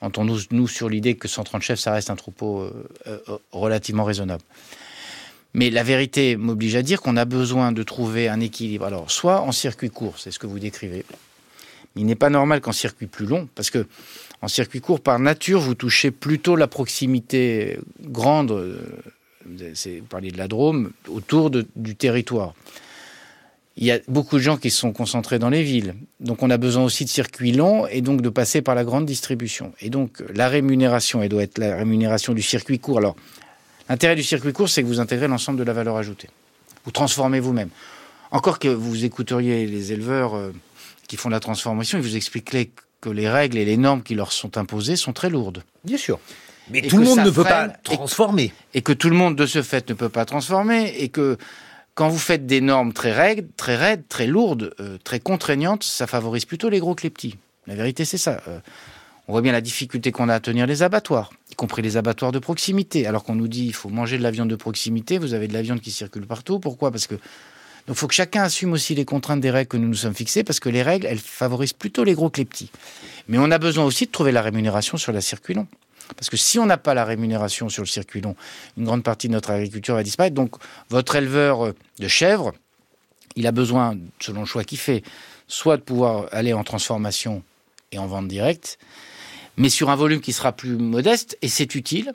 entendons-nous 0.00 0.66
sur 0.66 0.88
l'idée 0.88 1.14
que 1.14 1.28
130 1.28 1.62
chefs, 1.62 1.78
ça 1.78 1.92
reste 1.92 2.10
un 2.10 2.16
troupeau 2.16 2.62
euh, 2.62 2.88
euh, 3.06 3.18
relativement 3.52 4.02
raisonnable. 4.02 4.42
Mais 5.54 5.70
la 5.70 5.84
vérité 5.84 6.36
m'oblige 6.36 6.74
à 6.74 6.82
dire 6.82 7.00
qu'on 7.00 7.16
a 7.16 7.24
besoin 7.24 7.70
de 7.70 7.82
trouver 7.82 8.28
un 8.28 8.40
équilibre. 8.40 8.84
Alors, 8.84 9.10
soit 9.10 9.40
en 9.40 9.52
circuit 9.52 9.90
court, 9.90 10.14
c'est 10.18 10.30
ce 10.30 10.38
que 10.38 10.46
vous 10.46 10.58
décrivez. 10.58 11.04
Il 11.96 12.06
n'est 12.06 12.14
pas 12.14 12.30
normal 12.30 12.60
qu'en 12.60 12.72
circuit 12.72 13.06
plus 13.06 13.26
long, 13.26 13.48
parce 13.54 13.70
que 13.70 13.86
en 14.42 14.48
circuit 14.48 14.80
court, 14.80 15.00
par 15.00 15.18
nature, 15.18 15.60
vous 15.60 15.74
touchez 15.74 16.10
plutôt 16.10 16.56
la 16.56 16.66
proximité 16.66 17.78
grande, 18.00 18.52
euh, 18.52 18.78
vous 19.44 20.06
parlez 20.08 20.30
de 20.30 20.38
la 20.38 20.48
Drôme, 20.48 20.92
autour 21.08 21.50
du 21.50 21.96
territoire. 21.96 22.54
Il 23.76 23.84
y 23.84 23.92
a 23.92 23.98
beaucoup 24.08 24.36
de 24.36 24.42
gens 24.42 24.56
qui 24.56 24.70
sont 24.70 24.92
concentrés 24.92 25.38
dans 25.38 25.48
les 25.48 25.62
villes. 25.62 25.94
Donc 26.20 26.42
on 26.42 26.50
a 26.50 26.58
besoin 26.58 26.84
aussi 26.84 27.04
de 27.04 27.08
circuits 27.08 27.52
longs 27.52 27.86
et 27.86 28.02
donc 28.02 28.20
de 28.20 28.28
passer 28.28 28.62
par 28.62 28.74
la 28.74 28.84
grande 28.84 29.06
distribution. 29.06 29.72
Et 29.80 29.90
donc 29.90 30.22
la 30.34 30.48
rémunération, 30.48 31.22
elle 31.22 31.28
doit 31.28 31.42
être 31.42 31.58
la 31.58 31.76
rémunération 31.76 32.34
du 32.34 32.42
circuit 32.42 32.78
court. 32.78 32.98
Alors 32.98 33.16
l'intérêt 33.88 34.16
du 34.16 34.22
circuit 34.22 34.52
court, 34.52 34.68
c'est 34.68 34.82
que 34.82 34.86
vous 34.86 35.00
intégrez 35.00 35.28
l'ensemble 35.28 35.58
de 35.58 35.64
la 35.64 35.72
valeur 35.72 35.96
ajoutée. 35.96 36.28
Vous 36.84 36.90
transformez 36.90 37.40
vous-même. 37.40 37.70
Encore 38.32 38.58
que 38.58 38.68
vous 38.68 39.04
écouteriez 39.04 39.66
les 39.66 39.92
éleveurs 39.92 40.34
euh, 40.34 40.52
qui 41.10 41.16
font 41.16 41.28
la 41.28 41.40
transformation, 41.40 41.98
ils 41.98 42.04
vous 42.04 42.14
expliqueraient 42.14 42.70
que 43.00 43.10
les 43.10 43.28
règles 43.28 43.58
et 43.58 43.64
les 43.64 43.76
normes 43.76 44.00
qui 44.00 44.14
leur 44.14 44.30
sont 44.30 44.56
imposées 44.56 44.94
sont 44.94 45.12
très 45.12 45.28
lourdes. 45.28 45.64
Bien 45.82 45.96
sûr. 45.96 46.20
Mais 46.70 46.82
tout 46.82 46.98
le 46.98 47.04
monde 47.04 47.24
ne 47.24 47.30
peut 47.30 47.42
pas 47.42 47.66
transformer. 47.66 48.52
Et 48.74 48.82
que, 48.82 48.92
tout 48.92 49.10
le 49.10 49.16
monde, 49.16 49.34
de 49.34 49.44
ce 49.44 49.60
fait, 49.60 49.88
ne 49.88 49.94
peut 49.94 50.08
pas 50.08 50.24
transformer. 50.24 50.94
Et 50.98 51.08
que 51.08 51.36
quand 51.96 52.08
vous 52.08 52.18
faites 52.18 52.46
des 52.46 52.60
normes 52.60 52.92
très 52.92 53.10
raides, 53.10 53.48
très, 53.56 53.74
raides, 53.74 54.04
très 54.08 54.28
lourdes, 54.28 54.72
euh, 54.78 54.98
très 55.02 55.18
contraignantes, 55.18 55.82
ça 55.82 56.06
favorise 56.06 56.44
plutôt 56.44 56.68
les 56.68 56.78
gros 56.78 56.94
que 56.94 57.02
les 57.02 57.10
petits. 57.10 57.36
La 57.66 57.74
vérité, 57.74 58.04
c'est 58.04 58.16
ça. 58.16 58.40
Euh, 58.46 58.60
on 59.26 59.32
voit 59.32 59.42
bien 59.42 59.50
la 59.50 59.60
difficulté 59.60 60.12
qu'on 60.12 60.28
a 60.28 60.34
à 60.34 60.40
tenir 60.40 60.68
les 60.68 60.84
abattoirs, 60.84 61.32
y 61.50 61.56
compris 61.56 61.82
les 61.82 61.96
abattoirs 61.96 62.30
de 62.30 62.38
proximité. 62.38 63.08
Alors 63.08 63.24
qu'on 63.24 63.34
nous 63.34 63.48
dit 63.48 63.66
il 63.66 63.74
faut 63.74 63.88
manger 63.88 64.16
de 64.16 64.22
la 64.22 64.30
viande 64.30 64.48
de 64.48 64.54
proximité, 64.54 65.18
vous 65.18 65.34
avez 65.34 65.48
de 65.48 65.54
la 65.54 65.62
viande 65.62 65.80
qui 65.80 65.90
circule 65.90 66.26
partout. 66.28 66.60
Pourquoi? 66.60 66.92
Parce 66.92 67.08
que 67.08 67.16
donc 67.86 67.96
il 67.96 67.98
faut 67.98 68.08
que 68.08 68.14
chacun 68.14 68.42
assume 68.42 68.72
aussi 68.72 68.94
les 68.94 69.04
contraintes 69.04 69.40
des 69.40 69.50
règles 69.50 69.68
que 69.68 69.76
nous 69.76 69.88
nous 69.88 69.94
sommes 69.94 70.14
fixées, 70.14 70.44
parce 70.44 70.60
que 70.60 70.68
les 70.68 70.82
règles, 70.82 71.06
elles 71.06 71.18
favorisent 71.18 71.72
plutôt 71.72 72.04
les 72.04 72.14
gros 72.14 72.30
que 72.30 72.38
les 72.38 72.44
petits. 72.44 72.70
Mais 73.28 73.38
on 73.38 73.50
a 73.50 73.58
besoin 73.58 73.84
aussi 73.84 74.06
de 74.06 74.10
trouver 74.10 74.32
la 74.32 74.42
rémunération 74.42 74.96
sur 74.96 75.12
la 75.12 75.20
circuit 75.20 75.54
long. 75.54 75.66
Parce 76.16 76.28
que 76.28 76.36
si 76.36 76.58
on 76.58 76.66
n'a 76.66 76.76
pas 76.76 76.94
la 76.94 77.04
rémunération 77.04 77.68
sur 77.68 77.82
le 77.82 77.88
circuit 77.88 78.20
long, 78.20 78.34
une 78.76 78.84
grande 78.84 79.02
partie 79.02 79.28
de 79.28 79.32
notre 79.32 79.50
agriculture 79.50 79.94
va 79.94 80.02
disparaître. 80.02 80.34
Donc 80.34 80.56
votre 80.88 81.14
éleveur 81.14 81.72
de 81.98 82.08
chèvres, 82.08 82.52
il 83.36 83.46
a 83.46 83.52
besoin, 83.52 83.96
selon 84.18 84.40
le 84.40 84.46
choix 84.46 84.64
qu'il 84.64 84.78
fait, 84.78 85.02
soit 85.46 85.76
de 85.76 85.82
pouvoir 85.82 86.26
aller 86.32 86.52
en 86.52 86.64
transformation 86.64 87.42
et 87.92 87.98
en 87.98 88.06
vente 88.06 88.28
directe, 88.28 88.78
mais 89.56 89.68
sur 89.68 89.90
un 89.90 89.96
volume 89.96 90.20
qui 90.20 90.32
sera 90.32 90.52
plus 90.52 90.76
modeste, 90.76 91.36
et 91.42 91.48
c'est 91.48 91.74
utile, 91.74 92.12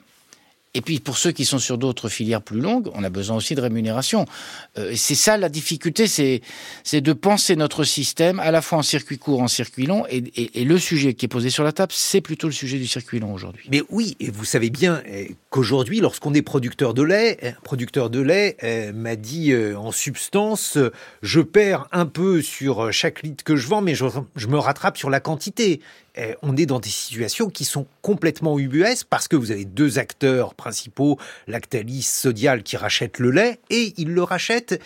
et 0.76 0.82
puis 0.82 1.00
pour 1.00 1.16
ceux 1.16 1.32
qui 1.32 1.46
sont 1.46 1.58
sur 1.58 1.78
d'autres 1.78 2.10
filières 2.10 2.42
plus 2.42 2.60
longues, 2.60 2.90
on 2.92 3.02
a 3.02 3.08
besoin 3.08 3.36
aussi 3.36 3.54
de 3.54 3.62
rémunération. 3.62 4.26
Euh, 4.76 4.92
c'est 4.94 5.14
ça 5.14 5.38
la 5.38 5.48
difficulté, 5.48 6.06
c'est 6.06 7.00
de 7.00 7.12
penser 7.14 7.56
notre 7.56 7.82
système 7.84 8.40
à 8.40 8.50
la 8.50 8.60
fois 8.60 8.78
en 8.78 8.82
circuit 8.82 9.16
court, 9.16 9.40
en 9.40 9.48
circuit 9.48 9.86
long, 9.86 10.04
et, 10.10 10.64
le 10.66 10.78
sujet 10.78 11.14
qui 11.14 11.26
est 11.26 11.28
posé 11.28 11.48
sur 11.48 11.64
la 11.64 11.72
table, 11.72 11.92
c'est 11.94 12.20
plutôt 12.20 12.48
le 12.48 12.52
sujet 12.52 12.76
du 12.76 12.86
circuit 12.86 13.20
long 13.20 13.32
aujourd'hui. 13.32 13.66
Mais 13.70 13.82
oui, 13.88 14.16
et 14.20 14.30
vous 14.30 14.44
savez 14.44 14.68
bien 14.68 15.02
eh, 15.06 15.36
qu'aujourd'hui, 15.48 16.00
lorsqu'on 16.00 16.34
est 16.34 16.42
producteur 16.42 16.92
de 16.92 17.02
lait, 17.02 17.38
un 17.42 17.60
producteur 17.62 18.10
de 18.10 18.20
lait 18.20 18.56
eh, 18.60 18.92
m'a 18.92 19.16
dit 19.16 19.52
euh, 19.52 19.78
en 19.78 19.92
substance, 19.92 20.76
je 21.22 21.40
perds 21.40 21.86
un 21.92 22.04
peu 22.04 22.42
sur 22.42 22.92
chaque 22.92 23.22
litre 23.22 23.44
que 23.44 23.56
je 23.56 23.66
vends, 23.66 23.80
mais 23.80 23.94
je 23.94 24.46
me 24.48 24.58
rattrape 24.58 24.98
sur 24.98 25.08
la 25.08 25.20
quantité. 25.20 25.80
Eh, 26.16 26.34
on 26.42 26.56
est 26.56 26.66
dans 26.66 26.80
des 26.80 26.88
situations 26.88 27.50
qui 27.50 27.64
sont 27.64 27.86
complètement 28.00 28.58
ubuesques 28.58 29.06
parce 29.08 29.28
que 29.28 29.36
vous 29.36 29.50
avez 29.50 29.64
deux 29.64 29.98
acteurs 29.98 30.54
principaux, 30.54 31.18
Lactalis, 31.46 32.02
Sodial, 32.02 32.62
qui 32.62 32.76
rachètent 32.76 33.18
le 33.18 33.30
lait 33.30 33.60
et 33.68 33.92
ils 33.98 34.12
le 34.12 34.22
rachètent 34.22 34.80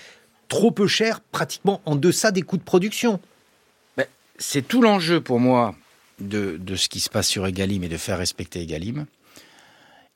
trop 0.48 0.72
peu 0.72 0.88
cher, 0.88 1.20
pratiquement 1.20 1.80
en 1.86 1.94
deçà 1.94 2.32
des 2.32 2.42
coûts 2.42 2.56
de 2.56 2.62
production. 2.62 3.20
C'est 4.42 4.66
tout 4.66 4.80
l'enjeu 4.80 5.20
pour 5.20 5.38
moi 5.38 5.74
de, 6.18 6.58
ce 6.74 6.88
qui 6.88 6.98
se 7.00 7.10
passe 7.10 7.28
sur 7.28 7.46
Egalim 7.46 7.84
et 7.84 7.88
de 7.88 7.98
faire 7.98 8.16
respecter 8.16 8.62
Egalim, 8.62 9.06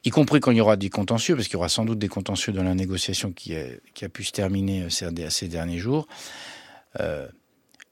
y 0.03 0.11
compris 0.11 0.41
quand 0.41 0.51
il 0.51 0.57
y 0.57 0.61
aura 0.63 0.77
des 0.77 0.89
contentieux, 0.89 1.37
parce 1.37 1.47
qu'il 1.47 1.55
y 1.55 1.57
aura 1.57 1.69
sans 1.69 1.85
doute 1.85 1.99
des 1.99 2.09
contentieux 2.09 2.53
dans 2.53 2.63
la 2.63 2.75
négociation 2.75 3.33
qui 3.33 3.55
a, 3.55 4.09
pu 4.09 4.25
se 4.25 4.33
terminer 4.33 4.85
euh, 4.85 5.29
ces, 5.31 5.49
derniers 5.49 5.79
jours. 5.79 6.09
Euh, 7.01 7.29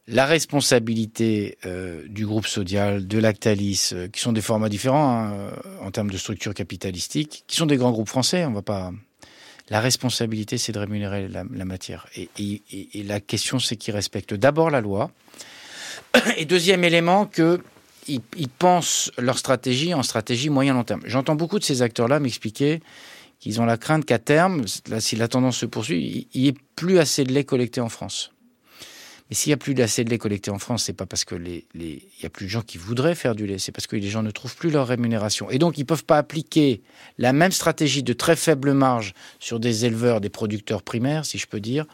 la 0.08 0.26
responsabilité 0.26 1.58
euh, 1.64 2.02
du 2.08 2.26
groupe 2.26 2.46
Sodial, 2.46 3.06
de 3.06 3.18
Lactalis, 3.18 3.90
euh, 3.92 4.08
qui 4.08 4.20
sont 4.20 4.32
des 4.32 4.40
formats 4.40 4.68
différents 4.68 5.20
hein, 5.20 5.32
euh, 5.32 5.50
en 5.80 5.90
termes 5.90 6.10
de 6.10 6.18
structure 6.18 6.54
capitalistique, 6.54 7.44
qui 7.46 7.56
sont 7.56 7.66
des 7.66 7.76
grands 7.76 7.92
groupes 7.92 8.08
français, 8.08 8.44
on 8.44 8.52
va 8.52 8.62
pas. 8.62 8.92
La 9.70 9.80
responsabilité, 9.80 10.58
c'est 10.58 10.72
de 10.72 10.78
rémunérer 10.80 11.28
la, 11.28 11.44
matière. 11.44 12.06
Et, 12.16 12.60
la 13.04 13.20
question, 13.20 13.58
c'est 13.58 13.76
qu'ils 13.76 13.94
respectent 13.94 14.34
d'abord 14.34 14.70
la 14.70 14.80
loi. 14.80 15.10
Et 16.36 16.44
deuxième 16.44 16.84
élément, 16.84 17.24
qu'ils 17.24 17.60
ils 18.08 18.48
pensent 18.48 19.12
leur 19.16 19.38
stratégie 19.38 19.94
en 19.94 20.02
stratégie 20.02 20.50
moyen-long 20.50 20.84
terme. 20.84 21.00
J'entends 21.06 21.36
beaucoup 21.36 21.60
de 21.60 21.64
ces 21.64 21.80
acteurs-là 21.80 22.18
m'expliquer 22.18 22.82
qu'ils 23.38 23.60
ont 23.62 23.64
la 23.64 23.78
crainte 23.78 24.04
qu'à 24.04 24.18
terme, 24.18 24.64
si 24.98 25.16
la 25.16 25.28
tendance 25.28 25.58
se 25.58 25.66
poursuit, 25.66 26.28
il 26.34 26.42
n'y 26.42 26.48
ait 26.48 26.54
plus 26.76 26.98
assez 26.98 27.24
de 27.24 27.32
lait 27.32 27.44
collecté 27.44 27.80
en 27.80 27.88
France. 27.88 28.31
Et 29.32 29.34
s'il 29.34 29.48
n'y 29.48 29.54
a 29.54 29.56
plus 29.56 29.72
d'assez 29.72 30.04
de 30.04 30.10
lait 30.10 30.18
collecté 30.18 30.50
en 30.50 30.58
France, 30.58 30.84
c'est 30.84 30.92
pas 30.92 31.06
parce 31.06 31.24
que 31.24 31.34
les, 31.34 31.64
a 32.22 32.28
plus 32.28 32.44
de 32.44 32.50
gens 32.50 32.60
qui 32.60 32.76
voudraient 32.76 33.14
faire 33.14 33.34
du 33.34 33.46
lait, 33.46 33.56
c'est 33.56 33.72
parce 33.72 33.86
que 33.86 33.96
les 33.96 34.08
gens 34.10 34.22
ne 34.22 34.30
trouvent 34.30 34.54
plus 34.54 34.68
leur 34.68 34.86
rémunération. 34.86 35.48
Et 35.48 35.58
donc, 35.58 35.78
ils 35.78 35.86
peuvent 35.86 36.04
pas 36.04 36.18
appliquer 36.18 36.82
la 37.16 37.32
même 37.32 37.50
stratégie 37.50 38.02
de 38.02 38.12
très 38.12 38.36
faible 38.36 38.74
marge 38.74 39.14
sur 39.38 39.58
des 39.58 39.86
éleveurs, 39.86 40.20
des 40.20 40.28
producteurs 40.28 40.82
primaires, 40.82 41.24
si 41.24 41.38
je 41.38 41.46
peux 41.46 41.60
dire, 41.60 41.86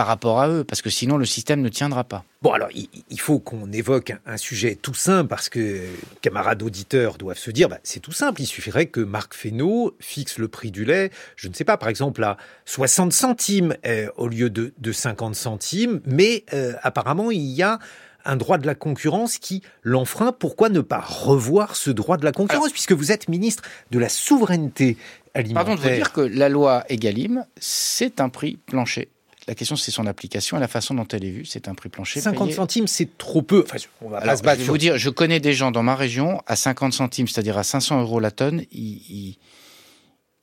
par 0.00 0.06
rapport 0.06 0.40
à 0.40 0.48
eux, 0.48 0.64
parce 0.64 0.80
que 0.80 0.88
sinon 0.88 1.18
le 1.18 1.26
système 1.26 1.60
ne 1.60 1.68
tiendra 1.68 2.04
pas. 2.04 2.24
Bon, 2.40 2.52
alors 2.52 2.70
il 2.72 3.20
faut 3.20 3.38
qu'on 3.38 3.70
évoque 3.70 4.14
un 4.24 4.38
sujet 4.38 4.74
tout 4.74 4.94
simple, 4.94 5.28
parce 5.28 5.50
que 5.50 5.82
camarades 6.22 6.62
auditeurs 6.62 7.18
doivent 7.18 7.36
se 7.36 7.50
dire, 7.50 7.68
bah, 7.68 7.80
c'est 7.82 8.00
tout 8.00 8.10
simple, 8.12 8.40
il 8.40 8.46
suffirait 8.46 8.86
que 8.86 9.00
Marc 9.00 9.34
Fesneau 9.34 9.94
fixe 10.00 10.38
le 10.38 10.48
prix 10.48 10.70
du 10.70 10.86
lait, 10.86 11.10
je 11.36 11.48
ne 11.48 11.52
sais 11.52 11.64
pas, 11.64 11.76
par 11.76 11.90
exemple 11.90 12.24
à 12.24 12.38
60 12.64 13.12
centimes 13.12 13.76
euh, 13.84 14.08
au 14.16 14.28
lieu 14.28 14.48
de, 14.48 14.72
50 14.90 15.34
centimes, 15.34 16.00
mais 16.06 16.46
euh, 16.54 16.72
apparemment 16.82 17.30
il 17.30 17.42
y 17.42 17.62
a 17.62 17.78
un 18.24 18.36
droit 18.36 18.56
de 18.56 18.66
la 18.66 18.74
concurrence 18.74 19.36
qui 19.36 19.60
l'enfreint. 19.82 20.32
Pourquoi 20.32 20.70
ne 20.70 20.80
pas 20.80 21.00
revoir 21.00 21.76
ce 21.76 21.90
droit 21.90 22.16
de 22.16 22.24
la 22.24 22.32
concurrence, 22.32 22.72
puisque 22.72 22.92
vous 22.92 23.12
êtes 23.12 23.28
ministre 23.28 23.64
de 23.90 23.98
la 23.98 24.08
souveraineté 24.08 24.96
alimentaire 25.34 25.66
Pardon 25.66 25.82
de 25.82 25.86
vous 25.86 25.94
dire 25.94 26.12
que 26.12 26.22
la 26.22 26.48
loi 26.48 26.84
Egalim, 26.88 27.44
c'est 27.58 28.18
un 28.18 28.30
prix 28.30 28.56
plancher. 28.64 29.10
La 29.50 29.56
question, 29.56 29.74
c'est 29.74 29.90
son 29.90 30.06
application 30.06 30.56
et 30.58 30.60
la 30.60 30.68
façon 30.68 30.94
dont 30.94 31.08
elle 31.08 31.24
est 31.24 31.30
vue. 31.30 31.44
C'est 31.44 31.66
un 31.66 31.74
prix 31.74 31.88
plancher. 31.88 32.20
50 32.20 32.46
payé. 32.46 32.54
centimes, 32.54 32.86
c'est 32.86 33.18
trop 33.18 33.42
peu. 33.42 33.64
Enfin, 33.66 33.78
on 34.00 34.08
va 34.08 34.20
pas 34.20 34.36
se 34.36 34.42
je 34.44 34.48
vais 34.58 34.64
vous 34.64 34.78
dire, 34.78 34.96
je 34.96 35.10
connais 35.10 35.40
des 35.40 35.54
gens 35.54 35.72
dans 35.72 35.82
ma 35.82 35.96
région 35.96 36.40
à 36.46 36.54
50 36.54 36.92
centimes, 36.92 37.26
c'est-à-dire 37.26 37.58
à 37.58 37.64
500 37.64 38.00
euros 38.00 38.20
la 38.20 38.30
tonne, 38.30 38.62
ils, 38.70 39.02
ils, 39.10 39.38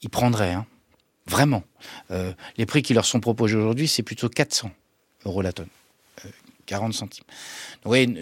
ils 0.01 0.09
prendraient. 0.09 0.51
hein. 0.51 0.65
Vraiment. 1.25 1.63
Euh, 2.11 2.33
les 2.57 2.65
prix 2.65 2.81
qui 2.81 2.93
leur 2.93 3.05
sont 3.05 3.21
proposés 3.21 3.55
aujourd'hui, 3.55 3.87
c'est 3.87 4.03
plutôt 4.03 4.27
400 4.27 4.71
euros 5.25 5.41
la 5.41 5.53
tonne. 5.53 5.69
Euh, 6.25 6.29
40 6.67 6.93
centimes. 6.93 7.23
Oui, 7.85 8.13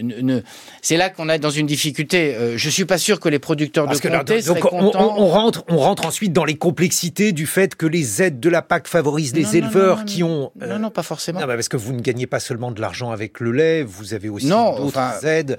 c'est 0.81 0.95
là 0.97 1.09
qu'on 1.09 1.27
est 1.29 1.39
dans 1.39 1.49
une 1.49 1.65
difficulté. 1.65 2.35
Euh, 2.35 2.57
je 2.57 2.69
suis 2.69 2.85
pas 2.85 2.97
sûr 2.97 3.19
que 3.19 3.27
les 3.27 3.39
producteurs 3.39 3.85
Parce 3.85 3.99
de 3.99 4.07
comté 4.09 4.35
donc, 4.35 4.43
seraient 4.59 4.59
on, 4.71 4.79
contents. 4.91 5.15
on- 5.17 5.23
on 5.23 5.27
rentre, 5.27 5.63
on 5.67 5.77
rentre 5.77 6.05
ensuite 6.05 6.31
dans 6.31 6.45
les 6.45 6.55
complexités 6.55 7.31
du 7.33 7.47
fait 7.47 7.75
que 7.75 7.85
les 7.87 8.21
aides 8.21 8.39
de 8.39 8.49
la 8.49 8.61
PAC 8.61 8.87
favorisent 8.87 9.35
les 9.35 9.43
Non, 9.43 9.51
éleveurs 9.51 9.97
non, 9.99 10.05
qui 10.05 10.23
ont. 10.23 10.51
euh, 10.61 10.67
Non, 10.67 10.79
non, 10.79 10.89
pas 10.91 11.03
forcément. 11.03 11.41
Non, 11.41 11.47
parce 11.47 11.67
que 11.67 11.77
vous 11.77 11.91
ne 11.93 12.01
gagnez 12.01 12.27
pas 12.27 12.39
seulement 12.39 12.71
de 12.71 12.79
l'argent 12.79 13.11
avec 13.11 13.39
le 13.39 13.51
lait, 13.51 13.83
vous 13.83 14.13
avez 14.13 14.29
aussi 14.29 14.47
d'autres 14.47 14.85
enfin, 14.85 15.13
aides. 15.23 15.57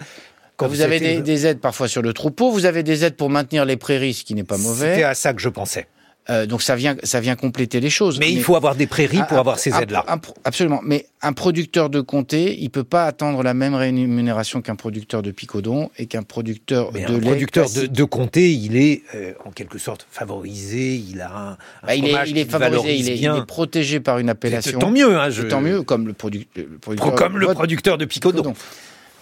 Quand 0.56 0.68
vous, 0.68 0.80
avez 0.80 1.00
des, 1.00 1.06
éleveur. 1.06 1.22
des 1.24 1.46
aides 1.46 1.60
parfois 1.60 1.86
sur 1.88 2.00
le 2.00 2.14
troupeau, 2.14 2.50
vous 2.50 2.64
avez 2.64 2.82
des 2.82 3.04
aides 3.04 3.16
pour 3.16 3.28
maintenir 3.28 3.66
les 3.66 3.76
prairies, 3.76 4.14
ce 4.14 4.24
qui 4.24 4.34
n'est 4.34 4.42
pas 4.44 4.56
mauvais. 4.56 4.92
C'était 4.94 5.02
à 5.04 5.12
ça 5.14 5.34
que 5.34 5.40
je 5.42 5.50
pensais. 5.50 5.86
Euh, 6.28 6.44
donc 6.46 6.60
ça 6.62 6.74
vient, 6.74 6.96
ça 7.04 7.20
vient 7.20 7.36
compléter 7.36 7.78
les 7.78 7.88
choses. 7.90 8.18
Mais 8.18 8.32
il 8.32 8.42
faut 8.42 8.56
avoir 8.56 8.74
des 8.74 8.88
prairies 8.88 9.22
pour 9.28 9.36
Un- 9.36 9.40
avoir 9.40 9.58
ces 9.60 9.70
aides-là. 9.74 10.04
absolument. 10.44 10.80
Mais 10.84 11.06
un 11.22 11.32
producteur 11.32 11.88
de 11.88 12.00
comté, 12.00 12.56
il 12.60 12.68
peut 12.70 12.82
pas 12.84 13.04
attendre 13.06 13.44
la 13.44 13.54
même 13.54 13.74
rémunération 13.76 14.60
qu'un 14.60 14.74
producteur 14.74 15.22
de 15.22 15.30
picodon 15.30 15.88
et 15.98 16.06
qu'un 16.06 16.24
producteur 16.24 16.90
Mais 16.92 17.04
de 17.04 17.14
un 17.14 17.18
lait. 17.18 17.20
producteur 17.20 17.68
de, 17.70 18.04
comté, 18.04 18.52
il 18.52 18.76
est 18.76 19.02
euh, 19.14 19.34
en 19.44 19.50
quelque 19.52 19.78
sorte 19.78 20.06
favorisé, 20.10 20.96
il 20.96 21.20
a 21.20 21.30
un, 21.30 21.50
un 21.52 21.56
Bah, 21.86 21.94
il, 21.94 22.04
est, 22.06 22.14
il 22.28 22.38
est 22.38 22.50
favorisé, 22.50 22.96
il 22.96 23.08
est, 23.08 23.14
il 23.14 23.20
bien. 23.20 23.36
est 23.36 23.46
protégé 23.46 24.00
par 24.00 24.18
une 24.18 24.28
appellation. 24.28 24.78
tant 24.80 24.90
mieux, 24.90 25.16
hein, 25.16 25.30
je- 25.30 25.42
Tant 25.42 25.60
mieux, 25.60 25.82
comme 25.82 26.06
le, 26.08 26.12
produ- 26.12 26.46
le 26.56 26.66
producteur. 26.80 27.14
Comme 27.14 27.38
le 27.38 27.46
producteur 27.48 27.98
de 27.98 28.04
picodon. 28.04 28.52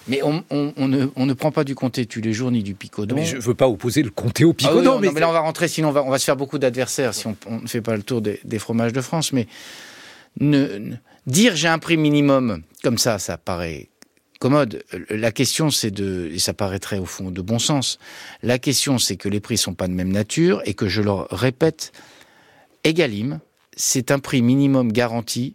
Mais 0.09 0.23
on, 0.23 0.45
on- 0.51 0.73
on 0.77 0.89
ne, 0.89 1.07
on 1.17 1.27
ne 1.27 1.33
prend 1.33 1.51
pas 1.53 1.65
du 1.65 1.75
comté 1.75 2.05
tous 2.07 2.21
les 2.21 2.33
jours 2.33 2.51
ni 2.51 2.63
du 2.63 2.75
picodon. 2.75 3.15
Mais 3.15 3.25
je 3.25 3.39
veux 3.39 3.55
pas 3.55 3.69
opposer 3.69 4.03
le 4.03 4.11
comté 4.11 4.45
au 4.45 4.51
Ah 4.51 4.51
oui, 4.51 4.57
picodon. 4.57 4.83
non, 4.83 4.99
mais 5.01 5.07
non, 5.09 5.13
mais 5.15 5.21
là, 5.21 5.29
on 5.29 5.33
va 5.33 5.41
rentrer, 5.41 5.67
sinon 5.69 5.89
on 5.89 5.93
va, 5.93 6.03
on 6.05 6.11
va 6.11 6.19
se 6.19 6.25
faire 6.25 6.37
beaucoup 6.37 6.59
d'adversaires 6.59 7.15
si 7.15 7.27
on 7.27 7.37
ne 7.63 7.67
fait 7.67 7.81
pas 7.81 7.97
le 7.97 8.03
tour 8.03 8.21
des, 8.21 8.41
des 8.45 8.59
fromages 8.59 8.93
de 8.93 9.01
France. 9.01 9.33
Mais 9.33 9.47
ne, 10.41 10.79
ne- 10.79 10.97
dire 11.27 11.57
j'ai 11.57 11.69
un 11.69 11.79
prix 11.79 11.97
minimum, 11.97 12.63
comme 12.83 12.99
ça, 12.99 13.19
ça 13.19 13.39
paraît 13.39 13.89
commode. 14.41 14.83
La 15.09 15.33
question, 15.33 15.71
c'est 15.71 15.91
de, 15.91 16.29
et 16.35 16.39
ça 16.39 16.53
paraîtrait 16.53 16.99
au 16.99 17.07
fond 17.07 17.31
de 17.31 17.41
bon 17.41 17.59
sens, 17.59 17.99
la 18.43 18.59
question, 18.59 18.99
c'est 18.99 19.17
que 19.17 19.29
les 19.31 19.41
prix 19.41 19.57
sont 19.57 19.73
pas 19.73 19.89
de 19.89 19.95
même 19.95 20.11
nature 20.13 20.61
et 20.67 20.75
que 20.75 20.87
je 20.87 21.01
leur 21.01 21.29
répète, 21.31 21.93
Egalim, 22.83 23.41
c'est 23.77 24.11
un 24.11 24.19
prix 24.19 24.43
minimum 24.43 24.93
garanti, 24.93 25.55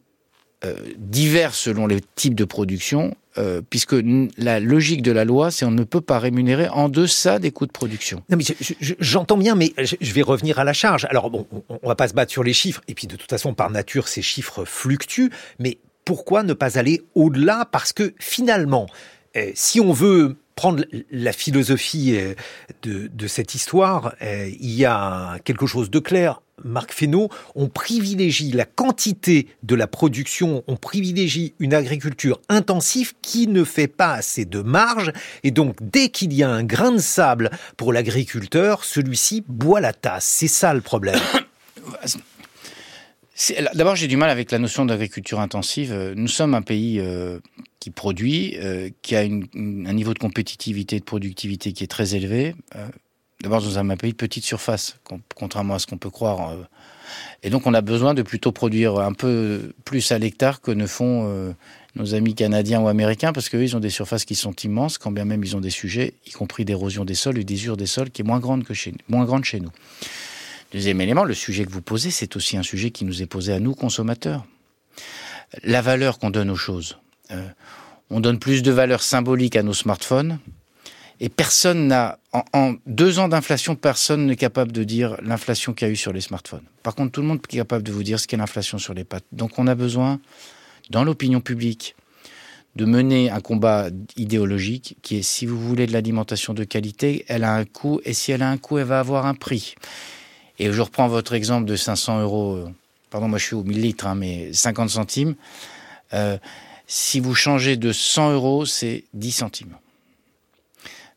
euh, 0.65 0.73
divers 0.97 1.53
selon 1.53 1.85
les 1.85 2.01
types 2.15 2.33
de 2.35 2.45
production, 2.45 3.15
euh, 3.39 3.61
puisque 3.67 3.95
la 4.37 4.59
logique 4.59 5.01
de 5.01 5.11
la 5.11 5.25
loi, 5.25 5.49
c'est 5.49 5.65
on 5.65 5.71
ne 5.71 5.83
peut 5.83 6.01
pas 6.01 6.19
rémunérer 6.19 6.67
en 6.69 6.89
deçà 6.89 7.39
des 7.39 7.51
coûts 7.51 7.65
de 7.65 7.71
production. 7.71 8.21
Non, 8.29 8.37
mais 8.37 8.43
je- 8.43 8.53
je- 8.59 8.73
je- 8.79 8.93
j'entends 8.99 9.37
bien, 9.37 9.55
mais 9.55 9.73
je, 9.77 10.13
vais 10.13 10.21
revenir 10.21 10.59
à 10.59 10.63
la 10.63 10.73
charge. 10.73 11.05
Alors, 11.09 11.29
bon, 11.29 11.47
on, 11.69 11.79
on 11.81 11.87
va 11.87 11.95
pas 11.95 12.07
se 12.07 12.13
battre 12.13 12.31
sur 12.31 12.43
les 12.43 12.53
chiffres, 12.53 12.81
et 12.87 12.93
puis 12.93 13.07
de 13.07 13.15
toute 13.15 13.29
façon, 13.29 13.53
par 13.53 13.69
nature, 13.69 14.07
ces 14.07 14.21
chiffres 14.21 14.65
fluctuent, 14.65 15.29
mais 15.57 15.77
pourquoi 16.05 16.43
ne 16.43 16.53
pas 16.53 16.77
aller 16.77 17.01
au-delà? 17.15 17.67
Parce 17.71 17.93
que 17.93 18.13
finalement, 18.19 18.87
euh, 19.37 19.51
si 19.53 19.79
on 19.79 19.93
veut 19.93 20.35
prendre 20.55 20.83
la 21.09 21.31
philosophie 21.31 22.17
euh, 22.17 22.33
de, 22.83 23.27
cette 23.27 23.55
histoire, 23.55 24.13
euh, 24.21 24.49
il 24.59 24.71
y 24.71 24.83
a 24.85 25.37
quelque 25.45 25.65
chose 25.65 25.89
de 25.89 25.99
clair. 25.99 26.41
Marc 26.63 26.93
Fesneau, 26.93 27.29
on 27.55 27.67
privilégie 27.67 28.51
la 28.51 28.65
quantité 28.65 29.47
de 29.63 29.75
la 29.75 29.87
production, 29.87 30.63
on 30.67 30.75
privilégie 30.75 31.53
une 31.59 31.73
agriculture 31.73 32.41
intensive 32.49 33.13
qui 33.21 33.47
ne 33.47 33.63
fait 33.63 33.87
pas 33.87 34.13
assez 34.13 34.45
de 34.45 34.61
marge, 34.61 35.11
et 35.43 35.51
donc 35.51 35.77
dès 35.81 36.09
qu'il 36.09 36.33
y 36.33 36.43
a 36.43 36.49
un 36.49 36.63
grain 36.63 36.91
de 36.91 36.97
sable 36.97 37.49
pour 37.77 37.93
l'agriculteur, 37.93 38.83
celui-ci 38.83 39.43
boit 39.47 39.81
la 39.81 39.93
tasse. 39.93 40.25
C'est 40.25 40.47
ça 40.47 40.73
le 40.73 40.81
problème. 40.81 41.19
D'abord, 43.73 43.95
j'ai 43.95 44.07
du 44.07 44.17
mal 44.17 44.29
avec 44.29 44.51
la 44.51 44.59
notion 44.59 44.85
d'agriculture 44.85 45.39
intensive. 45.39 46.13
Nous 46.15 46.27
sommes 46.27 46.53
un 46.53 46.61
pays 46.61 46.99
euh, 46.99 47.39
qui 47.79 47.89
produit, 47.89 48.57
euh, 48.57 48.89
qui 49.01 49.15
a 49.15 49.21
un 49.21 49.93
niveau 49.93 50.13
de 50.13 50.19
compétitivité 50.19 50.97
et 50.97 50.99
de 50.99 51.05
productivité 51.05 51.71
qui 51.71 51.85
est 51.85 51.87
très 51.87 52.15
élevé. 52.15 52.53
Euh, 52.75 52.87
D'abord, 53.41 53.61
nous 53.61 53.71
sommes 53.71 53.91
un 53.91 53.97
pays 53.97 54.11
de 54.11 54.17
petite 54.17 54.43
surface, 54.43 54.97
contrairement 55.35 55.75
à 55.75 55.79
ce 55.79 55.87
qu'on 55.87 55.97
peut 55.97 56.09
croire. 56.09 56.49
euh. 56.49 56.63
Et 57.41 57.49
donc, 57.49 57.65
on 57.67 57.73
a 57.73 57.81
besoin 57.81 58.13
de 58.13 58.21
plutôt 58.21 58.51
produire 58.51 58.99
un 58.99 59.13
peu 59.13 59.73
plus 59.85 60.11
à 60.11 60.19
l'hectare 60.19 60.59
que 60.61 60.71
ne 60.71 60.85
font 60.85 61.25
euh, 61.25 61.53
nos 61.95 62.13
amis 62.13 62.35
canadiens 62.35 62.81
ou 62.81 62.89
américains, 62.89 63.31
parce 63.31 63.47
qu'eux, 63.47 63.63
ils 63.63 63.77
ont 63.77 63.79
des 63.79 63.89
surfaces 63.89 64.25
qui 64.25 64.35
sont 64.35 64.51
immenses, 64.51 64.97
quand 64.97 65.11
bien 65.11 65.23
même 65.23 65.43
ils 65.43 65.55
ont 65.55 65.61
des 65.61 65.69
sujets, 65.69 66.15
y 66.27 66.31
compris 66.31 66.65
d'érosion 66.65 67.05
des 67.05 67.15
sols 67.15 67.37
et 67.37 67.45
d'usure 67.45 67.77
des 67.77 67.85
sols, 67.85 68.09
qui 68.09 68.23
est 68.23 68.25
moins 68.25 68.39
grande 68.39 68.65
que 68.65 68.73
chez 68.73 68.91
nous. 68.91 69.71
Deuxième 70.73 70.99
élément, 71.01 71.23
le 71.23 71.33
sujet 71.33 71.65
que 71.65 71.71
vous 71.71 71.81
posez, 71.81 72.11
c'est 72.11 72.35
aussi 72.35 72.57
un 72.57 72.63
sujet 72.63 72.91
qui 72.91 73.05
nous 73.05 73.21
est 73.21 73.25
posé 73.25 73.53
à 73.53 73.59
nous, 73.59 73.73
consommateurs. 73.73 74.45
La 75.63 75.81
valeur 75.81 76.19
qu'on 76.19 76.29
donne 76.29 76.51
aux 76.51 76.55
choses. 76.55 76.97
Euh, 77.31 77.47
on 78.11 78.19
donne 78.19 78.37
plus 78.37 78.61
de 78.63 78.71
valeur 78.71 79.01
symbolique 79.01 79.55
à 79.55 79.63
nos 79.63 79.73
smartphones. 79.73 80.39
Et 81.21 81.27
personne 81.27 81.87
n'a, 81.87 82.17
en, 82.53 82.75
deux 82.85 83.19
ans 83.19 83.27
d'inflation, 83.27 83.75
personne 83.75 84.27
n'est 84.27 84.37
capable 84.37 84.71
de 84.71 84.83
dire 84.83 85.17
l'inflation 85.21 85.73
qu'il 85.73 85.87
y 85.87 85.89
a 85.89 85.93
eu 85.93 85.97
sur 85.97 86.13
les 86.13 86.21
smartphones. 86.21 86.63
Par 86.81 86.95
contre, 86.95 87.11
tout 87.11 87.21
le 87.21 87.27
monde 87.27 87.39
est 87.51 87.57
capable 87.57 87.83
de 87.83 87.91
vous 87.91 88.03
dire 88.03 88.19
ce 88.19 88.27
qu'est 88.27 88.37
l'inflation 88.37 88.77
sur 88.77 88.93
les 88.93 89.03
pâtes. 89.03 89.25
Donc 89.33 89.59
on 89.59 89.67
a 89.67 89.75
besoin, 89.75 90.19
dans 90.89 91.03
l'opinion 91.03 91.41
publique, 91.41 91.95
de 92.75 92.85
mener 92.85 93.29
un 93.29 93.41
combat 93.41 93.89
idéologique 94.15 94.95
qui 95.01 95.17
est, 95.17 95.21
si 95.21 95.45
vous 95.45 95.59
voulez 95.59 95.87
de 95.87 95.91
l'alimentation 95.91 96.53
de 96.53 96.63
qualité, 96.63 97.25
elle 97.27 97.43
a 97.43 97.53
un 97.53 97.65
coût, 97.65 97.99
et 98.05 98.13
si 98.13 98.31
elle 98.31 98.41
a 98.41 98.49
un 98.49 98.57
coût, 98.57 98.77
elle 98.77 98.85
va 98.85 98.99
avoir 98.99 99.25
un 99.25 99.35
prix. 99.35 99.75
Et 100.59 100.71
je 100.71 100.81
reprends 100.81 101.09
votre 101.09 101.33
exemple 101.33 101.65
de 101.65 101.75
500 101.75 102.21
euros, 102.21 102.55
euh, 102.55 102.69
pardon, 103.09 103.27
moi 103.27 103.39
je 103.39 103.45
suis 103.45 103.55
au 103.55 103.63
1000 103.63 103.81
litres, 103.81 104.07
hein, 104.07 104.15
mais 104.15 104.53
50 104.53 104.89
centimes. 104.89 105.35
Euh, 106.13 106.37
si 106.87 107.19
vous 107.19 107.35
changez 107.35 107.75
de 107.75 107.91
100 107.91 108.31
euros, 108.33 108.65
c'est 108.65 109.03
10 109.13 109.31
centimes. 109.31 109.75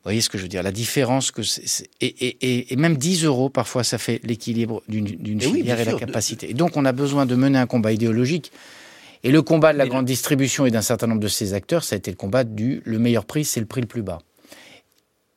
Vous 0.04 0.08
voyez 0.08 0.20
ce 0.20 0.28
que 0.28 0.36
je 0.36 0.42
veux 0.42 0.48
dire? 0.48 0.64
La 0.64 0.72
différence 0.72 1.30
que 1.30 1.42
c'est, 1.44 1.88
et, 2.00 2.06
et- 2.06 2.36
et- 2.40 2.72
et 2.72 2.76
même 2.76 2.96
10 2.96 3.24
euros 3.24 3.48
parfois 3.50 3.84
ça 3.84 3.98
fait 3.98 4.20
l'équilibre 4.24 4.82
d'une, 4.88 5.04
d'une 5.04 5.38
Eh 5.40 5.44
filière 5.44 5.78
et 5.78 5.84
la 5.84 5.92
capacité. 5.94 6.50
Et 6.50 6.54
donc 6.54 6.76
on 6.76 6.84
a 6.84 6.90
besoin 6.92 7.24
de 7.24 7.36
mener 7.36 7.58
un 7.58 7.66
combat 7.66 7.92
idéologique. 7.92 8.50
Et 9.22 9.30
le 9.30 9.42
combat 9.42 9.72
de 9.72 9.78
la 9.78 9.86
grande 9.86 10.04
distribution 10.06 10.66
et 10.66 10.72
d'un 10.72 10.82
certain 10.82 11.06
nombre 11.06 11.20
de 11.20 11.28
ses 11.28 11.54
acteurs, 11.54 11.84
ça 11.84 11.94
a 11.94 11.98
été 11.98 12.10
le 12.10 12.16
combat 12.16 12.42
du 12.42 12.82
le 12.84 12.98
meilleur 12.98 13.24
prix, 13.24 13.44
c'est 13.44 13.60
le 13.60 13.66
prix 13.66 13.80
le 13.80 13.86
plus 13.86 14.02
bas. 14.02 14.18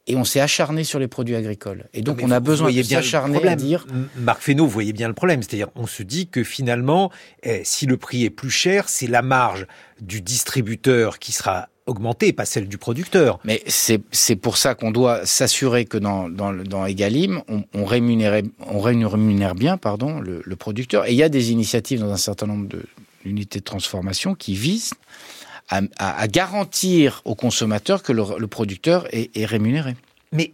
Et 0.07 0.15
on 0.15 0.23
s'est 0.23 0.39
acharné 0.39 0.83
sur 0.83 0.97
les 0.99 1.07
produits 1.07 1.35
agricoles. 1.35 1.85
Et 1.93 2.01
donc 2.01 2.19
on 2.23 2.31
a 2.31 2.39
besoin 2.39 2.67
de 2.69 2.73
s'acharner 3.03 3.37
à 3.47 3.55
dire 3.55 3.85
Marc 4.17 4.41
Fesneau, 4.41 4.65
vous 4.65 4.71
voyez 4.71 4.93
bien 4.93 5.07
le 5.07 5.13
problème. 5.13 5.41
C'est-à-dire, 5.43 5.69
on 5.75 5.85
se 5.87 6.01
dit 6.03 6.27
que 6.27 6.43
finalement, 6.43 7.11
eh, 7.43 7.61
si 7.63 7.85
le 7.87 7.97
prix 7.97 8.23
est 8.23 8.29
plus 8.31 8.49
cher, 8.51 8.89
c'est 8.89 9.07
la 9.07 9.21
marge 9.21 9.65
du 10.01 10.21
distributeur 10.21 11.17
qui 11.19 11.31
sera 11.31 11.69
augmentée, 11.85 12.33
pas 12.33 12.45
celle 12.45 12.67
du 12.67 12.77
producteur. 12.77 13.39
Mais 13.43 13.61
c'est 13.67 14.35
pour 14.35 14.57
ça 14.57 14.75
qu'on 14.75 14.91
doit 14.91 15.25
s'assurer 15.25 15.85
que 15.85 15.97
dans, 15.97 16.29
dans, 16.29 16.53
dans 16.53 16.85
Egalim, 16.85 17.41
on, 17.47 17.63
on, 17.73 17.85
rémunérait, 17.85 18.43
on 18.67 18.79
rémunère 18.79 19.55
bien 19.55 19.77
pardon, 19.77 20.19
le, 20.19 20.41
le 20.43 20.55
producteur. 20.55 21.05
Et 21.07 21.11
il 21.11 21.17
y 21.17 21.23
a 21.23 21.29
des 21.29 21.51
initiatives 21.51 21.99
dans 21.99 22.11
un 22.11 22.17
certain 22.17 22.47
nombre 22.47 22.67
d'unités 23.23 23.59
de 23.59 23.63
transformation 23.63 24.35
qui 24.35 24.55
visent 24.55 24.93
à, 25.69 25.81
à- 25.97 26.19
à 26.21 26.27
garantir 26.27 27.21
aux 27.25 27.35
consommateurs 27.35 28.01
que 28.03 28.11
le, 28.13 28.23
le 28.37 28.47
producteur 28.47 29.07
est, 29.15 29.35
est 29.37 29.45
rémunéré. 29.45 29.95
Mais 30.31 30.53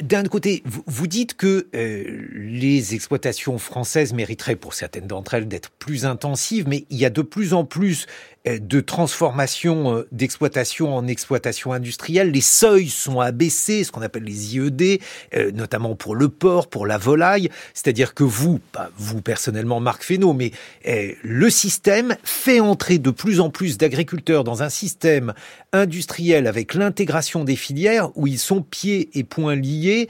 d'un 0.00 0.24
côté, 0.24 0.62
vous, 0.66 1.06
dites 1.06 1.34
que 1.34 1.66
euh, 1.74 2.26
les 2.34 2.94
exploitations 2.94 3.56
françaises 3.56 4.12
mériteraient, 4.12 4.56
pour 4.56 4.74
certaines 4.74 5.06
d'entre 5.06 5.32
elles, 5.32 5.48
d'être 5.48 5.70
plus 5.70 6.04
intensives, 6.04 6.68
mais 6.68 6.84
il 6.90 6.98
y 6.98 7.06
a 7.06 7.10
de 7.10 7.22
plus 7.22 7.54
en 7.54 7.64
plus 7.64 8.06
de 8.44 8.80
transformation 8.80 9.96
euh, 9.96 10.08
d'exploitation 10.10 10.96
en 10.96 11.06
exploitation 11.06 11.72
industrielle. 11.72 12.32
Les 12.32 12.40
seuils 12.40 12.88
sont 12.88 13.20
abaissés, 13.20 13.84
ce 13.84 13.92
qu'on 13.92 14.02
appelle 14.02 14.24
les 14.24 14.56
IED, 14.56 15.00
euh, 15.34 15.52
notamment 15.52 15.94
pour 15.94 16.16
le 16.16 16.28
porc, 16.28 16.68
pour 16.68 16.86
la 16.86 16.98
volaille. 16.98 17.50
C'est-à-dire 17.72 18.14
que 18.14 18.24
vous, 18.24 18.58
pas 18.72 18.90
vous 18.96 19.22
personnellement, 19.22 19.78
Marc 19.78 20.02
Fesneau, 20.02 20.32
mais 20.32 20.50
euh, 20.88 21.12
le 21.22 21.50
système 21.50 22.16
fait 22.24 22.58
entrer 22.58 22.98
de 22.98 23.10
plus 23.10 23.38
en 23.38 23.50
plus 23.50 23.78
d'agriculteurs 23.78 24.42
dans 24.42 24.62
un 24.62 24.70
système 24.70 25.34
industriel 25.72 26.46
avec 26.46 26.74
l'intégration 26.74 27.44
des 27.44 27.56
filières 27.56 28.10
où 28.16 28.26
ils 28.26 28.38
sont 28.38 28.60
pieds 28.62 29.08
et 29.14 29.24
poings 29.24 29.54
liés 29.54 30.08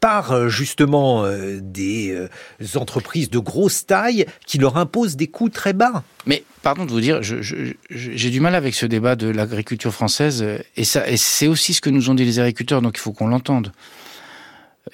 par 0.00 0.48
justement 0.48 1.24
des 1.60 2.28
entreprises 2.74 3.30
de 3.30 3.38
grosse 3.38 3.86
taille 3.86 4.26
qui 4.46 4.58
leur 4.58 4.76
imposent 4.76 5.16
des 5.16 5.28
coûts 5.28 5.48
très 5.48 5.72
bas. 5.72 6.02
Mais 6.26 6.44
pardon 6.62 6.84
de 6.84 6.90
vous 6.90 7.00
dire, 7.00 7.20
j'ai 7.22 8.30
du 8.30 8.40
mal 8.40 8.54
avec 8.54 8.74
ce 8.74 8.86
débat 8.86 9.16
de 9.16 9.28
l'agriculture 9.28 9.92
française, 9.92 10.44
et, 10.76 10.84
ça, 10.84 11.08
et 11.08 11.16
c'est 11.16 11.46
aussi 11.46 11.74
ce 11.74 11.80
que 11.80 11.90
nous 11.90 12.10
ont 12.10 12.14
dit 12.14 12.24
les 12.24 12.38
agriculteurs, 12.38 12.82
donc 12.82 12.96
il 12.96 13.00
faut 13.00 13.12
qu'on 13.12 13.28
l'entende. 13.28 13.72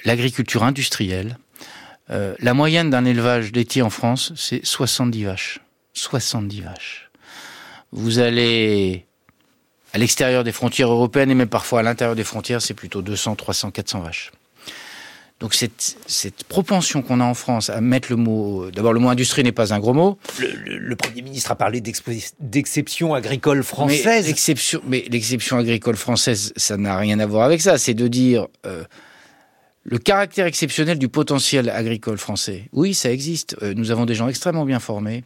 L'agriculture 0.04 0.64
industrielle, 0.64 1.38
euh, 2.10 2.34
la 2.38 2.54
moyenne 2.54 2.90
d'un 2.90 3.04
élevage 3.04 3.52
laitier 3.52 3.82
en 3.82 3.90
France, 3.90 4.32
c'est 4.36 4.64
70 4.64 5.24
vaches. 5.24 5.60
70 5.94 6.60
vaches. 6.60 7.10
Vous 7.92 8.18
allez 8.18 9.06
à 9.92 9.98
l'extérieur 9.98 10.44
des 10.44 10.52
frontières 10.52 10.90
européennes 10.90 11.30
et 11.30 11.34
même 11.34 11.48
parfois 11.48 11.80
à 11.80 11.82
l'intérieur 11.82 12.14
des 12.14 12.24
frontières, 12.24 12.60
c'est 12.60 12.74
plutôt 12.74 13.02
200, 13.02 13.36
300, 13.36 13.70
400 13.70 14.00
vaches. 14.00 14.30
Donc 15.38 15.52
cette, 15.52 15.98
cette 16.06 16.44
propension 16.44 17.02
qu'on 17.02 17.20
a 17.20 17.24
en 17.24 17.34
France 17.34 17.68
à 17.68 17.80
mettre 17.82 18.08
le 18.10 18.16
mot... 18.16 18.70
D'abord, 18.70 18.94
le 18.94 19.00
mot 19.00 19.10
industrie 19.10 19.42
n'est 19.42 19.52
pas 19.52 19.74
un 19.74 19.78
gros 19.78 19.92
mot. 19.92 20.18
Le, 20.38 20.96
Premier 20.96 21.20
ministre 21.20 21.50
a 21.50 21.56
parlé 21.56 21.82
d'exception 21.82 23.12
agricole 23.12 23.62
française. 23.62 24.26
Mais 24.86 25.04
l'exception 25.10 25.58
agricole 25.58 25.96
française, 25.96 26.54
ça 26.56 26.78
n'a 26.78 26.96
rien 26.96 27.18
à 27.18 27.26
voir 27.26 27.44
avec 27.44 27.60
ça. 27.60 27.76
C'est 27.76 27.94
de 27.94 28.08
dire... 28.08 28.46
Euh, 28.64 28.84
le 29.88 29.98
caractère 29.98 30.46
exceptionnel 30.46 30.98
du 30.98 31.08
potentiel 31.08 31.70
agricole 31.70 32.18
français, 32.18 32.68
oui, 32.72 32.92
ça 32.92 33.12
existe. 33.12 33.56
Euh, 33.62 33.72
nous 33.72 33.92
avons 33.92 34.04
des 34.04 34.16
gens 34.16 34.26
extrêmement 34.26 34.64
bien 34.64 34.80
formés. 34.80 35.22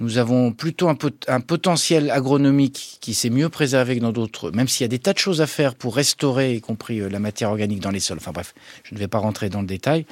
Nous 0.00 0.18
avons 0.18 0.52
plutôt 0.52 0.88
un, 0.88 1.40
potentiel 1.40 2.10
agronomique 2.10 2.98
qui 3.00 3.14
s'est 3.14 3.30
mieux 3.30 3.48
préservé 3.48 3.96
que 3.96 4.00
dans 4.00 4.12
d'autres, 4.12 4.50
même 4.50 4.66
s'il 4.66 4.82
y 4.82 4.86
a 4.86 4.88
des 4.88 4.98
tas 4.98 5.12
de 5.12 5.18
choses 5.18 5.40
à 5.40 5.46
faire 5.46 5.76
pour 5.76 5.94
restaurer, 5.94 6.54
y 6.54 6.60
compris 6.60 7.00
euh, 7.00 7.08
la 7.08 7.20
matière 7.20 7.50
organique 7.50 7.80
dans 7.80 7.92
les 7.92 8.00
sols. 8.00 8.18
Enfin 8.18 8.32
bref, 8.32 8.54
je 8.82 8.94
ne 8.94 8.98
vais 8.98 9.06
pas 9.06 9.18
rentrer 9.18 9.50
dans 9.50 9.60
le 9.60 9.68
détail. 9.68 10.04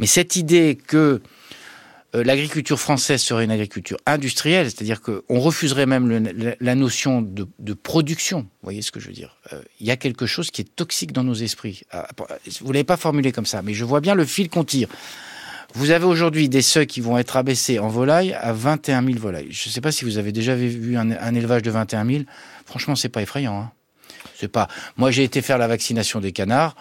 Mais 0.00 0.06
cette 0.06 0.34
idée 0.34 0.76
que 0.76 1.22
euh, 2.14 2.24
l'agriculture 2.24 2.80
française 2.80 3.20
serait 3.20 3.44
une 3.44 3.50
agriculture 3.50 3.98
industrielle, 4.06 4.66
c'est-à-dire 4.66 5.02
qu'on 5.02 5.40
refuserait 5.40 5.86
même 5.86 6.56
la, 6.58 6.74
notion 6.74 7.20
de, 7.20 7.74
production. 7.74 8.40
Vous 8.40 8.48
voyez 8.62 8.80
ce 8.82 8.90
que 8.90 8.98
je 8.98 9.08
veux 9.08 9.14
dire 9.14 9.36
euh, 9.52 9.62
Il 9.78 9.86
y 9.86 9.90
a 9.90 9.96
quelque 9.96 10.26
chose 10.26 10.50
qui 10.50 10.62
est 10.62 10.76
toxique 10.76 11.12
dans 11.12 11.24
nos 11.24 11.34
esprits. 11.34 11.82
Ah, 11.90 12.08
vous 12.62 12.72
l'avez 12.72 12.84
pas 12.84 12.96
formulé 12.96 13.30
comme 13.30 13.46
ça, 13.46 13.60
mais 13.62 13.74
je 13.74 13.84
vois 13.84 14.00
bien 14.00 14.14
le 14.14 14.24
fil 14.24 14.48
qu'on 14.48 14.64
tire. 14.64 14.88
Vous 15.74 15.90
avez 15.90 16.06
aujourd'hui 16.06 16.48
des 16.48 16.62
seuils 16.62 16.86
qui 16.86 17.00
vont 17.00 17.18
être 17.18 17.36
abaissés 17.36 17.78
en 17.78 17.88
volaille 17.88 18.32
à 18.32 18.52
21 18.52 19.04
000 19.04 19.18
volailles. 19.18 19.48
Je 19.50 19.68
ne 19.68 19.72
sais 19.72 19.80
pas 19.80 19.92
si 19.92 20.04
vous 20.04 20.16
avez 20.18 20.32
déjà 20.32 20.54
vu 20.54 20.96
un, 20.96 21.34
élevage 21.34 21.62
de 21.62 21.70
21 21.70 22.06
000. 22.06 22.22
Franchement, 22.64 22.96
c'est 22.96 23.10
pas 23.10 23.22
effrayant. 23.22 23.60
Hein. 23.60 23.72
C'est 24.34 24.48
pas. 24.48 24.68
Moi, 24.96 25.10
j'ai 25.10 25.24
été 25.24 25.42
faire 25.42 25.58
la 25.58 25.68
vaccination 25.68 26.20
des 26.20 26.32
canards. 26.32 26.74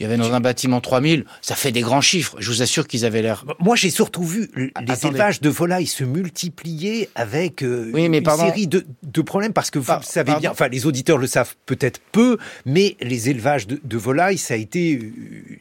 Il 0.00 0.02
y 0.02 0.06
avait 0.06 0.16
dans 0.16 0.32
un 0.32 0.40
bâtiment 0.40 0.80
3000, 0.80 1.24
ça 1.40 1.54
fait 1.54 1.70
des 1.70 1.80
grands 1.80 2.00
chiffres. 2.00 2.34
Je 2.40 2.50
vous 2.50 2.62
assure 2.62 2.88
qu'ils 2.88 3.04
avaient 3.04 3.22
l'air. 3.22 3.44
Moi, 3.60 3.76
j'ai 3.76 3.90
surtout 3.90 4.24
vu 4.24 4.50
les 4.56 5.06
élevages 5.06 5.40
de 5.40 5.48
volailles 5.48 5.86
se 5.86 6.02
multiplier 6.02 7.08
avec 7.14 7.62
euh, 7.62 7.92
une 7.94 8.24
série 8.36 8.66
de, 8.66 9.22
problèmes 9.22 9.52
parce 9.52 9.70
que 9.70 9.78
vous 9.78 9.92
savez 10.02 10.34
bien, 10.40 10.50
enfin, 10.50 10.68
les 10.68 10.86
auditeurs 10.86 11.18
le 11.18 11.28
savent 11.28 11.54
peut-être 11.66 12.00
peu, 12.10 12.38
mais 12.66 12.96
les 13.00 13.30
élevages 13.30 13.66
de, 13.68 13.96
volailles, 13.96 14.38
ça 14.38 14.54
a 14.54 14.56
été 14.56 14.96
euh, 14.96 15.12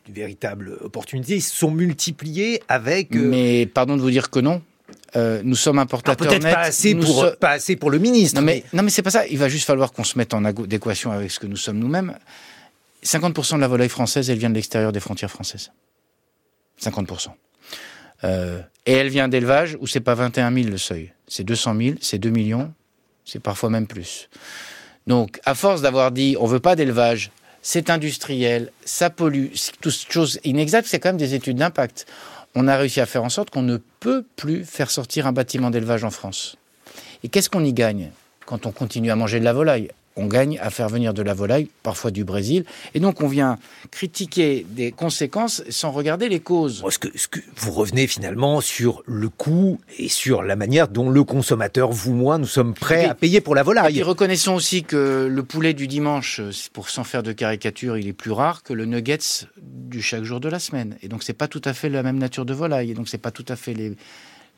une 0.07 0.13
véritable 0.13 0.77
opportunité. 0.81 1.35
Ils 1.35 1.41
se 1.41 1.55
sont 1.55 1.71
multipliés 1.71 2.61
avec. 2.67 3.15
Euh, 3.15 3.29
mais 3.29 3.67
pardon 3.67 3.95
de 3.95 4.01
vous 4.01 4.09
dire 4.09 4.31
que 4.31 4.39
non. 4.39 4.63
nous 5.15 5.55
sommes 5.55 5.77
importateurs 5.77 6.27
Peut-être 6.27 6.51
pas 6.51 6.61
assez 6.61 6.95
pour 6.95 7.27
pas 7.39 7.51
assez 7.51 7.75
pour 7.75 7.91
le 7.91 7.99
ministre. 7.99 8.39
Non 8.39 8.45
mais, 8.45 8.63
non 8.73 8.81
mais 8.81 8.89
c'est 8.89 9.03
pas 9.03 9.11
ça. 9.11 9.27
Il 9.27 9.37
va 9.37 9.47
juste 9.47 9.67
falloir 9.67 9.93
qu'on 9.93 10.03
se 10.03 10.17
mette 10.17 10.33
en 10.33 10.43
adéquation 10.43 11.11
avec 11.11 11.29
ce 11.29 11.39
que 11.39 11.45
nous 11.45 11.57
sommes 11.57 11.77
nous-mêmes. 11.77 12.15
50% 13.03 13.55
de 13.55 13.61
la 13.61 13.67
volaille 13.67 13.89
française, 13.89 14.29
elle 14.29 14.37
vient 14.37 14.49
de 14.49 14.55
l'extérieur 14.55 14.91
des 14.91 14.99
frontières 14.99 15.31
françaises. 15.31 15.71
50%. 16.81 17.29
Euh, 18.23 18.61
et 18.85 18.93
elle 18.93 19.09
vient 19.09 19.27
d'élevage 19.27 19.77
où 19.79 19.87
c'est 19.87 19.99
pas 19.99 20.15
21 20.15 20.53
000 20.53 20.69
le 20.69 20.77
seuil, 20.77 21.13
c'est 21.27 21.43
200 21.43 21.75
000, 21.77 21.95
c'est 22.01 22.19
2 22.19 22.29
millions, 22.29 22.73
c'est 23.25 23.41
parfois 23.41 23.69
même 23.69 23.87
plus. 23.87 24.29
Donc, 25.07 25.39
à 25.45 25.55
force 25.55 25.81
d'avoir 25.81 26.11
dit 26.11 26.35
on 26.39 26.45
veut 26.45 26.59
pas 26.59 26.75
d'élevage, 26.75 27.31
c'est 27.61 27.89
industriel, 27.89 28.71
ça 28.85 29.09
pollue, 29.09 29.47
toutes 29.81 30.05
choses 30.09 30.39
inexactes, 30.43 30.87
c'est 30.87 30.99
quand 30.99 31.09
même 31.09 31.17
des 31.17 31.33
études 31.33 31.57
d'impact. 31.57 32.05
On 32.55 32.67
a 32.67 32.77
réussi 32.77 33.01
à 33.01 33.05
faire 33.05 33.23
en 33.23 33.29
sorte 33.29 33.49
qu'on 33.49 33.61
ne 33.61 33.77
peut 33.99 34.25
plus 34.35 34.63
faire 34.63 34.91
sortir 34.91 35.27
un 35.27 35.31
bâtiment 35.31 35.71
d'élevage 35.71 36.03
en 36.03 36.11
France. 36.11 36.57
Et 37.23 37.29
qu'est-ce 37.29 37.49
qu'on 37.49 37.63
y 37.63 37.73
gagne 37.73 38.11
quand 38.45 38.65
on 38.65 38.71
continue 38.71 39.11
à 39.11 39.15
manger 39.15 39.39
de 39.39 39.45
la 39.45 39.53
volaille? 39.53 39.89
On 40.15 40.27
gagne 40.27 40.59
à 40.59 40.69
faire 40.69 40.89
venir 40.89 41.13
de 41.13 41.21
la 41.21 41.33
volaille, 41.33 41.67
parfois 41.81 42.11
du 42.11 42.23
Brésil. 42.23 42.65
Et 42.93 42.99
donc, 42.99 43.21
on 43.21 43.27
vient 43.27 43.57
critiquer 43.91 44.65
des 44.69 44.91
conséquences 44.91 45.63
sans 45.69 45.91
regarder 45.91 46.29
les 46.29 46.39
causes. 46.39 46.83
Que, 46.99 47.07
que, 47.07 47.39
vous 47.57 47.71
revenez 47.71 48.07
finalement 48.07 48.61
sur 48.61 49.03
le 49.05 49.29
coût 49.29 49.79
et 49.97 50.09
sur 50.09 50.43
la 50.43 50.55
manière 50.55 50.87
dont 50.87 51.09
le 51.09 51.23
consommateur, 51.23 51.91
vous, 51.91 52.13
moi, 52.13 52.37
nous 52.37 52.45
sommes 52.45 52.73
prêts 52.73 53.05
à 53.05 53.15
payer 53.15 53.41
pour 53.41 53.55
la 53.55 53.63
volaille. 53.63 53.99
Et 53.99 54.03
reconnaissons 54.03 54.53
aussi 54.53 54.83
que 54.83 55.27
le 55.29 55.43
poulet 55.43 55.73
du 55.73 55.87
dimanche, 55.87 56.41
pour 56.73 56.89
s'en 56.89 57.03
faire 57.03 57.23
de 57.23 57.31
caricature, 57.31 57.97
il 57.97 58.07
est 58.07 58.13
plus 58.13 58.31
rare 58.31 58.63
que 58.63 58.73
le 58.73 58.85
nuggets 58.85 59.47
du 59.61 60.01
chaque 60.01 60.23
jour 60.23 60.39
de 60.39 60.49
la 60.49 60.59
semaine. 60.59 60.97
Et 61.01 61.07
donc, 61.07 61.23
c'est 61.23 61.33
pas 61.33 61.47
tout 61.47 61.61
à 61.65 61.73
fait 61.73 61.89
la 61.89 62.03
même 62.03 62.17
nature 62.17 62.45
de 62.45 62.53
volaille. 62.53 62.91
Et 62.91 62.93
donc, 62.93 63.09
c'est 63.09 63.17
pas 63.17 63.31
tout 63.31 63.45
à 63.47 63.55
fait 63.55 63.73
les, 63.73 63.95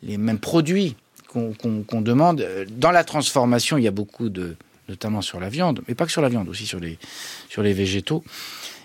les 0.04 0.18
mêmes 0.18 0.40
produits 0.40 0.96
qu'on 1.28 2.02
demande. 2.02 2.48
Dans 2.78 2.92
la 2.92 3.04
transformation, 3.04 3.78
il 3.78 3.84
y 3.84 3.88
a 3.88 3.92
beaucoup 3.92 4.30
de 4.30 4.56
notamment 4.90 5.22
sur 5.22 5.40
la 5.40 5.50
viande, 5.50 5.82
mais 5.88 5.96
pas 5.96 6.06
que 6.06 6.12
sur 6.12 6.22
la 6.22 6.30
viande, 6.30 6.50
aussi 6.50 6.66
sur 6.66 6.80
les, 6.80 6.98
sur 7.50 7.64
les 7.64 7.74
végétaux. 7.74 8.24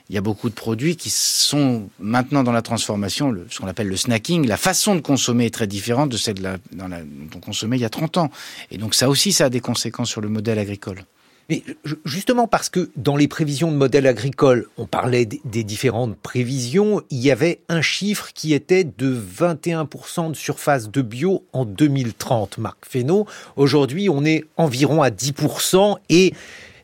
Il 0.09 0.15
y 0.15 0.19
a 0.19 0.23
beaucoup 0.23 0.49
de 0.49 0.55
produits 0.55 0.97
qui 0.97 1.09
sont 1.09 1.89
maintenant 2.01 2.43
dans 2.43 2.51
la 2.51 2.63
transformation, 2.63 3.33
ce 3.49 3.61
qu'on 3.61 3.69
appelle 3.69 3.87
le 3.87 3.97
snacking. 3.97 4.45
La 4.49 4.57
façon 4.57 4.97
de 4.97 5.01
consommer 5.01 5.47
est 5.47 5.55
très 5.55 5.69
différente 5.69 6.11
de 6.11 6.17
celle 6.17 6.59
dont 6.73 6.91
on 7.37 7.39
consommait 7.39 7.77
il 7.77 7.83
y 7.83 7.85
a 7.85 7.91
30 7.91 8.19
ans. 8.19 8.31
Et 8.73 8.79
donc 8.79 8.97
ça 8.97 9.09
aussi, 9.09 9.33
ça 9.33 9.45
a 9.45 9.51
des 9.51 9.61
conséquences 9.61 10.11
sur 10.11 10.21
le 10.21 10.29
modèle 10.29 10.59
agricole. 10.59 11.05
Mais 11.49 11.65
justement 12.05 12.47
parce 12.47 12.69
que 12.69 12.91
dans 12.97 13.17
les 13.17 13.27
prévisions 13.27 13.73
de 13.73 13.77
modèle 13.77 14.07
agricole, 14.07 14.67
on 14.79 14.87
parlait 14.87 15.27
des 15.27 15.65
différentes 15.65 16.17
prévisions, 16.17 17.03
il 17.11 17.19
y 17.19 17.31
avait 17.31 17.61
un 17.69 17.83
chiffre 17.83 18.31
qui 18.33 18.55
était 18.55 18.85
de 18.85 19.21
21% 19.21 20.31
de 20.31 20.37
surface 20.37 20.91
de 20.91 21.03
bio 21.03 21.45
en 21.53 21.65
2030, 21.65 22.59
Marc 22.59 22.79
Fesneau. 22.89 23.27
Aujourd'hui, 23.57 24.09
on 24.09 24.25
est 24.25 24.45
environ 24.57 25.03
à 25.03 25.11
10% 25.11 25.97
et 26.09 26.35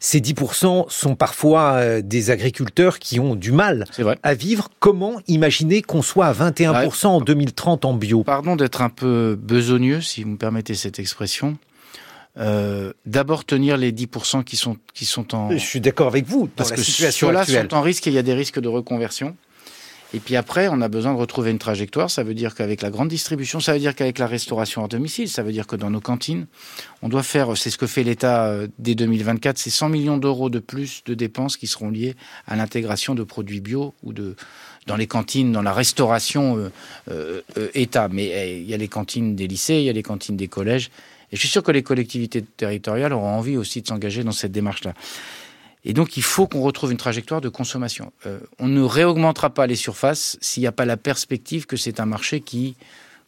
ces 0.00 0.20
10% 0.20 0.86
sont 0.88 1.14
parfois 1.14 1.74
euh, 1.74 2.02
des 2.02 2.30
agriculteurs 2.30 2.98
qui 2.98 3.20
ont 3.20 3.34
du 3.34 3.52
mal 3.52 3.84
à 4.22 4.34
vivre. 4.34 4.68
Comment 4.78 5.20
imaginer 5.26 5.82
qu'on 5.82 6.02
soit 6.02 6.26
à 6.26 6.32
21% 6.32 7.06
en 7.06 7.20
2030 7.20 7.84
en 7.84 7.94
bio? 7.94 8.22
Pardon 8.22 8.56
d'être 8.56 8.82
un 8.82 8.88
peu 8.88 9.36
besogneux, 9.40 10.00
si 10.00 10.22
vous 10.22 10.30
me 10.30 10.36
permettez 10.36 10.74
cette 10.74 10.98
expression. 10.98 11.56
Euh, 12.38 12.92
d'abord 13.06 13.44
tenir 13.44 13.76
les 13.76 13.92
10% 13.92 14.44
qui 14.44 14.56
sont, 14.56 14.76
qui 14.92 15.06
sont 15.06 15.34
en... 15.34 15.50
Je 15.50 15.56
suis 15.56 15.80
d'accord 15.80 16.08
avec 16.08 16.26
vous, 16.26 16.46
parce 16.46 16.70
que 16.70 16.82
ceux-là 16.82 17.44
sont 17.44 17.74
en 17.74 17.80
risque 17.80 18.06
et 18.06 18.10
il 18.10 18.14
y 18.14 18.18
a 18.18 18.22
des 18.22 18.34
risques 18.34 18.60
de 18.60 18.68
reconversion. 18.68 19.36
Et 20.14 20.20
puis 20.20 20.36
après, 20.36 20.68
on 20.68 20.80
a 20.82 20.88
besoin 20.88 21.12
de 21.12 21.18
retrouver 21.18 21.50
une 21.50 21.58
trajectoire. 21.58 22.10
Ça 22.10 22.22
veut 22.22 22.34
dire 22.34 22.54
qu'avec 22.54 22.80
la 22.80 22.90
grande 22.90 23.08
distribution, 23.08 23.58
ça 23.58 23.72
veut 23.72 23.80
dire 23.80 23.94
qu'avec 23.94 24.18
la 24.18 24.26
restauration 24.26 24.84
à 24.84 24.88
domicile, 24.88 25.28
ça 25.28 25.42
veut 25.42 25.50
dire 25.50 25.66
que 25.66 25.74
dans 25.76 25.90
nos 25.90 26.00
cantines, 26.00 26.46
on 27.02 27.08
doit 27.08 27.24
faire, 27.24 27.56
c'est 27.56 27.70
ce 27.70 27.78
que 27.78 27.86
fait 27.86 28.04
l'État 28.04 28.46
euh, 28.46 28.68
dès 28.78 28.94
2024, 28.94 29.58
c'est 29.58 29.70
100 29.70 29.88
millions 29.88 30.16
d'euros 30.16 30.48
de 30.48 30.60
plus 30.60 31.02
de 31.06 31.14
dépenses 31.14 31.56
qui 31.56 31.66
seront 31.66 31.90
liées 31.90 32.14
à 32.46 32.54
l'intégration 32.54 33.14
de 33.14 33.24
produits 33.24 33.60
bio 33.60 33.94
ou 34.02 34.12
de 34.12 34.36
dans 34.86 34.96
les 34.96 35.08
cantines, 35.08 35.50
dans 35.50 35.62
la 35.62 35.72
restauration 35.72 36.70
euh, 37.10 37.40
État. 37.74 38.08
Mais 38.08 38.26
eh, 38.26 38.60
il 38.60 38.70
y 38.70 38.74
a 38.74 38.76
les 38.76 38.86
cantines 38.86 39.34
des 39.34 39.48
lycées, 39.48 39.78
il 39.78 39.82
y 39.82 39.90
a 39.90 39.92
les 39.92 40.04
cantines 40.04 40.36
des 40.36 40.46
collèges. 40.46 40.90
Et 41.36 41.38
je 41.38 41.42
suis 41.42 41.50
sûr 41.50 41.62
que 41.62 41.70
les 41.70 41.82
collectivités 41.82 42.40
territoriales 42.40 43.12
auront 43.12 43.28
envie 43.28 43.58
aussi 43.58 43.82
de 43.82 43.86
s'engager 43.86 44.24
dans 44.24 44.32
cette 44.32 44.52
démarche-là. 44.52 44.94
Et 45.84 45.92
donc, 45.92 46.16
il 46.16 46.22
faut 46.22 46.46
qu'on 46.46 46.62
retrouve 46.62 46.92
une 46.92 46.96
trajectoire 46.96 47.42
de 47.42 47.50
consommation. 47.50 48.10
Euh, 48.24 48.38
on 48.58 48.68
ne 48.68 48.80
réaugmentera 48.80 49.50
pas 49.50 49.66
les 49.66 49.76
surfaces 49.76 50.38
s'il 50.40 50.62
n'y 50.62 50.66
a 50.66 50.72
pas 50.72 50.86
la 50.86 50.96
perspective 50.96 51.66
que 51.66 51.76
c'est 51.76 52.00
un 52.00 52.06
marché 52.06 52.40
qui, 52.40 52.74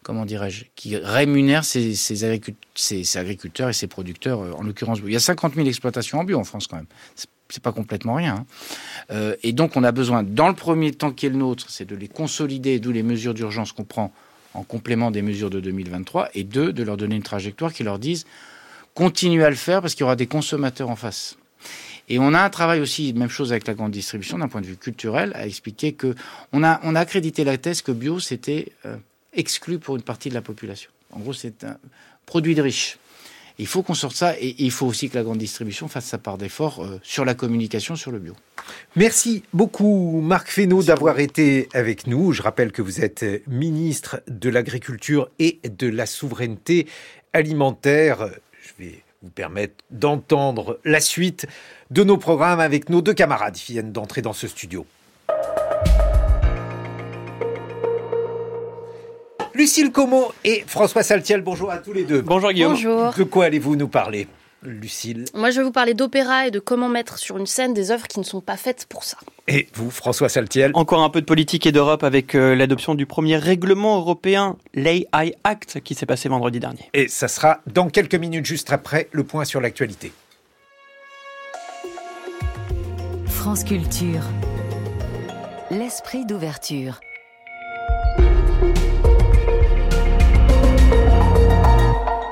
comment 0.03 0.25
dirais-je, 0.25 0.65
qui 0.75 0.97
rémunère 0.97 1.67
ses, 1.67 2.25
agriculteurs 2.25 3.69
et 3.69 3.75
ses 3.75 3.89
producteurs, 3.89 4.41
euh, 4.41 4.53
en 4.53 4.63
l'occurrence. 4.63 5.01
Il 5.05 5.13
y 5.13 5.17
a 5.17 5.21
50 5.21 5.57
000 5.57 5.67
exploitations 5.67 6.19
en 6.19 6.25
bio 6.25 6.39
en 6.39 6.45
France 6.45 6.67
quand 6.67 6.77
même. 6.77 6.87
C'est 7.51 7.63
pas 7.63 7.73
complètement 7.73 8.15
rien. 8.15 8.37
Hein. 8.37 8.47
Euh, 9.11 9.37
et 9.43 9.53
donc, 9.53 9.77
on 9.77 9.85
a 9.85 9.93
besoin, 9.93 10.23
dans 10.23 10.49
le 10.49 10.55
premier 10.55 10.93
temps 10.93 11.13
qui 11.13 11.27
est 11.27 11.31
le 11.31 11.37
nôtre, 11.37 11.67
c'est 11.69 11.85
de 11.85 11.95
les 11.95 12.09
consolider, 12.09 12.81
d'où 12.81 12.91
les 12.91 13.03
mesures 13.03 13.35
d'urgence 13.35 13.73
qu'on 13.73 13.85
prend 13.85 14.15
en 14.55 14.63
complément 14.63 15.11
des 15.11 15.23
mesures 15.23 15.51
de 15.51 15.61
2023, 15.61 16.31
et 16.35 16.45
deux, 16.45 16.73
de 16.73 16.83
leur 16.83 16.97
donner 16.97 17.17
une 17.17 17.23
trajectoire 17.23 17.73
qui 17.73 17.85
leur 17.85 17.99
dise 17.99 18.25
continuez 18.99 19.45
à 19.45 19.51
le 19.51 19.55
faire 19.57 19.81
parce 19.81 19.95
qu'il 19.95 20.01
y 20.01 20.05
aura 20.05 20.17
des 20.17 20.27
consommateurs 20.27 20.91
en 20.91 20.97
face. 20.97 21.37
Et 22.09 22.19
on 22.19 22.35
a 22.35 22.41
un 22.41 22.51
travail 22.51 22.81
aussi, 22.81 23.13
même 23.13 23.29
chose 23.29 23.53
avec 23.53 23.67
la 23.69 23.75
grande 23.75 23.93
distribution, 23.93 24.39
d'un 24.39 24.49
point 24.49 24.61
de 24.61 24.67
vue 24.67 24.77
culturel, 24.77 25.31
à 25.37 25.47
expliquer 25.47 25.93
que 25.93 26.17
on 26.53 26.65
a, 26.65 26.81
on 26.83 26.97
a 26.97 27.01
accrédité 27.01 27.45
la 27.45 27.59
thèse 27.59 27.81
que 27.81 27.93
bio, 27.93 28.19
c'était 28.19 28.73
euh, 28.87 28.97
exclu 29.35 29.79
pour 29.79 29.95
une 29.95 30.03
partie 30.03 30.31
de 30.31 30.35
la 30.35 30.43
population. 30.43 30.91
En 31.13 31.21
gros, 31.21 31.33
c'est 31.33 31.63
un 31.63 31.77
produit 32.27 32.57
de 32.57 32.63
riche. 32.63 32.99
Il 33.59 33.67
faut 33.67 33.83
qu'on 33.83 33.95
sorte 33.95 34.15
ça 34.15 34.35
et 34.39 34.55
il 34.59 34.71
faut 34.71 34.87
aussi 34.87 35.11
que 35.11 35.17
la 35.17 35.25
grande 35.25 35.39
distribution 35.39 35.89
fasse 35.89 36.07
sa 36.07 36.19
part 36.19 36.39
d'effort 36.39 36.85
euh, 36.85 37.01
sur 37.03 37.25
la 37.25 37.35
communication 37.35 37.97
sur 37.97 38.13
le 38.13 38.21
bio. 38.21 38.35
Merci 38.95 39.43
beaucoup 39.53 40.21
Marc 40.21 40.49
Fesneau 40.49 40.83
d'avoir 40.83 41.19
été 41.19 41.69
avec 41.75 42.07
nous. 42.07 42.33
Je 42.33 42.43
rappelle 42.43 42.71
que 42.71 42.83
vous 42.83 43.01
êtes 43.01 43.25
ministre 43.49 44.23
de 44.29 44.49
l'Agriculture 44.49 45.29
et 45.39 45.61
de 45.65 45.89
la 45.89 46.07
Souveraineté 46.07 46.87
alimentaire. 47.33 48.29
Je 48.63 48.85
vais 48.85 49.03
vous 49.23 49.31
permettre 49.31 49.85
d'entendre 49.91 50.79
la 50.85 51.01
suite 51.01 51.47
de 51.91 52.05
nos 52.05 52.17
programmes 52.17 52.61
avec 52.61 52.89
nos 52.91 53.03
deux 53.03 53.15
camarades 53.15 53.55
qui 53.55 53.73
viennent 53.73 53.93
d'entrer 53.93 54.23
dans 54.23 54.33
ce 54.33 54.47
studio. 54.47 54.87
Lucille 59.59 59.91
Como 59.91 60.33
et 60.45 60.63
François 60.69 61.03
Saltiel, 61.03 61.41
bonjour 61.41 61.73
à 61.73 61.79
tous 61.79 61.93
les 61.93 62.05
deux. 62.05 62.23
Bonjour 62.23 62.53
Guillaume. 62.53 62.75
Bonjour. 62.75 63.13
De 63.13 63.25
quoi 63.25 63.47
allez-vous 63.47 63.75
nous 63.75 63.89
parler 63.89 64.29
Lucille? 64.63 65.25
Moi, 65.35 65.51
je 65.51 65.59
vais 65.59 65.65
vous 65.65 65.73
parler 65.73 65.95
d'opéra 65.95 66.47
et 66.47 66.53
de 66.53 66.61
comment 66.61 66.89
mettre 66.89 67.19
sur 67.19 67.39
une 67.39 67.47
scène 67.47 67.75
des 67.75 67.91
œuvres 67.91 68.07
qui 68.07 68.21
ne 68.21 68.25
sont 68.25 68.41
pas 68.41 68.57
faites 68.57 68.87
pour 68.89 69.03
ça. 69.03 69.17
Et 69.49 69.67
vous, 69.75 69.91
François 69.91 70.29
Saltiel? 70.29 70.71
Encore 70.75 71.03
un 71.03 71.11
peu 71.11 71.21
de 71.21 71.27
politique 71.27 71.67
et 71.67 71.73
d'Europe 71.73 72.05
avec 72.05 72.37
euh, 72.37 72.55
l'adoption 72.55 72.95
du 72.95 73.05
premier 73.05 73.37
règlement 73.37 73.97
européen, 73.97 74.57
l'AI 74.75 75.35
Act, 75.43 75.81
qui 75.81 75.97
s'est 75.97 76.07
passé 76.07 76.29
vendredi 76.29 76.61
dernier. 76.61 76.89
Et 76.95 77.09
ça 77.09 77.27
sera 77.27 77.59
dans 77.67 77.89
quelques 77.89 78.15
minutes, 78.15 78.47
juste 78.47 78.73
après 78.73 79.09
le 79.11 79.25
point 79.25 79.45
sur 79.45 79.61
l'actualité. 79.61 80.13
France 83.27 83.65
Culture. 83.65 84.23
L'esprit 85.73 86.25
d'ouverture. 86.27 87.01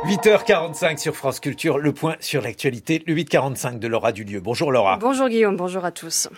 8h45 0.07 0.99
sur 0.99 1.16
France 1.16 1.41
Culture, 1.41 1.78
le 1.78 1.93
point 1.93 2.15
sur 2.20 2.41
l'actualité, 2.41 3.03
le 3.09 3.15
8h45 3.16 3.81
de 3.81 3.89
Laura 3.89 4.12
Dulieu. 4.12 4.39
Bonjour 4.39 4.70
Laura. 4.70 4.99
Bonjour 5.01 5.28
Guillaume, 5.28 5.57
bonjour 5.57 5.85
à 5.85 5.91
tous. 5.91 6.28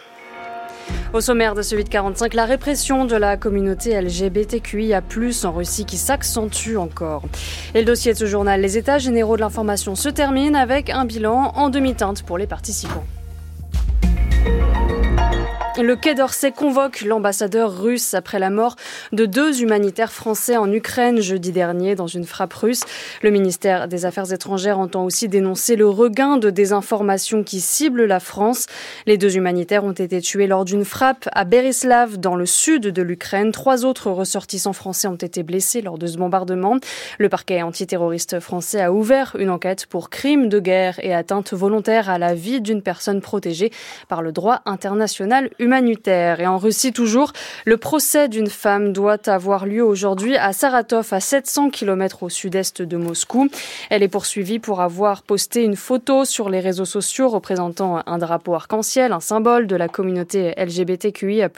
Au 1.12 1.20
sommaire 1.20 1.55
de 1.55 1.61
ce 1.61 1.77
845, 1.77 2.32
la 2.32 2.47
répression 2.47 3.05
de 3.05 3.15
la 3.15 3.36
communauté 3.36 4.01
LGBTQIA+, 4.01 5.03
en 5.45 5.53
Russie 5.53 5.85
qui 5.85 5.99
s'accentue 5.99 6.77
encore. 6.77 7.24
Et 7.74 7.81
le 7.81 7.85
dossier 7.85 8.15
de 8.15 8.16
ce 8.16 8.24
journal, 8.24 8.59
les 8.59 8.78
états 8.78 8.97
généraux 8.97 9.36
de 9.36 9.43
l'information, 9.43 9.95
se 9.95 10.09
termine 10.09 10.57
avec 10.57 10.89
un 10.89 11.05
bilan 11.05 11.53
en 11.55 11.69
demi-teinte 11.69 12.23
pour 12.23 12.39
les 12.39 12.47
participants. 12.47 13.05
Le 15.80 15.94
Quai 15.94 16.16
d'Orsay 16.16 16.50
convoque 16.50 17.02
l'ambassadeur 17.02 17.80
russe 17.80 18.12
après 18.12 18.40
la 18.40 18.50
mort 18.50 18.74
de 19.12 19.26
deux 19.26 19.62
humanitaires 19.62 20.10
français 20.10 20.56
en 20.56 20.72
Ukraine 20.72 21.20
jeudi 21.20 21.52
dernier 21.52 21.94
dans 21.94 22.09
une 22.09 22.24
frappe 22.24 22.52
russe. 22.55 22.82
Le 23.22 23.30
ministère 23.30 23.86
des 23.86 24.05
Affaires 24.05 24.32
étrangères 24.32 24.80
entend 24.80 25.05
aussi 25.05 25.28
dénoncer 25.28 25.76
le 25.76 25.88
regain 25.88 26.36
de 26.36 26.50
désinformation 26.50 27.44
qui 27.44 27.60
cible 27.60 28.06
la 28.06 28.18
France. 28.18 28.66
Les 29.06 29.18
deux 29.18 29.36
humanitaires 29.36 29.84
ont 29.84 29.92
été 29.92 30.20
tués 30.20 30.48
lors 30.48 30.64
d'une 30.64 30.84
frappe 30.84 31.28
à 31.32 31.44
Berislav 31.44 32.18
dans 32.18 32.34
le 32.34 32.47
sud 32.47 32.82
de 32.82 33.02
l'Ukraine. 33.02 33.52
Trois 33.52 33.84
autres 33.84 34.10
ressortissants 34.10 34.73
français 34.73 35.07
ont 35.07 35.15
été 35.15 35.44
blessés 35.44 35.81
lors 35.81 35.97
de 35.97 36.08
ce 36.08 36.18
bombardement. 36.18 36.78
Le 37.20 37.28
parquet 37.28 37.62
antiterroriste 37.62 38.40
français 38.40 38.81
a 38.81 38.92
ouvert 38.92 39.36
une 39.39 39.50
enquête 39.50 39.86
pour 39.86 40.10
crime 40.10 40.48
de 40.48 40.58
guerre 40.58 40.98
et 41.05 41.15
atteinte 41.15 41.52
volontaire 41.52 42.10
à 42.10 42.18
la 42.18 42.34
vie 42.34 42.60
d'une 42.60 42.82
personne 42.82 43.20
protégée 43.20 43.70
par 44.08 44.23
le 44.23 44.32
droit 44.32 44.60
international 44.66 45.50
humanitaire. 45.68 46.40
Et 46.40 46.47
en 46.47 46.56
Russie 46.56 46.94
toujours, 46.94 47.34
le 47.66 47.76
procès 47.76 48.28
d'une 48.28 48.48
femme 48.48 48.94
doit 48.94 49.28
avoir 49.28 49.66
lieu 49.66 49.84
aujourd'hui 49.84 50.34
à 50.38 50.55
Saratov, 50.55 51.08
à 51.12 51.20
700 51.20 51.68
km 51.68 52.22
au 52.22 52.30
sud-est 52.30 52.80
de 52.80 52.97
Moscou. 52.97 53.50
Elle 53.90 54.02
est 54.02 54.08
poursuivie 54.08 54.60
pour 54.60 54.80
avoir 54.80 55.22
posté 55.22 55.62
une 55.62 55.76
photo 55.76 56.24
sur 56.24 56.48
les 56.48 56.60
réseaux 56.60 56.86
sociaux 56.86 57.28
représentant 57.28 58.00
un 58.06 58.16
drapeau 58.16 58.55
arc-en-ciel, 58.55 59.12
un 59.12 59.20
symbole 59.20 59.66
de 59.66 59.76
la 59.76 59.88
communauté 59.88 60.55
LGBTQIA+, 60.56 61.50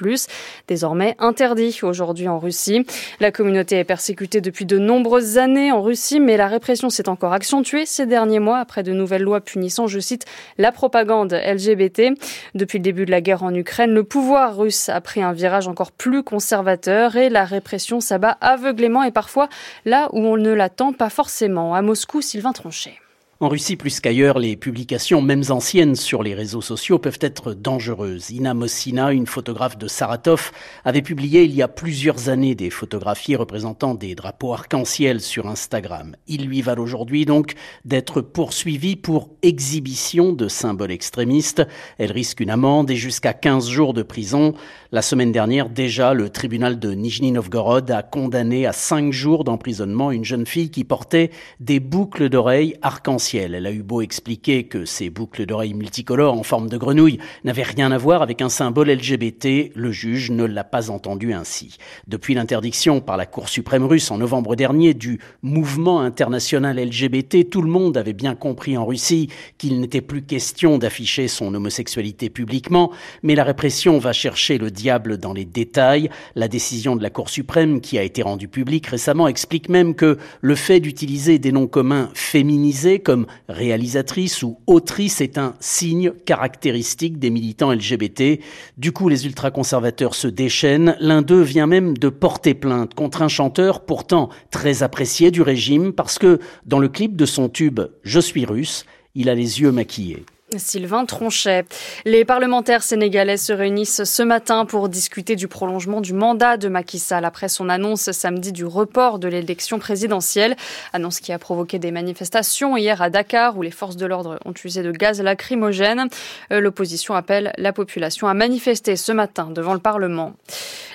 désormais 0.66 1.14
interdit 1.20 1.78
aujourd'hui 1.84 2.26
en 2.26 2.40
Russie. 2.40 2.84
La 3.20 3.30
communauté 3.30 3.76
est 3.76 3.84
persécutée 3.84 4.40
depuis 4.40 4.64
de 4.64 4.78
nombreuses 4.78 5.38
années 5.38 5.70
en 5.70 5.82
Russie, 5.82 6.18
mais 6.18 6.36
la 6.36 6.48
répression 6.48 6.90
s'est 6.90 7.08
encore 7.08 7.32
accentuée 7.32 7.86
ces 7.86 8.06
derniers 8.06 8.40
mois 8.40 8.58
après 8.58 8.82
de 8.82 8.92
nouvelles 8.92 9.22
lois 9.22 9.40
punissant, 9.40 9.86
je 9.86 10.00
cite, 10.00 10.24
la 10.58 10.72
propagande 10.72 11.32
LGBT. 11.32 12.18
Depuis 12.56 12.78
le 12.78 12.82
début 12.82 13.06
de 13.06 13.12
la 13.12 13.20
guerre 13.20 13.44
en 13.44 13.54
Ukraine, 13.54 13.99
le 14.00 14.04
pouvoir 14.04 14.56
russe 14.56 14.88
a 14.88 14.98
pris 15.02 15.22
un 15.22 15.34
virage 15.34 15.68
encore 15.68 15.92
plus 15.92 16.22
conservateur 16.22 17.16
et 17.16 17.28
la 17.28 17.44
répression 17.44 18.00
s'abat 18.00 18.38
aveuglément 18.40 19.02
et 19.02 19.10
parfois 19.10 19.50
là 19.84 20.08
où 20.12 20.20
on 20.20 20.38
ne 20.38 20.50
l'attend 20.52 20.94
pas 20.94 21.10
forcément. 21.10 21.74
À 21.74 21.82
Moscou, 21.82 22.22
Sylvain 22.22 22.54
Tronchet. 22.54 22.98
En 23.42 23.48
Russie, 23.48 23.76
plus 23.76 24.00
qu'ailleurs, 24.00 24.38
les 24.38 24.54
publications, 24.54 25.22
même 25.22 25.44
anciennes, 25.48 25.96
sur 25.96 26.22
les 26.22 26.34
réseaux 26.34 26.60
sociaux 26.60 26.98
peuvent 26.98 27.16
être 27.22 27.54
dangereuses. 27.54 28.28
Ina 28.28 28.52
Mossina, 28.52 29.12
une 29.12 29.26
photographe 29.26 29.78
de 29.78 29.88
Saratov, 29.88 30.52
avait 30.84 31.00
publié 31.00 31.44
il 31.44 31.54
y 31.54 31.62
a 31.62 31.68
plusieurs 31.68 32.28
années 32.28 32.54
des 32.54 32.68
photographies 32.68 33.36
représentant 33.36 33.94
des 33.94 34.14
drapeaux 34.14 34.52
arc-en-ciel 34.52 35.22
sur 35.22 35.46
Instagram. 35.46 36.16
Il 36.26 36.44
lui 36.44 36.60
valent 36.60 36.82
aujourd'hui 36.82 37.24
donc 37.24 37.54
d'être 37.86 38.20
poursuivie 38.20 38.96
pour 38.96 39.30
exhibition 39.40 40.34
de 40.34 40.46
symboles 40.46 40.92
extrémistes. 40.92 41.66
Elle 41.96 42.12
risque 42.12 42.40
une 42.40 42.50
amende 42.50 42.90
et 42.90 42.96
jusqu'à 42.96 43.32
15 43.32 43.70
jours 43.70 43.94
de 43.94 44.02
prison. 44.02 44.52
La 44.92 45.02
semaine 45.02 45.30
dernière, 45.30 45.68
déjà, 45.68 46.14
le 46.14 46.30
tribunal 46.30 46.80
de 46.80 46.90
Nijni 46.90 47.30
Novgorod 47.30 47.88
a 47.92 48.02
condamné 48.02 48.66
à 48.66 48.72
5 48.72 49.12
jours 49.12 49.44
d'emprisonnement 49.44 50.10
une 50.10 50.24
jeune 50.24 50.46
fille 50.46 50.72
qui 50.72 50.82
portait 50.82 51.30
des 51.60 51.78
boucles 51.78 52.28
d'oreilles 52.28 52.74
arc-en-ciel 52.82 53.54
elle 53.54 53.66
a 53.66 53.70
eu 53.70 53.84
beau 53.84 54.00
expliquer 54.00 54.64
que 54.64 54.84
ces 54.84 55.08
boucles 55.08 55.46
d'oreilles 55.46 55.74
multicolores 55.74 56.34
en 56.34 56.42
forme 56.42 56.68
de 56.68 56.76
grenouille 56.76 57.18
n'avaient 57.44 57.62
rien 57.62 57.92
à 57.92 57.98
voir 57.98 58.20
avec 58.20 58.42
un 58.42 58.48
symbole 58.48 58.90
LGBT, 58.90 59.70
le 59.76 59.92
juge 59.92 60.32
ne 60.32 60.42
l'a 60.42 60.64
pas 60.64 60.90
entendu 60.90 61.34
ainsi. 61.34 61.76
Depuis 62.08 62.34
l'interdiction 62.34 63.00
par 63.00 63.16
la 63.16 63.26
Cour 63.26 63.48
suprême 63.48 63.84
russe 63.84 64.10
en 64.10 64.18
novembre 64.18 64.56
dernier 64.56 64.92
du 64.92 65.20
mouvement 65.42 66.00
international 66.00 66.84
LGBT, 66.84 67.48
tout 67.48 67.62
le 67.62 67.70
monde 67.70 67.96
avait 67.96 68.12
bien 68.12 68.34
compris 68.34 68.76
en 68.76 68.86
Russie 68.86 69.28
qu'il 69.56 69.78
n'était 69.78 70.00
plus 70.00 70.22
question 70.22 70.78
d'afficher 70.78 71.28
son 71.28 71.54
homosexualité 71.54 72.28
publiquement, 72.28 72.90
mais 73.22 73.36
la 73.36 73.44
répression 73.44 74.00
va 74.00 74.12
chercher 74.12 74.58
le 74.58 74.72
diable 74.80 75.18
dans 75.18 75.34
les 75.34 75.44
détails. 75.44 76.08
La 76.34 76.48
décision 76.48 76.96
de 76.96 77.02
la 77.02 77.10
Cour 77.10 77.28
suprême 77.28 77.80
qui 77.80 77.98
a 77.98 78.02
été 78.02 78.22
rendue 78.22 78.48
publique 78.48 78.86
récemment 78.86 79.28
explique 79.28 79.68
même 79.68 79.94
que 79.94 80.16
le 80.40 80.54
fait 80.54 80.80
d'utiliser 80.80 81.38
des 81.38 81.52
noms 81.52 81.66
communs 81.66 82.08
féminisés 82.14 82.98
comme 82.98 83.26
réalisatrice 83.48 84.42
ou 84.42 84.58
autrice 84.66 85.20
est 85.20 85.36
un 85.36 85.54
signe 85.60 86.12
caractéristique 86.24 87.18
des 87.18 87.30
militants 87.30 87.72
LGBT. 87.72 88.40
Du 88.78 88.92
coup, 88.92 89.08
les 89.08 89.26
ultraconservateurs 89.26 90.14
se 90.14 90.28
déchaînent. 90.28 90.96
L'un 91.00 91.20
d'eux 91.20 91.42
vient 91.42 91.66
même 91.66 91.98
de 91.98 92.08
porter 92.08 92.54
plainte 92.54 92.94
contre 92.94 93.20
un 93.22 93.28
chanteur 93.28 93.84
pourtant 93.84 94.30
très 94.50 94.82
apprécié 94.82 95.30
du 95.30 95.42
régime 95.42 95.92
parce 95.92 96.18
que 96.18 96.38
dans 96.64 96.78
le 96.78 96.88
clip 96.88 97.16
de 97.16 97.26
son 97.26 97.48
tube 97.48 97.80
Je 98.02 98.20
suis 98.20 98.46
russe, 98.46 98.86
il 99.14 99.28
a 99.28 99.34
les 99.34 99.60
yeux 99.60 99.72
maquillés. 99.72 100.24
Sylvain 100.58 101.04
Tronchet. 101.04 101.64
Les 102.04 102.24
parlementaires 102.24 102.82
sénégalais 102.82 103.36
se 103.36 103.52
réunissent 103.52 104.04
ce 104.04 104.22
matin 104.22 104.64
pour 104.64 104.88
discuter 104.88 105.36
du 105.36 105.48
prolongement 105.48 106.00
du 106.00 106.12
mandat 106.12 106.56
de 106.56 106.68
Macky 106.68 106.98
Sall 106.98 107.24
après 107.24 107.48
son 107.48 107.68
annonce 107.68 108.10
samedi 108.12 108.52
du 108.52 108.64
report 108.64 109.18
de 109.18 109.28
l'élection 109.28 109.78
présidentielle. 109.78 110.56
Annonce 110.92 111.20
qui 111.20 111.32
a 111.32 111.38
provoqué 111.38 111.78
des 111.78 111.90
manifestations 111.90 112.76
hier 112.76 113.02
à 113.02 113.10
Dakar 113.10 113.56
où 113.56 113.62
les 113.62 113.70
forces 113.70 113.96
de 113.96 114.06
l'ordre 114.06 114.38
ont 114.44 114.54
usé 114.64 114.82
de 114.82 114.92
gaz 114.92 115.20
lacrymogène. 115.20 116.08
Euh, 116.52 116.60
l'opposition 116.60 117.14
appelle 117.14 117.52
la 117.56 117.72
population 117.72 118.28
à 118.28 118.34
manifester 118.34 118.96
ce 118.96 119.12
matin 119.12 119.48
devant 119.50 119.74
le 119.74 119.80
Parlement. 119.80 120.34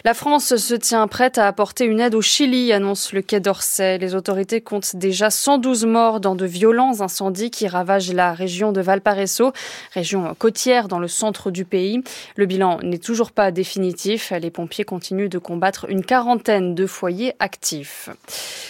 La 0.06 0.14
France 0.14 0.58
se 0.58 0.75
tient 0.75 1.08
prête 1.08 1.40
à 1.40 1.48
apporter 1.48 1.84
une 1.84 2.00
aide 2.00 2.14
au 2.14 2.22
Chili, 2.22 2.72
annonce 2.72 3.11
le 3.11 3.24
Quai 3.24 3.40
d'Orsay. 3.40 3.98
Les 3.98 4.14
autorités 4.14 4.61
comptent 4.61 4.95
déjà 4.95 5.32
112 5.32 5.88
morts 5.88 6.19
dans 6.19 6.35
de 6.35 6.45
violents 6.45 7.01
incendies 7.01 7.50
qui 7.50 7.67
ravagent 7.67 8.14
la 8.14 8.32
région 8.35 8.72
de 8.72 8.82
Valparaiso, 8.82 9.51
région 9.95 10.35
côtière 10.38 10.88
dans 10.88 11.00
le 11.00 11.08
centre 11.08 11.50
du 11.50 11.66
pays. 11.66 12.03
Le 12.35 12.45
bilan 12.45 12.77
n'est 12.84 13.00
toujours 13.00 13.32
pas 13.32 13.50
définitif. 13.50 14.32
Les 14.40 14.51
pompiers 14.51 14.85
continuent 14.85 15.27
de 15.27 15.40
combattre 15.40 15.88
une 15.90 16.06
quarantaine 16.06 16.75
de 16.75 16.85
foyers 16.85 17.34
actifs. 17.40 18.11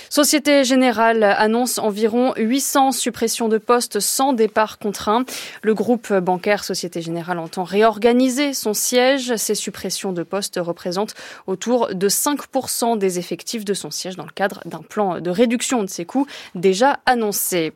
Société 0.10 0.64
Générale 0.64 1.24
annonce 1.24 1.80
environ 1.80 2.34
800 2.38 2.94
suppressions 2.94 3.50
de 3.50 3.58
postes 3.58 4.00
sans 4.00 4.32
départ 4.32 4.80
contraint. 4.80 5.26
Le 5.64 5.74
groupe 5.74 6.14
bancaire 6.14 6.64
Société 6.64 7.02
Générale 7.02 7.40
entend 7.40 7.66
réorganiser 7.66 8.54
son 8.54 8.74
siège. 8.74 9.36
Ces 9.36 9.56
suppressions 9.56 10.14
de 10.14 10.24
postes 10.24 10.58
représentent 10.64 11.16
autour 11.48 11.94
de 11.94 12.10
5% 12.10 12.98
des 12.98 13.20
effectifs 13.20 13.66
de 13.66 13.74
son 13.74 13.92
siège 13.92 14.16
dans 14.16 14.26
le 14.26 14.32
cadre 14.32 14.62
d'un 14.66 14.82
plan 14.82 15.20
de 15.20 15.30
réduction 15.30 15.84
de 15.84 15.90
ses 15.90 16.06
coûts 16.06 16.28
déjà 16.56 17.00
annoncé. 17.06 17.74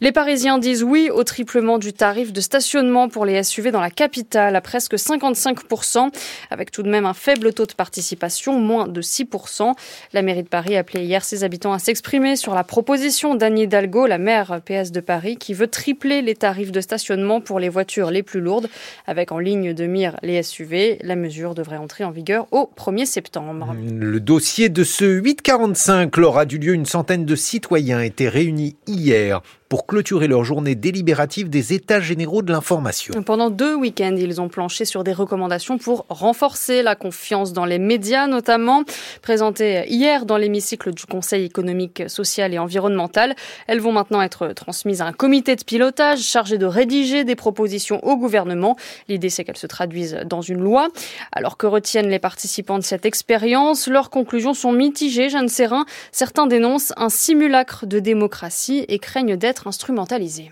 Les 0.00 0.12
Parisiens 0.12 0.58
disent 0.58 0.82
oui 0.82 1.10
au 1.10 1.24
triplement 1.24 1.78
du 1.78 1.92
tarif 1.92 2.32
de 2.32 2.40
stationnement 2.40 3.08
pour 3.08 3.24
les 3.24 3.42
SUV 3.42 3.70
dans 3.70 3.80
la 3.80 3.90
capitale 3.90 4.56
à 4.56 4.60
presque 4.60 4.94
55%, 4.94 6.10
avec 6.50 6.70
tout 6.70 6.82
de 6.82 6.88
même 6.88 7.06
un 7.06 7.14
faible 7.14 7.52
taux 7.52 7.66
de 7.66 7.72
participation, 7.72 8.58
moins 8.58 8.88
de 8.88 9.02
6%. 9.02 9.74
La 10.12 10.22
mairie 10.22 10.42
de 10.42 10.48
Paris 10.48 10.76
a 10.76 10.80
appelé 10.80 11.04
hier 11.04 11.24
ses 11.24 11.44
habitants 11.44 11.72
à 11.72 11.78
s'exprimer 11.78 12.36
sur 12.36 12.54
la 12.54 12.64
proposition 12.64 13.34
d'Anne 13.34 13.58
Hidalgo, 13.58 14.06
la 14.06 14.18
maire 14.18 14.60
PS 14.64 14.90
de 14.90 15.00
Paris, 15.00 15.36
qui 15.36 15.54
veut 15.54 15.68
tripler 15.68 16.22
les 16.22 16.34
tarifs 16.34 16.72
de 16.72 16.80
stationnement 16.80 17.40
pour 17.40 17.60
les 17.60 17.68
voitures 17.68 18.10
les 18.10 18.22
plus 18.22 18.40
lourdes, 18.40 18.68
avec 19.06 19.32
en 19.32 19.38
ligne 19.38 19.74
de 19.74 19.86
mire 19.86 20.16
les 20.22 20.42
SUV. 20.42 20.98
La 21.02 21.16
mesure 21.16 21.54
devrait 21.54 21.76
entrer 21.76 22.04
en 22.04 22.10
vigueur 22.10 22.46
au 22.52 22.70
1 22.76 22.89
1er 22.90 23.06
septembre. 23.06 23.74
Le 23.76 24.20
dossier 24.20 24.68
de 24.68 24.82
ce 24.84 25.04
845 25.04 26.18
aura 26.18 26.44
du 26.44 26.58
lieu. 26.58 26.74
Une 26.74 26.86
centaine 26.86 27.24
de 27.24 27.36
citoyens 27.36 28.00
étaient 28.00 28.28
réunis 28.28 28.76
hier 28.86 29.42
pour 29.70 29.86
clôturer 29.86 30.26
leur 30.26 30.42
journée 30.42 30.74
délibérative 30.74 31.48
des 31.48 31.72
États 31.72 32.00
généraux 32.00 32.42
de 32.42 32.50
l'information. 32.50 33.14
Pendant 33.22 33.50
deux 33.50 33.76
week-ends, 33.76 34.16
ils 34.18 34.40
ont 34.40 34.48
planché 34.48 34.84
sur 34.84 35.04
des 35.04 35.12
recommandations 35.12 35.78
pour 35.78 36.06
renforcer 36.08 36.82
la 36.82 36.96
confiance 36.96 37.52
dans 37.52 37.64
les 37.64 37.78
médias, 37.78 38.26
notamment 38.26 38.82
présentées 39.22 39.84
hier 39.86 40.26
dans 40.26 40.36
l'hémicycle 40.38 40.92
du 40.92 41.06
Conseil 41.06 41.44
économique, 41.44 42.02
social 42.08 42.52
et 42.52 42.58
environnemental. 42.58 43.36
Elles 43.68 43.78
vont 43.78 43.92
maintenant 43.92 44.20
être 44.20 44.48
transmises 44.48 45.02
à 45.02 45.06
un 45.06 45.12
comité 45.12 45.54
de 45.54 45.62
pilotage 45.62 46.18
chargé 46.18 46.58
de 46.58 46.66
rédiger 46.66 47.22
des 47.22 47.36
propositions 47.36 48.04
au 48.04 48.16
gouvernement. 48.16 48.76
L'idée, 49.06 49.30
c'est 49.30 49.44
qu'elles 49.44 49.56
se 49.56 49.68
traduisent 49.68 50.18
dans 50.26 50.40
une 50.40 50.60
loi. 50.60 50.88
Alors 51.30 51.56
que 51.56 51.68
retiennent 51.68 52.10
les 52.10 52.18
participants 52.18 52.78
de 52.78 52.84
cette 52.84 53.06
expérience? 53.06 53.86
Leurs 53.86 54.10
conclusions 54.10 54.52
sont 54.52 54.72
mitigées, 54.72 55.28
Jeanne 55.28 55.48
Serrin. 55.48 55.84
Certains 56.10 56.48
dénoncent 56.48 56.92
un 56.96 57.08
simulacre 57.08 57.86
de 57.86 58.00
démocratie 58.00 58.84
et 58.88 58.98
craignent 58.98 59.36
d'être 59.36 59.59
instrumentalisé. 59.66 60.50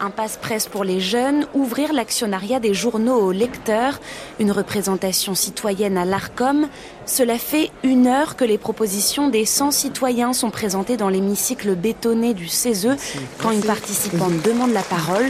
Un 0.00 0.10
passe-presse 0.10 0.68
pour 0.68 0.84
les 0.84 1.00
jeunes, 1.00 1.48
ouvrir 1.54 1.92
l'actionnariat 1.92 2.60
des 2.60 2.72
journaux 2.72 3.16
aux 3.16 3.32
lecteurs, 3.32 4.00
une 4.38 4.52
représentation 4.52 5.34
citoyenne 5.34 5.98
à 5.98 6.04
l'ARCOM. 6.04 6.68
Cela 7.04 7.36
fait 7.36 7.72
une 7.82 8.06
heure 8.06 8.36
que 8.36 8.44
les 8.44 8.58
propositions 8.58 9.28
des 9.28 9.44
100 9.44 9.72
citoyens 9.72 10.32
sont 10.32 10.50
présentées 10.50 10.96
dans 10.96 11.08
l'hémicycle 11.08 11.74
bétonné 11.74 12.32
du 12.32 12.46
CESE 12.46 12.96
quand 13.40 13.50
une 13.50 13.64
participante 13.64 14.40
demande 14.42 14.72
la 14.72 14.82
parole. 14.82 15.26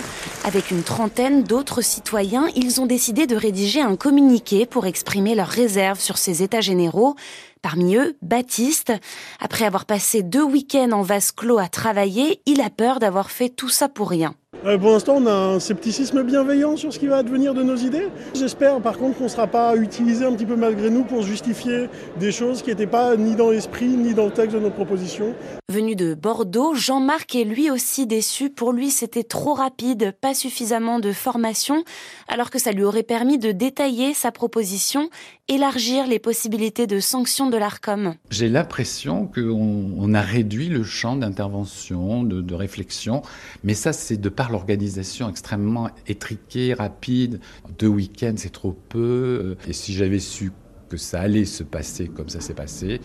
Avec 0.49 0.71
une 0.71 0.83
trentaine 0.83 1.43
d'autres 1.43 1.83
citoyens, 1.83 2.49
ils 2.57 2.81
ont 2.81 2.87
décidé 2.87 3.27
de 3.27 3.37
rédiger 3.37 3.83
un 3.83 3.97
communiqué 3.97 4.65
pour 4.65 4.87
exprimer 4.87 5.35
leurs 5.35 5.47
réserves 5.47 6.01
sur 6.01 6.17
ces 6.17 6.43
états 6.43 6.63
généraux. 6.63 7.17
Parmi 7.61 7.97
eux, 7.97 8.17
Baptiste. 8.23 8.95
Après 9.41 9.67
avoir 9.67 9.85
passé 9.85 10.23
deux 10.23 10.43
week-ends 10.43 10.93
en 10.93 11.03
vase 11.03 11.33
clos 11.33 11.59
à 11.59 11.69
travailler, 11.69 12.41
il 12.47 12.63
a 12.63 12.71
peur 12.71 12.99
d'avoir 12.99 13.31
fait 13.31 13.51
tout 13.51 13.69
ça 13.69 13.91
pour 13.91 14.09
rien. 14.09 14.35
Euh, 14.65 14.77
pour 14.77 14.91
l'instant, 14.91 15.17
on 15.17 15.27
a 15.27 15.33
un 15.33 15.61
scepticisme 15.61 16.23
bienveillant 16.23 16.77
sur 16.77 16.93
ce 16.93 16.99
qui 16.99 17.07
va 17.07 17.19
advenir 17.19 17.55
de 17.55 17.63
nos 17.63 17.77
idées. 17.77 18.09
J'espère 18.35 18.81
par 18.81 18.99
contre 18.99 19.19
qu'on 19.19 19.25
ne 19.25 19.29
sera 19.29 19.47
pas 19.47 19.77
utilisé 19.77 20.25
un 20.25 20.33
petit 20.33 20.47
peu 20.47 20.57
malgré 20.57 20.91
nous 20.91 21.05
pour 21.05 21.23
justifier 21.23 21.89
des 22.19 22.33
choses 22.33 22.63
qui 22.63 22.71
n'étaient 22.71 22.87
pas 22.87 23.17
ni 23.17 23.37
dans 23.37 23.51
l'esprit 23.51 23.87
ni 23.87 24.15
dans 24.15 24.25
le 24.25 24.33
texte 24.33 24.57
de 24.57 24.61
nos 24.61 24.71
propositions. 24.71 25.35
Venu 25.71 25.95
de 25.95 26.15
Bordeaux, 26.15 26.75
Jean-Marc 26.75 27.37
est 27.37 27.45
lui 27.45 27.71
aussi 27.71 28.07
déçu. 28.07 28.51
Pour 28.51 28.73
lui, 28.73 28.91
c'était 28.91 29.23
trop 29.23 29.55
rapide, 29.55 30.15
pas 30.21 30.35
suffisamment 30.39 31.01
de 31.01 31.13
formation, 31.13 31.85
alors 32.29 32.51
que 32.51 32.59
ça 32.59 32.73
lui 32.73 32.85
aurait 32.85 33.03
permis 33.03 33.39
de 33.39 33.53
détailler 33.53 34.15
sa 34.15 34.31
proposition, 34.31 35.11
élargir 35.49 36.07
les 36.07 36.19
possibilités 36.19 36.87
de 36.87 37.01
sanctions 37.01 37.51
de 37.51 37.57
l'ARCOM. 37.57 38.15
J'ai 38.31 38.49
l'impression 38.49 39.27
qu'on 39.27 40.15
a 40.15 40.21
réduit 40.21 40.69
le 40.69 40.85
champ 40.85 41.17
d'intervention, 41.17 42.23
de, 42.23 42.41
de 42.41 42.55
réflexion, 42.55 43.23
mais 43.65 43.75
ça 43.75 43.93
c'est 43.93 44.17
de 44.17 44.29
par 44.29 44.51
l'organisation 44.51 45.29
extrêmement 45.29 45.91
étriquée, 46.07 46.75
rapide. 46.75 47.41
Deux 47.79 47.89
week-ends, 47.89 48.35
c'est 48.37 48.53
trop 48.53 48.77
peu. 48.89 49.57
Et 49.67 49.73
si 49.73 49.93
j'avais 49.93 50.21
su 50.21 50.53
que 50.89 50.97
ça 50.97 51.21
allait 51.21 51.45
se 51.45 51.63
passer 51.63 52.09
comme 52.09 52.29
ça 52.29 52.41
s'est 52.41 52.55
passé, 52.55 53.01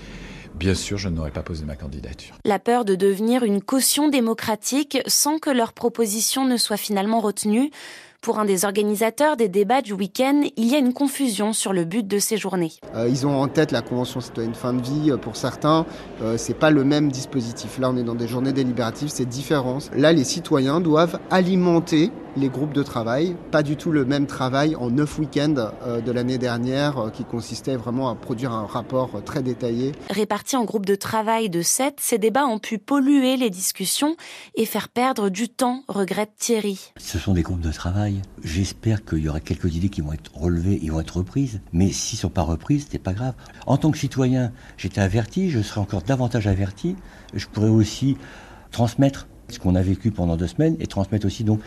bien 0.55 0.75
sûr, 0.75 0.97
je 0.97 1.09
n'aurais 1.09 1.31
pas 1.31 1.43
posé 1.43 1.65
ma 1.65 1.75
candidature. 1.75 2.35
La 2.45 2.59
peur 2.59 2.85
de 2.85 2.95
devenir 2.95 3.43
une 3.43 3.61
caution 3.61 4.09
démocratique 4.09 4.99
sans 5.07 5.39
que 5.39 5.49
leurs 5.49 5.73
propositions 5.73 6.45
ne 6.45 6.57
soient 6.57 6.77
finalement 6.77 7.19
retenues. 7.19 7.71
Pour 8.23 8.39
un 8.39 8.45
des 8.45 8.63
organisateurs 8.63 9.35
des 9.35 9.49
débats 9.49 9.81
du 9.81 9.91
week-end, 9.91 10.43
il 10.55 10.67
y 10.67 10.75
a 10.75 10.77
une 10.77 10.93
confusion 10.93 11.51
sur 11.51 11.73
le 11.73 11.83
but 11.83 12.07
de 12.07 12.19
ces 12.19 12.37
journées. 12.37 12.71
Euh, 12.95 13.09
ils 13.09 13.27
ont 13.27 13.37
en 13.37 13.49
tête 13.49 13.73
la 13.73 13.81
Convention 13.81 14.21
citoyenne 14.21 14.53
fin 14.53 14.71
de 14.71 14.81
vie 14.81 15.11
euh, 15.11 15.17
pour 15.17 15.35
certains. 15.35 15.85
Euh, 16.21 16.37
c'est 16.37 16.53
pas 16.53 16.69
le 16.69 16.85
même 16.85 17.11
dispositif. 17.11 17.79
Là, 17.79 17.89
on 17.89 17.97
est 17.97 18.03
dans 18.03 18.15
des 18.15 18.29
journées 18.29 18.53
délibératives, 18.53 19.09
c'est 19.09 19.25
différent. 19.25 19.79
Là, 19.93 20.13
les 20.13 20.23
citoyens 20.23 20.79
doivent 20.79 21.19
alimenter 21.31 22.11
les 22.35 22.49
groupes 22.49 22.73
de 22.73 22.83
travail. 22.83 23.35
Pas 23.51 23.63
du 23.63 23.75
tout 23.75 23.91
le 23.91 24.05
même 24.05 24.27
travail 24.27 24.75
en 24.75 24.89
neuf 24.89 25.19
week-ends 25.19 25.71
euh, 25.83 26.01
de 26.01 26.11
l'année 26.11 26.37
dernière 26.37 26.97
euh, 26.97 27.09
qui 27.09 27.23
consistait 27.23 27.75
vraiment 27.75 28.09
à 28.09 28.15
produire 28.15 28.51
un 28.51 28.65
rapport 28.65 29.15
euh, 29.15 29.21
très 29.21 29.43
détaillé. 29.43 29.91
Répartis 30.09 30.55
en 30.55 30.65
groupes 30.65 30.85
de 30.85 30.95
travail 30.95 31.49
de 31.49 31.61
sept, 31.61 31.95
ces 31.99 32.17
débats 32.17 32.45
ont 32.45 32.59
pu 32.59 32.77
polluer 32.77 33.37
les 33.37 33.49
discussions 33.49 34.15
et 34.55 34.65
faire 34.65 34.89
perdre 34.89 35.29
du 35.29 35.49
temps, 35.49 35.83
regrette 35.87 36.31
Thierry. 36.37 36.93
Ce 36.97 37.19
sont 37.19 37.33
des 37.33 37.43
groupes 37.43 37.61
de 37.61 37.71
travail. 37.71 38.12
J'espère 38.43 39.05
qu'il 39.05 39.19
y 39.19 39.29
aura 39.29 39.39
quelques 39.39 39.75
idées 39.75 39.89
qui 39.89 40.01
vont 40.01 40.13
être 40.13 40.31
relevées 40.35 40.79
et 40.83 40.89
vont 40.89 40.99
être 40.99 41.17
reprises. 41.17 41.61
Mais 41.71 41.91
s'ils 41.91 42.17
ne 42.17 42.21
sont 42.21 42.29
pas 42.29 42.41
reprises, 42.41 42.87
c'est 42.89 42.99
pas 42.99 43.13
grave. 43.13 43.33
En 43.65 43.77
tant 43.77 43.91
que 43.91 43.97
citoyen, 43.97 44.51
j'étais 44.77 45.01
averti, 45.01 45.49
je 45.49 45.61
serai 45.61 45.79
encore 45.81 46.01
davantage 46.01 46.47
averti. 46.47 46.95
Je 47.33 47.47
pourrais 47.47 47.69
aussi 47.69 48.17
transmettre 48.71 49.27
ce 49.49 49.59
qu'on 49.59 49.75
a 49.75 49.81
vécu 49.81 50.11
pendant 50.11 50.35
deux 50.35 50.47
semaines 50.47 50.75
et 50.79 50.87
transmettre 50.87 51.25
aussi 51.25 51.43
donc 51.43 51.59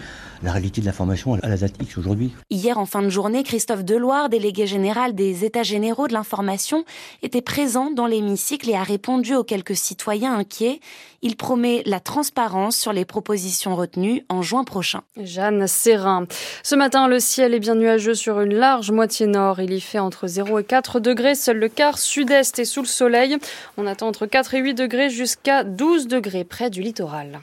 la 0.42 0.52
réalité 0.52 0.80
de 0.80 0.86
l'information 0.86 1.34
à 1.34 1.48
la 1.48 1.56
date 1.56 1.74
X 1.80 1.98
aujourd'hui. 1.98 2.34
Hier, 2.50 2.78
en 2.78 2.86
fin 2.86 3.02
de 3.02 3.08
journée, 3.08 3.42
Christophe 3.42 3.84
Deloire, 3.84 4.28
délégué 4.28 4.66
général 4.66 5.14
des 5.14 5.44
États 5.44 5.62
généraux 5.62 6.08
de 6.08 6.12
l'information, 6.12 6.84
était 7.22 7.42
présent 7.42 7.90
dans 7.90 8.06
l'hémicycle 8.06 8.70
et 8.70 8.74
a 8.74 8.82
répondu 8.82 9.34
aux 9.34 9.44
quelques 9.44 9.76
citoyens 9.76 10.34
inquiets. 10.34 10.80
Il 11.22 11.36
promet 11.36 11.82
la 11.86 12.00
transparence 12.00 12.76
sur 12.76 12.92
les 12.92 13.04
propositions 13.04 13.74
retenues 13.74 14.24
en 14.28 14.42
juin 14.42 14.64
prochain. 14.64 15.02
Jeanne 15.20 15.66
Serrin. 15.66 16.26
Ce 16.62 16.74
matin, 16.74 17.08
le 17.08 17.18
ciel 17.18 17.54
est 17.54 17.60
bien 17.60 17.74
nuageux 17.74 18.14
sur 18.14 18.40
une 18.40 18.54
large 18.54 18.90
moitié 18.90 19.26
nord. 19.26 19.60
Il 19.60 19.72
y 19.72 19.80
fait 19.80 19.98
entre 19.98 20.26
0 20.26 20.60
et 20.60 20.64
4 20.64 21.00
degrés. 21.00 21.34
Seul 21.34 21.58
le 21.58 21.68
quart 21.68 21.98
sud-est 21.98 22.58
est 22.58 22.64
sous 22.64 22.82
le 22.82 22.86
soleil. 22.86 23.36
On 23.76 23.86
attend 23.86 24.08
entre 24.08 24.26
4 24.26 24.54
et 24.54 24.60
8 24.60 24.74
degrés 24.74 25.10
jusqu'à 25.10 25.64
12 25.64 26.06
degrés 26.06 26.44
près 26.44 26.70
du 26.70 26.82
littoral. 26.82 27.40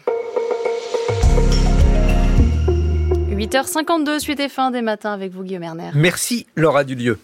8h52, 3.44 4.20
suite 4.20 4.40
et 4.40 4.48
fin 4.48 4.72
des 4.72 4.82
matins 4.82 5.12
avec 5.12 5.34
vous, 5.34 5.44
Guillaume 5.44 5.64
Erner. 5.64 5.90
Merci, 5.96 6.46
Laura 6.56 6.86
Dulieu. 6.86 7.20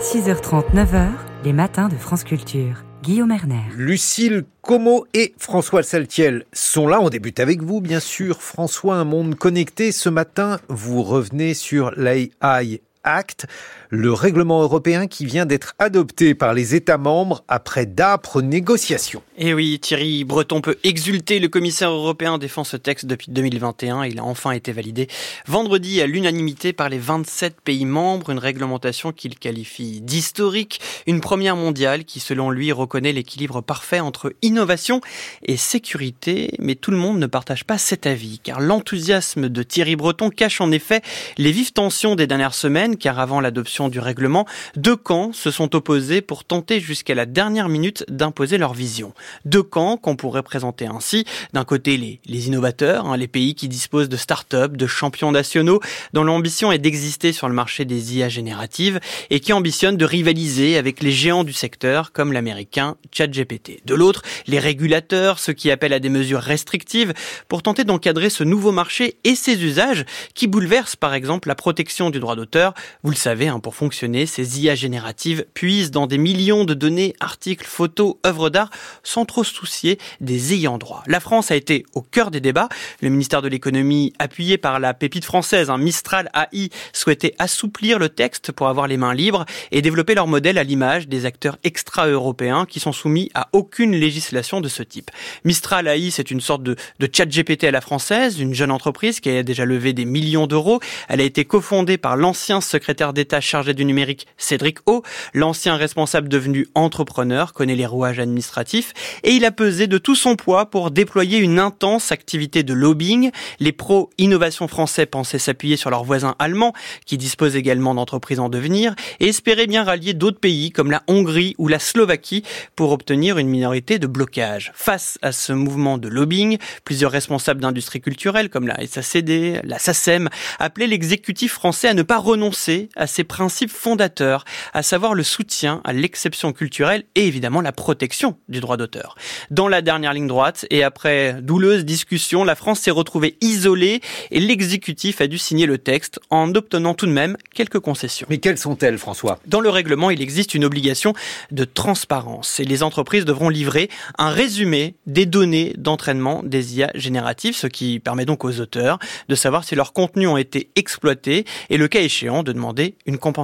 6h30, 0.00 0.74
9h, 0.74 1.10
les 1.44 1.52
matins 1.52 1.88
de 1.88 1.94
France 1.94 2.24
Culture. 2.24 2.82
Guillaume 3.04 3.30
Erner. 3.30 3.62
Lucille 3.76 4.42
Como 4.60 5.06
et 5.14 5.34
François 5.38 5.84
Saltiel 5.84 6.46
sont 6.52 6.88
là. 6.88 7.00
On 7.00 7.10
débute 7.10 7.38
avec 7.38 7.62
vous, 7.62 7.80
bien 7.80 8.00
sûr. 8.00 8.42
François, 8.42 8.96
un 8.96 9.04
monde 9.04 9.36
connecté. 9.36 9.92
Ce 9.92 10.08
matin, 10.08 10.58
vous 10.68 11.04
revenez 11.04 11.54
sur 11.54 11.92
l'AI 11.92 12.80
Act, 13.04 13.46
le 13.90 14.12
règlement 14.12 14.62
européen 14.62 15.06
qui 15.06 15.24
vient 15.24 15.46
d'être 15.46 15.74
adopté 15.78 16.34
par 16.34 16.54
les 16.54 16.74
États 16.74 16.98
membres 16.98 17.44
après 17.48 17.86
d'âpres 17.86 18.42
négociations. 18.42 19.22
Et 19.38 19.48
eh 19.48 19.54
oui, 19.54 19.78
Thierry 19.80 20.24
Breton 20.24 20.60
peut 20.60 20.76
exulter. 20.84 21.38
Le 21.38 21.48
commissaire 21.48 21.90
européen 21.90 22.38
défend 22.38 22.64
ce 22.64 22.76
texte 22.76 23.06
depuis 23.06 23.30
2021. 23.30 24.04
Il 24.04 24.18
a 24.18 24.24
enfin 24.24 24.50
été 24.50 24.72
validé 24.72 25.08
vendredi 25.46 26.02
à 26.02 26.06
l'unanimité 26.06 26.72
par 26.72 26.88
les 26.88 26.98
27 26.98 27.60
pays 27.60 27.86
membres. 27.86 28.30
Une 28.30 28.38
réglementation 28.38 29.12
qu'il 29.12 29.38
qualifie 29.38 30.00
d'historique. 30.00 30.80
Une 31.06 31.20
première 31.20 31.56
mondiale 31.56 32.04
qui, 32.04 32.20
selon 32.20 32.50
lui, 32.50 32.72
reconnaît 32.72 33.12
l'équilibre 33.12 33.60
parfait 33.60 34.00
entre 34.00 34.32
innovation 34.42 35.00
et 35.44 35.56
sécurité. 35.56 36.50
Mais 36.58 36.74
tout 36.74 36.90
le 36.90 36.96
monde 36.96 37.18
ne 37.18 37.26
partage 37.26 37.64
pas 37.64 37.78
cet 37.78 38.06
avis, 38.06 38.40
car 38.40 38.60
l'enthousiasme 38.60 39.48
de 39.48 39.62
Thierry 39.62 39.96
Breton 39.96 40.30
cache 40.30 40.60
en 40.60 40.72
effet 40.72 41.00
les 41.38 41.52
vives 41.52 41.72
tensions 41.72 42.16
des 42.16 42.26
dernières 42.26 42.54
semaines, 42.54 42.96
car 42.96 43.18
avant 43.18 43.40
l'adoption 43.40 43.77
du 43.86 44.00
règlement, 44.00 44.44
deux 44.74 44.96
camps 44.96 45.32
se 45.32 45.52
sont 45.52 45.76
opposés 45.76 46.20
pour 46.20 46.42
tenter 46.44 46.80
jusqu'à 46.80 47.14
la 47.14 47.24
dernière 47.24 47.68
minute 47.68 48.04
d'imposer 48.08 48.58
leur 48.58 48.74
vision. 48.74 49.14
Deux 49.44 49.62
camps 49.62 49.96
qu'on 49.96 50.16
pourrait 50.16 50.42
présenter 50.42 50.86
ainsi. 50.86 51.24
D'un 51.52 51.64
côté, 51.64 51.96
les, 51.96 52.20
les 52.26 52.48
innovateurs, 52.48 53.06
hein, 53.06 53.16
les 53.16 53.28
pays 53.28 53.54
qui 53.54 53.68
disposent 53.68 54.08
de 54.08 54.16
start-up, 54.16 54.76
de 54.76 54.86
champions 54.88 55.30
nationaux, 55.30 55.80
dont 56.12 56.24
l'ambition 56.24 56.72
est 56.72 56.78
d'exister 56.78 57.32
sur 57.32 57.48
le 57.48 57.54
marché 57.54 57.84
des 57.84 58.16
IA 58.16 58.28
génératives 58.28 58.98
et 59.30 59.38
qui 59.38 59.52
ambitionnent 59.52 59.96
de 59.96 60.04
rivaliser 60.04 60.76
avec 60.76 61.02
les 61.02 61.12
géants 61.12 61.44
du 61.44 61.52
secteur 61.52 62.10
comme 62.12 62.32
l'américain 62.32 62.96
ChatGPT. 63.12 63.84
De 63.84 63.94
l'autre, 63.94 64.22
les 64.46 64.58
régulateurs, 64.58 65.38
ceux 65.38 65.52
qui 65.52 65.70
appellent 65.70 65.92
à 65.92 66.00
des 66.00 66.08
mesures 66.08 66.40
restrictives 66.40 67.12
pour 67.48 67.62
tenter 67.62 67.84
d'encadrer 67.84 68.30
ce 68.30 68.44
nouveau 68.44 68.72
marché 68.72 69.18
et 69.24 69.34
ses 69.34 69.62
usages 69.62 70.04
qui 70.34 70.46
bouleversent 70.46 70.96
par 70.96 71.14
exemple 71.14 71.48
la 71.48 71.54
protection 71.54 72.10
du 72.10 72.20
droit 72.20 72.36
d'auteur 72.36 72.74
Vous 73.02 73.10
le 73.10 73.16
savez, 73.16 73.48
hein, 73.48 73.60
pour 73.60 73.67
fonctionner, 73.74 74.26
ces 74.26 74.60
IA 74.60 74.74
génératives 74.74 75.44
puisent 75.54 75.90
dans 75.90 76.06
des 76.06 76.18
millions 76.18 76.64
de 76.64 76.74
données, 76.74 77.14
articles, 77.20 77.66
photos, 77.66 78.16
œuvres 78.26 78.50
d'art, 78.50 78.70
sans 79.02 79.24
trop 79.24 79.44
se 79.44 79.54
soucier 79.54 79.98
des 80.20 80.54
ayants 80.54 80.78
droit. 80.78 81.02
La 81.06 81.20
France 81.20 81.50
a 81.50 81.56
été 81.56 81.84
au 81.94 82.02
cœur 82.02 82.30
des 82.30 82.40
débats. 82.40 82.68
Le 83.00 83.08
ministère 83.08 83.42
de 83.42 83.48
l'économie, 83.48 84.12
appuyé 84.18 84.58
par 84.58 84.80
la 84.80 84.94
pépite 84.94 85.24
française, 85.24 85.70
Mistral 85.78 86.30
AI, 86.34 86.70
souhaitait 86.92 87.34
assouplir 87.38 87.98
le 87.98 88.08
texte 88.08 88.52
pour 88.52 88.68
avoir 88.68 88.86
les 88.86 88.96
mains 88.96 89.14
libres 89.14 89.44
et 89.70 89.82
développer 89.82 90.14
leur 90.14 90.26
modèle 90.26 90.58
à 90.58 90.64
l'image 90.64 91.08
des 91.08 91.24
acteurs 91.24 91.58
extra-européens 91.64 92.66
qui 92.66 92.80
sont 92.80 92.92
soumis 92.92 93.30
à 93.34 93.48
aucune 93.52 93.92
législation 93.92 94.60
de 94.60 94.68
ce 94.68 94.82
type. 94.82 95.10
Mistral 95.44 95.86
AI, 95.88 96.10
c'est 96.10 96.30
une 96.30 96.40
sorte 96.40 96.62
de, 96.62 96.76
de 96.98 97.08
chat 97.12 97.26
GPT 97.26 97.64
à 97.64 97.70
la 97.70 97.80
française, 97.80 98.38
une 98.40 98.54
jeune 98.54 98.70
entreprise 98.70 99.20
qui 99.20 99.30
a 99.30 99.42
déjà 99.42 99.64
levé 99.64 99.92
des 99.92 100.04
millions 100.04 100.46
d'euros. 100.46 100.80
Elle 101.08 101.20
a 101.20 101.24
été 101.24 101.44
cofondée 101.44 101.98
par 101.98 102.16
l'ancien 102.16 102.60
secrétaire 102.60 103.12
d'État 103.12 103.40
chargé 103.58 103.74
du 103.74 103.84
numérique, 103.84 104.28
Cédric 104.36 104.78
O. 104.86 105.02
L'ancien 105.34 105.74
responsable 105.74 106.28
devenu 106.28 106.68
entrepreneur 106.76 107.52
connaît 107.52 107.74
les 107.74 107.86
rouages 107.86 108.20
administratifs 108.20 108.92
et 109.24 109.32
il 109.32 109.44
a 109.44 109.50
pesé 109.50 109.88
de 109.88 109.98
tout 109.98 110.14
son 110.14 110.36
poids 110.36 110.70
pour 110.70 110.92
déployer 110.92 111.38
une 111.38 111.58
intense 111.58 112.12
activité 112.12 112.62
de 112.62 112.72
lobbying. 112.72 113.32
Les 113.58 113.72
pros 113.72 114.10
innovation 114.16 114.68
français 114.68 115.06
pensaient 115.06 115.40
s'appuyer 115.40 115.76
sur 115.76 115.90
leurs 115.90 116.04
voisins 116.04 116.36
allemands 116.38 116.72
qui 117.04 117.18
disposent 117.18 117.56
également 117.56 117.96
d'entreprises 117.96 118.38
en 118.38 118.48
devenir 118.48 118.94
et 119.18 119.26
espéraient 119.26 119.66
bien 119.66 119.82
rallier 119.82 120.14
d'autres 120.14 120.38
pays 120.38 120.70
comme 120.70 120.92
la 120.92 121.02
Hongrie 121.08 121.56
ou 121.58 121.66
la 121.66 121.80
Slovaquie 121.80 122.44
pour 122.76 122.92
obtenir 122.92 123.38
une 123.38 123.48
minorité 123.48 123.98
de 123.98 124.06
blocage. 124.06 124.70
Face 124.76 125.18
à 125.20 125.32
ce 125.32 125.52
mouvement 125.52 125.98
de 125.98 126.06
lobbying, 126.06 126.58
plusieurs 126.84 127.10
responsables 127.10 127.60
d'industrie 127.60 128.00
culturelle 128.00 128.50
comme 128.50 128.68
la 128.68 128.86
SACD, 128.86 129.62
la 129.64 129.80
SACEM 129.80 130.28
appelaient 130.60 130.86
l'exécutif 130.86 131.54
français 131.54 131.88
à 131.88 131.94
ne 131.94 132.04
pas 132.04 132.18
renoncer 132.18 132.88
à 132.94 133.08
ses 133.08 133.24
principes 133.24 133.47
fondateurs, 133.48 134.44
à 134.72 134.82
savoir 134.82 135.14
le 135.14 135.22
soutien 135.22 135.80
à 135.84 135.92
l'exception 135.92 136.52
culturelle 136.52 137.04
et 137.14 137.26
évidemment 137.26 137.60
la 137.60 137.72
protection 137.72 138.36
du 138.48 138.60
droit 138.60 138.76
d'auteur. 138.76 139.16
Dans 139.50 139.68
la 139.68 139.82
dernière 139.82 140.12
ligne 140.12 140.26
droite 140.26 140.66
et 140.70 140.82
après 140.82 141.36
douleuse 141.42 141.84
discussion, 141.84 142.44
la 142.44 142.54
France 142.54 142.80
s'est 142.80 142.90
retrouvée 142.90 143.36
isolée 143.40 144.00
et 144.30 144.40
l'exécutif 144.40 145.20
a 145.20 145.26
dû 145.26 145.38
signer 145.38 145.66
le 145.66 145.78
texte 145.78 146.20
en 146.30 146.54
obtenant 146.54 146.94
tout 146.94 147.06
de 147.06 147.12
même 147.12 147.36
quelques 147.54 147.80
concessions. 147.80 148.26
Mais 148.30 148.38
quelles 148.38 148.58
sont-elles, 148.58 148.98
François? 148.98 149.38
Dans 149.46 149.60
le 149.60 149.70
règlement, 149.70 150.10
il 150.10 150.22
existe 150.22 150.54
une 150.54 150.64
obligation 150.64 151.14
de 151.50 151.64
transparence 151.64 152.60
et 152.60 152.64
les 152.64 152.82
entreprises 152.82 153.24
devront 153.24 153.48
livrer 153.48 153.88
un 154.18 154.30
résumé 154.30 154.94
des 155.06 155.26
données 155.26 155.74
d'entraînement 155.76 156.42
des 156.42 156.78
IA 156.78 156.90
génératives, 156.94 157.56
ce 157.56 157.66
qui 157.66 158.00
permet 158.00 158.24
donc 158.24 158.44
aux 158.44 158.60
auteurs 158.60 158.98
de 159.28 159.34
savoir 159.34 159.64
si 159.64 159.74
leurs 159.74 159.92
contenus 159.92 160.28
ont 160.28 160.36
été 160.36 160.70
exploités 160.76 161.44
et 161.70 161.76
le 161.76 161.88
cas 161.88 162.00
échéant 162.00 162.42
de 162.42 162.52
demander 162.52 162.96
une 163.06 163.18
compensation. 163.18 163.37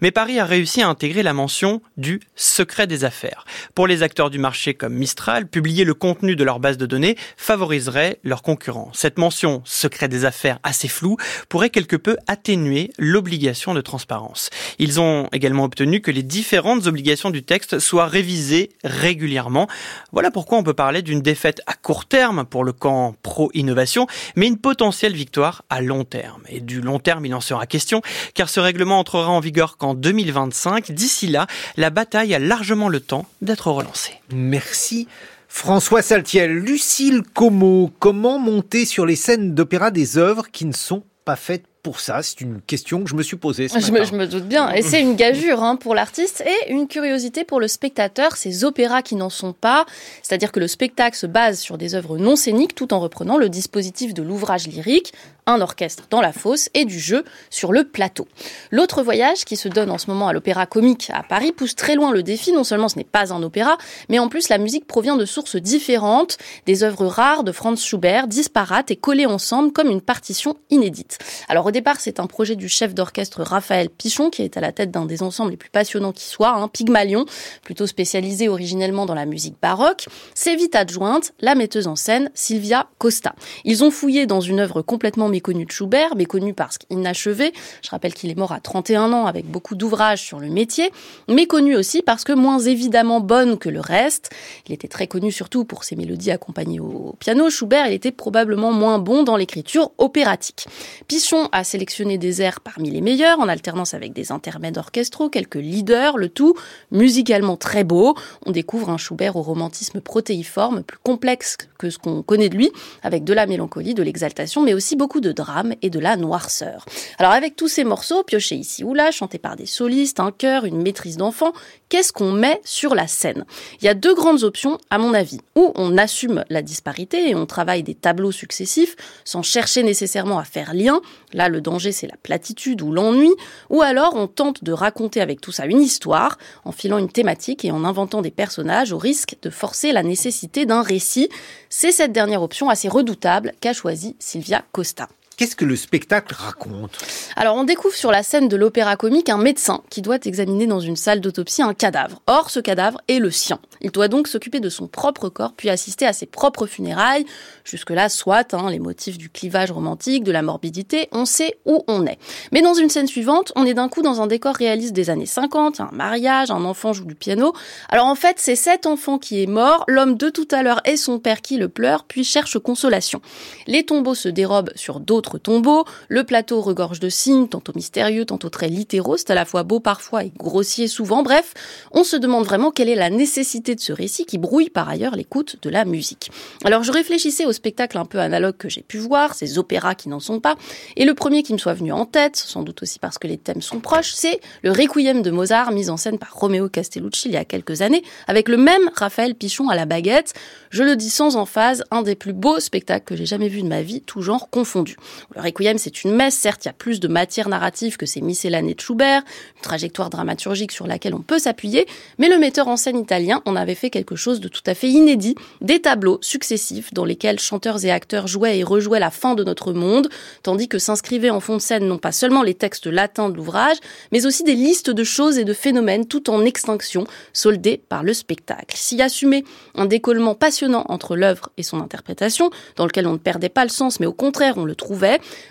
Mais 0.00 0.10
Paris 0.10 0.38
a 0.38 0.44
réussi 0.44 0.82
à 0.82 0.88
intégrer 0.88 1.22
la 1.22 1.32
mention 1.32 1.82
du 1.96 2.20
secret 2.34 2.86
des 2.86 3.04
affaires. 3.04 3.44
Pour 3.74 3.86
les 3.86 4.02
acteurs 4.02 4.30
du 4.30 4.38
marché 4.38 4.74
comme 4.74 4.94
Mistral, 4.94 5.46
publier 5.46 5.84
le 5.84 5.94
contenu 5.94 6.36
de 6.36 6.44
leur 6.44 6.60
base 6.60 6.76
de 6.76 6.86
données 6.86 7.16
favoriserait 7.36 8.18
leurs 8.24 8.42
concurrents. 8.42 8.90
Cette 8.92 9.18
mention 9.18 9.62
secret 9.64 10.08
des 10.08 10.24
affaires 10.24 10.58
assez 10.62 10.88
floue 10.88 11.16
pourrait 11.48 11.70
quelque 11.70 11.96
peu 11.96 12.16
atténuer 12.26 12.90
l'obligation 12.98 13.74
de 13.74 13.80
transparence. 13.80 14.50
Ils 14.78 15.00
ont 15.00 15.28
également 15.32 15.64
obtenu 15.64 16.00
que 16.00 16.10
les 16.10 16.22
différentes 16.22 16.86
obligations 16.86 17.30
du 17.30 17.42
texte 17.42 17.78
soient 17.78 18.06
révisées 18.06 18.70
régulièrement. 18.84 19.68
Voilà 20.12 20.30
pourquoi 20.30 20.58
on 20.58 20.62
peut 20.62 20.74
parler 20.74 21.02
d'une 21.02 21.20
défaite 21.20 21.60
à 21.66 21.74
court 21.74 22.06
terme 22.06 22.44
pour 22.44 22.64
le 22.64 22.72
camp 22.72 23.14
pro-innovation, 23.22 24.06
mais 24.34 24.46
une 24.46 24.58
potentielle 24.58 25.14
victoire 25.14 25.64
à 25.70 25.80
long 25.80 26.04
terme. 26.04 26.42
Et 26.48 26.60
du 26.60 26.80
long 26.80 26.98
terme, 26.98 27.26
il 27.26 27.34
en 27.34 27.40
sera 27.40 27.66
question, 27.66 28.02
car 28.34 28.48
ce 28.48 28.60
règlement 28.60 28.95
entrera 28.98 29.30
en 29.30 29.40
vigueur 29.40 29.76
qu'en 29.76 29.94
2025. 29.94 30.92
D'ici 30.92 31.26
là, 31.26 31.46
la 31.76 31.90
bataille 31.90 32.34
a 32.34 32.38
largement 32.38 32.88
le 32.88 33.00
temps 33.00 33.26
d'être 33.42 33.70
relancée. 33.70 34.14
Merci. 34.32 35.06
François 35.48 36.02
Saltiel, 36.02 36.52
Lucille 36.52 37.22
Como, 37.34 37.90
comment 37.98 38.38
monter 38.38 38.84
sur 38.84 39.06
les 39.06 39.16
scènes 39.16 39.54
d'opéra 39.54 39.90
des 39.90 40.18
œuvres 40.18 40.50
qui 40.50 40.66
ne 40.66 40.72
sont 40.72 41.02
pas 41.24 41.36
faites 41.36 41.64
pour 41.82 42.00
ça? 42.00 42.22
C'est 42.22 42.40
une 42.42 42.60
question 42.60 43.02
que 43.02 43.08
je 43.08 43.14
me 43.14 43.22
suis 43.22 43.36
posée. 43.36 43.68
Ce 43.68 43.78
je, 43.78 43.90
me, 43.90 44.04
je, 44.04 44.12
me, 44.12 44.26
doute 44.26 44.44
bien. 44.44 44.70
Et 44.72 44.82
c'est 44.82 45.00
une 45.00 45.16
gageure 45.16 45.62
hein, 45.62 45.76
pour 45.76 45.94
l'artiste 45.94 46.42
et 46.44 46.72
une 46.72 46.88
curiosité 46.88 47.44
pour 47.44 47.58
le 47.58 47.68
spectateur, 47.68 48.36
ces 48.36 48.64
opéras 48.64 49.02
qui 49.02 49.14
n'en 49.14 49.30
sont 49.30 49.54
pas. 49.54 49.86
C'est-à-dire 50.22 50.52
que 50.52 50.60
le 50.60 50.68
spectacle 50.68 51.16
se 51.16 51.26
base 51.26 51.58
sur 51.58 51.78
des 51.78 51.94
œuvres 51.94 52.18
non 52.18 52.36
scéniques 52.36 52.74
tout 52.74 52.92
en 52.92 53.00
reprenant 53.00 53.38
le 53.38 53.48
dispositif 53.48 54.12
de 54.12 54.22
l'ouvrage 54.22 54.66
lyrique, 54.66 55.14
un 55.46 55.60
orchestre 55.60 56.04
dans 56.10 56.20
la 56.20 56.32
fosse 56.32 56.68
et 56.74 56.84
du 56.84 56.98
jeu 56.98 57.24
sur 57.50 57.72
le 57.72 57.84
plateau. 57.84 58.26
L'autre 58.70 59.02
voyage 59.02 59.44
qui 59.44 59.56
se 59.56 59.68
donne 59.68 59.90
en 59.90 59.98
ce 59.98 60.10
moment 60.10 60.28
à 60.28 60.32
l'opéra 60.32 60.66
comique 60.66 61.10
à 61.12 61.22
Paris 61.22 61.52
pousse 61.52 61.76
très 61.76 61.94
loin 61.94 62.12
le 62.12 62.22
défi. 62.22 62.52
Non 62.52 62.64
seulement 62.64 62.88
ce 62.88 62.98
n'est 62.98 63.04
pas 63.04 63.32
un 63.32 63.42
opéra, 63.42 63.78
mais 64.08 64.18
en 64.18 64.28
plus 64.28 64.48
la 64.48 64.58
musique 64.58 64.86
provient 64.86 65.16
de 65.16 65.24
sources 65.24 65.56
différentes, 65.56 66.36
des 66.66 66.82
œuvres 66.82 67.06
rares 67.06 67.44
de 67.44 67.52
Franz 67.52 67.82
Schubert, 67.82 68.26
disparates 68.26 68.90
et 68.90 68.96
collées 68.96 69.26
ensemble 69.26 69.72
comme 69.72 69.90
une 69.90 70.00
partition 70.00 70.56
inédite. 70.70 71.18
Alors 71.48 71.66
au 71.66 71.70
départ, 71.70 72.00
c'est 72.00 72.18
un 72.18 72.26
projet 72.26 72.56
du 72.56 72.68
chef 72.68 72.94
d'orchestre 72.94 73.42
Raphaël 73.42 73.88
Pichon 73.88 74.30
qui 74.30 74.42
est 74.42 74.56
à 74.56 74.60
la 74.60 74.72
tête 74.72 74.90
d'un 74.90 75.06
des 75.06 75.22
ensembles 75.22 75.52
les 75.52 75.56
plus 75.56 75.70
passionnants 75.70 76.12
qui 76.12 76.24
soit, 76.24 76.54
hein, 76.54 76.68
Pygmalion, 76.68 77.24
plutôt 77.62 77.86
spécialisé 77.86 78.48
originellement 78.48 79.06
dans 79.06 79.14
la 79.14 79.26
musique 79.26 79.54
baroque. 79.62 80.06
C'est 80.34 80.56
vite 80.56 80.74
adjointe 80.74 81.32
la 81.40 81.54
metteuse 81.54 81.86
en 81.86 81.96
scène 81.96 82.30
Sylvia 82.34 82.88
Costa. 82.98 83.34
Ils 83.64 83.84
ont 83.84 83.90
fouillé 83.90 84.26
dans 84.26 84.40
une 84.40 84.60
œuvre 84.60 84.82
complètement 84.82 85.28
méconnu 85.36 85.66
de 85.66 85.70
Schubert, 85.70 86.16
méconnu 86.16 86.54
parce 86.54 86.78
qu'inachevé. 86.78 87.52
Je 87.82 87.90
rappelle 87.90 88.14
qu'il 88.14 88.30
est 88.30 88.38
mort 88.38 88.52
à 88.52 88.60
31 88.60 89.12
ans 89.12 89.26
avec 89.26 89.44
beaucoup 89.44 89.74
d'ouvrages 89.74 90.22
sur 90.22 90.40
le 90.40 90.48
métier, 90.48 90.90
méconnu 91.28 91.76
aussi 91.76 92.00
parce 92.00 92.24
que 92.24 92.32
moins 92.32 92.58
évidemment 92.58 93.20
bonne 93.20 93.58
que 93.58 93.68
le 93.68 93.80
reste. 93.80 94.30
Il 94.66 94.72
était 94.72 94.88
très 94.88 95.06
connu 95.06 95.30
surtout 95.30 95.66
pour 95.66 95.84
ses 95.84 95.94
mélodies 95.94 96.30
accompagnées 96.30 96.80
au 96.80 97.14
piano. 97.18 97.50
Schubert, 97.50 97.86
il 97.86 97.92
était 97.92 98.12
probablement 98.12 98.72
moins 98.72 98.98
bon 98.98 99.24
dans 99.24 99.36
l'écriture 99.36 99.90
opératique. 99.98 100.66
Pichon 101.06 101.50
a 101.52 101.64
sélectionné 101.64 102.16
des 102.16 102.40
airs 102.40 102.60
parmi 102.60 102.90
les 102.90 103.02
meilleurs, 103.02 103.38
en 103.38 103.48
alternance 103.48 103.92
avec 103.92 104.14
des 104.14 104.32
intermèdes 104.32 104.78
orchestraux, 104.78 105.28
quelques 105.28 105.56
leaders, 105.56 106.16
le 106.16 106.30
tout 106.30 106.54
musicalement 106.90 107.58
très 107.58 107.84
beau. 107.84 108.16
On 108.46 108.52
découvre 108.52 108.88
un 108.88 108.96
Schubert 108.96 109.36
au 109.36 109.42
romantisme 109.42 110.00
protéiforme, 110.00 110.82
plus 110.82 110.98
complexe 111.02 111.58
que 111.78 111.90
ce 111.90 111.98
qu'on 111.98 112.22
connaît 112.22 112.48
de 112.48 112.56
lui, 112.56 112.70
avec 113.02 113.22
de 113.24 113.34
la 113.34 113.46
mélancolie, 113.46 113.92
de 113.92 114.02
l'exaltation, 114.02 114.62
mais 114.62 114.72
aussi 114.72 114.96
beaucoup 114.96 115.20
de 115.20 115.25
drame 115.32 115.74
et 115.82 115.90
de 115.90 115.98
la 115.98 116.16
noirceur. 116.16 116.84
Alors 117.18 117.32
avec 117.32 117.56
tous 117.56 117.68
ces 117.68 117.84
morceaux, 117.84 118.22
piochés 118.22 118.56
ici 118.56 118.84
ou 118.84 118.94
là, 118.94 119.10
chantés 119.10 119.38
par 119.38 119.56
des 119.56 119.66
solistes, 119.66 120.20
un 120.20 120.32
chœur, 120.32 120.64
une 120.64 120.82
maîtrise 120.82 121.16
d'enfant, 121.16 121.52
qu'est-ce 121.88 122.12
qu'on 122.12 122.32
met 122.32 122.60
sur 122.64 122.94
la 122.94 123.06
scène? 123.06 123.44
Il 123.80 123.84
y 123.84 123.88
a 123.88 123.94
deux 123.94 124.14
grandes 124.14 124.42
options, 124.42 124.78
à 124.90 124.98
mon 124.98 125.14
avis, 125.14 125.40
où 125.54 125.72
on 125.74 125.96
assume 125.98 126.44
la 126.50 126.62
disparité 126.62 127.30
et 127.30 127.34
on 127.34 127.46
travaille 127.46 127.82
des 127.82 127.94
tableaux 127.94 128.32
successifs 128.32 128.96
sans 129.24 129.42
chercher 129.42 129.82
nécessairement 129.82 130.38
à 130.38 130.44
faire 130.44 130.74
lien. 130.74 131.00
Là, 131.32 131.48
le 131.48 131.60
danger, 131.60 131.92
c'est 131.92 132.06
la 132.06 132.16
platitude 132.22 132.82
ou 132.82 132.92
l'ennui. 132.92 133.32
Ou 133.70 133.82
alors, 133.82 134.14
on 134.14 134.26
tente 134.26 134.64
de 134.64 134.72
raconter 134.72 135.20
avec 135.20 135.40
tout 135.40 135.52
ça 135.52 135.66
une 135.66 135.80
histoire, 135.80 136.38
en 136.64 136.72
filant 136.72 136.98
une 136.98 137.10
thématique 137.10 137.64
et 137.64 137.70
en 137.70 137.84
inventant 137.84 138.22
des 138.22 138.30
personnages 138.30 138.92
au 138.92 138.98
risque 138.98 139.36
de 139.42 139.50
forcer 139.50 139.92
la 139.92 140.02
nécessité 140.02 140.66
d'un 140.66 140.82
récit. 140.82 141.28
C'est 141.68 141.92
cette 141.92 142.12
dernière 142.12 142.42
option 142.42 142.68
assez 142.68 142.88
redoutable 142.88 143.52
qu'a 143.60 143.72
choisie 143.72 144.16
Sylvia 144.18 144.64
Costa. 144.72 145.08
Qu'est-ce 145.36 145.54
que 145.54 145.66
le 145.66 145.76
spectacle 145.76 146.34
raconte 146.34 146.96
Alors, 147.36 147.56
on 147.56 147.64
découvre 147.64 147.94
sur 147.94 148.10
la 148.10 148.22
scène 148.22 148.48
de 148.48 148.56
l'opéra 148.56 148.96
comique 148.96 149.28
un 149.28 149.36
médecin 149.36 149.82
qui 149.90 150.00
doit 150.00 150.16
examiner 150.24 150.66
dans 150.66 150.80
une 150.80 150.96
salle 150.96 151.20
d'autopsie 151.20 151.60
un 151.60 151.74
cadavre. 151.74 152.22
Or, 152.26 152.48
ce 152.48 152.58
cadavre 152.58 153.02
est 153.06 153.18
le 153.18 153.30
sien. 153.30 153.58
Il 153.82 153.90
doit 153.90 154.08
donc 154.08 154.28
s'occuper 154.28 154.60
de 154.60 154.70
son 154.70 154.88
propre 154.88 155.28
corps, 155.28 155.52
puis 155.54 155.68
assister 155.68 156.06
à 156.06 156.14
ses 156.14 156.24
propres 156.24 156.64
funérailles. 156.64 157.26
Jusque-là, 157.64 158.08
soit 158.08 158.54
hein, 158.54 158.70
les 158.70 158.78
motifs 158.78 159.18
du 159.18 159.28
clivage 159.28 159.70
romantique, 159.70 160.24
de 160.24 160.32
la 160.32 160.40
morbidité, 160.40 161.08
on 161.12 161.26
sait 161.26 161.58
où 161.66 161.84
on 161.86 162.06
est. 162.06 162.16
Mais 162.50 162.62
dans 162.62 162.72
une 162.72 162.88
scène 162.88 163.06
suivante, 163.06 163.52
on 163.56 163.66
est 163.66 163.74
d'un 163.74 163.90
coup 163.90 164.00
dans 164.00 164.22
un 164.22 164.26
décor 164.26 164.54
réaliste 164.54 164.94
des 164.94 165.10
années 165.10 165.26
50, 165.26 165.80
un 165.80 165.90
mariage, 165.92 166.50
un 166.50 166.64
enfant 166.64 166.94
joue 166.94 167.04
du 167.04 167.14
piano. 167.14 167.52
Alors 167.90 168.06
en 168.06 168.14
fait, 168.14 168.36
c'est 168.38 168.56
cet 168.56 168.86
enfant 168.86 169.18
qui 169.18 169.42
est 169.42 169.46
mort, 169.46 169.84
l'homme 169.86 170.16
de 170.16 170.30
tout 170.30 170.48
à 170.50 170.62
l'heure 170.62 170.80
et 170.86 170.96
son 170.96 171.18
père 171.18 171.42
qui 171.42 171.58
le 171.58 171.68
pleure, 171.68 172.04
puis 172.04 172.24
cherche 172.24 172.58
consolation. 172.58 173.20
Les 173.66 173.84
tombeaux 173.84 174.14
se 174.14 174.30
dérobent 174.30 174.72
sur 174.76 174.98
d'autres 174.98 175.25
tombeaux, 175.38 175.84
le 176.08 176.24
plateau 176.24 176.60
regorge 176.60 177.00
de 177.00 177.08
signes, 177.08 177.48
tantôt 177.48 177.72
mystérieux, 177.74 178.24
tantôt 178.24 178.48
très 178.48 178.68
littéraux, 178.68 179.16
c'est 179.16 179.30
à 179.30 179.34
la 179.34 179.44
fois 179.44 179.62
beau 179.62 179.80
parfois 179.80 180.24
et 180.24 180.32
grossier 180.36 180.88
souvent, 180.88 181.22
bref, 181.22 181.54
on 181.92 182.04
se 182.04 182.16
demande 182.16 182.44
vraiment 182.44 182.70
quelle 182.70 182.88
est 182.88 182.94
la 182.94 183.10
nécessité 183.10 183.74
de 183.74 183.80
ce 183.80 183.92
récit 183.92 184.24
qui 184.24 184.38
brouille 184.38 184.70
par 184.70 184.88
ailleurs 184.88 185.16
l'écoute 185.16 185.56
de 185.60 185.70
la 185.70 185.84
musique. 185.84 186.30
Alors 186.64 186.82
je 186.82 186.92
réfléchissais 186.92 187.44
au 187.44 187.52
spectacle 187.52 187.98
un 187.98 188.04
peu 188.04 188.20
analogue 188.20 188.56
que 188.56 188.68
j'ai 188.68 188.82
pu 188.82 188.98
voir, 188.98 189.34
ces 189.34 189.58
opéras 189.58 189.94
qui 189.94 190.08
n'en 190.08 190.20
sont 190.20 190.40
pas, 190.40 190.56
et 190.96 191.04
le 191.04 191.14
premier 191.14 191.42
qui 191.42 191.52
me 191.52 191.58
soit 191.58 191.74
venu 191.74 191.92
en 191.92 192.06
tête, 192.06 192.36
sans 192.36 192.62
doute 192.62 192.82
aussi 192.82 192.98
parce 192.98 193.18
que 193.18 193.26
les 193.26 193.38
thèmes 193.38 193.62
sont 193.62 193.80
proches, 193.80 194.12
c'est 194.14 194.40
le 194.62 194.70
Requiem 194.70 195.22
de 195.22 195.30
Mozart 195.30 195.72
mis 195.72 195.90
en 195.90 195.96
scène 195.96 196.18
par 196.18 196.34
Romeo 196.34 196.68
Castellucci 196.68 197.28
il 197.28 197.34
y 197.34 197.36
a 197.36 197.44
quelques 197.44 197.82
années, 197.82 198.02
avec 198.26 198.48
le 198.48 198.56
même 198.56 198.90
Raphaël 198.94 199.34
Pichon 199.34 199.68
à 199.68 199.74
la 199.74 199.86
baguette, 199.86 200.34
je 200.70 200.82
le 200.82 200.96
dis 200.96 201.10
sans 201.10 201.36
emphase, 201.36 201.84
un 201.90 202.02
des 202.02 202.14
plus 202.14 202.32
beaux 202.32 202.60
spectacles 202.60 203.04
que 203.04 203.16
j'ai 203.16 203.26
jamais 203.26 203.48
vu 203.48 203.62
de 203.62 203.68
ma 203.68 203.82
vie, 203.82 204.02
tout 204.02 204.22
genre 204.22 204.50
confondu. 204.50 204.96
Le 205.34 205.40
Requiem, 205.40 205.78
c'est 205.78 206.04
une 206.04 206.12
messe, 206.12 206.34
certes, 206.34 206.64
il 206.64 206.68
y 206.68 206.70
a 206.70 206.74
plus 206.74 207.00
de 207.00 207.08
matière 207.08 207.48
narrative 207.48 207.96
que 207.96 208.06
ces 208.06 208.20
miscellanées 208.20 208.74
de 208.74 208.80
Schubert, 208.80 209.22
une 209.56 209.62
trajectoire 209.62 210.10
dramaturgique 210.10 210.72
sur 210.72 210.86
laquelle 210.86 211.14
on 211.14 211.20
peut 211.20 211.38
s'appuyer, 211.38 211.86
mais 212.18 212.28
le 212.28 212.38
metteur 212.38 212.68
en 212.68 212.76
scène 212.76 212.98
italien 212.98 213.42
en 213.44 213.56
avait 213.56 213.74
fait 213.74 213.90
quelque 213.90 214.16
chose 214.16 214.40
de 214.40 214.48
tout 214.48 214.62
à 214.66 214.74
fait 214.74 214.88
inédit, 214.88 215.34
des 215.60 215.80
tableaux 215.80 216.18
successifs 216.20 216.92
dans 216.92 217.04
lesquels 217.04 217.38
chanteurs 217.38 217.84
et 217.84 217.90
acteurs 217.90 218.26
jouaient 218.26 218.58
et 218.58 218.64
rejouaient 218.64 219.00
la 219.00 219.10
fin 219.10 219.34
de 219.34 219.44
notre 219.44 219.72
monde, 219.72 220.08
tandis 220.42 220.68
que 220.68 220.78
s'inscrivaient 220.78 221.30
en 221.30 221.40
fond 221.40 221.56
de 221.56 221.62
scène 221.62 221.86
non 221.86 221.98
pas 221.98 222.12
seulement 222.12 222.42
les 222.42 222.54
textes 222.54 222.86
latins 222.86 223.28
de 223.28 223.36
l'ouvrage, 223.36 223.76
mais 224.12 224.26
aussi 224.26 224.44
des 224.44 224.54
listes 224.54 224.90
de 224.90 225.04
choses 225.04 225.38
et 225.38 225.44
de 225.44 225.52
phénomènes 225.52 226.06
tout 226.06 226.30
en 226.30 226.44
extinction, 226.44 227.06
soldés 227.32 227.80
par 227.88 228.02
le 228.02 228.12
spectacle. 228.12 228.76
S'y 228.76 229.00
assumait 229.02 229.44
un 229.74 229.86
décollement 229.86 230.34
passionnant 230.34 230.84
entre 230.88 231.16
l'œuvre 231.16 231.50
et 231.56 231.62
son 231.62 231.80
interprétation, 231.80 232.50
dans 232.76 232.86
lequel 232.86 233.06
on 233.06 233.12
ne 233.12 233.18
perdait 233.18 233.48
pas 233.48 233.64
le 233.64 233.70
sens, 233.70 234.00
mais 234.00 234.06
au 234.06 234.12
contraire 234.12 234.54
on 234.56 234.64
le 234.64 234.74
trouvait, 234.74 235.05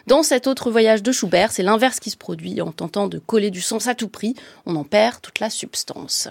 dans 0.08 0.24
cet 0.24 0.48
autre 0.48 0.72
voyage 0.72 1.03
de 1.03 1.11
Schubert, 1.11 1.51
c'est 1.51 1.64
l'inverse 1.64 2.00
qui 2.00 2.09
se 2.09 2.17
produit 2.17 2.61
en 2.61 2.72
tentant 2.72 3.08
de 3.08 3.19
coller 3.19 3.51
du 3.51 3.61
sens 3.61 3.88
à 3.88 3.95
tout 3.95 4.09
prix, 4.09 4.35
on 4.66 4.75
en 4.75 4.84
perd 4.84 5.22
toute 5.22 5.40
la 5.40 5.50
substance. 5.50 6.30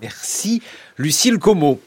Merci 0.00 0.62
Lucille 0.96 1.38
Como. 1.38 1.78